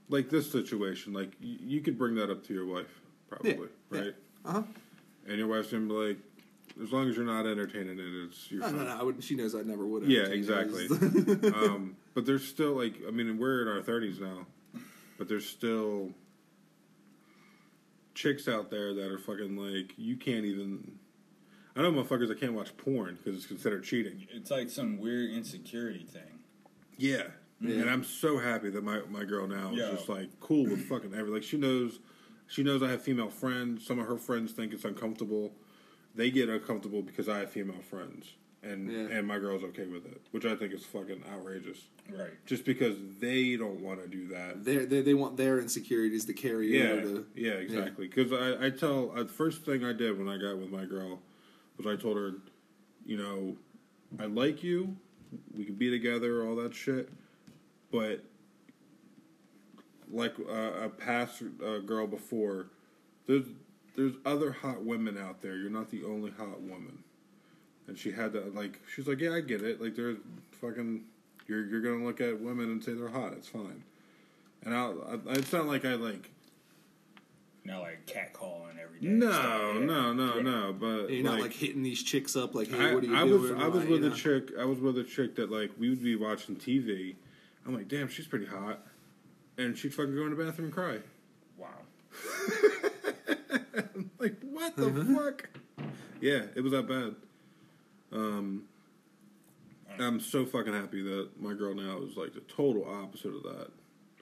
like 0.09 0.29
this 0.29 0.51
situation. 0.51 1.13
Like 1.13 1.31
y- 1.41 1.57
you 1.59 1.81
could 1.81 1.97
bring 1.97 2.15
that 2.15 2.29
up 2.29 2.45
to 2.47 2.53
your 2.53 2.65
wife, 2.65 3.01
probably, 3.29 3.67
yeah. 3.91 3.99
right? 3.99 4.15
Uh 4.45 4.51
huh. 4.51 4.63
And 5.27 5.37
your 5.37 5.47
wife's 5.47 5.71
gonna 5.71 5.85
be 5.85 5.93
like, 5.93 6.17
as 6.81 6.91
long 6.91 7.09
as 7.09 7.15
you're 7.15 7.25
not 7.25 7.45
entertaining 7.45 7.99
it, 7.99 8.25
it's 8.27 8.49
you're 8.51 8.61
No, 8.61 8.67
fine. 8.67 8.77
no, 8.77 8.83
no. 8.85 8.97
I 8.99 9.03
would, 9.03 9.23
she 9.23 9.35
knows 9.35 9.55
I 9.55 9.61
never 9.61 9.85
would. 9.85 10.03
Yeah, 10.03 10.23
exactly. 10.23 10.87
um, 11.53 11.95
but 12.13 12.25
there's 12.25 12.47
still 12.47 12.73
like, 12.73 12.95
I 13.07 13.11
mean, 13.11 13.37
we're 13.37 13.61
in 13.63 13.67
our 13.67 13.81
thirties 13.81 14.19
now, 14.19 14.45
but 15.17 15.27
there's 15.27 15.47
still 15.47 16.11
chicks 18.13 18.47
out 18.47 18.69
there 18.69 18.93
that 18.93 19.11
are 19.11 19.17
fucking 19.17 19.55
like 19.55 19.93
you 19.97 20.17
can't 20.17 20.45
even. 20.45 20.99
I 21.75 21.81
know 21.81 21.91
motherfuckers 21.91 22.27
that 22.27 22.39
can't 22.39 22.53
watch 22.53 22.75
porn 22.75 23.15
because 23.15 23.37
it's 23.37 23.45
considered 23.45 23.83
cheating. 23.83 24.27
It's 24.29 24.51
like 24.51 24.69
some 24.69 24.97
weird 24.97 25.31
insecurity 25.31 26.03
thing. 26.03 26.41
Yeah. 26.97 27.23
Yeah. 27.61 27.81
And 27.81 27.89
I'm 27.89 28.03
so 28.03 28.39
happy 28.39 28.69
that 28.71 28.83
my, 28.83 29.01
my 29.09 29.23
girl 29.23 29.47
now 29.47 29.71
is 29.71 29.77
just 29.91 30.09
like 30.09 30.39
cool 30.39 30.65
with 30.65 30.85
fucking 30.87 31.13
every 31.13 31.31
like 31.31 31.43
she 31.43 31.57
knows 31.57 31.99
she 32.47 32.63
knows 32.63 32.83
I 32.83 32.89
have 32.89 33.01
female 33.01 33.29
friends. 33.29 33.85
Some 33.85 33.99
of 33.99 34.07
her 34.07 34.17
friends 34.17 34.51
think 34.51 34.73
it's 34.73 34.83
uncomfortable. 34.83 35.53
They 36.13 36.31
get 36.31 36.49
uncomfortable 36.49 37.01
because 37.01 37.29
I 37.29 37.39
have 37.39 37.51
female 37.51 37.81
friends. 37.81 38.33
And 38.63 38.91
Yeah. 38.91 39.17
and 39.17 39.27
my 39.27 39.39
girl's 39.39 39.63
okay 39.63 39.87
with 39.87 40.05
it. 40.05 40.21
Which 40.31 40.45
I 40.45 40.55
think 40.55 40.71
is 40.73 40.85
fucking 40.85 41.23
outrageous. 41.31 41.87
Right. 42.09 42.29
Just 42.45 42.63
because 42.63 42.95
they 43.19 43.55
don't 43.57 43.81
want 43.81 44.01
to 44.03 44.07
do 44.07 44.27
that. 44.27 44.63
They're, 44.63 44.85
they 44.85 45.01
they 45.01 45.13
want 45.15 45.35
their 45.37 45.59
insecurities 45.59 46.25
to 46.25 46.33
carry 46.33 46.77
Yeah, 46.77 46.89
over 46.91 47.01
to. 47.01 47.25
yeah, 47.35 47.53
exactly. 47.53 48.07
Because 48.07 48.31
I, 48.31 48.67
I 48.67 48.69
tell 48.69 49.11
uh, 49.15 49.23
the 49.23 49.29
first 49.29 49.63
thing 49.65 49.83
I 49.83 49.93
did 49.93 50.17
when 50.17 50.29
I 50.29 50.37
got 50.37 50.57
with 50.59 50.69
my 50.69 50.85
girl 50.85 51.21
was 51.77 51.87
I 51.87 51.95
told 51.99 52.17
her, 52.17 52.33
you 53.03 53.17
know, 53.17 53.57
I 54.19 54.25
like 54.27 54.61
you, 54.63 54.95
we 55.57 55.65
can 55.65 55.75
be 55.75 55.89
together, 55.89 56.45
all 56.45 56.55
that 56.57 56.75
shit, 56.75 57.09
but 57.91 58.23
like 60.11 60.35
uh, 60.39 60.83
a 60.85 60.89
past 60.89 61.41
uh, 61.65 61.79
girl 61.79 62.05
before, 62.05 62.67
there's 63.25 63.45
there's 63.95 64.13
other 64.25 64.51
hot 64.51 64.83
women 64.83 65.17
out 65.17 65.41
there. 65.41 65.55
You're 65.57 65.69
not 65.71 65.89
the 65.89 66.03
only 66.03 66.31
hot 66.31 66.61
woman. 66.61 67.03
And 67.91 67.99
she 67.99 68.09
had 68.13 68.31
to 68.31 68.39
like, 68.55 68.79
she's 68.95 69.05
like, 69.05 69.19
yeah, 69.19 69.33
I 69.33 69.41
get 69.41 69.61
it. 69.61 69.81
Like, 69.81 69.97
there's 69.97 70.15
fucking, 70.61 71.03
you're 71.45 71.65
you're 71.65 71.81
gonna 71.81 72.05
look 72.05 72.21
at 72.21 72.39
women 72.39 72.71
and 72.71 72.81
say 72.81 72.93
they're 72.93 73.09
hot. 73.09 73.33
It's 73.33 73.49
fine. 73.49 73.83
And 74.63 74.73
I'll, 74.73 75.21
I, 75.27 75.31
it's 75.33 75.51
not 75.51 75.65
like 75.65 75.83
I 75.83 75.95
like 75.95 76.29
Not 77.65 77.81
like 77.81 78.05
catcalling 78.05 78.79
every 78.81 79.01
day. 79.01 79.07
no, 79.09 79.29
So, 79.29 79.73
yeah. 79.79 79.85
no, 79.85 80.13
no, 80.13 80.35
Yeah. 80.37 80.41
no. 80.41 80.71
But 80.79 81.09
You're 81.09 81.23
not 81.25 81.41
like 81.41 81.51
hitting 81.51 81.83
these 81.83 82.01
chicks 82.01 82.37
up 82.37 82.55
like, 82.55 82.69
hey, 82.69 82.77
I, 82.91 82.93
what 82.95 83.03
are 83.03 83.07
you 83.07 83.15
I 83.17 83.23
doing? 83.25 83.41
was 83.41 83.51
I 83.51 83.67
was 83.67 83.81
Like, 83.81 83.89
with 83.89 84.05
a 84.05 84.09
know? 84.09 84.15
chick. 84.15 84.51
I 84.57 84.63
was 84.63 84.79
with 84.79 84.97
a 84.97 85.03
chick 85.03 85.35
that 85.35 85.51
like 85.51 85.71
we 85.77 85.89
would 85.89 86.01
be 86.01 86.15
watching 86.15 86.55
TV. 86.55 87.15
I'm 87.67 87.75
like, 87.75 87.89
damn, 87.89 88.07
she's 88.07 88.25
pretty 88.25 88.45
hot, 88.45 88.79
and 89.57 89.77
she'd 89.77 89.93
fucking 89.93 90.15
go 90.15 90.23
in 90.23 90.29
the 90.29 90.41
bathroom 90.41 90.67
and 90.67 90.73
cry. 90.73 90.99
Wow. 91.57 91.67
Like, 94.19 94.35
what 94.43 94.75
the 94.75 94.83
Mm-hmm. 94.83 95.15
fuck? 95.15 95.49
Yeah, 96.21 96.43
it 96.55 96.61
was 96.61 96.71
that 96.73 96.87
bad. 96.87 97.15
Um, 98.11 98.63
I'm 99.99 100.19
so 100.19 100.45
fucking 100.45 100.73
happy 100.73 101.01
that 101.03 101.29
my 101.39 101.53
girl 101.53 101.75
now 101.75 101.99
is 102.01 102.15
like 102.17 102.33
the 102.33 102.39
total 102.41 102.85
opposite 102.89 103.33
of 103.35 103.43
that. 103.43 103.67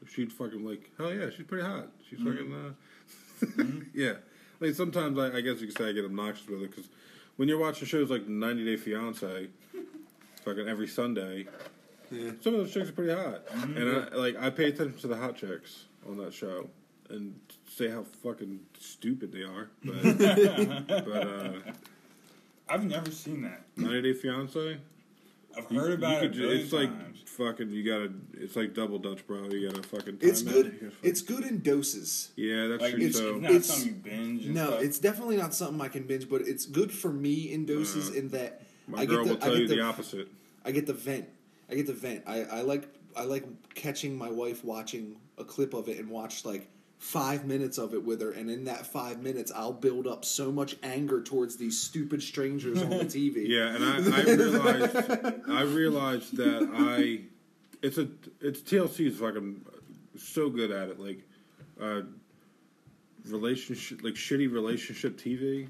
She'd 0.07 0.32
fucking 0.34 0.66
like, 0.66 0.90
hell 0.98 1.14
yeah, 1.14 1.30
she's 1.36 1.45
pretty 1.45 1.66
hot. 1.66 1.90
She's 2.10 2.20
fucking, 2.20 2.53
uh, 2.53 3.64
yeah. 3.94 4.14
Like 4.60 4.74
sometimes 4.76 5.18
I, 5.20 5.38
I 5.38 5.41
guess 5.41 5.61
you 5.61 5.68
could 5.68 5.78
say 5.78 5.90
I 5.90 5.91
get 5.91 6.06
obnoxious 6.06 6.48
with 6.48 6.61
it 6.64 6.72
because 6.72 6.90
when 7.38 7.48
you're 7.48 7.60
watching 7.60 7.88
shows 7.88 8.10
like 8.10 8.28
90 8.28 8.66
Day 8.66 8.78
Fiance, 8.78 9.48
fucking 10.44 10.68
every 10.68 10.88
Sunday, 10.88 11.48
Yeah. 12.11 12.32
some 12.41 12.56
of 12.56 12.61
those 12.61 12.74
chicks 12.74 12.90
are 12.90 12.94
pretty 12.94 13.14
hot, 13.14 13.44
and 13.53 13.90
I, 13.90 14.16
like 14.16 14.36
I 14.38 14.49
pay 14.49 14.66
attention 14.70 14.98
to 14.99 15.07
the 15.07 15.16
hot 15.16 15.36
chicks 15.38 15.86
on 16.07 16.18
that 16.18 16.34
show 16.34 16.70
and 17.10 17.40
say 17.70 17.90
how 17.90 18.03
fucking 18.24 18.60
stupid 18.80 19.32
they 19.32 19.44
are. 19.44 19.70
But, 19.84 20.18
but 20.88 21.28
uh, 21.28 21.52
I've 22.70 22.86
never 22.86 23.12
seen 23.12 23.41
that. 23.44 23.62
90 23.78 24.02
Day 24.02 24.14
Fiance, 24.14 24.78
I've 25.58 25.66
heard 25.66 25.90
you 25.90 25.94
about 25.96 26.18
it. 26.18 26.20
could 26.22 26.32
a 26.32 26.34
ju- 26.34 26.41
billion 26.41 26.62
It's 26.64 26.74
like 26.74 26.90
times. 26.90 27.24
fucking. 27.26 27.70
You 27.72 27.84
gotta. 27.84 28.12
It's 28.34 28.56
like 28.56 28.74
double 28.74 29.00
Dutch, 29.00 29.26
bro. 29.26 29.50
You 29.50 29.70
gotta 29.70 29.84
fucking. 29.88 30.18
Time 30.20 30.30
It's 30.30 30.41
it. 30.41 30.46
good. 30.48 30.66
You 30.66 30.72
gotta 30.72 30.91
fucking- 30.91 31.10
It's 31.10 31.22
good 31.22 31.44
in 31.46 31.60
doses. 31.62 32.32
yeah, 32.36 32.68
that's 32.68 32.82
Like 32.82 32.94
true. 32.96 33.06
it's, 33.06 33.18
so 33.18 33.34
it's 33.36 33.41
not 33.41 33.52
It's- 33.52 33.66
something 33.66 33.88
you 33.88 33.94
binge. 34.02 34.46
And 34.46 34.56
No, 34.56 34.68
stuff. 34.68 34.82
it's 34.84 35.00
definitely 35.00 35.38
not 35.38 35.54
something 35.54 35.82
I 35.82 35.88
can 35.88 36.04
binge, 36.04 36.30
but 36.30 36.41
it's 36.41 36.66
good 36.66 36.91
for 36.91 37.12
me 37.12 37.52
in 37.52 37.66
doses 37.66 38.10
in 38.10 38.30
that 38.30 38.62
Uh, 38.62 38.91
my 38.91 39.02
I 39.02 39.06
girl 39.06 39.24
get 39.24 39.30
will 39.30 39.36
the, 39.36 39.41
tell 39.46 39.52
I 39.52 39.56
you 39.56 39.62
get 39.62 39.70
the 39.70 39.76
the, 39.78 39.82
opposite. 39.82 40.28
I 40.66 40.72
get 40.72 40.86
the 40.86 40.94
vent. 40.94 41.26
I 41.70 41.76
get 41.76 41.88
the 41.88 41.94
vent. 41.94 42.24
I, 42.28 42.44
I 42.44 42.62
like 42.62 42.88
I 43.16 43.24
like 43.24 43.46
catching 43.74 44.16
my 44.18 44.30
wife 44.30 44.64
watching 44.64 45.16
a 45.38 45.44
clip 45.44 45.74
of 45.74 45.90
it 45.90 45.98
and 45.98 46.10
watch 46.10 46.46
like 46.46 46.70
five 47.00 47.46
minutes 47.46 47.78
of 47.78 47.94
it 47.94 48.04
with 48.04 48.22
her, 48.22 48.32
and 48.32 48.52
in 48.52 48.66
that 48.66 48.86
five 48.86 49.24
minutes, 49.24 49.52
I'll 49.56 49.74
build 49.74 50.06
up 50.06 50.26
so 50.26 50.52
much 50.52 50.76
anger 50.84 51.22
towards 51.22 51.56
these 51.56 51.80
stupid 51.80 52.22
strangers 52.22 52.82
on 52.84 52.90
the 52.90 52.96
TV. 53.06 53.48
Yeah, 53.48 53.74
and 53.74 54.14
I, 54.14 54.20
I 54.20 54.24
realized 54.36 55.50
I 55.50 55.62
realized 55.62 56.38
that 56.38 56.70
I 56.74 57.22
it's 57.82 57.98
a 57.98 58.08
it's 58.42 58.60
TLC 58.60 59.08
is 59.08 59.18
fucking 59.18 59.66
so 60.18 60.50
good 60.50 60.72
at 60.72 60.90
it 60.90 61.00
like 61.00 61.26
uh 61.82 62.02
relationship 63.28 64.04
like 64.04 64.16
shitty 64.16 64.52
relationship 64.52 65.18
TV. 65.18 65.70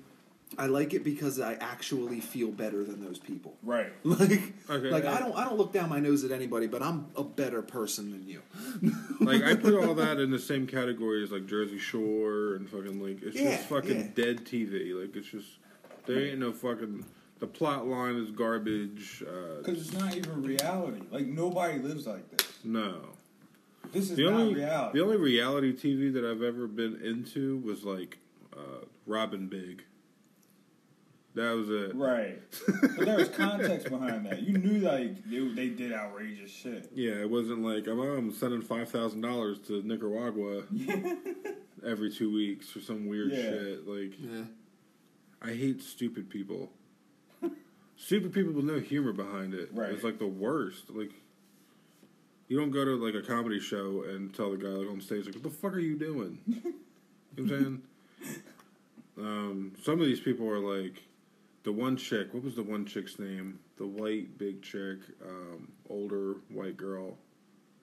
I 0.58 0.66
like 0.66 0.94
it 0.94 1.04
because 1.04 1.40
I 1.40 1.54
actually 1.56 2.20
feel 2.20 2.50
better 2.50 2.84
than 2.84 3.04
those 3.04 3.20
people. 3.20 3.56
right. 3.64 3.92
Like, 4.04 4.42
Okay, 4.70 4.90
like 4.90 5.04
yeah. 5.04 5.14
I 5.16 5.20
don't 5.20 5.36
I 5.38 5.44
don't 5.46 5.58
look 5.58 5.72
down 5.72 5.90
my 5.90 6.00
nose 6.00 6.24
at 6.24 6.32
anybody, 6.32 6.66
but 6.68 6.82
I'm 6.82 7.08
a 7.16 7.24
better 7.24 7.62
person 7.62 8.12
than 8.12 8.28
you. 8.28 8.42
Like 9.22 9.44
I 9.44 9.56
put 9.56 9.74
all 9.76 9.94
that 9.96 10.20
in 10.20 10.32
the 10.32 10.40
same 10.40 10.66
category 10.66 11.24
as 11.24 11.32
like 11.32 11.46
Jersey 11.46 11.78
Shore 11.78 12.56
and 12.56 12.68
fucking 12.70 13.02
like 13.02 13.22
it's 13.22 13.36
Yeah, 13.36 13.58
just 13.58 13.70
fucking 13.70 13.98
yeah. 14.00 14.08
dead 14.16 14.46
TV. 14.46 15.00
Like 15.00 15.16
it's 15.16 15.28
just 15.28 15.48
there 16.06 16.20
ain't 16.20 16.40
no 16.40 16.52
fucking 16.52 17.06
the 17.40 17.48
plot 17.48 17.86
line 17.88 18.16
is 18.16 18.32
garbage. 18.32 19.24
Uh, 19.26 19.58
Because 19.62 19.80
it's 19.88 19.94
not 19.98 20.16
even 20.16 20.42
reality. 20.44 21.02
Like 21.12 21.28
nobody 21.28 21.80
lives 21.80 22.08
like 22.08 22.30
this. 22.36 22.48
no. 22.64 23.02
This 23.92 24.12
is 24.12 24.18
The 24.18 24.24
not 24.30 24.34
only 24.34 24.54
reality. 24.56 24.98
the 25.00 25.04
only 25.06 25.18
reality 25.18 25.74
TV 25.74 26.14
that 26.14 26.24
I've 26.26 26.44
ever 26.44 26.68
been 26.68 27.00
into 27.04 27.58
was 27.60 27.84
like 27.84 28.18
uh, 28.54 28.86
Rob 29.08 29.32
& 29.50 29.50
Big. 29.50 29.84
That 31.40 31.56
was 31.56 31.70
it. 31.70 31.96
Right. 31.96 32.40
but 32.82 33.06
there 33.06 33.18
was 33.18 33.30
context 33.30 33.90
behind 33.90 34.26
that. 34.26 34.42
You 34.42 34.58
knew 34.58 34.80
like 34.80 35.24
they, 35.30 35.40
they 35.48 35.70
did 35.70 35.94
outrageous 35.94 36.52
shit. 36.52 36.90
Yeah, 36.94 37.14
it 37.14 37.30
wasn't 37.30 37.64
like 37.64 37.88
I'm, 37.88 38.00
I'm 38.00 38.34
sending 38.34 38.62
five 38.62 38.90
thousand 38.90 39.22
dollars 39.22 39.60
to 39.68 39.82
Nicaragua 39.84 40.64
every 41.86 42.12
two 42.12 42.34
weeks 42.34 42.70
for 42.70 42.82
some 42.82 43.08
weird 43.08 43.32
Yeah. 43.32 43.42
shit. 43.42 43.88
Like 43.88 44.14
Yeah. 44.20 44.44
I 45.42 45.54
hate 45.54 45.82
stupid 45.82 46.30
people. 46.30 46.72
stupid 47.96 48.34
people 48.34 48.52
with 48.54 48.66
no 48.66 48.80
humor 48.80 49.14
behind 49.14 49.54
it. 49.54 49.70
Right. 49.74 49.92
It's 49.92 50.04
like 50.04 50.20
the 50.20 50.28
worst. 50.28 50.90
Like 50.90 51.12
you 52.48 52.60
don't 52.60 52.72
go 52.72 52.84
to 52.84 52.96
like 52.96 53.14
a 53.16 53.26
comedy 53.26 53.60
show 53.60 54.04
and 54.10 54.34
tell 54.34 54.52
the 54.52 54.58
guy 54.58 54.68
like 54.68 54.90
on 54.90 55.00
stage 55.02 55.26
like, 55.26 55.36
"What 55.36 55.44
the 55.44 55.50
fuck 55.50 55.74
are 55.74 55.80
you 55.80 55.98
doing?" 55.98 56.40
you 56.48 56.56
know 56.56 57.44
what 57.44 57.44
I'm 57.44 57.50
saying? 57.50 57.82
Um, 59.18 59.74
some 59.84 60.00
of 60.00 60.06
these 60.08 60.22
people 60.22 60.48
are 60.48 60.60
like 60.60 61.04
the 61.64 61.72
one 61.72 61.98
chick. 61.98 62.34
What 62.34 62.44
was 62.44 62.56
the 62.56 62.64
one 62.64 62.86
chick's 62.86 63.20
name? 63.20 63.60
The 63.78 63.86
white 63.86 64.38
big 64.38 64.62
chick, 64.62 65.00
um, 65.24 65.72
older 65.90 66.36
white 66.50 66.78
girl. 66.78 67.18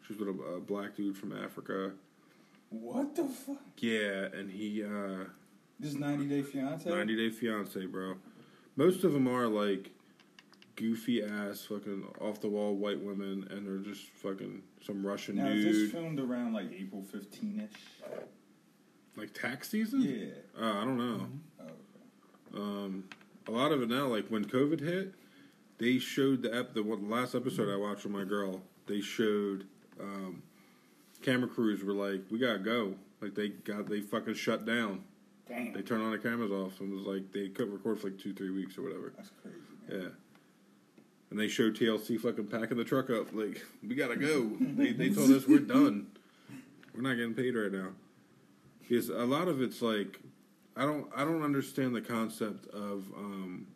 She's 0.07 0.19
with 0.19 0.29
a, 0.29 0.43
a 0.57 0.61
black 0.61 0.97
dude 0.97 1.17
from 1.17 1.37
Africa. 1.37 1.93
What 2.71 3.15
the 3.17 3.25
fuck? 3.25 3.63
Yeah, 3.79 4.27
and 4.35 4.51
he 4.51 4.85
uh, 4.85 5.25
This 5.79 5.95
90 5.95 6.27
Day 6.27 6.43
Fiance? 6.43 6.89
90 6.89 7.17
Day 7.17 7.31
Fiance, 7.31 7.87
bro. 7.87 8.17
Most 8.77 9.05
of 9.05 9.13
them 9.13 9.27
are 9.29 9.47
like 9.47 9.91
goofy 10.77 11.23
ass, 11.23 11.63
fucking 11.63 12.07
off 12.21 12.41
the 12.41 12.49
wall 12.49 12.75
white 12.75 13.01
women, 13.01 13.47
and 13.51 13.67
they're 13.67 13.93
just 13.93 14.09
fucking 14.11 14.63
some 14.85 15.07
Russian 15.07 15.37
Now, 15.37 15.47
is 15.49 15.65
this 15.65 15.93
filmed 15.93 16.21
around 16.21 16.53
like 16.53 16.71
April 16.73 17.03
15 17.03 17.69
ish? 17.71 18.11
Like 19.17 19.33
tax 19.33 19.71
season? 19.71 20.03
Yeah. 20.03 20.63
Uh, 20.63 20.73
I 20.73 20.85
don't 20.85 20.99
know. 20.99 21.27
Oh, 21.61 21.65
okay. 21.65 22.63
Um, 22.63 23.05
a 23.47 23.51
lot 23.51 23.73
of 23.73 23.83
it 23.83 23.89
now, 23.89 24.07
like 24.07 24.29
when 24.29 24.45
COVID 24.45 24.81
hit, 24.81 25.15
they 25.79 25.99
showed 25.99 26.43
the 26.43 26.55
ep- 26.55 26.75
the 26.75 26.83
last 26.83 27.35
episode 27.35 27.73
I 27.73 27.77
watched 27.77 28.05
with 28.05 28.13
my 28.13 28.25
girl. 28.25 28.63
They 28.87 29.01
showed 29.01 29.67
um, 30.01 30.43
camera 31.23 31.49
crews 31.49 31.83
were 31.83 31.93
like, 31.93 32.23
"We 32.31 32.39
gotta 32.39 32.59
go." 32.59 32.95
Like 33.21 33.35
they 33.35 33.49
got 33.49 33.89
they 33.89 34.01
fucking 34.01 34.35
shut 34.35 34.65
down. 34.65 35.05
Damn. 35.49 35.73
They 35.73 35.83
turned 35.83 36.03
on 36.03 36.11
the 36.11 36.19
cameras 36.19 36.51
off 36.51 36.81
and 36.81 36.93
was 36.93 37.07
like 37.07 37.33
they 37.33 37.49
couldn't 37.49 37.73
record 37.73 38.01
for 38.01 38.09
like 38.09 38.19
two 38.19 38.33
three 38.35 38.51
weeks 38.51 38.77
or 38.79 38.83
whatever. 38.83 39.13
That's 39.17 39.31
crazy. 39.43 39.57
Man. 39.89 40.01
Yeah. 40.01 40.09
And 41.31 41.41
they 41.41 41.49
showed 41.49 41.77
TLC 41.77 42.21
fucking 42.21 42.47
packing 42.47 42.77
the 42.77 42.85
truck 42.85 43.11
up 43.11 43.33
like 43.33 43.63
we 43.87 43.95
gotta 43.95 44.17
go. 44.17 44.51
they 44.61 44.93
they 44.93 45.11
told 45.11 45.31
us 45.31 45.47
we're 45.47 45.59
done. 45.59 46.09
We're 46.95 47.03
not 47.03 47.15
getting 47.15 47.35
paid 47.35 47.55
right 47.55 47.73
now. 47.73 47.89
Because 48.81 49.09
a 49.09 49.25
lot 49.25 49.49
of 49.49 49.61
it's 49.61 49.83
like 49.83 50.21
I 50.77 50.83
don't 50.83 51.07
I 51.17 51.25
don't 51.25 51.43
understand 51.43 51.95
the 51.95 52.01
concept 52.03 52.67
of 52.69 53.05
um 53.17 53.67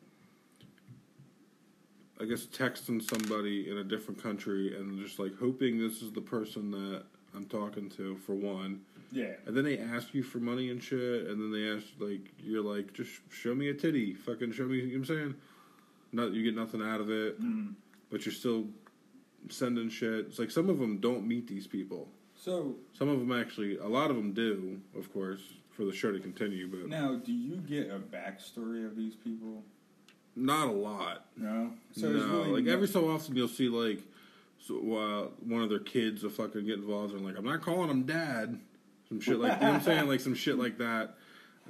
I 2.21 2.27
guess 2.27 2.45
texting 2.47 3.03
somebody 3.03 3.71
in 3.71 3.79
a 3.79 3.85
different 3.85 4.23
country 4.23 4.77
and 4.77 4.99
just 4.99 5.19
like 5.19 5.33
hoping 5.39 5.79
this 5.79 6.03
is 6.03 6.13
the 6.13 6.21
person 6.21 6.71
that 6.73 7.05
I'm 7.35 7.47
talking 7.47 7.89
to 7.91 8.17
for 8.19 8.35
one. 8.35 8.83
Yeah. 9.13 9.33
And 9.47 9.57
then 9.57 9.65
they 9.65 9.79
ask 9.79 10.13
you 10.13 10.23
for 10.23 10.39
money 10.39 10.71
and 10.71 10.83
shit, 10.83 11.27
and 11.29 11.41
then 11.41 11.51
they 11.51 11.75
ask 11.75 11.87
like 11.99 12.21
you're 12.39 12.63
like, 12.63 12.93
just 12.93 13.11
show 13.31 13.55
me 13.55 13.71
a 13.71 13.75
titty, 13.75 14.13
fucking 14.15 14.53
show 14.53 14.65
me. 14.67 14.77
You 14.77 14.83
know 14.83 14.89
what 14.89 14.97
I'm 14.99 15.05
saying? 15.07 15.35
Not 16.13 16.33
you 16.33 16.43
get 16.45 16.55
nothing 16.55 16.83
out 16.83 17.01
of 17.01 17.11
it, 17.11 17.41
Mm. 17.41 17.75
but 18.11 18.27
you're 18.27 18.33
still 18.35 18.67
sending 19.49 19.89
shit. 19.89 20.27
It's 20.27 20.39
like 20.39 20.51
some 20.51 20.69
of 20.69 20.79
them 20.79 20.99
don't 20.99 21.27
meet 21.27 21.47
these 21.49 21.67
people. 21.67 22.09
So 22.37 22.75
Some 22.93 23.09
of 23.09 23.19
them 23.19 23.33
actually, 23.33 23.79
a 23.79 23.87
lot 23.87 24.11
of 24.11 24.17
them 24.17 24.33
do, 24.33 24.81
of 24.97 25.13
course, 25.13 25.43
for 25.81 25.87
the 25.87 25.93
show 25.97 26.13
to 26.13 26.21
continue, 26.21 26.69
but 26.69 26.89
now, 26.91 27.15
do 27.15 27.33
you 27.33 27.57
get 27.57 27.91
a 27.91 27.99
backstory 27.99 28.85
of 28.87 28.97
these 28.97 29.15
people? 29.15 29.63
not 30.37 30.69
a 30.69 30.73
lot. 30.73 31.25
No. 31.37 31.73
So 31.93 32.09
no, 32.11 32.19
really 32.41 32.51
like 32.51 32.65
no- 32.65 32.73
every 32.75 32.87
so 32.87 33.11
often 33.11 33.35
you'll 33.35 33.49
see 33.49 33.69
like 33.71 34.01
so, 34.59 34.75
uh, 34.95 35.29
one 35.47 35.63
of 35.63 35.71
their 35.71 35.79
kids 35.81 36.23
will 36.23 36.31
fucking 36.31 36.67
get 36.67 36.79
involved 36.79 37.15
and 37.15 37.25
like 37.25 37.37
I'm 37.39 37.45
not 37.47 37.63
calling 37.63 37.89
him 37.91 38.03
dad, 38.05 38.61
some 39.09 39.21
shit 39.21 39.39
like 39.39 39.55
you 39.55 39.61
know 39.67 39.73
what 39.73 39.77
I'm 39.77 39.83
saying, 39.83 40.07
like 40.09 40.21
some 40.21 40.35
shit 40.35 40.59
like 40.59 40.77
that. 40.79 41.15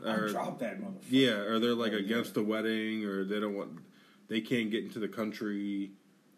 Or- 0.05 0.29
dropped 0.29 0.61
that 0.61 0.81
motherfucker. 0.81 1.05
Yeah, 1.11 1.31
or 1.41 1.59
they're 1.61 1.75
like 1.75 1.93
Oh, 1.93 1.97
yeah. 1.97 2.05
against 2.05 2.35
the 2.35 2.43
wedding, 2.43 3.05
or 3.05 3.23
they 3.25 3.39
don't 3.39 3.55
want, 3.55 3.79
they 4.29 4.41
can't 4.41 4.71
get 4.71 4.83
into 4.83 4.99
the 4.99 5.09
country 5.09 5.91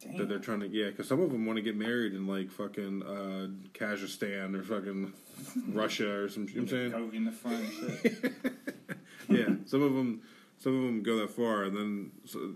Damn. 0.02 0.16
that 0.16 0.28
they're 0.28 0.38
trying 0.38 0.60
to. 0.60 0.68
Yeah, 0.68 0.86
because 0.86 1.08
some 1.08 1.20
of 1.20 1.30
them 1.30 1.46
want 1.46 1.56
to 1.56 1.62
get 1.62 1.76
married 1.76 2.14
in 2.14 2.26
like 2.26 2.50
fucking 2.50 3.02
uh, 3.02 3.48
Kazakhstan 3.72 4.54
or 4.54 4.62
fucking 4.62 5.12
Russia 5.68 6.24
or 6.24 6.28
some. 6.28 6.48
You 6.48 6.56
know 6.56 6.62
what 6.62 6.62
I'm 6.62 6.68
saying? 6.68 6.90
Goat 6.90 7.14
in 7.14 7.24
the 7.24 7.32
front 7.32 7.72
shit. 7.72 8.32
yeah, 9.28 9.54
some 9.66 9.82
of 9.82 9.94
them, 9.94 10.22
some 10.58 10.76
of 10.76 10.82
them 10.82 11.02
go 11.02 11.16
that 11.16 11.30
far, 11.30 11.64
and 11.64 11.76
then 11.76 12.10
so, 12.24 12.54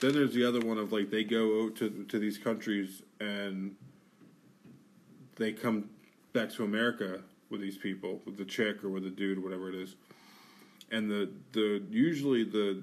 then 0.00 0.12
there's 0.12 0.34
the 0.34 0.44
other 0.44 0.60
one 0.60 0.78
of 0.78 0.92
like 0.92 1.10
they 1.10 1.24
go 1.24 1.64
out 1.64 1.76
to 1.76 2.04
to 2.08 2.18
these 2.18 2.38
countries 2.38 3.02
and 3.20 3.76
they 5.36 5.52
come 5.52 5.90
back 6.32 6.50
to 6.50 6.64
America 6.64 7.20
with 7.50 7.60
these 7.60 7.78
people, 7.78 8.20
with 8.24 8.36
the 8.36 8.44
chick 8.44 8.82
or 8.82 8.88
with 8.88 9.04
the 9.04 9.10
dude, 9.10 9.42
whatever 9.42 9.68
it 9.68 9.74
is, 9.74 9.94
and 10.90 11.10
the 11.10 11.30
the 11.52 11.82
usually 11.90 12.44
the 12.44 12.82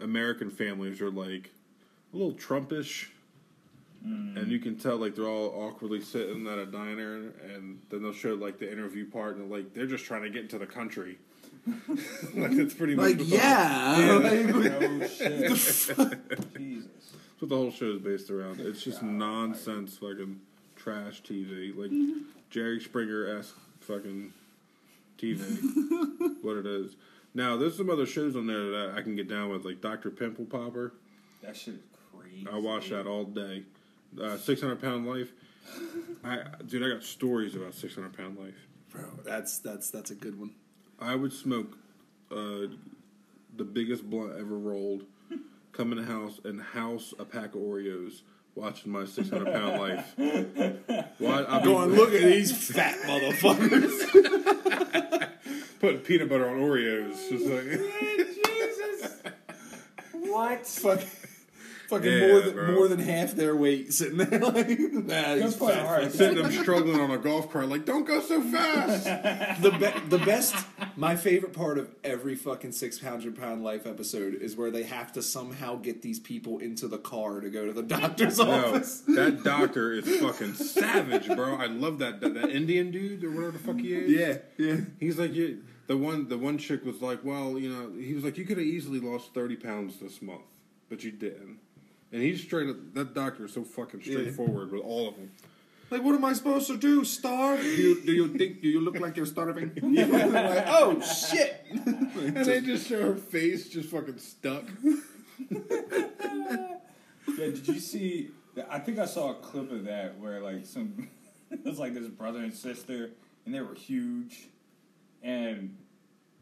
American 0.00 0.50
families 0.50 1.00
are 1.00 1.10
like 1.10 1.50
a 2.12 2.16
little 2.16 2.34
Trumpish. 2.34 3.06
Mm. 4.06 4.36
And 4.36 4.50
you 4.50 4.58
can 4.58 4.76
tell 4.76 4.96
like 4.96 5.14
they're 5.14 5.28
all 5.28 5.48
awkwardly 5.68 6.00
sitting 6.00 6.46
at 6.48 6.58
a 6.58 6.66
diner, 6.66 7.32
and 7.54 7.80
then 7.90 8.02
they'll 8.02 8.12
show 8.12 8.34
like 8.34 8.58
the 8.58 8.70
interview 8.70 9.08
part, 9.08 9.36
and 9.36 9.50
like 9.50 9.72
they're 9.74 9.86
just 9.86 10.04
trying 10.04 10.22
to 10.22 10.30
get 10.30 10.42
into 10.42 10.58
the 10.58 10.66
country. 10.66 11.18
like 12.34 12.50
that's 12.56 12.74
pretty 12.74 12.96
much 12.96 13.04
Like, 13.04 13.18
what 13.18 13.28
the- 13.28 13.36
yeah. 13.36 13.94
oh 15.00 15.06
shit. 15.06 15.48
Jesus. 16.56 16.88
That's 16.88 17.40
what 17.40 17.48
the 17.48 17.56
whole 17.56 17.70
show 17.70 17.92
is 17.92 17.98
based 18.00 18.30
around. 18.30 18.60
It's 18.60 18.82
just 18.82 19.02
nonsense, 19.02 19.96
fucking 19.98 20.40
trash 20.74 21.22
TV, 21.22 21.76
like 21.76 21.92
Jerry 22.50 22.80
Springer 22.80 23.38
esque 23.38 23.54
fucking 23.80 24.32
TV. 25.18 26.42
what 26.42 26.56
it 26.56 26.66
is. 26.66 26.96
Now, 27.34 27.56
there's 27.56 27.76
some 27.76 27.88
other 27.90 28.06
shows 28.06 28.34
on 28.36 28.46
there 28.46 28.70
that 28.70 28.94
I 28.96 29.02
can 29.02 29.14
get 29.16 29.28
down 29.28 29.48
with, 29.50 29.64
like 29.64 29.80
Doctor 29.80 30.10
Pimple 30.10 30.44
Popper. 30.46 30.92
That 31.42 31.56
shit 31.56 31.74
is 31.74 31.80
crazy. 32.14 32.46
I 32.52 32.58
watch 32.58 32.90
that 32.90 33.06
all 33.06 33.24
day. 33.24 33.62
Uh, 34.20 34.36
Six 34.36 34.60
Hundred 34.60 34.80
Pound 34.80 35.06
Life. 35.06 35.32
I 36.24 36.44
dude, 36.66 36.82
I 36.82 36.88
got 36.88 37.02
stories 37.02 37.54
about 37.54 37.74
Six 37.74 37.94
Hundred 37.94 38.16
Pound 38.16 38.38
Life. 38.38 38.66
Bro, 38.90 39.04
that's 39.24 39.58
that's 39.58 39.90
that's 39.90 40.10
a 40.10 40.14
good 40.14 40.38
one. 40.38 40.50
I 40.98 41.14
would 41.14 41.32
smoke 41.32 41.76
uh, 42.30 42.66
the 43.56 43.64
biggest 43.64 44.08
blunt 44.08 44.32
ever 44.38 44.56
rolled, 44.58 45.04
come 45.72 45.92
in 45.92 45.98
the 45.98 46.04
house 46.04 46.40
and 46.44 46.60
house 46.60 47.14
a 47.18 47.24
pack 47.24 47.54
of 47.54 47.60
Oreos, 47.60 48.22
watching 48.54 48.92
my 48.92 49.04
600 49.04 49.52
pound 49.52 49.80
life. 49.80 50.12
Why, 51.18 51.42
I'll 51.42 51.60
be 51.60 51.66
Going, 51.66 51.94
look 51.94 52.12
at 52.12 52.22
these 52.22 52.52
fat 52.70 52.98
motherfuckers. 53.02 54.08
putting 55.80 56.00
peanut 56.00 56.28
butter 56.28 56.48
on 56.48 56.58
Oreos. 56.58 57.28
Just 57.28 57.46
like, 57.46 57.64
Jesus. 58.44 59.18
What? 60.12 60.66
Fuck, 60.66 61.00
fucking 61.96 62.12
Yeah, 62.12 62.28
more 62.28 62.40
than 62.40 62.54
bro. 62.54 62.72
more 62.72 62.88
than 62.88 62.98
half 62.98 63.32
their 63.32 63.54
weight 63.56 63.92
sitting 63.92 64.18
there 64.18 64.38
like 64.40 64.66
nah, 64.80 65.34
these 65.34 65.52
Good 65.52 65.58
point. 65.58 65.74
fat 65.74 65.86
All 65.86 65.92
right. 65.92 66.12
sitting 66.12 66.42
them 66.42 66.52
struggling 66.52 67.00
on 67.00 67.10
a 67.10 67.18
golf 67.18 67.50
cart, 67.52 67.68
like, 67.68 67.84
don't 67.84 68.04
go 68.04 68.20
so 68.20 68.40
fast. 68.42 69.04
the 69.62 69.70
be- 69.70 70.08
the 70.08 70.18
best 70.24 70.54
my 70.96 71.16
favorite 71.16 71.52
part 71.52 71.78
of 71.78 71.94
every 72.04 72.34
fucking 72.34 72.72
six 72.72 73.00
hundred 73.00 73.36
pound 73.38 73.62
life 73.64 73.86
episode 73.86 74.34
is 74.34 74.56
where 74.56 74.70
they 74.70 74.82
have 74.84 75.12
to 75.12 75.22
somehow 75.22 75.76
get 75.76 76.02
these 76.02 76.18
people 76.20 76.58
into 76.58 76.88
the 76.88 76.98
car 76.98 77.40
to 77.40 77.50
go 77.50 77.66
to 77.66 77.72
the 77.72 77.82
doctor's 77.82 78.38
No, 78.38 78.50
office. 78.50 79.00
that 79.08 79.42
doctor 79.44 79.92
is 79.92 80.16
fucking 80.20 80.54
savage, 80.54 81.26
bro. 81.28 81.56
I 81.56 81.66
love 81.66 81.98
that, 82.00 82.20
that 82.20 82.34
that 82.34 82.50
Indian 82.50 82.90
dude 82.90 83.24
or 83.24 83.30
whatever 83.30 83.52
the 83.52 83.58
fuck 83.58 83.78
he 83.80 83.92
is. 83.94 84.10
Yeah, 84.10 84.38
yeah. 84.56 84.80
He's 85.00 85.18
like, 85.18 85.34
yeah, 85.34 85.48
the 85.86 85.96
one 85.96 86.28
the 86.28 86.38
one 86.38 86.58
chick 86.58 86.84
was 86.84 87.00
like, 87.02 87.20
well, 87.24 87.58
you 87.58 87.68
know, 87.72 87.92
he 88.00 88.14
was 88.14 88.24
like, 88.24 88.36
you 88.38 88.44
could 88.44 88.58
have 88.58 88.66
easily 88.66 89.00
lost 89.00 89.34
thirty 89.34 89.56
pounds 89.56 89.98
this 90.00 90.22
month, 90.22 90.42
but 90.88 91.04
you 91.04 91.10
didn't. 91.12 91.58
And 92.12 92.22
he's 92.22 92.42
straight. 92.42 92.68
up 92.68 92.76
That 92.94 93.14
doctor 93.14 93.46
is 93.46 93.52
so 93.54 93.64
fucking 93.64 94.02
straightforward 94.02 94.72
with 94.72 94.82
all 94.82 95.08
of 95.08 95.16
them. 95.16 95.30
Like, 95.90 96.02
what 96.02 96.14
am 96.14 96.24
I 96.24 96.32
supposed 96.32 96.68
to 96.68 96.76
do? 96.78 97.04
Starve? 97.04 97.60
Do 97.60 97.66
you, 97.66 98.02
do 98.02 98.12
you 98.12 98.28
think? 98.28 98.62
Do 98.62 98.68
you 98.68 98.80
look 98.80 98.98
like 98.98 99.16
you're 99.16 99.26
starving? 99.26 99.72
Yeah. 99.82 100.06
like, 100.06 100.64
oh 100.68 101.00
shit! 101.00 101.66
And 101.70 102.36
they 102.46 102.60
just 102.60 102.86
show 102.88 103.02
her 103.02 103.16
face 103.16 103.68
just 103.68 103.90
fucking 103.90 104.18
stuck. 104.18 104.64
Yeah, 107.38 107.46
did 107.46 107.68
you 107.68 107.78
see? 107.78 108.30
I 108.68 108.78
think 108.78 108.98
I 108.98 109.06
saw 109.06 109.30
a 109.30 109.34
clip 109.34 109.70
of 109.70 109.84
that 109.84 110.18
where 110.18 110.40
like 110.40 110.66
some 110.66 111.08
it 111.50 111.64
was 111.64 111.78
like 111.78 111.94
this 111.94 112.08
brother 112.08 112.40
and 112.40 112.52
sister, 112.52 113.10
and 113.46 113.54
they 113.54 113.60
were 113.60 113.74
huge, 113.74 114.48
and 115.22 115.76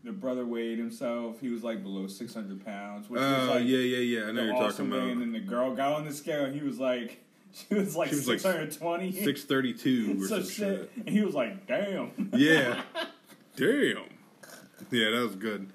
the 0.05 0.13
brother 0.13 0.45
weighed 0.47 0.79
himself. 0.79 1.41
He 1.41 1.49
was 1.51 1.63
like 1.63 1.83
below 1.83 2.07
six 2.07 2.35
hundred 2.35 2.65
pounds. 2.65 3.09
Which 3.11 3.21
was 3.21 3.49
Oh 3.51 3.55
like 3.55 3.65
yeah, 3.67 3.79
yeah, 3.79 4.21
yeah. 4.21 4.27
I 4.29 4.33
know 4.33 4.43
you're 4.45 4.55
awesome 4.57 4.91
talking 4.91 5.03
thing. 5.03 5.11
And 5.13 5.21
then 5.23 5.33
the 5.33 5.41
girl 5.41 5.75
got 5.75 5.93
on 5.93 6.05
the 6.07 6.13
scale, 6.13 6.45
and 6.45 6.55
he 6.59 6.65
was 6.67 6.79
like, 6.79 7.23
she 7.69 7.75
was 7.75 7.97
like 7.97 8.09
She 8.11 8.15
was 8.17 8.29
like 8.29 8.41
six 8.41 8.53
hundred 8.55 8.73
twenty. 8.77 9.13
six 9.13 9.45
thirty 9.45 9.75
two 9.75 10.17
or 10.23 10.27
so 10.29 10.35
some 10.41 10.45
shit. 10.45 10.53
shit, 10.57 10.91
and 11.07 11.09
he 11.09 11.21
was 11.23 11.35
like, 11.35 11.67
"Damn." 11.67 12.31
Yeah, 12.35 12.83
damn. 13.57 14.05
Yeah, 14.91 15.11
that 15.11 15.23
was 15.23 15.37
good. 15.37 15.71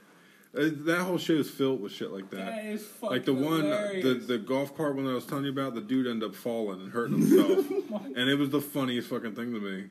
Uh, 0.57 0.69
that 0.85 1.02
whole 1.02 1.18
show 1.18 1.34
is 1.34 1.49
filled 1.49 1.81
with 1.81 1.91
shit 1.91 2.11
like 2.11 2.30
that. 2.30 2.45
That 2.45 2.65
is 2.65 2.81
fucking 2.85 3.10
like 3.10 3.26
the 3.26 3.34
one, 3.34 3.61
the 3.64 4.23
the 4.26 4.38
golf 4.38 4.76
cart 4.76 4.95
one 4.95 5.03
that 5.06 5.11
I 5.11 5.15
was 5.15 5.26
telling 5.26 5.43
you 5.45 5.52
about, 5.52 5.76
the 5.76 5.81
dude 5.81 6.07
ended 6.07 6.30
up 6.30 6.35
falling 6.35 6.80
and 6.81 6.91
hurting 6.93 7.19
himself, 7.19 7.69
and 8.15 8.30
it 8.30 8.39
was 8.39 8.49
the 8.52 8.61
funniest 8.61 9.10
fucking 9.10 9.35
thing 9.35 9.53
to 9.53 9.60
me 9.60 9.89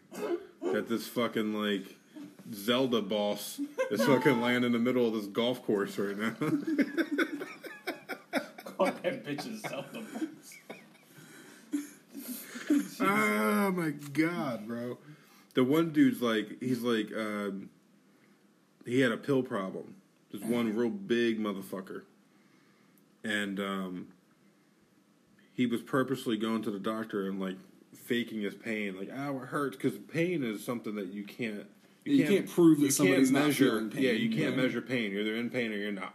that 0.73 0.89
this 0.89 1.07
fucking 1.07 1.53
like 1.55 1.97
Zelda 2.53 3.01
boss 3.01 3.61
is 3.91 4.05
fucking 4.05 4.41
laying 4.41 4.65
in 4.65 4.73
the 4.73 4.79
middle 4.79 5.07
of 5.07 5.15
this 5.15 5.27
golf 5.27 5.65
course 5.65 5.99
right 5.99 6.19
now. 6.19 6.35
Call 8.65 8.87
that 8.87 9.25
bitch 9.25 9.47
a 9.47 9.69
Zelda 9.69 10.03
boss. 10.13 10.59
oh 13.01 13.71
my 13.73 13.91
god, 13.91 14.67
bro! 14.67 14.99
The 15.55 15.65
one 15.65 15.91
dude's 15.93 16.21
like, 16.21 16.61
he's 16.61 16.83
like, 16.83 17.13
um, 17.17 17.71
he 18.85 19.01
had 19.01 19.13
a 19.13 19.17
pill 19.17 19.43
problem. 19.43 19.95
This 20.33 20.43
one 20.43 20.75
real 20.75 20.91
big 20.91 21.39
motherfucker, 21.39 22.03
and 23.23 23.61
um, 23.61 24.09
he 25.55 25.67
was 25.67 25.81
purposely 25.81 26.37
going 26.37 26.63
to 26.63 26.71
the 26.71 26.81
doctor 26.81 27.29
and 27.29 27.41
like 27.41 27.57
faking 27.95 28.43
his 28.43 28.55
pain, 28.55 28.99
like, 28.99 29.11
"Ow, 29.11 29.37
it 29.39 29.47
hurts," 29.47 29.77
because 29.77 29.97
pain 30.13 30.43
is 30.43 30.65
something 30.65 30.97
that 30.97 31.13
you 31.13 31.23
can't. 31.25 31.67
You 32.05 32.27
can't 32.27 32.51
prove 32.51 32.81
that 32.81 32.87
you 32.87 32.91
somebody's 32.91 33.31
can't 33.31 33.41
not 33.41 33.47
measure. 33.47 33.71
feeling 33.71 33.91
pain, 33.91 34.03
yeah, 34.03 34.11
you 34.13 34.29
can't 34.29 34.57
yeah. 34.57 34.63
measure 34.63 34.83
pain. 34.83 35.11
You're 35.11 35.23
either 35.23 35.37
in 35.37 35.51
pain 35.51 35.73
or 35.73 35.77
you're 35.77 35.93
not, 35.93 36.15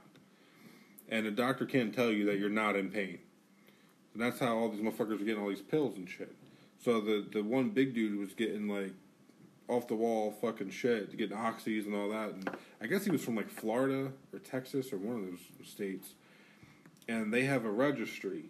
and 1.09 1.25
a 1.25 1.31
doctor 1.31 1.65
can't 1.65 1.93
tell 1.93 2.11
you 2.11 2.25
that 2.25 2.37
you're 2.37 2.49
not 2.49 2.75
in 2.75 2.89
pain. 2.89 3.19
And 4.13 4.21
that's 4.21 4.39
how 4.39 4.55
all 4.57 4.69
these 4.69 4.81
motherfuckers 4.81 5.21
are 5.21 5.25
getting 5.25 5.41
all 5.41 5.49
these 5.49 5.61
pills 5.61 5.97
and 5.97 6.07
shit. 6.07 6.35
So 6.83 7.01
the 7.01 7.25
the 7.31 7.41
one 7.41 7.69
big 7.69 7.95
dude 7.95 8.19
was 8.19 8.33
getting 8.33 8.67
like 8.67 8.93
off 9.67 9.87
the 9.87 9.95
wall 9.95 10.31
fucking 10.41 10.71
shit, 10.71 11.15
getting 11.17 11.37
oxys 11.37 11.85
and 11.85 11.95
all 11.95 12.09
that. 12.09 12.29
And 12.29 12.49
I 12.81 12.87
guess 12.87 13.05
he 13.05 13.11
was 13.11 13.23
from 13.23 13.35
like 13.35 13.49
Florida 13.49 14.11
or 14.33 14.39
Texas 14.39 14.91
or 14.91 14.97
one 14.97 15.15
of 15.15 15.25
those 15.25 15.67
states. 15.67 16.13
And 17.07 17.33
they 17.33 17.45
have 17.45 17.65
a 17.65 17.71
registry 17.71 18.45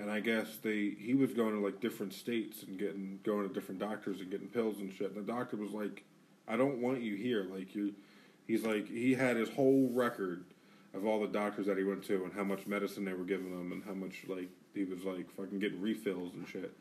and 0.00 0.10
I 0.10 0.20
guess 0.20 0.56
they 0.62 0.94
he 0.98 1.14
was 1.14 1.32
going 1.32 1.54
to 1.54 1.60
like 1.60 1.80
different 1.80 2.14
states 2.14 2.62
and 2.62 2.78
getting 2.78 3.20
going 3.22 3.46
to 3.46 3.52
different 3.52 3.80
doctors 3.80 4.20
and 4.20 4.30
getting 4.30 4.48
pills 4.48 4.78
and 4.78 4.92
shit. 4.92 5.14
And 5.14 5.16
the 5.16 5.32
doctor 5.32 5.56
was 5.56 5.72
like, 5.72 6.04
"I 6.50 6.56
don't 6.56 6.78
want 6.78 7.00
you 7.00 7.14
here." 7.16 7.44
Like 7.44 7.74
you, 7.74 7.94
he's 8.46 8.64
like 8.64 8.88
he 8.88 9.14
had 9.14 9.36
his 9.36 9.48
whole 9.50 9.88
record 9.92 10.44
of 10.92 11.06
all 11.06 11.20
the 11.20 11.28
doctors 11.28 11.66
that 11.66 11.78
he 11.78 11.84
went 11.84 12.04
to 12.04 12.24
and 12.24 12.32
how 12.32 12.42
much 12.42 12.66
medicine 12.66 13.04
they 13.04 13.12
were 13.12 13.24
giving 13.24 13.52
him 13.52 13.72
and 13.72 13.84
how 13.84 13.94
much 13.94 14.24
like 14.28 14.48
he 14.74 14.84
was 14.84 15.04
like 15.04 15.30
fucking 15.36 15.58
getting 15.58 15.80
refills 15.80 16.34
and 16.34 16.46
shit. 16.48 16.76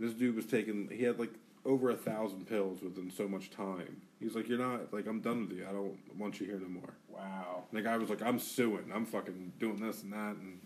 This 0.00 0.14
dude 0.14 0.34
was 0.34 0.46
taking 0.46 0.88
he 0.90 1.04
had 1.04 1.18
like 1.18 1.32
over 1.64 1.90
a 1.90 1.96
thousand 1.96 2.46
pills 2.48 2.82
within 2.82 3.10
so 3.10 3.28
much 3.28 3.50
time. 3.50 4.02
He's 4.18 4.34
like, 4.34 4.48
"You're 4.48 4.58
not 4.58 4.92
like 4.92 5.06
I'm 5.06 5.20
done 5.20 5.48
with 5.48 5.58
you. 5.58 5.66
I 5.68 5.72
don't 5.72 5.96
want 6.18 6.40
you 6.40 6.46
here 6.46 6.58
no 6.58 6.68
more." 6.68 6.94
Wow. 7.08 7.64
And 7.70 7.78
the 7.78 7.82
guy 7.82 7.96
was 7.96 8.10
like, 8.10 8.22
"I'm 8.22 8.38
suing. 8.38 8.90
I'm 8.92 9.06
fucking 9.06 9.52
doing 9.58 9.80
this 9.80 10.02
and 10.02 10.12
that." 10.12 10.36
And 10.36 10.58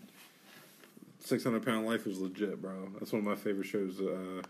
Six 1.19 1.43
Hundred 1.43 1.65
Pound 1.65 1.85
Life 1.85 2.07
is 2.07 2.19
legit, 2.19 2.61
bro. 2.61 2.89
That's 2.97 3.11
one 3.11 3.19
of 3.19 3.25
my 3.25 3.35
favorite 3.35 3.67
shows. 3.67 3.97
To, 3.97 4.13
uh, 4.13 4.41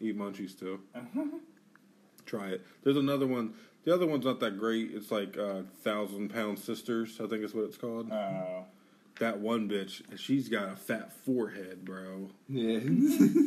eat 0.00 0.18
munchies 0.18 0.58
too. 0.58 0.80
Try 2.38 2.48
it. 2.48 2.66
There's 2.82 2.96
another 2.96 3.26
one. 3.26 3.54
The 3.84 3.92
other 3.94 4.06
one's 4.06 4.24
not 4.24 4.40
that 4.40 4.58
great. 4.58 4.90
It's 4.92 5.10
like 5.10 5.36
uh, 5.38 5.62
Thousand 5.82 6.30
Pound 6.30 6.58
Sisters. 6.58 7.20
I 7.22 7.26
think 7.26 7.44
is 7.44 7.54
what 7.54 7.64
it's 7.64 7.76
called. 7.76 8.10
Uh, 8.10 8.62
that 9.20 9.38
one 9.38 9.68
bitch, 9.68 10.02
she's 10.18 10.48
got 10.48 10.70
a 10.72 10.76
fat 10.76 11.12
forehead, 11.24 11.84
bro. 11.84 12.30
Yeah. 12.48 12.80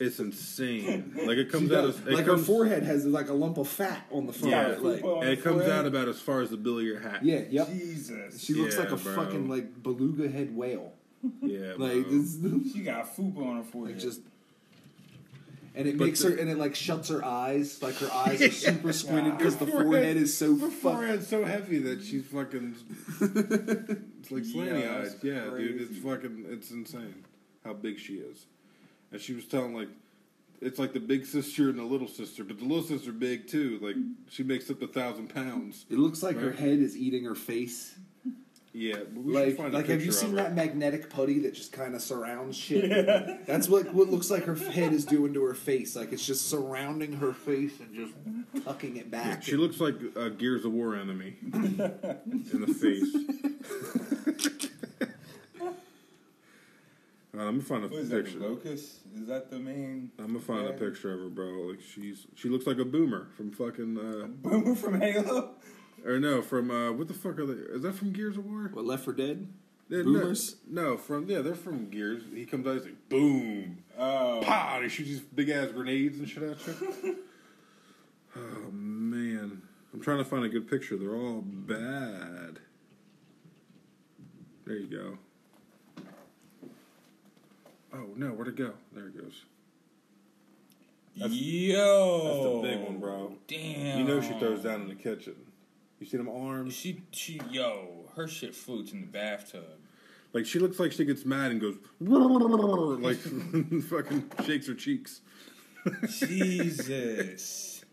It's 0.00 0.18
insane. 0.18 1.12
Like 1.14 1.36
it 1.36 1.52
comes 1.52 1.68
She 1.68 1.76
out 1.76 1.82
does. 1.82 2.00
as 2.00 2.06
it 2.08 2.14
like 2.14 2.24
comes, 2.26 2.40
her 2.40 2.44
forehead 2.46 2.82
has 2.82 3.06
like 3.06 3.28
a 3.28 3.32
lump 3.32 3.56
of 3.56 3.68
fat 3.68 4.04
on 4.10 4.26
the 4.26 4.32
front 4.32 4.50
Yeah, 4.50 4.66
of 4.68 4.84
it. 4.84 5.04
Like, 5.04 5.04
and 5.04 5.28
it 5.30 5.42
comes 5.44 5.62
forehead. 5.62 5.70
out 5.70 5.86
about 5.86 6.08
as 6.08 6.18
far 6.18 6.40
as 6.40 6.50
the 6.50 6.56
bill 6.56 6.78
of 6.78 6.84
your 6.84 6.98
hat. 6.98 7.24
yeah, 7.24 7.42
yep. 7.48 7.68
Jesus. 7.68 8.42
She 8.42 8.54
looks 8.54 8.74
Yeah, 8.74 8.80
like 8.80 8.90
a 8.90 8.96
bro. 8.96 9.14
fucking 9.14 9.48
like 9.48 9.80
beluga 9.80 10.28
head 10.28 10.56
whale. 10.56 10.92
yeah, 11.40 11.74
Like 11.76 12.08
bro. 12.08 12.18
it's 12.20 12.72
She 12.72 12.80
got 12.82 13.14
fupa 13.16 13.46
on 13.46 13.58
her 13.58 13.62
forehead. 13.62 13.96
it 13.96 14.00
just 14.00 14.22
and 15.74 15.88
it 15.88 15.96
But 15.98 16.06
makes 16.06 16.20
the- 16.20 16.30
her 16.30 16.36
and 16.36 16.50
it 16.50 16.58
like 16.58 16.74
shuts 16.74 17.08
her 17.08 17.24
eyes. 17.24 17.82
Like 17.82 17.94
her 17.96 18.10
eyes 18.12 18.40
are 18.42 18.50
super 18.50 18.92
squinted 18.92 19.38
because 19.38 19.56
the 19.56 19.66
Forehead- 19.66 20.16
is 20.16 20.36
so 20.36 20.56
Her 20.56 20.70
forehead's 20.70 21.26
so 21.28 21.44
heavy 21.44 21.78
that 21.78 22.02
she's 22.02 22.24
fucking. 22.26 22.74
it's 23.20 24.30
like 24.30 24.42
slanty 24.42 24.82
Yeah, 24.82 25.04
Yeah, 25.22 25.50
dude, 25.56 25.80
it's 25.82 25.98
fucking. 25.98 26.46
It's 26.48 26.70
insane 26.70 27.24
how 27.64 27.72
big 27.74 27.98
she 27.98 28.14
is. 28.14 28.46
And 29.12 29.20
she 29.20 29.34
was 29.34 29.44
telling 29.44 29.74
like, 29.74 29.88
it's 30.60 30.78
like 30.78 30.92
the 30.92 31.00
big 31.00 31.26
sister 31.26 31.68
and 31.68 31.78
the 31.78 31.82
little 31.84 32.08
sister, 32.08 32.44
but 32.44 32.58
the 32.58 32.64
little 32.64 32.84
sister 32.84 33.12
big 33.12 33.46
too. 33.48 33.78
Like 33.82 33.96
she 34.30 34.42
makes 34.42 34.70
up 34.70 34.80
a 34.82 34.86
thousand 34.86 35.28
pounds. 35.34 35.86
It 35.90 35.98
looks 35.98 36.22
like 36.22 36.38
her 36.38 36.52
head 36.52 36.78
is 36.78 36.96
eating 36.96 37.24
her 37.24 37.34
face. 37.34 37.94
Yeah, 38.74 38.96
but 39.12 39.22
we 39.22 39.34
Like, 39.34 39.56
find 39.58 39.74
like 39.74 39.86
have 39.88 40.02
you 40.02 40.12
seen 40.12 40.34
that 40.36 40.54
magnetic 40.54 41.10
putty 41.10 41.40
that 41.40 41.52
just 41.52 41.72
kind 41.72 41.94
of 41.94 42.00
surrounds 42.00 42.56
shit? 42.56 42.88
That's 43.46 43.68
what 43.68 43.92
what 43.92 44.08
looks 44.08 44.30
like 44.30 44.44
her 44.44 44.54
head 44.54 44.94
is 44.94 45.04
doing 45.04 45.34
to 45.34 45.44
her 45.44 45.52
face. 45.54 45.94
Like 45.94 46.10
it's 46.12 46.24
just 46.24 46.48
surrounding 46.48 47.12
her 47.14 47.34
face 47.34 47.78
and 47.80 47.94
just 47.94 48.64
tucking 48.64 48.96
it 48.96 49.10
back. 49.10 49.42
She 49.42 49.56
looks 49.56 49.78
like 49.78 49.96
a 50.16 50.30
Gears 50.30 50.64
of 50.64 50.72
War 50.72 50.96
enemy 50.96 51.36
in 51.42 52.64
the 52.66 52.74
face. 52.74 53.14
Alright, 57.34 57.48
I'm 57.48 57.54
gonna 57.60 57.62
find 57.62 57.84
a 57.84 57.88
What 57.88 58.00
is 58.00 58.10
picture. 58.10 58.38
The 58.38 58.48
locust? 58.48 58.96
Is 59.16 59.26
that 59.26 59.50
the 59.50 59.58
main? 59.58 60.10
I'm 60.18 60.28
gonna 60.28 60.40
find 60.40 60.66
a 60.66 60.72
picture 60.72 61.12
of 61.14 61.20
her, 61.20 61.28
bro. 61.28 61.46
Like 61.70 61.80
she's 61.80 62.26
she 62.34 62.48
looks 62.48 62.66
like 62.66 62.78
a 62.78 62.84
boomer 62.84 63.28
from 63.36 63.50
fucking 63.52 63.98
uh 63.98 64.26
Boomer 64.48 64.74
from 64.74 65.00
Halo. 65.00 65.50
Or 66.04 66.18
no 66.18 66.42
from 66.42 66.70
uh 66.70 66.92
what 66.92 67.08
the 67.08 67.14
fuck 67.14 67.38
are 67.38 67.46
they? 67.46 67.74
Is 67.74 67.82
that 67.82 67.94
from 67.94 68.12
Gears 68.12 68.36
of 68.36 68.44
War? 68.46 68.70
what 68.72 68.84
Left 68.84 69.04
4 69.04 69.12
Dead? 69.12 69.48
Yeah, 69.88 70.02
Boomers? 70.02 70.56
No, 70.68 70.82
no, 70.82 70.96
from 70.96 71.28
yeah, 71.28 71.40
they're 71.42 71.54
from 71.54 71.90
Gears. 71.90 72.22
He 72.34 72.46
comes 72.46 72.66
out, 72.66 72.74
he's 72.74 72.84
like 72.84 73.08
boom, 73.08 73.78
Oh. 73.98 74.40
pow, 74.42 74.76
and 74.76 74.84
he 74.84 74.88
shoots 74.88 75.10
these 75.10 75.20
big 75.20 75.50
ass 75.50 75.70
grenades 75.70 76.18
and 76.18 76.28
shit 76.28 76.42
at 76.42 76.56
you. 76.66 77.18
oh 78.36 78.70
man, 78.72 79.62
I'm 79.92 80.00
trying 80.00 80.18
to 80.18 80.24
find 80.24 80.44
a 80.44 80.48
good 80.48 80.68
picture. 80.68 80.96
They're 80.96 81.14
all 81.14 81.42
bad. 81.42 82.58
There 84.64 84.76
you 84.76 84.86
go. 84.86 85.18
Oh 87.92 88.06
no, 88.16 88.28
where'd 88.28 88.48
it 88.48 88.56
go? 88.56 88.72
There 88.92 89.08
it 89.08 89.16
goes. 89.16 89.44
Yo. 91.14 91.26
That's 92.24 92.44
the 92.44 92.60
big 92.62 92.84
one, 92.88 92.98
bro. 92.98 93.34
Damn. 93.46 93.98
You 93.98 94.04
know 94.04 94.20
she 94.22 94.32
throws 94.38 94.62
down 94.62 94.82
in 94.82 94.88
the 94.88 94.94
kitchen. 94.94 95.34
You 96.02 96.08
see 96.08 96.16
them 96.16 96.28
arms? 96.28 96.74
She 96.74 97.00
she 97.12 97.40
yo 97.52 98.10
her 98.16 98.26
shit 98.26 98.56
floats 98.56 98.90
in 98.90 99.02
the 99.02 99.06
bathtub. 99.06 99.62
Like 100.32 100.46
she 100.46 100.58
looks 100.58 100.80
like 100.80 100.90
she 100.90 101.04
gets 101.04 101.24
mad 101.24 101.52
and 101.52 101.60
goes 101.60 101.76
like 102.00 103.18
fucking 103.88 104.28
shakes 104.44 104.66
her 104.66 104.74
cheeks. 104.74 105.20
Jesus. 106.08 107.84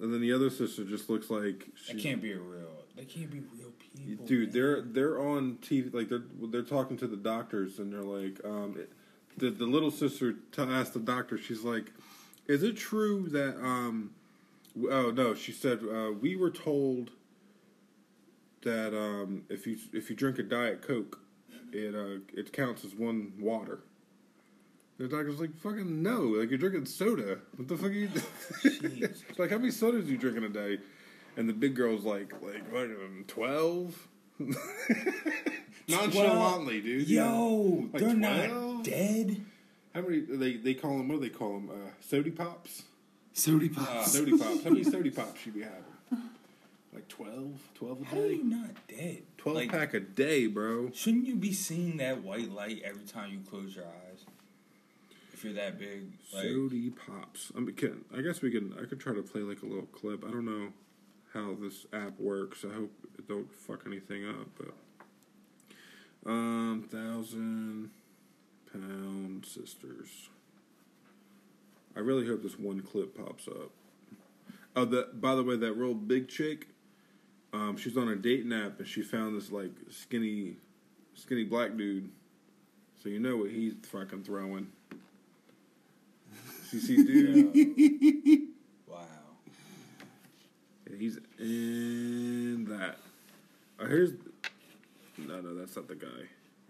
And 0.00 0.14
then 0.14 0.20
the 0.20 0.32
other 0.32 0.48
sister 0.48 0.84
just 0.84 1.10
looks 1.10 1.28
like 1.28 1.66
she's, 1.74 2.00
can't 2.00 2.22
be 2.22 2.30
a 2.32 2.38
real. 2.38 2.84
They 2.96 3.04
can't 3.04 3.32
be 3.32 3.40
real 3.40 3.72
people. 3.80 4.24
dude. 4.26 4.48
man. 4.48 4.52
They're 4.52 4.80
they're 4.82 5.20
on 5.20 5.58
TV 5.62 5.92
like 5.92 6.08
they're 6.08 6.22
they're 6.52 6.62
talking 6.62 6.96
to 6.98 7.08
the 7.08 7.16
doctors 7.16 7.80
and 7.80 7.92
they're 7.92 8.02
like, 8.02 8.40
um, 8.44 8.76
it- 8.78 8.92
the 9.36 9.50
the 9.50 9.66
little 9.66 9.90
sister 9.90 10.34
t- 10.52 10.62
asked 10.62 10.92
the 10.94 11.00
doctor. 11.00 11.36
She's 11.36 11.62
like, 11.64 11.92
"Is 12.46 12.62
it 12.62 12.76
true 12.76 13.28
that 13.30 13.56
um, 13.60 14.10
oh 14.90 15.10
no?" 15.10 15.34
She 15.34 15.52
said, 15.52 15.80
uh, 15.82 16.12
"We 16.12 16.36
were 16.36 16.50
told 16.50 17.10
that 18.62 18.96
um, 18.96 19.42
if 19.48 19.66
you 19.66 19.76
if 19.92 20.10
you 20.10 20.16
drink 20.16 20.38
a 20.38 20.42
diet 20.42 20.82
coke, 20.82 21.20
it 21.72 21.94
uh, 21.94 22.20
it 22.32 22.52
counts 22.52 22.84
as 22.84 22.94
one 22.94 23.32
water." 23.38 23.80
The 24.98 25.08
doctor's 25.08 25.40
like, 25.40 25.56
"Fucking 25.58 26.02
no! 26.02 26.20
Like 26.22 26.50
you're 26.50 26.58
drinking 26.58 26.86
soda. 26.86 27.38
What 27.56 27.68
the 27.68 27.76
fuck 27.76 27.86
are 27.86 27.92
you?" 27.92 28.10
Like 29.38 29.50
how 29.50 29.58
many 29.58 29.70
sodas 29.70 30.04
do 30.06 30.12
you 30.12 30.18
drinking 30.18 30.44
a 30.44 30.48
day? 30.50 30.78
And 31.36 31.48
the 31.48 31.52
big 31.54 31.74
girl's 31.74 32.04
like, 32.04 32.32
like 32.42 32.70
what? 32.72 32.84
um, 32.84 33.24
Twelve. 33.26 34.08
Nonchalantly, 35.88 36.80
dude. 36.80 37.08
Yo, 37.08 37.88
Like 37.92 38.02
they're 38.02 38.14
12? 38.14 38.50
not 38.50 38.84
dead. 38.84 39.40
How 39.94 40.02
many? 40.02 40.20
They 40.20 40.56
they 40.56 40.74
call 40.74 40.98
them. 40.98 41.08
What 41.08 41.20
do 41.20 41.28
they 41.28 41.34
call 41.34 41.54
them? 41.54 41.70
Uh, 41.70 41.90
sody 42.00 42.30
pops. 42.30 42.82
Sody 43.32 43.68
pops. 43.68 44.12
Sody 44.12 44.36
pops. 44.36 44.64
How 44.64 44.70
many 44.70 44.84
sody 44.84 45.10
pops 45.10 45.40
should 45.40 45.54
we 45.54 45.62
having? 45.62 45.84
Like 46.92 47.06
12? 47.08 47.60
12 47.74 48.02
a 48.02 48.04
How 48.04 48.16
are 48.18 48.22
day. 48.28 48.34
you 48.34 48.44
not 48.44 48.70
dead? 48.88 49.22
Twelve 49.38 49.56
Like, 49.58 49.70
pack 49.70 49.94
a 49.94 50.00
day, 50.00 50.46
bro. 50.48 50.90
Shouldn't 50.92 51.26
you 51.26 51.36
be 51.36 51.52
seeing 51.52 51.98
that 51.98 52.22
white 52.22 52.50
light 52.50 52.82
every 52.84 53.04
time 53.04 53.30
you 53.30 53.38
close 53.48 53.76
your 53.76 53.84
eyes? 53.84 54.24
If 55.32 55.44
you're 55.44 55.52
that 55.54 55.78
big, 55.78 56.10
like 56.34 56.42
Sody 56.42 56.90
pops. 56.90 57.52
I 57.56 57.60
mean, 57.60 57.74
can, 57.76 58.04
I 58.14 58.20
guess 58.20 58.42
we 58.42 58.50
can. 58.50 58.74
I 58.78 58.84
could 58.84 59.00
try 59.00 59.14
to 59.14 59.22
play 59.22 59.40
like 59.40 59.62
a 59.62 59.66
little 59.66 59.86
clip. 59.86 60.24
I 60.24 60.30
don't 60.30 60.44
know 60.44 60.72
how 61.32 61.54
this 61.58 61.86
app 61.94 62.18
works. 62.18 62.64
I 62.68 62.74
hope 62.74 62.90
it 63.18 63.26
don't 63.26 63.50
fuck 63.54 63.84
anything 63.86 64.28
up. 64.28 64.48
But 64.58 66.30
um, 66.30 66.84
thousand 66.90 67.90
pound 68.72 69.46
sisters. 69.46 70.28
I 72.00 72.02
really 72.02 72.26
hope 72.26 72.42
this 72.42 72.58
one 72.58 72.80
clip 72.80 73.14
pops 73.14 73.46
up. 73.46 73.72
Oh, 74.74 74.86
that 74.86 75.20
by 75.20 75.34
the 75.34 75.42
way, 75.42 75.56
that 75.56 75.74
real 75.74 75.92
big 75.92 76.28
chick. 76.28 76.68
Um, 77.52 77.76
she's 77.76 77.94
on 77.94 78.08
a 78.08 78.16
date 78.16 78.46
nap 78.46 78.78
and 78.78 78.88
she 78.88 79.02
found 79.02 79.36
this 79.36 79.52
like 79.52 79.72
skinny, 79.90 80.56
skinny 81.12 81.44
black 81.44 81.76
dude. 81.76 82.08
So 83.02 83.10
you 83.10 83.18
know 83.18 83.36
what 83.36 83.50
he's 83.50 83.74
fucking 83.92 84.24
throwing. 84.24 84.68
CC 86.72 86.96
dude. 87.06 88.48
wow. 88.88 88.96
Yeah, 90.88 90.96
he's 90.98 91.18
in 91.38 92.64
that. 92.70 92.96
Oh, 93.78 93.84
here's. 93.84 94.12
No, 95.18 95.42
no, 95.42 95.54
that's 95.54 95.76
not 95.76 95.86
the 95.86 95.96
guy. 95.96 96.08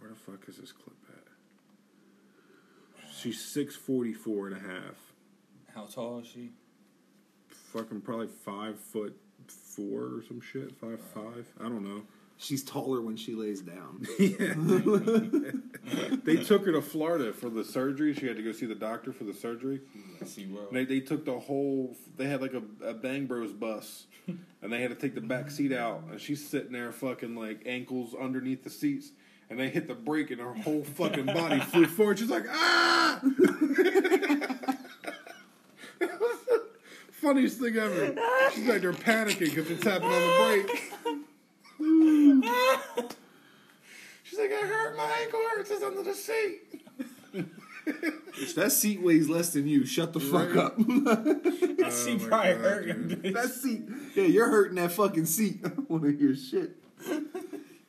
Where 0.00 0.10
the 0.10 0.16
fuck 0.16 0.48
is 0.48 0.56
this 0.56 0.72
clip 0.72 0.96
at? 1.08 1.22
She's 3.14 3.38
6'44 3.38 4.46
and 4.48 4.56
a 4.56 4.68
half. 4.68 5.09
How 5.74 5.84
tall 5.84 6.20
is 6.20 6.26
she? 6.26 6.50
Fucking 7.72 8.00
probably 8.00 8.28
five 8.28 8.78
foot 8.78 9.16
four 9.46 10.02
or 10.02 10.22
some 10.26 10.40
shit. 10.40 10.74
Five 10.76 11.00
five. 11.00 11.46
I 11.60 11.64
don't 11.64 11.84
know. 11.84 12.02
She's 12.36 12.64
taller 12.64 13.02
when 13.02 13.16
she 13.16 13.34
lays 13.34 13.60
down. 13.60 14.06
They 16.24 16.36
took 16.36 16.66
her 16.66 16.72
to 16.72 16.82
Florida 16.82 17.32
for 17.32 17.48
the 17.48 17.64
surgery. 17.64 18.14
She 18.14 18.26
had 18.26 18.36
to 18.36 18.42
go 18.42 18.52
see 18.52 18.66
the 18.66 18.74
doctor 18.74 19.12
for 19.12 19.24
the 19.24 19.32
surgery. 19.32 19.80
See 20.24 20.46
well. 20.46 20.68
They, 20.70 20.84
they 20.84 21.00
took 21.00 21.24
the 21.24 21.38
whole. 21.38 21.96
They 22.16 22.26
had 22.26 22.40
like 22.40 22.52
a, 22.52 22.62
a 22.84 22.94
Bang 22.94 23.26
Bros 23.26 23.52
bus, 23.52 24.06
and 24.26 24.72
they 24.72 24.80
had 24.80 24.90
to 24.90 24.96
take 24.96 25.14
the 25.14 25.20
back 25.20 25.50
seat 25.50 25.72
out. 25.72 26.04
And 26.10 26.20
she's 26.20 26.46
sitting 26.46 26.72
there, 26.72 26.92
fucking 26.92 27.34
like 27.34 27.62
ankles 27.66 28.14
underneath 28.14 28.62
the 28.62 28.70
seats. 28.70 29.10
And 29.48 29.58
they 29.58 29.68
hit 29.68 29.88
the 29.88 29.94
brake, 29.94 30.30
and 30.30 30.40
her 30.40 30.54
whole 30.54 30.84
fucking 30.84 31.26
body 31.26 31.58
flew 31.58 31.86
forward. 31.86 32.20
She's 32.20 32.30
like, 32.30 32.44
ah! 32.48 33.20
Funniest 37.20 37.58
thing 37.60 37.76
ever. 37.76 38.14
She's 38.54 38.66
like, 38.66 38.80
they're 38.80 38.92
panicking 38.92 39.54
because 39.54 39.70
it's 39.70 39.84
happening 39.84 40.10
on 40.12 40.20
the 40.20 40.64
brake. 41.78 43.14
She's 44.22 44.38
like, 44.38 44.52
I 44.52 44.66
hurt 44.66 44.96
my 44.96 45.04
ankle, 45.22 45.40
I 45.40 45.54
purse 45.56 45.70
is 45.70 45.82
under 45.82 46.02
the 46.02 46.14
seat. 46.14 46.60
If 48.36 48.54
that 48.54 48.70
seat 48.72 49.02
weighs 49.02 49.28
less 49.28 49.52
than 49.52 49.66
you, 49.66 49.84
shut 49.84 50.12
the 50.12 50.20
fuck 50.20 50.54
up. 50.56 50.76
That 51.80 51.86
Oh 51.86 51.90
seat 51.90 52.20
my 52.22 52.28
probably 52.28 52.52
God, 52.52 52.60
hurt 52.60 52.86
dude. 52.86 52.96
him. 52.96 53.20
bitch. 53.22 53.34
that 53.34 53.48
seat, 53.50 53.82
yeah, 54.14 54.24
you're 54.24 54.48
hurting 54.48 54.76
that 54.76 54.92
fucking 54.92 55.24
seat. 55.26 55.60
I 55.64 55.68
don't 55.68 55.90
want 55.90 56.04
to 56.04 56.16
hear 56.16 56.36
shit. 56.36 56.76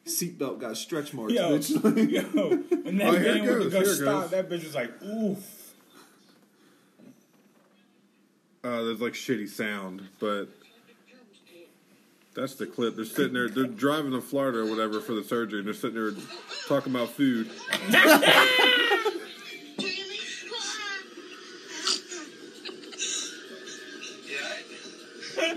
Seatbelt 0.06 0.60
got 0.60 0.78
stretch 0.78 1.14
marks, 1.14 1.34
Yo, 1.34 1.52
bitch. 1.60 1.70
yo, 2.12 2.50
when 2.82 2.98
that 2.98 3.08
Oh, 3.10 3.12
here 3.12 3.22
man 3.36 3.38
it 3.38 3.42
went 3.42 3.46
goes, 3.64 3.72
go 3.74 3.80
here 3.80 3.86
stop, 3.94 4.22
goes. 4.24 4.32
that 4.32 4.50
bitch 4.50 4.64
was 4.64 4.74
like, 4.76 4.92
oof. 5.04 5.61
Uh, 8.64 8.84
there's 8.84 9.02
like 9.02 9.14
shitty 9.14 9.50
sound, 9.50 10.08
but 10.20 10.48
that's 12.36 12.56
the 12.56 12.68
clip. 12.68 12.96
They're 12.96 13.06
sitting 13.06 13.34
there, 13.34 13.50
they're 13.50 13.66
driving 13.66 14.12
to 14.12 14.22
Florida 14.22 14.60
or 14.60 14.66
whatever 14.66 15.02
for 15.02 15.14
the 15.14 15.24
surgery, 15.24 15.60
and 15.60 15.68
they're 15.68 15.74
sitting 15.74 15.96
there 15.96 16.12
talking 16.68 16.94
about 16.94 17.10
food. 17.10 17.50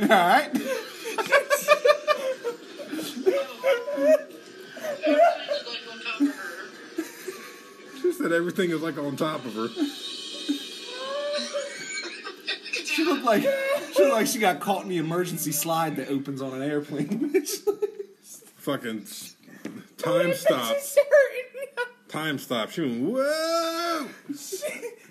All 0.03 0.09
right. 0.09 0.51
She 8.01 8.13
said 8.13 8.33
everything 8.33 8.71
is 8.71 8.81
like 8.81 8.99
on 8.99 9.17
top 9.17 9.45
of 9.45 9.55
her. 9.55 9.69
Like 13.25 13.45
she 13.95 14.05
like 14.11 14.27
she 14.27 14.39
got 14.39 14.61
caught 14.61 14.83
in 14.83 14.89
the 14.89 14.99
emergency 14.99 15.53
slide 15.53 15.97
that 15.97 16.09
opens 16.09 16.41
on 16.43 16.55
an 16.55 16.63
airplane. 16.63 17.35
Fucking 18.57 19.07
time 19.99 20.35
stop. 20.35 20.77
Time 22.09 22.39
stop. 22.39 22.71
She 22.71 22.81
went, 22.83 23.01
whoa! 23.03 24.09
She, 24.29 24.57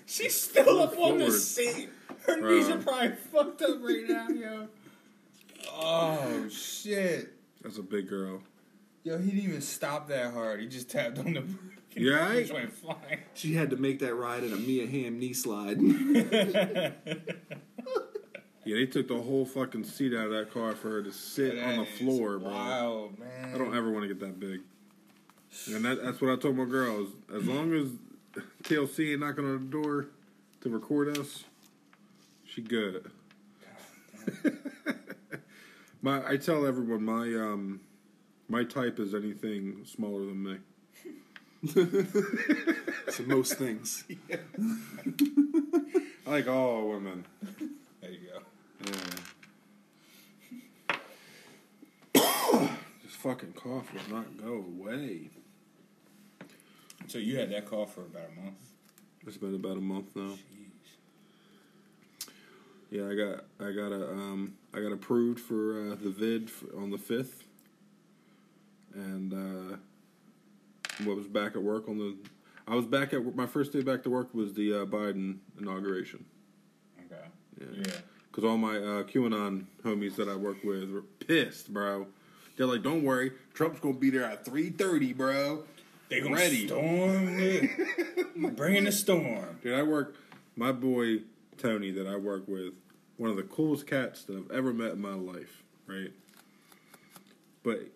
She's 0.06 0.40
still 0.40 0.80
up 0.80 0.90
on 0.98 1.18
the 1.18 1.24
forward. 1.26 1.32
seat. 1.32 1.90
Her 2.26 2.40
Bro. 2.40 2.50
knees 2.50 2.68
are 2.70 2.78
probably 2.78 3.12
fucked 3.32 3.62
up 3.62 3.78
right 3.82 4.04
now, 4.08 4.28
yo. 4.28 4.68
Oh 5.72 6.48
shit. 6.48 7.32
That's 7.62 7.78
a 7.78 7.82
big 7.82 8.08
girl. 8.08 8.42
Yo, 9.02 9.18
he 9.18 9.30
didn't 9.30 9.44
even 9.44 9.60
stop 9.60 10.08
that 10.08 10.32
hard. 10.32 10.60
He 10.60 10.66
just 10.66 10.90
tapped 10.90 11.18
on 11.18 11.34
the 11.34 11.40
brake. 11.42 11.56
and 11.96 12.04
You 12.04 12.14
alright? 12.14 12.46
bitch 12.46 12.52
went 12.54 12.72
flying. 12.72 13.20
she 13.34 13.54
had 13.54 13.70
to 13.70 13.76
make 13.76 13.98
that 14.00 14.14
ride 14.14 14.42
in 14.44 14.52
a 14.52 14.56
Mia 14.56 14.86
Hamm 14.86 15.18
knee 15.18 15.32
slide. 15.34 15.78
Yeah, 18.64 18.76
they 18.76 18.86
took 18.86 19.08
the 19.08 19.20
whole 19.20 19.44
fucking 19.44 19.84
seat 19.84 20.14
out 20.14 20.26
of 20.26 20.30
that 20.32 20.52
car 20.52 20.74
for 20.74 20.88
her 20.90 21.02
to 21.02 21.12
sit 21.12 21.58
on 21.62 21.76
the 21.76 21.84
That 21.84 21.88
is 21.88 21.98
floor, 21.98 22.38
bro. 22.38 22.50
Wild, 22.50 23.18
man. 23.18 23.54
I 23.54 23.58
don't 23.58 23.76
ever 23.76 23.90
want 23.90 24.04
to 24.04 24.08
get 24.08 24.20
that 24.20 24.40
big. 24.40 24.60
And 25.72 25.84
that, 25.84 26.02
that's 26.02 26.20
what 26.20 26.32
I 26.32 26.36
told 26.36 26.56
my 26.56 26.64
girls. 26.64 27.10
As 27.34 27.44
long 27.44 27.72
as 27.74 27.88
TLC 28.62 29.12
ain't 29.12 29.20
knocking 29.20 29.44
on 29.44 29.52
the 29.52 29.70
door 29.70 30.06
to 30.62 30.68
record 30.68 31.16
us, 31.16 31.44
she 32.44 32.62
good. 32.62 33.10
my 36.02 36.26
I 36.26 36.36
tell 36.38 36.66
everyone 36.66 37.04
my 37.04 37.26
um 37.34 37.80
my 38.48 38.64
type 38.64 38.98
is 38.98 39.14
anything 39.14 39.84
smaller 39.84 40.24
than 40.24 40.42
me. 40.42 40.56
so 43.10 43.22
most 43.24 43.54
things. 43.54 44.04
I 46.26 46.30
like 46.30 46.48
all 46.48 46.88
women. 46.88 47.26
There 48.00 48.10
you 48.10 48.30
go. 48.32 48.42
This 53.02 53.14
fucking 53.16 53.52
cough 53.52 53.92
will 53.92 54.16
not 54.16 54.36
go 54.42 54.54
away. 54.54 55.30
So 57.06 57.18
you 57.18 57.36
had 57.38 57.50
that 57.52 57.66
call 57.66 57.86
for 57.86 58.00
about 58.02 58.28
a 58.36 58.40
month. 58.40 58.56
It's 59.26 59.36
been 59.36 59.54
about 59.54 59.76
a 59.76 59.80
month 59.80 60.06
now. 60.14 60.32
Jeez. 60.32 62.28
Yeah, 62.90 63.08
I 63.08 63.14
got 63.14 63.44
I 63.60 63.72
got 63.72 63.92
a 63.92 64.10
um 64.12 64.54
I 64.72 64.80
got 64.80 64.92
approved 64.92 65.40
for 65.40 65.92
uh, 65.92 65.96
the 66.02 66.10
vid 66.10 66.48
f 66.48 66.64
on 66.76 66.90
the 66.90 66.98
fifth, 66.98 67.42
and 68.94 69.32
uh, 69.32 69.76
what 71.04 71.16
was 71.16 71.26
back 71.26 71.56
at 71.56 71.62
work 71.62 71.88
on 71.88 71.98
the. 71.98 72.16
I 72.66 72.74
was 72.74 72.86
back 72.86 73.12
at 73.12 73.22
work- 73.24 73.34
my 73.36 73.46
first 73.46 73.72
day 73.72 73.82
back 73.82 74.02
to 74.04 74.10
work 74.10 74.32
was 74.34 74.54
the 74.54 74.72
uh, 74.82 74.84
Biden 74.86 75.38
inauguration 75.60 76.24
Okay. 76.98 77.20
Yeah. 77.60 77.82
Yeah. 77.86 78.00
Because 78.34 78.48
all 78.50 78.56
my 78.56 78.76
uh, 78.76 79.02
QAnon 79.04 79.66
homies 79.84 80.16
that 80.16 80.28
I 80.28 80.34
work 80.34 80.56
with 80.64 80.90
were 80.90 81.02
pissed, 81.02 81.72
bro. 81.72 82.06
They're 82.56 82.66
like, 82.66 82.82
"Don't 82.82 83.04
worry, 83.04 83.32
Trump's 83.52 83.78
gonna 83.80 83.94
be 83.94 84.10
there 84.10 84.24
at 84.24 84.44
three 84.44 84.70
thirty, 84.70 85.12
bro." 85.12 85.62
They 86.08 86.20
gonna 86.20 86.34
Ready. 86.34 86.66
storm 86.66 87.28
it. 87.38 88.56
Bringing 88.56 88.84
the 88.84 88.92
storm. 88.92 89.58
Dude, 89.62 89.74
I 89.78 89.82
work. 89.82 90.16
My 90.56 90.72
boy 90.72 91.20
Tony, 91.58 91.90
that 91.92 92.06
I 92.06 92.16
work 92.16 92.46
with, 92.48 92.72
one 93.16 93.30
of 93.30 93.36
the 93.36 93.42
coolest 93.44 93.86
cats 93.86 94.24
that 94.24 94.36
I've 94.36 94.50
ever 94.50 94.72
met 94.72 94.92
in 94.92 95.00
my 95.00 95.14
life. 95.14 95.62
Right, 95.86 96.12
but 97.62 97.88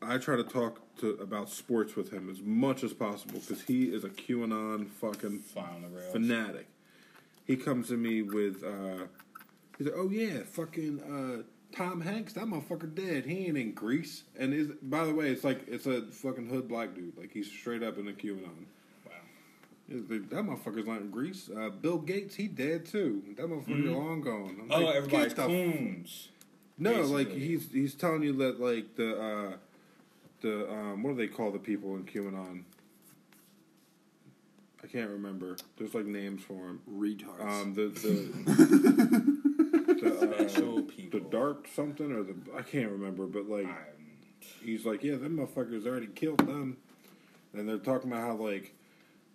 I 0.00 0.18
try 0.18 0.36
to 0.36 0.44
talk 0.44 0.80
to 0.98 1.10
about 1.20 1.48
sports 1.50 1.96
with 1.96 2.12
him 2.12 2.28
as 2.30 2.40
much 2.40 2.84
as 2.84 2.92
possible 2.92 3.40
because 3.40 3.62
he 3.62 3.84
is 3.86 4.04
a 4.04 4.08
QAnon 4.08 4.88
fucking 4.88 5.40
Fly 5.40 5.62
on 5.64 5.82
the 5.82 5.88
rails. 5.88 6.12
fanatic. 6.12 6.68
He 7.46 7.56
comes 7.56 7.88
to 7.88 7.96
me 7.96 8.20
with, 8.20 8.62
uh, 8.62 9.06
he's 9.78 9.86
like, 9.86 9.96
"Oh 9.96 10.10
yeah, 10.10 10.40
fucking 10.44 11.00
uh, 11.00 11.42
Tom 11.76 12.00
Hanks, 12.00 12.32
that 12.34 12.44
motherfucker 12.44 12.94
dead. 12.94 13.24
He 13.26 13.46
ain't 13.46 13.56
in 13.56 13.72
Greece." 13.72 14.24
And 14.38 14.52
is 14.52 14.68
by 14.82 15.04
the 15.04 15.14
way, 15.14 15.30
it's 15.30 15.44
like 15.44 15.66
it's 15.68 15.86
a 15.86 16.02
fucking 16.02 16.48
hood 16.48 16.68
black 16.68 16.94
dude. 16.94 17.16
Like 17.16 17.32
he's 17.32 17.50
straight 17.50 17.82
up 17.82 17.98
in 17.98 18.06
the 18.06 18.12
QAnon. 18.12 18.42
Wow. 19.06 19.12
Like, 19.88 20.28
That 20.30 20.44
motherfucker's 20.44 20.86
not 20.86 21.00
in 21.00 21.10
Greece. 21.10 21.48
Uh, 21.56 21.70
Bill 21.70 21.98
Gates, 21.98 22.34
he 22.34 22.46
dead 22.48 22.84
too. 22.86 23.22
That 23.36 23.46
motherfucker 23.48 23.92
long 23.94 24.20
gone. 24.20 24.56
I'm 24.62 24.70
Oh, 24.72 24.80
like, 24.86 24.94
everybody's 24.96 25.38
f- 25.38 25.46
coons. 25.46 26.28
No, 26.80 27.00
like 27.02 27.32
he's 27.32 27.70
he's 27.72 27.94
telling 27.94 28.22
you 28.22 28.32
that 28.34 28.60
like 28.60 28.94
the 28.96 29.20
uh, 29.20 29.56
the 30.42 30.70
um, 30.70 31.02
what 31.02 31.10
do 31.10 31.16
they 31.16 31.26
call 31.26 31.50
the 31.50 31.58
people 31.58 31.96
in 31.96 32.04
QAnon? 32.04 32.62
I 34.82 34.86
can't 34.86 35.10
remember. 35.10 35.56
There's 35.76 35.92
like 35.94 36.06
names 36.06 36.42
for 36.42 36.54
them. 36.54 36.80
Retards. 36.88 37.40
Um, 37.44 37.74
the 37.74 37.88
the, 37.88 38.08
the, 39.94 40.08
uh, 40.38 40.46
Special 40.46 40.82
people. 40.82 41.18
the 41.20 41.26
dark 41.30 41.66
something 41.78 42.10
or 42.12 42.22
the 42.24 42.34
I 42.56 42.62
can't 42.62 42.90
remember, 42.90 43.26
but 43.26 43.48
like 43.48 43.66
I- 43.66 43.76
he's 44.64 44.84
like, 44.84 45.02
yeah, 45.04 45.16
them 45.16 45.36
motherfuckers 45.38 45.86
already 45.86 46.08
killed 46.08 46.38
them, 46.46 46.76
and 47.54 47.68
they're 47.68 47.78
talking 47.78 48.10
about 48.10 48.22
how 48.26 48.34
like 48.34 48.74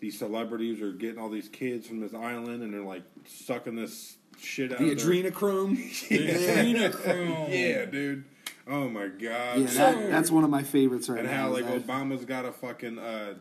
these 0.02 0.20
celebrities 0.20 0.82
are 0.82 0.92
getting 0.92 1.18
all 1.20 1.30
these 1.30 1.48
kids 1.48 1.88
from 1.88 2.02
this 2.02 2.14
island 2.14 2.62
and 2.62 2.74
they're 2.74 2.82
like 2.84 3.04
sucking 3.26 3.76
this 3.78 4.18
shit 4.38 4.74
out 4.74 4.80
the 4.80 4.92
of 4.92 4.98
their- 5.00 5.08
adrenochrome. 5.08 5.78
Adrenochrome. 6.10 7.50
Yeah, 7.50 7.86
dude. 7.86 8.26
Oh 8.68 8.90
my 8.90 9.08
god. 9.08 9.60
Yeah, 9.60 9.66
that, 9.66 10.10
that's 10.10 10.32
one 10.32 10.44
of 10.44 10.50
my 10.50 10.64
favorites 10.64 11.08
right 11.10 11.20
and 11.20 11.28
now. 11.28 11.38
how 11.50 11.56
is 11.56 11.64
like 11.64 11.72
that. 11.74 11.88
Obama's 11.88 12.26
got 12.26 12.46
a 12.46 12.52
fucking 12.52 12.98
uh, 13.00 13.36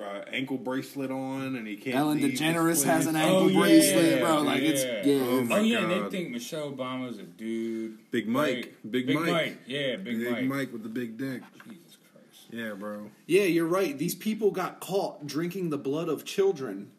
uh, 0.00 0.24
ankle 0.32 0.58
bracelet 0.58 1.10
on 1.10 1.56
and 1.56 1.66
he 1.66 1.76
can't. 1.76 1.96
Ellen 1.96 2.20
leave 2.20 2.38
DeGeneres 2.38 2.84
has 2.84 3.06
an 3.06 3.16
ankle 3.16 3.44
Oh, 3.44 3.46
yeah, 3.48 3.60
bracelet, 3.60 4.20
bro. 4.20 4.42
Like 4.42 4.62
it's 4.62 4.84
yeah. 4.84 5.02
yeah. 5.04 5.22
Oh, 5.24 5.42
my 5.42 5.58
Oh 5.58 5.60
yeah, 5.60 5.78
and 5.78 5.90
they 5.90 6.10
think 6.10 6.30
Michelle 6.30 6.72
Obama's 6.72 7.18
a 7.18 7.22
dude. 7.22 8.10
Big 8.10 8.28
Mike. 8.28 8.54
Right. 8.54 8.90
Big 8.90 9.14
Mike. 9.14 9.58
Yeah, 9.66 9.96
Big, 9.96 10.04
Big 10.18 10.30
Mike. 10.30 10.44
Mike 10.44 10.72
with 10.72 10.82
the 10.82 10.88
big 10.88 11.16
dick. 11.18 11.42
Jesus 11.64 11.98
Christ. 12.12 12.46
Yeah, 12.50 12.72
bro. 12.72 13.10
Yeah, 13.26 13.42
you're 13.42 13.66
right. 13.66 13.96
These 13.96 14.14
people 14.14 14.50
got 14.50 14.80
caught 14.80 15.26
drinking 15.26 15.70
the 15.70 15.78
blood 15.78 16.08
of 16.08 16.24
children 16.24 16.90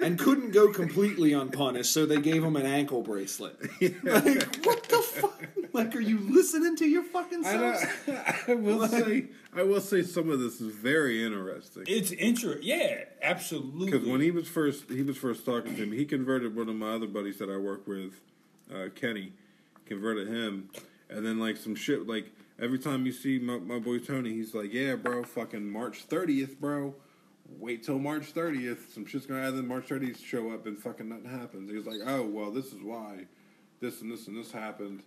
and 0.00 0.18
couldn't 0.18 0.52
go 0.52 0.72
completely 0.72 1.32
unpunished, 1.32 1.92
so 1.92 2.06
they 2.06 2.20
gave 2.20 2.42
him 2.42 2.56
an 2.56 2.66
ankle 2.66 3.02
bracelet. 3.02 3.56
Like, 4.02 4.64
what 4.64 4.82
the 4.84 4.98
fuck? 4.98 5.42
Like, 5.72 5.94
are 5.94 6.00
you 6.00 6.18
listening 6.18 6.76
to 6.76 6.86
your 6.86 7.02
fucking 7.02 7.44
I. 7.44 7.84
I 8.48 8.54
will 8.54 8.86
say, 8.88 9.26
I 9.54 9.62
will 9.62 9.80
say, 9.80 10.02
some 10.02 10.30
of 10.30 10.40
this 10.40 10.60
is 10.60 10.74
very 10.74 11.24
interesting. 11.24 11.84
It's 11.86 12.12
interesting. 12.12 12.62
Yeah, 12.66 13.04
absolutely. 13.22 13.90
Because 13.90 14.06
when 14.08 14.20
he 14.20 14.30
was 14.30 14.48
first, 14.48 14.88
he 14.88 15.02
was 15.02 15.16
first 15.16 15.44
talking 15.44 15.76
to 15.76 15.86
me. 15.86 15.96
He 15.96 16.04
converted 16.04 16.56
one 16.56 16.68
of 16.68 16.76
my 16.76 16.94
other 16.94 17.06
buddies 17.06 17.38
that 17.38 17.50
I 17.50 17.56
work 17.56 17.86
with, 17.86 18.20
uh, 18.74 18.88
Kenny, 18.94 19.32
converted 19.84 20.28
him, 20.28 20.70
and 21.10 21.26
then 21.26 21.38
like 21.38 21.56
some 21.56 21.74
shit. 21.74 22.06
Like 22.06 22.32
every 22.58 22.78
time 22.78 23.04
you 23.06 23.12
see 23.12 23.38
my, 23.38 23.58
my 23.58 23.78
boy 23.78 23.98
Tony, 23.98 24.30
he's 24.32 24.54
like, 24.54 24.72
"Yeah, 24.72 24.94
bro, 24.94 25.24
fucking 25.24 25.68
March 25.70 26.02
thirtieth, 26.04 26.60
bro. 26.60 26.94
Wait 27.58 27.82
till 27.82 27.98
March 27.98 28.26
thirtieth. 28.26 28.92
Some 28.92 29.06
shit's 29.06 29.26
gonna 29.26 29.42
happen. 29.42 29.66
March 29.66 29.86
thirtieth 29.86 30.20
show 30.20 30.50
up 30.52 30.66
and 30.66 30.78
fucking 30.78 31.08
nothing 31.08 31.30
happens." 31.30 31.70
He's 31.70 31.86
like, 31.86 32.00
"Oh 32.06 32.22
well, 32.22 32.50
this 32.50 32.66
is 32.66 32.82
why, 32.82 33.26
this 33.80 34.02
and 34.02 34.10
this 34.10 34.26
and 34.26 34.36
this 34.36 34.52
happened." 34.52 35.02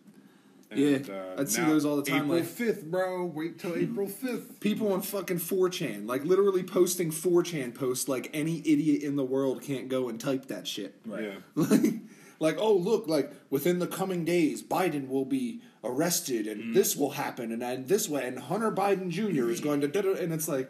And, 0.72 0.80
Yeah, 1.07 1.34
I'd 1.38 1.49
see 1.49 1.64
those 1.64 1.84
all 1.84 1.95
the 1.95 2.03
time, 2.03 2.26
April 2.26 2.38
like- 2.38 2.48
fifth, 2.48 2.86
bro. 2.86 3.26
Wait 3.26 3.57
till 3.57 3.76
April 3.76 4.07
fifth. 4.07 4.60
People 4.60 4.94
on 4.94 5.02
fucking 5.02 5.40
4chan, 5.40 6.07
like 6.07 6.24
literally 6.24 6.61
posting 6.61 7.11
4chan 7.11 7.74
posts 7.74 8.07
like 8.07 8.30
any 8.34 8.60
idiot 8.60 9.02
in 9.02 9.16
the 9.16 9.24
world 9.24 9.64
can't 9.64 9.90
go 9.90 10.10
and 10.10 10.20
type 10.20 10.45
that 10.48 10.68
shit. 10.68 10.95
Right. 11.06 11.24
Yeah. 11.24 11.34
like, 11.56 11.94
like, 12.40 12.57
oh 12.60 12.74
look, 12.74 13.07
like 13.07 13.32
within 13.49 13.80
the 13.80 13.88
coming 13.88 14.26
days, 14.26 14.61
Biden 14.61 15.10
will 15.10 15.26
be 15.26 15.61
arrested, 15.84 16.45
and 16.45 16.61
mm. 16.61 16.74
this 16.74 16.95
will 16.95 17.11
happen, 17.11 17.52
and, 17.52 17.64
and 17.64 17.88
this 17.88 18.07
way, 18.07 18.28
and 18.28 18.38
Hunter 18.38 18.72
Biden 18.72 19.10
Jr. 19.10 19.49
is 19.49 19.60
going 19.61 19.82
to, 19.82 20.14
and 20.14 20.32
it's 20.32 20.48
like, 20.48 20.70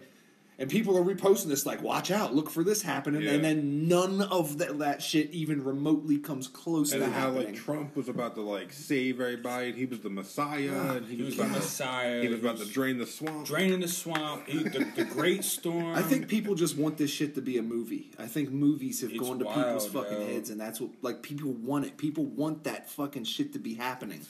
And 0.59 0.69
people 0.69 0.97
are 0.97 1.01
reposting 1.03 1.45
this 1.47 1.65
like, 1.65 1.81
watch 1.81 2.11
out, 2.11 2.35
look 2.35 2.49
for 2.49 2.63
this 2.65 2.81
happening, 2.81 3.21
Yeah. 3.21 3.31
and 3.31 3.43
then 3.45 3.87
none 3.87 4.21
of 4.21 4.57
that, 4.57 4.77
that 4.79 5.01
shit 5.01 5.31
even 5.31 5.63
remotely 5.63 6.17
comes 6.17 6.49
close 6.49 6.91
And 6.91 7.01
to 7.01 7.09
how 7.09 7.31
happening. 7.31 7.53
like 7.53 7.55
Trump 7.55 7.95
was 7.95 8.09
about 8.09 8.35
to 8.35 8.41
like 8.41 8.73
save 8.73 9.21
everybody, 9.21 9.69
and 9.69 9.77
he 9.77 9.85
was 9.85 10.01
the 10.01 10.09
Messiah, 10.09 10.97
and 10.97 11.05
he, 11.05 11.15
He 11.15 11.21
was, 11.23 11.29
was 11.29 11.37
the 11.37 11.43
about 11.43 11.53
to- 11.53 11.59
Messiah. 11.61 12.21
He 12.21 12.27
was 12.27 12.39
about 12.41 12.57
to 12.57 12.65
drain 12.65 12.97
the 12.97 13.07
swamp. 13.07 13.47
draining 13.47 13.79
the 13.79 13.87
swamp. 13.87 14.47
He, 14.47 14.61
the, 14.63 14.85
the 14.97 15.05
Great 15.05 15.45
Storm. 15.45 15.95
I 15.95 16.01
think 16.01 16.27
people 16.27 16.55
just 16.55 16.77
want 16.77 16.97
this 16.97 17.09
shit 17.09 17.35
to 17.35 17.41
be 17.41 17.57
a 17.57 17.63
movie. 17.63 18.11
I 18.19 18.27
think 18.27 18.51
movies 18.51 18.99
have 18.99 19.11
It's 19.11 19.19
gone 19.19 19.39
to 19.39 19.45
wild, 19.45 19.57
people's 19.63 19.87
fucking 19.87 20.19
yo. 20.21 20.27
heads, 20.27 20.49
and 20.49 20.59
that's 20.59 20.81
what 20.81 20.89
like 21.01 21.23
people 21.23 21.53
want 21.53 21.85
it. 21.85 21.97
People 21.97 22.25
want 22.25 22.65
that 22.65 22.89
fucking 22.89 23.23
shit 23.23 23.53
to 23.53 23.59
be 23.59 23.75
happening. 23.75 24.21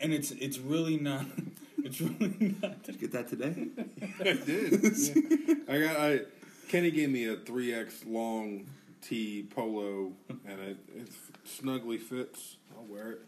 And 0.00 0.12
it's 0.12 0.30
it's 0.32 0.58
really 0.58 0.98
not. 0.98 1.26
It's 1.86 2.00
really 2.00 2.56
not. 2.62 2.82
Did 2.82 2.94
you 2.94 3.00
get 3.02 3.12
that 3.12 3.28
today? 3.28 3.66
I 4.20 4.32
did. 4.32 4.82
Yeah. 4.82 5.54
I 5.68 5.78
got. 5.78 5.96
I 5.98 6.20
Kenny 6.68 6.90
gave 6.90 7.10
me 7.10 7.26
a 7.26 7.36
three 7.36 7.74
X 7.74 8.06
long 8.06 8.64
tee 9.02 9.46
polo, 9.54 10.12
and 10.30 10.60
it 10.60 10.78
it 10.96 11.08
snugly 11.44 11.98
fits. 11.98 12.56
I'll 12.74 12.84
wear 12.84 13.10
it. 13.10 13.20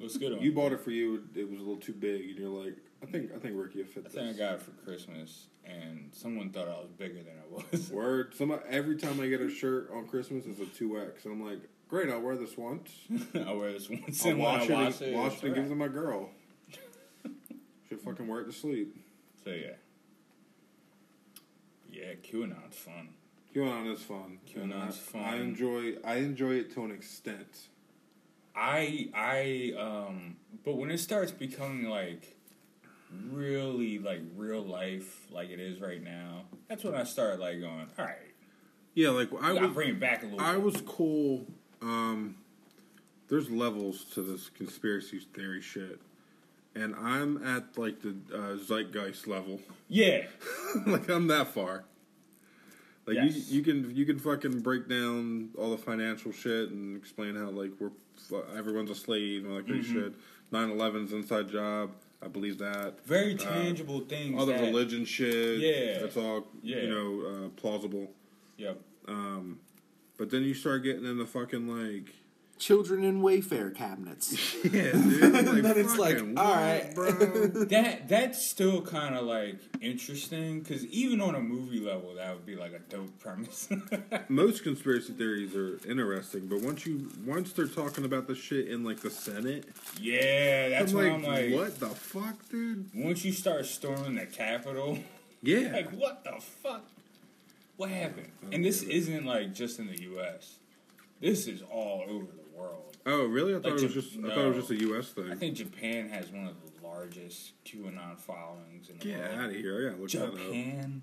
Looks 0.00 0.16
good 0.16 0.32
on 0.32 0.40
You 0.40 0.52
bought 0.52 0.72
it 0.72 0.80
for 0.80 0.90
you. 0.90 1.22
It 1.34 1.48
was 1.50 1.60
a 1.60 1.62
little 1.62 1.76
too 1.76 1.92
big, 1.92 2.30
and 2.30 2.38
you're 2.38 2.48
like, 2.48 2.76
I 3.02 3.06
think 3.06 3.30
I 3.34 3.38
think 3.38 3.56
Ricky 3.56 3.82
will 3.82 3.88
fit 3.88 4.06
I 4.06 4.08
think 4.08 4.34
I 4.34 4.38
got 4.38 4.54
it 4.54 4.62
for 4.62 4.70
Christmas, 4.84 5.46
and 5.64 6.10
someone 6.12 6.50
thought 6.50 6.68
I 6.68 6.80
was 6.80 6.90
bigger 6.96 7.22
than 7.22 7.34
I 7.38 7.62
was. 7.72 7.90
Word. 7.90 8.34
Some 8.34 8.58
every 8.68 8.96
time 8.96 9.20
I 9.20 9.28
get 9.28 9.40
a 9.40 9.50
shirt 9.50 9.90
on 9.94 10.08
Christmas, 10.08 10.44
it's 10.46 10.60
a 10.60 10.66
two 10.66 10.98
X, 10.98 11.24
and 11.24 11.34
I'm 11.34 11.46
like, 11.46 11.60
great. 11.92 12.08
I'll 12.08 12.20
wear 12.22 12.36
this 12.36 12.56
once. 12.56 12.90
I'll 13.46 13.58
wear 13.58 13.72
this 13.72 13.90
once, 13.90 14.24
I'll 14.24 14.30
and 14.32 14.40
wash 14.40 14.64
it, 14.64 14.72
wash 14.72 15.00
and, 15.02 15.10
it, 15.10 15.14
wash 15.14 15.36
it, 15.36 15.44
and 15.44 15.54
give 15.54 15.64
it 15.66 15.68
to 15.68 15.74
my 15.74 15.88
girl. 15.88 16.30
Should 17.88 18.00
fucking 18.00 18.26
wear 18.26 18.40
it 18.40 18.46
to 18.46 18.52
sleep. 18.52 18.96
So 19.44 19.50
yeah, 19.50 19.72
yeah, 21.90 22.14
QAnon's 22.22 22.76
fun. 22.76 23.10
QAnon 23.54 23.92
is 23.92 24.00
fun. 24.00 24.38
QAnon's 24.50 24.96
I, 24.96 25.12
fun. 25.12 25.22
I 25.22 25.36
enjoy. 25.36 25.94
I 26.02 26.14
enjoy 26.16 26.52
it 26.52 26.72
to 26.74 26.84
an 26.86 26.92
extent. 26.92 27.68
I 28.56 29.10
I 29.14 29.74
um, 29.78 30.36
but 30.64 30.76
when 30.78 30.90
it 30.90 30.98
starts 30.98 31.30
becoming 31.30 31.84
like 31.90 32.36
really 33.30 33.98
like 33.98 34.22
real 34.34 34.62
life, 34.64 35.26
like 35.30 35.50
it 35.50 35.60
is 35.60 35.78
right 35.80 36.02
now, 36.02 36.44
that's 36.68 36.84
when 36.84 36.94
I 36.94 37.04
start 37.04 37.38
like 37.38 37.60
going, 37.60 37.88
all 37.98 38.04
right, 38.06 38.16
Yeah, 38.94 39.10
like 39.10 39.28
I 39.42 39.50
I 39.50 39.52
was. 39.52 39.72
bring 39.72 39.90
it 39.90 40.00
back 40.00 40.22
a 40.22 40.26
little. 40.26 40.40
I 40.40 40.54
bit. 40.54 40.62
was 40.62 40.80
cool. 40.86 41.46
Um, 41.82 42.36
there's 43.28 43.50
levels 43.50 44.04
to 44.14 44.22
this 44.22 44.48
conspiracy 44.50 45.20
theory 45.34 45.60
shit, 45.62 46.00
and 46.74 46.94
I'm 46.96 47.42
at 47.44 47.76
like 47.78 48.00
the 48.02 48.14
uh, 48.34 48.56
zeitgeist 48.56 49.26
level. 49.26 49.60
yeah, 49.88 50.22
like 50.86 51.08
I'm 51.08 51.26
that 51.28 51.48
far. 51.48 51.84
Like 53.06 53.16
Yes. 53.16 53.50
you, 53.50 53.58
you 53.58 53.62
can 53.64 53.96
you 53.96 54.06
can 54.06 54.18
fucking 54.18 54.60
break 54.60 54.88
down 54.88 55.48
all 55.58 55.70
the 55.70 55.76
financial 55.78 56.30
shit 56.30 56.70
and 56.70 56.96
explain 56.96 57.34
how 57.34 57.50
like 57.50 57.72
we're 57.80 57.90
everyone's 58.56 58.90
a 58.90 58.94
slave 58.94 59.42
and 59.44 59.52
all 59.52 59.58
that 59.58 59.66
Mm-hmm. 59.66 59.92
shit. 59.92 60.14
9/11's 60.52 61.12
inside 61.12 61.48
job. 61.48 61.90
I 62.24 62.28
believe 62.28 62.58
that. 62.58 63.04
very 63.04 63.34
tangible 63.34 64.00
things. 64.00 64.38
All 64.38 64.46
the 64.46 64.52
that- 64.52 64.60
religion 64.60 65.04
shit. 65.04 65.58
Yeah. 65.58 65.98
that's 66.00 66.16
all 66.16 66.46
Yeah. 66.62 66.76
you 66.82 66.90
know 66.90 67.46
uh, 67.46 67.48
plausible. 67.60 68.12
Yep. 68.58 68.78
But 70.22 70.30
then 70.30 70.44
you 70.44 70.54
start 70.54 70.84
getting 70.84 71.04
into 71.04 71.26
fucking 71.26 71.66
like 71.66 72.14
Children 72.56 73.02
in 73.02 73.22
Wayfair 73.22 73.74
cabinets. 73.74 74.54
yeah, 74.64 74.92
dude. 74.92 75.32
Like, 75.32 75.44
then 75.62 75.78
it's 75.78 75.98
like, 75.98 76.18
fucking 76.18 76.38
all 76.38 76.44
what, 76.44 76.54
right. 76.54 76.94
bro. 76.94 77.10
That 77.70 78.08
that's 78.08 78.48
still 78.48 78.82
kind 78.82 79.16
of 79.16 79.24
like 79.24 79.56
interesting 79.80 80.60
because 80.60 80.86
even 80.86 81.20
on 81.20 81.34
a 81.34 81.40
movie 81.40 81.80
level, 81.80 82.14
that 82.14 82.32
would 82.32 82.46
be 82.46 82.54
like 82.54 82.72
a 82.72 82.78
dope 82.78 83.18
premise. 83.18 83.68
Most 84.28 84.62
conspiracy 84.62 85.12
theories 85.12 85.56
are 85.56 85.80
interesting, 85.90 86.46
but 86.46 86.60
once 86.60 86.86
you 86.86 87.08
once 87.26 87.52
they're 87.52 87.66
talking 87.66 88.04
about 88.04 88.28
the 88.28 88.36
shit 88.36 88.68
in 88.68 88.84
like 88.84 89.00
the 89.00 89.10
Senate, 89.10 89.64
yeah, 90.00 90.68
that's 90.68 90.92
I'm 90.92 90.98
what 90.98 91.04
like, 91.04 91.12
I'm 91.14 91.22
like. 91.24 91.52
what 91.52 91.80
the 91.80 91.88
fuck, 91.88 92.48
dude? 92.48 92.88
Once 92.94 93.24
you 93.24 93.32
start 93.32 93.66
storming 93.66 94.14
the 94.14 94.26
Capitol, 94.26 95.00
Yeah, 95.42 95.72
like 95.72 95.90
what 95.90 96.22
the 96.22 96.40
fuck? 96.40 96.84
What 97.82 97.90
happened? 97.90 98.30
And 98.52 98.64
this 98.64 98.84
isn't 98.84 99.24
like 99.26 99.52
just 99.52 99.80
in 99.80 99.88
the 99.88 100.00
U.S. 100.02 100.60
This 101.20 101.48
is 101.48 101.62
all 101.62 102.04
over 102.08 102.26
the 102.26 102.56
world. 102.56 102.96
Oh, 103.04 103.24
really? 103.26 103.56
I 103.56 103.58
thought 103.58 103.72
Like 103.72 103.82
it 103.82 103.86
was 103.86 103.90
Jap- 104.06 104.12
just 104.12 104.18
I 104.24 104.28
thought 104.28 104.38
it 104.38 104.54
was 104.54 104.56
just 104.68 104.70
a 104.70 104.80
U.S. 104.86 105.08
thing. 105.08 105.32
I 105.32 105.34
think 105.34 105.56
Japan 105.56 106.08
has 106.10 106.30
one 106.30 106.46
of 106.46 106.54
the 106.62 106.86
largest 106.86 107.54
QAnon 107.64 108.16
followings 108.20 108.88
in 108.88 108.98
the 108.98 109.04
Get 109.04 109.18
world. 109.18 109.34
out 109.36 109.50
of 109.50 109.56
here! 109.56 109.88
I 109.88 109.94
gotta 109.96 110.06
Japan. 110.06 111.02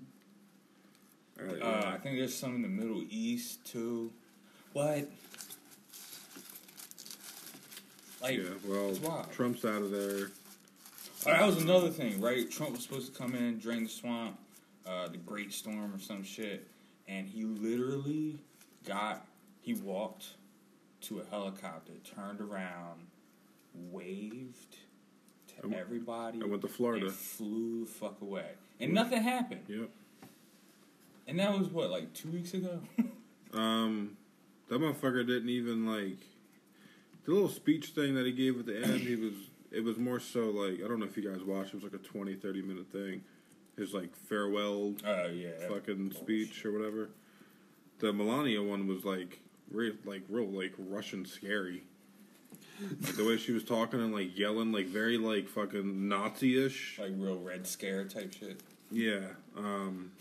that 1.36 1.44
up. 1.44 1.50
All 1.50 1.54
right, 1.54 1.62
Uh, 1.62 1.80
yeah. 1.86 1.92
I 1.94 1.98
think 1.98 2.16
there's 2.16 2.34
some 2.34 2.54
in 2.54 2.62
the 2.62 2.68
Middle 2.68 3.04
East 3.10 3.62
too. 3.66 4.10
What? 4.72 5.06
Like, 8.22 8.38
yeah, 8.38 8.44
well, 8.66 8.88
it's 8.88 9.00
wild. 9.00 9.30
Trump's 9.32 9.66
out 9.66 9.82
of 9.82 9.90
there. 9.90 10.28
Oh, 11.26 11.30
that 11.30 11.46
was 11.46 11.62
another 11.62 11.90
thing, 11.90 12.22
right? 12.22 12.50
Trump 12.50 12.72
was 12.72 12.82
supposed 12.84 13.12
to 13.12 13.18
come 13.18 13.34
in, 13.34 13.58
drain 13.58 13.82
the 13.82 13.88
swamp, 13.90 14.38
uh, 14.86 15.08
the 15.08 15.18
Great 15.18 15.52
Storm 15.52 15.94
or 15.94 15.98
some 15.98 16.22
shit, 16.22 16.66
and 17.08 17.26
he 17.28 17.44
literally 17.44 18.38
got. 18.86 19.26
He 19.62 19.74
walked 19.74 20.26
to 21.02 21.20
a 21.20 21.24
helicopter, 21.30 21.92
turned 22.14 22.40
around, 22.40 23.06
waved 23.74 24.72
to 25.48 25.54
I 25.58 25.62
w- 25.62 25.78
everybody, 25.80 26.40
I 26.42 26.46
went 26.46 26.62
to 26.62 26.68
Florida. 26.68 27.10
flew 27.10 27.84
the 27.84 27.90
fuck 27.90 28.20
away, 28.22 28.52
and 28.78 28.92
nothing 28.92 29.22
happened. 29.22 29.62
Yep. 29.68 29.90
And 31.26 31.38
that 31.38 31.56
was 31.56 31.68
what, 31.68 31.90
like 31.90 32.12
two 32.14 32.30
weeks 32.30 32.54
ago. 32.54 32.80
Um, 33.52 34.16
that 34.68 34.80
motherfucker 34.80 35.26
didn't 35.26 35.48
even 35.48 35.84
like 35.84 36.18
the 37.24 37.32
little 37.32 37.48
speech 37.48 37.86
thing 37.88 38.14
that 38.14 38.24
he 38.24 38.30
gave 38.30 38.60
at 38.60 38.66
the 38.66 38.76
end. 38.80 39.00
He 39.00 39.16
was 39.16 39.32
it 39.72 39.82
was 39.82 39.98
more 39.98 40.20
so 40.20 40.50
like 40.50 40.74
I 40.84 40.86
don't 40.86 41.00
know 41.00 41.06
if 41.06 41.16
you 41.16 41.28
guys 41.28 41.42
watched. 41.42 41.70
It 41.74 41.82
was 41.82 41.82
like 41.82 41.94
a 41.94 41.98
20, 41.98 42.34
30 42.36 42.62
minute 42.62 42.92
thing. 42.92 43.22
His 43.76 43.94
like 43.94 44.14
farewell 44.14 44.94
Oh 45.06 45.26
yeah, 45.28 45.68
fucking 45.68 46.12
speech 46.12 46.64
or 46.64 46.72
whatever. 46.72 47.10
The 47.98 48.12
Melania 48.12 48.62
one 48.62 48.86
was 48.86 49.04
like 49.04 49.40
real, 49.70 49.94
like 50.04 50.22
real, 50.28 50.48
like 50.48 50.74
Russian 50.78 51.24
scary. 51.24 51.84
Like 53.02 53.16
the 53.16 53.24
way 53.26 53.36
she 53.36 53.52
was 53.52 53.62
talking 53.64 54.00
and 54.00 54.14
like 54.14 54.38
yelling, 54.38 54.72
like 54.72 54.86
very 54.86 55.18
like 55.18 55.48
fucking 55.48 56.08
Nazi-ish. 56.08 56.98
like 56.98 57.12
real 57.16 57.38
Red 57.38 57.66
Scare 57.66 58.04
type 58.04 58.32
shit. 58.32 58.60
Yeah. 58.90 59.26
Um, 59.56 60.12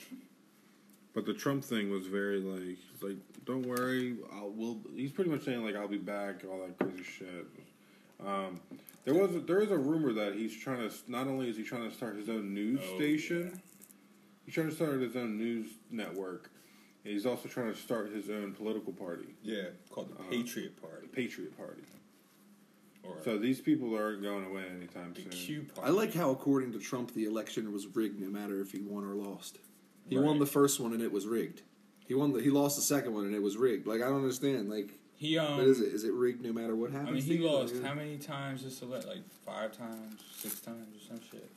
but 1.13 1.25
the 1.25 1.33
Trump 1.33 1.63
thing 1.63 1.89
was 1.89 2.05
very 2.07 2.39
like, 2.39 2.77
like, 3.01 3.17
don't 3.45 3.65
worry, 3.65 4.17
I'll 4.33 4.51
will. 4.51 4.79
He's 4.95 5.11
pretty 5.11 5.29
much 5.31 5.43
saying 5.43 5.63
like, 5.63 5.75
I'll 5.75 5.87
be 5.87 5.97
back, 5.97 6.43
all 6.49 6.59
that 6.59 6.77
crazy 6.77 7.03
shit. 7.03 7.47
Um, 8.25 8.59
there 9.05 9.13
was 9.15 9.35
a, 9.35 9.39
there 9.39 9.61
is 9.61 9.71
a 9.71 9.77
rumor 9.77 10.13
that 10.13 10.35
he's 10.35 10.55
trying 10.55 10.87
to 10.87 10.93
not 11.07 11.27
only 11.27 11.49
is 11.49 11.57
he 11.57 11.63
trying 11.63 11.89
to 11.89 11.95
start 11.95 12.15
his 12.17 12.29
own 12.29 12.53
news 12.53 12.79
Oh, 12.91 12.95
station, 12.95 13.61
he's 14.45 14.53
trying 14.53 14.69
to 14.69 14.75
start 14.75 15.01
his 15.01 15.15
own 15.15 15.37
news 15.37 15.67
network. 15.89 16.51
And 17.05 17.13
he's 17.13 17.25
also 17.25 17.47
trying 17.47 17.73
to 17.73 17.79
start 17.79 18.11
his 18.11 18.29
own 18.29 18.53
political 18.53 18.91
party, 18.91 19.33
Yeah, 19.41 19.63
called 19.89 20.09
the 20.09 20.15
uh-huh. 20.15 20.29
Patriot 20.29 20.75
the 20.75 20.81
Party 20.87 21.07
Patriot 21.07 21.57
Party. 21.57 21.83
or 23.03 23.15
So 23.23 23.37
these 23.37 23.61
people 23.61 23.95
aren't 23.95 24.21
going 24.21 24.45
away 24.45 24.63
anytime 24.75 25.13
the 25.13 25.21
soon. 25.21 25.29
Q 25.31 25.65
I 25.77 25.79
Party. 25.79 25.91
like 25.93 26.13
how, 26.13 26.29
according 26.31 26.73
to 26.73 26.79
Trump, 26.79 27.13
the 27.13 27.23
election 27.25 27.71
was 27.71 27.87
rigged 27.87 28.19
no 28.19 28.27
matter 28.29 28.59
if 28.61 28.71
he 28.73 28.81
won 28.81 29.05
or 29.05 29.15
lost. 29.15 29.59
He 30.09 30.17
Right. 30.17 30.25
won 30.25 30.39
the 30.39 30.45
first 30.45 30.79
one 30.81 30.91
and 30.91 31.01
it 31.01 31.11
was 31.11 31.25
rigged. 31.25 31.61
He 32.05 32.15
won. 32.15 32.33
The, 32.33 32.41
he 32.41 32.49
lost 32.49 32.75
the 32.75 32.81
second 32.81 33.13
one 33.13 33.25
and 33.25 33.33
it 33.35 33.41
was 33.41 33.55
rigged. 33.55 33.87
Like 33.87 34.01
I 34.01 34.05
don't 34.09 34.17
understand. 34.17 34.69
Like 34.69 34.98
He 35.19 35.37
um. 35.37 35.57
what 35.57 35.67
is 35.67 35.81
it? 35.81 35.93
Is 35.93 36.05
it 36.05 36.13
rigged 36.13 36.43
no 36.45 36.53
matter 36.53 36.75
what 36.77 36.91
happens. 36.91 37.09
I 37.09 37.11
mean, 37.11 37.23
he 37.23 37.37
lost 37.39 37.75
how 37.83 37.93
many 37.93 38.17
times 38.17 38.63
this 38.63 38.81
elect? 38.81 39.05
Like 39.05 39.21
five 39.45 39.77
times, 39.77 40.21
six 40.33 40.61
times, 40.61 40.87
or 40.95 41.07
some 41.07 41.19
shit. 41.29 41.51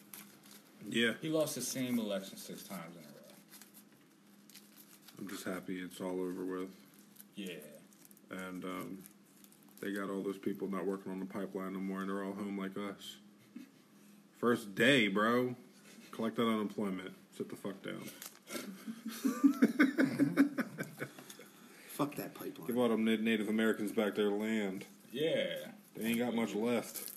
Yeah, 0.91 1.13
He 1.23 1.29
lost 1.29 1.55
the 1.55 1.61
same 1.61 2.01
election 2.01 2.37
six 2.37 2.65
times 2.65 2.97
in 2.97 3.05
a 3.05 3.07
row. 3.07 3.35
I'm 5.17 5.29
just 5.29 5.45
happy 5.45 5.79
it's 5.79 6.01
all 6.01 6.21
over 6.21 6.45
with. 6.45 6.71
Yeah. 7.37 7.55
and 8.33 8.65
um, 8.65 8.99
they 9.81 9.93
got 9.93 10.11
all 10.11 10.23
those 10.23 10.39
people 10.39 10.69
not 10.69 10.85
working 10.85 11.13
on 11.13 11.21
the 11.21 11.25
pipeline 11.25 11.75
no 11.75 11.79
more, 11.79 12.01
and 12.01 12.11
they're 12.11 12.25
all 12.25 12.33
home 12.33 12.59
like 12.59 12.77
us. 12.77 13.17
First 14.39 14.75
day, 14.75 15.07
bro. 15.07 15.55
Collect 16.11 16.35
that 16.35 16.49
unemployment. 16.49 17.13
Sit 17.39 17.49
the 17.49 17.55
fuck 17.55 17.81
down. 17.81 18.11
Fuck 21.93 22.15
that 22.17 22.35
pipeline. 22.35 22.67
Give 22.67 22.79
all 22.79 22.89
them 22.89 23.05
Native 23.05 23.49
Americans 23.51 23.93
back 23.93 24.15
their 24.15 24.31
land. 24.31 24.87
Yeah. 25.12 25.45
They 25.95 26.07
ain't 26.07 26.19
got 26.19 26.35
much 26.35 26.55
left. 26.55 27.12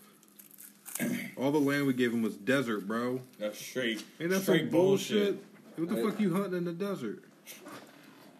all 1.37 1.51
the 1.51 1.59
land 1.59 1.87
we 1.87 1.93
gave 1.93 2.11
them 2.11 2.21
was 2.21 2.35
desert, 2.35 2.85
bro. 2.85 3.21
That's 3.39 3.57
straight. 3.57 4.03
Ain't 4.19 4.31
that 4.31 4.41
straight 4.41 4.63
some 4.63 4.69
bullshit? 4.69 5.41
What 5.77 5.89
the 5.89 5.99
I- 5.99 6.03
fuck 6.03 6.19
you 6.19 6.33
hunting 6.33 6.55
in 6.57 6.65
the 6.65 6.73
desert? 6.73 7.23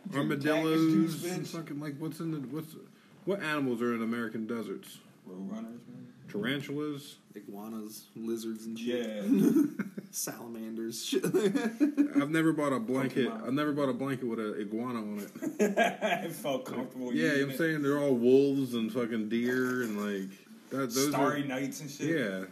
Cactus 0.04 0.18
Armadillos, 0.18 1.24
and 1.26 1.48
fucking 1.48 1.80
like 1.80 1.96
what's 1.98 2.20
in 2.20 2.32
the 2.32 2.38
what's 2.38 2.76
what 3.24 3.42
animals 3.42 3.82
are 3.82 3.96
in 3.96 4.04
American 4.04 4.46
deserts? 4.46 5.00
Road 5.26 5.50
runners, 5.50 5.82
man. 5.88 6.08
Tarantulas. 6.32 7.18
Iguanas, 7.36 8.08
lizards, 8.16 8.66
and 8.66 8.78
shit. 8.80 9.24
Yeah. 9.26 9.86
salamanders. 10.12 11.04
Shit. 11.04 11.26
I've 12.16 12.30
never 12.30 12.54
bought 12.54 12.74
a 12.74 12.80
blanket. 12.80 13.28
Pokemon. 13.28 13.48
I've 13.48 13.54
never 13.54 13.74
bought 13.74 13.90
a 13.90 13.94
blanket 13.94 14.26
with 14.26 14.40
an 14.40 14.56
iguana 14.60 15.00
on 15.00 15.20
it. 15.20 15.54
it 15.60 16.32
felt 16.32 16.66
comfortable. 16.66 17.14
Yeah, 17.14 17.32
using 17.32 17.44
I'm 17.44 17.50
it. 17.52 17.58
saying 17.58 17.82
they're 17.82 18.00
all 18.00 18.16
wolves 18.16 18.74
and 18.74 18.92
fucking 18.92 19.30
deer 19.30 19.84
and 19.84 20.00
like 20.00 20.30
that. 20.70 20.94
Those 20.94 21.10
Starry 21.10 21.44
are, 21.44 21.48
nights 21.48 21.82
and 21.82 21.90
shit. 21.90 22.18
Yeah, 22.18 22.46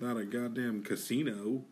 not 0.00 0.16
a 0.16 0.24
goddamn 0.24 0.82
casino. 0.82 1.62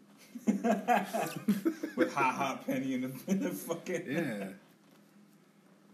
With 0.46 2.12
hot 2.12 2.34
hot 2.34 2.66
penny 2.66 2.94
in 2.94 3.00
the, 3.02 3.12
in 3.30 3.42
the 3.42 3.50
fucking. 3.50 4.04
Yeah, 4.06 4.48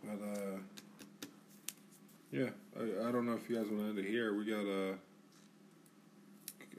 but 0.03 0.25
uh, 0.25 0.59
yeah, 2.33 2.49
I, 2.77 3.09
I 3.09 3.13
don't 3.13 3.27
know 3.27 3.35
if 3.35 3.49
you 3.49 3.57
guys 3.57 3.67
want 3.69 3.83
to 3.83 3.89
end 3.91 3.99
it 3.99 4.07
here. 4.07 4.35
We 4.35 4.45
got 4.45 4.65
a 4.65 4.95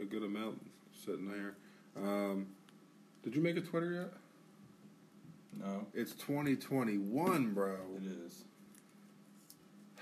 a 0.02 0.06
good 0.06 0.24
amount 0.24 0.60
sitting 1.06 1.28
there. 1.30 1.56
Um, 1.96 2.48
did 3.24 3.36
you 3.36 3.42
make 3.42 3.58
a 3.58 3.62
Twitter 3.62 3.92
yet? 3.94 4.14
No, 5.60 5.86
It's 5.94 6.14
2021, 6.14 7.54
bro. 7.54 7.76
it 7.98 8.04
is. 8.26 8.44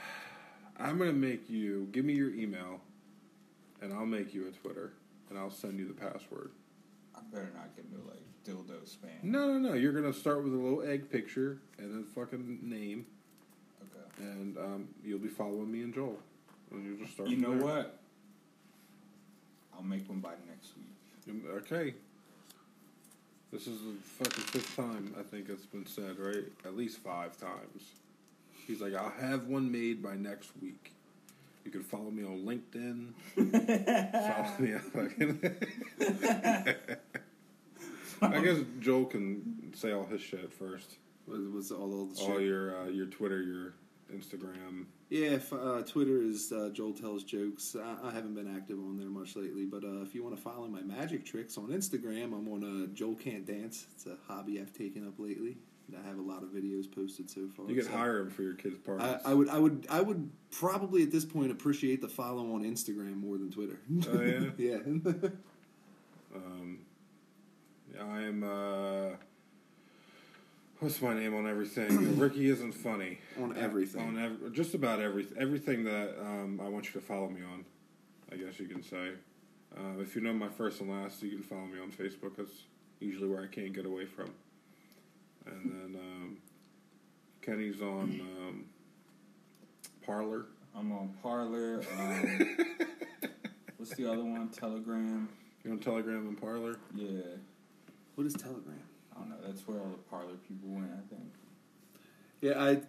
I'm 0.80 0.98
gonna 0.98 1.11
make 1.14 1.50
you 1.50 1.88
give 1.92 2.06
me 2.06 2.14
your 2.14 2.34
email, 2.34 2.80
and 3.82 3.94
I'll 3.94 4.06
make 4.06 4.34
you 4.34 4.48
a 4.48 4.52
Twitter, 4.52 4.94
and 5.30 5.38
I'll 5.38 5.52
send 5.52 5.78
you 5.80 5.88
the 5.88 5.94
password. 5.94 6.52
I 7.16 7.20
better 7.32 7.50
not 7.56 7.76
get 7.76 7.86
no 7.92 8.00
like 8.10 8.22
dildo 8.45 8.80
spam. 8.90 9.24
No, 9.24 9.48
no, 9.58 9.60
no. 9.70 9.74
You're 9.74 9.92
gonna 9.94 10.14
start 10.14 10.44
with 10.44 10.53
a 10.53 10.58
little 10.58 10.82
egg 10.82 11.10
picture 11.11 11.60
and 11.78 12.03
a 12.03 12.08
fucking 12.11 12.60
name, 12.64 13.06
Okay. 13.84 14.24
and 14.32 14.58
um, 14.58 14.88
you'll 15.03 15.20
be 15.20 15.28
following 15.28 15.72
me 15.72 15.82
and 15.82 15.94
Joel, 15.94 16.18
and 16.72 16.86
you'll 16.86 16.98
just 16.98 17.14
start. 17.14 17.30
You 17.30 17.38
know 17.38 17.58
there. 17.58 17.66
what? 17.68 18.01
I'll 19.75 19.83
make 19.83 20.08
one 20.08 20.19
by 20.19 20.33
next 20.48 20.74
week. 20.77 21.45
Okay. 21.50 21.93
This 23.51 23.67
is 23.67 23.80
the 23.82 23.93
fucking 24.24 24.43
fifth 24.45 24.75
time 24.75 25.14
I 25.19 25.24
think 25.24 25.50
it's 25.50 25.66
been 25.66 25.85
said, 25.85 26.17
right? 26.17 26.45
At 26.66 26.77
least 26.77 27.00
five 27.00 27.38
times. 27.38 27.91
He's 28.66 28.80
like, 28.82 28.95
I'll 28.95 29.14
have 29.19 29.48
one 29.48 29.72
made 29.72 30.01
by 30.01 30.16
next 30.16 30.51
week. 30.61 30.93
You 31.66 31.72
can 31.72 31.83
follow 31.83 32.09
me 32.09 32.24
on 32.24 32.45
LinkedIn. 32.45 33.14
follow 34.35 34.58
me 34.59 34.74
on 34.74 34.80
fucking. 34.80 35.40
I 38.22 38.40
guess 38.40 38.58
Joel 38.80 39.06
can 39.06 39.74
say 39.75 39.91
all 39.91 40.06
his 40.06 40.22
shit 40.22 40.53
first. 40.53 40.95
was, 41.27 41.41
was 41.50 41.72
all, 41.72 41.93
all 41.93 42.06
the 42.06 42.22
All 42.22 42.40
your 42.40 42.77
uh, 42.80 42.85
your 42.85 43.08
Twitter, 43.08 43.41
your 43.41 43.74
Instagram. 44.14 44.85
Yeah, 45.12 45.32
if, 45.32 45.52
uh, 45.52 45.82
Twitter 45.82 46.22
is 46.22 46.54
uh, 46.54 46.70
Joel 46.72 46.94
tells 46.94 47.26
jokes. 47.26 47.76
I, 47.76 48.08
I 48.08 48.12
haven't 48.14 48.34
been 48.34 48.48
active 48.56 48.80
on 48.80 48.98
there 48.98 49.10
much 49.10 49.36
lately, 49.36 49.66
but 49.66 49.84
uh, 49.84 50.02
if 50.04 50.16
you 50.16 50.24
want 50.24 50.38
to 50.38 50.42
follow 50.42 50.70
my 50.70 50.80
magic 50.84 51.26
tricks 51.26 51.58
on 51.58 51.68
Instagram, 51.68 52.34
I'm 52.34 52.48
on 52.48 52.64
uh, 52.64 52.94
Joel 52.94 53.16
Can't 53.16 53.46
Dance. 53.46 53.88
It's 53.92 54.06
a 54.06 54.16
hobby 54.26 54.62
I've 54.62 54.72
taken 54.72 55.06
up 55.06 55.16
lately. 55.20 55.58
I 56.02 56.08
have 56.08 56.18
a 56.18 56.22
lot 56.22 56.44
of 56.44 56.50
videos 56.52 56.90
posted 56.90 57.30
so 57.30 57.50
far. 57.50 57.68
You 57.68 57.76
could 57.76 57.92
so 57.92 57.92
hire 57.92 58.20
him 58.20 58.30
for 58.30 58.44
your 58.44 58.54
kids' 58.54 58.78
parties. 58.78 59.06
I, 59.26 59.32
I 59.32 59.34
would, 59.34 59.50
I 59.50 59.60
would, 59.60 59.86
I 59.90 60.00
would 60.00 60.32
probably 60.50 61.04
at 61.04 61.12
this 61.12 61.26
point 61.26 61.52
appreciate 61.52 62.00
the 62.00 62.08
follow 62.08 62.54
on 62.54 62.64
Instagram 62.64 63.18
more 63.18 63.38
than 63.38 63.52
Twitter. 63.52 63.82
Oh, 64.08 64.22
yeah? 64.22 64.50
yeah. 64.58 64.78
Um, 66.34 66.80
yeah, 67.94 68.06
I 68.06 68.22
am. 68.22 68.44
Uh, 68.46 69.16
what's 70.82 71.01
my 71.01 71.14
name 71.14 71.35
on 71.35 71.48
everything? 71.48 72.18
Ricky 72.19 72.50
isn't 72.50 72.74
funny 72.74 73.19
On 73.40 73.56
everything. 73.58 74.01
On 74.01 74.18
ev- 74.18 74.51
just 74.53 74.74
about 74.74 75.00
everything. 75.00 75.38
Everything 75.40 75.84
that 75.85 76.16
um, 76.19 76.60
I 76.64 76.68
want 76.68 76.85
you 76.88 77.00
to 77.00 77.06
follow 77.06 77.30
me 77.30 77.42
on. 77.42 77.64
I 78.32 78.35
guess 78.35 78.60
you 78.60 78.68
can 78.68 78.82
say. 78.82 79.11
Uh, 79.77 80.01
if 80.01 80.16
you 80.16 80.22
know 80.22 80.34
my 80.34 80.50
first 80.50 80.82
and 80.82 80.90
last, 80.90 81.22
you 81.22 81.30
can 81.30 81.43
follow 81.43 81.66
me 81.66 81.80
on 81.80 81.92
Facebook. 81.92 82.35
That's 82.35 82.64
usually 83.00 83.30
where 83.30 83.42
I 83.42 83.48
can't 83.48 83.74
get 83.74 83.85
away 83.85 84.06
from. 84.06 84.32
And 85.45 85.72
then 85.72 86.01
um, 86.01 86.38
Kenny's 87.42 87.82
on 87.82 88.22
um, 88.38 88.66
Parler. 90.06 90.48
I'm 90.76 90.92
on 90.92 91.14
Parler. 91.22 91.84
Um, 92.00 92.58
what's 93.77 93.95
the 93.95 94.11
other 94.11 94.24
one? 94.24 94.50
Telegram. 94.50 95.30
You're 95.64 95.74
on 95.74 95.80
Telegram 95.80 96.27
and 96.27 96.42
Parler? 96.42 96.77
Yeah. 96.95 97.22
what 98.16 98.26
is 98.26 98.34
Telegram? 98.34 98.80
I 99.25 99.30
don't 99.30 99.41
know. 99.41 99.48
That's 99.48 99.67
where 99.67 99.80
all 99.80 99.90
the 99.90 99.98
Parler 100.09 100.35
people 100.48 100.69
went. 100.69 100.91
I 100.91 101.08
think. 101.14 101.33
Yeah, 102.41 102.61
I 102.64 102.82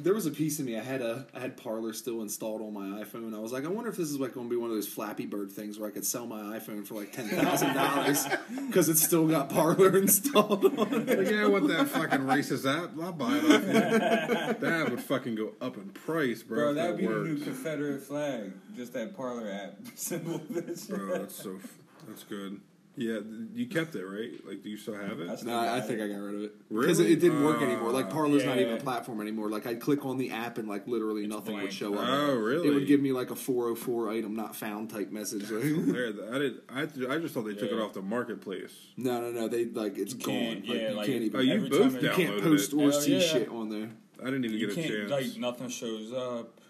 there 0.00 0.14
was 0.14 0.26
a 0.26 0.30
piece 0.32 0.58
of 0.58 0.64
me. 0.66 0.76
I 0.76 0.82
had 0.82 1.02
a 1.02 1.26
I 1.34 1.38
had 1.40 1.56
Parler 1.56 1.92
still 1.92 2.22
installed 2.22 2.62
on 2.62 2.72
my 2.72 3.04
iPhone. 3.04 3.32
I 3.36 3.38
was 3.38 3.52
like, 3.52 3.64
I 3.64 3.68
wonder 3.68 3.90
if 3.90 3.96
this 3.96 4.08
is 4.08 4.18
like 4.18 4.32
going 4.34 4.46
to 4.48 4.50
be 4.50 4.56
one 4.56 4.70
of 4.70 4.74
those 4.76 4.88
Flappy 4.88 5.24
Bird 5.26 5.52
things 5.52 5.78
where 5.78 5.88
I 5.88 5.92
could 5.92 6.04
sell 6.06 6.26
my 6.26 6.58
iPhone 6.58 6.84
for 6.86 6.94
like 6.94 7.12
ten 7.12 7.28
thousand 7.28 7.74
dollars 7.74 8.26
because 8.66 8.88
it's 8.88 9.02
still 9.02 9.28
got 9.28 9.50
Parler 9.50 9.96
installed 9.98 10.64
on 10.78 11.08
it. 11.08 11.18
Like, 11.18 11.30
yeah, 11.30 11.42
I 11.44 11.46
want 11.46 11.68
that 11.68 11.86
fucking 11.88 12.20
racist 12.20 12.66
app. 12.66 12.90
I'll 13.00 13.12
buy 13.12 13.36
it 13.36 13.44
off 13.44 14.54
you. 14.60 14.66
That 14.68 14.90
would 14.90 15.00
fucking 15.00 15.34
go 15.36 15.52
up 15.60 15.76
in 15.76 15.90
price, 15.90 16.42
bro. 16.42 16.56
Bro, 16.58 16.74
that 16.74 16.88
would 16.92 16.98
be 16.98 17.06
the 17.06 17.14
new 17.14 17.38
Confederate 17.38 18.02
flag. 18.02 18.52
Just 18.74 18.94
that 18.94 19.14
Parler 19.16 19.48
app 19.50 19.76
symbol. 19.94 20.38
Bro, 20.38 21.18
that's 21.18 21.36
so. 21.36 21.56
f- 21.62 21.74
That's 22.08 22.24
good. 22.24 22.60
Yeah, 22.96 23.18
you 23.54 23.66
kept 23.66 23.96
it 23.96 24.04
right. 24.06 24.30
Like, 24.46 24.62
do 24.62 24.70
you 24.70 24.76
still 24.76 24.94
have 24.94 25.18
it? 25.18 25.44
No, 25.44 25.58
I 25.58 25.80
think 25.80 26.00
I 26.00 26.06
got 26.06 26.14
rid 26.20 26.34
of 26.36 26.42
it 26.42 26.68
because 26.68 26.98
Really? 27.00 27.10
it, 27.12 27.16
it 27.18 27.20
didn't 27.20 27.42
work 27.44 27.60
Uh, 27.60 27.64
anymore. 27.64 27.90
Like 27.90 28.08
Parler's 28.08 28.44
not 28.44 28.54
yeah. 28.56 28.62
even 28.62 28.74
a 28.76 28.80
platform 28.80 29.20
anymore. 29.20 29.50
Like 29.50 29.66
I'd 29.66 29.80
click 29.80 30.04
on 30.06 30.16
the 30.16 30.30
app 30.30 30.58
and 30.58 30.68
like 30.68 30.86
literally 30.86 31.26
nothing 31.26 31.60
would 31.60 31.72
show 31.72 31.94
up. 31.94 32.06
Oh, 32.08 32.36
really? 32.36 32.68
It 32.68 32.74
would 32.74 32.86
give 32.86 33.00
me 33.00 33.10
like 33.10 33.32
a 33.32 33.34
404 33.36 34.10
item 34.10 34.36
not 34.36 34.54
found 34.54 34.90
type 34.90 35.10
message. 35.10 35.50
Like, 35.50 35.62
There, 35.92 36.06
I 36.32 36.38
did. 36.38 36.54
I, 36.68 36.86
th- 36.86 37.08
I 37.08 37.18
just 37.18 37.34
thought 37.34 37.46
they 37.46 37.54
took 37.54 37.72
it 37.72 37.76
Yeah. 37.76 37.82
off 37.82 37.94
the 37.94 38.02
marketplace. 38.02 38.72
no, 38.96 39.20
no, 39.20 39.32
no. 39.32 39.48
They 39.48 39.64
like 39.64 39.98
it's 39.98 40.14
gone. 40.14 40.32
can't- 40.34 40.68
Like, 40.68 40.78
yeah, 40.80 40.90
you 40.90 40.94
like- 40.96 41.06
can't 41.06 41.22
even. 41.22 41.40
Oh, 41.40 41.42
you 41.42 41.54
Every 41.54 41.68
both 41.70 41.80
time 41.80 41.96
it- 41.96 42.02
you 42.02 42.08
downloaded 42.10 42.14
can't 42.14 42.42
post 42.42 42.72
it. 42.72 42.76
or 42.76 42.90
Hell 42.90 43.00
see 43.00 43.12
yeah. 43.14 43.20
shit 43.20 43.48
on 43.48 43.68
there. 43.70 43.90
I 44.20 44.24
didn't 44.26 44.44
even 44.44 44.58
You 44.58 44.66
get 44.68 44.78
a 44.78 44.80
can't 44.80 44.94
chance. 45.08 45.10
like 45.10 45.36
nothing 45.40 45.68
shows 45.68 46.12
up. 46.12 46.60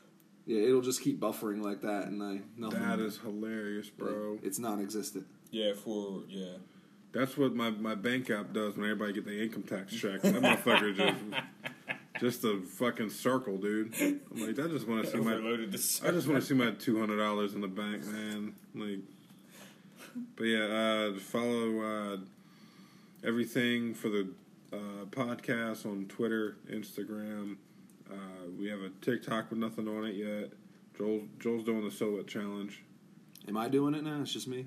Yeah, 0.46 0.60
it'll 0.62 0.80
just 0.82 1.00
keep 1.02 1.20
buffering 1.20 1.62
like 1.62 1.82
that, 1.82 2.06
and 2.08 2.22
I 2.22 2.40
nothing. 2.56 2.80
that 2.80 2.98
is 3.00 3.18
hilarious, 3.18 3.88
bro. 3.90 4.38
It's 4.42 4.58
non-existent. 4.58 5.26
Yeah, 5.54 5.72
for 5.72 6.22
yeah. 6.28 6.56
That's 7.12 7.36
what 7.36 7.54
my, 7.54 7.70
my 7.70 7.94
bank 7.94 8.28
app 8.28 8.52
does 8.52 8.76
when 8.76 8.86
everybody 8.86 9.12
get 9.12 9.24
their 9.24 9.40
income 9.40 9.62
tax 9.62 9.94
check. 9.94 10.20
That 10.22 10.34
motherfucker 10.34 10.96
just 10.96 11.14
just 12.20 12.44
a 12.44 12.60
fucking 12.60 13.10
circle, 13.10 13.56
dude. 13.58 13.94
I'm 14.00 14.20
like, 14.34 14.58
I 14.58 14.66
just 14.66 14.88
want 14.88 15.04
to 15.04 15.12
see 15.12 15.18
my 15.18 15.36
I 15.36 16.10
just 16.10 16.26
want 16.26 16.40
to 16.40 16.42
see 16.42 16.54
my 16.54 16.72
two 16.72 16.98
hundred 16.98 17.18
dollars 17.18 17.54
in 17.54 17.60
the 17.60 17.68
bank, 17.68 18.04
man. 18.04 18.54
Like, 18.74 18.98
but 20.34 20.42
yeah, 20.44 20.64
uh, 20.64 21.18
follow 21.20 21.82
uh, 21.82 22.16
everything 23.24 23.94
for 23.94 24.08
the 24.08 24.26
uh, 24.72 25.04
podcast 25.10 25.86
on 25.86 26.06
Twitter, 26.06 26.56
Instagram. 26.68 27.58
Uh, 28.10 28.50
we 28.58 28.68
have 28.70 28.80
a 28.80 28.88
TikTok 29.02 29.50
with 29.50 29.60
nothing 29.60 29.86
on 29.86 30.04
it 30.04 30.16
yet. 30.16 30.50
Joel 30.98 31.28
Joel's 31.38 31.62
doing 31.62 31.84
the 31.84 31.92
silhouette 31.92 32.26
challenge. 32.26 32.82
Am 33.46 33.56
I 33.56 33.68
doing 33.68 33.94
it 33.94 34.02
now? 34.02 34.20
It's 34.20 34.32
just 34.32 34.48
me. 34.48 34.66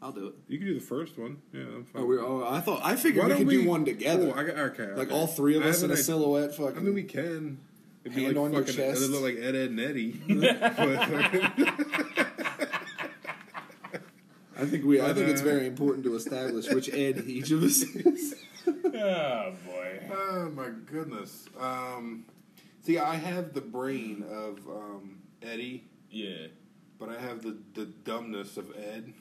I'll 0.00 0.12
do 0.12 0.28
it. 0.28 0.34
You 0.46 0.58
can 0.58 0.66
do 0.68 0.74
the 0.74 0.80
first 0.80 1.18
one. 1.18 1.38
Yeah, 1.52 1.62
I'm 1.62 1.84
fine. 1.84 2.02
Oh, 2.02 2.06
we 2.06 2.18
oh, 2.18 2.46
I 2.48 2.60
thought 2.60 2.80
I 2.84 2.94
figured 2.96 3.24
Why 3.24 3.30
we 3.30 3.34
don't 3.34 3.46
could 3.48 3.50
do 3.50 3.68
one 3.68 3.84
together. 3.84 4.32
Oh, 4.34 4.38
I 4.38 4.44
got, 4.44 4.56
okay, 4.58 4.92
like 4.94 5.10
all 5.10 5.26
three 5.26 5.56
of 5.56 5.64
I 5.64 5.70
us 5.70 5.82
in 5.82 5.86
a 5.86 5.94
haven't- 5.94 6.04
silhouette. 6.04 6.58
I 6.60 6.80
mean, 6.80 6.94
we 6.94 7.02
can. 7.02 7.58
It'd 8.04 8.14
be 8.16 8.22
Hand 8.24 8.36
like 8.36 8.44
on 8.46 8.52
your 8.52 8.62
fucking, 8.62 8.76
chest. 8.76 9.02
It'd 9.02 9.10
look 9.10 9.22
like 9.22 9.36
Ed, 9.38 9.56
Edd, 9.56 9.70
and 9.70 9.80
Eddy. 9.80 10.20
I 14.56 14.64
think 14.66 14.84
we. 14.84 15.00
I 15.00 15.12
think 15.14 15.28
it's 15.28 15.40
very 15.40 15.66
important 15.66 16.04
to 16.04 16.14
establish 16.16 16.68
which 16.72 16.88
Ed 16.92 17.24
each 17.26 17.50
of 17.50 17.62
us 17.62 17.82
is. 17.82 18.34
Oh 19.00 19.52
boy. 19.64 20.00
Oh 20.12 20.50
my 20.54 20.68
goodness. 20.90 21.46
Um, 21.58 22.24
see, 22.82 22.98
I 22.98 23.14
have 23.14 23.54
the 23.54 23.60
brain 23.62 24.24
of 24.30 24.58
um, 24.68 25.18
Eddy, 25.42 25.84
Yeah. 26.10 26.48
but 26.98 27.08
I 27.08 27.18
have 27.18 27.42
the, 27.42 27.56
the 27.74 27.86
dumbness 27.86 28.56
of 28.58 28.76
Ed 28.76 29.14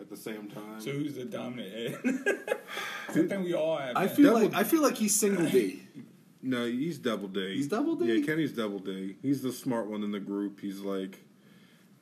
at 0.00 0.08
the 0.08 0.16
same 0.16 0.48
time. 0.48 0.80
So 0.80 0.90
who's 0.90 1.14
the 1.14 1.24
dominant 1.24 1.72
head? 1.72 1.98
I 3.08 3.12
think 3.12 3.44
we 3.44 3.54
all 3.54 3.76
have. 3.76 3.96
I 3.96 4.08
feel 4.08 4.32
Double- 4.32 4.46
like 4.48 4.54
I 4.54 4.64
feel 4.64 4.82
like 4.82 4.96
he's 4.96 5.14
single 5.14 5.46
D. 5.46 5.82
no, 6.42 6.66
he's 6.66 6.98
double 6.98 7.28
D. 7.28 7.54
He's 7.56 7.68
double 7.68 7.94
D? 7.96 8.06
Yeah, 8.12 8.24
Kenny's 8.26 8.52
double 8.52 8.78
D. 8.78 9.16
He's 9.22 9.42
the 9.42 9.52
smart 9.52 9.86
one 9.86 10.02
in 10.02 10.12
the 10.12 10.20
group. 10.20 10.60
He's 10.60 10.80
like, 10.80 11.20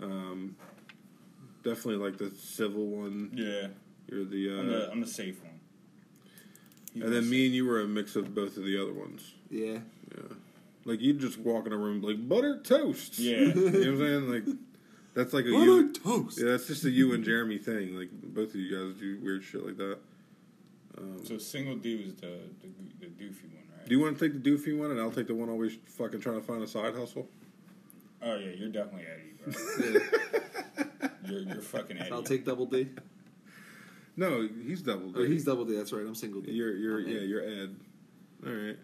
um, 0.01 0.57
definitely 1.63 1.97
like 2.05 2.19
the 2.19 2.31
civil 2.37 2.87
one. 2.87 3.31
Yeah. 3.35 3.69
You're 4.09 4.25
the, 4.25 4.51
uh, 4.57 4.61
I'm 4.61 4.67
the 4.69 4.91
I'm 4.93 5.01
the 5.01 5.07
safe 5.07 5.41
one. 5.43 5.53
He's 6.93 7.03
and 7.03 7.13
the 7.13 7.21
then 7.21 7.31
me 7.31 7.47
and 7.47 7.55
you 7.55 7.67
were 7.67 7.81
a 7.81 7.87
mix 7.87 8.17
of 8.17 8.35
both 8.35 8.57
of 8.57 8.65
the 8.65 8.81
other 8.81 8.93
ones. 8.93 9.33
Yeah. 9.51 9.79
Yeah. 10.15 10.35
Like 10.85 11.01
you'd 11.01 11.21
just 11.21 11.39
walk 11.39 11.67
in 11.67 11.73
a 11.73 11.77
room 11.77 12.03
like 12.03 12.29
butter 12.29 12.61
toast. 12.63 13.19
Yeah. 13.19 13.39
you 13.39 13.55
know 13.55 13.63
what 13.63 13.75
I'm 13.75 13.99
saying? 13.99 14.29
Like 14.29 14.45
that's 15.15 15.33
like 15.33 15.45
a 15.47 15.51
Butter 15.53 15.65
you. 15.65 15.93
toast. 15.93 16.39
Yeah, 16.41 16.51
that's 16.51 16.67
just 16.67 16.85
a 16.85 16.91
you 16.91 17.13
and 17.15 17.25
Jeremy 17.25 17.59
thing. 17.59 17.97
Like 17.97 18.11
both 18.13 18.51
of 18.51 18.57
you 18.57 18.71
guys 18.71 18.99
do 19.01 19.19
weird 19.23 19.43
shit 19.45 19.65
like 19.65 19.77
that. 19.77 19.99
Um, 20.99 21.25
So 21.25 21.39
single 21.39 21.77
D 21.77 21.97
was 22.05 22.15
the 22.15 22.39
the, 22.61 22.69
the 23.01 23.07
doofy 23.07 23.45
one, 23.53 23.63
right? 23.77 23.89
do 23.89 23.95
you 23.95 24.01
want 24.01 24.19
to 24.19 24.29
take 24.29 24.43
the 24.43 24.51
doofy 24.51 24.79
one, 24.79 24.91
and 24.91 25.01
I'll 25.01 25.11
take 25.11 25.27
the 25.27 25.35
one 25.35 25.49
always 25.49 25.77
fucking 25.87 26.21
trying 26.21 26.41
to 26.41 26.47
find 26.47 26.63
a 26.63 26.67
side 26.67 26.95
hustle? 26.95 27.29
Oh 28.23 28.37
yeah, 28.37 28.51
you're 28.57 28.69
definitely 28.69 29.07
Eddy, 29.07 29.33
bro. 29.43 31.11
you're 31.31 31.41
you're 31.41 31.63
fucking 31.63 31.99
Eddy. 31.99 32.11
I'll 32.13 32.23
take 32.23 32.45
double 32.45 32.67
D. 32.67 32.89
No, 34.17 34.47
he's 34.67 34.83
double 34.83 35.09
D. 35.11 35.15
Oh, 35.21 35.25
he's 35.25 35.45
double 35.45 35.65
D. 35.65 35.75
That's 35.77 35.93
right. 35.93 36.07
I'm 36.07 36.15
single 36.15 36.41
D. 36.43 36.53
You're 36.53 36.75
you're 36.77 37.01
I'm 37.01 37.09
yeah 37.09 37.21
Ed. 37.21 37.29
you're 37.29 37.43
Ed. 37.43 37.77
All 38.47 38.53
right. 38.53 38.77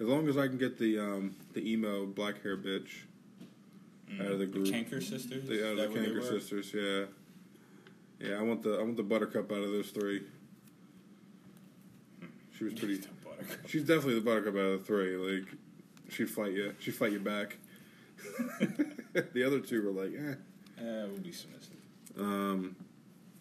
As 0.00 0.06
long 0.06 0.28
as 0.28 0.36
I 0.36 0.46
can 0.48 0.58
get 0.58 0.78
the 0.78 0.98
um 0.98 1.36
the 1.52 1.70
emo 1.70 2.06
black 2.06 2.42
hair 2.42 2.56
bitch 2.56 2.88
out 4.20 4.32
of 4.32 4.38
the 4.38 4.46
group. 4.46 4.66
The 4.66 4.72
Kanker 4.72 5.02
sisters. 5.02 5.48
The, 5.48 5.68
uh, 5.68 5.72
Is 5.72 5.76
the 5.76 5.82
that 5.82 5.94
Kanker 5.94 6.28
sisters, 6.28 6.72
yeah. 6.74 7.04
Yeah, 8.18 8.38
I 8.38 8.42
want 8.42 8.62
the 8.62 8.78
I 8.78 8.82
want 8.82 8.96
the 8.96 9.02
buttercup 9.02 9.52
out 9.52 9.58
of 9.58 9.70
those 9.70 9.90
three. 9.90 10.22
She 12.56 12.64
was 12.64 12.74
pretty. 12.74 13.00
She's 13.66 13.82
definitely 13.82 14.14
the 14.14 14.22
buttercup 14.22 14.54
out 14.54 14.60
of 14.60 14.80
the 14.80 14.84
three. 14.84 15.16
Like, 15.16 15.48
she'd 16.08 16.30
fight 16.30 16.52
you. 16.52 16.74
She'd 16.78 16.94
fight 16.94 17.12
you 17.12 17.20
back. 17.20 17.58
the 19.34 19.44
other 19.44 19.60
two 19.60 19.82
were 19.82 20.02
like, 20.02 20.14
eh. 20.14 20.34
Eh, 20.78 21.04
we'll 21.06 21.18
be 21.18 21.32
submissive. 21.32 21.74
Um, 22.18 22.76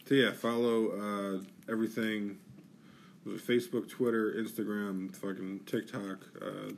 so 0.05 0.15
yeah, 0.15 0.33
follow 0.33 1.39
uh, 1.39 1.71
everything. 1.71 2.37
Facebook, 3.27 3.89
Twitter, 3.89 4.33
Instagram, 4.33 5.15
fucking 5.15 5.61
TikTok? 5.65 6.19
Uh, 6.39 6.73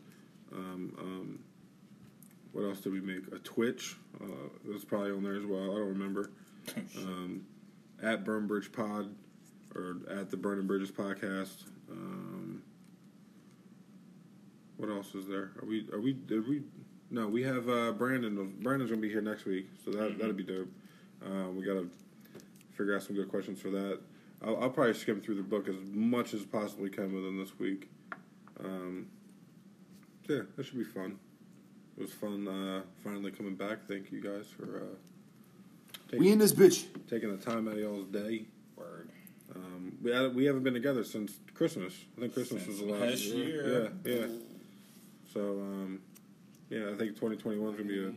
um, 0.54 0.94
um, 0.98 1.40
what 2.58 2.66
else 2.66 2.80
did 2.80 2.92
we 2.92 3.02
make? 3.02 3.28
A 3.34 3.38
Twitch. 3.38 3.98
Uh, 4.20 4.48
it 4.66 4.74
was 4.74 4.84
probably 4.84 5.12
on 5.12 5.22
there 5.22 5.36
as 5.36 5.46
well. 5.46 5.62
I 5.62 5.76
don't 5.76 5.90
remember. 5.90 6.32
Um, 6.98 7.46
at 8.04 8.26
Burnbridge 8.26 8.74
Pod 8.74 9.16
or 9.74 10.00
at 10.10 10.30
the 10.30 10.36
Burning 10.36 10.68
Bridges 10.68 10.92
podcast. 10.92 11.64
Um, 11.90 12.62
what 14.76 14.90
else 14.90 15.16
is 15.16 15.28
there? 15.28 15.52
Are 15.62 15.66
we? 15.66 15.88
Are 15.94 16.02
we? 16.02 16.12
Did 16.12 16.46
we? 16.46 16.64
No, 17.10 17.26
we 17.26 17.42
have 17.44 17.70
uh, 17.70 17.94
Brandon. 17.94 18.58
Brandon's 18.60 18.92
gonna 18.92 19.02
be 19.02 19.10
here 19.10 19.22
next 19.22 19.46
week, 19.46 19.70
so 19.86 19.92
that 19.92 20.20
that'd 20.20 20.36
be 20.36 20.44
dope. 20.44 20.68
Uh, 21.26 21.52
we 21.52 21.64
gotta 21.64 21.88
figure 22.74 22.94
out 22.94 23.04
some 23.04 23.16
good 23.16 23.30
questions 23.30 23.62
for 23.62 23.70
that. 23.70 24.00
I'll, 24.46 24.62
I'll 24.64 24.70
probably 24.70 24.94
skim 24.94 25.22
through 25.22 25.36
the 25.36 25.44
book 25.44 25.70
as 25.70 25.76
much 25.94 26.34
as 26.34 26.44
possibly 26.44 26.90
can 26.90 27.14
within 27.16 27.40
this 27.40 27.58
week. 27.58 27.90
Um, 28.62 29.08
yeah, 30.28 30.42
that 30.58 30.66
should 30.66 30.78
be 30.78 30.84
fun. 30.84 31.18
It 31.98 32.02
was 32.02 32.12
fun 32.12 32.48
uh, 32.48 32.82
finally 33.04 33.32
coming 33.32 33.56
back. 33.56 33.80
Thank 33.88 34.12
you 34.12 34.22
guys 34.22 34.46
for 34.48 34.78
uh, 34.78 34.96
taking, 36.10 36.20
We 36.20 36.32
in 36.32 36.40
this 36.40 36.54
bitch. 36.54 36.86
taking 37.10 37.36
the 37.36 37.44
time 37.44 37.68
out 37.68 37.74
of 37.74 37.80
y'all's 37.80 38.06
day. 38.08 38.46
Word. 38.76 39.10
Um, 39.56 39.98
we 40.04 40.12
had, 40.12 40.36
we 40.36 40.46
haven't 40.46 40.64
been 40.64 40.74
together 40.76 41.04
since 41.04 41.40
Christmas. 41.56 41.94
I 42.18 42.22
think 42.22 42.34
Christmas 42.34 42.64
Since 42.66 42.80
was 42.80 42.88
the 42.88 42.94
last 42.94 43.02
last 43.02 43.24
year. 43.24 43.92
Yeah, 44.06 44.12
yeah. 44.14 44.26
So 45.34 45.40
um, 45.62 46.00
yeah, 46.70 46.90
I 46.92 46.96
think 46.96 47.16
2021 47.16 47.70
is 47.70 47.76
gonna 47.78 47.90
be 47.90 48.04
a 48.06 48.12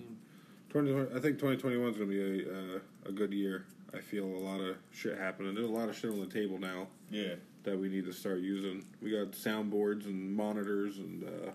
20. 0.70 0.92
I 1.17 1.20
think 1.20 1.39
2021 1.39 1.91
is 1.91 1.97
gonna 1.97 2.10
be 2.10 2.20
a 2.42 2.52
uh, 2.76 2.78
a 3.07 3.12
good 3.12 3.33
year. 3.33 3.65
I 3.94 3.99
feel 4.00 4.25
a 4.25 4.42
lot 4.44 4.60
of 4.60 4.76
shit 4.92 5.17
happening. 5.18 5.55
There's 5.55 5.68
a 5.68 5.73
lot 5.73 5.89
of 5.89 5.97
shit 5.97 6.10
on 6.10 6.20
the 6.20 6.26
table 6.26 6.59
now 6.59 6.86
Yeah. 7.10 7.34
that 7.65 7.76
we 7.78 7.89
need 7.89 8.05
to 8.05 8.12
start 8.12 8.39
using. 8.41 8.84
We 9.02 9.10
got 9.12 9.33
soundboards 9.33 10.05
and 10.05 10.33
monitors 10.33 10.99
and 10.99 11.25
uh, 11.25 11.50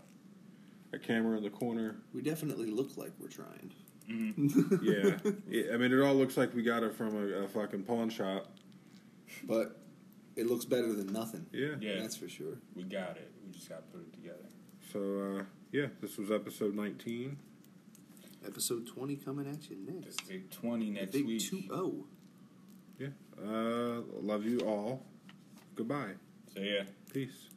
a 0.95 0.99
camera 0.99 1.37
in 1.37 1.43
the 1.43 1.49
corner. 1.49 1.97
We 2.13 2.21
definitely 2.21 2.71
look 2.71 2.97
like 2.97 3.11
we're 3.19 3.27
trying. 3.27 3.71
Yeah. 4.07 5.17
yeah, 5.49 5.73
I 5.73 5.77
mean 5.77 5.91
it 5.91 5.99
all 6.01 6.13
looks 6.15 6.37
like 6.37 6.53
we 6.53 6.61
got 6.63 6.83
it 6.83 6.93
from 6.95 7.15
a, 7.15 7.43
a 7.43 7.47
fucking 7.47 7.83
pawn 7.83 8.09
shop. 8.09 8.51
But 9.43 9.79
it 10.35 10.47
looks 10.47 10.65
better 10.65 10.93
than 10.93 11.11
nothing. 11.11 11.45
Yeah. 11.51 11.75
Yeah. 11.79 11.99
That's 12.01 12.15
for 12.15 12.29
sure. 12.29 12.57
We 12.75 12.83
got 12.83 13.17
it. 13.17 13.31
We 13.45 13.51
just 13.51 13.67
got 13.69 13.77
to 13.77 13.97
put 13.97 14.01
it 14.01 14.13
together. 14.13 14.45
So 14.93 15.39
uh, 15.39 15.43
yeah, 15.71 15.87
this 16.01 16.17
was 16.17 16.31
episode 16.31 16.75
19. 16.75 17.37
Episode 18.45 18.85
20 18.87 19.15
coming 19.15 19.47
at 19.47 19.69
you 19.71 19.77
The 19.85 19.91
next. 19.93 20.27
big 20.27 20.51
20 20.51 20.91
next 20.91 21.11
Big 21.11 21.25
week. 21.25 21.41
2 21.49 21.61
0. 21.61 22.05
Yeah. 22.99 23.07
Uh, 23.43 24.01
love 24.21 24.45
you 24.45 24.59
all. 24.59 25.03
Goodbye. 25.75 26.11
So, 26.53 26.59
yeah. 26.61 26.83
Peace. 27.11 27.49